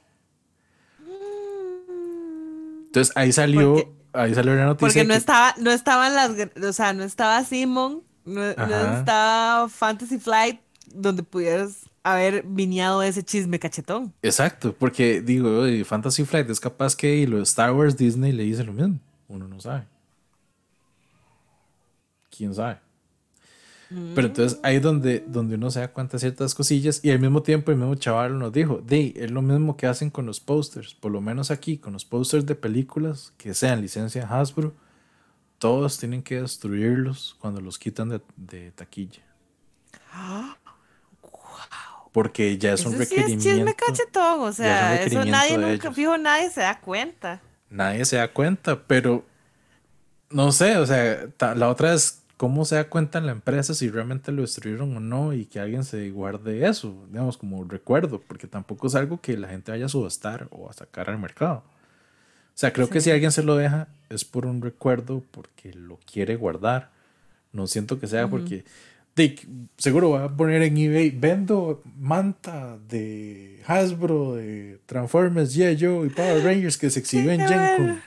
Entonces 2.91 3.17
ahí 3.17 3.31
salió, 3.31 3.95
ahí 4.13 4.35
salió 4.35 4.57
la 4.57 4.65
noticia. 4.65 4.89
Porque 4.89 5.05
no 5.05 5.15
estaba, 5.15 5.55
no 5.61 5.71
estaban 5.71 6.13
las, 6.17 6.33
o 6.61 6.73
sea, 6.73 6.93
no 6.93 7.05
estaba 7.05 7.45
Simon, 7.45 8.03
no, 8.25 8.45
estaba 8.45 9.69
Fantasy 9.69 10.19
Flight, 10.19 10.61
donde 10.93 11.23
pudieras 11.23 11.89
haber 12.03 12.43
viniado 12.43 13.01
ese 13.05 13.23
chisme 13.23 13.61
cachetón. 13.61 14.13
Exacto, 14.23 14.75
porque 14.77 15.21
digo, 15.21 15.63
Fantasy 15.85 16.25
Flight 16.25 16.51
es 16.51 16.59
capaz 16.59 16.97
que 16.97 17.15
y 17.15 17.27
lo 17.27 17.41
Star 17.43 17.73
Wars 17.73 17.97
Disney 17.97 18.33
le 18.33 18.43
dice 18.43 18.65
lo 18.65 18.73
mismo. 18.73 18.99
Uno 19.29 19.47
no 19.47 19.61
sabe. 19.61 19.85
¿Quién 22.37 22.53
sabe? 22.53 22.81
Pero 23.91 24.29
entonces 24.29 24.61
ahí 24.63 24.77
es 24.77 24.83
donde, 24.83 25.25
donde 25.27 25.57
uno 25.57 25.69
se 25.73 25.81
da 25.81 25.89
cuenta 25.89 26.13
de 26.13 26.21
ciertas 26.21 26.55
cosillas 26.55 27.01
y 27.03 27.11
al 27.11 27.19
mismo 27.19 27.43
tiempo 27.43 27.73
el 27.73 27.77
mismo 27.77 27.97
chaval 27.97 28.39
nos 28.39 28.53
dijo, 28.53 28.81
de, 28.87 29.13
es 29.17 29.33
lo 29.33 29.43
mismo 29.43 29.77
que 29.77 29.89
hacen 29.89 30.11
con 30.11 30.27
los 30.27 30.39
posters, 30.39 30.95
por 30.95 31.11
lo 31.11 31.21
menos 31.21 31.51
aquí, 31.51 31.77
con 31.77 31.93
los 31.95 32.05
posters 32.05 32.47
de 32.47 32.55
películas 32.55 33.33
que 33.37 33.53
sean 33.53 33.81
licencia 33.81 34.29
Hasbro, 34.29 34.75
todos 35.59 35.99
tienen 35.99 36.23
que 36.23 36.41
destruirlos 36.41 37.37
cuando 37.41 37.61
los 37.61 37.81
quitan 37.81 38.11
de, 38.11 38.21
de 38.37 38.71
taquilla. 38.71 39.23
Porque 42.13 42.59
ya 42.59 42.75
es 42.75 42.87
un 42.87 42.97
requerimiento. 42.97 43.43
Sí 43.43 43.51
es 43.51 43.75
cachetón, 43.75 44.41
o 44.41 44.53
sea, 44.53 45.03
eso 45.03 45.25
nadie 45.25 45.59
nunca, 45.59 45.91
fijo, 45.91 46.17
nadie 46.17 46.49
se 46.51 46.61
da 46.61 46.81
cuenta. 46.81 47.41
Nadie 47.69 48.05
se 48.05 48.17
da 48.17 48.33
cuenta, 48.33 48.85
pero 48.85 49.25
no 50.31 50.53
sé, 50.53 50.77
o 50.77 50.87
sea, 50.87 51.29
la 51.57 51.69
otra 51.69 51.93
es 51.95 52.20
cómo 52.41 52.65
se 52.65 52.77
da 52.77 52.89
cuenta 52.89 53.19
en 53.19 53.27
la 53.27 53.33
empresa 53.33 53.75
si 53.75 53.91
realmente 53.91 54.33
lo 54.33 54.41
destruyeron 54.41 54.97
o 54.97 55.01
no 55.01 55.35
y 55.35 55.45
que 55.45 55.61
alguien 55.61 55.85
se 55.85 56.09
guarde 56.09 56.67
eso, 56.67 57.05
digamos, 57.11 57.37
como 57.37 57.63
recuerdo, 57.65 58.19
porque 58.27 58.47
tampoco 58.47 58.87
es 58.87 58.95
algo 58.95 59.21
que 59.21 59.37
la 59.37 59.49
gente 59.49 59.73
vaya 59.73 59.85
a 59.85 59.91
subastar 59.91 60.49
o 60.51 60.71
a 60.71 60.73
sacar 60.73 61.11
al 61.11 61.19
mercado. 61.19 61.57
O 61.59 62.55
sea, 62.55 62.73
creo 62.73 62.89
que 62.89 63.03
si 63.03 63.11
alguien 63.11 63.31
se 63.31 63.43
lo 63.43 63.57
deja 63.57 63.89
es 64.09 64.25
por 64.25 64.47
un 64.47 64.63
recuerdo, 64.63 65.23
porque 65.31 65.75
lo 65.75 65.99
quiere 66.11 66.37
guardar. 66.37 66.93
No 67.53 67.67
siento 67.67 68.01
que 68.01 68.07
sea 68.07 68.27
porque 68.27 68.65
Dick, 69.15 69.47
seguro 69.77 70.09
va 70.09 70.25
a 70.25 70.35
poner 70.35 70.63
en 70.63 70.79
eBay, 70.79 71.11
vendo 71.11 71.83
manta 71.99 72.79
de 72.89 73.63
Hasbro, 73.67 74.37
de 74.37 74.81
Transformers, 74.87 75.53
Yeah 75.53 75.77
Joe 75.79 76.07
y 76.07 76.09
Power 76.09 76.43
Rangers 76.43 76.79
que 76.79 76.89
se 76.89 77.01
exhibió 77.01 77.33
en 77.33 77.47
Gen 77.47 78.01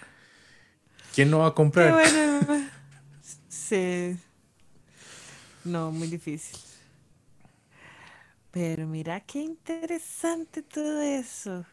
¿Quién 1.13 1.29
no 1.29 1.37
va 1.37 1.49
a 1.49 1.53
comprar? 1.53 2.01
Sí. 3.67 4.17
No, 5.63 5.91
muy 5.91 6.07
difícil. 6.07 6.59
Pero 8.51 8.85
mira 8.85 9.19
qué 9.21 9.39
interesante 9.39 10.61
todo 10.61 11.01
eso. 11.01 11.65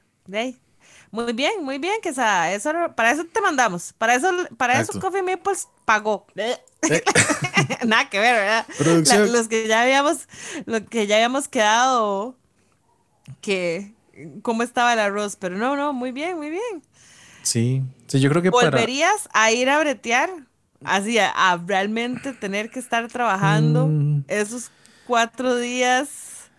Muy 1.11 1.33
bien, 1.33 1.63
muy 1.63 1.79
bien, 1.79 2.01
que 2.01 2.15
sea, 2.15 2.55
eso 2.55 2.73
para 2.95 3.11
eso 3.11 3.25
te 3.25 3.41
mandamos. 3.41 3.93
Para 3.99 4.15
eso, 4.15 4.31
para 4.57 4.81
eso 4.81 4.99
Coffee 5.01 5.23
Maples 5.23 5.69
pagó. 5.85 6.27
Nada 7.87 8.09
que 8.09 8.19
ver, 8.19 8.35
¿verdad? 8.35 9.29
los 9.31 9.49
que 9.49 9.67
ya 9.67 9.83
habíamos, 9.83 10.29
lo 10.67 10.85
que 10.87 11.07
ya 11.07 11.17
habíamos 11.17 11.49
quedado 11.49 12.37
que 13.41 13.93
cómo 14.43 14.63
estaba 14.63 14.93
el 14.93 15.01
arroz, 15.01 15.37
pero 15.37 15.59
no, 15.59 15.77
no, 15.77 15.93
muy 15.93 16.13
bien, 16.13 16.37
muy 16.37 16.51
bien. 16.51 16.83
Sí, 17.43 17.83
sí, 18.07 18.21
yo 18.21 18.31
creo 18.31 18.43
que 18.43 18.51
¿Volverías 18.51 19.29
a 19.33 19.51
ir 19.51 19.69
a 19.69 19.79
bretear? 19.79 20.31
Así, 20.85 21.19
a, 21.19 21.63
realmente 21.67 22.33
tener 22.33 22.71
que 22.71 22.79
estar 22.79 23.07
trabajando 23.09 23.87
mm. 23.87 24.25
esos 24.29 24.71
cuatro 25.07 25.57
días. 25.57 26.51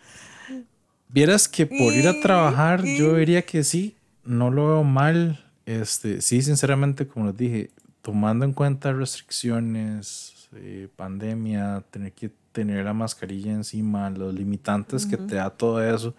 Vieras 1.10 1.48
que 1.48 1.66
por 1.66 1.94
ir 1.94 2.08
a 2.08 2.20
trabajar, 2.22 2.84
yo 2.84 3.16
diría 3.16 3.42
que 3.42 3.64
sí, 3.64 3.96
no 4.24 4.50
lo 4.52 4.68
veo 4.68 4.84
mal. 4.84 5.44
Este, 5.66 6.22
sí, 6.22 6.42
sinceramente, 6.42 7.08
como 7.08 7.28
les 7.28 7.38
dije, 7.38 7.72
tomando 8.02 8.46
en 8.46 8.54
cuenta 8.54 8.94
restricciones, 8.94 10.50
eh, 10.56 10.88
pandemia, 10.96 11.84
tener 11.92 12.14
que 12.14 12.32
tener 12.52 12.86
la 12.86 12.94
mascarilla 12.94 13.52
encima, 13.52 14.10
los 14.10 14.34
limitantes 14.34 15.06
que 15.06 15.18
te 15.18 15.36
da 15.36 15.50
todo 15.50 15.84
eso. 15.84 16.16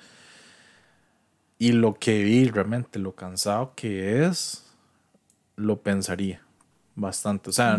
Y 1.58 1.72
lo 1.72 1.94
que 1.94 2.24
vi 2.24 2.48
realmente, 2.48 2.98
lo 2.98 3.14
cansado 3.14 3.74
que 3.74 4.24
es, 4.24 4.64
lo 5.56 5.80
pensaría 5.80 6.42
bastante. 6.94 7.50
O 7.50 7.52
sea, 7.52 7.78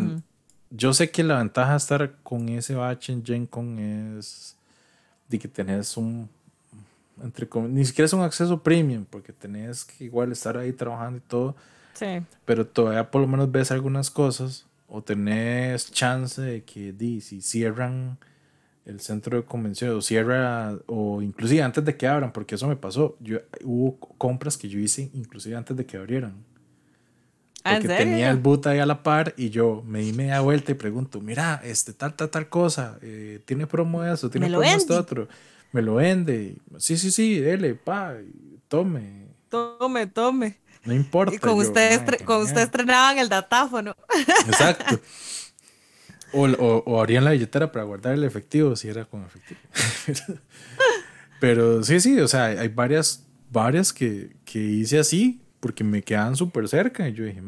yo 0.69 0.93
sé 0.93 1.11
que 1.11 1.23
la 1.23 1.37
ventaja 1.37 1.71
de 1.71 1.77
estar 1.77 2.15
con 2.23 2.49
ese 2.49 2.75
bache 2.75 3.13
en 3.13 3.23
GenCon 3.23 3.79
es 3.79 4.55
de 5.27 5.39
que 5.39 5.47
tenés 5.47 5.97
un, 5.97 6.29
entre 7.21 7.47
ni 7.69 7.85
siquiera 7.85 8.05
es 8.05 8.13
un 8.13 8.21
acceso 8.21 8.61
premium, 8.61 9.05
porque 9.09 9.33
tenés 9.33 9.85
que 9.85 10.05
igual 10.05 10.31
estar 10.31 10.57
ahí 10.57 10.73
trabajando 10.73 11.17
y 11.17 11.21
todo. 11.21 11.55
Sí. 11.93 12.21
Pero 12.45 12.65
todavía 12.65 13.09
por 13.09 13.21
lo 13.21 13.27
menos 13.27 13.51
ves 13.51 13.71
algunas 13.71 14.09
cosas 14.09 14.65
o 14.87 15.01
tenés 15.01 15.91
chance 15.91 16.41
de 16.41 16.63
que 16.63 16.91
di, 16.91 17.21
si 17.21 17.41
cierran 17.41 18.17
el 18.85 18.99
centro 18.99 19.37
de 19.37 19.43
convención 19.43 19.95
o 19.95 20.01
cierra 20.01 20.77
o 20.87 21.21
inclusive 21.21 21.61
antes 21.61 21.85
de 21.85 21.95
que 21.95 22.07
abran, 22.07 22.33
porque 22.33 22.55
eso 22.55 22.67
me 22.67 22.75
pasó. 22.75 23.15
Yo, 23.19 23.39
hubo 23.63 23.97
compras 24.17 24.57
que 24.57 24.67
yo 24.67 24.79
hice 24.79 25.09
inclusive 25.13 25.55
antes 25.55 25.75
de 25.77 25.85
que 25.85 25.97
abrieran. 25.97 26.33
¿Ah, 27.63 27.75
porque 27.79 27.87
tenía 27.87 28.29
el 28.29 28.37
boot 28.37 28.67
ahí 28.67 28.79
a 28.79 28.85
la 28.85 29.03
par 29.03 29.33
y 29.37 29.49
yo 29.49 29.83
me 29.87 29.99
di 29.99 30.11
media 30.11 30.41
vuelta 30.41 30.73
y 30.73 30.75
pregunto, 30.75 31.21
mira, 31.21 31.61
este 31.63 31.93
tal, 31.93 32.13
tal, 32.13 32.29
tal 32.29 32.49
cosa, 32.49 32.97
eh, 33.01 33.41
tiene 33.45 33.67
promo 33.67 34.01
de 34.01 34.13
eso, 34.13 34.29
tiene 34.29 34.49
promo 34.49 34.63
esto 34.63 34.97
otro, 34.97 35.29
me 35.71 35.81
lo 35.81 35.95
vende. 35.95 36.57
Sí, 36.77 36.97
sí, 36.97 37.09
sí, 37.09 37.39
dele, 37.39 37.75
pa, 37.75 38.15
tome. 38.67 39.27
Tome, 39.47 40.07
tome. 40.07 40.57
No 40.83 40.93
importa. 40.93 41.33
Y 41.33 41.37
con, 41.37 41.53
usted, 41.53 42.21
con 42.25 42.41
usted 42.41 42.63
estrenaban 42.63 43.17
el 43.17 43.29
datáfono. 43.29 43.95
Exacto. 44.47 44.99
O, 46.33 46.47
o, 46.47 46.99
abrían 46.99 47.23
la 47.23 47.31
billetera 47.31 47.71
para 47.71 47.85
guardar 47.85 48.15
el 48.15 48.23
efectivo, 48.23 48.75
si 48.75 48.89
era 48.89 49.05
con 49.05 49.23
efectivo. 49.23 49.59
Pero 51.39 51.83
sí, 51.83 52.01
sí, 52.01 52.19
o 52.19 52.27
sea, 52.27 52.45
hay 52.45 52.67
varias, 52.69 53.25
varias 53.51 53.93
que, 53.93 54.35
que 54.43 54.59
hice 54.59 54.99
así 54.99 55.43
porque 55.63 55.85
me 55.85 56.01
quedaban 56.01 56.35
súper 56.35 56.67
cerca. 56.67 57.07
Y 57.07 57.13
yo 57.13 57.23
dije, 57.23 57.41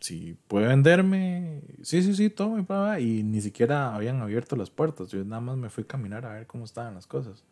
si 0.00 0.34
puede 0.48 0.66
venderme, 0.66 1.60
sí, 1.82 2.02
sí, 2.02 2.14
sí, 2.14 2.30
tome, 2.30 2.64
y 2.98 3.02
y 3.02 3.22
ni 3.22 3.42
siquiera 3.42 3.94
habían 3.94 4.22
abierto 4.22 4.56
las 4.56 4.70
puertas. 4.70 5.08
Yo 5.08 5.22
nada 5.26 5.42
más 5.42 5.58
me 5.58 5.68
fui 5.68 5.84
a 5.84 5.86
caminar 5.86 6.24
a 6.24 6.32
ver 6.32 6.46
cómo 6.46 6.64
estaban 6.64 6.94
las 6.94 7.06
cosas. 7.06 7.44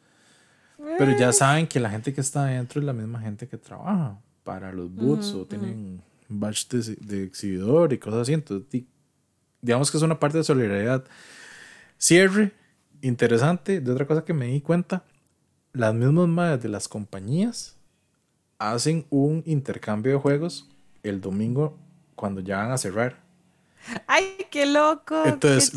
Pero 0.79 1.15
ya 1.19 1.31
saben 1.35 1.67
que 1.67 1.79
la 1.79 1.91
gente 1.91 2.15
que 2.15 2.23
está 2.23 2.47
adentro 2.47 2.81
es 2.81 2.87
la 2.87 2.95
misma 2.95 3.21
gente 3.21 3.47
que 3.47 3.59
trabaja 3.59 4.19
para 4.45 4.73
los 4.73 4.91
boots 4.91 5.35
o 5.35 5.45
tienen 5.45 6.03
badge 6.27 6.69
de, 6.71 6.97
de, 6.97 7.25
exhibidor 7.25 7.93
y 7.93 7.99
cosas 7.99 8.23
así. 8.23 8.33
Entonces, 8.33 8.85
digamos 9.61 9.91
que 9.91 9.99
es 9.99 10.03
una 10.03 10.19
parte 10.19 10.39
de 10.39 10.45
solidaridad. 10.45 11.05
Cierre, 11.99 12.53
interesante. 13.03 13.83
De 13.83 13.93
otra 13.93 14.07
cosa 14.07 14.25
que 14.25 14.33
me 14.33 14.47
di 14.47 14.63
cuenta, 14.63 15.05
las 15.75 15.95
mismas 15.95 16.29
madres 16.29 16.63
de 16.63 16.71
las 16.71 16.89
compañías 16.89 17.77
hacen 18.71 19.05
un 19.11 19.43
intercambio 19.47 20.13
de 20.13 20.19
juegos 20.19 20.69
el 21.03 21.21
domingo 21.21 21.77
cuando 22.15 22.41
ya 22.41 22.59
van 22.59 22.71
a 22.71 22.79
cerrar. 22.79 23.21
¡Ay, 24.07 24.37
qué 24.51 24.67
loco! 24.67 25.25
Entonces, 25.25 25.75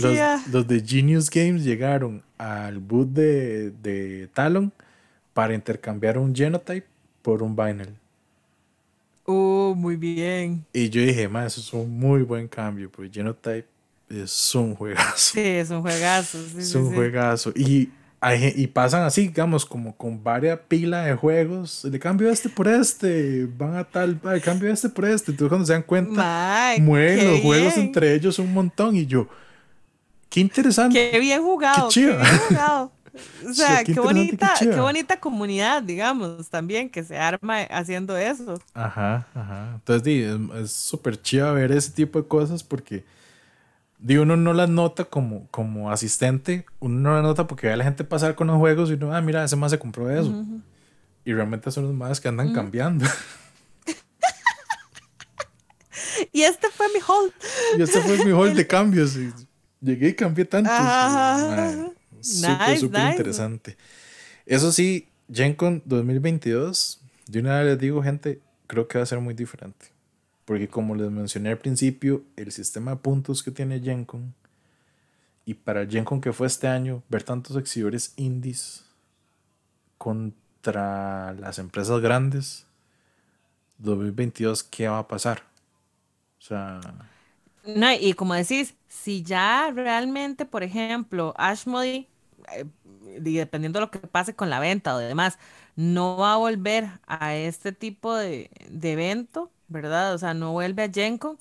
los, 0.52 0.68
de 0.68 0.84
Genius 0.86 1.30
Games 1.30 1.64
llegaron 1.64 2.22
al 2.38 2.78
boot 2.78 3.10
de, 3.10 3.72
de 3.72 4.30
Talon 4.34 4.72
para 5.34 5.56
intercambiar 5.56 6.18
un 6.18 6.36
Genotype 6.36 6.86
por 7.24 7.42
un 7.42 7.56
Vinyl. 7.56 7.96
Oh, 9.26 9.74
muy 9.76 9.96
bien. 9.96 10.64
Y 10.72 10.90
yo 10.90 11.02
dije, 11.02 11.28
man, 11.28 11.48
eso 11.48 11.60
es 11.60 11.74
un 11.74 11.98
muy 11.98 12.22
buen 12.22 12.48
cambio, 12.48 12.92
porque 12.92 13.10
Genotype 13.12 13.66
es 14.08 14.54
un 14.54 14.76
juegazo. 14.76 15.18
Sí, 15.18 15.42
es 15.42 15.72
un 15.72 15.82
juegazo. 15.82 16.38
es 16.58 16.76
un 16.76 16.94
juegazo. 16.94 17.52
Y, 17.56 17.90
y 18.34 18.68
pasan 18.68 19.04
así, 19.04 19.28
digamos, 19.28 19.66
como 19.66 19.96
con 19.96 20.24
varias 20.24 20.60
pilas 20.68 21.06
de 21.06 21.16
juegos. 21.16 21.84
Le 21.86 22.00
cambio 22.00 22.30
este 22.30 22.50
por 22.50 22.68
este, 22.68 23.46
van 23.58 23.76
a 23.76 23.84
tal, 23.84 24.20
le 24.24 24.42
cambio 24.42 24.72
este 24.72 24.90
por 24.90 25.06
este. 25.06 25.32
Entonces, 25.32 25.50
cuando 25.50 25.66
se 25.66 25.74
dan 25.74 25.84
cuenta, 25.84 26.76
mueven 26.80 27.32
los 27.32 27.42
juegos 27.42 27.78
entre 27.78 28.14
ellos 28.14 28.40
un 28.40 28.54
montón. 28.54 28.96
Y 28.96 29.06
yo, 29.06 29.28
qué 30.30 30.40
interesante. 30.40 31.12
Qué 31.12 31.20
bien 31.20 31.44
jugado. 31.44 31.88
Qué 31.88 31.94
chido. 31.94 32.18
Qué 32.18 32.24
bien 32.24 32.40
jugado. 32.50 32.92
O 33.48 33.54
sea, 33.54 33.82
qué, 33.86 33.94
bonita, 33.94 34.56
qué, 34.60 34.76
bonita 34.76 35.18
comunidad, 35.18 35.82
digamos, 35.82 36.50
también 36.50 36.90
que 36.90 37.02
se 37.02 37.18
arma 37.18 37.62
haciendo 37.62 38.18
eso. 38.18 38.60
Ajá, 38.74 39.26
ajá. 39.34 39.76
Entonces, 39.76 40.38
es 40.62 40.72
súper 40.72 41.22
chido 41.22 41.54
ver 41.54 41.72
ese 41.72 41.92
tipo 41.92 42.22
de 42.22 42.28
cosas 42.28 42.62
porque 42.62 43.06
digo, 44.06 44.22
uno 44.22 44.38
no 44.38 44.54
las 44.54 44.70
nota 44.70 45.06
como, 45.06 45.48
como 45.50 45.92
asistente, 45.92 46.66
uno 46.80 47.00
no 47.00 47.16
las 47.16 47.24
nota 47.24 47.48
porque 47.48 47.68
ve 47.68 47.74
a 47.74 47.78
la 47.78 47.84
gente 47.84 48.04
pasar 48.04 48.36
con 48.36 48.46
los 48.46 48.58
juegos 48.58 48.92
y 48.92 48.94
uno, 48.94 49.16
ah, 49.16 49.22
mira, 49.22 49.44
ese 49.44 49.56
más 49.56 49.72
se 49.72 49.80
compró 49.80 50.12
eso. 50.12 50.46
Y 51.26 51.34
realmente 51.34 51.72
son 51.72 51.86
los 51.86 51.94
más 51.96 52.22
que 52.22 52.28
andan 52.28 52.54
cambiando. 52.54 53.04
y 56.32 56.44
este 56.44 56.68
fue 56.70 56.86
mi 56.90 57.00
hold. 57.06 57.34
Y 57.80 57.82
este 57.82 58.00
fue 58.00 58.24
mi 58.24 58.32
hold 58.32 58.56
de 58.56 58.68
cambios. 58.68 59.18
llegué 59.82 60.10
y 60.10 60.14
cambié 60.14 60.46
tanto. 60.46 60.70
Súper, 62.22 62.78
súper 62.78 63.10
interesante. 63.10 63.76
Eso 64.46 64.72
sí, 64.72 65.10
GenCon 65.34 65.82
2022, 65.84 67.02
de 67.26 67.40
una 67.40 67.58
vez 67.58 67.66
les 67.66 67.80
digo, 67.80 68.04
gente, 68.04 68.40
creo 68.68 68.88
que 68.88 69.00
va 69.00 69.04
a 69.04 69.08
ser 69.08 69.20
muy 69.20 69.34
diferente. 69.34 69.95
Porque 70.46 70.68
como 70.68 70.96
les 70.96 71.10
mencioné 71.10 71.50
al 71.50 71.58
principio, 71.58 72.24
el 72.36 72.52
sistema 72.52 72.92
de 72.92 72.98
puntos 72.98 73.42
que 73.42 73.52
tiene 73.52 73.80
GenCon 73.80 74.34
y 75.46 75.56
para 75.56 75.86
GenCon 75.86 76.22
que 76.22 76.34
fue 76.34 76.48
este 76.48 76.68
año, 76.68 77.04
ver 77.10 77.24
tantos 77.24 77.58
exhibidores 77.58 78.14
indies 78.16 78.86
contra 79.98 81.34
las 81.34 81.60
empresas 81.60 82.00
grandes, 82.00 82.66
2022, 83.80 84.64
¿qué 84.64 84.88
va 84.88 85.00
a 85.00 85.08
pasar? 85.08 85.44
O 86.40 86.42
sea... 86.42 86.80
No, 87.66 87.92
y 87.94 88.14
como 88.14 88.36
decís, 88.36 88.76
si 88.88 89.24
ya 89.24 89.72
realmente, 89.74 90.46
por 90.46 90.62
ejemplo, 90.62 91.34
Ashmody 91.36 92.08
eh, 92.52 92.66
dependiendo 93.20 93.80
de 93.80 93.86
lo 93.86 93.92
que 93.92 94.00
pase 94.00 94.36
con 94.36 94.50
la 94.50 94.60
venta 94.60 94.96
o 94.96 94.98
demás, 94.98 95.40
no 95.76 96.18
va 96.18 96.34
a 96.34 96.38
volver 96.38 96.90
a 97.08 97.36
este 97.36 97.72
tipo 97.72 98.16
de, 98.16 98.50
evento, 98.82 99.52
¿verdad? 99.68 100.14
O 100.14 100.18
sea, 100.18 100.34
no 100.34 100.52
vuelve 100.54 100.84
a 100.84 100.92
Genco, 100.92 101.38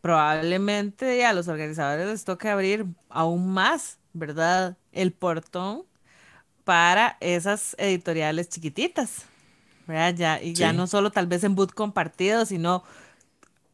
probablemente 0.00 1.24
a 1.24 1.32
los 1.32 1.48
organizadores 1.48 2.06
les 2.08 2.24
toque 2.24 2.48
abrir 2.48 2.86
aún 3.08 3.52
más, 3.52 3.98
¿verdad? 4.12 4.76
El 4.92 5.12
portón 5.12 5.84
para 6.64 7.16
esas 7.20 7.74
editoriales 7.78 8.48
chiquititas, 8.48 9.26
¿verdad? 9.86 10.14
Ya, 10.14 10.42
y 10.42 10.54
ya 10.54 10.72
no 10.72 10.86
solo 10.86 11.10
tal 11.10 11.26
vez 11.26 11.44
en 11.44 11.54
boot 11.54 11.72
compartido, 11.72 12.46
sino 12.46 12.84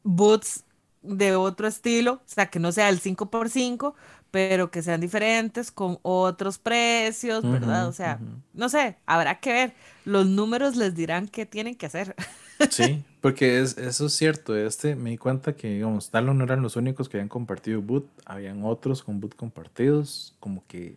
boots 0.04 0.64
de 1.02 1.36
otro 1.36 1.68
estilo, 1.68 2.14
o 2.14 2.20
sea, 2.26 2.46
que 2.46 2.58
no 2.58 2.72
sea 2.72 2.88
el 2.88 3.00
5x5, 3.00 3.94
pero 4.30 4.70
que 4.70 4.82
sean 4.82 5.00
diferentes 5.00 5.70
con 5.70 5.98
otros 6.02 6.58
precios, 6.58 7.48
¿verdad? 7.50 7.88
O 7.88 7.92
sea, 7.92 8.20
no 8.52 8.68
sé, 8.68 8.98
habrá 9.06 9.40
que 9.40 9.52
ver. 9.52 9.74
Los 10.04 10.26
números 10.26 10.76
les 10.76 10.94
dirán 10.94 11.28
qué 11.28 11.46
tienen 11.46 11.76
que 11.76 11.86
hacer. 11.86 12.14
Sí, 12.70 13.04
porque 13.20 13.60
es, 13.60 13.76
eso 13.78 14.06
es 14.06 14.12
cierto. 14.12 14.56
Este 14.56 14.94
me 14.94 15.10
di 15.10 15.18
cuenta 15.18 15.54
que, 15.54 15.68
digamos, 15.68 16.10
Talon 16.10 16.38
no 16.38 16.44
eran 16.44 16.62
los 16.62 16.76
únicos 16.76 17.08
que 17.08 17.16
habían 17.16 17.28
compartido 17.28 17.82
boot, 17.82 18.08
habían 18.24 18.64
otros 18.64 19.02
con 19.02 19.20
boot 19.20 19.34
compartidos, 19.36 20.34
como 20.40 20.64
que 20.66 20.96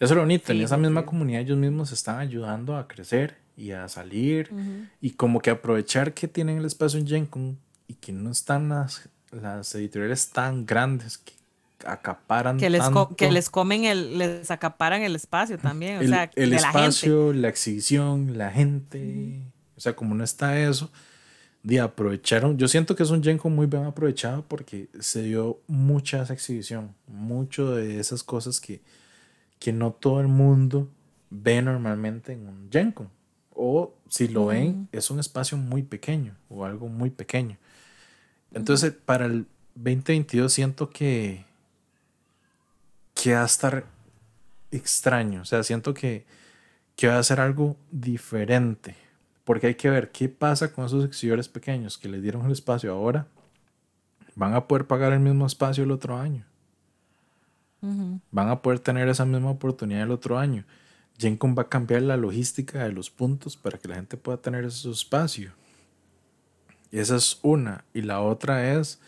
eso 0.00 0.14
es 0.14 0.16
lo 0.16 0.22
bonito, 0.22 0.52
en 0.52 0.62
esa 0.62 0.78
misma 0.78 1.04
comunidad 1.04 1.42
ellos 1.42 1.58
mismos 1.58 1.92
están 1.92 2.20
ayudando 2.20 2.74
a 2.74 2.88
crecer 2.88 3.36
y 3.54 3.72
a 3.72 3.86
salir 3.88 4.50
y 5.02 5.10
como 5.10 5.40
que 5.40 5.50
aprovechar 5.50 6.14
que 6.14 6.26
tienen 6.26 6.56
el 6.56 6.64
espacio 6.64 6.98
en 6.98 7.06
GenCon 7.06 7.58
y 7.86 7.94
que 7.94 8.10
no 8.10 8.30
están 8.30 8.70
las, 8.70 9.10
las 9.30 9.74
editoriales 9.74 10.30
tan 10.30 10.64
grandes 10.64 11.18
que 11.18 11.34
acaparan 11.84 12.56
que 12.56 12.70
les, 12.70 12.82
que 13.16 13.30
les 13.30 13.50
comen 13.50 13.84
el, 13.84 14.16
les 14.16 14.50
acaparan 14.50 15.02
el 15.02 15.14
espacio 15.14 15.58
también, 15.58 15.98
o 15.98 16.00
el, 16.00 16.08
sea, 16.08 16.30
el 16.34 16.54
espacio, 16.54 17.34
la, 17.34 17.48
exhibición, 17.48 18.38
la 18.38 18.50
gente, 18.50 19.42
o 19.80 19.82
sea, 19.82 19.96
como 19.96 20.14
no 20.14 20.22
está 20.22 20.60
eso, 20.60 20.90
de 21.62 21.80
aprovecharon, 21.80 22.58
yo 22.58 22.68
siento 22.68 22.94
que 22.94 23.02
es 23.02 23.08
un 23.08 23.22
Genco 23.22 23.48
muy 23.48 23.66
bien 23.66 23.84
aprovechado 23.84 24.44
porque 24.46 24.90
se 24.98 25.22
dio 25.22 25.58
mucha 25.66 26.22
exhibición, 26.24 26.94
mucho 27.06 27.74
de 27.74 27.98
esas 27.98 28.22
cosas 28.22 28.60
que, 28.60 28.82
que 29.58 29.72
no 29.72 29.92
todo 29.92 30.20
el 30.20 30.28
mundo 30.28 30.86
ve 31.30 31.62
normalmente 31.62 32.34
en 32.34 32.46
un 32.46 32.68
Genco, 32.70 33.10
o 33.54 33.94
si 34.06 34.28
lo 34.28 34.44
ven, 34.44 34.86
es 34.92 35.10
un 35.10 35.18
espacio 35.18 35.56
muy 35.56 35.82
pequeño 35.82 36.36
o 36.50 36.66
algo 36.66 36.88
muy 36.88 37.08
pequeño. 37.08 37.56
Entonces, 38.52 38.92
para 38.92 39.24
el 39.24 39.46
2022 39.76 40.52
siento 40.52 40.90
que, 40.90 41.46
que 43.14 43.32
va 43.32 43.44
a 43.44 43.46
estar 43.46 43.86
extraño. 44.70 45.40
O 45.40 45.44
sea, 45.46 45.62
siento 45.62 45.94
que, 45.94 46.26
que 46.96 47.08
va 47.08 47.18
a 47.18 47.22
ser 47.22 47.40
algo 47.40 47.78
diferente. 47.90 48.94
Porque 49.44 49.68
hay 49.68 49.74
que 49.74 49.90
ver 49.90 50.10
qué 50.10 50.28
pasa 50.28 50.72
con 50.72 50.84
esos 50.84 51.04
exhibidores 51.04 51.48
pequeños 51.48 51.98
que 51.98 52.08
les 52.08 52.22
dieron 52.22 52.44
el 52.46 52.52
espacio 52.52 52.92
ahora. 52.92 53.26
Van 54.34 54.54
a 54.54 54.66
poder 54.66 54.86
pagar 54.86 55.12
el 55.12 55.20
mismo 55.20 55.46
espacio 55.46 55.84
el 55.84 55.90
otro 55.90 56.16
año. 56.16 56.44
Van 58.30 58.48
a 58.48 58.60
poder 58.60 58.78
tener 58.78 59.08
esa 59.08 59.24
misma 59.24 59.50
oportunidad 59.50 60.02
el 60.02 60.10
otro 60.10 60.38
año. 60.38 60.64
Gencom 61.18 61.56
va 61.56 61.62
a 61.62 61.68
cambiar 61.68 62.02
la 62.02 62.16
logística 62.16 62.84
de 62.84 62.92
los 62.92 63.10
puntos 63.10 63.56
para 63.56 63.78
que 63.78 63.88
la 63.88 63.96
gente 63.96 64.16
pueda 64.16 64.38
tener 64.38 64.64
ese 64.64 64.90
espacio. 64.90 65.52
Esa 66.92 67.16
es 67.16 67.38
una. 67.42 67.84
Y 67.94 68.02
la 68.02 68.20
otra 68.20 68.74
es 68.74 69.00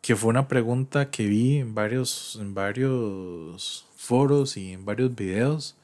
que 0.00 0.16
fue 0.16 0.30
una 0.30 0.48
pregunta 0.48 1.10
que 1.10 1.26
vi 1.26 1.58
en 1.58 1.74
varios, 1.74 2.38
en 2.40 2.54
varios 2.54 3.86
foros 3.96 4.56
y 4.56 4.72
en 4.72 4.84
varios 4.84 5.14
videos. 5.14 5.76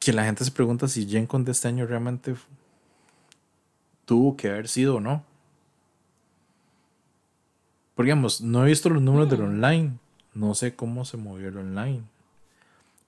Que 0.00 0.12
la 0.12 0.24
gente 0.24 0.44
se 0.44 0.50
pregunta 0.50 0.88
si 0.88 1.06
Gencom 1.06 1.44
de 1.44 1.52
este 1.52 1.68
año 1.68 1.86
realmente 1.86 2.34
tuvo 4.04 4.36
que 4.36 4.48
haber 4.48 4.66
sido 4.66 4.96
o 4.96 5.00
no. 5.00 5.22
Porque 7.94 8.08
digamos, 8.08 8.40
no 8.40 8.64
he 8.64 8.68
visto 8.68 8.90
los 8.90 9.00
números 9.00 9.30
del 9.30 9.40
mm. 9.40 9.44
online. 9.44 9.92
No 10.34 10.54
sé 10.54 10.74
cómo 10.74 11.04
se 11.04 11.16
movió 11.16 11.48
el 11.48 11.58
online. 11.58 12.02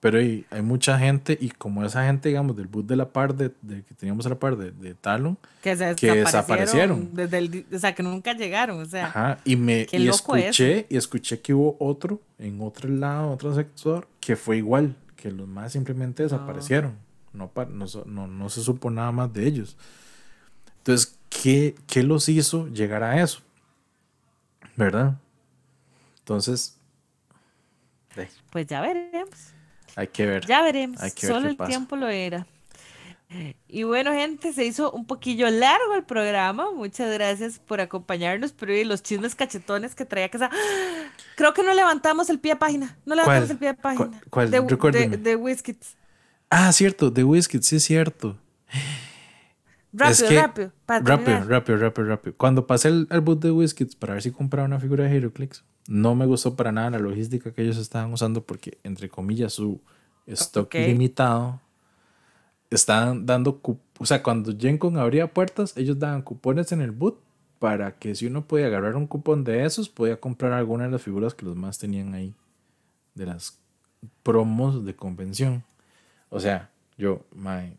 Pero 0.02 0.18
hay, 0.18 0.44
hay, 0.50 0.62
mucha 0.62 0.98
gente, 0.98 1.38
y 1.40 1.50
como 1.50 1.84
esa 1.84 2.04
gente, 2.06 2.28
digamos, 2.28 2.56
del 2.56 2.66
boot 2.66 2.86
de 2.86 2.96
la 2.96 3.08
par 3.08 3.36
de, 3.36 3.52
que 3.52 3.94
teníamos 3.96 4.26
a 4.26 4.30
la 4.30 4.34
par 4.34 4.56
de, 4.56 4.72
de 4.72 4.94
Talon, 4.94 5.38
que, 5.62 5.76
desaparecieron. 5.76 7.10
Desde 7.12 7.38
el, 7.38 7.66
o 7.72 7.78
sea, 7.78 7.94
que 7.94 8.02
nunca 8.02 8.32
llegaron. 8.32 8.80
O 8.80 8.84
sea, 8.84 9.06
Ajá, 9.06 9.38
y 9.44 9.54
me 9.54 9.86
y 9.92 10.08
escuché, 10.08 10.86
y 10.88 10.96
escuché 10.96 11.40
que 11.40 11.54
hubo 11.54 11.76
otro 11.78 12.20
en 12.40 12.60
otro 12.60 12.88
lado, 12.88 13.30
otro 13.30 13.54
sector, 13.54 14.08
que 14.18 14.34
fue 14.34 14.56
igual, 14.56 14.96
que 15.22 15.30
los 15.30 15.46
más 15.46 15.72
simplemente 15.72 16.24
desaparecieron. 16.24 16.96
No, 17.32 17.52
no, 17.54 17.86
no, 18.06 18.26
no, 18.26 18.48
se 18.48 18.60
supo 18.60 18.90
nada 18.90 19.12
más 19.12 19.32
de 19.32 19.46
ellos. 19.46 19.76
Entonces, 20.78 21.16
¿qué, 21.30 21.76
¿qué 21.86 22.02
los 22.02 22.28
hizo 22.28 22.66
llegar 22.66 23.04
a 23.04 23.22
eso? 23.22 23.40
¿Verdad? 24.76 25.14
Entonces. 26.18 26.76
Pues 28.50 28.66
ya 28.66 28.80
veremos. 28.80 29.52
Hay 29.94 30.08
que 30.08 30.26
ver. 30.26 30.44
Ya 30.44 30.60
veremos. 30.60 31.00
Solo 31.16 31.48
el 31.48 31.56
tiempo 31.56 31.94
lo 31.94 32.08
era. 32.08 32.44
Y 33.68 33.84
bueno, 33.84 34.12
gente, 34.12 34.52
se 34.52 34.64
hizo 34.64 34.90
un 34.90 35.06
poquillo 35.06 35.48
largo 35.48 35.94
el 35.94 36.02
programa. 36.02 36.72
Muchas 36.72 37.14
gracias 37.14 37.60
por 37.60 37.80
acompañarnos. 37.80 38.52
Pero 38.52 38.74
y 38.74 38.82
los 38.82 39.04
chismes 39.04 39.36
cachetones 39.36 39.94
que 39.94 40.04
traía 40.04 40.28
que 40.28 40.38
Creo 41.36 41.54
que 41.54 41.62
no 41.62 41.74
levantamos 41.74 42.30
el 42.30 42.38
pie 42.38 42.52
de 42.52 42.56
página. 42.56 42.96
No 43.04 43.14
levantamos 43.14 43.50
el 43.50 43.58
pie 43.58 43.68
de 43.68 43.74
página. 43.74 44.20
¿Cuál? 44.30 44.50
De, 44.50 44.60
de, 44.60 45.16
de 45.16 45.36
Whiskits. 45.36 45.96
Ah, 46.50 46.72
cierto, 46.72 47.10
de 47.10 47.24
Whiskits, 47.24 47.66
sí 47.66 47.76
es 47.76 47.84
cierto. 47.84 48.36
Rápido, 49.94 50.40
rápido. 50.40 50.72
rápido, 50.86 51.44
rápido, 51.46 51.78
rápido, 51.78 52.06
rápido. 52.08 52.36
Cuando 52.36 52.66
pasé 52.66 52.88
el, 52.88 53.06
el 53.10 53.20
boot 53.20 53.40
de 53.40 53.50
Whiskits 53.50 53.94
para 53.94 54.14
ver 54.14 54.22
si 54.22 54.30
compraba 54.30 54.66
una 54.66 54.80
figura 54.80 55.04
de 55.04 55.14
HeroClix, 55.16 55.64
no 55.88 56.14
me 56.14 56.26
gustó 56.26 56.56
para 56.56 56.72
nada 56.72 56.90
la 56.90 56.98
logística 56.98 57.52
que 57.52 57.62
ellos 57.62 57.76
estaban 57.76 58.12
usando 58.12 58.44
porque, 58.44 58.78
entre 58.84 59.08
comillas, 59.08 59.52
su 59.52 59.80
stock 60.26 60.72
limitado 60.74 61.60
estaban 62.70 63.26
dando, 63.26 63.60
o 63.98 64.06
sea, 64.06 64.22
cuando 64.22 64.56
Gencon 64.56 64.96
abría 64.96 65.32
puertas, 65.32 65.76
ellos 65.76 65.98
daban 65.98 66.22
cupones 66.22 66.72
en 66.72 66.80
el 66.80 66.90
boot 66.90 67.20
para 67.62 67.92
que 67.92 68.16
si 68.16 68.26
uno 68.26 68.44
podía 68.48 68.66
agarrar 68.66 68.96
un 68.96 69.06
cupón 69.06 69.44
de 69.44 69.64
esos, 69.64 69.88
podía 69.88 70.18
comprar 70.18 70.52
alguna 70.52 70.86
de 70.86 70.90
las 70.90 71.00
figuras 71.00 71.32
que 71.32 71.46
los 71.46 71.54
más 71.54 71.78
tenían 71.78 72.12
ahí, 72.12 72.34
de 73.14 73.26
las 73.26 73.56
promos 74.24 74.84
de 74.84 74.96
convención. 74.96 75.62
O 76.28 76.40
sea, 76.40 76.70
yo, 76.98 77.24
my, 77.32 77.78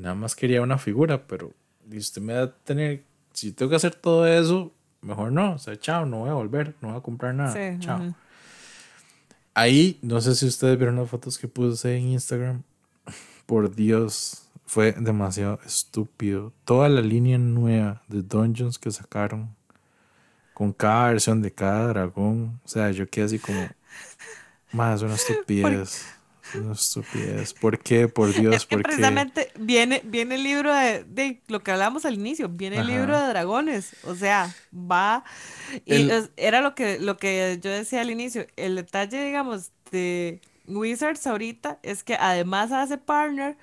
nada 0.00 0.16
más 0.16 0.34
quería 0.34 0.62
una 0.62 0.78
figura, 0.78 1.28
pero 1.28 1.52
usted 1.96 2.20
me 2.20 2.34
va 2.34 2.42
a 2.42 2.52
tener, 2.52 3.04
si 3.32 3.52
tengo 3.52 3.70
que 3.70 3.76
hacer 3.76 3.94
todo 3.94 4.26
eso, 4.26 4.72
mejor 5.00 5.30
no, 5.30 5.52
o 5.52 5.58
sea, 5.58 5.78
chao, 5.78 6.06
no 6.06 6.18
voy 6.18 6.30
a 6.30 6.34
volver, 6.34 6.74
no 6.80 6.88
voy 6.88 6.98
a 6.98 7.00
comprar 7.00 7.32
nada, 7.32 7.78
chao. 7.78 8.12
Ahí, 9.54 10.00
no 10.02 10.20
sé 10.20 10.34
si 10.34 10.46
ustedes 10.46 10.76
vieron 10.76 10.96
las 10.96 11.08
fotos 11.08 11.38
que 11.38 11.46
puse 11.46 11.96
en 11.96 12.08
Instagram, 12.08 12.64
por 13.46 13.72
Dios, 13.72 14.49
fue 14.70 14.92
demasiado 14.92 15.58
estúpido. 15.66 16.52
Toda 16.64 16.88
la 16.88 17.00
línea 17.00 17.38
nueva 17.38 18.04
de 18.06 18.22
Dungeons 18.22 18.78
que 18.78 18.92
sacaron, 18.92 19.52
con 20.54 20.72
cada 20.72 21.08
versión 21.08 21.42
de 21.42 21.52
cada 21.52 21.88
dragón, 21.88 22.60
o 22.64 22.68
sea, 22.68 22.92
yo 22.92 23.10
quedé 23.10 23.24
así 23.24 23.40
como, 23.40 23.68
más 24.70 25.02
una 25.02 25.14
estupidez. 25.16 26.06
Una 26.54 26.74
estupidez. 26.74 27.52
¿Por 27.52 27.80
qué? 27.80 28.06
Por 28.06 28.32
Dios, 28.32 28.64
¿por 28.64 28.82
precisamente 28.82 29.50
viene, 29.58 30.02
viene 30.04 30.36
el 30.36 30.44
libro 30.44 30.72
de, 30.72 31.42
lo 31.48 31.64
que 31.64 31.72
hablábamos 31.72 32.04
al 32.04 32.14
inicio, 32.14 32.48
viene 32.48 32.76
el 32.76 32.86
libro 32.86 33.20
de 33.20 33.26
dragones. 33.26 33.96
O 34.04 34.14
sea, 34.14 34.54
va. 34.72 35.24
Y 35.84 36.08
era 36.36 36.60
lo 36.60 36.76
que, 36.76 37.00
lo 37.00 37.16
que 37.16 37.58
yo 37.60 37.72
decía 37.72 38.02
al 38.02 38.10
inicio. 38.10 38.46
El 38.54 38.76
detalle, 38.76 39.24
digamos, 39.24 39.72
de 39.90 40.40
Wizards 40.68 41.26
ahorita 41.26 41.80
es 41.82 42.04
que 42.04 42.14
además 42.14 42.70
hace 42.70 42.98
partner 42.98 43.56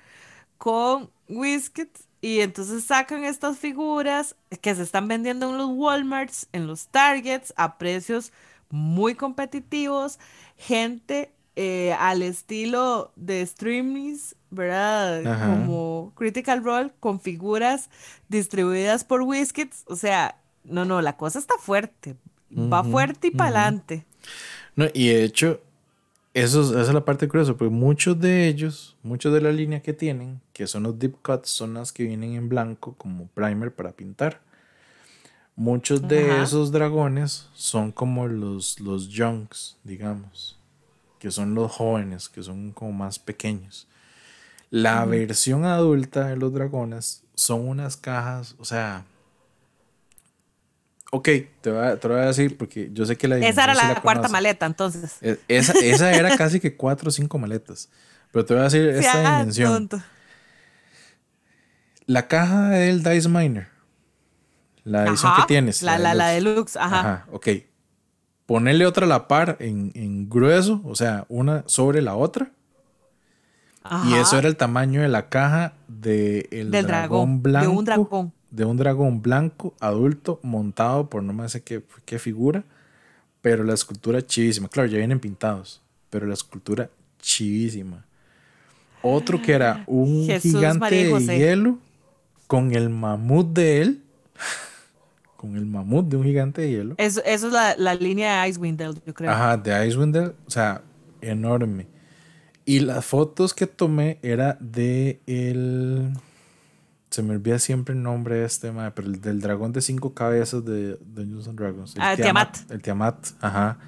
con 0.58 1.10
Whiskets 1.28 2.08
y 2.20 2.40
entonces 2.40 2.84
sacan 2.84 3.24
estas 3.24 3.58
figuras 3.58 4.34
que 4.60 4.74
se 4.74 4.82
están 4.82 5.06
vendiendo 5.06 5.50
en 5.50 5.56
los 5.56 5.70
Walmarts, 5.70 6.48
en 6.52 6.66
los 6.66 6.88
Targets, 6.88 7.54
a 7.56 7.78
precios 7.78 8.32
muy 8.70 9.14
competitivos. 9.14 10.18
Gente 10.56 11.30
eh, 11.54 11.92
al 11.98 12.22
estilo 12.22 13.12
de 13.14 13.46
streamings, 13.46 14.34
¿verdad? 14.50 15.22
Como 15.40 16.12
Critical 16.16 16.64
Role 16.64 16.90
con 16.98 17.20
figuras 17.20 17.88
distribuidas 18.28 19.04
por 19.04 19.22
Whiskets. 19.22 19.84
O 19.86 19.94
sea, 19.94 20.40
no, 20.64 20.84
no, 20.84 21.00
la 21.00 21.16
cosa 21.16 21.38
está 21.38 21.54
fuerte. 21.58 22.16
Va 22.50 22.82
fuerte 22.82 23.28
y 23.28 23.30
para 23.30 23.50
adelante. 23.50 24.06
No, 24.74 24.86
y 24.92 25.08
de 25.08 25.24
hecho, 25.24 25.60
eso, 26.42 26.62
esa 26.62 26.80
es 26.80 26.94
la 26.94 27.04
parte 27.04 27.28
curiosa, 27.28 27.54
porque 27.54 27.72
muchos 27.72 28.18
de 28.20 28.48
ellos, 28.48 28.96
muchos 29.02 29.32
de 29.32 29.40
la 29.40 29.52
línea 29.52 29.80
que 29.80 29.92
tienen, 29.92 30.40
que 30.52 30.66
son 30.66 30.84
los 30.84 30.98
deep 30.98 31.16
cuts, 31.22 31.50
son 31.50 31.74
las 31.74 31.92
que 31.92 32.04
vienen 32.04 32.34
en 32.34 32.48
blanco 32.48 32.94
como 32.96 33.26
primer 33.28 33.74
para 33.74 33.92
pintar. 33.92 34.40
Muchos 35.56 36.06
de 36.06 36.42
esos 36.42 36.70
dragones 36.70 37.48
son 37.52 37.90
como 37.90 38.28
los, 38.28 38.78
los 38.78 39.08
junks, 39.12 39.76
digamos 39.82 40.58
que 41.18 41.30
son 41.30 41.54
los 41.54 41.72
jóvenes, 41.72 42.28
que 42.28 42.42
son 42.42 42.72
como 42.72 42.92
más 42.92 43.18
pequeños. 43.18 43.86
La 44.70 45.04
versión 45.04 45.64
adulta 45.64 46.28
de 46.28 46.36
los 46.36 46.52
dragones 46.52 47.24
son 47.34 47.68
unas 47.68 47.96
cajas, 47.96 48.54
o 48.58 48.64
sea... 48.64 49.04
Ok, 51.10 51.28
te 51.60 51.70
voy, 51.70 51.86
a, 51.86 51.98
te 51.98 52.08
voy 52.08 52.18
a 52.18 52.26
decir 52.26 52.56
porque 52.58 52.90
yo 52.92 53.06
sé 53.06 53.16
que 53.16 53.28
la... 53.28 53.38
Esa 53.38 53.64
era 53.64 53.74
la, 53.74 54.00
cuarta 54.02 54.28
maleta, 54.28 54.66
entonces. 54.66 55.16
E, 55.22 55.38
esa, 55.48 55.72
esa, 55.72 56.12
era 56.12 56.36
casi 56.36 56.60
que 56.60 56.76
cuatro 56.76 57.08
o 57.08 57.10
cinco 57.10 57.38
maletas. 57.38 57.88
Pero 58.30 58.44
te 58.44 58.54
voy 58.54 58.60
a 58.60 58.64
decir 58.64 58.86
esta 58.88 59.38
dimensión. 59.38 59.88
La 62.06 62.28
caja 62.28 62.68
del 62.70 63.02
Dice 63.02 63.28
Miner. 63.28 63.68
La 64.84 65.06
edición 65.06 65.32
que 65.36 65.42
tienes. 65.46 65.82
La, 65.82 65.98
la, 65.98 66.14
la, 66.14 66.28
deluxe, 66.28 66.76
ajá. 66.76 67.00
Ajá, 67.00 67.26
ok 67.30 67.48
ponerle 68.48 68.86
otra 68.86 69.04
a 69.04 69.08
la 69.08 69.28
par 69.28 69.58
en, 69.60 70.30
grueso, 70.30 70.80
o 70.84 70.94
sea, 70.94 71.26
una 71.28 71.64
sobre 71.66 72.00
la 72.00 72.16
otra. 72.16 72.50
Y 74.06 74.14
eso 74.14 74.38
era 74.38 74.48
el 74.48 74.56
tamaño 74.56 75.02
de 75.02 75.08
la 75.08 75.28
caja 75.28 75.74
de 75.86 76.48
el 76.50 76.70
Del 76.70 76.86
dragón, 76.86 77.42
blanco. 77.42 77.70
De 77.70 77.76
un 77.76 77.84
dragón. 77.84 78.32
De 78.50 78.64
un 78.64 78.76
dragón 78.76 79.20
blanco 79.22 79.74
adulto 79.80 80.40
montado 80.42 81.10
por 81.10 81.22
no 81.22 81.32
me 81.32 81.48
sé 81.48 81.62
qué, 81.62 81.82
qué 82.04 82.18
figura. 82.18 82.64
Pero 83.40 83.64
la 83.64 83.74
escultura 83.74 84.20
chivísima. 84.22 84.68
Claro, 84.68 84.88
ya 84.88 84.98
vienen 84.98 85.20
pintados. 85.20 85.80
Pero 86.10 86.26
la 86.26 86.34
escultura 86.34 86.90
chivísima. 87.20 88.04
Otro 89.02 89.40
que 89.40 89.52
era 89.52 89.84
un 89.86 90.28
gigante 90.40 90.94
de 90.94 91.38
hielo 91.38 91.78
con 92.46 92.74
el 92.74 92.88
mamut 92.88 93.52
de 93.52 93.82
él 93.82 94.02
con 95.36 95.56
el 95.56 95.66
mamut 95.66 96.08
de 96.08 96.16
un 96.16 96.24
gigante 96.24 96.62
de 96.62 96.70
hielo. 96.70 96.94
Eso, 96.98 97.22
eso 97.24 97.46
es 97.46 97.52
la, 97.52 97.76
la, 97.76 97.94
línea 97.94 98.42
de 98.42 98.48
Icewind 98.48 98.78
Dale, 98.78 98.98
yo 99.06 99.14
creo. 99.14 99.30
Ajá, 99.30 99.56
de 99.56 99.86
Icewind 99.86 100.14
Dale, 100.14 100.32
o 100.46 100.50
sea, 100.50 100.82
enorme. 101.20 101.86
Y 102.64 102.80
las 102.80 103.04
fotos 103.04 103.54
que 103.54 103.66
tomé 103.66 104.18
era 104.22 104.58
de 104.60 105.20
el... 105.26 106.12
Se 107.10 107.22
me 107.22 107.34
olvida 107.34 107.58
siempre 107.58 107.94
el 107.94 108.02
nombre 108.02 108.36
de 108.36 108.44
este, 108.44 108.72
pero 108.94 109.08
el 109.08 109.20
del 109.20 109.40
dragón 109.40 109.72
de 109.72 109.80
cinco 109.80 110.14
cabezas 110.14 110.64
de 110.64 110.98
Dungeons 111.00 111.48
and 111.48 111.58
Dragons. 111.58 111.96
El 111.96 112.02
ah, 112.02 112.16
Tiamat, 112.16 112.70
El 112.70 112.82
Tiamat, 112.82 113.28
ajá. 113.40 113.78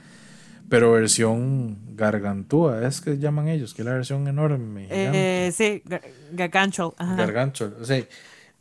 Pero 0.69 0.93
versión 0.93 1.97
gargantúa, 1.97 2.87
es 2.87 3.01
que 3.01 3.19
llaman 3.19 3.49
ellos, 3.49 3.75
que 3.75 3.83
es 3.83 3.87
la 3.87 3.95
versión 3.95 4.27
enorme. 4.29 4.87
Eh, 4.89 5.53
sí, 5.53 5.83
gargantual. 6.33 6.93
Gargantual. 6.99 7.77
O 7.81 7.85
sea, 7.85 8.03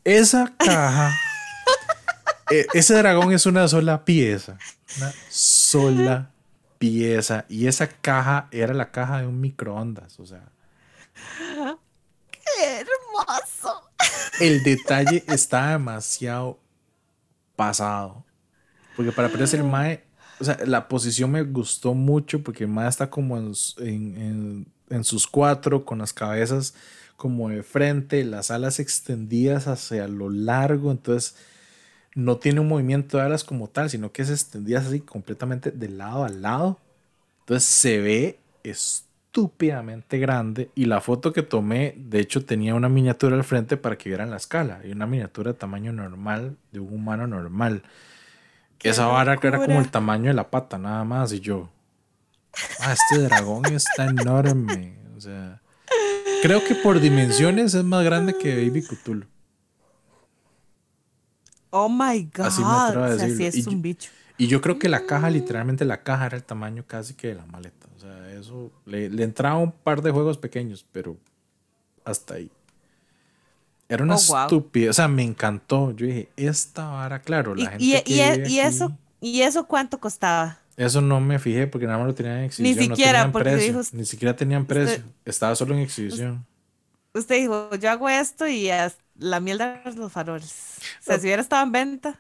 esa 0.03 0.53
caja 0.57 1.13
Eh, 2.51 2.65
ese 2.73 2.95
dragón 2.95 3.31
es 3.31 3.45
una 3.45 3.67
sola 3.67 4.05
pieza. 4.05 4.57
Una 4.97 5.13
sola 5.29 6.31
pieza. 6.79 7.45
Y 7.47 7.67
esa 7.67 7.87
caja 7.87 8.47
era 8.51 8.73
la 8.73 8.91
caja 8.91 9.21
de 9.21 9.27
un 9.27 9.39
microondas. 9.39 10.19
O 10.19 10.25
sea. 10.25 10.45
¡Qué 12.59 12.79
hermoso! 12.81 13.81
El 14.39 14.63
detalle 14.63 15.23
está 15.27 15.71
demasiado 15.71 16.59
pasado. 17.55 18.25
Porque 18.95 19.11
para 19.11 19.29
parecer 19.29 19.61
el 19.61 19.65
Mae, 19.65 20.03
o 20.39 20.43
sea, 20.43 20.57
la 20.65 20.87
posición 20.87 21.31
me 21.31 21.43
gustó 21.43 21.93
mucho 21.93 22.43
porque 22.43 22.65
el 22.65 22.69
Mae 22.69 22.89
está 22.89 23.09
como 23.09 23.37
en, 23.37 24.65
en 24.89 25.03
sus 25.03 25.25
cuatro, 25.25 25.85
con 25.85 25.99
las 25.99 26.11
cabezas 26.11 26.73
como 27.15 27.49
de 27.49 27.63
frente, 27.63 28.23
las 28.23 28.51
alas 28.51 28.79
extendidas 28.79 29.67
hacia 29.67 30.07
lo 30.07 30.29
largo, 30.29 30.91
entonces 30.91 31.35
no 32.15 32.37
tiene 32.37 32.61
un 32.61 32.67
movimiento 32.67 33.17
de 33.17 33.23
alas 33.23 33.43
como 33.43 33.67
tal, 33.67 33.89
sino 33.89 34.11
que 34.11 34.25
se 34.25 34.33
extendía 34.33 34.79
así 34.79 35.01
completamente 35.01 35.71
de 35.71 35.89
lado 35.89 36.23
a 36.23 36.29
lado. 36.29 36.79
Entonces 37.41 37.69
se 37.69 37.99
ve 37.99 38.39
estúpidamente 39.29 40.17
grande 40.17 40.71
y 40.73 40.85
la 40.85 41.01
foto 41.01 41.31
que 41.31 41.43
tomé, 41.43 41.93
de 41.95 42.19
hecho, 42.19 42.43
tenía 42.43 42.73
una 42.73 42.89
miniatura 42.89 43.35
al 43.35 43.43
frente 43.43 43.77
para 43.77 43.95
que 43.95 44.09
vieran 44.09 44.31
la 44.31 44.37
escala 44.37 44.81
y 44.83 44.91
una 44.91 45.05
miniatura 45.05 45.51
de 45.51 45.57
tamaño 45.57 45.93
normal 45.93 46.57
de 46.71 46.79
un 46.79 46.91
humano 46.91 47.27
normal. 47.27 47.83
Esa 48.81 49.05
vara 49.05 49.37
que 49.37 49.47
era 49.47 49.59
como 49.59 49.79
el 49.79 49.91
tamaño 49.91 50.29
de 50.29 50.33
la 50.33 50.49
pata, 50.49 50.79
nada 50.79 51.03
más, 51.03 51.31
y 51.31 51.41
yo, 51.41 51.69
ah, 52.79 52.93
este 52.93 53.21
dragón 53.21 53.65
está 53.67 54.05
enorme, 54.05 54.97
o 55.15 55.21
sea, 55.21 55.61
creo 56.41 56.63
que 56.65 56.73
por 56.73 56.99
dimensiones 56.99 57.75
es 57.75 57.83
más 57.83 58.03
grande 58.03 58.35
que 58.35 58.55
Baby 58.55 58.81
Cthulhu. 58.81 59.27
Oh 61.69 61.87
my 61.87 62.31
god. 62.35 62.47
Así 62.47 62.63
me 62.63 63.47
es 63.47 63.57
y, 63.57 63.69
un 63.69 63.81
bicho. 63.83 64.09
Y 64.39 64.47
yo 64.47 64.59
creo 64.59 64.79
que 64.79 64.89
la 64.89 65.05
caja, 65.05 65.29
literalmente 65.29 65.85
la 65.85 66.01
caja 66.01 66.25
era 66.25 66.37
el 66.37 66.43
tamaño 66.43 66.83
casi 66.87 67.13
que 67.13 67.27
de 67.27 67.35
la 67.35 67.45
maleta. 67.45 67.88
Sea, 68.09 68.39
eso 68.39 68.71
le, 68.85 69.05
entraba 69.23 69.57
un 69.57 69.71
par 69.71 70.01
de 70.01 70.11
juegos 70.11 70.37
pequeños, 70.37 70.85
pero 70.91 71.17
hasta 72.03 72.35
ahí. 72.35 72.49
Era 73.87 74.03
una 74.03 74.15
oh, 74.15 74.17
estúpida. 74.17 74.91
O 74.91 74.93
sea, 74.93 75.07
me 75.07 75.23
encantó. 75.23 75.91
Yo 75.91 76.05
dije, 76.05 76.29
esta 76.35 76.87
vara, 76.89 77.21
claro. 77.21 77.55
La 77.55 77.75
y, 77.77 77.91
gente 77.91 78.03
y, 78.05 78.19
e, 78.19 78.43
y 78.47 78.59
eso, 78.59 78.95
¿Y 79.21 79.41
eso 79.41 79.65
cuánto 79.65 79.99
costaba? 79.99 80.59
Eso 80.77 81.01
no 81.01 81.19
me 81.19 81.39
fijé 81.39 81.67
porque 81.67 81.85
nada 81.85 81.97
más 81.97 82.07
lo 82.07 82.15
tenían 82.15 82.37
en 82.37 82.43
exhibición. 82.45 82.89
Ni 82.89 82.95
siquiera, 82.95 83.25
no 83.25 83.31
porque 83.31 83.51
precio, 83.51 83.81
Ni 83.91 84.05
siquiera 84.05 84.35
tenían 84.35 84.65
precio. 84.65 85.03
Estaba 85.25 85.55
solo 85.55 85.73
en 85.73 85.81
exhibición. 85.81 86.45
Usted 87.13 87.35
dijo, 87.35 87.75
yo 87.75 87.91
hago 87.91 88.07
esto 88.07 88.47
y 88.47 88.69
la 89.15 89.39
miel 89.39 89.57
de 89.57 89.81
los 89.95 90.11
faroles. 90.11 90.77
O 91.01 91.03
sea, 91.03 91.17
si 91.17 91.25
hubiera 91.25 91.41
estado 91.41 91.63
en 91.63 91.71
venta. 91.71 92.19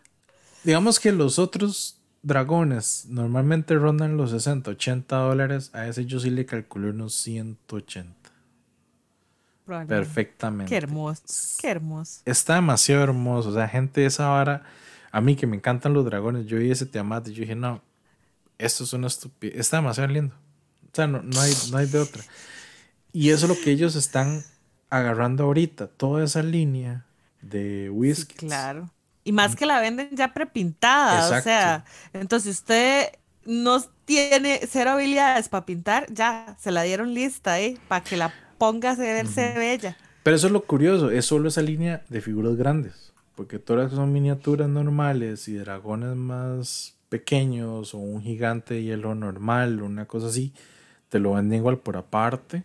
Digamos 0.63 0.99
que 0.99 1.11
los 1.11 1.39
otros 1.39 1.98
dragones 2.21 3.05
normalmente 3.09 3.75
rondan 3.75 4.17
los 4.17 4.31
60, 4.31 4.71
80 4.71 5.15
dólares. 5.15 5.71
A 5.73 5.87
ese 5.87 6.05
yo 6.05 6.19
sí 6.19 6.29
le 6.29 6.45
calculé 6.45 6.89
unos 6.89 7.13
180. 7.13 8.13
Perfectamente. 9.87 10.69
Qué 10.69 10.77
hermoso, 10.77 11.21
qué 11.59 11.69
hermoso. 11.69 12.21
Está 12.25 12.55
demasiado 12.55 13.03
hermoso. 13.03 13.49
O 13.49 13.53
sea, 13.53 13.67
gente 13.67 14.01
de 14.01 14.07
esa 14.07 14.27
vara. 14.27 14.63
A 15.11 15.21
mí 15.21 15.35
que 15.35 15.47
me 15.47 15.55
encantan 15.55 15.93
los 15.93 16.05
dragones, 16.05 16.45
yo 16.45 16.57
vi 16.57 16.71
ese 16.71 16.85
Tiamat 16.85 17.27
y 17.27 17.33
yo 17.33 17.41
dije, 17.41 17.55
no, 17.55 17.81
esto 18.57 18.83
es 18.83 18.93
una 18.93 19.07
estupidez. 19.07 19.59
Está 19.59 19.77
demasiado 19.77 20.11
lindo. 20.11 20.35
O 20.91 20.95
sea, 20.95 21.07
no, 21.07 21.21
no, 21.21 21.39
hay, 21.39 21.53
no 21.71 21.77
hay 21.77 21.87
de 21.87 21.99
otra. 21.99 22.23
Y 23.11 23.29
eso 23.29 23.45
es 23.45 23.57
lo 23.57 23.63
que 23.63 23.71
ellos 23.71 23.95
están 23.95 24.43
agarrando 24.89 25.43
ahorita, 25.45 25.87
toda 25.87 26.23
esa 26.23 26.41
línea 26.43 27.05
de 27.41 27.89
whisky. 27.89 28.35
claro. 28.35 28.89
Y 29.29 29.31
más 29.31 29.55
que 29.55 29.67
la 29.67 29.79
venden 29.79 30.09
ya 30.13 30.33
prepintada, 30.33 31.37
o 31.37 31.41
sea, 31.43 31.85
entonces 32.13 32.57
usted 32.57 33.09
no 33.45 33.79
tiene 34.05 34.59
cero 34.67 34.89
habilidades 34.89 35.49
para 35.49 35.67
pintar, 35.67 36.11
ya 36.11 36.57
se 36.59 36.71
la 36.71 36.81
dieron 36.81 37.13
lista, 37.13 37.59
¿eh? 37.59 37.77
Para 37.87 38.03
que 38.03 38.17
la 38.17 38.33
ponga 38.57 38.89
a 38.89 38.95
verse 38.95 39.53
bella. 39.55 39.95
Pero 40.23 40.35
eso 40.35 40.47
es 40.47 40.53
lo 40.53 40.65
curioso, 40.65 41.11
es 41.11 41.27
solo 41.27 41.49
esa 41.49 41.61
línea 41.61 42.03
de 42.09 42.21
figuras 42.21 42.55
grandes, 42.55 43.13
porque 43.35 43.59
todas 43.59 43.91
son 43.91 44.11
miniaturas 44.11 44.67
normales 44.67 45.47
y 45.47 45.53
dragones 45.53 46.15
más 46.15 46.95
pequeños 47.09 47.93
o 47.93 47.99
un 47.99 48.23
gigante 48.23 48.73
de 48.73 48.81
hielo 48.81 49.13
normal, 49.13 49.83
una 49.83 50.07
cosa 50.07 50.25
así, 50.25 50.55
te 51.09 51.19
lo 51.19 51.33
venden 51.33 51.59
igual 51.59 51.77
por 51.77 51.97
aparte, 51.97 52.63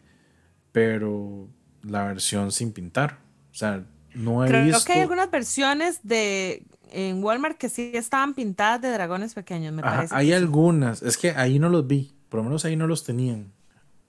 pero 0.72 1.46
la 1.82 2.06
versión 2.06 2.52
sin 2.52 2.72
pintar. 2.72 3.18
O 3.52 3.54
sea, 3.54 3.84
no 4.14 4.44
he 4.44 4.48
Creo 4.48 4.64
visto. 4.64 4.84
que 4.84 4.92
hay 4.94 5.00
algunas 5.00 5.30
versiones 5.30 6.00
de 6.02 6.64
en 6.92 7.22
Walmart 7.22 7.58
que 7.58 7.68
sí 7.68 7.92
estaban 7.94 8.34
pintadas 8.34 8.80
de 8.80 8.90
dragones 8.90 9.34
pequeños, 9.34 9.72
me 9.72 9.82
parece. 9.82 10.14
Hay 10.14 10.32
algunas, 10.32 11.02
es 11.02 11.16
que 11.16 11.30
ahí 11.32 11.58
no 11.58 11.68
los 11.68 11.86
vi, 11.86 12.12
por 12.28 12.38
lo 12.38 12.44
menos 12.44 12.64
ahí 12.64 12.76
no 12.76 12.86
los 12.86 13.04
tenían. 13.04 13.52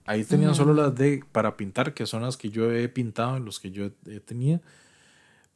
Ahí 0.04 0.24
tenían 0.24 0.54
solo 0.54 0.72
las 0.72 0.94
de 0.94 1.24
para 1.32 1.56
pintar, 1.56 1.92
que 1.92 2.06
son 2.06 2.22
las 2.22 2.36
que 2.36 2.48
yo 2.48 2.70
he 2.70 2.88
pintado, 2.88 3.40
los 3.40 3.58
que 3.58 3.72
yo 3.72 3.90
he 4.06 4.20
tenido. 4.20 4.60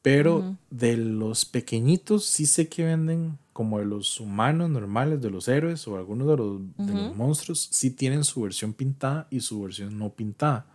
Pero 0.02 0.56
de 0.70 0.96
los 0.96 1.44
pequeñitos 1.44 2.24
sí 2.24 2.46
sé 2.46 2.68
que 2.68 2.84
venden 2.84 3.38
como 3.52 3.78
de 3.78 3.84
los 3.84 4.18
humanos 4.18 4.70
normales, 4.70 5.20
de 5.20 5.30
los 5.30 5.46
héroes 5.46 5.86
o 5.86 5.98
algunos 5.98 6.26
de 6.26 6.36
los, 6.36 6.60
de 6.78 6.94
los 6.94 7.16
monstruos, 7.16 7.68
sí 7.70 7.90
tienen 7.90 8.24
su 8.24 8.40
versión 8.40 8.72
pintada 8.72 9.26
y 9.30 9.40
su 9.40 9.60
versión 9.62 9.98
no 9.98 10.10
pintada. 10.10 10.66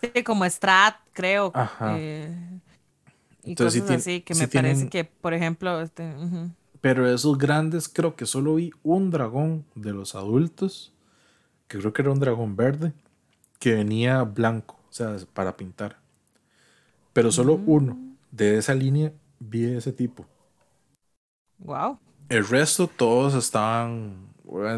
Sí, 0.00 0.24
como 0.24 0.48
Strat, 0.48 0.96
creo. 1.12 1.52
Eh, 1.80 2.34
y 3.44 3.50
Entonces, 3.50 3.82
cosas 3.82 3.96
así, 3.98 4.20
que 4.20 4.34
me 4.34 4.48
parece 4.48 4.88
que, 4.88 5.04
por 5.04 5.34
ejemplo, 5.34 5.80
este, 5.80 6.14
pero 6.80 7.08
esos 7.08 7.38
grandes, 7.38 7.88
creo 7.88 8.16
que 8.16 8.26
solo 8.26 8.56
vi 8.56 8.72
un 8.82 9.10
dragón 9.10 9.64
de 9.74 9.92
los 9.92 10.14
adultos, 10.14 10.92
que 11.68 11.78
creo 11.78 11.92
que 11.92 12.02
era 12.02 12.10
un 12.10 12.20
dragón 12.20 12.56
verde, 12.56 12.92
que 13.58 13.74
venía 13.74 14.22
blanco, 14.22 14.78
o 14.88 14.92
sea, 14.92 15.16
para 15.32 15.56
pintar. 15.56 15.98
Pero 17.12 17.30
solo 17.30 17.56
mm. 17.58 17.64
uno 17.66 17.98
de 18.30 18.58
esa 18.58 18.74
línea 18.74 19.12
vi 19.38 19.62
de 19.62 19.78
ese 19.78 19.92
tipo. 19.92 20.26
Wow. 21.58 21.98
El 22.28 22.46
resto, 22.46 22.88
todos 22.88 23.34
estaban 23.34 24.28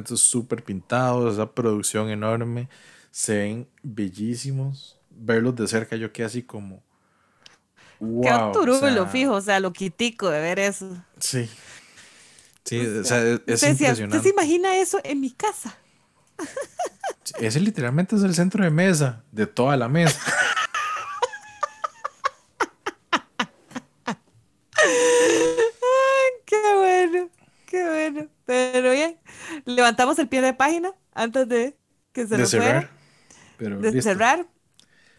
súper 0.05 0.63
pintados, 0.63 1.35
esa 1.35 1.51
producción 1.51 2.11
enorme, 2.11 2.69
se 3.11 3.39
ven 3.39 3.69
bellísimos 3.83 5.01
verlos 5.17 5.55
de 5.57 5.67
cerca, 5.69 5.97
yo 5.97 6.13
quedé 6.13 6.27
así 6.27 6.43
como. 6.43 6.83
Wow, 8.05 8.53
Qué 8.53 9.07
fijo, 9.11 9.33
o 9.33 9.41
sea, 9.41 9.61
lo 9.61 9.73
quitico 9.73 10.29
de 10.31 10.41
ver 10.41 10.59
eso. 10.59 10.97
Sí. 11.19 11.49
Sí, 12.65 12.81
o 12.81 13.05
sea, 13.05 13.21
es, 13.21 13.63
impresionante. 13.63 14.17
¿Usted 14.17 14.23
se 14.23 14.29
imagina 14.31 14.77
eso 14.77 14.99
en 15.05 15.21
mi 15.21 15.31
casa? 15.31 15.77
Ese 17.39 17.61
literalmente 17.61 18.17
es 18.17 18.23
el 18.23 18.35
centro 18.35 18.65
de 18.65 18.71
mesa 18.71 19.23
de 19.33 19.47
toda 19.47 19.77
la 19.77 19.89
mesa. 19.89 20.19
Ay, 23.13 24.07
qué 26.47 26.75
bueno, 26.77 27.31
qué 27.67 27.89
bueno. 27.89 28.29
Pero 28.47 28.91
bien, 28.93 29.19
levantamos 29.65 30.19
el 30.19 30.29
pie 30.29 30.41
de 30.43 30.55
página 30.55 30.93
antes 31.13 31.49
de 31.49 31.77
que 32.13 32.27
se 32.27 32.37
de 32.37 32.47
cerrar. 32.47 32.91
Pero 33.57 33.79
de 33.79 34.03
cerrar, 34.03 34.47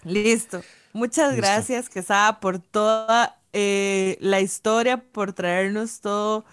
Listo. 0.04 0.62
Muchas 0.96 1.36
gracias, 1.36 1.90
Quesada, 1.90 2.40
por 2.40 2.58
toda 2.60 3.38
eh, 3.52 4.16
la 4.22 4.40
historia, 4.40 5.04
por 5.04 5.34
traernos 5.34 6.00
todo 6.00 6.46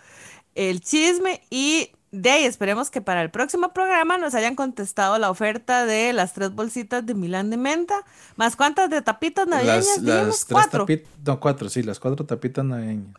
el 0.57 0.81
chisme 0.81 1.43
y 1.49 1.93
de 2.11 2.29
ahí 2.33 2.45
esperemos 2.45 2.91
que 2.91 3.01
para 3.01 3.23
el 3.23 3.31
próximo 3.31 3.73
programa 3.73 4.19
nos 4.19 4.35
hayan 4.35 4.57
contestado 4.57 5.17
la 5.19 5.31
oferta 5.31 5.87
de 5.87 6.13
las 6.13 6.33
tres 6.33 6.51
bolsitas 6.51 7.07
de 7.07 7.15
Milán 7.15 7.51
de 7.51 7.57
menta, 7.57 7.95
más 8.35 8.57
cuántas 8.57 8.91
de 8.91 9.01
tapitas 9.01 9.47
navideñas, 9.47 10.03
las, 10.03 10.45
cuatro. 10.45 10.89
no, 11.25 11.39
cuatro, 11.39 11.69
sí, 11.69 11.85
las 11.85 12.01
cuatro 12.01 12.27
tapitas 12.27 12.65
navideñas. 12.65 13.15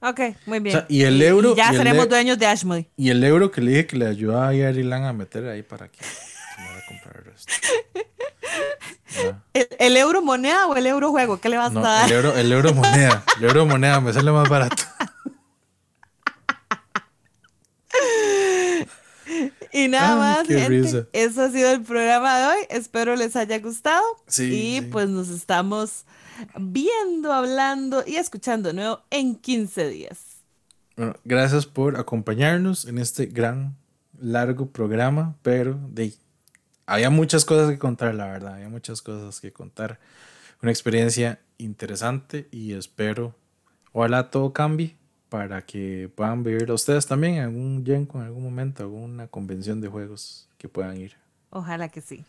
Ok, 0.00 0.20
muy 0.46 0.58
bien. 0.58 0.84
y 0.88 1.02
el 1.02 1.22
euro. 1.22 1.54
ya 1.54 1.70
seremos 1.70 2.08
dueños 2.08 2.36
de 2.36 2.46
Ashmody. 2.46 2.88
Y 2.96 3.10
el 3.10 3.22
euro 3.22 3.52
que 3.52 3.60
le 3.60 3.70
dije 3.70 3.86
que 3.86 3.96
le 3.96 4.08
ayudaba 4.08 4.48
a 4.48 4.54
Yarilan 4.54 5.04
a 5.04 5.12
meter 5.12 5.46
ahí 5.46 5.62
para 5.62 5.86
que 5.86 6.00
¿El, 9.52 9.96
euro 9.96 10.22
moneda 10.22 10.66
o 10.66 10.76
el 10.76 10.86
euro 10.86 11.10
juego? 11.10 11.40
¿Qué 11.40 11.48
le 11.48 11.58
vas 11.58 11.74
a 11.76 11.80
dar? 11.80 12.06
El 12.06 12.12
euro, 12.12 12.36
el 12.36 12.52
euro 12.52 12.74
moneda. 12.74 13.24
El 13.38 13.44
euro 13.44 13.66
moneda 13.66 14.00
me 14.00 14.12
sale 14.12 14.32
más 14.32 14.48
barato. 14.48 14.82
Y 19.74 19.88
nada 19.88 20.16
más, 20.16 20.46
gente, 20.46 21.06
eso 21.14 21.42
ha 21.42 21.50
sido 21.50 21.70
el 21.70 21.82
programa 21.82 22.38
de 22.38 22.46
hoy. 22.46 22.66
Espero 22.68 23.16
les 23.16 23.34
haya 23.36 23.58
gustado. 23.58 24.02
y 24.38 24.82
pues 24.82 25.08
nos 25.08 25.30
estamos 25.30 26.04
viendo, 26.58 27.32
hablando 27.32 28.04
y 28.06 28.16
escuchando 28.16 28.68
de 28.68 28.74
nuevo 28.74 29.00
en 29.10 29.34
15 29.34 29.88
días. 29.88 30.18
Bueno, 30.96 31.14
gracias 31.24 31.64
por 31.64 31.98
acompañarnos 31.98 32.84
en 32.84 32.98
este 32.98 33.26
gran, 33.26 33.74
largo 34.20 34.66
programa, 34.66 35.36
pero 35.42 35.78
de 35.88 36.12
había 36.86 37.10
muchas 37.10 37.44
cosas 37.44 37.70
que 37.70 37.78
contar, 37.78 38.14
la 38.14 38.26
verdad, 38.26 38.54
había 38.54 38.68
muchas 38.68 39.02
cosas 39.02 39.40
que 39.40 39.52
contar. 39.52 39.98
Una 40.62 40.70
experiencia 40.70 41.40
interesante 41.58 42.48
y 42.50 42.74
espero, 42.74 43.34
ojalá 43.92 44.30
todo 44.30 44.52
cambie 44.52 44.96
para 45.28 45.64
que 45.64 46.10
puedan 46.14 46.44
vivir 46.44 46.70
ustedes 46.70 47.06
también 47.06 47.34
en 47.34 47.42
algún 47.44 47.84
Gen 47.86 48.08
en 48.14 48.20
algún 48.20 48.44
momento, 48.44 48.82
alguna 48.82 49.28
convención 49.28 49.80
de 49.80 49.88
juegos 49.88 50.48
que 50.58 50.68
puedan 50.68 50.98
ir. 50.98 51.16
Ojalá 51.50 51.88
que 51.88 52.00
sí. 52.00 52.24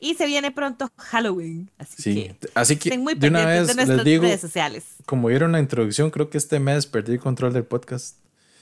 Y 0.00 0.14
se 0.14 0.26
viene 0.26 0.50
pronto 0.50 0.90
Halloween. 0.96 1.70
Así 1.78 2.14
que, 2.14 2.36
así 2.54 2.76
que 2.76 2.98
muy 2.98 3.14
de 3.14 3.28
una 3.28 3.46
vez 3.46 3.76
les 3.76 4.04
digo, 4.04 4.22
redes 4.22 4.40
sociales. 4.40 4.84
como 5.06 5.28
vieron 5.28 5.52
la 5.52 5.60
introducción, 5.60 6.10
creo 6.10 6.30
que 6.30 6.38
este 6.38 6.58
mes 6.58 6.86
perdí 6.86 7.12
el 7.12 7.20
control 7.20 7.52
del 7.52 7.64
podcast. 7.64 8.16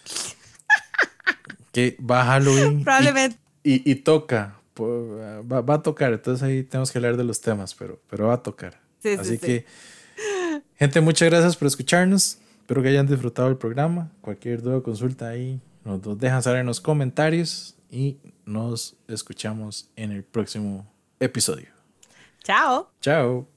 que 1.72 1.96
va 1.98 2.24
Halloween. 2.24 2.84
Probablemente. 2.84 3.38
Y, 3.62 3.94
toca. 3.96 4.57
Va, 4.80 5.74
a 5.74 5.82
tocar. 5.82 6.12
Entonces 6.12 6.42
ahí 6.42 6.62
tenemos 6.62 6.90
que 6.90 6.98
hablar 6.98 7.16
de 7.16 7.24
los 7.24 7.40
temas, 7.40 7.74
pero, 7.74 8.00
pero 8.08 8.28
va 8.28 8.34
a 8.34 8.42
tocar. 8.42 8.80
así 9.18 9.38
que, 9.38 9.66
gente, 10.76 11.00
muchas 11.00 11.28
gracias 11.28 11.56
por 11.56 11.68
escucharnos. 11.68 12.38
Espero 12.60 12.82
que 12.82 12.88
hayan 12.88 13.06
disfrutado 13.06 13.48
el 13.48 13.56
programa. 13.56 14.10
Cualquier 14.20 14.62
duda 14.62 14.76
o 14.76 14.82
consulta 14.82 15.28
ahí 15.28 15.60
nos, 15.84 16.04
nos 16.04 16.18
dejan 16.18 16.42
saber 16.42 16.60
en 16.60 16.66
los 16.66 16.80
comentarios 16.80 17.76
y 17.90 18.18
nos 18.44 18.96
escuchamos 19.08 19.90
en 19.96 20.12
el 20.12 20.24
próximo 20.24 20.86
episodio. 21.20 21.68
Chao. 22.42 22.90
Chao. 23.00 23.48